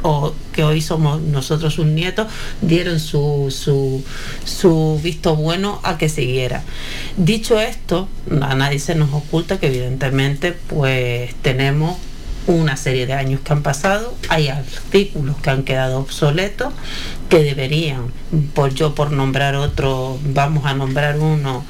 o 0.03 0.35
que 0.53 0.65
hoy 0.65 0.81
somos 0.81 1.21
nosotros 1.21 1.75
sus 1.75 1.87
nietos, 1.87 2.27
dieron 2.61 2.99
su, 3.01 3.55
su, 3.57 4.05
su 4.45 5.01
visto 5.03 5.37
bueno 5.37 5.81
a 5.85 5.97
que 5.99 6.09
siguiera. 6.09 6.63
Dicho 7.17 7.61
esto, 7.61 8.09
a 8.41 8.55
nadie 8.55 8.81
se 8.81 8.95
nos 8.95 9.13
oculta 9.13 9.59
que 9.59 9.69
evidentemente 9.69 10.53
pues 10.53 11.35
tenemos 11.43 11.97
una 12.47 12.77
serie 12.77 13.07
de 13.07 13.13
años 13.13 13.41
que 13.41 13.53
han 13.53 13.63
pasado, 13.63 14.15
hay 14.29 14.49
artículos 14.49 15.37
que 15.37 15.51
han 15.51 15.63
quedado 15.63 15.99
obsoletos, 15.99 16.73
que 17.29 17.43
deberían, 17.43 18.13
por 18.55 18.75
yo 18.75 18.95
por 18.95 19.13
nombrar 19.13 19.55
otro, 19.55 20.19
vamos 20.25 20.67
a 20.67 20.75
nombrar 20.75 21.19
uno 21.19 21.65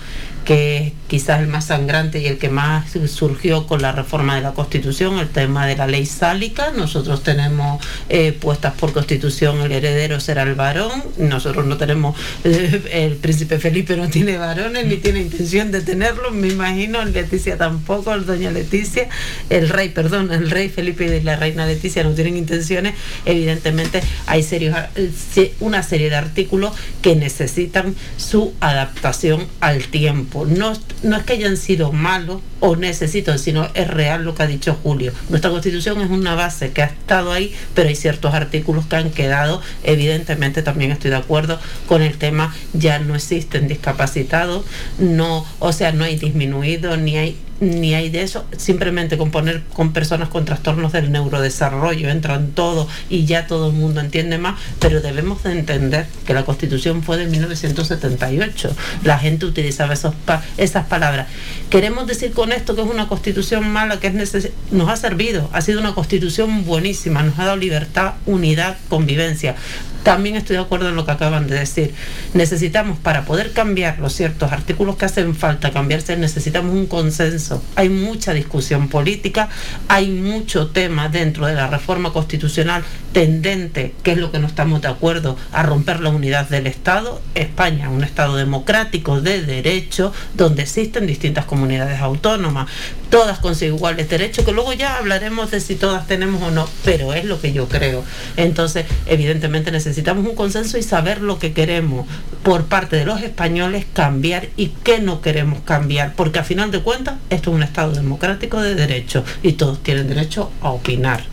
que 0.45 0.93
quizás 1.09 1.41
el 1.41 1.47
más 1.47 1.67
sangrante 1.67 2.21
y 2.21 2.27
el 2.27 2.39
que 2.39 2.49
más 2.49 2.93
surgió 3.07 3.67
con 3.67 3.83
la 3.83 3.93
reforma 3.93 4.35
de 4.35 4.43
la 4.43 4.53
Constitución, 4.53 5.19
el 5.19 5.29
tema 5.29 5.67
de 5.67 5.77
la 5.77 5.87
ley 5.87 6.07
sálica. 6.07 6.73
Nosotros 6.73 7.23
tenemos 7.23 7.85
eh, 8.09 8.33
puestas 8.33 8.75
por 8.75 8.93
Constitución 8.93 9.61
el 9.61 9.73
heredero 9.73 10.21
será 10.21 10.43
el 10.43 10.55
varón. 10.55 10.91
Nosotros 11.19 11.67
no 11.67 11.77
tenemos, 11.77 12.19
eh, 12.45 12.83
el 12.93 13.17
príncipe 13.17 13.59
Felipe 13.59 13.97
no 13.97 14.09
tiene 14.09 14.39
varones 14.39 14.87
ni 14.87 14.97
tiene 14.97 15.21
intención 15.21 15.71
de 15.71 15.83
tenerlos, 15.83 16.33
me 16.33 16.49
imagino, 16.49 17.05
Leticia 17.05 17.57
tampoco, 17.59 18.15
el 18.15 18.25
doña 18.25 18.51
Leticia, 18.51 19.09
el 19.51 19.69
rey, 19.69 19.91
perdón, 19.91 20.33
el 20.33 20.51
rey 20.51 20.69
Felipe 20.69 21.05
y 21.05 21.23
la 21.23 21.37
reina 21.37 21.67
Leticia 21.67 22.03
no 22.05 22.12
tienen 22.12 22.37
intenciones. 22.37 22.95
Evidentemente 23.27 24.03
hay 24.27 24.43
serios, 24.43 24.77
eh, 24.97 25.55
una 25.61 25.83
serie 25.83 26.11
de 26.11 26.17
artículos 26.17 26.73
que 27.03 27.17
necesitan 27.17 27.95
su 28.17 28.55
adaptación 28.61 29.47
al 29.61 29.85
tiempo 29.85 30.32
no, 30.35 30.73
no 31.02 31.17
es 31.17 31.23
que 31.25 31.35
hayan 31.35 31.57
sido 31.57 31.93
malos 31.93 32.41
o 32.61 32.77
necesitan, 32.77 33.39
sino 33.39 33.69
es 33.75 33.89
real 33.89 34.25
lo 34.25 34.35
que 34.35 34.43
ha 34.43 34.47
dicho 34.47 34.78
Julio. 34.83 35.12
Nuestra 35.28 35.51
constitución 35.51 36.01
es 36.01 36.11
una 36.11 36.35
base 36.35 36.73
que 36.73 36.83
ha 36.83 36.86
estado 36.86 37.33
ahí, 37.33 37.55
pero 37.75 37.89
hay 37.89 37.97
ciertos 37.97 38.35
artículos 38.35 38.86
que 38.86 38.97
han 38.97 39.11
quedado. 39.11 39.61
Evidentemente 39.83 40.62
también 40.62 40.93
estoy 40.93 41.11
de 41.11 41.17
acuerdo 41.17 41.59
con 41.86 42.02
el 42.02 42.19
tema, 42.19 42.55
ya 42.73 42.99
no 42.99 43.15
existen 43.15 43.69
discapacitados, 43.69 44.65
no, 44.99 45.47
o 45.59 45.73
sea, 45.73 45.93
no 45.93 46.05
hay 46.05 46.17
disminuido, 46.17 46.97
ni 46.97 47.17
hay 47.17 47.36
ni 47.62 47.94
hay 47.94 48.10
de 48.10 48.23
eso, 48.23 48.44
simplemente 48.57 49.16
con 49.16 49.31
poner 49.31 49.62
con 49.73 49.92
personas 49.92 50.28
con 50.28 50.44
trastornos 50.44 50.91
del 50.91 51.12
neurodesarrollo, 51.12 52.08
entran 52.08 52.49
todos 52.49 52.89
y 53.08 53.24
ya 53.24 53.47
todo 53.47 53.68
el 53.68 53.73
mundo 53.73 54.00
entiende 54.00 54.36
más, 54.36 54.58
pero 54.81 55.00
debemos 55.00 55.44
de 55.44 55.52
entender 55.52 56.07
que 56.26 56.34
la 56.34 56.44
constitución 56.44 57.05
fue 57.05 57.18
de 57.18 57.26
1978, 57.26 58.74
la 59.05 59.16
gente 59.18 59.47
utilizaba 59.47 59.94
esos 59.94 60.12
esas 60.57 60.86
palabras. 60.86 61.28
Queremos 61.70 62.08
decir 62.08 62.32
con 62.32 62.50
esto 62.50 62.74
que 62.74 62.82
es 62.82 62.89
una 62.89 63.07
constitución 63.07 63.68
mala, 63.68 64.00
que 64.00 64.08
es 64.08 64.50
nos 64.73 64.89
ha 64.89 64.97
servido, 64.97 65.49
ha 65.52 65.60
sido 65.60 65.78
una 65.78 65.94
constitución 65.94 66.65
buenísima, 66.65 67.23
nos 67.23 67.39
ha 67.39 67.44
dado 67.44 67.57
libertad, 67.57 68.15
unidad, 68.26 68.76
convivencia, 68.89 69.55
también 70.02 70.36
estoy 70.36 70.56
de 70.56 70.62
acuerdo 70.62 70.89
en 70.89 70.97
lo 70.97 71.05
que 71.05 71.12
acaban 71.12 71.47
de 71.47 71.58
decir. 71.58 71.94
Necesitamos, 72.34 72.98
para 72.98 73.24
poder 73.24 73.52
cambiar 73.52 73.98
los 73.98 74.12
ciertos 74.12 74.52
artículos 74.52 74.97
que 74.97 75.05
hacen 75.05 75.34
falta 75.34 75.70
cambiarse, 75.70 76.16
necesitamos 76.16 76.74
un 76.74 76.86
consenso. 76.86 77.62
Hay 77.76 77.89
mucha 77.89 78.32
discusión 78.32 78.89
política, 78.89 79.48
hay 79.89 80.08
mucho 80.08 80.68
tema 80.68 81.08
dentro 81.08 81.47
de 81.47 81.55
la 81.55 81.68
reforma 81.68 82.12
constitucional 82.12 82.82
tendente, 83.12 83.94
que 84.02 84.12
es 84.12 84.18
lo 84.18 84.32
que 84.32 84.39
no 84.39 84.47
estamos 84.47 84.82
de 84.82 84.89
acuerdo, 84.89 85.36
a 85.52 85.62
romper 85.62 86.00
la 86.00 86.10
unidad 86.10 86.48
del 86.48 86.66
Estado. 86.66 87.20
España, 87.34 87.90
un 87.90 88.05
Estado 88.05 88.36
democrático 88.36 89.20
de 89.20 89.42
derecho, 89.42 90.12
donde 90.34 90.62
existen 90.62 91.06
distintas 91.06 91.44
comunidades 91.44 92.00
autónomas, 92.00 92.68
todas 93.10 93.39
con 93.39 93.55
iguales 93.60 94.08
derechos, 94.08 94.44
que 94.44 94.52
luego 94.52 94.72
ya 94.72 94.97
hablaremos 94.97 95.50
de 95.50 95.60
si 95.60 95.74
todas 95.74 96.06
tenemos 96.06 96.42
o 96.42 96.50
no, 96.50 96.68
pero 96.84 97.12
es 97.12 97.24
lo 97.24 97.40
que 97.40 97.52
yo 97.52 97.68
creo. 97.68 98.02
Entonces, 98.36 98.86
evidentemente 99.06 99.70
necesitamos 99.70 99.92
un 99.97 100.35
consenso 100.35 100.79
y 100.79 100.83
saber 100.83 101.21
lo 101.21 101.39
que 101.39 101.53
queremos 101.53 102.07
por 102.43 102.65
parte 102.65 102.97
de 102.97 103.05
los 103.05 103.23
españoles 103.23 103.87
cambiar 103.93 104.49
y 104.57 104.69
qué 104.83 105.01
no 105.01 105.21
queremos 105.21 105.61
cambiar, 105.62 106.15
porque 106.15 106.39
a 106.39 106.45
final 106.45 106.71
de 106.71 106.81
cuentas 106.81 107.17
esto 107.31 107.51
es 107.51 107.57
un 107.57 107.62
Estado 107.62 107.93
democrático 107.93 108.61
de 108.61 108.75
derecho 108.75 109.25
y 109.43 109.53
todos 109.53 109.83
tienen 109.83 110.09
derecho 110.09 110.51
a 110.61 110.71
opinar. 110.71 111.25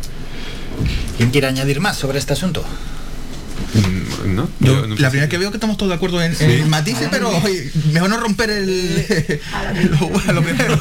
¿Quién 1.17 1.31
quiere 1.31 1.47
añadir 1.47 1.79
más 1.79 1.97
sobre 1.97 2.19
este 2.19 2.33
asunto? 2.33 2.63
Mm, 3.73 4.35
¿No? 4.35 4.49
Yo, 4.59 4.85
la 4.87 5.09
primera 5.09 5.29
que 5.29 5.37
veo 5.37 5.51
que 5.51 5.57
estamos 5.57 5.77
todos 5.77 5.89
de 5.89 5.95
acuerdo 5.95 6.21
en, 6.21 6.35
en 6.39 6.69
matices, 6.69 7.07
pero 7.11 7.29
oye, 7.29 7.71
mejor 7.91 8.09
no 8.09 8.17
romper 8.17 8.49
el, 8.49 9.05
lo, 9.91 10.33
lo 10.33 10.41
primero. 10.41 10.79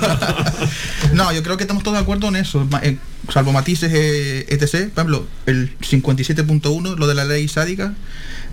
no, 1.12 1.32
yo 1.32 1.42
creo 1.42 1.56
que 1.56 1.64
estamos 1.64 1.82
todos 1.82 1.96
de 1.96 2.02
acuerdo 2.02 2.28
en 2.28 2.36
eso, 2.36 2.66
salvo 3.28 3.52
matices 3.52 3.92
eh, 3.94 4.46
etc. 4.48 4.90
Por 4.94 5.04
ejemplo, 5.04 5.26
el 5.46 5.78
57.1, 5.78 6.96
lo 6.96 7.06
de 7.06 7.14
la 7.14 7.24
ley 7.24 7.48
sádica, 7.48 7.94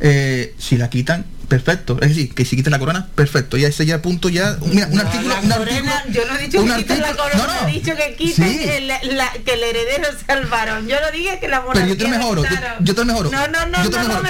eh, 0.01 0.53
si 0.57 0.77
la 0.77 0.89
quitan, 0.89 1.25
perfecto. 1.47 1.97
Es 2.01 2.09
decir, 2.09 2.33
que 2.33 2.45
si 2.45 2.55
quitan 2.55 2.71
la 2.71 2.79
corona, 2.79 3.07
perfecto. 3.15 3.57
Ya 3.57 3.67
ese 3.67 3.85
ya 3.85 4.01
punto 4.01 4.29
ya. 4.29 4.57
Mira, 4.65 4.87
un 4.91 4.99
artículo, 4.99 5.35
un 5.41 5.51
artículo. 5.51 5.91
yo 6.11 6.25
no 6.25 6.35
he 6.37 6.41
dicho 6.43 6.65
que 6.65 6.75
quiten 6.75 7.01
la 7.01 7.13
corona, 7.15 7.35
no, 7.47 7.61
no. 7.61 7.67
he 7.67 7.71
dicho 7.71 7.95
que 7.95 8.15
quiten 8.15 8.47
Sí. 8.49 8.63
el, 8.69 8.87
la- 9.17 9.31
que 9.45 9.53
el 9.53 9.63
heredero 9.63 10.07
sea 10.25 10.35
el 10.35 10.45
varón. 10.47 10.87
Yo 10.87 10.97
no 10.99 11.11
dije 11.11 11.39
que 11.39 11.47
la 11.47 11.61
monarquía 11.61 11.83
Pero 11.83 11.95
yo 11.95 11.97
te 11.97 12.03
lo 12.03 12.17
mejoro, 12.17 12.43
yo, 12.81 12.95
te 12.95 13.01
lo 13.01 13.05
mejoro. 13.05 13.31
No, 13.31 13.47
no, 13.47 13.65
no, 13.67 13.83
yo 13.83 13.89
te 13.89 13.97
lo 13.97 14.07
mejoro. 14.09 14.29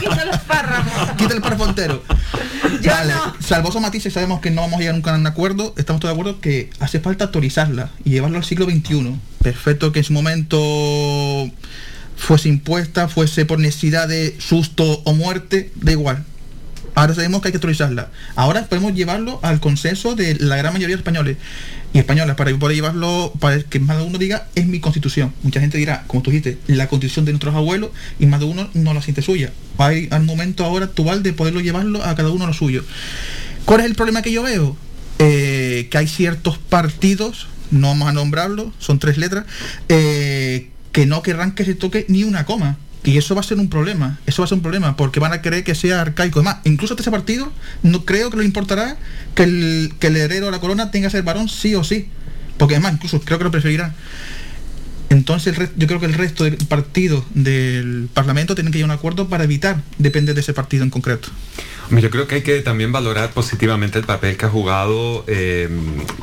Quita 0.00 0.22
el 0.22 0.28
los 0.28 0.40
párrafos. 0.40 1.16
Quita 1.16 1.34
el 1.34 1.40
parafontero. 1.40 2.02
vale, 2.86 3.12
salvo 3.40 3.68
esos 3.68 3.80
matices, 3.80 4.12
sabemos 4.12 4.40
que 4.40 4.50
no 4.50 4.62
vamos 4.62 4.76
a 4.76 4.80
llegar 4.80 4.94
nunca 4.94 5.14
a 5.14 5.18
un 5.18 5.26
acuerdo. 5.26 5.74
Estamos 5.76 6.00
todos 6.00 6.14
de 6.14 6.20
acuerdo 6.20 6.40
que 6.40 6.70
hace 6.80 7.00
falta 7.00 7.24
actualizarla 7.24 7.90
y 8.04 8.10
llevarlo 8.10 8.38
al 8.38 8.44
siglo 8.44 8.66
XXI. 8.66 9.16
Perfecto 9.42 9.92
que 9.92 10.00
en 10.00 10.04
su 10.04 10.12
momento 10.12 10.58
fuese 12.16 12.48
impuesta, 12.48 13.08
fuese 13.08 13.44
por 13.44 13.58
necesidad 13.58 14.08
de 14.08 14.36
susto 14.38 15.02
o 15.04 15.14
muerte, 15.14 15.70
da 15.76 15.92
igual. 15.92 16.24
Ahora 16.96 17.14
sabemos 17.14 17.42
que 17.42 17.48
hay 17.48 17.52
que 17.52 17.58
actualizarla. 17.58 18.10
Ahora 18.36 18.64
podemos 18.64 18.94
llevarlo 18.94 19.38
al 19.42 19.60
consenso 19.60 20.14
de 20.14 20.34
la 20.36 20.56
gran 20.56 20.72
mayoría 20.72 20.96
de 20.96 21.00
españoles 21.00 21.36
y 21.92 21.98
españolas 21.98 22.36
para 22.36 22.56
poder 22.58 22.74
llevarlo, 22.74 23.34
para 23.38 23.62
que 23.62 23.78
más 23.80 23.98
de 23.98 24.04
uno 24.04 24.16
diga, 24.16 24.48
es 24.54 24.66
mi 24.66 24.80
constitución. 24.80 25.34
Mucha 25.42 25.60
gente 25.60 25.76
dirá, 25.76 26.04
como 26.06 26.22
tú 26.22 26.30
dijiste, 26.30 26.56
la 26.68 26.88
constitución 26.88 27.26
de 27.26 27.32
nuestros 27.32 27.54
abuelos 27.54 27.90
y 28.18 28.24
más 28.24 28.40
de 28.40 28.46
uno 28.46 28.70
no 28.72 28.94
la 28.94 29.02
siente 29.02 29.20
suya. 29.20 29.52
Hay 29.76 30.08
al 30.10 30.24
momento 30.24 30.64
ahora 30.64 30.86
actual 30.86 31.22
de 31.22 31.34
poderlo 31.34 31.60
llevarlo 31.60 32.02
a 32.02 32.14
cada 32.14 32.30
uno 32.30 32.46
lo 32.46 32.54
suyo. 32.54 32.82
¿Cuál 33.66 33.80
es 33.80 33.86
el 33.86 33.94
problema 33.94 34.22
que 34.22 34.32
yo 34.32 34.42
veo? 34.42 34.74
Eh, 35.18 35.88
que 35.90 35.98
hay 35.98 36.08
ciertos 36.08 36.56
partidos, 36.56 37.46
no 37.70 37.88
vamos 37.88 38.08
a 38.08 38.12
nombrarlos, 38.12 38.72
son 38.78 38.98
tres 38.98 39.18
letras, 39.18 39.44
eh, 39.90 40.70
que 40.96 41.04
no 41.04 41.22
querrán 41.22 41.52
que 41.52 41.66
se 41.66 41.74
toque 41.74 42.06
ni 42.08 42.24
una 42.24 42.46
coma. 42.46 42.78
Y 43.04 43.18
eso 43.18 43.34
va 43.34 43.42
a 43.42 43.44
ser 43.44 43.58
un 43.58 43.68
problema, 43.68 44.18
eso 44.24 44.40
va 44.40 44.46
a 44.46 44.48
ser 44.48 44.56
un 44.56 44.62
problema, 44.62 44.96
porque 44.96 45.20
van 45.20 45.34
a 45.34 45.42
querer 45.42 45.62
que 45.62 45.74
sea 45.74 46.00
arcaico. 46.00 46.38
Además, 46.38 46.60
incluso 46.64 46.94
hasta 46.94 47.02
ese 47.02 47.10
partido, 47.10 47.52
no 47.82 48.06
creo 48.06 48.30
que 48.30 48.38
le 48.38 48.46
importará 48.46 48.96
que 49.34 49.42
el, 49.42 49.92
que 50.00 50.06
el 50.06 50.16
heredero 50.16 50.46
de 50.46 50.52
la 50.52 50.58
corona 50.58 50.90
tenga 50.90 51.08
que 51.08 51.12
ser 51.12 51.22
varón 51.22 51.50
sí 51.50 51.74
o 51.74 51.84
sí. 51.84 52.08
Porque 52.56 52.76
además, 52.76 52.94
incluso 52.94 53.20
creo 53.20 53.36
que 53.36 53.44
lo 53.44 53.50
preferirá. 53.50 53.94
Entonces 55.10 55.54
yo 55.76 55.86
creo 55.86 56.00
que 56.00 56.06
el 56.06 56.14
resto 56.14 56.44
del 56.44 56.56
partido 56.56 57.26
del 57.34 58.08
Parlamento 58.14 58.54
tienen 58.54 58.72
que 58.72 58.78
llegar 58.78 58.90
a 58.90 58.94
un 58.94 58.98
acuerdo 58.98 59.28
para 59.28 59.44
evitar 59.44 59.82
depender 59.98 60.34
de 60.34 60.40
ese 60.40 60.54
partido 60.54 60.82
en 60.82 60.88
concreto. 60.88 61.28
Yo 61.90 62.10
creo 62.10 62.26
que 62.26 62.36
hay 62.36 62.42
que 62.42 62.60
también 62.62 62.90
valorar 62.90 63.30
positivamente 63.30 63.98
el 63.98 64.04
papel 64.04 64.36
que 64.36 64.46
ha 64.46 64.48
jugado 64.48 65.24
eh, 65.28 65.68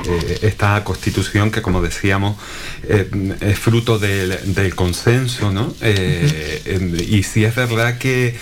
eh, 0.05 0.39
esta 0.41 0.83
constitución 0.83 1.51
que, 1.51 1.61
como 1.61 1.81
decíamos, 1.81 2.37
eh, 2.83 3.09
es 3.39 3.59
fruto 3.59 3.97
del, 3.97 4.53
del 4.53 4.75
consenso, 4.75 5.51
¿no? 5.51 5.73
Eh, 5.81 7.05
y 7.07 7.23
sí 7.23 7.45
es 7.45 7.55
verdad 7.55 7.97
que 7.97 8.35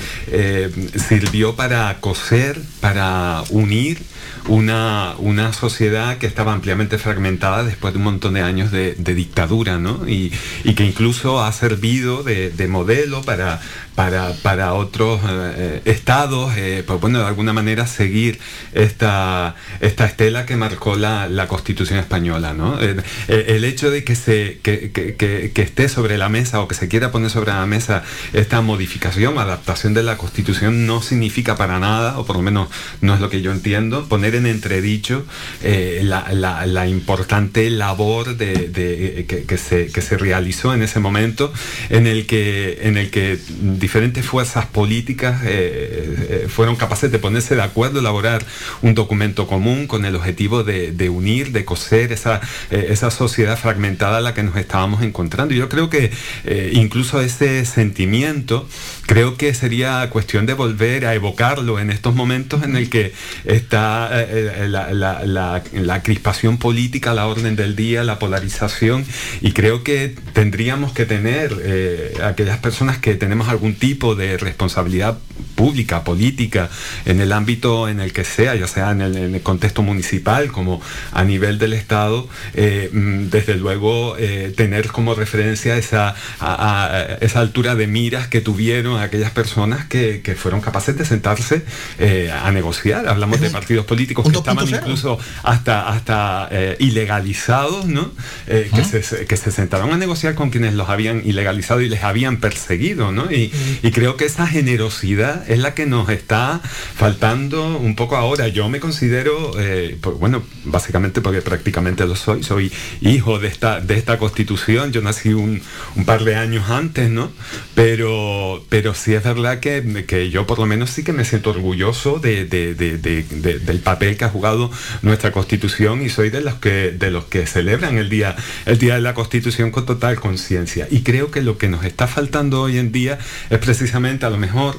sirvió 1.07 1.55
para 1.55 1.99
coser, 1.99 2.59
para 2.79 3.43
unir 3.49 3.99
una, 4.47 5.13
una 5.19 5.53
sociedad 5.53 6.17
que 6.17 6.27
estaba 6.27 6.53
ampliamente 6.53 6.97
fragmentada 6.97 7.63
después 7.63 7.93
de 7.93 7.97
un 7.99 8.05
montón 8.05 8.33
de 8.33 8.41
años 8.41 8.71
de, 8.71 8.95
de 8.95 9.13
dictadura, 9.13 9.77
¿no? 9.77 10.07
Y, 10.07 10.31
y 10.63 10.73
que 10.73 10.85
incluso 10.85 11.43
ha 11.43 11.51
servido 11.51 12.23
de, 12.23 12.49
de 12.49 12.67
modelo 12.67 13.21
para, 13.21 13.61
para, 13.95 14.33
para 14.41 14.73
otros 14.73 15.21
eh, 15.29 15.81
estados, 15.85 16.53
eh, 16.57 16.83
pues 16.85 16.99
bueno, 16.99 17.19
de 17.19 17.25
alguna 17.25 17.53
manera 17.53 17.85
seguir 17.87 18.39
esta, 18.73 19.55
esta 19.79 20.05
estela 20.05 20.45
que 20.45 20.55
marcó 20.57 20.95
la, 20.95 21.27
la 21.27 21.47
Constitución 21.47 21.99
española, 21.99 22.53
¿no? 22.53 22.79
El, 22.79 23.03
el 23.27 23.63
hecho 23.63 23.91
de 23.91 24.03
que, 24.03 24.15
se, 24.15 24.59
que, 24.63 24.91
que- 24.91 25.15
que- 25.15 25.51
que 25.53 25.61
esté 25.61 25.87
sobre 25.89 26.17
la 26.17 26.29
mesa 26.29 26.61
o 26.61 26.67
que 26.67 26.75
se 26.75 26.87
quiera 26.87 27.11
poner 27.11 27.29
sobre 27.29 27.51
la 27.51 27.65
mesa 27.65 28.03
esta 28.33 28.61
modificación, 28.61 29.37
adaptación 29.37 29.93
de 29.93 30.03
la 30.03 30.17
Constitución 30.17 30.87
no 30.87 31.01
significa 31.01 31.55
para 31.55 31.79
nada, 31.79 32.17
o 32.17 32.25
por 32.25 32.37
lo 32.37 32.41
menos 32.41 32.69
no 33.01 33.13
es 33.13 33.19
lo 33.21 33.29
que 33.29 33.41
yo 33.41 33.51
entiendo, 33.51 34.07
poner 34.07 34.30
en 34.35 34.45
entredicho 34.45 35.25
eh, 35.63 36.01
la, 36.03 36.87
importante 36.87 37.69
labor 37.69 38.35
de, 38.37 38.67
de- 38.69 39.25
que, 39.47 39.57
se, 39.57 39.87
que 39.87 40.01
se 40.01 40.17
realizó 40.17 40.73
en 40.73 40.81
ese 40.83 40.99
momento 40.99 41.53
en 41.89 42.07
el 42.07 42.25
que, 42.25 42.79
en 42.83 42.97
el 42.97 43.09
que 43.11 43.37
diferentes 43.61 44.25
fuerzas 44.25 44.65
políticas 44.65 45.41
eh, 45.45 46.15
eh, 46.29 46.47
fueron 46.49 46.75
capaces 46.75 47.11
de 47.11 47.19
ponerse 47.19 47.55
de 47.55 47.61
acuerdo, 47.61 47.99
elaborar 47.99 48.45
un 48.81 48.93
documento 48.95 49.47
común 49.47 49.87
con 49.87 50.05
el 50.05 50.15
objetivo 50.15 50.63
de, 50.63 51.09
unir, 51.09 51.51
de 51.51 51.65
coser 51.65 52.11
esa, 52.11 52.41
eh, 52.69 52.87
esa 52.89 53.11
sociedad 53.11 53.57
fragmentada 53.57 54.17
a 54.17 54.21
la 54.21 54.33
que 54.33 54.43
nos 54.43 54.55
estábamos 54.55 55.03
encontrando. 55.03 55.53
Yo 55.53 55.69
creo 55.69 55.89
que 55.89 56.11
eh, 56.45 56.71
incluso 56.73 57.21
ese 57.21 57.65
sentimiento, 57.65 58.67
creo 59.11 59.35
que 59.35 59.53
sería 59.53 60.09
cuestión 60.09 60.45
de 60.45 60.53
volver 60.53 61.05
a 61.05 61.13
evocarlo 61.13 61.79
en 61.79 61.91
estos 61.91 62.15
momentos 62.15 62.63
en 62.63 62.77
el 62.77 62.89
que 62.89 63.11
está 63.43 64.09
eh, 64.13 64.63
eh, 64.63 64.67
la, 64.69 66.01
crispación 66.01 66.57
política, 66.57 67.13
la 67.13 67.27
orden 67.27 67.57
del 67.57 67.75
día, 67.75 68.05
la 68.05 68.19
polarización, 68.19 69.03
y 69.41 69.51
creo 69.51 69.83
que 69.83 70.15
tendríamos 70.31 70.93
que 70.93 71.05
tener 71.05 71.53
eh, 71.61 72.13
aquellas 72.23 72.59
personas 72.59 72.99
que 72.99 73.15
tenemos 73.15 73.49
algún 73.49 73.75
tipo 73.75 74.15
de 74.15 74.37
responsabilidad 74.37 75.17
pública, 75.55 76.03
política, 76.03 76.69
en 77.05 77.21
el 77.21 77.31
ámbito 77.31 77.87
en 77.87 77.99
el 77.99 78.13
que 78.13 78.23
sea, 78.23 78.55
ya 78.55 78.67
sea 78.67 78.91
en 78.91 79.01
el, 79.01 79.15
en 79.17 79.35
el 79.35 79.41
contexto 79.41 79.81
municipal 79.83 80.51
como 80.51 80.81
a 81.11 81.23
nivel 81.23 81.59
del 81.59 81.73
Estado, 81.73 82.27
eh, 82.53 82.89
mm, 82.91 83.29
desde 83.29 83.55
luego 83.55 84.15
eh, 84.17 84.53
tener 84.55 84.87
como 84.87 85.13
referencia 85.15 85.77
esa, 85.77 86.15
a- 86.39 86.85
a- 86.87 87.03
esa 87.21 87.39
altura 87.39 87.75
de 87.75 87.87
miras 87.87 88.27
que 88.27 88.41
tuvieron 88.41 88.99
aquellas 88.99 89.31
personas 89.31 89.85
que, 89.85 90.21
que 90.23 90.35
fueron 90.35 90.61
capaces 90.61 90.97
de 90.97 91.05
sentarse 91.05 91.63
eh, 91.99 92.31
a 92.31 92.51
negociar. 92.51 93.07
Hablamos 93.07 93.39
de 93.41 93.49
partidos 93.49 93.85
políticos 93.85 94.25
que 94.29 94.37
estaban 94.37 94.65
2.0. 94.65 94.79
incluso 94.81 95.19
hasta, 95.43 95.87
hasta 95.89 96.47
eh, 96.51 96.75
ilegalizados, 96.79 97.85
¿no? 97.85 98.11
Que, 98.47 98.83
se, 98.83 99.25
que 99.25 99.37
se 99.37 99.51
sentaron 99.51 99.91
a 99.93 99.97
negociar 99.97 100.35
con 100.35 100.49
quienes 100.49 100.73
los 100.73 100.89
habían 100.89 101.21
ilegalizado 101.25 101.81
y 101.81 101.89
les 101.89 102.03
habían 102.03 102.37
perseguido, 102.37 103.11
¿no? 103.11 103.31
Y, 103.31 103.51
y 103.83 103.91
creo 103.91 104.17
que 104.17 104.25
esa 104.25 104.47
generosidad 104.47 105.40
es 105.47 105.59
la 105.59 105.73
que 105.73 105.85
nos 105.85 106.09
está 106.09 106.61
faltando 106.95 107.77
un 107.77 107.95
poco 107.95 108.15
ahora. 108.15 108.47
Yo 108.47 108.69
me 108.69 108.79
considero, 108.79 109.53
eh, 109.59 109.97
pues, 110.01 110.17
bueno, 110.17 110.43
básicamente 110.65 111.21
porque 111.21 111.41
prácticamente 111.41 112.05
lo 112.05 112.15
soy, 112.15 112.43
soy 112.43 112.71
hijo 113.01 113.39
de 113.39 113.47
esta, 113.47 113.79
de 113.79 113.97
esta 113.97 114.17
constitución, 114.17 114.91
yo 114.91 115.01
nací 115.01 115.33
un, 115.33 115.61
par 116.05 116.23
de 116.23 116.35
años 116.35 116.69
antes, 116.69 117.09
¿no? 117.09 117.31
Pero, 117.75 118.63
pero 118.69 118.93
sí 118.93 119.13
es 119.13 119.23
verdad 119.23 119.59
que, 119.59 120.05
que 120.07 120.29
yo 120.29 120.45
por 120.47 120.59
lo 120.59 120.65
menos 120.65 120.89
sí 120.89 121.03
que 121.03 121.13
me 121.13 121.25
siento 121.25 121.51
orgulloso 121.51 122.19
de- 122.19 122.45
del 122.45 123.79
papel 123.79 124.17
que 124.17 124.25
ha 124.25 124.29
jugado 124.29 124.71
nuestra 125.01 125.31
constitución 125.31 126.01
y 126.01 126.09
soy 126.09 126.29
de 126.29 126.41
los 126.41 126.55
que, 126.55 126.91
de 126.91 127.11
los 127.11 127.25
que 127.25 127.47
celebran 127.47 127.97
el 127.97 128.09
día, 128.09 128.35
el 128.65 128.77
día 128.77 128.95
de 128.95 129.01
la 129.01 129.13
constitución 129.13 129.71
con 129.71 129.85
total 129.85 130.19
conciencia. 130.19 130.87
Y 130.91 131.01
creo 131.01 131.31
que 131.31 131.41
lo 131.41 131.57
que 131.57 131.67
nos 131.69 131.85
está 131.85 132.07
faltando 132.07 132.61
hoy 132.61 132.77
en 132.77 132.91
día 132.91 133.17
es 133.49 133.59
precisamente 133.59 134.25
a 134.25 134.29
lo 134.29 134.37
mejor 134.37 134.77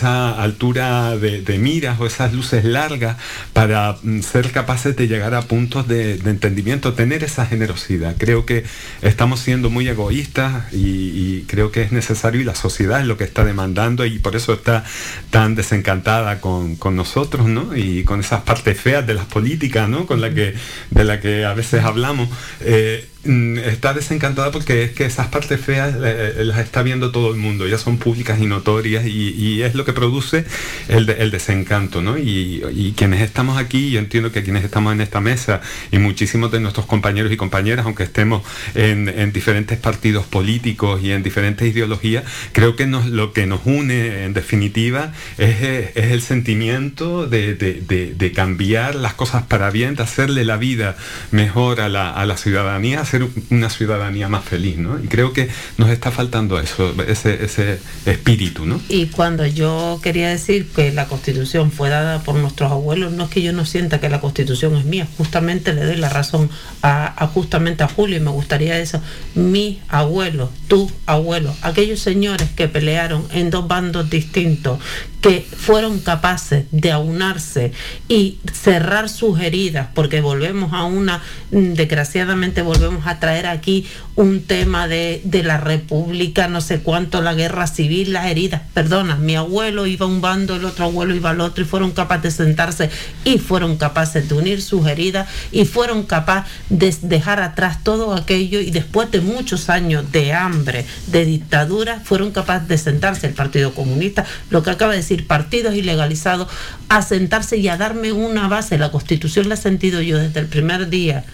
esa 0.00 0.30
altura 0.42 1.18
de, 1.18 1.58
miras 1.58 2.00
o 2.00 2.06
esas 2.06 2.32
luces 2.32 2.64
largas 2.64 3.18
para 3.52 3.96
mm, 4.02 4.22
ser 4.22 4.50
capaces 4.50 4.96
de 4.96 5.08
llegar 5.08 5.34
a 5.34 5.42
puntos 5.42 5.86
de, 5.86 6.14
entendimiento, 6.14 6.94
tener 6.94 7.22
esa 7.22 7.44
generosidad. 7.44 8.14
Creo 8.16 8.46
que 8.46 8.64
estamos 9.02 9.40
siendo 9.40 9.68
muy 9.68 9.88
egoístas 9.88 10.72
y, 10.72 11.42
creo 11.48 11.70
que 11.70 11.82
es 11.82 11.92
necesario 11.92 12.40
y 12.40 12.44
la 12.44 12.54
sociedad 12.54 13.00
es 13.00 13.06
lo 13.06 13.16
que 13.16 13.24
está 13.24 13.44
demandando 13.44 14.06
y 14.06 14.18
por 14.18 14.36
eso 14.36 14.54
está 14.54 14.84
tan 15.30 15.54
desencantada 15.54 16.40
con, 16.40 16.78
nosotros, 16.96 17.46
¿no? 17.46 17.76
Y 17.76 18.04
con 18.04 18.20
esas 18.20 18.42
partes 18.42 18.80
feas 18.80 19.06
de 19.06 19.14
las 19.14 19.26
políticas, 19.26 19.88
¿no? 19.88 20.06
Con 20.06 20.20
la 20.20 20.32
que, 20.32 20.54
de 20.90 21.04
la 21.04 21.20
que 21.20 21.44
a 21.44 21.52
veces 21.54 21.84
hablamos. 21.84 22.28
Eh, 22.60 23.06
está 23.22 23.92
desencantada 23.92 24.50
porque 24.50 24.82
es 24.84 24.92
que 24.92 25.04
esas 25.04 25.26
partes 25.26 25.60
feas 25.60 25.94
eh, 25.94 26.34
eh, 26.38 26.44
las 26.44 26.58
está 26.58 26.82
viendo 26.82 27.10
todo 27.12 27.30
el 27.32 27.36
mundo, 27.38 27.68
ya 27.68 27.76
son 27.76 27.98
públicas 27.98 28.40
y 28.40 28.46
notorias 28.46 29.04
y, 29.06 29.60
es 29.62 29.74
lo 29.74 29.84
que 29.84 29.92
produce 29.92 30.46
el, 30.88 31.04
de- 31.04 31.14
el 31.22 31.30
desencanto, 31.30 32.00
¿no? 32.00 32.16
Y, 32.16 32.62
quienes 32.96 33.20
estamos 33.20 33.58
aquí, 33.58 33.90
yo 33.90 33.98
entiendo 33.98 34.32
que 34.32 34.42
quienes 34.42 34.64
estamos 34.64 34.92
en 34.94 35.00
esta 35.02 35.20
mesa 35.20 35.60
y 35.92 35.98
muchísimos 35.98 36.50
de 36.50 36.60
nuestros 36.60 36.86
compañeros 36.86 37.30
y 37.32 37.36
compañeras, 37.36 37.84
aunque 37.86 38.02
estemos 38.04 38.42
en, 38.74 39.08
en 39.08 39.32
diferentes 39.32 39.78
partidos 39.78 40.24
políticos 40.26 41.00
y 41.02 41.12
en 41.12 41.22
diferentes 41.22 41.68
ideologías, 41.68 42.24
creo 42.52 42.74
que 42.76 42.86
nos, 42.86 43.06
lo 43.06 43.32
que 43.32 43.46
nos 43.46 43.60
une 43.64 44.24
en 44.24 44.32
definitiva 44.32 45.12
es, 45.38 45.62
es 45.94 46.10
el 46.12 46.22
sentimiento 46.22 47.26
de- 47.26 47.54
de- 47.54 48.14
de 48.14 48.32
cambiar 48.32 48.94
las 48.94 49.14
cosas 49.14 49.42
para 49.44 49.70
bien, 49.70 49.94
de 49.94 50.02
hacerle 50.02 50.44
la 50.44 50.56
vida 50.56 50.96
mejor 51.30 51.80
a 51.80 51.88
la, 51.88 52.10
a 52.10 52.24
la 52.26 52.36
ciudadanía, 52.36 53.04
hacer 53.10 53.28
una 53.50 53.70
ciudadanía 53.70 54.28
más 54.28 54.44
feliz, 54.44 54.78
¿no? 54.78 55.02
Y 55.02 55.08
creo 55.08 55.32
que 55.32 55.48
nos 55.78 55.90
está 55.90 56.12
faltando 56.12 56.60
eso, 56.60 56.94
ese, 57.08 57.44
ese 57.44 57.80
espíritu, 58.06 58.66
¿no? 58.66 58.80
Y 58.88 59.06
cuando 59.06 59.44
yo 59.46 59.98
quería 60.00 60.28
decir 60.28 60.68
que 60.68 60.92
la 60.92 61.06
constitución 61.06 61.72
fue 61.72 61.88
dada 61.88 62.22
por 62.22 62.36
nuestros 62.36 62.70
abuelos, 62.70 63.12
no 63.12 63.24
es 63.24 63.30
que 63.30 63.42
yo 63.42 63.52
no 63.52 63.66
sienta 63.66 63.98
que 63.98 64.08
la 64.08 64.20
constitución 64.20 64.76
es 64.76 64.84
mía, 64.84 65.08
justamente 65.16 65.72
le 65.72 65.84
doy 65.84 65.96
la 65.96 66.08
razón 66.08 66.48
a, 66.82 67.22
a 67.22 67.26
justamente 67.26 67.82
a 67.82 67.88
Julio 67.88 68.16
y 68.16 68.20
me 68.20 68.30
gustaría 68.30 68.78
eso. 68.78 69.02
Mi 69.34 69.80
abuelo, 69.88 70.50
tu 70.68 70.90
abuelo, 71.06 71.52
aquellos 71.62 71.98
señores 71.98 72.48
que 72.54 72.68
pelearon 72.68 73.26
en 73.32 73.50
dos 73.50 73.66
bandos 73.66 74.08
distintos, 74.08 74.78
que 75.20 75.42
fueron 75.42 76.00
capaces 76.00 76.64
de 76.70 76.92
aunarse 76.92 77.72
y 78.08 78.38
cerrar 78.52 79.08
sus 79.08 79.38
heridas, 79.40 79.88
porque 79.94 80.20
volvemos 80.20 80.72
a 80.72 80.84
una, 80.84 81.22
mm, 81.50 81.74
desgraciadamente 81.74 82.62
volvemos 82.62 82.99
a 83.06 83.20
traer 83.20 83.46
aquí 83.46 83.86
un 84.16 84.42
tema 84.42 84.88
de, 84.88 85.20
de 85.24 85.42
la 85.42 85.58
república, 85.58 86.48
no 86.48 86.60
sé 86.60 86.80
cuánto, 86.80 87.22
la 87.22 87.34
guerra 87.34 87.66
civil, 87.66 88.12
las 88.12 88.26
heridas, 88.26 88.62
perdona, 88.74 89.16
mi 89.16 89.36
abuelo 89.36 89.86
iba 89.86 90.06
a 90.06 90.08
un 90.08 90.20
bando, 90.20 90.56
el 90.56 90.64
otro 90.64 90.84
abuelo 90.86 91.14
iba 91.14 91.30
al 91.30 91.40
otro 91.40 91.64
y 91.64 91.66
fueron 91.66 91.92
capaces 91.92 92.36
de 92.36 92.44
sentarse 92.44 92.90
y 93.24 93.38
fueron 93.38 93.76
capaces 93.76 94.28
de 94.28 94.34
unir 94.34 94.62
sus 94.62 94.86
heridas 94.86 95.28
y 95.52 95.64
fueron 95.64 96.02
capaces 96.02 96.50
de 96.68 96.90
dejar 97.02 97.40
atrás 97.40 97.82
todo 97.82 98.14
aquello 98.14 98.60
y 98.60 98.70
después 98.70 99.10
de 99.10 99.20
muchos 99.20 99.70
años 99.70 100.10
de 100.12 100.32
hambre, 100.32 100.84
de 101.06 101.24
dictadura, 101.24 102.00
fueron 102.00 102.30
capaces 102.30 102.68
de 102.68 102.78
sentarse. 102.78 103.26
El 103.26 103.34
Partido 103.34 103.74
Comunista, 103.74 104.24
lo 104.50 104.62
que 104.62 104.70
acaba 104.70 104.92
de 104.92 104.98
decir, 104.98 105.26
partidos 105.26 105.74
ilegalizados, 105.74 106.48
a 106.88 107.02
sentarse 107.02 107.56
y 107.56 107.68
a 107.68 107.76
darme 107.76 108.12
una 108.12 108.48
base, 108.48 108.78
la 108.78 108.90
constitución 108.90 109.48
la 109.48 109.54
he 109.54 109.58
sentido 109.58 110.00
yo 110.00 110.18
desde 110.18 110.40
el 110.40 110.46
primer 110.46 110.88
día 110.88 111.24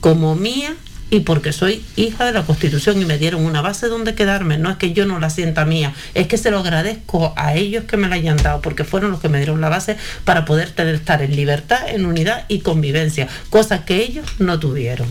como 0.00 0.34
mía 0.34 0.74
y 1.12 1.20
porque 1.20 1.52
soy 1.52 1.84
hija 1.94 2.24
de 2.24 2.32
la 2.32 2.44
Constitución 2.44 3.00
y 3.00 3.04
me 3.04 3.18
dieron 3.18 3.44
una 3.44 3.60
base 3.60 3.88
donde 3.88 4.14
quedarme. 4.14 4.56
No 4.56 4.70
es 4.70 4.78
que 4.78 4.94
yo 4.94 5.04
no 5.04 5.20
la 5.20 5.28
sienta 5.28 5.66
mía, 5.66 5.92
es 6.14 6.26
que 6.26 6.38
se 6.38 6.50
lo 6.50 6.60
agradezco 6.60 7.34
a 7.36 7.54
ellos 7.54 7.84
que 7.84 7.98
me 7.98 8.08
la 8.08 8.14
hayan 8.14 8.38
dado, 8.38 8.62
porque 8.62 8.84
fueron 8.84 9.10
los 9.10 9.20
que 9.20 9.28
me 9.28 9.36
dieron 9.36 9.60
la 9.60 9.68
base 9.68 9.98
para 10.24 10.46
poder 10.46 10.70
tener, 10.70 10.94
estar 10.94 11.20
en 11.20 11.36
libertad, 11.36 11.86
en 11.86 12.06
unidad 12.06 12.46
y 12.48 12.60
convivencia, 12.60 13.28
cosa 13.50 13.84
que 13.84 14.02
ellos 14.02 14.26
no 14.38 14.58
tuvieron. 14.58 15.06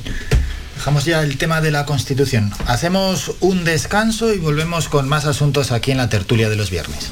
Dejamos 0.76 1.06
ya 1.06 1.22
el 1.22 1.38
tema 1.38 1.62
de 1.62 1.70
la 1.70 1.86
Constitución. 1.86 2.52
Hacemos 2.66 3.34
un 3.40 3.64
descanso 3.64 4.34
y 4.34 4.40
volvemos 4.40 4.90
con 4.90 5.08
más 5.08 5.26
asuntos 5.26 5.72
aquí 5.72 5.92
en 5.92 5.98
la 5.98 6.10
tertulia 6.10 6.50
de 6.50 6.56
los 6.56 6.72
viernes. 6.72 7.12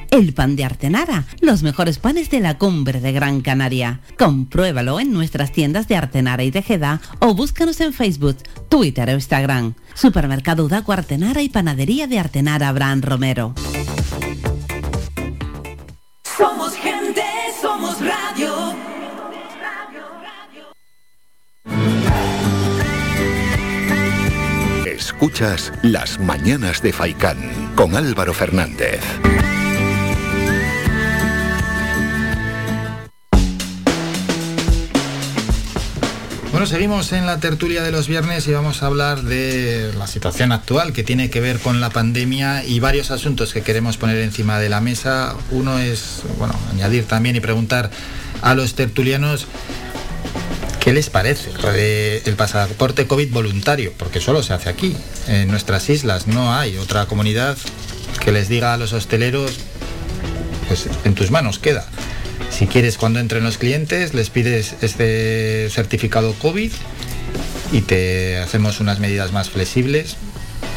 el 0.11 0.33
pan 0.33 0.55
de 0.55 0.65
Artenara, 0.65 1.25
los 1.39 1.63
mejores 1.63 1.97
panes 1.97 2.29
de 2.29 2.41
la 2.41 2.57
cumbre 2.57 2.99
de 2.99 3.11
Gran 3.13 3.41
Canaria. 3.41 4.01
Compruébalo 4.19 4.99
en 4.99 5.11
nuestras 5.11 5.51
tiendas 5.51 5.87
de 5.87 5.95
Artenara 5.95 6.43
y 6.43 6.51
Tejeda 6.51 7.01
o 7.19 7.33
búscanos 7.33 7.79
en 7.81 7.93
Facebook, 7.93 8.37
Twitter 8.69 9.09
o 9.09 9.13
Instagram. 9.13 9.73
Supermercado 9.95 10.65
Udaco 10.65 10.91
Artenara 10.91 11.41
y 11.41 11.49
Panadería 11.49 12.07
de 12.07 12.19
Artenara 12.19 12.67
Abraham 12.67 13.01
Romero. 13.01 13.55
Somos 16.37 16.73
gente, 16.75 17.23
somos 17.61 17.97
radio. 17.99 18.75
Escuchas 24.85 25.71
Las 25.83 26.19
Mañanas 26.19 26.81
de 26.81 26.91
Faicán 26.91 27.37
con 27.75 27.95
Álvaro 27.95 28.33
Fernández. 28.33 29.01
Bueno, 36.51 36.65
seguimos 36.65 37.13
en 37.13 37.25
la 37.25 37.39
tertulia 37.39 37.81
de 37.81 37.91
los 37.91 38.09
viernes 38.09 38.45
y 38.45 38.51
vamos 38.51 38.83
a 38.83 38.87
hablar 38.87 39.23
de 39.23 39.93
la 39.97 40.05
situación 40.05 40.51
actual 40.51 40.91
que 40.91 41.01
tiene 41.01 41.29
que 41.29 41.39
ver 41.39 41.59
con 41.59 41.79
la 41.79 41.89
pandemia 41.89 42.65
y 42.65 42.81
varios 42.81 43.09
asuntos 43.09 43.53
que 43.53 43.61
queremos 43.61 43.95
poner 43.95 44.17
encima 44.17 44.59
de 44.59 44.67
la 44.67 44.81
mesa. 44.81 45.33
Uno 45.51 45.79
es, 45.79 46.23
bueno, 46.37 46.53
añadir 46.69 47.05
también 47.05 47.37
y 47.37 47.39
preguntar 47.39 47.89
a 48.41 48.53
los 48.53 48.75
tertulianos 48.75 49.47
qué 50.81 50.91
les 50.91 51.09
parece 51.09 52.21
el 52.25 52.35
pasaporte 52.35 53.07
COVID 53.07 53.31
voluntario, 53.31 53.93
porque 53.97 54.19
solo 54.19 54.43
se 54.43 54.51
hace 54.51 54.67
aquí, 54.67 54.93
en 55.27 55.47
nuestras 55.47 55.89
islas, 55.89 56.27
no 56.27 56.53
hay 56.53 56.77
otra 56.77 57.05
comunidad 57.05 57.57
que 58.19 58.33
les 58.33 58.49
diga 58.49 58.73
a 58.73 58.77
los 58.77 58.91
hosteleros, 58.91 59.53
pues 60.67 60.89
en 61.05 61.15
tus 61.15 61.31
manos 61.31 61.59
queda. 61.59 61.87
Si 62.49 62.67
quieres, 62.67 62.97
cuando 62.97 63.19
entren 63.19 63.43
los 63.43 63.57
clientes, 63.57 64.13
les 64.13 64.29
pides 64.29 64.75
este 64.81 65.69
certificado 65.69 66.33
COVID 66.33 66.71
y 67.71 67.81
te 67.81 68.37
hacemos 68.37 68.79
unas 68.79 68.99
medidas 68.99 69.31
más 69.31 69.49
flexibles. 69.49 70.17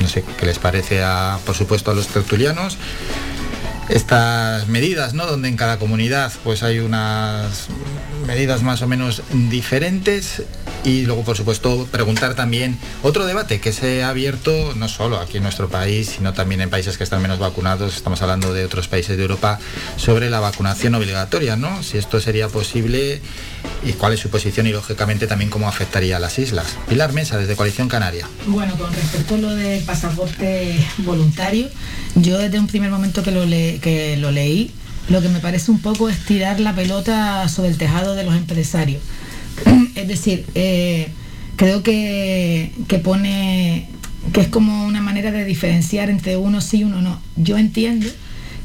No 0.01 0.09
sé 0.09 0.25
qué 0.39 0.47
les 0.47 0.59
parece, 0.59 1.03
a, 1.03 1.39
por 1.45 1.55
supuesto, 1.55 1.91
a 1.91 1.95
los 1.95 2.09
tertulianos. 2.09 2.79
Estas 3.89 4.67
medidas, 4.69 5.15
¿no? 5.15 5.27
Donde 5.27 5.49
en 5.49 5.57
cada 5.57 5.79
comunidad 5.79 6.33
pues 6.43 6.63
hay 6.63 6.79
unas 6.79 7.67
medidas 8.27 8.63
más 8.63 8.81
o 8.83 8.87
menos 8.89 9.23
diferentes 9.51 10.43
y 10.85 11.03
luego, 11.03 11.23
por 11.25 11.37
supuesto, 11.37 11.87
preguntar 11.91 12.35
también 12.35 12.79
otro 13.03 13.25
debate 13.27 13.59
que 13.61 13.73
se 13.73 14.03
ha 14.03 14.11
abierto 14.11 14.75
no 14.77 14.89
solo 14.89 15.19
aquí 15.19 15.39
en 15.39 15.43
nuestro 15.43 15.69
país, 15.69 16.13
sino 16.17 16.33
también 16.35 16.61
en 16.61 16.69
países 16.71 16.99
que 16.99 17.05
están 17.05 17.23
menos 17.23 17.39
vacunados. 17.39 17.97
Estamos 17.97 18.21
hablando 18.23 18.53
de 18.53 18.65
otros 18.67 18.89
países 18.89 19.17
de 19.17 19.23
Europa 19.23 19.59
sobre 19.97 20.29
la 20.29 20.41
vacunación 20.41 20.95
obligatoria, 20.95 21.57
¿no? 21.57 21.83
Si 21.83 21.97
esto 21.97 22.21
sería 22.21 22.49
posible 22.49 23.21
y 23.83 23.93
cuál 23.95 24.13
es 24.13 24.21
su 24.21 24.29
posición 24.29 24.67
y, 24.67 24.73
lógicamente, 24.73 25.27
también 25.27 25.51
cómo 25.51 25.69
afectaría 25.69 26.17
a 26.19 26.21
las 26.21 26.39
islas. 26.39 26.67
Pilar 26.89 27.13
Mesa, 27.15 27.39
desde 27.39 27.57
Coalición 27.57 27.89
Canaria. 27.89 28.29
Bueno, 28.47 28.77
con 28.77 28.93
respecto 28.93 29.37
a 29.37 29.39
lo 29.39 29.55
del 29.55 29.83
pasaporte 29.85 30.87
voluntario, 30.99 31.69
yo 32.15 32.37
desde 32.39 32.59
un 32.59 32.67
primer 32.67 32.91
momento 32.91 33.23
que 33.23 33.31
lo, 33.31 33.47
le- 33.47 33.74
que 33.81 34.17
lo 34.17 34.31
leí, 34.31 34.71
lo 35.09 35.21
que 35.21 35.29
me 35.29 35.41
parece 35.41 35.71
un 35.71 35.81
poco 35.81 36.09
es 36.09 36.19
tirar 36.25 36.61
la 36.61 36.75
pelota 36.75 37.49
sobre 37.49 37.69
el 37.69 37.77
tejado 37.77 38.15
de 38.15 38.25
los 38.25 38.35
empresarios. 38.35 39.03
Es 39.95 40.09
decir, 40.09 40.45
eh, 40.55 41.09
creo 41.57 41.83
que, 41.83 42.73
que 42.89 42.99
pone 42.99 43.89
que 44.33 44.41
es 44.41 44.49
como 44.49 44.87
una 44.87 45.03
manera 45.03 45.31
de 45.31 45.45
diferenciar 45.45 46.09
entre 46.11 46.37
uno 46.37 46.61
sí 46.61 46.79
y 46.79 46.85
uno 46.85 47.03
no. 47.03 47.21
Yo 47.37 47.59
entiendo 47.59 48.07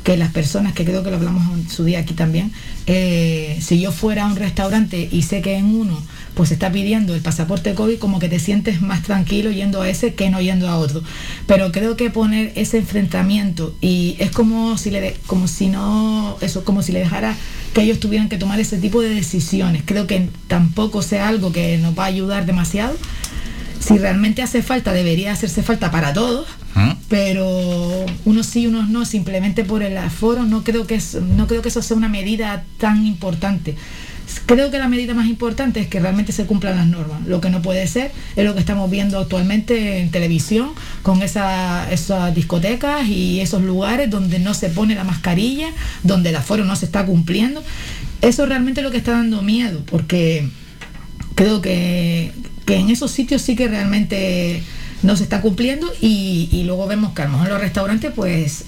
que 0.10 0.18
las 0.18 0.32
personas, 0.32 0.74
que 0.74 0.86
creo 0.86 1.04
que 1.04 1.12
lo 1.12 1.18
hablamos 1.18 1.44
en 1.56 1.70
su 1.70 1.84
día 1.84 2.00
aquí 2.00 2.16
también, 2.16 2.52
eh, 2.88 3.60
si 3.62 3.80
yo 3.80 3.92
fuera 3.92 4.24
a 4.24 4.26
un 4.26 4.38
restaurante 4.38 5.08
y 5.12 5.22
sé 5.22 5.44
que 5.44 5.56
en 5.56 5.66
uno 5.66 6.02
pues 6.34 6.50
está 6.52 6.72
pidiendo 6.72 7.14
el 7.14 7.22
pasaporte 7.22 7.76
COVID, 7.76 8.00
como 8.00 8.18
que 8.18 8.28
te 8.28 8.40
sientes 8.40 8.82
más 8.82 9.04
tranquilo 9.04 9.52
yendo 9.52 9.84
a 9.84 9.88
ese 9.88 10.16
que 10.16 10.32
no 10.32 10.42
yendo 10.42 10.68
a 10.68 10.78
otro. 10.78 11.04
Pero 11.46 11.72
creo 11.72 11.96
que 11.96 12.10
poner 12.10 12.54
ese 12.56 12.80
enfrentamiento 12.80 13.76
y 13.82 14.16
es 14.18 14.32
como 14.32 14.80
si 14.80 14.90
le 14.90 15.00
de- 15.00 15.16
como 15.28 15.48
si 15.48 15.68
no 15.68 16.38
eso 16.42 16.64
como 16.64 16.82
si 16.82 16.92
le 16.92 17.00
dejara 17.02 17.36
que 17.76 17.84
ellos 17.84 18.00
tuvieran 18.00 18.30
que 18.30 18.38
tomar 18.38 18.60
ese 18.60 18.80
tipo 18.80 19.02
de 19.04 19.10
decisiones. 19.14 19.84
Creo 19.86 20.08
que 20.08 20.28
tampoco 20.48 21.04
sea 21.04 21.28
algo 21.28 21.52
que 21.52 21.78
nos 21.78 21.94
va 21.96 22.06
a 22.06 22.08
ayudar 22.08 22.48
demasiado. 22.48 22.98
Si 23.80 23.98
realmente 24.00 24.42
hace 24.42 24.64
falta, 24.64 24.92
debería 24.92 25.32
hacerse 25.34 25.62
falta 25.62 25.90
para 25.92 26.14
todos, 26.14 26.48
pero 27.10 28.06
unos 28.26 28.46
sí, 28.46 28.68
unos 28.68 28.90
no, 28.90 29.06
simplemente 29.06 29.64
por 29.66 29.82
el 29.84 29.98
aforo, 29.98 30.44
no 30.44 30.64
creo 30.64 30.86
que 30.86 31.00
no 31.36 31.48
creo 31.48 31.62
que 31.62 31.70
eso 31.70 31.82
sea 31.82 31.98
una 31.98 32.10
medida 32.10 32.64
tan 32.78 33.06
importante. 33.06 33.76
Creo 34.46 34.70
que 34.70 34.78
la 34.78 34.88
medida 34.88 35.16
más 35.16 35.28
importante 35.28 35.80
es 35.80 35.88
que 35.88 36.00
realmente 36.00 36.32
se 36.32 36.46
cumplan 36.46 36.76
las 36.76 36.86
normas. 36.86 37.26
Lo 37.26 37.42
que 37.42 37.50
no 37.50 37.64
puede 37.64 37.88
ser 37.88 38.12
es 38.36 38.46
lo 38.46 38.54
que 38.54 38.60
estamos 38.60 38.90
viendo 38.92 39.18
actualmente 39.18 40.00
en 40.02 40.12
televisión, 40.12 40.70
con 41.02 41.24
esa- 41.24 41.92
esas 41.92 42.36
discotecas 42.36 43.08
y 43.08 43.40
esos 43.42 43.64
lugares 43.64 44.12
donde 44.12 44.38
no 44.38 44.54
se 44.54 44.70
pone 44.70 44.94
la 44.94 45.04
mascarilla, 45.04 45.70
donde 46.04 46.30
el 46.30 46.36
aforo 46.36 46.64
no 46.64 46.76
se 46.76 46.86
está 46.86 47.08
cumpliendo. 47.08 47.64
Eso 48.22 48.46
realmente 48.46 48.82
es 48.82 48.86
lo 48.86 48.92
que 48.92 48.98
está 48.98 49.14
dando 49.14 49.42
miedo, 49.42 49.82
porque 49.90 50.48
creo 51.34 51.60
que 51.62 52.32
en 52.68 52.90
esos 52.92 53.10
sitios 53.10 53.42
sí 53.42 53.56
que 53.56 53.68
realmente 53.68 54.62
no 55.04 55.16
se 55.16 55.24
está 55.24 55.42
cumpliendo 55.42 55.92
y, 56.02 56.50
y 56.52 56.64
luego 56.64 56.88
vemos 56.88 57.14
que 57.14 57.22
a 57.22 57.26
lo 57.26 57.32
mejor 57.32 57.50
los 57.50 57.62
restaurantes 57.62 58.12
pues 58.16 58.66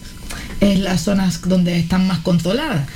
es 0.60 0.80
las 0.80 1.02
zonas 1.02 1.42
donde 1.42 1.78
están 1.78 2.08
más 2.08 2.20
controladas. 2.20 2.88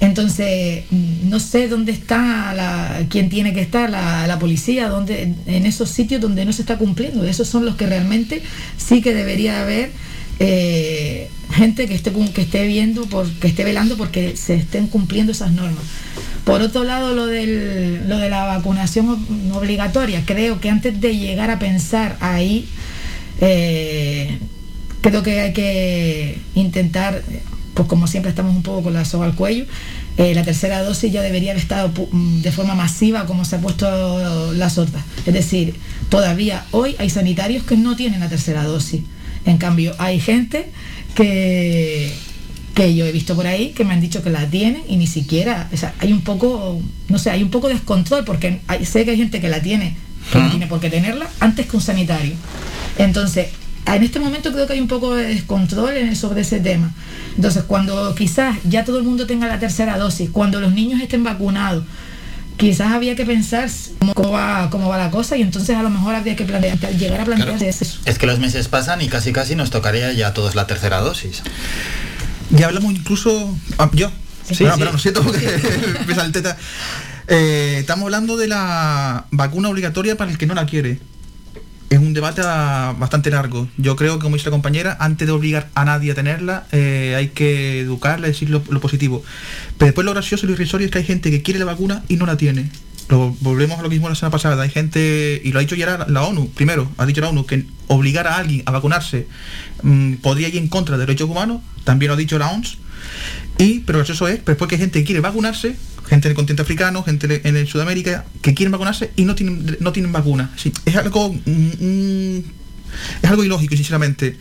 Entonces, 0.00 0.84
no 0.90 1.38
sé 1.38 1.68
dónde 1.68 1.92
está 1.92 2.52
la, 2.54 3.06
quién 3.08 3.28
tiene 3.28 3.54
que 3.54 3.60
estar, 3.60 3.88
la, 3.88 4.26
la 4.26 4.36
policía, 4.40 4.88
donde, 4.88 5.32
en 5.46 5.64
esos 5.64 5.90
sitios 5.90 6.20
donde 6.20 6.44
no 6.44 6.52
se 6.52 6.62
está 6.62 6.76
cumpliendo. 6.76 7.24
Esos 7.24 7.46
son 7.46 7.64
los 7.64 7.76
que 7.76 7.86
realmente 7.86 8.42
sí 8.76 9.00
que 9.00 9.14
debería 9.14 9.62
haber 9.62 9.92
eh, 10.40 11.30
gente 11.52 11.86
que 11.86 11.94
esté, 11.94 12.12
que 12.34 12.42
esté 12.42 12.66
viendo, 12.66 13.06
por, 13.06 13.30
que 13.30 13.48
esté 13.48 13.64
velando 13.64 13.96
porque 13.96 14.36
se 14.36 14.54
estén 14.54 14.86
cumpliendo 14.86 15.32
esas 15.32 15.52
normas. 15.52 15.84
Por 16.44 16.60
otro 16.60 16.82
lado, 16.82 17.14
lo, 17.14 17.26
del, 17.26 18.08
lo 18.08 18.18
de 18.18 18.28
la 18.28 18.44
vacunación 18.44 19.06
ob- 19.06 19.56
obligatoria, 19.56 20.24
creo 20.26 20.60
que 20.60 20.70
antes 20.70 21.00
de 21.00 21.16
llegar 21.16 21.50
a 21.50 21.58
pensar 21.58 22.16
ahí, 22.20 22.66
eh, 23.40 24.38
creo 25.00 25.22
que 25.22 25.40
hay 25.40 25.52
que 25.52 26.38
intentar, 26.54 27.22
pues 27.74 27.88
como 27.88 28.06
siempre 28.06 28.30
estamos 28.30 28.54
un 28.56 28.62
poco 28.62 28.82
con 28.84 28.92
la 28.92 29.04
soga 29.04 29.26
al 29.26 29.34
cuello, 29.34 29.66
eh, 30.18 30.34
la 30.34 30.42
tercera 30.42 30.82
dosis 30.82 31.12
ya 31.12 31.22
debería 31.22 31.52
haber 31.52 31.62
estado 31.62 31.90
de 32.12 32.52
forma 32.52 32.74
masiva 32.74 33.24
como 33.24 33.44
se 33.44 33.56
ha 33.56 33.60
puesto 33.60 34.52
la 34.52 34.68
sorda. 34.68 35.04
Es 35.24 35.32
decir, 35.32 35.74
todavía 36.08 36.64
hoy 36.72 36.96
hay 36.98 37.08
sanitarios 37.08 37.64
que 37.64 37.76
no 37.76 37.96
tienen 37.96 38.20
la 38.20 38.28
tercera 38.28 38.64
dosis. 38.64 39.02
En 39.44 39.58
cambio, 39.58 39.94
hay 39.98 40.20
gente 40.20 40.70
que, 41.14 42.12
que 42.74 42.94
yo 42.94 43.04
he 43.06 43.12
visto 43.12 43.34
por 43.36 43.46
ahí 43.46 43.70
que 43.70 43.84
me 43.84 43.94
han 43.94 44.00
dicho 44.00 44.22
que 44.22 44.30
la 44.30 44.46
tienen 44.48 44.82
y 44.88 44.96
ni 44.96 45.06
siquiera, 45.06 45.68
o 45.72 45.76
sea, 45.76 45.94
hay 45.98 46.12
un 46.12 46.22
poco, 46.22 46.80
no 47.08 47.18
sé, 47.18 47.30
hay 47.30 47.42
un 47.42 47.50
poco 47.50 47.68
de 47.68 47.74
descontrol 47.74 48.24
porque 48.24 48.60
hay- 48.66 48.84
sé 48.84 49.04
que 49.04 49.12
hay 49.12 49.16
gente 49.16 49.40
que 49.40 49.48
la 49.48 49.60
tiene, 49.60 49.94
que 50.32 50.38
no 50.38 50.50
tiene 50.50 50.66
por 50.66 50.80
qué 50.80 50.88
tenerla, 50.90 51.28
antes 51.40 51.66
que 51.66 51.76
un 51.76 51.82
sanitario. 51.82 52.34
Entonces, 52.98 53.48
en 53.86 54.02
este 54.02 54.20
momento 54.20 54.52
creo 54.52 54.66
que 54.66 54.74
hay 54.74 54.80
un 54.80 54.88
poco 54.88 55.14
de 55.14 55.26
descontrol 55.26 55.96
en- 55.96 56.16
sobre 56.16 56.42
ese 56.42 56.60
tema. 56.60 56.92
Entonces, 57.36 57.64
cuando 57.64 58.14
quizás 58.14 58.56
ya 58.68 58.84
todo 58.84 58.98
el 58.98 59.04
mundo 59.04 59.26
tenga 59.26 59.46
la 59.48 59.58
tercera 59.58 59.98
dosis, 59.98 60.30
cuando 60.30 60.60
los 60.60 60.72
niños 60.72 61.00
estén 61.00 61.24
vacunados, 61.24 61.84
quizás 62.62 62.92
había 62.92 63.16
que 63.16 63.26
pensar 63.26 63.68
cómo, 63.98 64.14
cómo 64.14 64.30
va, 64.30 64.70
cómo 64.70 64.88
va 64.88 64.96
la 64.96 65.10
cosa 65.10 65.36
y 65.36 65.42
entonces 65.42 65.76
a 65.76 65.82
lo 65.82 65.90
mejor 65.90 66.14
habría 66.14 66.36
que 66.36 66.44
plantear, 66.44 66.78
llegar 66.96 67.20
a 67.20 67.24
plantearse 67.24 67.68
eso. 67.68 67.98
Es 68.04 68.18
que 68.18 68.26
los 68.26 68.38
meses 68.38 68.68
pasan 68.68 69.02
y 69.02 69.08
casi 69.08 69.32
casi 69.32 69.56
nos 69.56 69.70
tocaría 69.70 70.12
ya 70.12 70.28
a 70.28 70.32
todos 70.32 70.54
la 70.54 70.68
tercera 70.68 71.00
dosis. 71.00 71.42
Ya 72.50 72.66
hablamos 72.66 72.92
incluso. 72.92 73.56
ah, 73.78 73.90
yo. 73.92 74.12
Sí, 74.48 74.62
Bueno, 74.64 74.74
sí. 74.74 74.78
pero 74.80 74.92
lo 74.92 74.98
siento 74.98 75.22
porque 75.24 75.46
me. 76.06 76.14
Eh, 77.28 77.78
estamos 77.80 78.04
hablando 78.04 78.36
de 78.36 78.46
la 78.46 79.26
vacuna 79.32 79.68
obligatoria 79.68 80.16
para 80.16 80.30
el 80.30 80.38
que 80.38 80.46
no 80.46 80.54
la 80.54 80.64
quiere. 80.66 81.00
Es 81.92 81.98
un 81.98 82.14
debate 82.14 82.40
ah, 82.42 82.94
bastante 82.98 83.30
largo. 83.30 83.68
Yo 83.76 83.96
creo 83.96 84.18
que, 84.18 84.22
como 84.22 84.36
dice 84.36 84.46
la 84.48 84.52
compañera, 84.52 84.96
antes 84.98 85.26
de 85.28 85.32
obligar 85.32 85.68
a 85.74 85.84
nadie 85.84 86.12
a 86.12 86.14
tenerla, 86.14 86.66
eh, 86.72 87.14
hay 87.18 87.28
que 87.28 87.80
educarla, 87.80 88.28
decir 88.28 88.48
lo, 88.48 88.62
lo 88.70 88.80
positivo. 88.80 89.22
Pero 89.76 89.88
después 89.88 90.06
lo 90.06 90.12
gracioso 90.14 90.46
y 90.46 90.48
lo 90.48 90.54
irrisorio 90.54 90.86
es 90.86 90.90
que 90.90 90.98
hay 91.00 91.04
gente 91.04 91.30
que 91.30 91.42
quiere 91.42 91.58
la 91.60 91.66
vacuna 91.66 92.02
y 92.08 92.16
no 92.16 92.24
la 92.24 92.38
tiene. 92.38 92.70
lo- 93.10 93.36
volvemos 93.40 93.78
a 93.78 93.82
lo 93.82 93.90
mismo 93.90 94.08
la 94.08 94.14
semana 94.14 94.30
pasada. 94.30 94.62
Hay 94.62 94.70
gente, 94.70 95.42
y 95.44 95.52
lo 95.52 95.58
ha 95.58 95.60
dicho 95.60 95.74
ya 95.74 95.84
la, 95.98 96.06
la 96.08 96.22
ONU, 96.22 96.48
primero, 96.54 96.90
ha 96.96 97.04
dicho 97.04 97.20
la 97.20 97.28
ONU 97.28 97.44
que 97.44 97.66
obligar 97.88 98.26
a 98.26 98.36
alguien 98.38 98.62
a 98.64 98.70
vacunarse 98.70 99.26
mm, 99.82 100.14
podría 100.14 100.48
ir 100.48 100.56
en 100.56 100.68
contra 100.68 100.96
de 100.96 101.04
derechos 101.04 101.28
humanos, 101.28 101.60
también 101.84 102.08
lo 102.08 102.14
ha 102.14 102.16
dicho 102.16 102.38
la 102.38 102.48
OMS. 102.52 102.78
Y, 103.58 103.80
pero 103.80 103.98
lo 103.98 104.04
gracioso 104.04 104.28
es, 104.28 104.42
después 104.46 104.66
que 104.70 104.78
gente 104.78 104.98
que 105.00 105.04
quiere 105.04 105.20
vacunarse, 105.20 105.76
gente 106.06 106.28
en 106.28 106.32
el 106.32 106.36
continente 106.36 106.62
africano, 106.62 107.02
gente 107.02 107.40
en 107.44 107.56
el 107.56 107.66
Sudamérica, 107.66 108.24
que 108.40 108.54
quieren 108.54 108.72
vacunarse 108.72 109.10
y 109.16 109.24
no 109.24 109.34
tienen, 109.34 109.76
no 109.80 109.92
tienen 109.92 110.12
vacuna. 110.12 110.50
Sí, 110.56 110.72
es 110.84 110.96
algo 110.96 111.32
mm, 111.32 112.36
mm, 112.36 112.42
es 113.22 113.30
algo 113.30 113.44
ilógico, 113.44 113.76
sinceramente. 113.76 114.36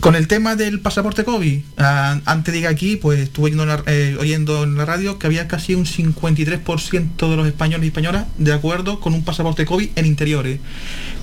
Con 0.00 0.14
el 0.14 0.28
tema 0.28 0.56
del 0.56 0.80
pasaporte 0.80 1.24
COVID, 1.24 1.60
ah, 1.78 2.20
antes 2.24 2.52
de 2.52 2.60
ir 2.60 2.66
aquí, 2.66 2.96
pues 2.96 3.20
estuve 3.20 3.46
oyendo 3.46 3.62
en, 3.64 3.68
la, 3.68 3.82
eh, 3.86 4.16
oyendo 4.18 4.64
en 4.64 4.76
la 4.76 4.84
radio 4.84 5.18
que 5.18 5.26
había 5.26 5.48
casi 5.48 5.74
un 5.74 5.86
53% 5.86 7.30
de 7.30 7.36
los 7.36 7.46
españoles 7.46 7.84
y 7.84 7.88
españolas 7.88 8.26
de 8.38 8.52
acuerdo 8.52 9.00
con 9.00 9.14
un 9.14 9.24
pasaporte 9.24 9.64
COVID 9.64 9.90
en 9.96 10.06
interiores. 10.06 10.60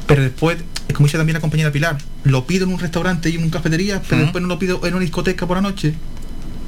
Pero 0.07 0.21
después, 0.21 0.57
es 0.87 0.95
como 0.95 1.07
dice 1.07 1.17
también 1.17 1.35
la 1.35 1.41
compañera 1.41 1.71
Pilar, 1.71 1.97
lo 2.23 2.45
pido 2.45 2.65
en 2.65 2.73
un 2.73 2.79
restaurante 2.79 3.29
y 3.29 3.35
en 3.35 3.43
una 3.43 3.51
cafetería, 3.51 4.01
pero 4.07 4.21
después 4.21 4.41
no 4.41 4.47
lo 4.47 4.59
pido 4.59 4.85
en 4.85 4.93
una 4.93 5.01
discoteca 5.01 5.47
por 5.47 5.57
la 5.57 5.61
noche. 5.61 5.93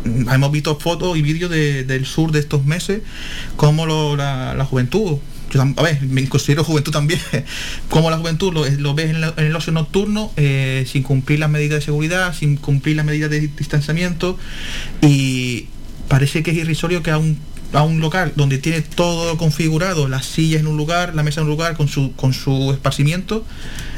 Hemos 0.06 0.52
visto 0.52 0.78
fotos 0.80 1.18
y 1.18 1.22
vídeos 1.22 1.50
de- 1.50 1.84
del 1.84 2.06
sur 2.06 2.32
de 2.32 2.40
estos 2.40 2.64
meses, 2.66 3.02
como 3.56 3.86
lo- 3.86 4.16
la, 4.16 4.54
la 4.54 4.64
juventud, 4.66 5.18
yo 5.52 5.62
a 5.62 5.82
ver, 5.84 6.02
me 6.04 6.28
considero 6.30 6.64
juventud 6.64 6.92
también, 6.92 7.20
como 7.90 8.10
la 8.10 8.18
juventud 8.18 8.54
lo, 8.54 8.66
lo 8.70 8.94
ves 8.94 9.12
en, 9.12 9.24
el 9.46 9.56
ocio 9.56 9.74
nocturno, 9.74 10.32
eh, 10.38 10.86
sin 10.92 11.04
cumplir 11.04 11.40
las 11.40 11.50
medidas 11.50 11.80
de 11.80 11.86
seguridad, 11.86 12.36
sin 12.36 12.56
cumplir 12.58 12.96
las 12.98 13.06
medidas 13.06 13.30
de 13.30 13.48
distanciamiento, 13.48 14.38
y 15.02 15.68
parece 16.08 16.44
que 16.44 16.52
es 16.52 16.58
irrisorio 16.58 17.02
que 17.04 17.12
a 17.12 17.18
un, 17.18 17.38
a 17.74 17.84
un 17.84 18.00
local 18.00 18.34
donde 18.36 18.58
tiene 18.58 18.82
todo 18.82 19.38
configurado, 19.38 20.08
las 20.08 20.26
sillas 20.26 20.62
en 20.62 20.68
un 20.68 20.78
lugar, 20.78 21.16
la 21.16 21.24
mesa 21.24 21.42
en 21.42 21.46
un 21.46 21.52
lugar, 21.52 21.76
con 21.78 21.88
su, 21.88 22.14
con 22.16 22.34
su 22.34 22.72
esparcimiento, 22.72 23.44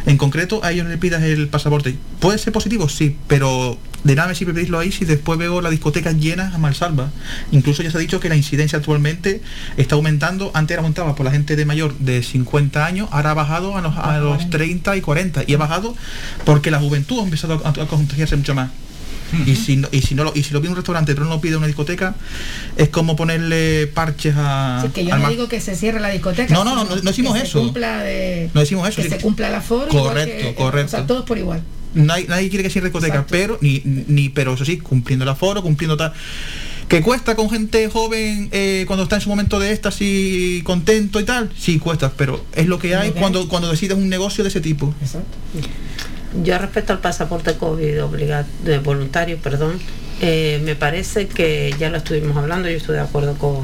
en 0.05 0.17
concreto 0.17 0.61
a 0.63 0.71
ellos 0.71 0.87
le 0.87 0.97
pidas 0.97 1.21
el 1.23 1.47
pasaporte. 1.49 1.95
¿Puede 2.19 2.37
ser 2.37 2.53
positivo? 2.53 2.87
Sí, 2.89 3.17
pero 3.27 3.77
de 4.07 4.15
nada 4.15 4.29
me 4.29 4.35
sirve 4.35 4.53
pedirlo 4.53 4.79
ahí 4.79 4.91
si 4.91 5.03
después 5.05 5.37
veo 5.37 5.59
las 5.61 5.71
discotecas 5.71 6.15
llenas 6.15 6.53
a 6.53 6.57
malsalva. 6.57 7.09
Incluso 7.51 7.83
ya 7.83 7.91
se 7.91 7.97
ha 7.97 7.99
dicho 7.99 8.19
que 8.19 8.29
la 8.29 8.35
incidencia 8.37 8.77
actualmente 8.79 9.41
está 9.75 9.95
aumentando. 9.95 10.49
Antes 10.53 10.75
era 10.75 10.81
aumentaba 10.81 11.13
por 11.15 11.25
la 11.25 11.31
gente 11.31 11.55
de 11.55 11.65
mayor 11.65 11.93
de 11.99 12.23
50 12.23 12.85
años, 12.85 13.09
ahora 13.11 13.31
ha 13.31 13.33
bajado 13.33 13.75
a 13.77 13.81
los, 13.81 13.97
a 13.97 14.17
los 14.19 14.49
30 14.49 14.95
y 14.95 15.01
40. 15.01 15.43
Y 15.45 15.53
ha 15.53 15.57
bajado 15.57 15.93
porque 16.45 16.71
la 16.71 16.79
juventud 16.79 17.19
ha 17.19 17.23
empezado 17.23 17.61
a, 17.65 17.69
a 17.69 17.73
contagiarse 17.87 18.35
mucho 18.37 18.55
más. 18.55 18.71
Y 19.45 19.57
si 19.57 19.75
no, 19.75 19.89
y 19.91 20.01
si 20.03 20.15
no 20.15 20.23
lo, 20.23 20.31
y 20.33 20.43
si 20.43 20.53
lo 20.53 20.61
pide 20.61 20.69
un 20.69 20.77
restaurante 20.77 21.13
pero 21.13 21.25
no 21.25 21.31
lo 21.35 21.41
pide 21.41 21.57
una 21.57 21.67
discoteca, 21.67 22.15
es 22.77 22.87
como 22.87 23.17
ponerle 23.17 23.87
parches 23.87 24.33
a. 24.37 24.77
Así 24.79 24.87
que 24.89 25.03
yo 25.03 25.13
no 25.17 25.23
mar- 25.23 25.29
digo 25.31 25.49
que 25.49 25.59
se 25.59 25.75
cierre 25.75 25.99
la 25.99 26.07
discoteca. 26.07 26.53
No, 26.53 26.63
no, 26.63 26.75
no, 26.75 26.85
no- 26.85 26.95
no 26.95 27.01
decimos 27.01 27.33
que 27.33 27.41
se 27.41 27.45
eso. 27.47 27.59
cumpla 27.59 28.03
de- 28.03 28.49
No 28.53 28.61
decimos 28.61 28.87
eso, 28.87 28.95
Que 28.95 29.03
sí. 29.03 29.09
se 29.09 29.17
cumpla 29.17 29.49
el 29.49 29.55
aforo. 29.55 29.87
igual 29.89 30.03
Correcto, 30.05 30.47
que- 30.47 30.55
correcto. 30.55 30.87
O 30.87 30.97
sea, 30.99 31.05
todos 31.07 31.25
por 31.25 31.37
igual. 31.37 31.61
Nadie, 31.97 32.25
nadie 32.27 32.49
quiere 32.49 32.63
que 32.63 32.69
sea 32.69 32.81
discoteca, 32.81 33.25
pero 33.29 33.57
ni, 33.61 33.81
ni 33.85 34.29
pero 34.29 34.53
eso 34.53 34.63
sí, 34.65 34.77
cumpliendo 34.77 35.23
el 35.23 35.29
aforo, 35.29 35.61
cumpliendo 35.61 35.97
tal. 35.97 36.13
¿Que 36.87 37.01
cuesta 37.01 37.35
con 37.35 37.49
gente 37.49 37.89
joven 37.89 38.47
eh, 38.53 38.85
cuando 38.87 39.03
está 39.03 39.15
en 39.17 39.21
su 39.21 39.27
momento 39.29 39.59
de 39.59 39.73
éxtasis 39.73 40.63
contento 40.63 41.19
y 41.19 41.25
tal? 41.25 41.51
Sí, 41.57 41.79
cuesta, 41.79 42.13
pero 42.15 42.45
es 42.55 42.67
lo 42.67 42.79
que 42.79 42.95
hay 42.95 43.11
cuando, 43.11 43.49
cuando 43.49 43.69
decides 43.69 43.97
un 43.97 44.07
negocio 44.07 44.43
de 44.43 44.49
ese 44.49 44.61
tipo. 44.61 44.93
Yo 46.43 46.57
respecto 46.57 46.93
al 46.93 46.99
pasaporte 46.99 47.55
COVID 47.55 48.03
obliga- 48.03 48.45
de 48.63 48.79
voluntario, 48.79 49.37
perdón, 49.37 49.79
eh, 50.21 50.61
me 50.63 50.75
parece 50.75 51.27
que 51.27 51.73
ya 51.79 51.89
lo 51.89 51.97
estuvimos 51.97 52.35
hablando, 52.37 52.69
yo 52.69 52.77
estoy 52.77 52.95
de 52.95 53.01
acuerdo 53.01 53.33
con, 53.35 53.63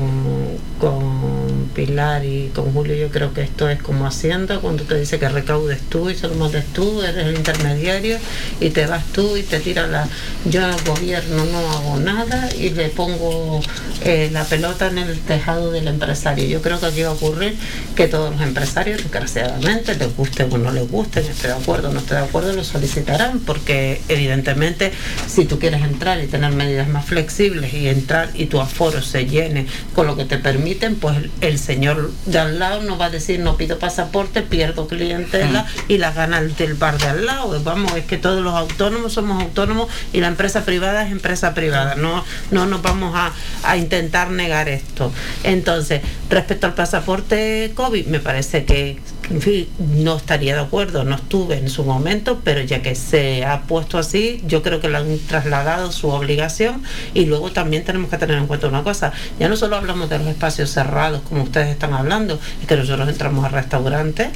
con 0.80 1.43
Pilar 1.74 2.24
y 2.26 2.52
con 2.54 2.72
Julio, 2.74 2.96
yo 2.96 3.10
creo 3.10 3.34
que 3.34 3.42
esto 3.42 3.70
es 3.70 3.82
como 3.82 4.06
Hacienda, 4.06 4.60
cuando 4.60 4.84
te 4.84 4.98
dice 4.98 5.20
que 5.20 5.28
recaudes 5.30 5.82
tú 5.82 6.10
y 6.10 6.16
se 6.16 6.28
lo 6.28 6.36
mandes 6.36 6.66
tú, 6.68 7.02
eres 7.02 7.28
el 7.28 7.36
intermediario 7.36 8.18
y 8.60 8.70
te 8.70 8.86
vas 8.86 9.06
tú 9.08 9.38
y 9.38 9.44
te 9.44 9.60
tiras 9.60 9.90
la... 9.90 10.08
Yo 10.46 10.66
al 10.66 10.82
gobierno 10.84 11.46
no 11.46 11.60
hago 11.72 11.98
nada 11.98 12.50
y 12.56 12.70
le 12.70 12.90
pongo 12.90 13.62
eh, 14.04 14.30
la 14.32 14.44
pelota 14.44 14.88
en 14.88 14.98
el 14.98 15.20
tejado 15.20 15.72
del 15.72 15.88
empresario. 15.88 16.46
Yo 16.46 16.62
creo 16.62 16.80
que 16.80 16.88
aquí 16.88 17.02
va 17.02 17.10
a 17.10 17.14
ocurrir 17.14 17.56
que 17.96 18.08
todos 18.08 18.32
los 18.32 18.42
empresarios, 18.42 19.02
desgraciadamente, 19.02 19.96
les 19.96 20.16
guste 20.16 20.44
o 20.44 20.58
no 20.58 20.72
les 20.72 20.90
guste, 20.90 21.22
esté 21.22 21.48
de 21.48 21.54
acuerdo 21.54 21.90
o 21.90 21.94
no 21.94 22.00
esté 22.00 22.16
de 22.16 22.22
acuerdo, 22.22 22.54
lo 22.54 22.64
solicitarán, 22.64 23.40
porque 23.40 24.02
evidentemente 24.10 24.92
si 25.28 25.46
tú 25.46 25.60
quieres 25.60 25.82
entrar 25.82 26.22
y 26.24 26.28
tener 26.28 26.52
medidas 26.52 26.88
más 26.88 27.06
flexibles 27.06 27.74
y 27.74 27.88
entrar 27.88 28.30
y 28.34 28.46
tu 28.48 28.60
aforo 28.60 29.02
se 29.02 29.26
llene 29.26 29.66
con 29.94 30.08
lo 30.08 30.16
que 30.16 30.26
te 30.26 30.38
permiten, 30.38 30.96
pues 30.96 31.18
el 31.42 31.58
señor 31.64 32.12
de 32.26 32.40
al 32.40 32.60
lado 32.60 32.82
no 32.82 32.98
va 32.98 33.06
a 33.06 33.10
decir 33.10 33.40
no 33.40 33.58
pido 33.58 33.80
pasaporte, 33.80 34.42
pierdo 34.42 34.88
clientela 34.88 35.66
y 35.88 35.98
la 35.98 36.12
gana 36.12 36.40
el 36.40 36.56
del 36.56 36.74
bar 36.76 36.98
de 36.98 37.08
al 37.08 37.26
lado. 37.26 37.62
Vamos, 37.64 37.96
es 37.96 38.06
que 38.06 38.18
todos 38.18 38.44
los 38.44 38.54
autónomos 38.54 39.14
somos 39.14 39.42
autónomos 39.42 39.90
y 40.12 40.20
la 40.20 40.28
empresa 40.28 40.66
privada 40.66 41.06
es 41.06 41.12
empresa 41.12 41.54
privada. 41.54 41.96
No, 41.96 42.24
no 42.52 42.66
nos 42.66 42.82
vamos 42.82 43.16
a, 43.16 43.32
a 43.64 43.78
intentar 43.78 44.30
negar 44.30 44.70
esto. 44.70 45.12
Entonces, 45.44 46.02
respecto 46.30 46.68
al 46.68 46.74
pasaporte 46.74 47.72
COVID, 47.76 48.08
me 48.08 48.20
parece 48.20 48.66
que 48.66 49.00
en 49.30 49.42
fin, 49.42 49.68
no 49.80 50.18
estaría 50.18 50.56
de 50.56 50.62
acuerdo, 50.62 51.04
no 51.04 51.16
estuve 51.16 51.58
en 51.58 51.70
su 51.70 51.84
momento, 51.84 52.42
pero 52.44 52.62
ya 52.62 52.82
que 52.82 52.96
se 52.96 53.46
ha 53.46 53.62
puesto 53.62 53.98
así, 53.98 54.42
yo 54.46 54.62
creo 54.62 54.80
que 54.80 54.90
le 54.90 54.98
han 54.98 55.20
trasladado 55.20 55.92
su 55.92 56.10
obligación 56.10 56.84
y 57.14 57.26
luego 57.26 57.52
también 57.52 57.84
tenemos 57.84 58.10
que 58.10 58.18
tener 58.18 58.38
en 58.38 58.48
cuenta 58.48 58.68
una 58.68 58.84
cosa, 58.84 59.14
ya 59.40 59.48
no 59.48 59.56
solo 59.56 59.78
hablamos 59.78 60.10
de 60.10 60.20
los 60.20 60.28
espacios 60.28 60.70
cerrados 60.72 61.22
como 61.22 61.42
ustedes 61.54 61.70
están 61.70 61.94
hablando, 61.94 62.40
es 62.62 62.68
que 62.68 62.76
nosotros 62.76 63.08
entramos 63.08 63.46
a 63.46 63.50
restaurantes 63.50 64.30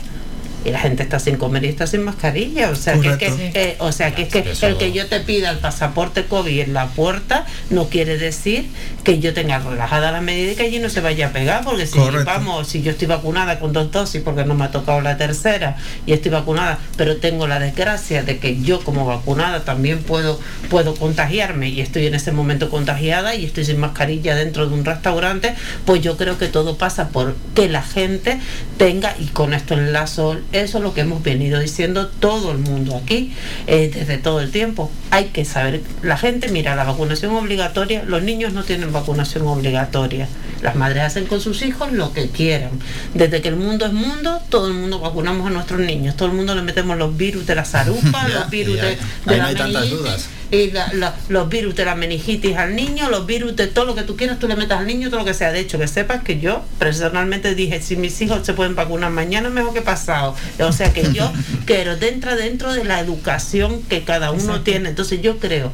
y 0.66 0.72
la 0.72 0.80
gente 0.80 1.04
está 1.04 1.20
sin 1.20 1.38
comer 1.38 1.64
y 1.64 1.68
está 1.68 1.88
sin 1.88 2.04
mascarilla, 2.04 2.70
o 2.72 2.76
sea 2.76 3.00
que, 3.00 3.10
es 3.10 3.18
que 3.18 3.30
Correcto. 3.30 3.60
eh, 3.60 3.76
o 3.80 3.92
sea 3.92 4.14
que 4.14 4.24
es 4.24 4.30
que 4.30 4.40
Eso- 4.40 4.68
el 4.68 4.78
que 4.78 4.92
yo 4.92 5.08
te 5.08 5.20
pida 5.22 5.50
el 5.52 5.60
pasaporte 5.60 6.26
COVID 6.26 6.60
en 6.60 6.74
la 6.74 6.88
puerta 6.88 7.46
no 7.70 7.88
quiere 7.90 8.18
decir 8.18 8.68
que 9.04 9.20
yo 9.20 9.34
tenga 9.34 9.60
relajada 9.60 10.12
la 10.12 10.20
medida 10.22 10.52
y 10.52 10.56
que 10.56 10.64
allí 10.64 10.80
no 10.80 10.90
se 10.90 11.00
vaya 11.02 11.28
a 11.28 11.30
pegar, 11.32 11.64
porque 11.64 11.86
si 11.88 11.98
Correcto. 11.98 12.26
vamos, 12.26 12.68
si 12.68 12.82
yo 12.82 12.92
estoy 12.92 13.08
vacunada 13.08 13.60
con 13.60 13.72
dos 13.72 13.92
dosis 13.92 14.22
porque 14.22 14.44
no 14.46 14.56
me 14.56 14.66
ha 14.66 14.72
tocado 14.72 15.00
la 15.02 15.16
tercera 15.18 15.78
y 16.06 16.14
estoy 16.14 16.32
vacunada, 16.32 16.80
pero 16.98 17.18
tengo 17.18 17.48
la 17.48 17.60
desgracia 17.60 18.24
de 18.24 18.38
que 18.40 18.62
yo 18.62 18.82
como 18.84 19.06
vacunada 19.06 19.64
también 19.64 20.00
puedo 20.00 20.40
puedo 20.70 20.96
contagiarme 20.96 21.70
y 21.70 21.80
estoy 21.82 22.08
en 22.08 22.16
ese 22.16 22.32
momento 22.32 22.70
contagiada 22.70 23.36
y 23.36 23.46
estoy 23.46 23.64
sin 23.64 23.80
mascarilla 23.80 24.36
dentro 24.36 24.68
de 24.68 24.74
un 24.74 24.84
restaurante, 24.84 25.54
pues 25.86 26.02
yo 26.02 26.18
creo 26.18 26.38
que 26.38 26.48
todo 26.48 26.78
pasa 26.78 27.10
por 27.10 27.36
que 27.56 27.70
la 27.70 27.84
gente 27.84 28.40
tenga 28.78 29.16
y 29.20 29.26
con 29.28 29.54
esto 29.54 29.76
enlazo 29.76 30.36
eso 30.52 30.78
es 30.78 30.84
lo 30.84 30.94
que 30.94 31.02
hemos 31.02 31.24
venido 31.24 31.60
diciendo 31.60 32.08
todo 32.08 32.52
el 32.52 32.58
mundo 32.58 32.96
aquí 32.96 33.34
eh, 33.68 33.92
desde 33.94 34.18
todo 34.18 34.40
el 34.42 34.52
tiempo. 34.52 34.92
Hay 35.12 35.26
que 35.26 35.46
saber, 35.46 35.82
la 36.02 36.18
gente 36.18 36.50
mira 36.50 36.76
la 36.76 36.84
vacunación 36.84 37.36
obligatoria, 37.36 38.04
los 38.04 38.24
niños 38.24 38.54
no 38.54 38.64
tienen 38.64 38.92
vacunación 38.92 39.48
obligatoria. 39.48 40.28
Las 40.62 40.76
madres 40.76 41.04
hacen 41.04 41.26
con 41.26 41.40
sus 41.40 41.62
hijos 41.62 41.92
lo 41.92 42.14
que 42.14 42.30
quieran. 42.30 42.72
Desde 43.14 43.42
que 43.42 43.50
el 43.50 43.58
mundo 43.58 43.86
es 43.86 43.94
mundo, 43.94 44.42
todo 44.50 44.68
el 44.68 44.74
mundo 44.74 45.00
vacunamos 45.00 45.48
a 45.48 45.50
nuestros 45.52 45.80
niños. 45.80 46.16
Todo 46.16 46.30
el 46.30 46.34
mundo 46.34 46.56
le 46.56 46.62
metemos 46.62 46.98
los 46.98 47.16
virus 47.16 47.46
de 47.46 47.56
la 47.56 47.66
zarupa, 47.66 48.28
los 48.28 48.50
virus 48.50 48.78
ya. 48.78 48.86
de, 48.86 48.90
Ahí 48.90 48.98
de 49.26 49.38
no 49.38 49.44
la 49.44 49.48
hay 49.48 49.56
tantas 49.56 49.90
dudas. 49.90 50.30
Y 50.52 50.72
la- 50.72 50.92
la- 50.94 51.16
los 51.30 51.50
virus 51.50 51.76
de 51.76 51.84
la 51.86 51.96
meningitis 51.96 52.56
al 52.56 52.76
niño, 52.76 53.10
los 53.10 53.26
virus 53.26 53.56
de 53.56 53.68
todo 53.68 53.86
lo 53.86 53.96
que 53.96 54.04
tú 54.04 54.16
quieras, 54.16 54.40
tú 54.40 54.48
le 54.48 54.56
metas 54.56 54.80
al 54.80 54.88
niño, 54.88 55.10
todo 55.10 55.20
lo 55.20 55.26
que 55.26 55.34
sea. 55.34 55.52
De 55.52 55.60
hecho, 55.60 55.78
que 55.78 55.88
sepas 55.88 56.24
que 56.24 56.40
yo 56.40 56.64
personalmente 56.80 57.54
dije, 57.56 57.82
si 57.82 57.96
mis 57.98 58.20
hijos 58.22 58.46
se 58.46 58.54
pueden 58.54 58.76
vacunar 58.76 59.12
mañana, 59.12 59.50
mejor 59.50 59.74
que 59.74 59.82
pasado. 59.82 60.36
O 60.60 60.72
sea 60.72 60.94
que 60.94 61.12
yo 61.12 61.32
quiero 61.66 61.98
dentro, 61.98 62.36
dentro 62.36 62.74
de 62.74 62.84
la 62.86 63.00
educación 63.00 63.82
que 63.84 64.04
cada 64.04 64.32
uno 64.32 64.62
tiene. 64.62 64.90
Entonces 64.90 65.22
yo 65.22 65.38
creo 65.40 65.72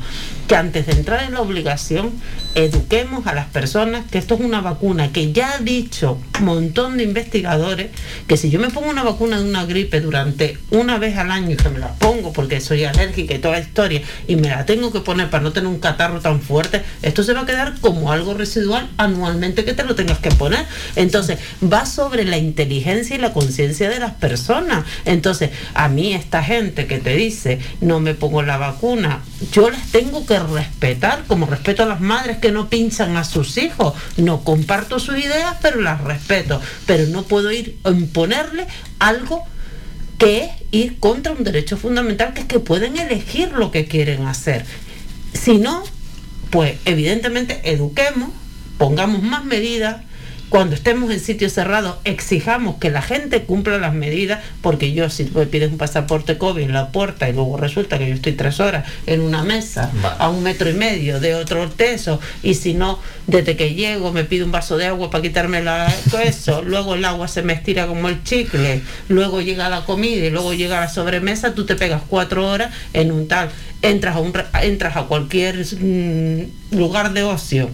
que 0.47 0.55
antes 0.55 0.85
de 0.87 0.93
entrar 0.93 1.23
en 1.23 1.33
la 1.33 1.41
obligación, 1.41 2.11
eduquemos 2.55 3.27
a 3.27 3.33
las 3.33 3.47
personas 3.47 4.05
que 4.09 4.17
esto 4.17 4.35
es 4.35 4.41
una 4.41 4.61
vacuna 4.61 5.11
que 5.11 5.31
ya 5.31 5.53
ha 5.53 5.57
dicho 5.59 6.19
un 6.39 6.45
montón 6.45 6.97
de 6.97 7.03
investigadores 7.03 7.89
que 8.27 8.37
si 8.37 8.49
yo 8.49 8.59
me 8.59 8.69
pongo 8.69 8.89
una 8.89 9.03
vacuna 9.03 9.39
de 9.39 9.49
una 9.49 9.65
gripe 9.65 10.01
durante 10.01 10.57
una 10.69 10.97
vez 10.97 11.17
al 11.17 11.31
año 11.31 11.51
y 11.51 11.55
que 11.55 11.69
me 11.69 11.79
la 11.79 11.93
pongo 11.95 12.31
porque 12.33 12.61
soy 12.61 12.83
alérgica 12.83 13.33
y 13.33 13.39
toda 13.39 13.55
la 13.55 13.61
historia 13.61 14.01
y 14.27 14.35
me 14.35 14.49
la 14.49 14.65
tengo 14.65 14.91
que 14.91 14.99
poner 14.99 15.29
para 15.29 15.43
no 15.43 15.51
tener 15.51 15.67
un 15.67 15.79
catarro 15.79 16.21
tan 16.21 16.41
fuerte, 16.41 16.83
esto 17.01 17.23
se 17.23 17.33
va 17.33 17.41
a 17.41 17.45
quedar 17.45 17.79
como 17.79 18.11
algo 18.11 18.33
residual 18.33 18.89
anualmente 18.97 19.65
que 19.65 19.73
te 19.73 19.83
lo 19.83 19.95
tengas 19.95 20.19
que 20.19 20.31
poner. 20.31 20.65
Entonces, 20.95 21.39
va 21.61 21.85
sobre 21.85 22.25
la 22.25 22.37
inteligencia 22.37 23.15
y 23.15 23.19
la 23.19 23.33
conciencia 23.33 23.89
de 23.89 23.99
las 23.99 24.13
personas. 24.13 24.85
Entonces, 25.05 25.51
a 25.73 25.87
mí 25.89 26.13
esta 26.13 26.43
gente 26.43 26.87
que 26.87 26.99
te 26.99 27.15
dice, 27.15 27.59
no 27.81 27.99
me 27.99 28.13
pongo 28.13 28.41
la 28.41 28.57
vacuna, 28.57 29.21
yo 29.51 29.69
las 29.69 29.91
tengo 29.91 30.25
que 30.25 30.39
respetar, 30.39 31.23
como 31.27 31.45
respeto 31.45 31.83
a 31.83 31.85
las 31.85 32.01
madres 32.01 32.37
que 32.37 32.51
no 32.51 32.69
pinchan 32.69 33.17
a 33.17 33.23
sus 33.23 33.57
hijos. 33.57 33.93
No 34.17 34.43
comparto 34.43 34.99
sus 34.99 35.17
ideas, 35.17 35.57
pero 35.61 35.81
las 35.81 36.01
respeto. 36.01 36.61
Pero 36.85 37.07
no 37.07 37.23
puedo 37.23 37.51
ir 37.51 37.77
a 37.83 37.89
imponerle 37.89 38.67
algo 38.99 39.43
que 40.17 40.45
es 40.45 40.51
ir 40.71 40.99
contra 40.99 41.33
un 41.33 41.43
derecho 41.43 41.77
fundamental 41.77 42.33
que 42.33 42.41
es 42.41 42.47
que 42.47 42.59
pueden 42.59 42.97
elegir 42.97 43.51
lo 43.51 43.71
que 43.71 43.85
quieren 43.85 44.27
hacer. 44.27 44.65
Si 45.33 45.57
no, 45.57 45.83
pues 46.49 46.77
evidentemente 46.85 47.61
eduquemos, 47.63 48.29
pongamos 48.77 49.23
más 49.23 49.43
medidas, 49.43 50.03
cuando 50.53 50.75
estemos 50.75 51.09
en 51.09 51.19
sitios 51.19 51.53
cerrados, 51.53 51.95
exijamos 52.03 52.75
que 52.75 52.91
la 52.91 53.01
gente 53.01 53.41
cumpla 53.41 53.79
las 53.79 53.95
medidas, 53.95 54.43
porque 54.61 54.93
yo 54.93 55.09
si 55.09 55.23
me 55.33 55.47
pides 55.47 55.71
un 55.71 55.79
pasaporte 55.79 56.37
COVID 56.37 56.61
en 56.61 56.73
la 56.73 56.89
puerta 56.89 57.27
y 57.27 57.33
luego 57.33 57.57
resulta 57.57 57.97
que 57.97 58.07
yo 58.07 58.13
estoy 58.13 58.33
tres 58.33 58.59
horas 58.59 58.87
en 59.07 59.21
una 59.21 59.41
mesa 59.41 59.89
a 60.19 60.29
un 60.29 60.43
metro 60.43 60.69
y 60.69 60.73
medio 60.73 61.19
de 61.19 61.33
otro 61.33 61.67
teso, 61.71 62.19
y 62.43 62.53
si 62.53 62.75
no, 62.75 62.99
desde 63.25 63.57
que 63.57 63.73
llego 63.73 64.11
me 64.11 64.25
pido 64.25 64.45
un 64.45 64.51
vaso 64.51 64.77
de 64.77 64.85
agua 64.85 65.09
para 65.09 65.23
quitarme 65.23 65.63
la, 65.63 65.91
todo 66.11 66.21
eso, 66.21 66.61
luego 66.67 66.93
el 66.93 67.03
agua 67.03 67.27
se 67.27 67.41
me 67.41 67.53
estira 67.53 67.87
como 67.87 68.07
el 68.07 68.23
chicle, 68.23 68.83
luego 69.09 69.41
llega 69.41 69.69
la 69.69 69.85
comida 69.85 70.23
y 70.23 70.29
luego 70.29 70.53
llega 70.53 70.79
la 70.79 70.87
sobremesa, 70.87 71.55
tú 71.55 71.65
te 71.65 71.75
pegas 71.75 72.03
cuatro 72.07 72.47
horas 72.47 72.71
en 72.93 73.11
un 73.11 73.27
tal, 73.27 73.49
entras 73.81 74.17
a, 74.17 74.19
un, 74.19 74.31
entras 74.61 74.97
a 74.97 75.05
cualquier 75.05 75.65
mm, 75.65 76.77
lugar 76.77 77.11
de 77.13 77.23
ocio 77.23 77.71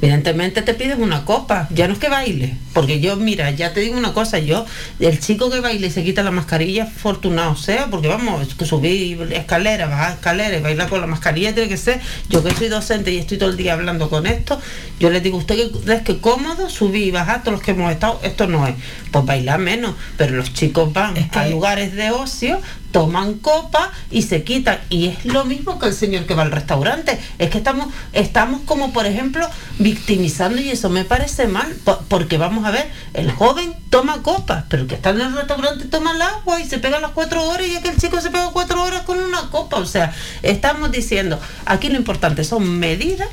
Evidentemente 0.00 0.62
te 0.62 0.74
pides 0.74 0.98
una 0.98 1.24
copa, 1.24 1.68
ya 1.70 1.86
no 1.88 1.94
es 1.94 1.98
que 1.98 2.08
baile, 2.08 2.56
porque 2.72 3.00
yo, 3.00 3.16
mira, 3.16 3.50
ya 3.50 3.72
te 3.72 3.80
digo 3.80 3.96
una 3.96 4.12
cosa, 4.12 4.38
yo, 4.38 4.66
el 5.00 5.18
chico 5.20 5.50
que 5.50 5.60
baile 5.60 5.86
y 5.86 5.90
se 5.90 6.04
quita 6.04 6.22
la 6.22 6.30
mascarilla, 6.30 6.84
afortunado 6.84 7.56
sea, 7.56 7.86
porque 7.90 8.08
vamos, 8.08 8.48
subir 8.64 9.32
escaleras, 9.32 9.90
bajar 9.90 10.12
escaleras, 10.14 10.60
y 10.60 10.62
bailar 10.62 10.88
con 10.88 11.00
la 11.00 11.06
mascarilla 11.06 11.54
tiene 11.54 11.68
que 11.68 11.76
ser, 11.76 12.00
yo 12.28 12.42
que 12.42 12.54
soy 12.54 12.68
docente 12.68 13.12
y 13.12 13.18
estoy 13.18 13.38
todo 13.38 13.50
el 13.50 13.56
día 13.56 13.74
hablando 13.74 14.10
con 14.10 14.26
esto, 14.26 14.60
yo 15.00 15.10
les 15.10 15.22
digo, 15.22 15.38
usted 15.38 15.56
que 15.56 15.92
es 15.92 16.02
que 16.02 16.18
cómodo, 16.18 16.68
subir 16.68 17.06
y 17.06 17.10
bajar, 17.10 17.42
todos 17.42 17.54
los 17.54 17.62
que 17.62 17.72
hemos 17.72 17.90
estado, 17.92 18.20
esto 18.22 18.46
no 18.46 18.66
es, 18.66 18.74
pues 19.10 19.24
bailar 19.24 19.58
menos, 19.58 19.94
pero 20.16 20.34
los 20.36 20.52
chicos 20.52 20.92
van 20.92 21.14
a 21.32 21.46
lugares 21.46 21.94
de 21.94 22.10
ocio, 22.10 22.60
toman 22.94 23.34
copa 23.40 23.90
y 24.08 24.22
se 24.22 24.44
quitan. 24.44 24.78
Y 24.88 25.08
es 25.08 25.24
lo 25.24 25.44
mismo 25.44 25.80
que 25.80 25.86
el 25.86 25.94
señor 25.94 26.26
que 26.26 26.34
va 26.36 26.42
al 26.42 26.52
restaurante. 26.52 27.18
Es 27.40 27.50
que 27.50 27.58
estamos, 27.58 27.88
estamos 28.12 28.60
como 28.60 28.92
por 28.92 29.04
ejemplo 29.04 29.44
victimizando 29.80 30.60
y 30.62 30.70
eso 30.70 30.90
me 30.90 31.04
parece 31.04 31.48
mal, 31.48 31.74
po- 31.84 32.04
porque 32.08 32.38
vamos 32.38 32.64
a 32.64 32.70
ver, 32.70 32.88
el 33.12 33.32
joven 33.32 33.74
toma 33.90 34.22
copas, 34.22 34.66
pero 34.68 34.82
el 34.84 34.88
que 34.88 34.94
está 34.94 35.10
en 35.10 35.22
el 35.22 35.34
restaurante 35.34 35.86
toma 35.86 36.12
el 36.12 36.22
agua 36.22 36.60
y 36.60 36.68
se 36.68 36.78
pega 36.78 37.00
las 37.00 37.10
cuatro 37.10 37.42
horas 37.48 37.66
y 37.66 37.72
es 37.74 37.80
que 37.80 37.88
el 37.88 37.96
chico 37.96 38.20
se 38.20 38.30
pega 38.30 38.50
cuatro 38.52 38.80
horas 38.80 39.00
con 39.02 39.18
una 39.18 39.50
copa. 39.50 39.78
O 39.78 39.86
sea, 39.86 40.14
estamos 40.42 40.92
diciendo, 40.92 41.40
aquí 41.66 41.88
lo 41.88 41.96
importante 41.96 42.44
son 42.44 42.78
medidas. 42.78 43.28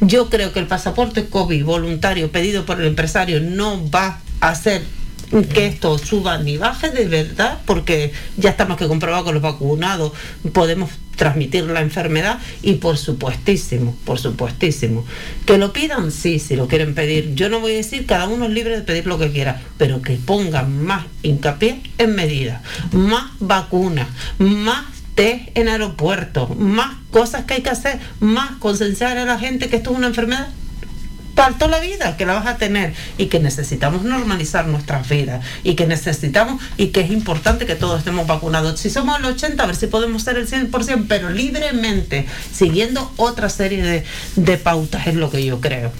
Yo 0.00 0.30
creo 0.30 0.52
que 0.52 0.60
el 0.60 0.68
pasaporte 0.68 1.28
COVID 1.28 1.64
voluntario 1.64 2.30
pedido 2.30 2.64
por 2.64 2.80
el 2.80 2.86
empresario 2.86 3.40
no 3.40 3.90
va 3.90 4.20
a 4.40 4.54
ser 4.54 4.84
que 5.52 5.66
esto 5.66 5.96
suba 5.98 6.38
ni 6.38 6.56
baje 6.56 6.90
de 6.90 7.06
verdad, 7.06 7.58
porque 7.64 8.12
ya 8.36 8.50
está 8.50 8.66
más 8.66 8.76
que 8.76 8.88
comprobado 8.88 9.24
que 9.26 9.32
los 9.32 9.42
vacunados 9.42 10.12
podemos 10.52 10.90
transmitir 11.16 11.64
la 11.64 11.82
enfermedad 11.82 12.38
y 12.62 12.74
por 12.74 12.96
supuestísimo, 12.96 13.94
por 14.04 14.18
supuestísimo. 14.18 15.04
Que 15.46 15.58
lo 15.58 15.72
pidan, 15.72 16.10
sí, 16.10 16.38
si 16.38 16.56
lo 16.56 16.66
quieren 16.66 16.94
pedir. 16.94 17.34
Yo 17.34 17.48
no 17.48 17.60
voy 17.60 17.72
a 17.72 17.76
decir, 17.76 18.06
cada 18.06 18.26
uno 18.26 18.46
es 18.46 18.50
libre 18.52 18.74
de 18.74 18.82
pedir 18.82 19.06
lo 19.06 19.18
que 19.18 19.30
quiera, 19.30 19.60
pero 19.76 20.02
que 20.02 20.14
pongan 20.14 20.82
más 20.82 21.06
hincapié 21.22 21.82
en 21.98 22.14
medidas, 22.14 22.62
más 22.92 23.32
vacunas, 23.38 24.08
más 24.38 24.86
test 25.14 25.48
en 25.54 25.68
aeropuertos, 25.68 26.56
más 26.56 26.96
cosas 27.10 27.44
que 27.44 27.54
hay 27.54 27.62
que 27.62 27.70
hacer, 27.70 28.00
más 28.20 28.52
concienciar 28.58 29.18
a 29.18 29.24
la 29.24 29.38
gente 29.38 29.68
que 29.68 29.76
esto 29.76 29.90
es 29.90 29.98
una 29.98 30.06
enfermedad 30.06 30.48
toda 31.58 31.70
la 31.70 31.80
vida 31.80 32.16
que 32.16 32.26
la 32.26 32.34
vas 32.34 32.46
a 32.46 32.56
tener 32.56 32.92
y 33.18 33.26
que 33.26 33.40
necesitamos 33.40 34.02
normalizar 34.02 34.66
nuestras 34.66 35.08
vidas 35.08 35.44
y 35.62 35.74
que 35.74 35.86
necesitamos 35.86 36.62
y 36.76 36.88
que 36.88 37.00
es 37.00 37.10
importante 37.10 37.66
que 37.66 37.74
todos 37.74 37.98
estemos 37.98 38.26
vacunados. 38.26 38.78
Si 38.80 38.90
somos 38.90 39.18
el 39.18 39.24
80, 39.24 39.62
a 39.62 39.66
ver 39.66 39.76
si 39.76 39.86
podemos 39.86 40.22
ser 40.22 40.36
el 40.36 40.48
100%, 40.48 41.06
pero 41.08 41.30
libremente, 41.30 42.26
siguiendo 42.52 43.12
otra 43.16 43.48
serie 43.48 43.82
de, 43.82 44.04
de 44.36 44.56
pautas, 44.58 45.06
es 45.06 45.14
lo 45.14 45.30
que 45.30 45.44
yo 45.44 45.60
creo. 45.60 45.92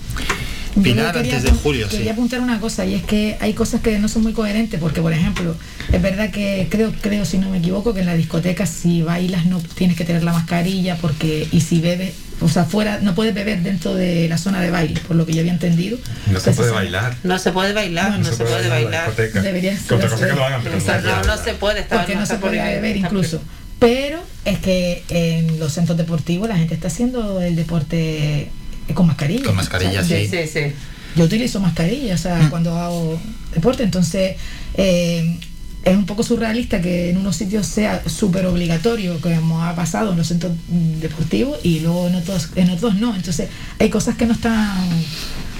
Yo 0.76 0.82
quería 0.82 1.10
antes 1.10 1.42
de 1.42 1.50
julio, 1.50 1.88
sí. 1.90 1.96
Quería 1.96 2.12
apuntar 2.12 2.40
una 2.40 2.60
cosa 2.60 2.86
y 2.86 2.94
es 2.94 3.02
que 3.02 3.36
hay 3.40 3.54
cosas 3.54 3.80
que 3.80 3.98
no 3.98 4.08
son 4.08 4.22
muy 4.22 4.32
coherentes 4.32 4.78
porque, 4.78 5.00
por 5.00 5.12
ejemplo, 5.12 5.56
es 5.92 6.00
verdad 6.00 6.30
que 6.30 6.68
creo, 6.70 6.92
creo 7.00 7.24
si 7.24 7.38
no 7.38 7.50
me 7.50 7.58
equivoco, 7.58 7.92
que 7.92 8.00
en 8.00 8.06
la 8.06 8.14
discoteca 8.14 8.66
si 8.66 9.02
bailas 9.02 9.46
no 9.46 9.60
tienes 9.60 9.96
que 9.96 10.04
tener 10.04 10.22
la 10.22 10.32
mascarilla 10.32 10.96
porque 10.96 11.48
y 11.50 11.60
si 11.60 11.80
bebes, 11.80 12.14
o 12.40 12.48
sea, 12.48 12.64
fuera 12.64 12.98
no 13.00 13.14
puedes 13.14 13.34
beber 13.34 13.60
dentro 13.62 13.94
de 13.94 14.28
la 14.28 14.38
zona 14.38 14.60
de 14.60 14.70
baile, 14.70 15.00
por 15.06 15.16
lo 15.16 15.26
que 15.26 15.32
yo 15.34 15.40
había 15.40 15.52
entendido. 15.52 15.98
No 16.30 16.40
se 16.40 16.52
puede 16.52 16.70
bailar. 16.70 17.16
No 17.22 17.38
se 17.38 17.52
puede 17.52 17.72
bailar, 17.72 18.18
no, 18.18 18.24
se, 18.24 18.44
puede 18.44 18.68
bailar. 18.68 19.14
Debería 19.14 19.76
Que 19.76 19.94
otra 19.94 20.08
ser 20.08 20.10
cosa 20.10 20.28
que 20.28 20.34
lo 20.34 20.44
hagan, 20.44 20.62
pero 20.62 20.78
no. 20.78 21.00
No, 21.02 21.24
no 21.24 21.36
se 21.36 21.54
puede 21.54 21.80
estar 21.80 21.98
porque 21.98 22.16
no 22.16 22.26
se 22.26 22.36
puede 22.36 22.62
beber 22.62 22.96
incluso. 22.96 23.40
Pero 23.78 24.22
es 24.44 24.58
que 24.58 25.04
en 25.08 25.58
los 25.58 25.72
centros 25.72 25.96
deportivos 25.96 26.48
la 26.48 26.56
gente 26.56 26.74
está 26.74 26.88
haciendo 26.88 27.40
el 27.40 27.56
deporte 27.56 28.50
eh, 28.88 28.94
con 28.94 29.06
mascarilla. 29.06 29.44
Con 29.44 29.56
mascarilla, 29.56 30.02
sí. 30.04 30.28
Sí, 30.28 30.46
sí. 30.46 30.72
Yo 31.16 31.24
utilizo 31.24 31.60
mascarilla, 31.60 32.14
o 32.14 32.18
sea, 32.18 32.36
Mm. 32.36 32.50
cuando 32.50 32.78
hago 32.78 33.18
deporte, 33.54 33.82
entonces 33.82 34.36
eh, 34.74 35.38
es 35.84 35.96
un 35.96 36.06
poco 36.06 36.22
surrealista 36.22 36.80
que 36.80 37.10
en 37.10 37.16
unos 37.16 37.36
sitios 37.36 37.66
sea 37.66 38.02
súper 38.08 38.46
obligatorio, 38.46 39.20
como 39.20 39.64
ha 39.64 39.74
pasado 39.74 40.12
en 40.12 40.18
los 40.18 40.28
centros 40.28 40.52
mm, 40.68 41.00
deportivos, 41.00 41.58
y 41.62 41.80
luego 41.80 42.08
en 42.08 42.16
otros, 42.16 42.50
en 42.56 42.70
otros 42.70 42.96
no. 42.96 43.14
Entonces 43.14 43.48
hay 43.78 43.88
cosas 43.88 44.16
que 44.16 44.26
no 44.26 44.34
están, 44.34 44.88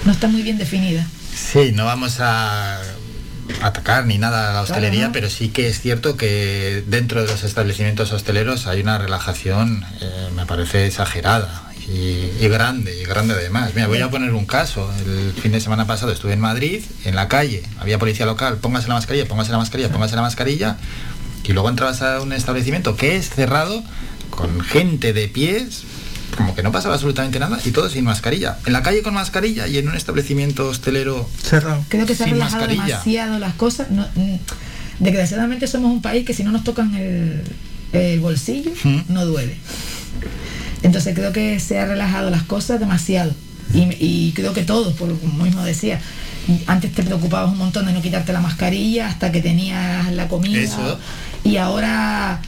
no 0.04 0.12
están 0.12 0.32
muy 0.32 0.42
bien 0.42 0.58
definidas. 0.58 1.06
Sí, 1.34 1.72
no 1.72 1.86
vamos 1.86 2.20
a 2.20 2.80
atacar 3.62 4.06
ni 4.06 4.18
nada 4.18 4.50
a 4.50 4.54
la 4.54 4.60
hostelería, 4.62 5.10
pero 5.12 5.28
sí 5.28 5.48
que 5.48 5.68
es 5.68 5.80
cierto 5.80 6.16
que 6.16 6.84
dentro 6.86 7.22
de 7.22 7.28
los 7.28 7.42
establecimientos 7.42 8.12
hosteleros 8.12 8.66
hay 8.66 8.80
una 8.80 8.98
relajación, 8.98 9.84
eh, 10.00 10.28
me 10.34 10.46
parece 10.46 10.86
exagerada. 10.86 11.69
Y, 11.92 12.44
y 12.44 12.48
grande, 12.48 13.00
y 13.00 13.04
grande 13.04 13.34
además. 13.34 13.72
Mira, 13.74 13.88
voy 13.88 13.98
a 13.98 14.08
poner 14.10 14.32
un 14.32 14.46
caso. 14.46 14.88
El 15.04 15.32
fin 15.32 15.50
de 15.50 15.60
semana 15.60 15.86
pasado 15.86 16.12
estuve 16.12 16.32
en 16.32 16.40
Madrid, 16.40 16.82
en 17.04 17.16
la 17.16 17.26
calle, 17.26 17.62
había 17.78 17.98
policía 17.98 18.26
local, 18.26 18.58
póngase 18.58 18.86
la 18.86 18.94
mascarilla, 18.94 19.26
póngase 19.26 19.50
la 19.50 19.58
mascarilla, 19.58 19.90
póngase 19.90 20.14
la 20.14 20.22
mascarilla, 20.22 20.76
y 21.42 21.52
luego 21.52 21.68
entrabas 21.68 22.00
a 22.02 22.20
un 22.20 22.32
establecimiento 22.32 22.96
que 22.96 23.16
es 23.16 23.30
cerrado, 23.30 23.82
con 24.30 24.60
gente 24.60 25.12
de 25.12 25.26
pies, 25.26 25.82
como 26.36 26.54
que 26.54 26.62
no 26.62 26.70
pasaba 26.70 26.94
absolutamente 26.94 27.40
nada, 27.40 27.58
y 27.64 27.72
todo 27.72 27.90
sin 27.90 28.04
mascarilla. 28.04 28.58
En 28.66 28.72
la 28.72 28.82
calle 28.84 29.02
con 29.02 29.14
mascarilla 29.14 29.66
y 29.66 29.78
en 29.78 29.88
un 29.88 29.96
establecimiento 29.96 30.68
hostelero 30.68 31.28
cerrado. 31.42 31.84
Creo 31.88 32.06
que 32.06 32.14
se 32.14 32.22
han 32.22 32.30
relajado 32.30 32.68
demasiado 32.68 33.38
las 33.40 33.54
cosas. 33.54 33.90
No, 33.90 34.06
mm, 34.14 34.36
desgraciadamente 35.00 35.66
somos 35.66 35.92
un 35.92 36.02
país 36.02 36.24
que 36.24 36.34
si 36.34 36.44
no 36.44 36.52
nos 36.52 36.62
tocan 36.62 36.94
el, 36.94 37.42
el 37.92 38.20
bolsillo, 38.20 38.70
no 39.08 39.26
duele. 39.26 39.56
Entonces 40.82 41.14
creo 41.14 41.32
que 41.32 41.60
se 41.60 41.78
ha 41.78 41.86
relajado 41.86 42.30
las 42.30 42.42
cosas 42.42 42.80
demasiado. 42.80 43.32
Y, 43.74 43.82
y 44.00 44.32
creo 44.34 44.52
que 44.52 44.62
todos, 44.62 44.94
por 44.94 45.16
como 45.20 45.44
mismo 45.44 45.62
decía, 45.62 46.00
antes 46.66 46.92
te 46.92 47.02
preocupabas 47.02 47.52
un 47.52 47.58
montón 47.58 47.86
de 47.86 47.92
no 47.92 48.02
quitarte 48.02 48.32
la 48.32 48.40
mascarilla 48.40 49.08
hasta 49.08 49.30
que 49.30 49.40
tenías 49.42 50.10
la 50.12 50.26
comida. 50.26 50.58
Eso. 50.58 50.98
Y 51.44 51.56
ahora, 51.58 52.40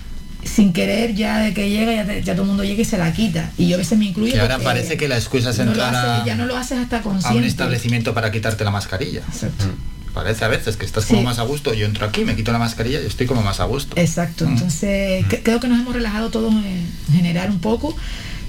sin 0.44 0.72
querer, 0.72 1.14
ya 1.14 1.38
de 1.38 1.54
que 1.54 1.70
llega, 1.70 1.94
ya, 1.94 2.04
te- 2.06 2.22
ya 2.22 2.32
todo 2.32 2.42
el 2.42 2.48
mundo 2.48 2.64
llega 2.64 2.82
y 2.82 2.84
se 2.84 2.98
la 2.98 3.12
quita. 3.12 3.50
Y 3.58 3.68
yo 3.68 3.76
a 3.76 3.78
veces 3.78 3.96
me 3.98 4.06
incluyo. 4.06 4.34
Y 4.34 4.38
ahora 4.38 4.58
parece 4.58 4.96
que 4.96 5.06
la 5.06 5.16
excusa 5.16 5.50
es 5.50 5.58
no 5.58 5.66
lo 5.66 5.70
entrar 5.72 5.94
haces- 5.94 6.22
a, 6.22 6.26
ya 6.26 6.34
no 6.34 6.46
lo 6.46 6.56
haces 6.56 6.78
hasta 6.78 6.96
a 6.96 6.98
un 7.00 7.04
consciente. 7.04 7.46
establecimiento 7.46 8.14
para 8.14 8.32
quitarte 8.32 8.64
la 8.64 8.70
mascarilla. 8.72 9.20
Mm. 9.20 10.01
Parece 10.14 10.44
a 10.44 10.48
veces 10.48 10.76
que 10.76 10.84
estás 10.84 11.06
como 11.06 11.20
Sí. 11.20 11.24
más 11.24 11.38
a 11.38 11.42
gusto. 11.42 11.72
Yo 11.74 11.86
entro 11.86 12.06
aquí, 12.06 12.24
me 12.24 12.36
quito 12.36 12.52
la 12.52 12.58
mascarilla 12.58 13.00
y 13.00 13.06
estoy 13.06 13.26
como 13.26 13.42
más 13.42 13.60
a 13.60 13.64
gusto. 13.64 13.94
Exacto, 13.98 14.44
Mm. 14.46 14.52
entonces 14.52 15.24
cre- 15.26 15.40
creo 15.42 15.58
que 15.60 15.68
nos 15.68 15.80
hemos 15.80 15.94
relajado 15.94 16.30
todos 16.30 16.52
en 16.52 16.86
general 17.12 17.50
un 17.50 17.60
poco 17.60 17.96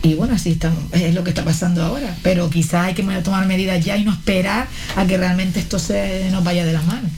y 0.01 0.15
bueno, 0.15 0.33
así 0.35 0.51
estamos, 0.51 0.83
es 0.91 1.13
lo 1.13 1.23
que 1.23 1.29
está 1.29 1.45
pasando 1.45 1.81
ahora, 1.83 2.15
pero 2.23 2.49
quizás 2.49 2.87
hay 2.87 2.93
que 2.93 3.03
tomar 3.23 3.45
medidas 3.47 3.83
ya 3.85 3.95
y 3.97 4.03
no 4.03 4.11
esperar 4.11 4.67
a 4.97 5.05
que 5.05 5.17
realmente 5.17 5.61
esto 5.61 5.79
se 5.79 6.27
nos 6.31 6.43
vaya 6.43 6.65
de 6.65 6.73
las 6.73 6.85
manos. 6.85 7.09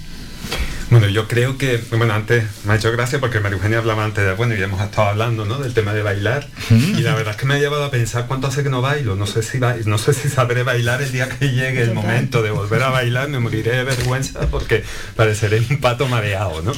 Bueno, 0.92 1.10
yo 1.10 1.28
creo 1.28 1.58
que, 1.58 1.82
bueno, 1.98 2.14
antes 2.14 2.44
me 2.64 2.74
ha 2.74 2.76
hecho 2.76 2.92
gracia 2.92 3.20
porque 3.20 3.40
María 3.40 3.58
Eugenia 3.58 3.80
hablaba 3.80 4.06
antes 4.06 4.24
de, 4.24 4.34
bueno, 4.34 4.56
y 4.56 4.62
hemos 4.62 4.80
estado 4.82 5.10
hablando, 5.10 5.44
¿no? 5.44 5.58
Del 5.58 5.74
tema 5.74 5.94
de 5.94 6.04
bailar. 6.04 6.48
Y 6.70 7.02
la 7.02 7.16
verdad 7.16 7.32
es 7.34 7.38
que 7.40 7.46
me 7.48 7.56
ha 7.56 7.60
llevado 7.60 7.84
a 7.84 7.92
pensar 7.92 8.28
cuánto 8.28 8.48
hace 8.48 8.62
que 8.64 8.70
no 8.70 8.82
bailo. 8.82 9.16
No 9.16 9.26
sé 9.26 9.42
si 9.42 9.58
ba- 9.58 9.76
no 9.86 9.98
sé 9.98 10.14
si 10.14 10.30
sabré 10.30 10.62
bailar 10.64 11.02
el 11.02 11.12
día 11.12 11.28
que 11.28 11.50
llegue 11.50 11.82
el 11.82 11.94
momento 11.94 12.44
de 12.44 12.52
volver 12.52 12.84
a 12.84 12.90
bailar, 12.92 13.30
me 13.30 13.40
moriré 13.40 13.72
de 13.78 13.84
vergüenza 13.84 14.42
porque 14.52 14.84
pareceré 15.16 15.60
un 15.70 15.78
pato 15.82 16.08
mareado, 16.08 16.62
¿no? 16.62 16.72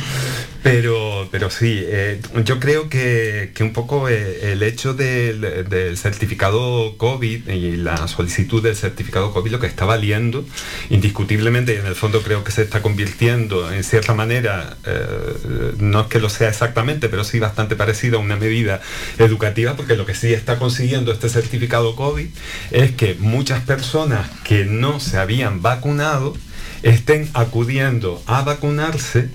Pero, 0.64 1.28
pero 1.32 1.50
sí, 1.50 1.80
eh, 1.86 2.20
yo 2.44 2.60
creo 2.60 2.90
que, 2.90 3.52
que 3.54 3.64
un 3.64 3.72
poco 3.74 4.10
eh, 4.10 4.52
el 4.52 4.64
hecho 4.64 4.94
del, 4.94 5.66
del 5.70 5.98
certificado 5.98 6.98
COVID 6.98 7.48
y 7.50 7.78
la 7.78 8.08
solicitud 8.08 8.62
del 8.64 8.76
certificado 8.76 9.32
COVID 9.34 9.52
lo 9.52 9.60
que 9.60 9.68
está 9.68 9.86
valiendo 9.86 10.46
indiscutiblemente 10.90 11.74
y 11.74 11.78
en 11.78 11.86
el 11.86 11.96
fondo 11.96 12.22
creo 12.22 12.44
que 12.44 12.52
se 12.52 12.64
está 12.64 12.82
convirtiendo 12.82 13.72
en 13.72 13.84
cierta 13.98 14.14
manera, 14.14 14.78
eh, 14.86 15.74
no 15.80 16.02
es 16.02 16.08
que 16.08 16.20
lo 16.20 16.30
sea 16.30 16.50
exactamente, 16.50 17.10
pero 17.10 17.24
sí 17.24 17.40
bastante 17.40 17.76
parecido 17.76 18.20
a 18.20 18.22
una 18.22 18.36
medida 18.36 18.80
educativa 19.18 19.76
porque 19.76 19.96
lo 19.96 20.06
que 20.06 20.14
sí 20.14 20.34
está 20.34 20.60
consiguiendo 20.60 21.12
este 21.12 21.30
certificado 21.30 21.96
COVID 21.96 22.28
es 22.70 22.92
que 22.92 23.16
muchas 23.20 23.64
personas 23.64 24.30
que 24.44 24.66
no 24.66 25.00
se 25.00 25.18
habían 25.18 25.64
vacunado 25.64 26.36
estén 26.84 27.30
acudiendo 27.34 28.22
a 28.26 28.42
vacunarse 28.42 29.30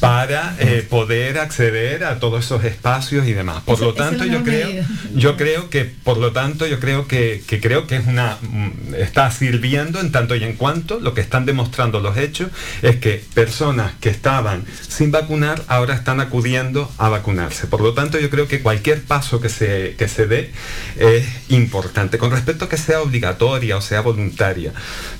para 0.00 0.56
eh, 0.58 0.86
poder 0.88 1.38
acceder 1.38 2.04
a 2.04 2.18
todos 2.18 2.44
esos 2.44 2.64
espacios 2.64 3.26
y 3.26 3.32
demás. 3.32 3.62
Por 3.64 3.80
lo 3.80 3.94
tanto, 3.94 4.24
yo 4.24 4.42
creo, 4.42 4.66
medida. 4.66 4.86
yo 5.14 5.36
creo 5.36 5.70
que, 5.70 5.84
por 5.84 6.18
lo 6.18 6.32
tanto, 6.32 6.66
yo 6.66 6.80
creo 6.80 7.06
que, 7.06 7.42
que 7.46 7.60
creo 7.60 7.86
que 7.86 7.96
es 7.96 8.06
una 8.06 8.38
mm, 8.40 8.94
está 8.98 9.30
sirviendo 9.30 10.00
en 10.00 10.12
tanto 10.12 10.34
y 10.36 10.44
en 10.44 10.54
cuanto 10.54 11.00
lo 11.00 11.14
que 11.14 11.20
están 11.20 11.46
demostrando 11.46 12.00
los 12.00 12.16
hechos 12.16 12.48
es 12.82 12.96
que 12.96 13.22
personas 13.34 13.92
que 14.00 14.08
estaban 14.08 14.64
sin 14.88 15.10
vacunar 15.10 15.62
ahora 15.68 15.94
están 15.94 16.20
acudiendo 16.20 16.90
a 16.98 17.08
vacunarse. 17.08 17.66
Por 17.66 17.80
lo 17.80 17.94
tanto, 17.94 18.18
yo 18.18 18.30
creo 18.30 18.48
que 18.48 18.60
cualquier 18.60 19.02
paso 19.02 19.40
que 19.40 19.48
se, 19.48 19.94
que 19.98 20.08
se 20.08 20.26
dé 20.26 20.50
es 20.96 21.26
importante. 21.48 22.18
Con 22.18 22.30
respecto 22.30 22.66
a 22.66 22.68
que 22.68 22.76
sea 22.76 23.00
obligatoria 23.02 23.76
o 23.76 23.80
sea 23.80 24.00
voluntaria, 24.00 24.72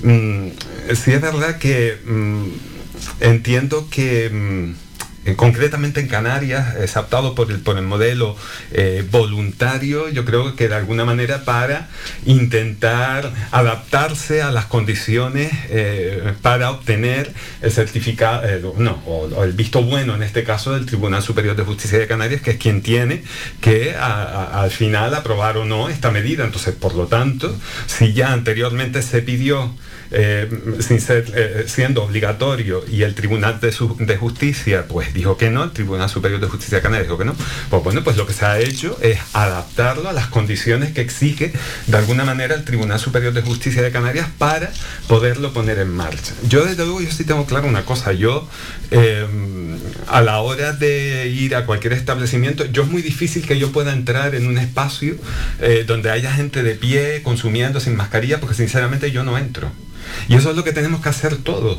mm, 0.03 0.49
sí 0.95 1.13
es 1.13 1.21
verdad 1.21 1.59
que 1.59 1.66
mm, 2.05 2.45
entiendo 3.20 3.89
que 3.91 4.31
mm, 4.31 4.86
eh, 5.27 5.35
concretamente 5.35 5.99
en 5.99 6.07
Canarias 6.07 6.77
es 6.77 6.97
optado 6.97 7.35
por 7.35 7.51
el, 7.51 7.59
por 7.59 7.77
el 7.77 7.85
modelo 7.85 8.36
eh, 8.70 9.05
voluntario, 9.11 10.09
yo 10.09 10.25
creo 10.25 10.55
que 10.55 10.69
de 10.69 10.77
alguna 10.77 11.05
manera 11.05 11.45
para 11.45 11.89
intentar 12.27 13.33
adaptarse 13.51 14.41
a 14.41 14.53
las 14.53 14.67
condiciones 14.67 15.51
eh, 15.69 16.33
para 16.43 16.70
obtener 16.70 17.33
el 17.61 17.73
certificado, 17.73 18.75
no, 18.78 19.03
o, 19.05 19.43
el 19.43 19.53
visto 19.53 19.83
bueno 19.83 20.15
en 20.15 20.23
este 20.23 20.45
caso 20.45 20.75
del 20.75 20.86
Tribunal 20.86 21.25
Superior 21.25 21.57
de 21.57 21.65
Justicia 21.65 21.99
de 21.99 22.07
Canarias, 22.07 22.41
que 22.41 22.53
es 22.53 22.59
quien 22.59 22.81
tiene 22.81 23.25
que 23.61 23.97
al 23.97 24.70
final 24.70 25.12
aprobar 25.12 25.57
o 25.57 25.65
no 25.65 25.89
esta 25.89 26.12
medida. 26.12 26.45
Entonces, 26.45 26.73
por 26.73 26.95
lo 26.95 27.09
tanto, 27.09 27.53
si 27.86 28.12
ya 28.12 28.33
anteriormente 28.33 29.03
se 29.03 29.23
pidió 29.23 29.75
eh, 30.10 30.49
sin 30.81 31.01
ser, 31.01 31.33
eh, 31.35 31.65
siendo 31.67 32.05
obligatorio 32.05 32.85
y 32.91 33.02
el 33.02 33.15
Tribunal 33.15 33.60
de, 33.60 34.17
Justicia 34.17 34.86
pues 34.89 35.12
dijo 35.12 35.36
que 35.36 35.51
no, 35.51 35.65
el 35.65 35.73
Tribunal 35.73 36.09
Superior 36.09 36.41
de 36.41 36.47
Justicia 36.47 36.78
de 36.78 36.83
Canarias 36.83 37.09
dijo 37.09 37.18
que 37.18 37.25
no, 37.25 37.35
pues 37.70 37.83
bueno, 37.83 38.02
pues 38.05 38.17
lo 38.17 38.26
que 38.26 38.33
se 38.33 38.44
ha 38.44 38.59
hecho 38.59 38.99
es 39.02 39.18
adaptarlo 39.33 40.09
a 40.09 40.12
las 40.12 40.28
condiciones 40.28 40.93
que 40.93 41.01
exige 41.01 41.52
de 41.86 41.97
alguna 41.97 42.25
manera 42.25 42.55
el 42.55 42.65
Tribunal 42.65 42.99
Superior 42.99 43.33
de 43.33 43.43
Justicia 43.43 43.83
de 43.83 43.91
Canarias 43.91 44.28
para 44.39 44.70
poderlo 45.09 45.52
poner 45.52 45.78
en 45.78 45.91
marcha. 45.91 46.35
Yo 46.49 46.65
desde 46.65 46.85
luego 46.85 47.01
yo 47.01 47.10
sí 47.10 47.25
tengo 47.25 47.47
claro 47.47 47.68
una 47.68 47.85
cosa, 47.85 48.12
yo 48.12 48.49
eh, 48.91 49.26
a 50.09 50.23
la 50.23 50.41
hora 50.41 50.73
de 50.73 51.28
ir 51.28 51.55
a 51.57 51.67
cualquier 51.67 51.93
establecimiento, 51.93 52.65
yo 52.67 52.83
es 52.83 52.89
muy 52.89 53.02
difícil 53.02 53.47
que 53.47 53.59
yo 53.59 53.73
pueda 53.73 53.93
entrar 53.93 54.35
en 54.35 54.47
un 54.47 54.59
espacio 54.59 55.17
eh, 55.60 55.85
donde 55.86 56.10
haya 56.10 56.33
gente 56.33 56.62
de 56.62 56.75
pie 56.75 57.23
consumiendo 57.23 57.81
sin 57.81 57.97
mascarilla, 57.97 58.41
porque 58.41 58.55
sinceramente 58.55 59.10
yo 59.10 59.25
no 59.25 59.39
entro. 59.39 59.70
Y 60.28 60.36
eso 60.36 60.51
es 60.51 60.57
lo 60.57 60.65
que 60.65 60.73
tenemos 60.73 61.01
que 61.01 61.09
hacer 61.09 61.36
todos. 61.36 61.78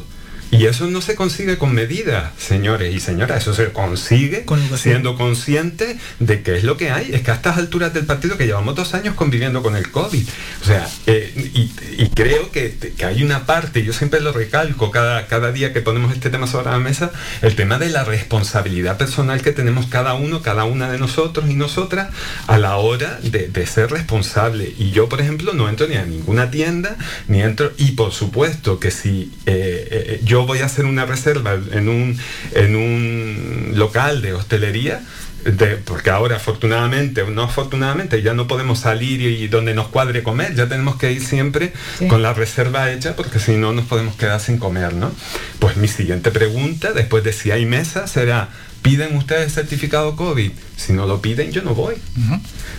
Y 0.51 0.65
eso 0.65 0.87
no 0.87 1.01
se 1.01 1.15
consigue 1.15 1.57
con 1.57 1.73
medidas, 1.73 2.31
señores 2.37 2.95
y 2.95 2.99
señoras, 2.99 3.41
eso 3.41 3.53
se 3.53 3.71
consigue 3.71 4.45
siendo 4.77 5.15
consciente 5.15 5.97
de 6.19 6.41
qué 6.41 6.57
es 6.57 6.63
lo 6.63 6.77
que 6.77 6.91
hay. 6.91 7.13
Es 7.13 7.21
que 7.21 7.31
a 7.31 7.35
estas 7.35 7.57
alturas 7.57 7.93
del 7.93 8.05
partido 8.05 8.37
que 8.37 8.45
llevamos 8.45 8.75
dos 8.75 8.93
años 8.93 9.15
conviviendo 9.15 9.61
con 9.61 9.75
el 9.75 9.91
COVID. 9.91 10.25
O 10.61 10.65
sea, 10.65 10.87
eh, 11.05 11.51
y, 11.53 11.71
y 11.97 12.09
creo 12.09 12.51
que, 12.51 12.75
que 12.97 13.05
hay 13.05 13.23
una 13.23 13.45
parte, 13.45 13.83
yo 13.83 13.93
siempre 13.93 14.21
lo 14.21 14.31
recalco 14.31 14.91
cada, 14.91 15.27
cada 15.27 15.51
día 15.51 15.73
que 15.73 15.81
ponemos 15.81 16.13
este 16.13 16.29
tema 16.29 16.47
sobre 16.47 16.71
la 16.71 16.79
mesa, 16.79 17.11
el 17.41 17.55
tema 17.55 17.77
de 17.77 17.89
la 17.89 18.03
responsabilidad 18.03 18.97
personal 18.97 19.41
que 19.41 19.51
tenemos 19.51 19.87
cada 19.87 20.13
uno, 20.13 20.41
cada 20.41 20.63
una 20.63 20.89
de 20.91 20.97
nosotros 20.97 21.49
y 21.49 21.55
nosotras 21.55 22.09
a 22.47 22.57
la 22.57 22.77
hora 22.77 23.19
de, 23.21 23.47
de 23.47 23.65
ser 23.65 23.91
responsable. 23.91 24.73
Y 24.77 24.91
yo, 24.91 25.09
por 25.09 25.21
ejemplo, 25.21 25.53
no 25.53 25.67
entro 25.67 25.87
ni 25.87 25.95
a 25.95 26.05
ninguna 26.05 26.51
tienda, 26.51 26.95
ni 27.27 27.41
entro, 27.41 27.71
y 27.77 27.91
por 27.91 28.11
supuesto 28.11 28.79
que 28.79 28.91
si 28.91 29.33
eh, 29.45 29.87
eh, 29.91 30.21
yo 30.23 30.36
voy 30.45 30.59
a 30.59 30.65
hacer 30.65 30.85
una 30.85 31.05
reserva 31.05 31.57
en 31.71 31.89
un, 31.89 32.17
en 32.53 32.75
un 32.75 33.71
local 33.75 34.21
de 34.21 34.33
hostelería, 34.33 35.01
de- 35.45 35.77
porque 35.77 36.09
ahora 36.09 36.35
afortunadamente 36.37 37.21
o 37.21 37.29
no 37.29 37.43
afortunadamente 37.43 38.21
ya 38.21 38.33
no 38.33 38.47
podemos 38.47 38.79
salir 38.79 39.21
y, 39.21 39.43
y 39.43 39.47
donde 39.47 39.73
nos 39.73 39.87
cuadre 39.87 40.21
comer, 40.23 40.55
ya 40.55 40.67
tenemos 40.67 40.97
que 40.97 41.11
ir 41.11 41.23
siempre 41.23 41.71
Sí. 41.99 42.07
con 42.07 42.21
la 42.21 42.33
reserva 42.33 42.91
hecha 42.91 43.15
porque 43.15 43.39
si 43.39 43.53
no 43.53 43.71
nos 43.71 43.85
podemos 43.85 44.15
quedar 44.15 44.39
sin 44.41 44.57
comer, 44.57 44.93
¿no? 44.93 45.11
Pues 45.59 45.77
mi 45.77 45.87
siguiente 45.87 46.31
pregunta, 46.31 46.91
después 46.91 47.23
de 47.23 47.31
si 47.33 47.51
hay 47.51 47.65
mesa, 47.65 48.07
será, 48.07 48.49
¿piden 48.81 49.15
ustedes 49.15 49.53
certificado 49.53 50.15
COVID? 50.15 50.51
Si 50.75 50.91
no 50.93 51.05
lo 51.07 51.21
piden, 51.21 51.51
yo 51.51 51.61
no 51.61 51.73
voy. 51.75 51.95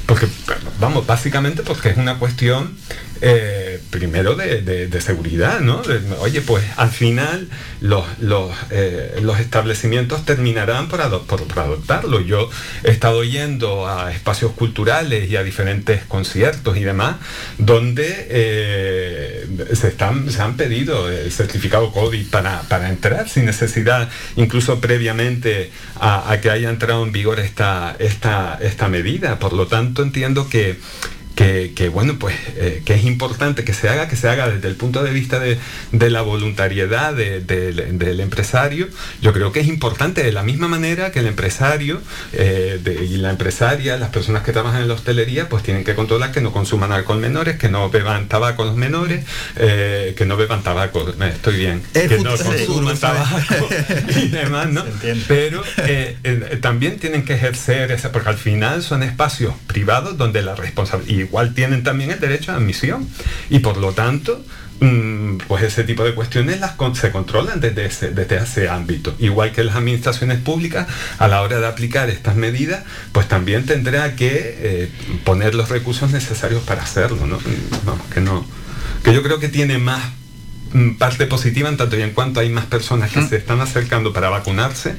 Porque, 0.06 0.26
vamos, 0.80 1.06
básicamente 1.06 1.62
porque 1.62 1.90
es 1.90 1.96
una 1.96 2.18
cuestión 2.18 2.76
eh, 3.20 3.77
primero 3.90 4.34
de, 4.34 4.62
de- 4.62 4.98
seguridad, 5.00 5.60
¿no? 5.60 5.80
Oye, 6.20 6.40
pues 6.42 6.64
al 6.76 6.90
final 6.90 7.48
los, 7.80 8.04
los, 8.20 8.50
eh, 8.70 9.20
los 9.22 9.38
establecimientos 9.40 10.24
terminarán 10.24 10.88
por- 10.88 11.22
por 11.26 11.58
adoptarlo. 11.58 12.20
Yo 12.20 12.50
he 12.84 12.90
estado 12.90 13.22
yendo 13.24 13.86
a 13.88 14.12
espacios 14.12 14.52
culturales 14.52 15.30
y 15.30 15.36
a 15.36 15.42
diferentes 15.42 16.02
conciertos 16.04 16.76
y 16.76 16.84
demás, 16.84 17.16
donde 17.58 18.26
eh, 18.28 19.46
se, 19.74 19.88
están, 19.88 20.30
se 20.30 20.42
han 20.42 20.56
pedido 20.56 21.10
el 21.10 21.30
certificado 21.32 21.92
COVID 21.92 22.26
para, 22.28 22.62
para 22.62 22.88
entrar 22.88 23.28
sin 23.28 23.46
necesidad, 23.46 24.08
incluso 24.36 24.80
previamente 24.80 25.70
a, 26.00 26.30
a 26.32 26.40
que 26.40 26.50
haya 26.50 26.68
entrado 26.70 27.04
en 27.04 27.12
vigor 27.12 27.38
esta, 27.40 27.94
esta, 27.98 28.58
esta 28.60 28.88
medida. 28.88 29.38
Por 29.38 29.52
lo 29.52 29.66
tanto, 29.66 30.02
entiendo 30.02 30.48
que 30.48 30.78
que, 31.38 31.72
que, 31.72 31.88
bueno, 31.88 32.16
pues 32.18 32.34
eh, 32.56 32.82
que 32.84 32.94
es 32.94 33.04
importante 33.04 33.62
que 33.62 33.72
se 33.72 33.88
haga, 33.88 34.08
que 34.08 34.16
se 34.16 34.28
haga 34.28 34.48
desde 34.50 34.66
el 34.66 34.74
punto 34.74 35.04
de 35.04 35.12
vista 35.12 35.38
de, 35.38 35.56
de 35.92 36.10
la 36.10 36.22
voluntariedad 36.22 37.14
de- 37.14 37.38
del- 37.40 37.96
del 37.96 38.18
empresario. 38.18 38.88
Yo 39.22 39.32
creo 39.32 39.52
que 39.52 39.60
es 39.60 39.68
importante 39.68 40.24
de 40.24 40.32
la 40.32 40.42
misma 40.42 40.66
manera 40.66 41.12
que 41.12 41.20
el 41.20 41.28
empresario 41.28 42.00
eh, 42.32 42.80
y 43.08 43.18
la 43.18 43.30
empresaria, 43.30 43.96
las 43.98 44.10
personas 44.10 44.42
que 44.42 44.50
trabajan 44.52 44.82
en 44.82 44.88
la 44.88 44.94
hostelería, 44.94 45.48
pues 45.48 45.62
tienen 45.62 45.84
que 45.84 45.94
controlar 45.94 46.32
que 46.32 46.40
no 46.40 46.50
consuman 46.52 46.90
alcohol 46.90 47.20
menores, 47.20 47.56
que 47.56 47.68
no 47.68 47.88
beban 47.88 48.26
tabaco 48.26 48.64
los 48.64 48.74
menores, 48.74 49.24
eh, 49.56 50.14
que 50.16 50.26
no 50.26 50.36
beban 50.36 50.64
tabaco, 50.64 51.06
estoy 51.22 51.56
bien, 51.56 51.82
que 52.08 52.18
no 52.18 52.30
consuman 52.66 52.98
tabaco 52.98 53.68
y 54.24 54.26
demás, 54.28 54.68
¿no? 54.70 54.84
Pero 55.28 55.62
también 56.60 56.98
tienen 56.98 57.24
que 57.24 57.34
ejercer 57.34 57.92
esa, 57.92 58.10
porque 58.10 58.28
al 58.30 58.38
final 58.38 58.82
son 58.82 59.04
espacios 59.04 59.54
privados 59.68 60.16
donde 60.18 60.42
la 60.42 60.56
responsabilidad, 60.56 61.27
igual 61.28 61.54
tienen 61.54 61.82
también 61.82 62.10
el 62.10 62.20
derecho 62.20 62.52
a 62.52 62.56
admisión 62.56 63.08
y 63.50 63.60
por 63.60 63.76
lo 63.76 63.92
tanto, 63.92 64.44
mm, 64.80 65.38
pues 65.48 65.62
ese 65.62 65.84
tipo 65.84 66.04
de 66.04 66.14
cuestiones 66.14 66.60
las 66.60 66.74
se 66.94 67.10
controlan 67.10 67.60
desde 67.60 67.86
ese, 67.86 68.10
desde 68.10 68.36
ese 68.38 68.68
ámbito. 68.68 69.14
Igual 69.18 69.52
que 69.52 69.64
las 69.64 69.76
administraciones 69.76 70.38
públicas, 70.38 70.86
a 71.18 71.28
la 71.28 71.42
hora 71.42 71.60
de 71.60 71.66
aplicar 71.66 72.10
estas 72.10 72.36
medidas, 72.36 72.84
pues 73.12 73.28
también 73.28 73.66
tendrá 73.66 74.16
que 74.16 74.30
eh, 74.32 74.90
poner 75.24 75.54
los 75.54 75.68
recursos 75.68 76.10
necesarios 76.10 76.62
para 76.62 76.82
hacerlo. 76.82 77.26
Mm, 77.26 77.86
Vamos, 77.86 78.06
que 78.12 78.20
no, 78.20 78.46
que 79.04 79.12
yo 79.12 79.22
creo 79.22 79.38
que 79.38 79.48
tiene 79.48 79.78
más 79.78 80.17
parte 80.98 81.26
positiva 81.26 81.68
en 81.68 81.76
tanto 81.76 81.98
y 81.98 82.02
en 82.02 82.10
cuanto 82.10 82.40
hay 82.40 82.50
más 82.50 82.66
personas 82.66 83.10
que 83.10 83.22
se 83.22 83.36
están 83.36 83.60
acercando 83.60 84.12
para 84.12 84.28
vacunarse, 84.28 84.96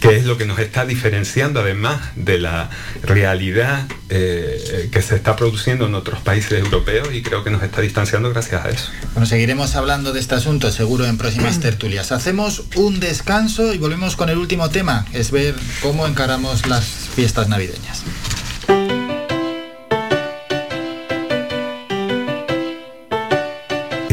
que 0.00 0.16
es 0.16 0.24
lo 0.24 0.36
que 0.36 0.46
nos 0.46 0.58
está 0.58 0.84
diferenciando 0.84 1.60
además 1.60 2.00
de 2.16 2.38
la 2.38 2.70
realidad 3.02 3.86
eh, 4.10 4.88
que 4.92 5.02
se 5.02 5.16
está 5.16 5.36
produciendo 5.36 5.86
en 5.86 5.94
otros 5.94 6.20
países 6.20 6.52
europeos 6.52 7.08
y 7.12 7.22
creo 7.22 7.44
que 7.44 7.50
nos 7.50 7.62
está 7.62 7.80
distanciando 7.80 8.30
gracias 8.30 8.64
a 8.64 8.70
eso. 8.70 8.90
Bueno, 9.14 9.26
seguiremos 9.26 9.74
hablando 9.74 10.12
de 10.12 10.20
este 10.20 10.34
asunto 10.34 10.70
seguro 10.70 11.06
en 11.06 11.18
próximas 11.18 11.60
tertulias. 11.60 12.12
Hacemos 12.12 12.64
un 12.76 13.00
descanso 13.00 13.74
y 13.74 13.78
volvemos 13.78 14.16
con 14.16 14.28
el 14.28 14.38
último 14.38 14.70
tema, 14.70 15.04
es 15.12 15.30
ver 15.30 15.54
cómo 15.82 16.06
encaramos 16.06 16.66
las 16.66 16.84
fiestas 16.84 17.48
navideñas. 17.48 18.04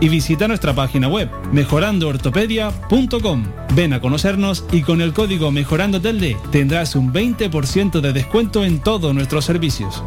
y 0.00 0.08
visita 0.08 0.48
nuestra 0.48 0.74
página 0.74 1.08
web 1.08 1.30
mejorandoortopedia.com. 1.52 3.44
Ven 3.74 3.92
a 3.92 4.00
conocernos 4.00 4.64
y 4.72 4.82
con 4.82 5.00
el 5.00 5.12
código 5.12 5.50
Mejorando 5.50 6.00
Telde 6.00 6.36
tendrás 6.50 6.96
un 6.96 7.12
20% 7.12 8.00
de 8.00 8.12
descuento 8.12 8.64
en 8.64 8.80
todos 8.80 9.14
nuestros 9.14 9.44
servicios. 9.44 10.02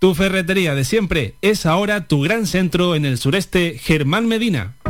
Tu 0.00 0.14
ferretería 0.14 0.76
de 0.76 0.84
siempre 0.84 1.34
es 1.42 1.66
ahora 1.66 2.06
tu 2.06 2.20
gran 2.22 2.46
centro 2.46 2.94
en 2.94 3.04
el 3.04 3.18
sureste 3.18 3.78
Germán 3.78 4.28
Medina. 4.28 4.76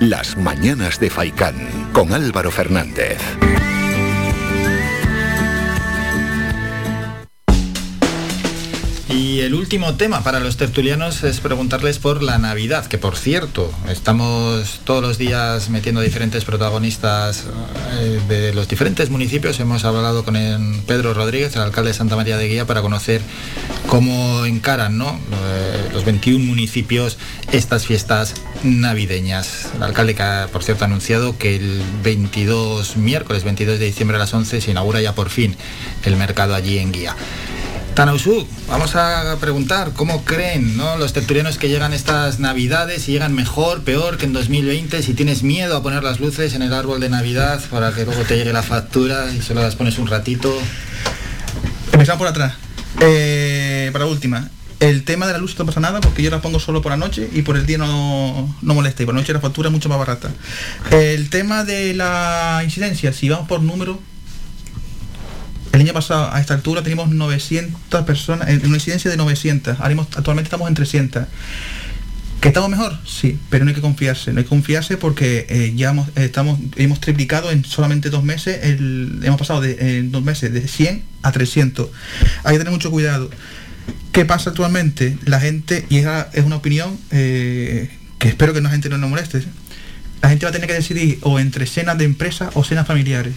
Las 0.00 0.36
Mañanas 0.36 0.98
de 0.98 1.10
Faicán 1.10 1.54
con 1.92 2.12
Álvaro 2.12 2.50
Fernández. 2.50 3.18
Y 9.08 9.42
el 9.42 9.54
último 9.54 9.94
tema 9.94 10.24
para 10.24 10.40
los 10.40 10.56
tertulianos 10.56 11.22
es 11.22 11.38
preguntarles 11.38 12.00
por 12.00 12.20
la 12.24 12.38
Navidad, 12.38 12.86
que 12.86 12.98
por 12.98 13.16
cierto, 13.16 13.72
estamos 13.88 14.80
todos 14.82 15.02
los 15.02 15.18
días 15.18 15.70
metiendo 15.70 16.00
diferentes 16.00 16.44
protagonistas 16.44 17.44
eh, 17.92 18.20
de 18.28 18.52
los 18.54 18.66
diferentes 18.66 19.08
municipios. 19.10 19.60
Hemos 19.60 19.84
hablado 19.84 20.24
con 20.24 20.34
Pedro 20.88 21.14
Rodríguez, 21.14 21.54
el 21.54 21.62
alcalde 21.62 21.90
de 21.90 21.94
Santa 21.94 22.16
María 22.16 22.36
de 22.38 22.48
Guía, 22.48 22.66
para 22.66 22.82
conocer 22.82 23.20
cómo 23.86 24.44
encaran 24.44 24.98
¿no? 24.98 25.10
Eh, 25.10 25.90
los 25.92 26.04
21 26.04 26.44
municipios 26.44 27.18
estas 27.52 27.86
fiestas 27.86 28.34
navideñas. 28.62 29.68
El 29.76 29.82
alcalde, 29.82 30.14
que 30.14 30.24
por 30.52 30.62
cierto, 30.62 30.84
ha 30.84 30.86
anunciado 30.86 31.38
que 31.38 31.56
el 31.56 31.82
22, 32.02 32.96
miércoles 32.96 33.44
22 33.44 33.78
de 33.78 33.86
diciembre 33.86 34.16
a 34.16 34.20
las 34.20 34.34
11, 34.34 34.60
se 34.60 34.70
inaugura 34.70 35.00
ya 35.00 35.14
por 35.14 35.30
fin 35.30 35.56
el 36.04 36.16
mercado 36.16 36.54
allí 36.54 36.78
en 36.78 36.92
Guía. 36.92 37.14
Tanausú, 37.94 38.44
vamos 38.66 38.96
a 38.96 39.36
preguntar 39.38 39.92
cómo 39.94 40.24
creen 40.24 40.76
¿no? 40.76 40.96
los 40.96 41.12
tertulianos 41.12 41.58
que 41.58 41.68
llegan 41.68 41.92
estas 41.92 42.40
navidades, 42.40 43.02
si 43.02 43.12
llegan 43.12 43.32
mejor, 43.34 43.84
peor 43.84 44.18
que 44.18 44.24
en 44.24 44.32
2020, 44.32 45.00
si 45.00 45.14
tienes 45.14 45.44
miedo 45.44 45.76
a 45.76 45.82
poner 45.84 46.02
las 46.02 46.18
luces 46.18 46.54
en 46.54 46.62
el 46.62 46.72
árbol 46.72 46.98
de 46.98 47.08
Navidad 47.08 47.62
para 47.70 47.92
que 47.92 48.04
luego 48.04 48.22
te 48.22 48.36
llegue 48.36 48.52
la 48.52 48.64
factura 48.64 49.32
y 49.32 49.42
solo 49.42 49.62
las 49.62 49.76
pones 49.76 49.98
un 49.98 50.08
ratito. 50.08 50.52
Empezamos 51.92 52.18
por 52.18 52.26
atrás. 52.26 52.63
Eh, 53.00 53.90
para 53.92 54.06
última. 54.06 54.50
El 54.80 55.04
tema 55.04 55.26
de 55.26 55.32
la 55.32 55.38
luz 55.38 55.58
no 55.58 55.64
pasa 55.64 55.80
nada 55.80 56.00
porque 56.00 56.22
yo 56.22 56.30
la 56.30 56.42
pongo 56.42 56.58
solo 56.58 56.82
por 56.82 56.90
la 56.90 56.96
noche 56.96 57.28
y 57.32 57.42
por 57.42 57.56
el 57.56 57.64
día 57.64 57.78
no, 57.78 58.54
no 58.60 58.74
molesta 58.74 59.02
y 59.02 59.06
por 59.06 59.14
la 59.14 59.20
noche 59.20 59.32
la 59.32 59.40
factura 59.40 59.68
es 59.68 59.72
mucho 59.72 59.88
más 59.88 59.98
barata. 59.98 60.30
El 60.90 61.30
tema 61.30 61.64
de 61.64 61.94
la 61.94 62.60
incidencia, 62.64 63.12
si 63.12 63.28
vamos 63.28 63.48
por 63.48 63.62
número, 63.62 64.00
el 65.72 65.80
año 65.80 65.92
pasado 65.92 66.32
a 66.32 66.40
esta 66.40 66.54
altura 66.54 66.82
teníamos 66.82 67.08
900 67.08 68.04
personas, 68.04 68.48
en 68.48 68.64
una 68.66 68.76
incidencia 68.76 69.10
de 69.10 69.16
900, 69.16 69.80
ahora 69.80 69.96
actualmente 70.16 70.48
estamos 70.48 70.68
en 70.68 70.74
300. 70.74 71.24
¿Que 72.44 72.48
estamos 72.48 72.68
mejor? 72.68 72.98
Sí, 73.06 73.38
pero 73.48 73.64
no 73.64 73.70
hay 73.70 73.74
que 73.74 73.80
confiarse, 73.80 74.30
no 74.30 74.38
hay 74.40 74.44
que 74.44 74.50
confiarse 74.50 74.98
porque 74.98 75.46
eh, 75.48 75.72
ya 75.74 75.88
hemos, 75.88 76.08
eh, 76.08 76.26
estamos, 76.26 76.60
hemos 76.76 77.00
triplicado 77.00 77.50
en 77.50 77.64
solamente 77.64 78.10
dos 78.10 78.22
meses, 78.22 78.58
hemos 78.62 79.38
pasado 79.38 79.62
de, 79.62 79.96
en 79.96 80.12
dos 80.12 80.22
meses 80.22 80.52
de 80.52 80.68
100 80.68 81.04
a 81.22 81.32
300. 81.32 81.88
Hay 82.44 82.52
que 82.52 82.58
tener 82.58 82.70
mucho 82.70 82.90
cuidado. 82.90 83.30
¿Qué 84.12 84.26
pasa 84.26 84.50
actualmente? 84.50 85.16
La 85.24 85.40
gente, 85.40 85.86
y 85.88 85.96
esa 85.96 86.28
es 86.34 86.44
una 86.44 86.56
opinión 86.56 86.98
eh, 87.12 87.88
que 88.18 88.28
espero 88.28 88.52
que 88.52 88.60
la 88.60 88.68
gente 88.68 88.90
no 88.90 88.98
nos 88.98 89.08
moleste, 89.08 89.42
la 90.20 90.28
gente 90.28 90.44
va 90.44 90.50
a 90.50 90.52
tener 90.52 90.68
que 90.68 90.74
decidir 90.74 91.20
o 91.22 91.40
entre 91.40 91.64
cenas 91.64 91.96
de 91.96 92.04
empresa 92.04 92.50
o 92.52 92.62
cenas 92.62 92.86
familiares. 92.86 93.32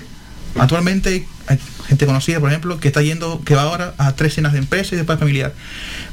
Actualmente 0.59 1.25
hay, 1.47 1.59
gente 1.87 2.05
conocida, 2.05 2.39
por 2.39 2.49
ejemplo, 2.49 2.79
que 2.79 2.87
está 2.89 3.01
yendo, 3.01 3.41
que 3.43 3.55
va 3.55 3.63
ahora 3.63 3.93
a 3.97 4.13
tres 4.15 4.35
cenas 4.35 4.53
de 4.53 4.59
empresa 4.59 4.95
y 4.95 4.97
después 4.97 5.19
familiar. 5.19 5.53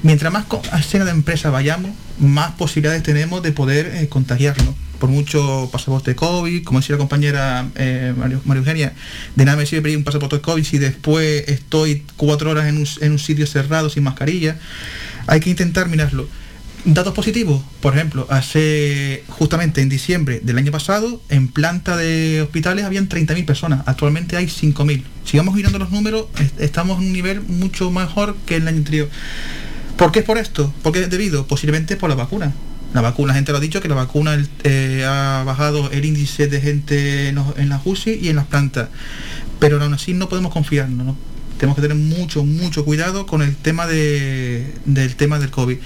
Mientras 0.02 0.32
más 0.32 0.44
a 0.70 0.82
cenas 0.82 1.06
de 1.06 1.12
empresa 1.12 1.50
vayamos, 1.50 1.90
más 2.18 2.52
posibilidades 2.52 3.02
tenemos 3.02 3.42
de 3.42 3.52
poder 3.52 3.86
eh, 3.86 4.08
contagiarnos. 4.08 4.74
Por 4.98 5.10
mucho 5.10 5.68
pasaporte 5.72 6.14
COVID, 6.14 6.62
como 6.64 6.80
decía 6.80 6.94
la 6.94 6.98
compañera 6.98 7.66
eh, 7.74 8.14
María 8.16 8.60
Eugenia, 8.60 8.92
de 9.34 9.44
nada 9.44 9.56
me 9.56 9.66
sirve 9.66 9.82
pedir 9.82 9.98
un 9.98 10.04
pasaporte 10.04 10.40
COVID 10.40 10.64
si 10.64 10.78
después 10.78 11.44
estoy 11.48 12.04
cuatro 12.16 12.50
horas 12.50 12.66
en 12.66 12.78
un, 12.78 12.88
en 13.00 13.12
un 13.12 13.18
sitio 13.18 13.46
cerrado 13.46 13.90
sin 13.90 14.04
mascarilla. 14.04 14.56
Hay 15.26 15.40
que 15.40 15.50
intentar 15.50 15.88
mirarlo. 15.88 16.28
Datos 16.86 17.14
positivos, 17.14 17.62
por 17.80 17.94
ejemplo, 17.94 18.26
hace 18.28 19.24
justamente 19.28 19.80
en 19.80 19.88
diciembre 19.88 20.40
del 20.42 20.58
año 20.58 20.70
pasado, 20.70 21.18
en 21.30 21.48
planta 21.48 21.96
de 21.96 22.42
hospitales 22.42 22.84
habían 22.84 23.08
30.000 23.08 23.46
personas, 23.46 23.82
actualmente 23.86 24.36
hay 24.36 24.46
5.000. 24.48 25.02
Si 25.24 25.38
vamos 25.38 25.54
mirando 25.54 25.78
los 25.78 25.90
números, 25.90 26.26
est- 26.38 26.60
estamos 26.60 26.98
en 27.00 27.06
un 27.06 27.12
nivel 27.14 27.40
mucho 27.40 27.90
mejor 27.90 28.36
que 28.44 28.56
el 28.56 28.68
año 28.68 28.76
anterior. 28.78 29.08
¿Por 29.96 30.12
qué 30.12 30.18
es 30.18 30.24
por 30.26 30.36
esto? 30.36 30.74
¿Por 30.82 30.92
qué 30.92 31.00
es 31.00 31.08
debido? 31.08 31.46
Posiblemente 31.46 31.96
por 31.96 32.10
la 32.10 32.16
vacuna. 32.16 32.52
La 32.92 33.00
vacuna, 33.00 33.32
gente 33.32 33.50
lo 33.52 33.58
ha 33.58 33.60
dicho, 33.62 33.80
que 33.80 33.88
la 33.88 33.94
vacuna 33.94 34.36
eh, 34.64 35.04
ha 35.08 35.42
bajado 35.46 35.90
el 35.90 36.04
índice 36.04 36.48
de 36.48 36.60
gente 36.60 37.28
en, 37.28 37.36
los- 37.36 37.56
en 37.56 37.70
las 37.70 37.80
UCI 37.86 38.18
y 38.20 38.28
en 38.28 38.36
las 38.36 38.44
plantas. 38.46 38.90
Pero 39.58 39.82
aún 39.82 39.94
así 39.94 40.12
no 40.12 40.28
podemos 40.28 40.52
confiarnos, 40.52 41.06
¿no? 41.06 41.16
Tenemos 41.56 41.76
que 41.76 41.82
tener 41.82 41.96
mucho, 41.96 42.44
mucho 42.44 42.84
cuidado 42.84 43.24
con 43.26 43.40
el 43.40 43.56
tema 43.56 43.86
de, 43.86 44.70
del 44.84 45.14
tema 45.16 45.38
del 45.38 45.50
COVID. 45.50 45.78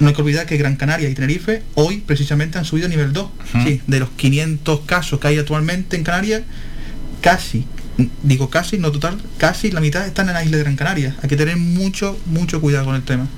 No 0.00 0.08
hay 0.08 0.14
que 0.14 0.22
olvidar 0.22 0.46
que 0.46 0.56
Gran 0.56 0.76
Canaria 0.76 1.08
y 1.08 1.14
Tenerife 1.14 1.62
hoy 1.74 1.98
precisamente 1.98 2.58
han 2.58 2.64
subido 2.64 2.86
a 2.86 2.90
nivel 2.90 3.12
2. 3.12 3.30
Sí, 3.64 3.80
de 3.86 4.00
los 4.00 4.10
500 4.10 4.80
casos 4.80 5.20
que 5.20 5.28
hay 5.28 5.38
actualmente 5.38 5.96
en 5.96 6.04
Canarias, 6.04 6.42
casi 7.20 7.64
digo 8.22 8.50
casi, 8.50 8.78
no 8.78 8.90
total, 8.90 9.18
casi 9.38 9.70
la 9.70 9.80
mitad 9.80 10.06
están 10.06 10.28
en 10.28 10.34
la 10.34 10.44
isla 10.44 10.56
de 10.56 10.62
Gran 10.64 10.76
Canaria. 10.76 11.16
Hay 11.22 11.28
que 11.28 11.36
tener 11.36 11.56
mucho, 11.56 12.18
mucho 12.26 12.60
cuidado 12.60 12.86
con 12.86 12.96
el 12.96 13.02
tema. 13.02 13.28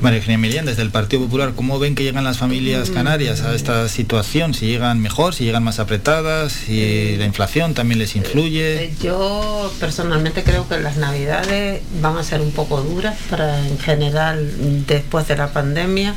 María 0.00 0.18
Eugenia 0.18 0.36
Emilián, 0.36 0.64
desde 0.64 0.82
el 0.82 0.90
Partido 0.90 1.22
Popular, 1.22 1.52
¿cómo 1.54 1.78
ven 1.78 1.94
que 1.94 2.02
llegan 2.02 2.24
las 2.24 2.38
familias 2.38 2.90
canarias 2.90 3.42
a 3.42 3.54
esta 3.54 3.86
situación? 3.88 4.54
Si 4.54 4.66
llegan 4.66 5.00
mejor, 5.00 5.34
si 5.34 5.44
llegan 5.44 5.62
más 5.62 5.78
apretadas, 5.78 6.52
si 6.52 7.16
la 7.16 7.26
inflación 7.26 7.74
también 7.74 7.98
les 7.98 8.16
influye. 8.16 8.84
Eh, 8.84 8.94
Yo 9.02 9.70
personalmente 9.78 10.42
creo 10.42 10.66
que 10.68 10.78
las 10.78 10.96
navidades 10.96 11.82
van 12.00 12.16
a 12.16 12.24
ser 12.24 12.40
un 12.40 12.52
poco 12.52 12.80
duras 12.80 13.18
para 13.28 13.66
en 13.66 13.78
general 13.78 14.84
después 14.86 15.28
de 15.28 15.36
la 15.36 15.52
pandemia. 15.52 16.14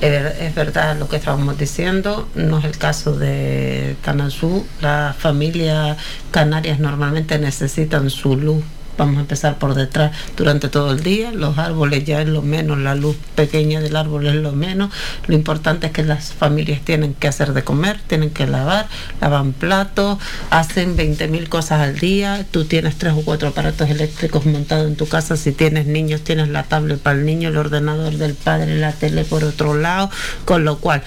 Es 0.00 0.54
verdad 0.54 0.96
lo 0.98 1.08
que 1.08 1.16
estábamos 1.16 1.58
diciendo, 1.58 2.28
no 2.34 2.58
es 2.58 2.64
el 2.64 2.78
caso 2.78 3.16
de 3.18 3.96
Tanazú. 4.02 4.66
Las 4.80 5.16
familias 5.16 5.98
canarias 6.30 6.78
normalmente 6.78 7.38
necesitan 7.38 8.08
su 8.10 8.36
luz. 8.36 8.64
Vamos 8.98 9.18
a 9.18 9.20
empezar 9.20 9.58
por 9.58 9.74
detrás 9.74 10.12
durante 10.36 10.68
todo 10.68 10.92
el 10.92 11.02
día. 11.02 11.32
Los 11.32 11.58
árboles 11.58 12.04
ya 12.04 12.20
es 12.22 12.28
lo 12.28 12.42
menos, 12.42 12.78
la 12.78 12.94
luz 12.94 13.16
pequeña 13.34 13.80
del 13.80 13.96
árbol 13.96 14.26
es 14.26 14.34
lo 14.34 14.52
menos. 14.52 14.90
Lo 15.26 15.34
importante 15.34 15.88
es 15.88 15.92
que 15.92 16.04
las 16.04 16.32
familias 16.32 16.80
tienen 16.82 17.14
que 17.14 17.28
hacer 17.28 17.52
de 17.52 17.64
comer, 17.64 17.98
tienen 18.06 18.30
que 18.30 18.46
lavar, 18.46 18.88
lavan 19.20 19.52
platos, 19.52 20.18
hacen 20.50 20.96
20.000 20.96 21.48
cosas 21.48 21.80
al 21.80 21.98
día. 21.98 22.46
Tú 22.50 22.64
tienes 22.64 22.96
tres 22.96 23.14
o 23.14 23.22
cuatro 23.22 23.48
aparatos 23.48 23.90
eléctricos 23.90 24.46
montados 24.46 24.86
en 24.86 24.96
tu 24.96 25.06
casa. 25.06 25.36
Si 25.36 25.52
tienes 25.52 25.86
niños, 25.86 26.22
tienes 26.22 26.48
la 26.48 26.62
tablet 26.62 26.98
para 27.00 27.18
el 27.18 27.26
niño, 27.26 27.48
el 27.48 27.56
ordenador 27.56 28.14
del 28.14 28.34
padre, 28.34 28.76
la 28.76 28.92
tele 28.92 29.24
por 29.24 29.44
otro 29.44 29.74
lado. 29.74 30.10
Con 30.44 30.64
lo 30.64 30.78
cual, 30.78 31.02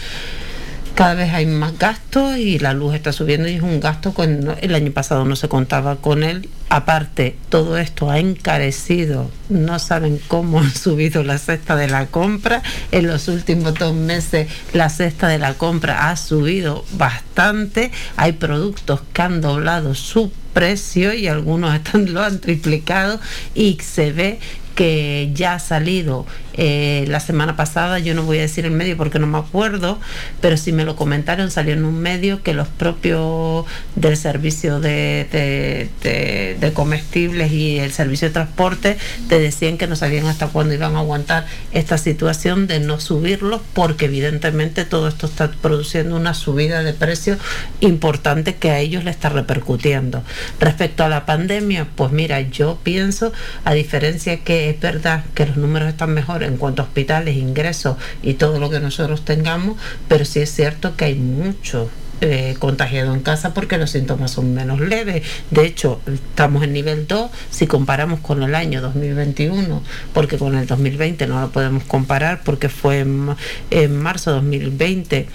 cada 0.95 1.14
vez 1.14 1.34
hay 1.34 1.45
más 1.45 1.77
gastos 1.77 2.38
y 2.38 2.59
la 2.59 2.74
luz 2.74 2.93
está 2.95 3.14
subiendo 3.14 3.48
y 3.48 3.56
es 3.56 3.61
un 3.61 3.80
gasto 3.80 4.14
que 4.14 4.24
el 4.24 4.76
año 4.76 4.92
pasado 4.92 5.26
no 5.26 5.35
se 5.35 5.48
contaba 5.48 5.98
con 5.98 6.24
él. 6.24 6.50
Aparte, 6.69 7.35
todo 7.50 7.77
esto 7.77 8.09
ha 8.09 8.19
encarecido, 8.19 9.32
no 9.50 9.80
saben 9.80 10.19
cómo 10.27 10.59
han 10.59 10.74
subido 10.74 11.24
la 11.24 11.38
cesta 11.38 11.76
de 11.76 11.88
la 11.88 12.08
compra. 12.08 12.61
En 12.92 13.08
los 13.08 13.27
últimos 13.27 13.74
dos 13.76 13.93
meses 13.93 14.48
la 14.74 14.90
cesta 14.90 15.27
de 15.27 15.40
la 15.40 15.53
compra 15.53 16.09
ha 16.09 16.18
subido 16.18 16.85
bastante. 16.98 17.92
Hay 18.18 18.34
productos 18.34 19.01
que 19.14 19.22
han 19.22 19.42
doblado 19.42 19.95
su 19.95 20.32
precio 20.53 21.14
y 21.14 21.27
algunos 21.27 21.74
están, 21.76 22.14
lo 22.14 22.22
han 22.22 22.40
triplicado 22.40 23.19
y 23.56 23.77
se 23.82 24.11
ve 24.11 24.40
que 24.76 25.32
ya 25.34 25.56
ha 25.56 25.59
salido 25.59 26.26
eh, 26.53 27.06
la 27.08 27.19
semana 27.19 27.56
pasada, 27.56 28.00
yo 28.00 28.14
no 28.16 28.24
voy 28.24 28.40
a 28.40 28.42
decir 28.42 28.66
el 28.66 28.72
medio 28.72 28.98
porque 28.98 29.19
no 29.19 29.28
me 29.28 29.38
acuerdo, 29.38 30.00
pero 30.42 30.58
si 30.58 30.72
me 30.72 30.84
lo 30.86 30.95
comentaron, 30.95 31.52
salió 31.52 31.74
en 31.74 31.86
un 31.86 32.00
medio 32.00 32.44
que 32.44 32.53
los 32.53 32.68
propios 32.68 33.66
del 33.95 34.18
servicio 34.18 34.80
de, 34.80 35.28
de- 35.32 35.90
de- 36.03 36.58
de 36.60 36.74
comestibles 36.74 37.52
y 37.52 37.80
el 37.80 37.92
servicio 37.92 38.28
de 38.28 38.34
transporte 38.34 38.98
te 39.28 39.40
decían 39.40 39.78
que 39.78 39.88
no 39.88 39.95
sabían 39.95 40.26
hasta 40.28 40.48
cuándo 40.48 40.74
iban 40.74 40.95
a 40.95 41.00
aguantar 41.00 41.45
esta 41.72 41.98
situación 41.98 42.68
de 42.68 42.80
no 42.80 43.00
subirlos 43.00 43.61
porque 43.74 44.06
evidentemente 44.06 44.86
todo 44.86 45.08
esto 45.08 45.28
está 45.28 45.52
produciendo 45.52 46.16
una 46.16 46.34
subida 46.34 46.84
de 46.84 46.94
precios 46.94 47.38
importante 47.80 48.56
que 48.56 48.72
a 48.72 48.80
ellos 48.80 49.03
le 49.03 49.11
está 49.11 49.30
repercutiendo. 49.30 50.24
Respecto 50.60 51.03
a 51.03 51.10
la 51.10 51.26
pandemia, 51.26 51.88
pues 51.95 52.11
mira, 52.11 52.42
yo 52.42 52.80
pienso, 52.84 53.32
a 53.66 53.74
diferencia 53.74 54.38
que 54.44 54.69
es 54.69 54.80
verdad 54.80 55.24
que 55.34 55.45
los 55.45 55.58
números 55.58 55.90
están 55.90 56.14
mejor 56.14 56.39
en 56.43 56.58
cuanto 56.58 56.82
a 56.82 56.85
hospitales, 56.85 57.38
ingresos 57.38 57.98
y 58.22 58.35
todo 58.35 58.59
lo 58.59 58.69
que 58.69 58.80
nosotros 58.80 59.26
tengamos, 59.26 59.77
pero 60.08 60.26
sí 60.26 60.40
es 60.40 60.51
cierto 60.51 60.95
que 60.95 61.06
hay 61.06 61.16
mucho 61.16 61.90
eh, 62.22 62.56
contagiado 62.59 63.14
en 63.14 63.22
casa 63.22 63.53
porque 63.53 63.77
los 63.77 63.92
síntomas 63.92 64.32
son 64.32 64.53
menos 64.53 64.82
leves. 64.82 65.24
De 65.51 65.66
hecho, 65.66 66.01
estamos 66.06 66.64
en 66.64 66.74
nivel 66.74 67.08
2 67.08 67.32
si 67.50 67.66
comparamos 67.66 68.19
con 68.19 68.43
el 68.43 68.56
año 68.56 68.82
2021, 68.82 69.82
porque 70.14 70.38
con 70.38 70.58
el 70.58 70.68
2020 70.68 71.27
no 71.27 71.40
lo 71.40 71.50
podemos 71.50 71.85
comparar 71.85 72.42
porque 72.43 72.68
fue 72.68 73.00
en, 73.00 73.30
en 73.72 73.98
marzo 73.98 74.32
2020 74.32 75.27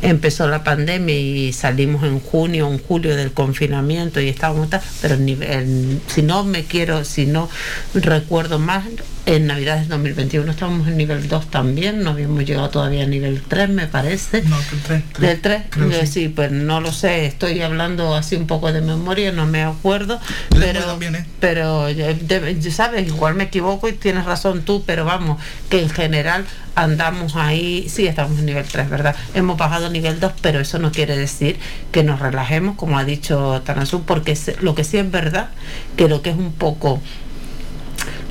empezó 0.00 0.48
la 0.48 0.64
pandemia 0.64 1.14
y 1.14 1.52
salimos 1.52 2.04
en 2.04 2.20
junio, 2.20 2.70
en 2.70 2.78
julio 2.78 3.16
del 3.16 3.32
confinamiento 3.32 4.20
y 4.20 4.28
estábamos 4.28 4.68
pero 5.00 5.14
en 5.14 5.24
nivel, 5.24 6.00
si 6.06 6.22
no 6.22 6.44
me 6.44 6.64
quiero, 6.64 7.04
si 7.04 7.26
no 7.26 7.48
recuerdo 7.94 8.58
más, 8.58 8.84
en 9.26 9.46
Navidades 9.46 9.88
2021 9.88 10.50
estábamos 10.50 10.86
en 10.86 10.98
nivel 10.98 11.28
2 11.28 11.50
también, 11.50 12.02
no 12.02 12.10
habíamos 12.10 12.44
llegado 12.44 12.68
todavía 12.68 13.04
a 13.04 13.06
nivel 13.06 13.40
3 13.40 13.70
me 13.70 13.86
parece. 13.86 14.42
No, 14.42 14.56
tres. 14.86 15.02
Del 15.18 15.40
3, 15.40 15.62
Creo 15.70 15.88
que 15.88 16.06
sí. 16.06 16.28
pues 16.28 16.52
no 16.52 16.80
lo 16.80 16.92
sé, 16.92 17.26
estoy 17.26 17.60
hablando 17.62 18.14
así 18.14 18.36
un 18.36 18.46
poco 18.46 18.72
de 18.72 18.82
memoria, 18.82 19.32
no 19.32 19.46
me 19.46 19.62
acuerdo, 19.62 20.20
pero, 20.50 20.98
¿eh? 21.00 21.26
pero 21.40 21.88
eh, 21.88 22.58
sabes, 22.70 23.06
igual 23.06 23.34
me 23.34 23.44
equivoco 23.44 23.88
y 23.88 23.92
tienes 23.92 24.26
razón 24.26 24.62
tú, 24.62 24.84
pero 24.86 25.04
vamos, 25.04 25.40
que 25.70 25.80
en 25.80 25.88
general 25.88 26.44
andamos 26.74 27.36
ahí, 27.36 27.86
sí 27.88 28.06
estamos 28.06 28.38
en 28.38 28.46
nivel 28.46 28.66
3, 28.66 28.90
¿verdad? 28.90 29.16
Hemos 29.34 29.56
bajado 29.56 29.86
a 29.86 29.90
nivel 29.90 30.20
2, 30.20 30.32
pero 30.42 30.60
eso 30.60 30.78
no 30.78 30.92
quiere 30.92 31.16
decir 31.16 31.58
que 31.92 32.02
nos 32.02 32.20
relajemos, 32.20 32.76
como 32.76 32.98
ha 32.98 33.04
dicho 33.04 33.62
Tanazú, 33.64 34.02
porque 34.04 34.36
lo 34.60 34.74
que 34.74 34.84
sí 34.84 34.98
es 34.98 35.10
verdad, 35.10 35.48
que 35.96 36.08
lo 36.08 36.20
que 36.20 36.30
es 36.30 36.36
un 36.36 36.52
poco 36.52 37.00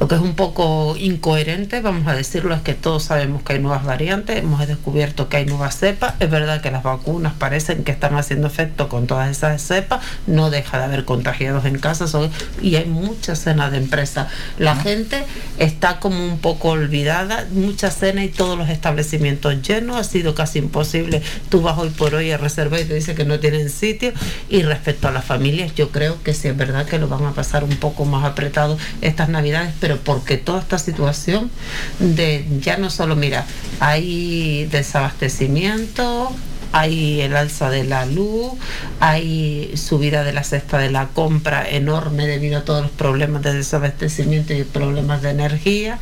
lo 0.04 0.10
que 0.10 0.16
es 0.16 0.22
un 0.22 0.36
poco 0.36 0.98
incoherente, 1.00 1.80
vamos 1.80 2.08
a 2.08 2.14
decirlo, 2.14 2.54
es 2.54 2.62
que 2.62 2.74
todos 2.74 3.04
sabemos 3.04 3.42
que 3.42 3.54
hay 3.54 3.60
nuevas 3.60 3.86
variantes, 3.86 4.36
hemos 4.36 4.68
descubierto 4.68 5.30
que 5.30 5.38
hay 5.38 5.46
nuevas 5.46 5.78
cepas, 5.78 6.16
es 6.20 6.30
verdad 6.30 6.60
que 6.60 6.72
las 6.72 6.84
vacunas 6.84 7.32
parecen 7.32 7.86
que 7.86 7.94
están 7.94 8.18
haciendo 8.18 8.48
efecto 8.48 8.90
con 8.90 9.08
todas 9.08 9.30
esas 9.32 9.62
cepas, 9.62 10.02
no 10.28 10.50
deja 10.50 10.78
de 10.78 10.84
haber 10.84 11.06
contagiados 11.06 11.64
en 11.64 11.80
casa 11.80 12.08
son- 12.10 12.30
y 12.62 12.76
hay 12.76 12.84
mucha 12.84 13.38
cena 13.38 13.70
de 13.70 13.78
empresa. 13.78 14.28
La 14.60 14.76
gente 14.76 15.24
está 15.58 16.02
como 16.02 16.22
un 16.26 16.40
poco 16.40 16.72
olvidada, 16.72 17.48
mucha 17.54 17.90
cena 17.90 18.26
y 18.26 18.28
todos 18.28 18.58
los 18.58 18.68
establecimientos 18.68 19.62
llenos, 19.62 19.96
ha 19.96 20.04
sido 20.04 20.36
casi 20.36 20.60
imposible. 20.60 21.22
Tú 21.48 21.62
vas 21.62 21.78
hoy 21.78 21.92
por 21.92 22.14
hoy 22.14 22.30
a 22.32 22.38
reservar 22.38 22.82
y 22.82 22.84
te 22.84 22.94
dice 22.96 23.16
que 23.16 23.24
no 23.24 23.40
tienen 23.40 23.70
sitio. 23.70 24.12
Y 24.50 24.64
respecto 24.64 25.08
a 25.08 25.12
las 25.12 25.24
familias, 25.24 25.74
yo 25.76 25.92
creo 25.92 26.22
que 26.24 26.34
sí 26.34 26.50
es 26.50 26.58
verdad 26.58 26.86
que 26.86 27.00
lo 27.00 27.08
van 27.08 27.24
a 27.26 27.32
pasar 27.32 27.64
un 27.64 27.78
poco 27.78 28.04
más 28.04 28.26
apretado 28.26 28.78
estas 29.00 29.30
navidades, 29.30 29.74
pero 29.80 29.93
porque 29.98 30.38
toda 30.38 30.60
esta 30.60 30.78
situación 30.78 31.50
de 32.00 32.46
ya 32.60 32.78
no 32.78 32.90
solo, 32.90 33.16
mira, 33.16 33.46
hay 33.80 34.66
desabastecimiento, 34.72 36.32
hay 36.74 37.22
el 37.22 37.36
alza 37.36 37.70
de 37.70 37.84
la 37.84 38.06
luz, 38.06 38.54
hay 39.00 39.72
subida 39.76 40.24
de 40.24 40.34
la 40.34 40.44
cesta 40.44 40.80
de 40.80 40.90
la 40.90 41.08
compra 41.10 41.70
enorme 41.70 42.26
debido 42.26 42.58
a 42.58 42.66
todos 42.66 42.82
los 42.82 42.92
problemas 42.92 43.44
de 43.44 43.54
desabastecimiento 43.54 44.54
y 44.54 44.64
problemas 44.64 45.22
de 45.22 45.30
energía. 45.30 46.00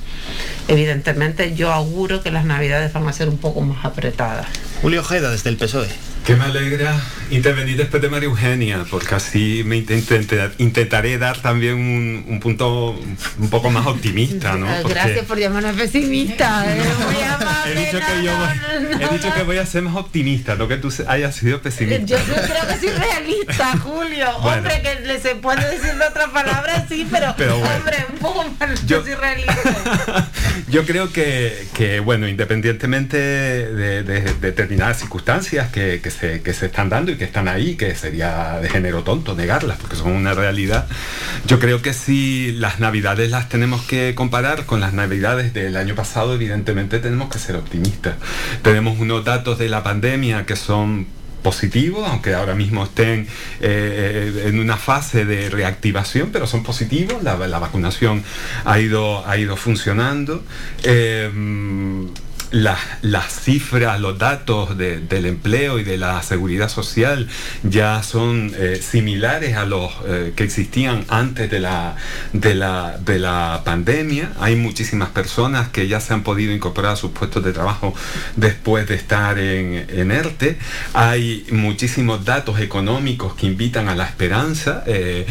Evidentemente 0.70 1.54
yo 1.56 1.74
auguro 1.74 2.24
que 2.24 2.32
las 2.32 2.46
navidades 2.46 2.94
van 2.94 3.08
a 3.08 3.14
ser 3.14 3.28
un 3.28 3.38
poco 3.38 3.62
más 3.62 3.84
apretadas. 3.84 4.48
Julio 4.82 5.02
Ojeda, 5.02 5.30
desde 5.30 5.50
el 5.50 5.58
PSOE. 5.58 6.11
Que 6.26 6.36
me 6.36 6.44
alegra 6.46 6.96
intervenir 7.32 7.78
después 7.78 8.02
de 8.02 8.08
María 8.10 8.28
Eugenia, 8.30 8.86
porque 8.92 9.16
así 9.16 9.64
me 9.66 9.78
intentaré 9.78 11.18
dar 11.18 11.40
también 11.42 11.76
un, 11.76 12.26
un 12.28 12.40
punto 12.40 12.92
un 13.40 13.50
poco 13.50 13.72
más 13.72 13.88
optimista, 13.88 14.54
¿no? 14.56 14.68
Porque 14.84 14.94
Gracias 14.94 15.26
por 15.26 15.40
llamarme 15.40 15.74
pesimista. 15.74 16.64
eh, 16.68 16.80
muy 17.06 17.72
he 17.72 17.86
dicho 17.86 18.00
que 18.00 18.24
yo 18.24 18.32
voy, 18.38 19.04
he 19.04 19.14
dicho 19.14 19.34
que 19.34 19.44
voy 19.44 19.58
a 19.58 19.66
ser 19.66 19.82
más 19.82 19.96
optimista, 19.96 20.56
no 20.56 20.68
que 20.68 20.78
tú 20.78 20.94
hayas 21.08 21.36
sido 21.36 21.60
pesimista. 21.62 22.06
Yo 22.06 22.18
creo 22.24 22.68
que 22.68 22.78
soy 22.80 22.90
realista, 22.90 23.78
Julio. 23.84 24.28
Bueno. 24.42 24.58
Hombre, 24.60 24.82
que 24.84 25.00
le 25.08 25.20
se 25.20 25.36
puede 25.36 25.68
decir 25.72 25.94
de 25.96 26.06
otra 26.06 26.28
palabra, 26.32 26.86
sí, 26.88 27.08
pero, 27.12 27.34
Pero 27.38 27.58
bueno. 27.58 27.76
hombre, 27.78 27.98
un 28.14 28.20
poco 28.20 28.46
más. 28.60 28.86
Yo- 28.86 28.98
Yo 29.00 29.04
soy 29.06 29.16
realista. 29.16 30.30
Yo 30.70 30.86
creo 30.86 31.12
que, 31.12 31.68
que, 31.74 32.00
bueno, 32.00 32.28
independientemente 32.28 33.18
de, 33.18 34.04
de 34.04 34.22
determinadas 34.36 35.00
circunstancias 35.00 35.70
que, 35.72 36.00
que 36.02 36.11
se, 36.12 36.42
están 36.66 36.90
dando 36.90 37.12
y 37.12 37.16
que 37.16 37.24
están 37.24 37.48
ahí, 37.48 37.76
que 37.76 37.96
sería 37.96 38.60
de 38.60 38.70
género 38.70 39.04
tonto 39.04 39.36
negarlas, 39.36 39.78
porque 39.80 39.96
son 39.96 40.12
una 40.12 40.34
realidad, 40.34 40.88
yo 41.48 41.60
creo 41.60 41.82
que 41.82 41.94
si 41.94 42.52
las 42.54 42.80
navidades 42.80 43.30
las 43.30 43.50
tenemos 43.50 43.82
que 43.84 44.14
comparar 44.16 44.66
con 44.66 44.80
las 44.80 44.94
navidades 44.94 45.54
del 45.54 45.76
año 45.76 45.96
pasado, 45.96 46.36
evidentemente 46.36 47.00
tenemos 47.00 47.30
que 47.30 47.40
ser 47.40 47.56
optimistas. 47.56 48.16
Tenemos 48.62 49.00
unos 49.00 49.26
datos 49.26 49.58
de 49.58 49.70
la 49.70 49.84
pandemia 49.84 50.46
que 50.46 50.56
son 50.56 51.08
positivos, 51.42 52.08
aunque 52.08 52.34
ahora 52.34 52.54
mismo 52.54 52.84
estén 52.84 53.28
eh, 53.60 54.44
en 54.46 54.60
una 54.60 54.78
fase 54.78 55.26
de 55.26 55.50
reactivación, 55.50 56.30
pero 56.32 56.48
son 56.48 56.64
positivos, 56.64 57.24
la, 57.24 57.36
la 57.36 57.60
vacunación 57.60 58.24
ha 58.66 58.80
ido, 58.80 59.28
ha 59.28 59.38
ido 59.38 59.58
funcionando. 59.58 60.44
Eh, 60.84 61.30
las, 62.52 62.80
las 63.02 63.32
cifras, 63.42 64.00
los 64.00 64.18
datos 64.18 64.78
de- 64.78 65.00
del 65.00 65.26
empleo 65.26 65.80
y 65.80 65.84
de 65.84 65.98
la 65.98 66.22
seguridad 66.22 66.68
social 66.70 67.28
ya 67.64 68.04
son 68.04 68.52
eh, 68.58 68.80
similares 68.82 69.56
a 69.56 69.66
los 69.66 69.90
eh, 70.06 70.34
que 70.36 70.44
existían 70.44 71.06
antes 71.08 71.50
de 71.50 71.60
la, 71.62 71.96
de, 72.34 72.54
la, 72.56 72.98
de 72.98 73.20
la 73.20 73.62
pandemia. 73.64 74.34
Hay 74.40 74.56
muchísimas 74.58 75.10
personas 75.10 75.70
que 75.70 75.88
ya 75.88 76.00
se 76.02 76.14
han 76.14 76.24
podido 76.24 76.52
incorporar 76.54 76.92
a 76.94 76.96
sus 76.98 77.12
puestos 77.12 77.44
de 77.44 77.54
trabajo 77.54 77.94
después 78.36 78.88
de 78.88 78.96
estar 78.96 79.40
en, 79.40 79.86
en 79.90 80.12
ERTE. 80.12 80.58
Hay 80.94 81.46
muchísimos 81.52 82.26
datos 82.26 82.60
económicos 82.60 83.34
que 83.36 83.48
invitan 83.48 83.88
a 83.88 83.96
la 83.96 84.06
esperanza. 84.06 84.84
Eh, 84.88 85.26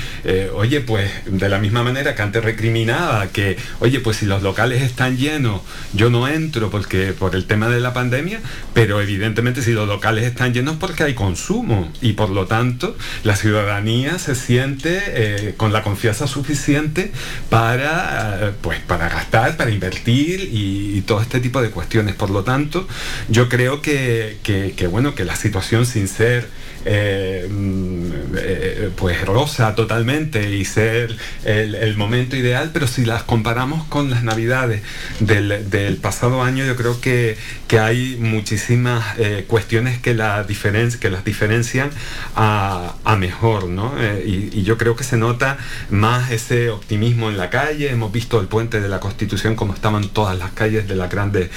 oye, 0.55 0.81
pues 0.81 1.11
de 1.27 1.49
la 1.49 1.59
misma 1.59 1.83
manera 1.83 2.15
que 2.15 2.23
antes 2.23 2.43
recriminaba 2.43 3.27
que, 3.29 3.57
oye, 3.81 4.01
pues 4.01 4.17
si 4.19 4.27
los 4.27 4.43
locales 4.43 4.83
están 4.83 5.17
llenos, 5.19 5.61
yo 5.93 6.09
no 6.09 6.27
entro 6.27 6.71
porque 6.71 7.10
por 7.13 7.35
el 7.35 7.47
tema 7.47 7.69
de 7.69 7.81
la 7.81 7.93
pandemia, 7.93 8.41
pero 8.75 9.01
evidentemente 9.01 9.63
si 9.63 9.73
los 9.73 9.87
locales 9.89 10.25
están 10.25 10.53
llenos 10.53 10.77
porque 10.77 11.05
hay 11.05 11.15
consumo 11.15 11.93
y 12.01 12.13
por 12.15 12.31
lo 12.31 12.47
tanto 12.47 12.97
la 13.25 13.37
ciudadanía 13.37 14.19
se 14.19 14.35
siente 14.35 15.03
eh, 15.07 15.55
con 15.57 15.73
la 15.73 15.83
confianza 15.83 16.27
suficiente 16.27 17.13
para, 17.49 18.49
eh, 18.49 18.53
pues, 18.61 18.81
para 18.81 19.09
gastar, 19.09 19.57
para 19.57 19.71
invertir 19.71 20.49
y, 20.53 21.01
todo 21.07 21.23
este 21.23 21.41
tipo 21.41 21.63
de 21.63 21.71
cuestiones. 21.71 22.15
Por 22.15 22.31
lo 22.31 22.45
tanto, 22.45 22.87
yo 23.29 23.49
creo 23.49 23.81
que- 23.81 24.39
que, 24.43 24.87
bueno, 24.87 25.15
que 25.15 25.25
la 25.25 25.35
situación 25.35 25.87
sin 25.87 26.09
ser 26.09 26.49
eh, 26.85 27.49
mm, 27.51 28.01
eh, 28.37 28.91
pues 28.97 29.25
rosa 29.25 29.75
totalmente 29.75 30.57
y 30.57 30.65
ser 30.65 31.17
el, 31.45 31.97
momento 31.97 32.37
ideal, 32.37 32.71
pero 32.73 32.87
si 32.87 33.05
las 33.05 33.23
comparamos 33.23 33.85
con 33.85 34.11
las 34.11 34.23
navidades 34.23 34.83
del, 35.19 35.99
pasado 36.01 36.43
año, 36.43 36.65
yo 36.65 36.77
creo 36.77 37.01
que, 37.01 37.37
que 37.67 37.79
hay 37.79 38.17
muchísimas 38.19 39.19
eh, 39.19 39.45
cuestiones 39.47 39.99
que, 39.99 40.11
que 40.11 41.11
las 41.11 41.25
diferencian 41.25 41.91
a, 42.37 42.95
a 43.05 43.17
mejor, 43.17 43.69
¿no? 43.69 43.95
Eh, 43.99 44.51
y, 44.53 44.61
yo 44.63 44.77
creo 44.77 44.95
que 44.95 45.05
se 45.05 45.17
nota 45.17 45.59
más 45.89 46.31
ese 46.31 46.71
optimismo 46.71 47.29
en 47.29 47.37
la 47.37 47.51
calle, 47.51 47.91
hemos 47.91 48.13
visto 48.13 48.39
el 48.41 48.47
puente 48.47 48.81
de 48.81 48.89
la 48.89 49.01
Constitución 49.01 49.57
como 49.57 49.75
estaban 49.75 50.09
todas 50.09 50.39
las 50.39 50.53
calles 50.53 50.87
de 50.87 50.95
las 50.95 51.11
grandes 51.11 51.51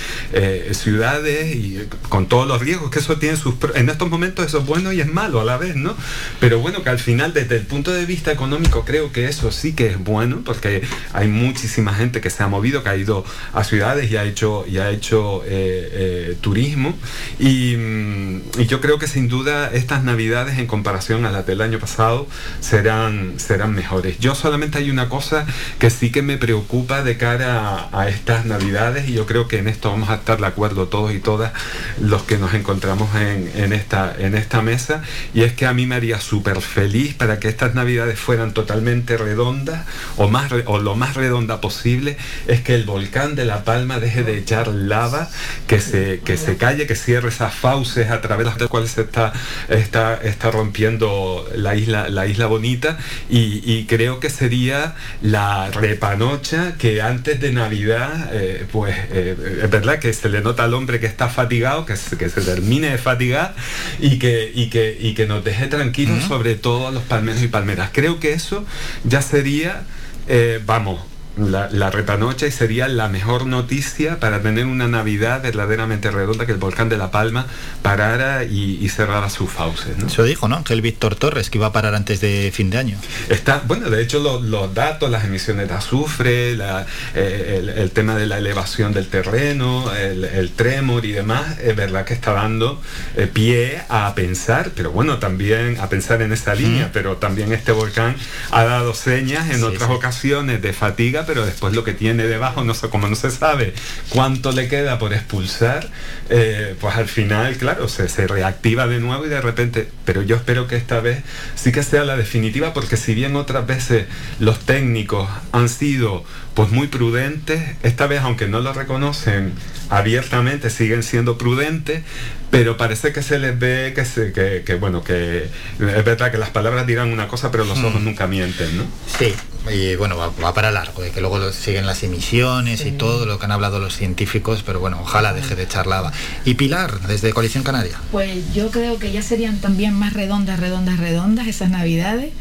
ciudades 0.72 1.56
y 1.56 1.80
con 2.10 2.28
todos 2.28 2.48
los 2.48 2.62
riesgos 2.62 2.90
que 2.90 3.00
eso 3.00 3.18
tiene 3.18 3.38
sus... 3.38 3.56
En 3.76 3.90
estos 3.90 4.10
momentos 4.10 4.46
eso 4.46 4.60
es 4.60 4.66
bueno 4.66 4.92
y 4.92 5.02
es 5.02 5.13
malo 5.14 5.40
a 5.40 5.46
la 5.46 5.58
vez, 5.58 5.76
¿no? 5.76 5.96
Pero 6.40 6.60
bueno, 6.60 6.84
que 6.84 6.90
al 6.90 7.00
final 7.00 7.34
desde 7.34 7.56
el 7.58 7.66
punto 7.66 7.92
de 7.92 8.06
vista 8.06 8.32
económico 8.32 8.84
creo 8.84 9.12
que 9.12 9.26
eso 9.26 9.52
sí 9.52 9.74
que 9.74 9.88
es 9.88 10.04
bueno 10.04 10.42
porque 10.44 10.82
hay 11.14 11.28
muchísima 11.28 11.94
gente 11.94 12.20
que 12.22 12.30
se 12.30 12.44
ha 12.44 12.48
movido, 12.48 12.84
que 12.84 12.90
ha 12.90 12.98
ido 12.98 13.24
a 13.54 13.64
ciudades 13.64 14.12
y 14.12 14.18
ha 14.18 14.24
hecho, 14.24 14.66
y 14.68 14.78
ha 14.80 14.90
hecho 14.90 15.44
eh, 15.46 15.90
eh, 15.94 16.38
turismo 16.42 16.98
y, 17.40 17.76
mm, 17.78 18.42
y 18.60 18.66
yo 18.66 18.82
creo 18.82 19.00
que 19.00 19.08
sin 19.08 19.28
duda 19.30 19.70
estas 19.72 20.04
navidades 20.04 20.58
en 20.58 20.68
comparación 20.68 21.26
a 21.26 21.32
las 21.32 21.46
del 21.46 21.62
año 21.62 21.80
pasado 21.80 22.28
serán, 22.60 23.34
serán 23.38 23.74
mejores. 23.74 24.20
Yo 24.20 24.36
solamente 24.36 24.80
hay 24.80 24.90
una 24.90 25.10
cosa 25.10 25.46
que 25.80 25.90
sí 25.90 26.12
que 26.12 26.22
me 26.22 26.38
preocupa 26.38 27.04
de 27.04 27.18
cara 27.18 27.90
a, 27.92 28.10
estas 28.10 28.46
navidades 28.46 29.08
y 29.08 29.14
yo 29.14 29.26
creo 29.26 29.48
que 29.48 29.58
en 29.58 29.68
esto 29.68 29.90
vamos 29.90 30.10
a 30.10 30.16
estar 30.16 30.40
de 30.40 30.48
acuerdo 30.48 30.88
todos 30.88 31.14
y 31.14 31.20
todas 31.20 31.54
los 32.02 32.24
que 32.24 32.38
nos 32.38 32.54
encontramos 32.54 33.16
en, 33.16 33.52
en 33.56 33.74
esta, 33.74 34.14
en 34.18 34.36
esta 34.36 34.62
mesa 34.62 35.03
y 35.34 35.44
es 35.44 35.54
que 35.54 35.66
a 35.66 35.74
mí 35.74 35.86
me 35.86 35.96
haría 35.96 36.20
súper 36.20 36.62
feliz 36.62 37.14
para 37.14 37.40
que 37.40 37.48
estas 37.48 37.76
navidades 37.76 38.20
fueran 38.20 38.54
totalmente 38.54 39.18
redondas 39.18 39.86
o, 40.18 40.28
más, 40.30 40.52
o 40.66 40.80
lo 40.80 40.96
más 40.96 41.16
redonda 41.16 41.62
posible 41.62 42.18
es 42.48 42.62
que 42.62 42.76
el 42.76 42.84
volcán 42.84 43.36
de 43.36 43.46
La 43.46 43.64
Palma 43.64 44.00
deje 44.00 44.24
de 44.24 44.38
echar 44.38 44.68
lava, 44.68 45.30
que 45.68 45.80
se, 45.80 46.22
que 46.24 46.38
se 46.38 46.58
calle, 46.58 46.88
que 46.88 46.96
cierre 46.96 47.30
esas 47.30 47.54
fauces 47.54 48.10
a 48.10 48.22
través 48.22 48.46
de 48.46 48.60
las 48.60 48.70
cuales 48.70 48.92
se 48.92 49.02
está, 49.02 49.34
está, 49.70 50.16
está 50.16 50.52
rompiendo 50.52 51.48
la 51.56 51.76
isla, 51.76 52.10
la 52.10 52.28
isla 52.28 52.48
bonita. 52.48 52.98
Y, 53.30 53.62
y 53.66 53.86
creo 53.86 54.20
que 54.20 54.30
sería 54.30 54.96
la 55.22 55.70
repanocha 55.72 56.76
que 56.78 57.02
antes 57.02 57.40
de 57.40 57.52
Navidad, 57.52 58.30
eh, 58.34 58.66
pues 58.72 58.96
eh, 59.12 59.62
es 59.64 59.70
verdad 59.70 60.00
que 60.00 60.14
se 60.14 60.30
le 60.30 60.42
nota 60.42 60.64
al 60.64 60.74
hombre 60.74 61.00
que 61.00 61.06
está 61.06 61.30
fatigado, 61.30 61.86
que 61.86 61.96
se, 61.96 62.18
que 62.18 62.30
se 62.30 62.42
termine 62.42 62.92
de 62.92 62.98
fatigar 62.98 63.56
y 64.00 64.20
que, 64.20 64.52
y 64.54 64.70
que, 64.70 64.93
y 65.00 65.14
que 65.14 65.26
nos 65.26 65.44
deje 65.44 65.68
tranquilos 65.68 66.24
sobre 66.24 66.56
todos 66.56 66.94
los 66.94 67.04
palmeros 67.04 67.42
y 67.42 67.48
palmeras. 67.48 67.90
Creo 67.94 68.20
que 68.20 68.34
eso 68.34 68.66
ya 69.04 69.22
sería, 69.22 69.84
eh, 70.28 70.62
vamos, 70.66 71.02
la, 71.38 71.70
la 71.72 71.90
repanocha 71.90 72.46
y 72.48 72.52
sería 72.52 72.88
la 72.88 73.08
mejor 73.10 73.46
noticia 73.48 74.20
para 74.20 74.42
tener 74.42 74.66
una 74.66 74.88
Navidad 74.88 75.42
verdaderamente 75.42 76.12
redonda 76.12 76.46
que 76.46 76.52
el 76.52 76.58
volcán 76.60 76.90
de 76.90 76.98
La 76.98 77.10
Palma 77.12 77.48
parara 77.82 78.44
y, 78.44 78.78
y 78.82 78.90
cerrara 78.90 79.30
sus 79.30 79.50
fauces. 79.50 79.98
¿no? 79.98 80.08
Eso 80.08 80.24
dijo, 80.24 80.48
¿no? 80.48 80.58
Ángel 80.58 80.82
Víctor 80.82 81.16
Torres, 81.16 81.50
que 81.50 81.58
iba 81.58 81.68
a 81.68 81.74
parar 81.74 81.96
antes 81.96 82.22
de 82.22 82.52
fin 82.54 82.70
de 82.70 82.78
año. 82.78 82.98
Está, 83.30 83.64
bueno, 83.68 83.90
de 83.90 84.02
hecho 84.02 84.20
los, 84.20 84.42
los 84.44 84.74
datos, 84.74 85.10
las 85.10 85.26
emisiones 85.26 85.68
de 85.68 85.74
azufre, 85.74 86.56
la- 86.56 86.86
eh, 87.16 87.58
el, 87.60 87.70
el 87.70 87.92
tema 87.92 88.16
de 88.16 88.26
la 88.28 88.38
elevación 88.38 88.94
del 88.94 89.08
terreno, 89.08 89.92
el, 89.96 90.24
el 90.26 90.52
trémor 90.52 91.06
y 91.06 91.12
demás, 91.14 91.58
es 91.64 91.76
verdad 91.76 92.06
que 92.06 92.14
está 92.14 92.34
dando 92.34 92.82
eh, 93.18 93.28
pie 93.32 93.82
a 93.90 94.14
pensar, 94.16 94.72
pero 94.76 94.92
bueno, 94.92 95.18
también 95.20 95.78
a 95.80 95.90
pensar 95.90 96.22
en 96.22 96.32
esa 96.32 96.56
línea, 96.56 96.92
pero 96.94 97.18
también 97.18 97.52
este 97.54 97.72
volcán 97.72 98.16
ha 98.52 98.64
dado 98.64 98.94
señas 98.94 99.50
en 99.50 99.64
otras 99.64 99.90
ocasiones 99.90 100.62
de 100.62 100.74
fatiga, 100.74 101.23
pero 101.26 101.46
después 101.46 101.74
lo 101.74 101.84
que 101.84 101.94
tiene 101.94 102.24
debajo, 102.28 102.64
no 102.64 102.74
sé, 102.74 102.90
como 102.90 103.08
no 103.08 103.16
se 103.16 103.32
sabe 103.32 103.74
cuánto 104.10 104.52
le 104.52 104.68
queda 104.68 105.00
por 105.00 105.14
expulsar, 105.14 105.90
eh, 106.30 106.76
pues 106.80 106.96
al 106.96 107.08
final, 107.08 107.58
claro, 107.58 107.88
se, 107.88 108.10
se 108.10 108.28
reactiva 108.28 108.88
de 108.88 109.00
nuevo 109.00 109.26
y 109.26 109.30
de 109.30 109.42
repente, 109.42 109.88
pero 110.06 110.22
yo 110.22 110.36
espero 110.36 110.68
que 110.68 110.76
esta 110.76 111.00
vez 111.00 111.24
sí 111.56 111.72
que 111.72 111.84
sea 111.84 112.04
la 112.04 112.16
definitiva, 112.16 112.74
porque 112.74 112.98
si 112.98 113.14
bien 113.14 113.36
otras 113.36 113.66
veces 113.68 114.06
los 114.40 114.60
técnicos 114.60 115.30
han 115.52 115.70
sido 115.70 116.24
pues 116.54 116.70
muy 116.70 116.88
prudentes, 116.88 117.62
esta 117.84 118.08
vez 118.08 118.22
aunque 118.22 118.48
no 118.48 118.60
lo 118.60 118.74
reconocen 118.74 119.54
abiertamente, 119.90 120.70
siguen 120.70 121.04
siendo 121.04 121.38
prudentes, 121.38 122.04
pero 122.52 122.78
parece 122.78 123.12
que 123.14 123.24
se 123.24 123.40
les 123.40 123.58
ve 123.58 123.94
que, 123.96 124.06
se, 124.06 124.32
que, 124.32 124.64
que, 124.66 124.76
bueno, 124.76 125.04
que 125.04 125.44
es 125.44 126.06
verdad 126.06 126.32
que 126.32 126.38
las 126.38 126.50
palabras 126.50 126.86
dirán 126.86 127.12
una 127.12 127.28
cosa, 127.28 127.52
pero 127.52 127.66
los 127.66 127.80
ojos 127.80 128.02
nunca 128.02 128.28
mienten, 128.28 128.78
¿no? 128.78 128.84
Sí, 129.18 129.34
y 129.72 129.96
bueno, 129.96 130.18
va, 130.18 130.30
va 130.44 130.54
para 130.54 130.72
largo, 130.72 131.02
de 131.02 131.12
que 131.12 131.22
luego 131.22 131.38
lo- 131.40 131.54
siguen 131.54 131.86
las 131.86 132.04
emisiones 132.04 132.86
y 132.86 132.92
todo 132.92 133.26
lo 133.26 133.40
que 133.40 133.46
han 133.46 133.52
hablado 133.52 133.80
los 133.80 133.96
científicos, 133.96 134.64
pero 134.66 134.80
bueno, 134.80 135.00
ojalá 135.02 135.34
deje 135.34 135.56
de 135.56 135.64
echar 135.64 135.88
lava. 135.88 136.12
Y 136.46 136.56
Pilar, 136.56 137.00
desde 137.08 137.32
Coalición 137.34 137.64
Canaria. 137.64 137.98
Pues 138.12 138.54
yo 138.54 138.72
creo 138.72 139.00
que 139.00 139.12
ya 139.12 139.22
serían 139.22 139.60
también 139.60 139.94
más 139.94 140.14
redondas, 140.14 140.60
redondas, 140.60 141.00
redondas 141.00 141.48
esas 141.48 141.70
navidades 141.70 142.32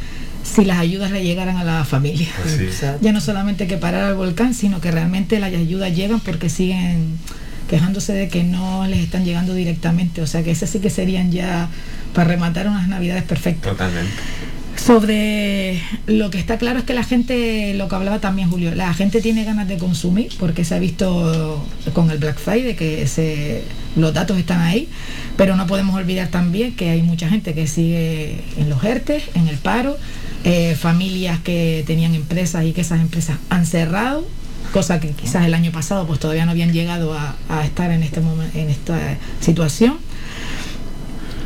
si 0.42 0.64
las 0.64 0.78
ayudas 0.78 1.12
le 1.12 1.22
llegaran 1.22 1.56
a 1.56 1.64
la 1.64 1.84
familia. 1.84 2.28
Ya 3.00 3.12
no 3.12 3.20
solamente 3.20 3.68
que 3.68 3.76
parar 3.76 4.10
el 4.10 4.16
volcán, 4.16 4.54
sino 4.54 4.80
que 4.80 4.90
realmente 4.90 5.38
las 5.38 5.54
ayudas 5.54 5.94
llegan 5.94 6.18
porque 6.18 6.50
siguen 6.50 7.18
quejándose 7.70 8.12
de 8.12 8.28
que 8.28 8.42
no 8.42 8.86
les 8.88 8.98
están 8.98 9.24
llegando 9.24 9.54
directamente. 9.54 10.20
O 10.20 10.26
sea 10.26 10.42
que 10.42 10.50
esas 10.50 10.68
sí 10.70 10.80
que 10.80 10.90
serían 10.90 11.30
ya 11.30 11.68
para 12.12 12.26
rematar 12.28 12.66
unas 12.66 12.88
navidades 12.88 13.22
perfectas. 13.22 13.70
Totalmente. 13.70 14.12
Sobre 14.84 15.80
lo 16.06 16.30
que 16.30 16.38
está 16.38 16.58
claro 16.58 16.80
es 16.80 16.84
que 16.84 16.92
la 16.92 17.04
gente, 17.04 17.72
lo 17.74 17.86
que 17.86 17.94
hablaba 17.94 18.20
también 18.20 18.50
Julio, 18.50 18.74
la 18.74 18.92
gente 18.94 19.20
tiene 19.20 19.44
ganas 19.44 19.68
de 19.68 19.78
consumir 19.78 20.32
porque 20.40 20.64
se 20.64 20.74
ha 20.74 20.80
visto 20.80 21.64
con 21.92 22.10
el 22.10 22.18
Black 22.18 22.38
Friday 22.38 22.74
que 22.74 23.06
se, 23.06 23.62
los 23.94 24.12
datos 24.12 24.38
están 24.38 24.60
ahí, 24.60 24.88
pero 25.36 25.54
no 25.54 25.68
podemos 25.68 25.94
olvidar 25.94 26.28
también 26.28 26.74
que 26.74 26.90
hay 26.90 27.02
mucha 27.02 27.28
gente 27.28 27.54
que 27.54 27.68
sigue 27.68 28.42
en 28.56 28.68
los 28.68 28.82
ERTES, 28.82 29.22
en 29.34 29.46
el 29.46 29.56
paro, 29.58 29.96
eh, 30.42 30.74
familias 30.74 31.38
que 31.38 31.84
tenían 31.86 32.16
empresas 32.16 32.64
y 32.64 32.72
que 32.72 32.80
esas 32.80 33.00
empresas 33.00 33.36
han 33.50 33.66
cerrado, 33.66 34.26
cosa 34.72 34.98
que 34.98 35.10
quizás 35.10 35.46
el 35.46 35.54
año 35.54 35.70
pasado 35.70 36.08
pues 36.08 36.18
todavía 36.18 36.44
no 36.44 36.50
habían 36.50 36.72
llegado 36.72 37.14
a, 37.14 37.36
estar 37.64 37.92
en 37.92 38.02
este 38.02 38.20
en 38.54 38.68
esta 38.68 38.98
situación 39.40 39.98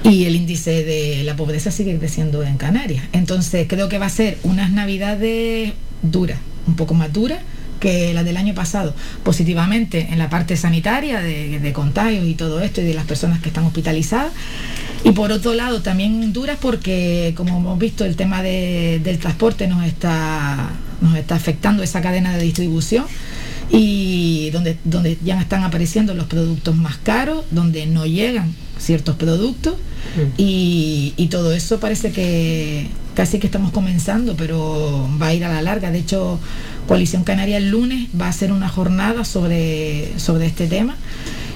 y 0.09 0.25
el 0.25 0.37
índice 0.37 0.85
de 0.85 1.23
la 1.25 1.37
pobreza 1.37 1.71
sigue 1.71 1.99
creciendo 1.99 2.43
en 2.43 2.57
Canarias. 2.57 3.05
Entonces 3.13 3.67
creo 3.69 3.89
que 3.89 3.99
va 3.99 4.07
a 4.07 4.11
ser 4.11 4.39
unas 4.45 4.71
navidades 4.71 5.73
duras, 6.03 6.39
un 6.67 6.77
poco 6.77 6.95
más 6.95 7.13
duras 7.13 7.41
que 7.81 8.15
las 8.15 8.25
del 8.25 8.37
año 8.39 8.55
pasado, 8.55 8.95
positivamente 9.23 10.09
en 10.11 10.19
la 10.19 10.31
parte 10.31 10.57
sanitaria 10.57 11.21
de, 11.21 11.73
contagios 11.75 12.25
y 12.27 12.35
todo 12.35 12.61
esto 12.61 12.81
y 12.81 12.85
de 12.85 12.95
las 12.95 13.05
personas 13.05 13.41
que 13.41 13.49
están 13.49 13.65
hospitalizadas. 13.65 14.33
Y 15.05 15.11
por 15.13 15.31
otro 15.31 15.53
lado 15.55 15.83
también 15.83 16.33
duras 16.33 16.57
porque, 16.61 17.35
como 17.37 17.59
hemos 17.59 17.79
visto, 17.79 18.05
el 18.05 18.17
tema 18.17 18.43
de- 18.43 19.01
del 19.05 19.19
transporte 19.19 19.67
nos 19.69 19.85
está, 19.85 20.71
nos 21.01 21.17
está 21.17 21.35
afectando 21.35 21.83
esa 21.83 22.01
cadena 22.01 22.35
de 22.37 22.43
distribución 22.45 23.05
y 23.71 24.51
donde, 24.51 24.79
donde 24.85 25.19
ya 25.23 25.39
están 25.41 25.63
apareciendo 25.65 26.15
los 26.15 26.27
productos 26.27 26.77
más 26.77 26.97
caros, 26.97 27.45
donde 27.51 27.87
no 27.87 28.07
llegan 28.07 28.55
ciertos 28.79 29.17
productos 29.17 29.75
y, 30.37 31.15
y 31.17 31.27
todo 31.29 31.53
eso 31.53 31.81
parece 31.81 32.13
que 32.13 32.89
casi 33.15 33.39
que 33.39 33.47
estamos 33.47 33.73
comenzando, 33.73 34.37
pero 34.37 35.09
va 35.21 35.29
a 35.29 35.35
ir 35.35 35.45
a 35.45 35.53
la 35.53 35.63
larga. 35.63 35.91
De 35.91 35.99
hecho, 35.99 36.39
Coalición 36.87 37.25
Canaria 37.25 37.57
el 37.57 37.71
lunes 37.71 38.09
va 38.19 38.27
a 38.27 38.29
hacer 38.29 38.53
una 38.53 38.69
jornada 38.69 39.25
sobre, 39.25 40.19
sobre 40.19 40.47
este 40.47 40.67
tema 40.67 40.95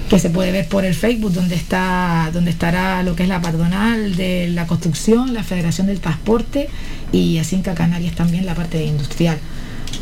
que 0.09 0.19
se 0.19 0.29
puede 0.29 0.51
ver 0.51 0.67
por 0.67 0.85
el 0.85 0.95
Facebook, 0.95 1.33
donde 1.33 1.55
está, 1.55 2.31
donde 2.33 2.51
estará 2.51 3.05
lo 3.05 3.15
que 3.15 3.23
es 3.23 3.29
la 3.29 3.41
patronal 3.41 4.17
de 4.17 4.49
la 4.49 4.67
construcción, 4.67 5.35
la 5.35 5.45
Federación 5.45 5.87
del 5.87 6.01
Transporte 6.01 6.69
y 7.13 7.39
Asinca 7.39 7.75
Canarias 7.75 8.17
también 8.17 8.45
la 8.45 8.57
parte 8.57 8.85
industrial. 8.85 9.39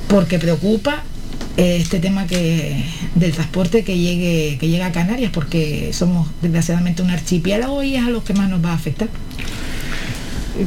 Porque 0.09 0.39
preocupa 0.39 1.03
este 1.59 1.99
tema 1.99 2.27
que 2.27 2.85
del 3.17 3.33
transporte 3.33 3.83
que 3.83 3.99
llegue, 3.99 4.59
que 4.59 4.69
llega 4.69 4.87
a 4.87 4.93
Canarias, 4.93 5.33
porque 5.35 5.91
somos 5.93 6.29
desgraciadamente 6.41 7.03
un 7.03 7.11
archipiélago 7.11 7.83
y 7.83 7.97
es 7.97 8.07
a 8.07 8.11
los 8.11 8.23
que 8.23 8.33
más 8.33 8.49
nos 8.49 8.65
va 8.65 8.71
a 8.71 8.75
afectar. 8.75 9.09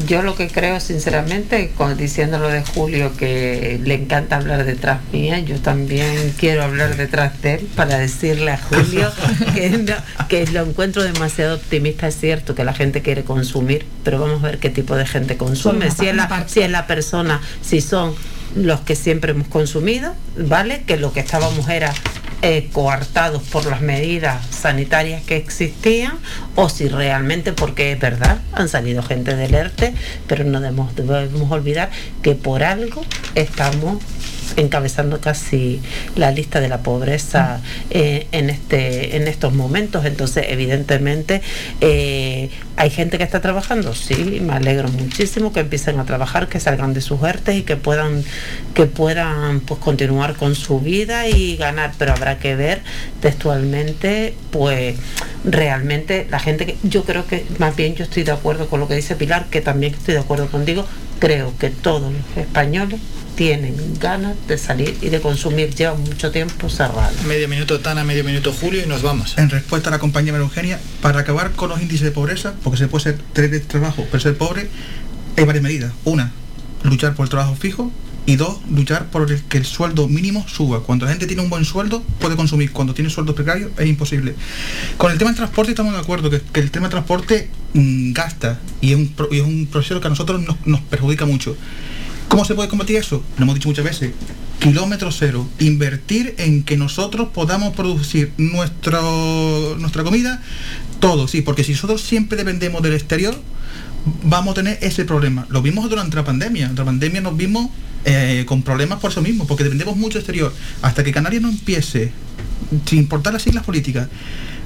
Yo 0.07 0.21
lo 0.21 0.35
que 0.35 0.47
creo 0.47 0.79
sinceramente, 0.79 1.71
con, 1.75 1.97
diciendo 1.97 2.39
lo 2.39 2.47
de 2.47 2.61
Julio 2.63 3.11
que 3.17 3.77
le 3.83 3.95
encanta 3.95 4.37
hablar 4.37 4.63
detrás 4.63 4.99
mía, 5.11 5.39
yo 5.39 5.57
también 5.59 6.33
quiero 6.39 6.63
hablar 6.63 6.95
detrás 6.95 7.41
de 7.41 7.55
él 7.55 7.67
para 7.75 7.97
decirle 7.97 8.51
a 8.51 8.57
Julio 8.57 9.11
que, 9.53 9.69
no- 9.69 10.27
que 10.29 10.45
lo 10.47 10.61
encuentro 10.65 11.03
demasiado 11.03 11.55
optimista. 11.55 12.07
Es 12.07 12.17
cierto 12.17 12.55
que 12.55 12.63
la 12.63 12.73
gente 12.73 13.01
quiere 13.01 13.23
consumir, 13.25 13.85
pero 14.03 14.19
vamos 14.19 14.41
a 14.43 14.47
ver 14.47 14.59
qué 14.59 14.69
tipo 14.69 14.95
de 14.95 15.05
gente 15.05 15.35
consume. 15.35 15.91
Si 15.91 16.07
es 16.07 16.15
la, 16.15 16.45
si 16.47 16.61
es 16.61 16.69
la 16.71 16.87
persona, 16.87 17.41
si 17.61 17.81
son 17.81 18.13
los 18.55 18.81
que 18.81 18.95
siempre 18.95 19.31
hemos 19.31 19.47
consumido, 19.47 20.13
¿vale? 20.37 20.83
Que 20.85 20.97
lo 20.97 21.13
que 21.13 21.19
estábamos 21.19 21.69
era 21.69 21.93
eh, 22.43 22.69
coartados 22.71 23.43
por 23.43 23.67
las 23.67 23.81
medidas 23.81 24.43
sanitarias 24.47 25.21
que 25.23 25.37
existían 25.37 26.13
o 26.55 26.69
si 26.69 26.87
realmente, 26.87 27.53
porque 27.53 27.91
es 27.91 27.99
verdad, 27.99 28.39
han 28.53 28.67
salido 28.67 29.03
gente 29.03 29.35
del 29.35 29.53
ERTE, 29.53 29.93
pero 30.27 30.43
no 30.43 30.59
debemos, 30.59 30.95
debemos 30.95 31.51
olvidar 31.51 31.91
que 32.23 32.33
por 32.33 32.63
algo 32.63 33.05
estamos 33.35 34.03
encabezando 34.57 35.19
casi 35.19 35.81
la 36.15 36.31
lista 36.31 36.59
de 36.59 36.69
la 36.69 36.79
pobreza 36.79 37.61
eh, 37.89 38.27
en 38.31 38.49
este 38.49 39.17
en 39.17 39.27
estos 39.27 39.53
momentos. 39.53 40.05
Entonces 40.05 40.45
evidentemente 40.49 41.41
eh, 41.81 42.49
hay 42.75 42.89
gente 42.89 43.17
que 43.17 43.23
está 43.23 43.41
trabajando 43.41 43.93
sí 43.93 44.39
me 44.41 44.53
alegro 44.53 44.89
muchísimo 44.89 45.53
que 45.53 45.61
empiecen 45.61 45.99
a 45.99 46.05
trabajar 46.05 46.47
que 46.47 46.59
salgan 46.59 46.93
de 46.93 47.01
sus 47.01 47.21
ERTE 47.21 47.55
y 47.55 47.61
que 47.63 47.77
puedan 47.77 48.23
que 48.73 48.85
puedan 48.85 49.59
pues 49.61 49.79
continuar 49.79 50.35
con 50.35 50.55
su 50.55 50.79
vida 50.79 51.27
y 51.27 51.57
ganar. 51.57 51.93
Pero 51.97 52.13
habrá 52.13 52.37
que 52.39 52.55
ver 52.55 52.81
textualmente 53.21 54.35
pues 54.51 54.95
realmente 55.43 56.27
la 56.29 56.39
gente 56.39 56.65
que 56.65 56.77
yo 56.83 57.03
creo 57.03 57.25
que 57.25 57.45
más 57.57 57.75
bien 57.75 57.95
yo 57.95 58.03
estoy 58.03 58.23
de 58.23 58.31
acuerdo 58.31 58.67
con 58.67 58.79
lo 58.79 58.87
que 58.87 58.95
dice 58.95 59.15
Pilar 59.15 59.45
que 59.45 59.61
también 59.61 59.93
estoy 59.93 60.13
de 60.15 60.19
acuerdo 60.19 60.47
contigo. 60.47 60.85
Creo 61.19 61.53
que 61.59 61.69
todos 61.69 62.11
los 62.11 62.37
españoles 62.37 62.99
tienen 63.35 63.75
ganas 63.99 64.35
de 64.47 64.57
salir 64.57 64.97
y 65.01 65.09
de 65.09 65.21
consumir 65.21 65.73
llevan 65.73 66.01
mucho 66.01 66.31
tiempo 66.31 66.69
cerrados 66.69 67.21
Medio 67.23 67.47
minuto 67.47 67.79
Tana, 67.79 68.03
medio 68.03 68.23
minuto 68.23 68.53
Julio 68.53 68.81
y 68.83 68.87
nos 68.87 69.01
vamos. 69.01 69.37
En 69.37 69.49
respuesta 69.49 69.89
a 69.89 69.91
la 69.91 69.99
compañera 69.99 70.37
Eugenia, 70.37 70.79
para 71.01 71.19
acabar 71.19 71.51
con 71.51 71.69
los 71.69 71.81
índices 71.81 72.03
de 72.03 72.11
pobreza, 72.11 72.53
porque 72.63 72.77
se 72.77 72.87
puede 72.87 73.03
ser 73.03 73.17
tener 73.33 73.59
trabajo, 73.61 74.05
pero 74.11 74.21
ser 74.21 74.37
pobre, 74.37 74.67
hay 75.37 75.45
varias 75.45 75.63
medidas. 75.63 75.93
Una, 76.03 76.31
luchar 76.83 77.15
por 77.15 77.25
el 77.25 77.29
trabajo 77.29 77.55
fijo. 77.55 77.91
Y 78.23 78.35
dos, 78.35 78.59
luchar 78.69 79.07
por 79.07 79.29
el 79.31 79.41
que 79.41 79.57
el 79.57 79.65
sueldo 79.65 80.07
mínimo 80.07 80.45
suba. 80.47 80.83
Cuando 80.83 81.05
la 81.05 81.11
gente 81.11 81.25
tiene 81.25 81.41
un 81.41 81.49
buen 81.49 81.65
sueldo, 81.65 82.03
puede 82.19 82.35
consumir. 82.35 82.71
Cuando 82.71 82.93
tiene 82.93 83.09
sueldo 83.09 83.33
precario, 83.33 83.71
es 83.79 83.87
imposible. 83.87 84.35
Con 84.97 85.11
el 85.11 85.17
tema 85.17 85.31
del 85.31 85.37
transporte 85.37 85.71
estamos 85.71 85.93
de 85.93 85.99
acuerdo, 85.99 86.29
que, 86.29 86.39
que 86.39 86.59
el 86.59 86.69
tema 86.69 86.85
del 86.85 86.91
transporte 86.91 87.49
mm, 87.73 88.13
gasta 88.13 88.59
y 88.79 88.91
es, 88.91 88.97
un, 88.97 89.15
y 89.31 89.39
es 89.39 89.43
un 89.43 89.65
proceso 89.65 89.99
que 89.99 90.05
a 90.05 90.11
nosotros 90.11 90.39
nos, 90.39 90.55
nos 90.67 90.81
perjudica 90.81 91.25
mucho. 91.25 91.57
¿Cómo 92.31 92.45
se 92.45 92.55
puede 92.55 92.69
combatir 92.69 92.95
eso? 92.95 93.21
Lo 93.37 93.43
hemos 93.43 93.55
dicho 93.55 93.67
muchas 93.67 93.83
veces. 93.83 94.13
Kilómetro 94.59 95.11
cero. 95.11 95.49
Invertir 95.59 96.33
en 96.37 96.63
que 96.63 96.77
nosotros 96.77 97.27
podamos 97.33 97.75
producir 97.75 98.31
nuestro, 98.37 99.75
nuestra 99.77 100.05
comida 100.05 100.41
todo, 101.01 101.27
sí, 101.27 101.41
porque 101.41 101.65
si 101.65 101.73
nosotros 101.73 102.01
siempre 102.01 102.37
dependemos 102.37 102.81
del 102.83 102.93
exterior, 102.93 103.35
vamos 104.23 104.53
a 104.53 104.55
tener 104.55 104.79
ese 104.81 105.03
problema. 105.03 105.45
Lo 105.49 105.61
vimos 105.61 105.89
durante 105.89 106.15
la 106.15 106.23
pandemia. 106.23 106.69
Durante 106.69 106.79
la 106.79 106.85
pandemia 106.85 107.19
nos 107.19 107.35
vimos 107.35 107.69
eh, 108.05 108.45
con 108.47 108.63
problemas 108.63 109.01
por 109.01 109.11
eso 109.11 109.21
mismo, 109.21 109.45
porque 109.45 109.65
dependemos 109.65 109.97
mucho 109.97 110.13
del 110.13 110.21
exterior. 110.21 110.53
Hasta 110.81 111.03
que 111.03 111.11
Canarias 111.11 111.41
no 111.41 111.49
empiece, 111.49 112.13
sin 112.85 112.99
importar 112.99 113.33
las 113.33 113.41
siglas 113.41 113.65
políticas, 113.65 114.07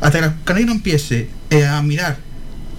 hasta 0.01 0.21
que 0.21 0.43
Canarias 0.43 0.67
no 0.67 0.73
empiece 0.73 1.29
eh, 1.49 1.65
a 1.65 1.81
mirar, 1.81 2.19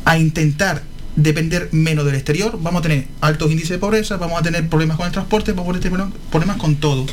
a 0.05 0.17
intentar 0.17 0.85
depender 1.17 1.69
menos 1.73 2.05
del 2.05 2.15
exterior, 2.15 2.59
vamos 2.61 2.81
a 2.81 2.83
tener 2.83 3.07
altos 3.21 3.51
índices 3.51 3.71
de 3.71 3.79
pobreza, 3.79 4.17
vamos 4.17 4.39
a 4.39 4.43
tener 4.43 4.69
problemas 4.69 4.97
con 4.97 5.07
el 5.07 5.13
transporte, 5.13 5.53
vamos 5.53 5.77
a 5.77 5.81
tener 5.81 6.01
problemas 6.31 6.59
con 6.59 6.77
todo. 6.77 7.07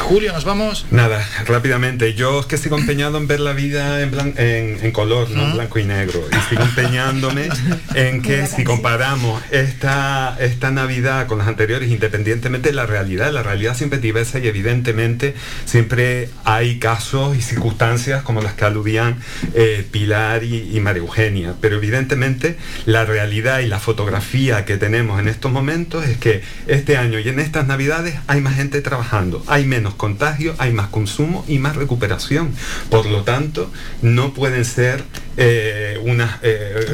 Julio, 0.00 0.32
nos 0.32 0.44
vamos. 0.44 0.86
Nada, 0.92 1.26
rápidamente. 1.46 2.14
Yo 2.14 2.38
es 2.40 2.46
que 2.46 2.58
sigo 2.58 2.78
empeñado 2.78 3.18
en 3.18 3.26
ver 3.26 3.40
la 3.40 3.52
vida 3.52 4.00
en, 4.02 4.12
blan- 4.12 4.38
en, 4.38 4.78
en 4.84 4.92
color, 4.92 5.28
no 5.30 5.42
en 5.46 5.52
blanco 5.54 5.80
y 5.80 5.84
negro. 5.84 6.22
Y 6.30 6.48
sigo 6.48 6.62
empeñándome 6.62 7.48
en 7.94 8.22
que 8.22 8.46
si 8.46 8.62
comparamos 8.62 9.42
esta, 9.50 10.36
esta 10.38 10.70
Navidad 10.70 11.26
con 11.26 11.38
las 11.38 11.48
anteriores, 11.48 11.90
independientemente 11.90 12.68
de 12.68 12.74
la 12.74 12.86
realidad, 12.86 13.32
la 13.32 13.42
realidad 13.42 13.76
siempre 13.76 13.96
es 13.96 14.02
diversa 14.02 14.38
y 14.38 14.46
evidentemente 14.46 15.34
siempre 15.64 16.28
hay 16.44 16.78
casos 16.78 17.36
y 17.36 17.42
circunstancias 17.42 18.22
como 18.22 18.42
las 18.42 18.52
que 18.54 18.64
aludían 18.64 19.16
eh, 19.54 19.84
Pilar 19.90 20.44
y, 20.44 20.70
y 20.76 20.80
María 20.80 21.02
Eugenia. 21.02 21.54
Pero 21.60 21.76
evidentemente 21.76 22.56
la 22.84 23.04
realidad 23.04 23.58
y 23.58 23.66
la 23.66 23.80
fotografía 23.80 24.64
que 24.64 24.76
tenemos 24.76 25.18
en 25.18 25.26
estos 25.26 25.50
momentos 25.50 26.04
es 26.06 26.16
que 26.16 26.42
este 26.68 26.96
año 26.96 27.18
y 27.18 27.28
en 27.28 27.40
estas 27.40 27.66
Navidades 27.66 28.14
hay 28.28 28.40
más 28.40 28.54
gente 28.54 28.80
trabajando, 28.82 29.42
hay 29.48 29.64
menos 29.64 29.85
contagio, 29.94 30.54
hay 30.58 30.72
más 30.72 30.88
consumo 30.88 31.44
y 31.48 31.58
más 31.58 31.76
recuperación. 31.76 32.52
Por 32.90 33.06
lo 33.06 33.22
tanto, 33.22 33.70
no 34.02 34.32
pueden 34.32 34.64
ser 34.64 35.04
eh, 35.36 35.98
unas, 36.02 36.38
eh, 36.42 36.86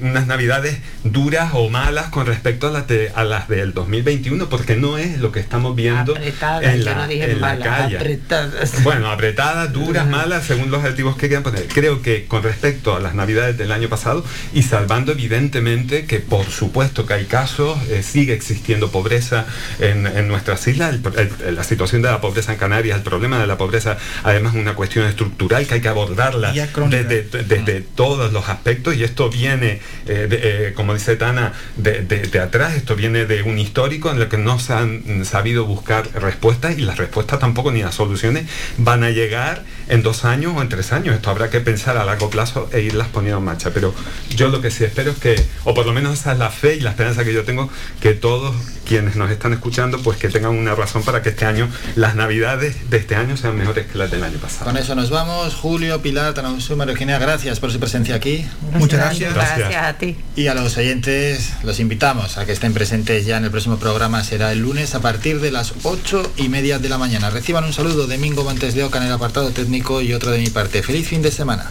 unas 0.00 0.26
navidades 0.26 0.78
duras 1.04 1.50
o 1.54 1.68
malas 1.68 2.06
con 2.08 2.26
respecto 2.26 2.68
a 2.68 2.70
las, 2.70 2.86
de- 2.88 3.10
a 3.14 3.24
las 3.24 3.48
del 3.48 3.74
2021, 3.74 4.48
porque 4.48 4.76
no 4.76 4.98
es 4.98 5.18
lo 5.18 5.32
que 5.32 5.40
estamos 5.40 5.76
viendo 5.76 6.12
apretadas 6.16 6.62
en 6.64 6.84
la, 6.84 6.94
no 6.94 7.06
dije 7.08 7.30
en 7.32 7.40
la 7.40 7.48
malas, 7.48 7.68
calle. 7.68 7.96
apretadas 7.96 8.82
Bueno, 8.82 9.10
apretadas, 9.10 9.72
duras, 9.72 10.06
malas, 10.06 10.44
según 10.44 10.70
los 10.70 10.82
adjetivos 10.82 11.16
que 11.16 11.26
quieran 11.28 11.42
poner. 11.42 11.66
Creo 11.68 12.02
que 12.02 12.24
con 12.26 12.42
respecto 12.42 12.94
a 12.96 13.00
las 13.00 13.14
navidades 13.14 13.56
del 13.58 13.72
año 13.72 13.88
pasado 13.88 14.24
y 14.54 14.62
salvando 14.62 15.12
evidentemente 15.12 16.06
que 16.06 16.20
por 16.20 16.46
supuesto 16.46 17.06
que 17.06 17.14
hay 17.14 17.24
casos, 17.26 17.78
eh, 17.88 18.02
sigue 18.02 18.32
existiendo 18.32 18.90
pobreza 18.90 19.46
en, 19.80 20.06
en 20.06 20.28
nuestras 20.28 20.66
islas, 20.66 20.94
el- 20.94 21.30
el- 21.46 21.54
la 21.56 21.64
situación 21.64 22.02
de 22.02 22.08
la 22.10 22.20
pobreza 22.20 22.52
en 22.52 22.58
Canarias, 22.58 22.96
el 22.98 23.02
problema 23.02 23.38
de 23.38 23.46
la 23.46 23.58
pobreza 23.58 23.96
además 24.24 24.54
es 24.54 24.60
una 24.60 24.74
cuestión 24.74 25.06
estructural 25.06 25.66
que 25.66 25.74
hay 25.74 25.80
que 25.80 25.88
abordarla 25.88 26.52
desde, 26.90 27.22
desde 27.66 27.80
todos 27.82 28.32
los 28.32 28.48
aspectos 28.48 28.94
y 28.96 29.04
esto 29.04 29.28
viene, 29.28 29.80
eh, 30.06 30.26
de- 30.30 30.68
eh, 30.68 30.72
como 30.72 30.94
dice 30.94 31.16
Tana, 31.16 31.52
de, 31.76 32.00
de- 32.02 32.26
de 32.28 32.38
atrás, 32.40 32.74
esto 32.74 32.96
viene 32.96 33.26
de 33.26 33.42
un 33.42 33.58
histórico 33.58 34.10
en 34.10 34.18
el 34.22 34.28
que 34.28 34.38
no 34.38 34.58
se 34.58 34.72
han 34.72 35.24
sabido 35.26 35.66
buscar 35.66 36.08
respuestas 36.14 36.78
y 36.78 36.82
las 36.82 36.96
respuestas 36.96 37.38
tampoco 37.40 37.70
ni 37.72 37.82
las 37.82 37.94
soluciones 37.94 38.44
van 38.78 39.02
a 39.04 39.10
llegar 39.10 39.64
en 39.88 40.02
dos 40.02 40.24
años 40.24 40.52
o 40.56 40.62
en 40.62 40.68
tres 40.68 40.92
años. 40.92 41.14
Esto 41.14 41.30
habrá 41.30 41.50
que 41.50 41.60
pensar 41.60 41.96
a 41.96 42.04
largo 42.04 42.30
plazo 42.30 42.68
e 42.72 42.80
irlas 42.80 43.08
poniendo 43.08 43.38
en 43.38 43.44
marcha. 43.44 43.70
Pero 43.72 43.94
yo 44.34 44.48
lo 44.48 44.60
que 44.60 44.70
sí 44.70 44.84
espero 44.84 45.12
es 45.12 45.18
que, 45.18 45.42
o 45.64 45.74
por 45.74 45.86
lo 45.86 45.92
menos 45.92 46.18
esa 46.18 46.32
es 46.32 46.38
la 46.38 46.50
fe 46.50 46.76
y 46.76 46.80
la 46.80 46.90
esperanza 46.90 47.24
que 47.24 47.32
yo 47.32 47.44
tengo, 47.44 47.70
que 48.00 48.14
todos 48.14 48.54
quienes 48.86 49.16
nos 49.16 49.30
están 49.30 49.52
escuchando, 49.52 49.98
pues 49.98 50.16
que 50.16 50.28
tengan 50.28 50.52
una 50.52 50.74
razón 50.74 51.02
para 51.02 51.20
que 51.20 51.30
este 51.30 51.44
año, 51.44 51.68
las 51.96 52.14
navidades 52.14 52.88
de 52.88 52.98
este 52.98 53.16
año 53.16 53.36
sean 53.36 53.56
mejores 53.56 53.86
que 53.86 53.98
las 53.98 54.10
del 54.10 54.22
año 54.22 54.38
pasado. 54.38 54.64
Con 54.64 54.76
eso 54.76 54.94
nos 54.94 55.10
vamos. 55.10 55.54
Julio, 55.54 56.00
Pilar, 56.02 56.34
Tanausu, 56.34 56.76
María 56.76 56.92
Eugenia, 56.92 57.18
gracias 57.18 57.58
por 57.58 57.72
su 57.72 57.80
presencia 57.80 58.14
aquí. 58.14 58.46
Muchas 58.72 59.00
gracias. 59.00 59.34
gracias 59.34 59.84
a 59.84 59.98
ti 59.98 60.16
Y 60.36 60.46
a 60.46 60.54
los 60.54 60.76
oyentes 60.76 61.52
los 61.62 61.80
invitamos 61.80 62.38
a 62.38 62.46
que 62.46 62.52
estén 62.52 62.72
presentes 62.74 63.26
ya 63.26 63.38
en 63.38 63.44
el 63.44 63.50
próximo 63.50 63.78
programa. 63.78 64.22
Será 64.22 64.52
el 64.52 64.60
lunes 64.60 64.94
a 64.94 65.00
partir 65.00 65.40
de 65.40 65.50
las 65.50 65.74
ocho 65.82 66.30
y 66.36 66.48
media 66.48 66.78
de 66.78 66.88
la 66.88 66.98
mañana. 66.98 67.30
Reciban 67.30 67.64
un 67.64 67.72
saludo 67.72 68.06
de 68.06 68.18
Mingo 68.18 68.44
Montes 68.44 68.74
de 68.74 68.84
Oca 68.84 68.98
en 68.98 69.04
el 69.04 69.12
apartado 69.12 69.50
técnico 69.50 69.75
y 69.76 70.14
otro 70.14 70.30
de 70.30 70.38
mi 70.38 70.48
parte. 70.48 70.82
Feliz 70.82 71.08
fin 71.08 71.20
de 71.20 71.30
semana. 71.30 71.70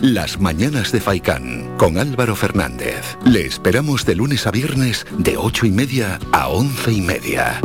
Las 0.00 0.40
Mañanas 0.40 0.90
de 0.90 1.00
Faicán 1.00 1.76
con 1.76 1.96
Álvaro 1.96 2.34
Fernández. 2.34 3.16
Le 3.24 3.46
esperamos 3.46 4.04
de 4.04 4.16
lunes 4.16 4.48
a 4.48 4.50
viernes 4.50 5.06
de 5.16 5.36
ocho 5.36 5.64
y 5.64 5.70
media 5.70 6.18
a 6.32 6.48
once 6.48 6.90
y 6.90 7.00
media. 7.00 7.60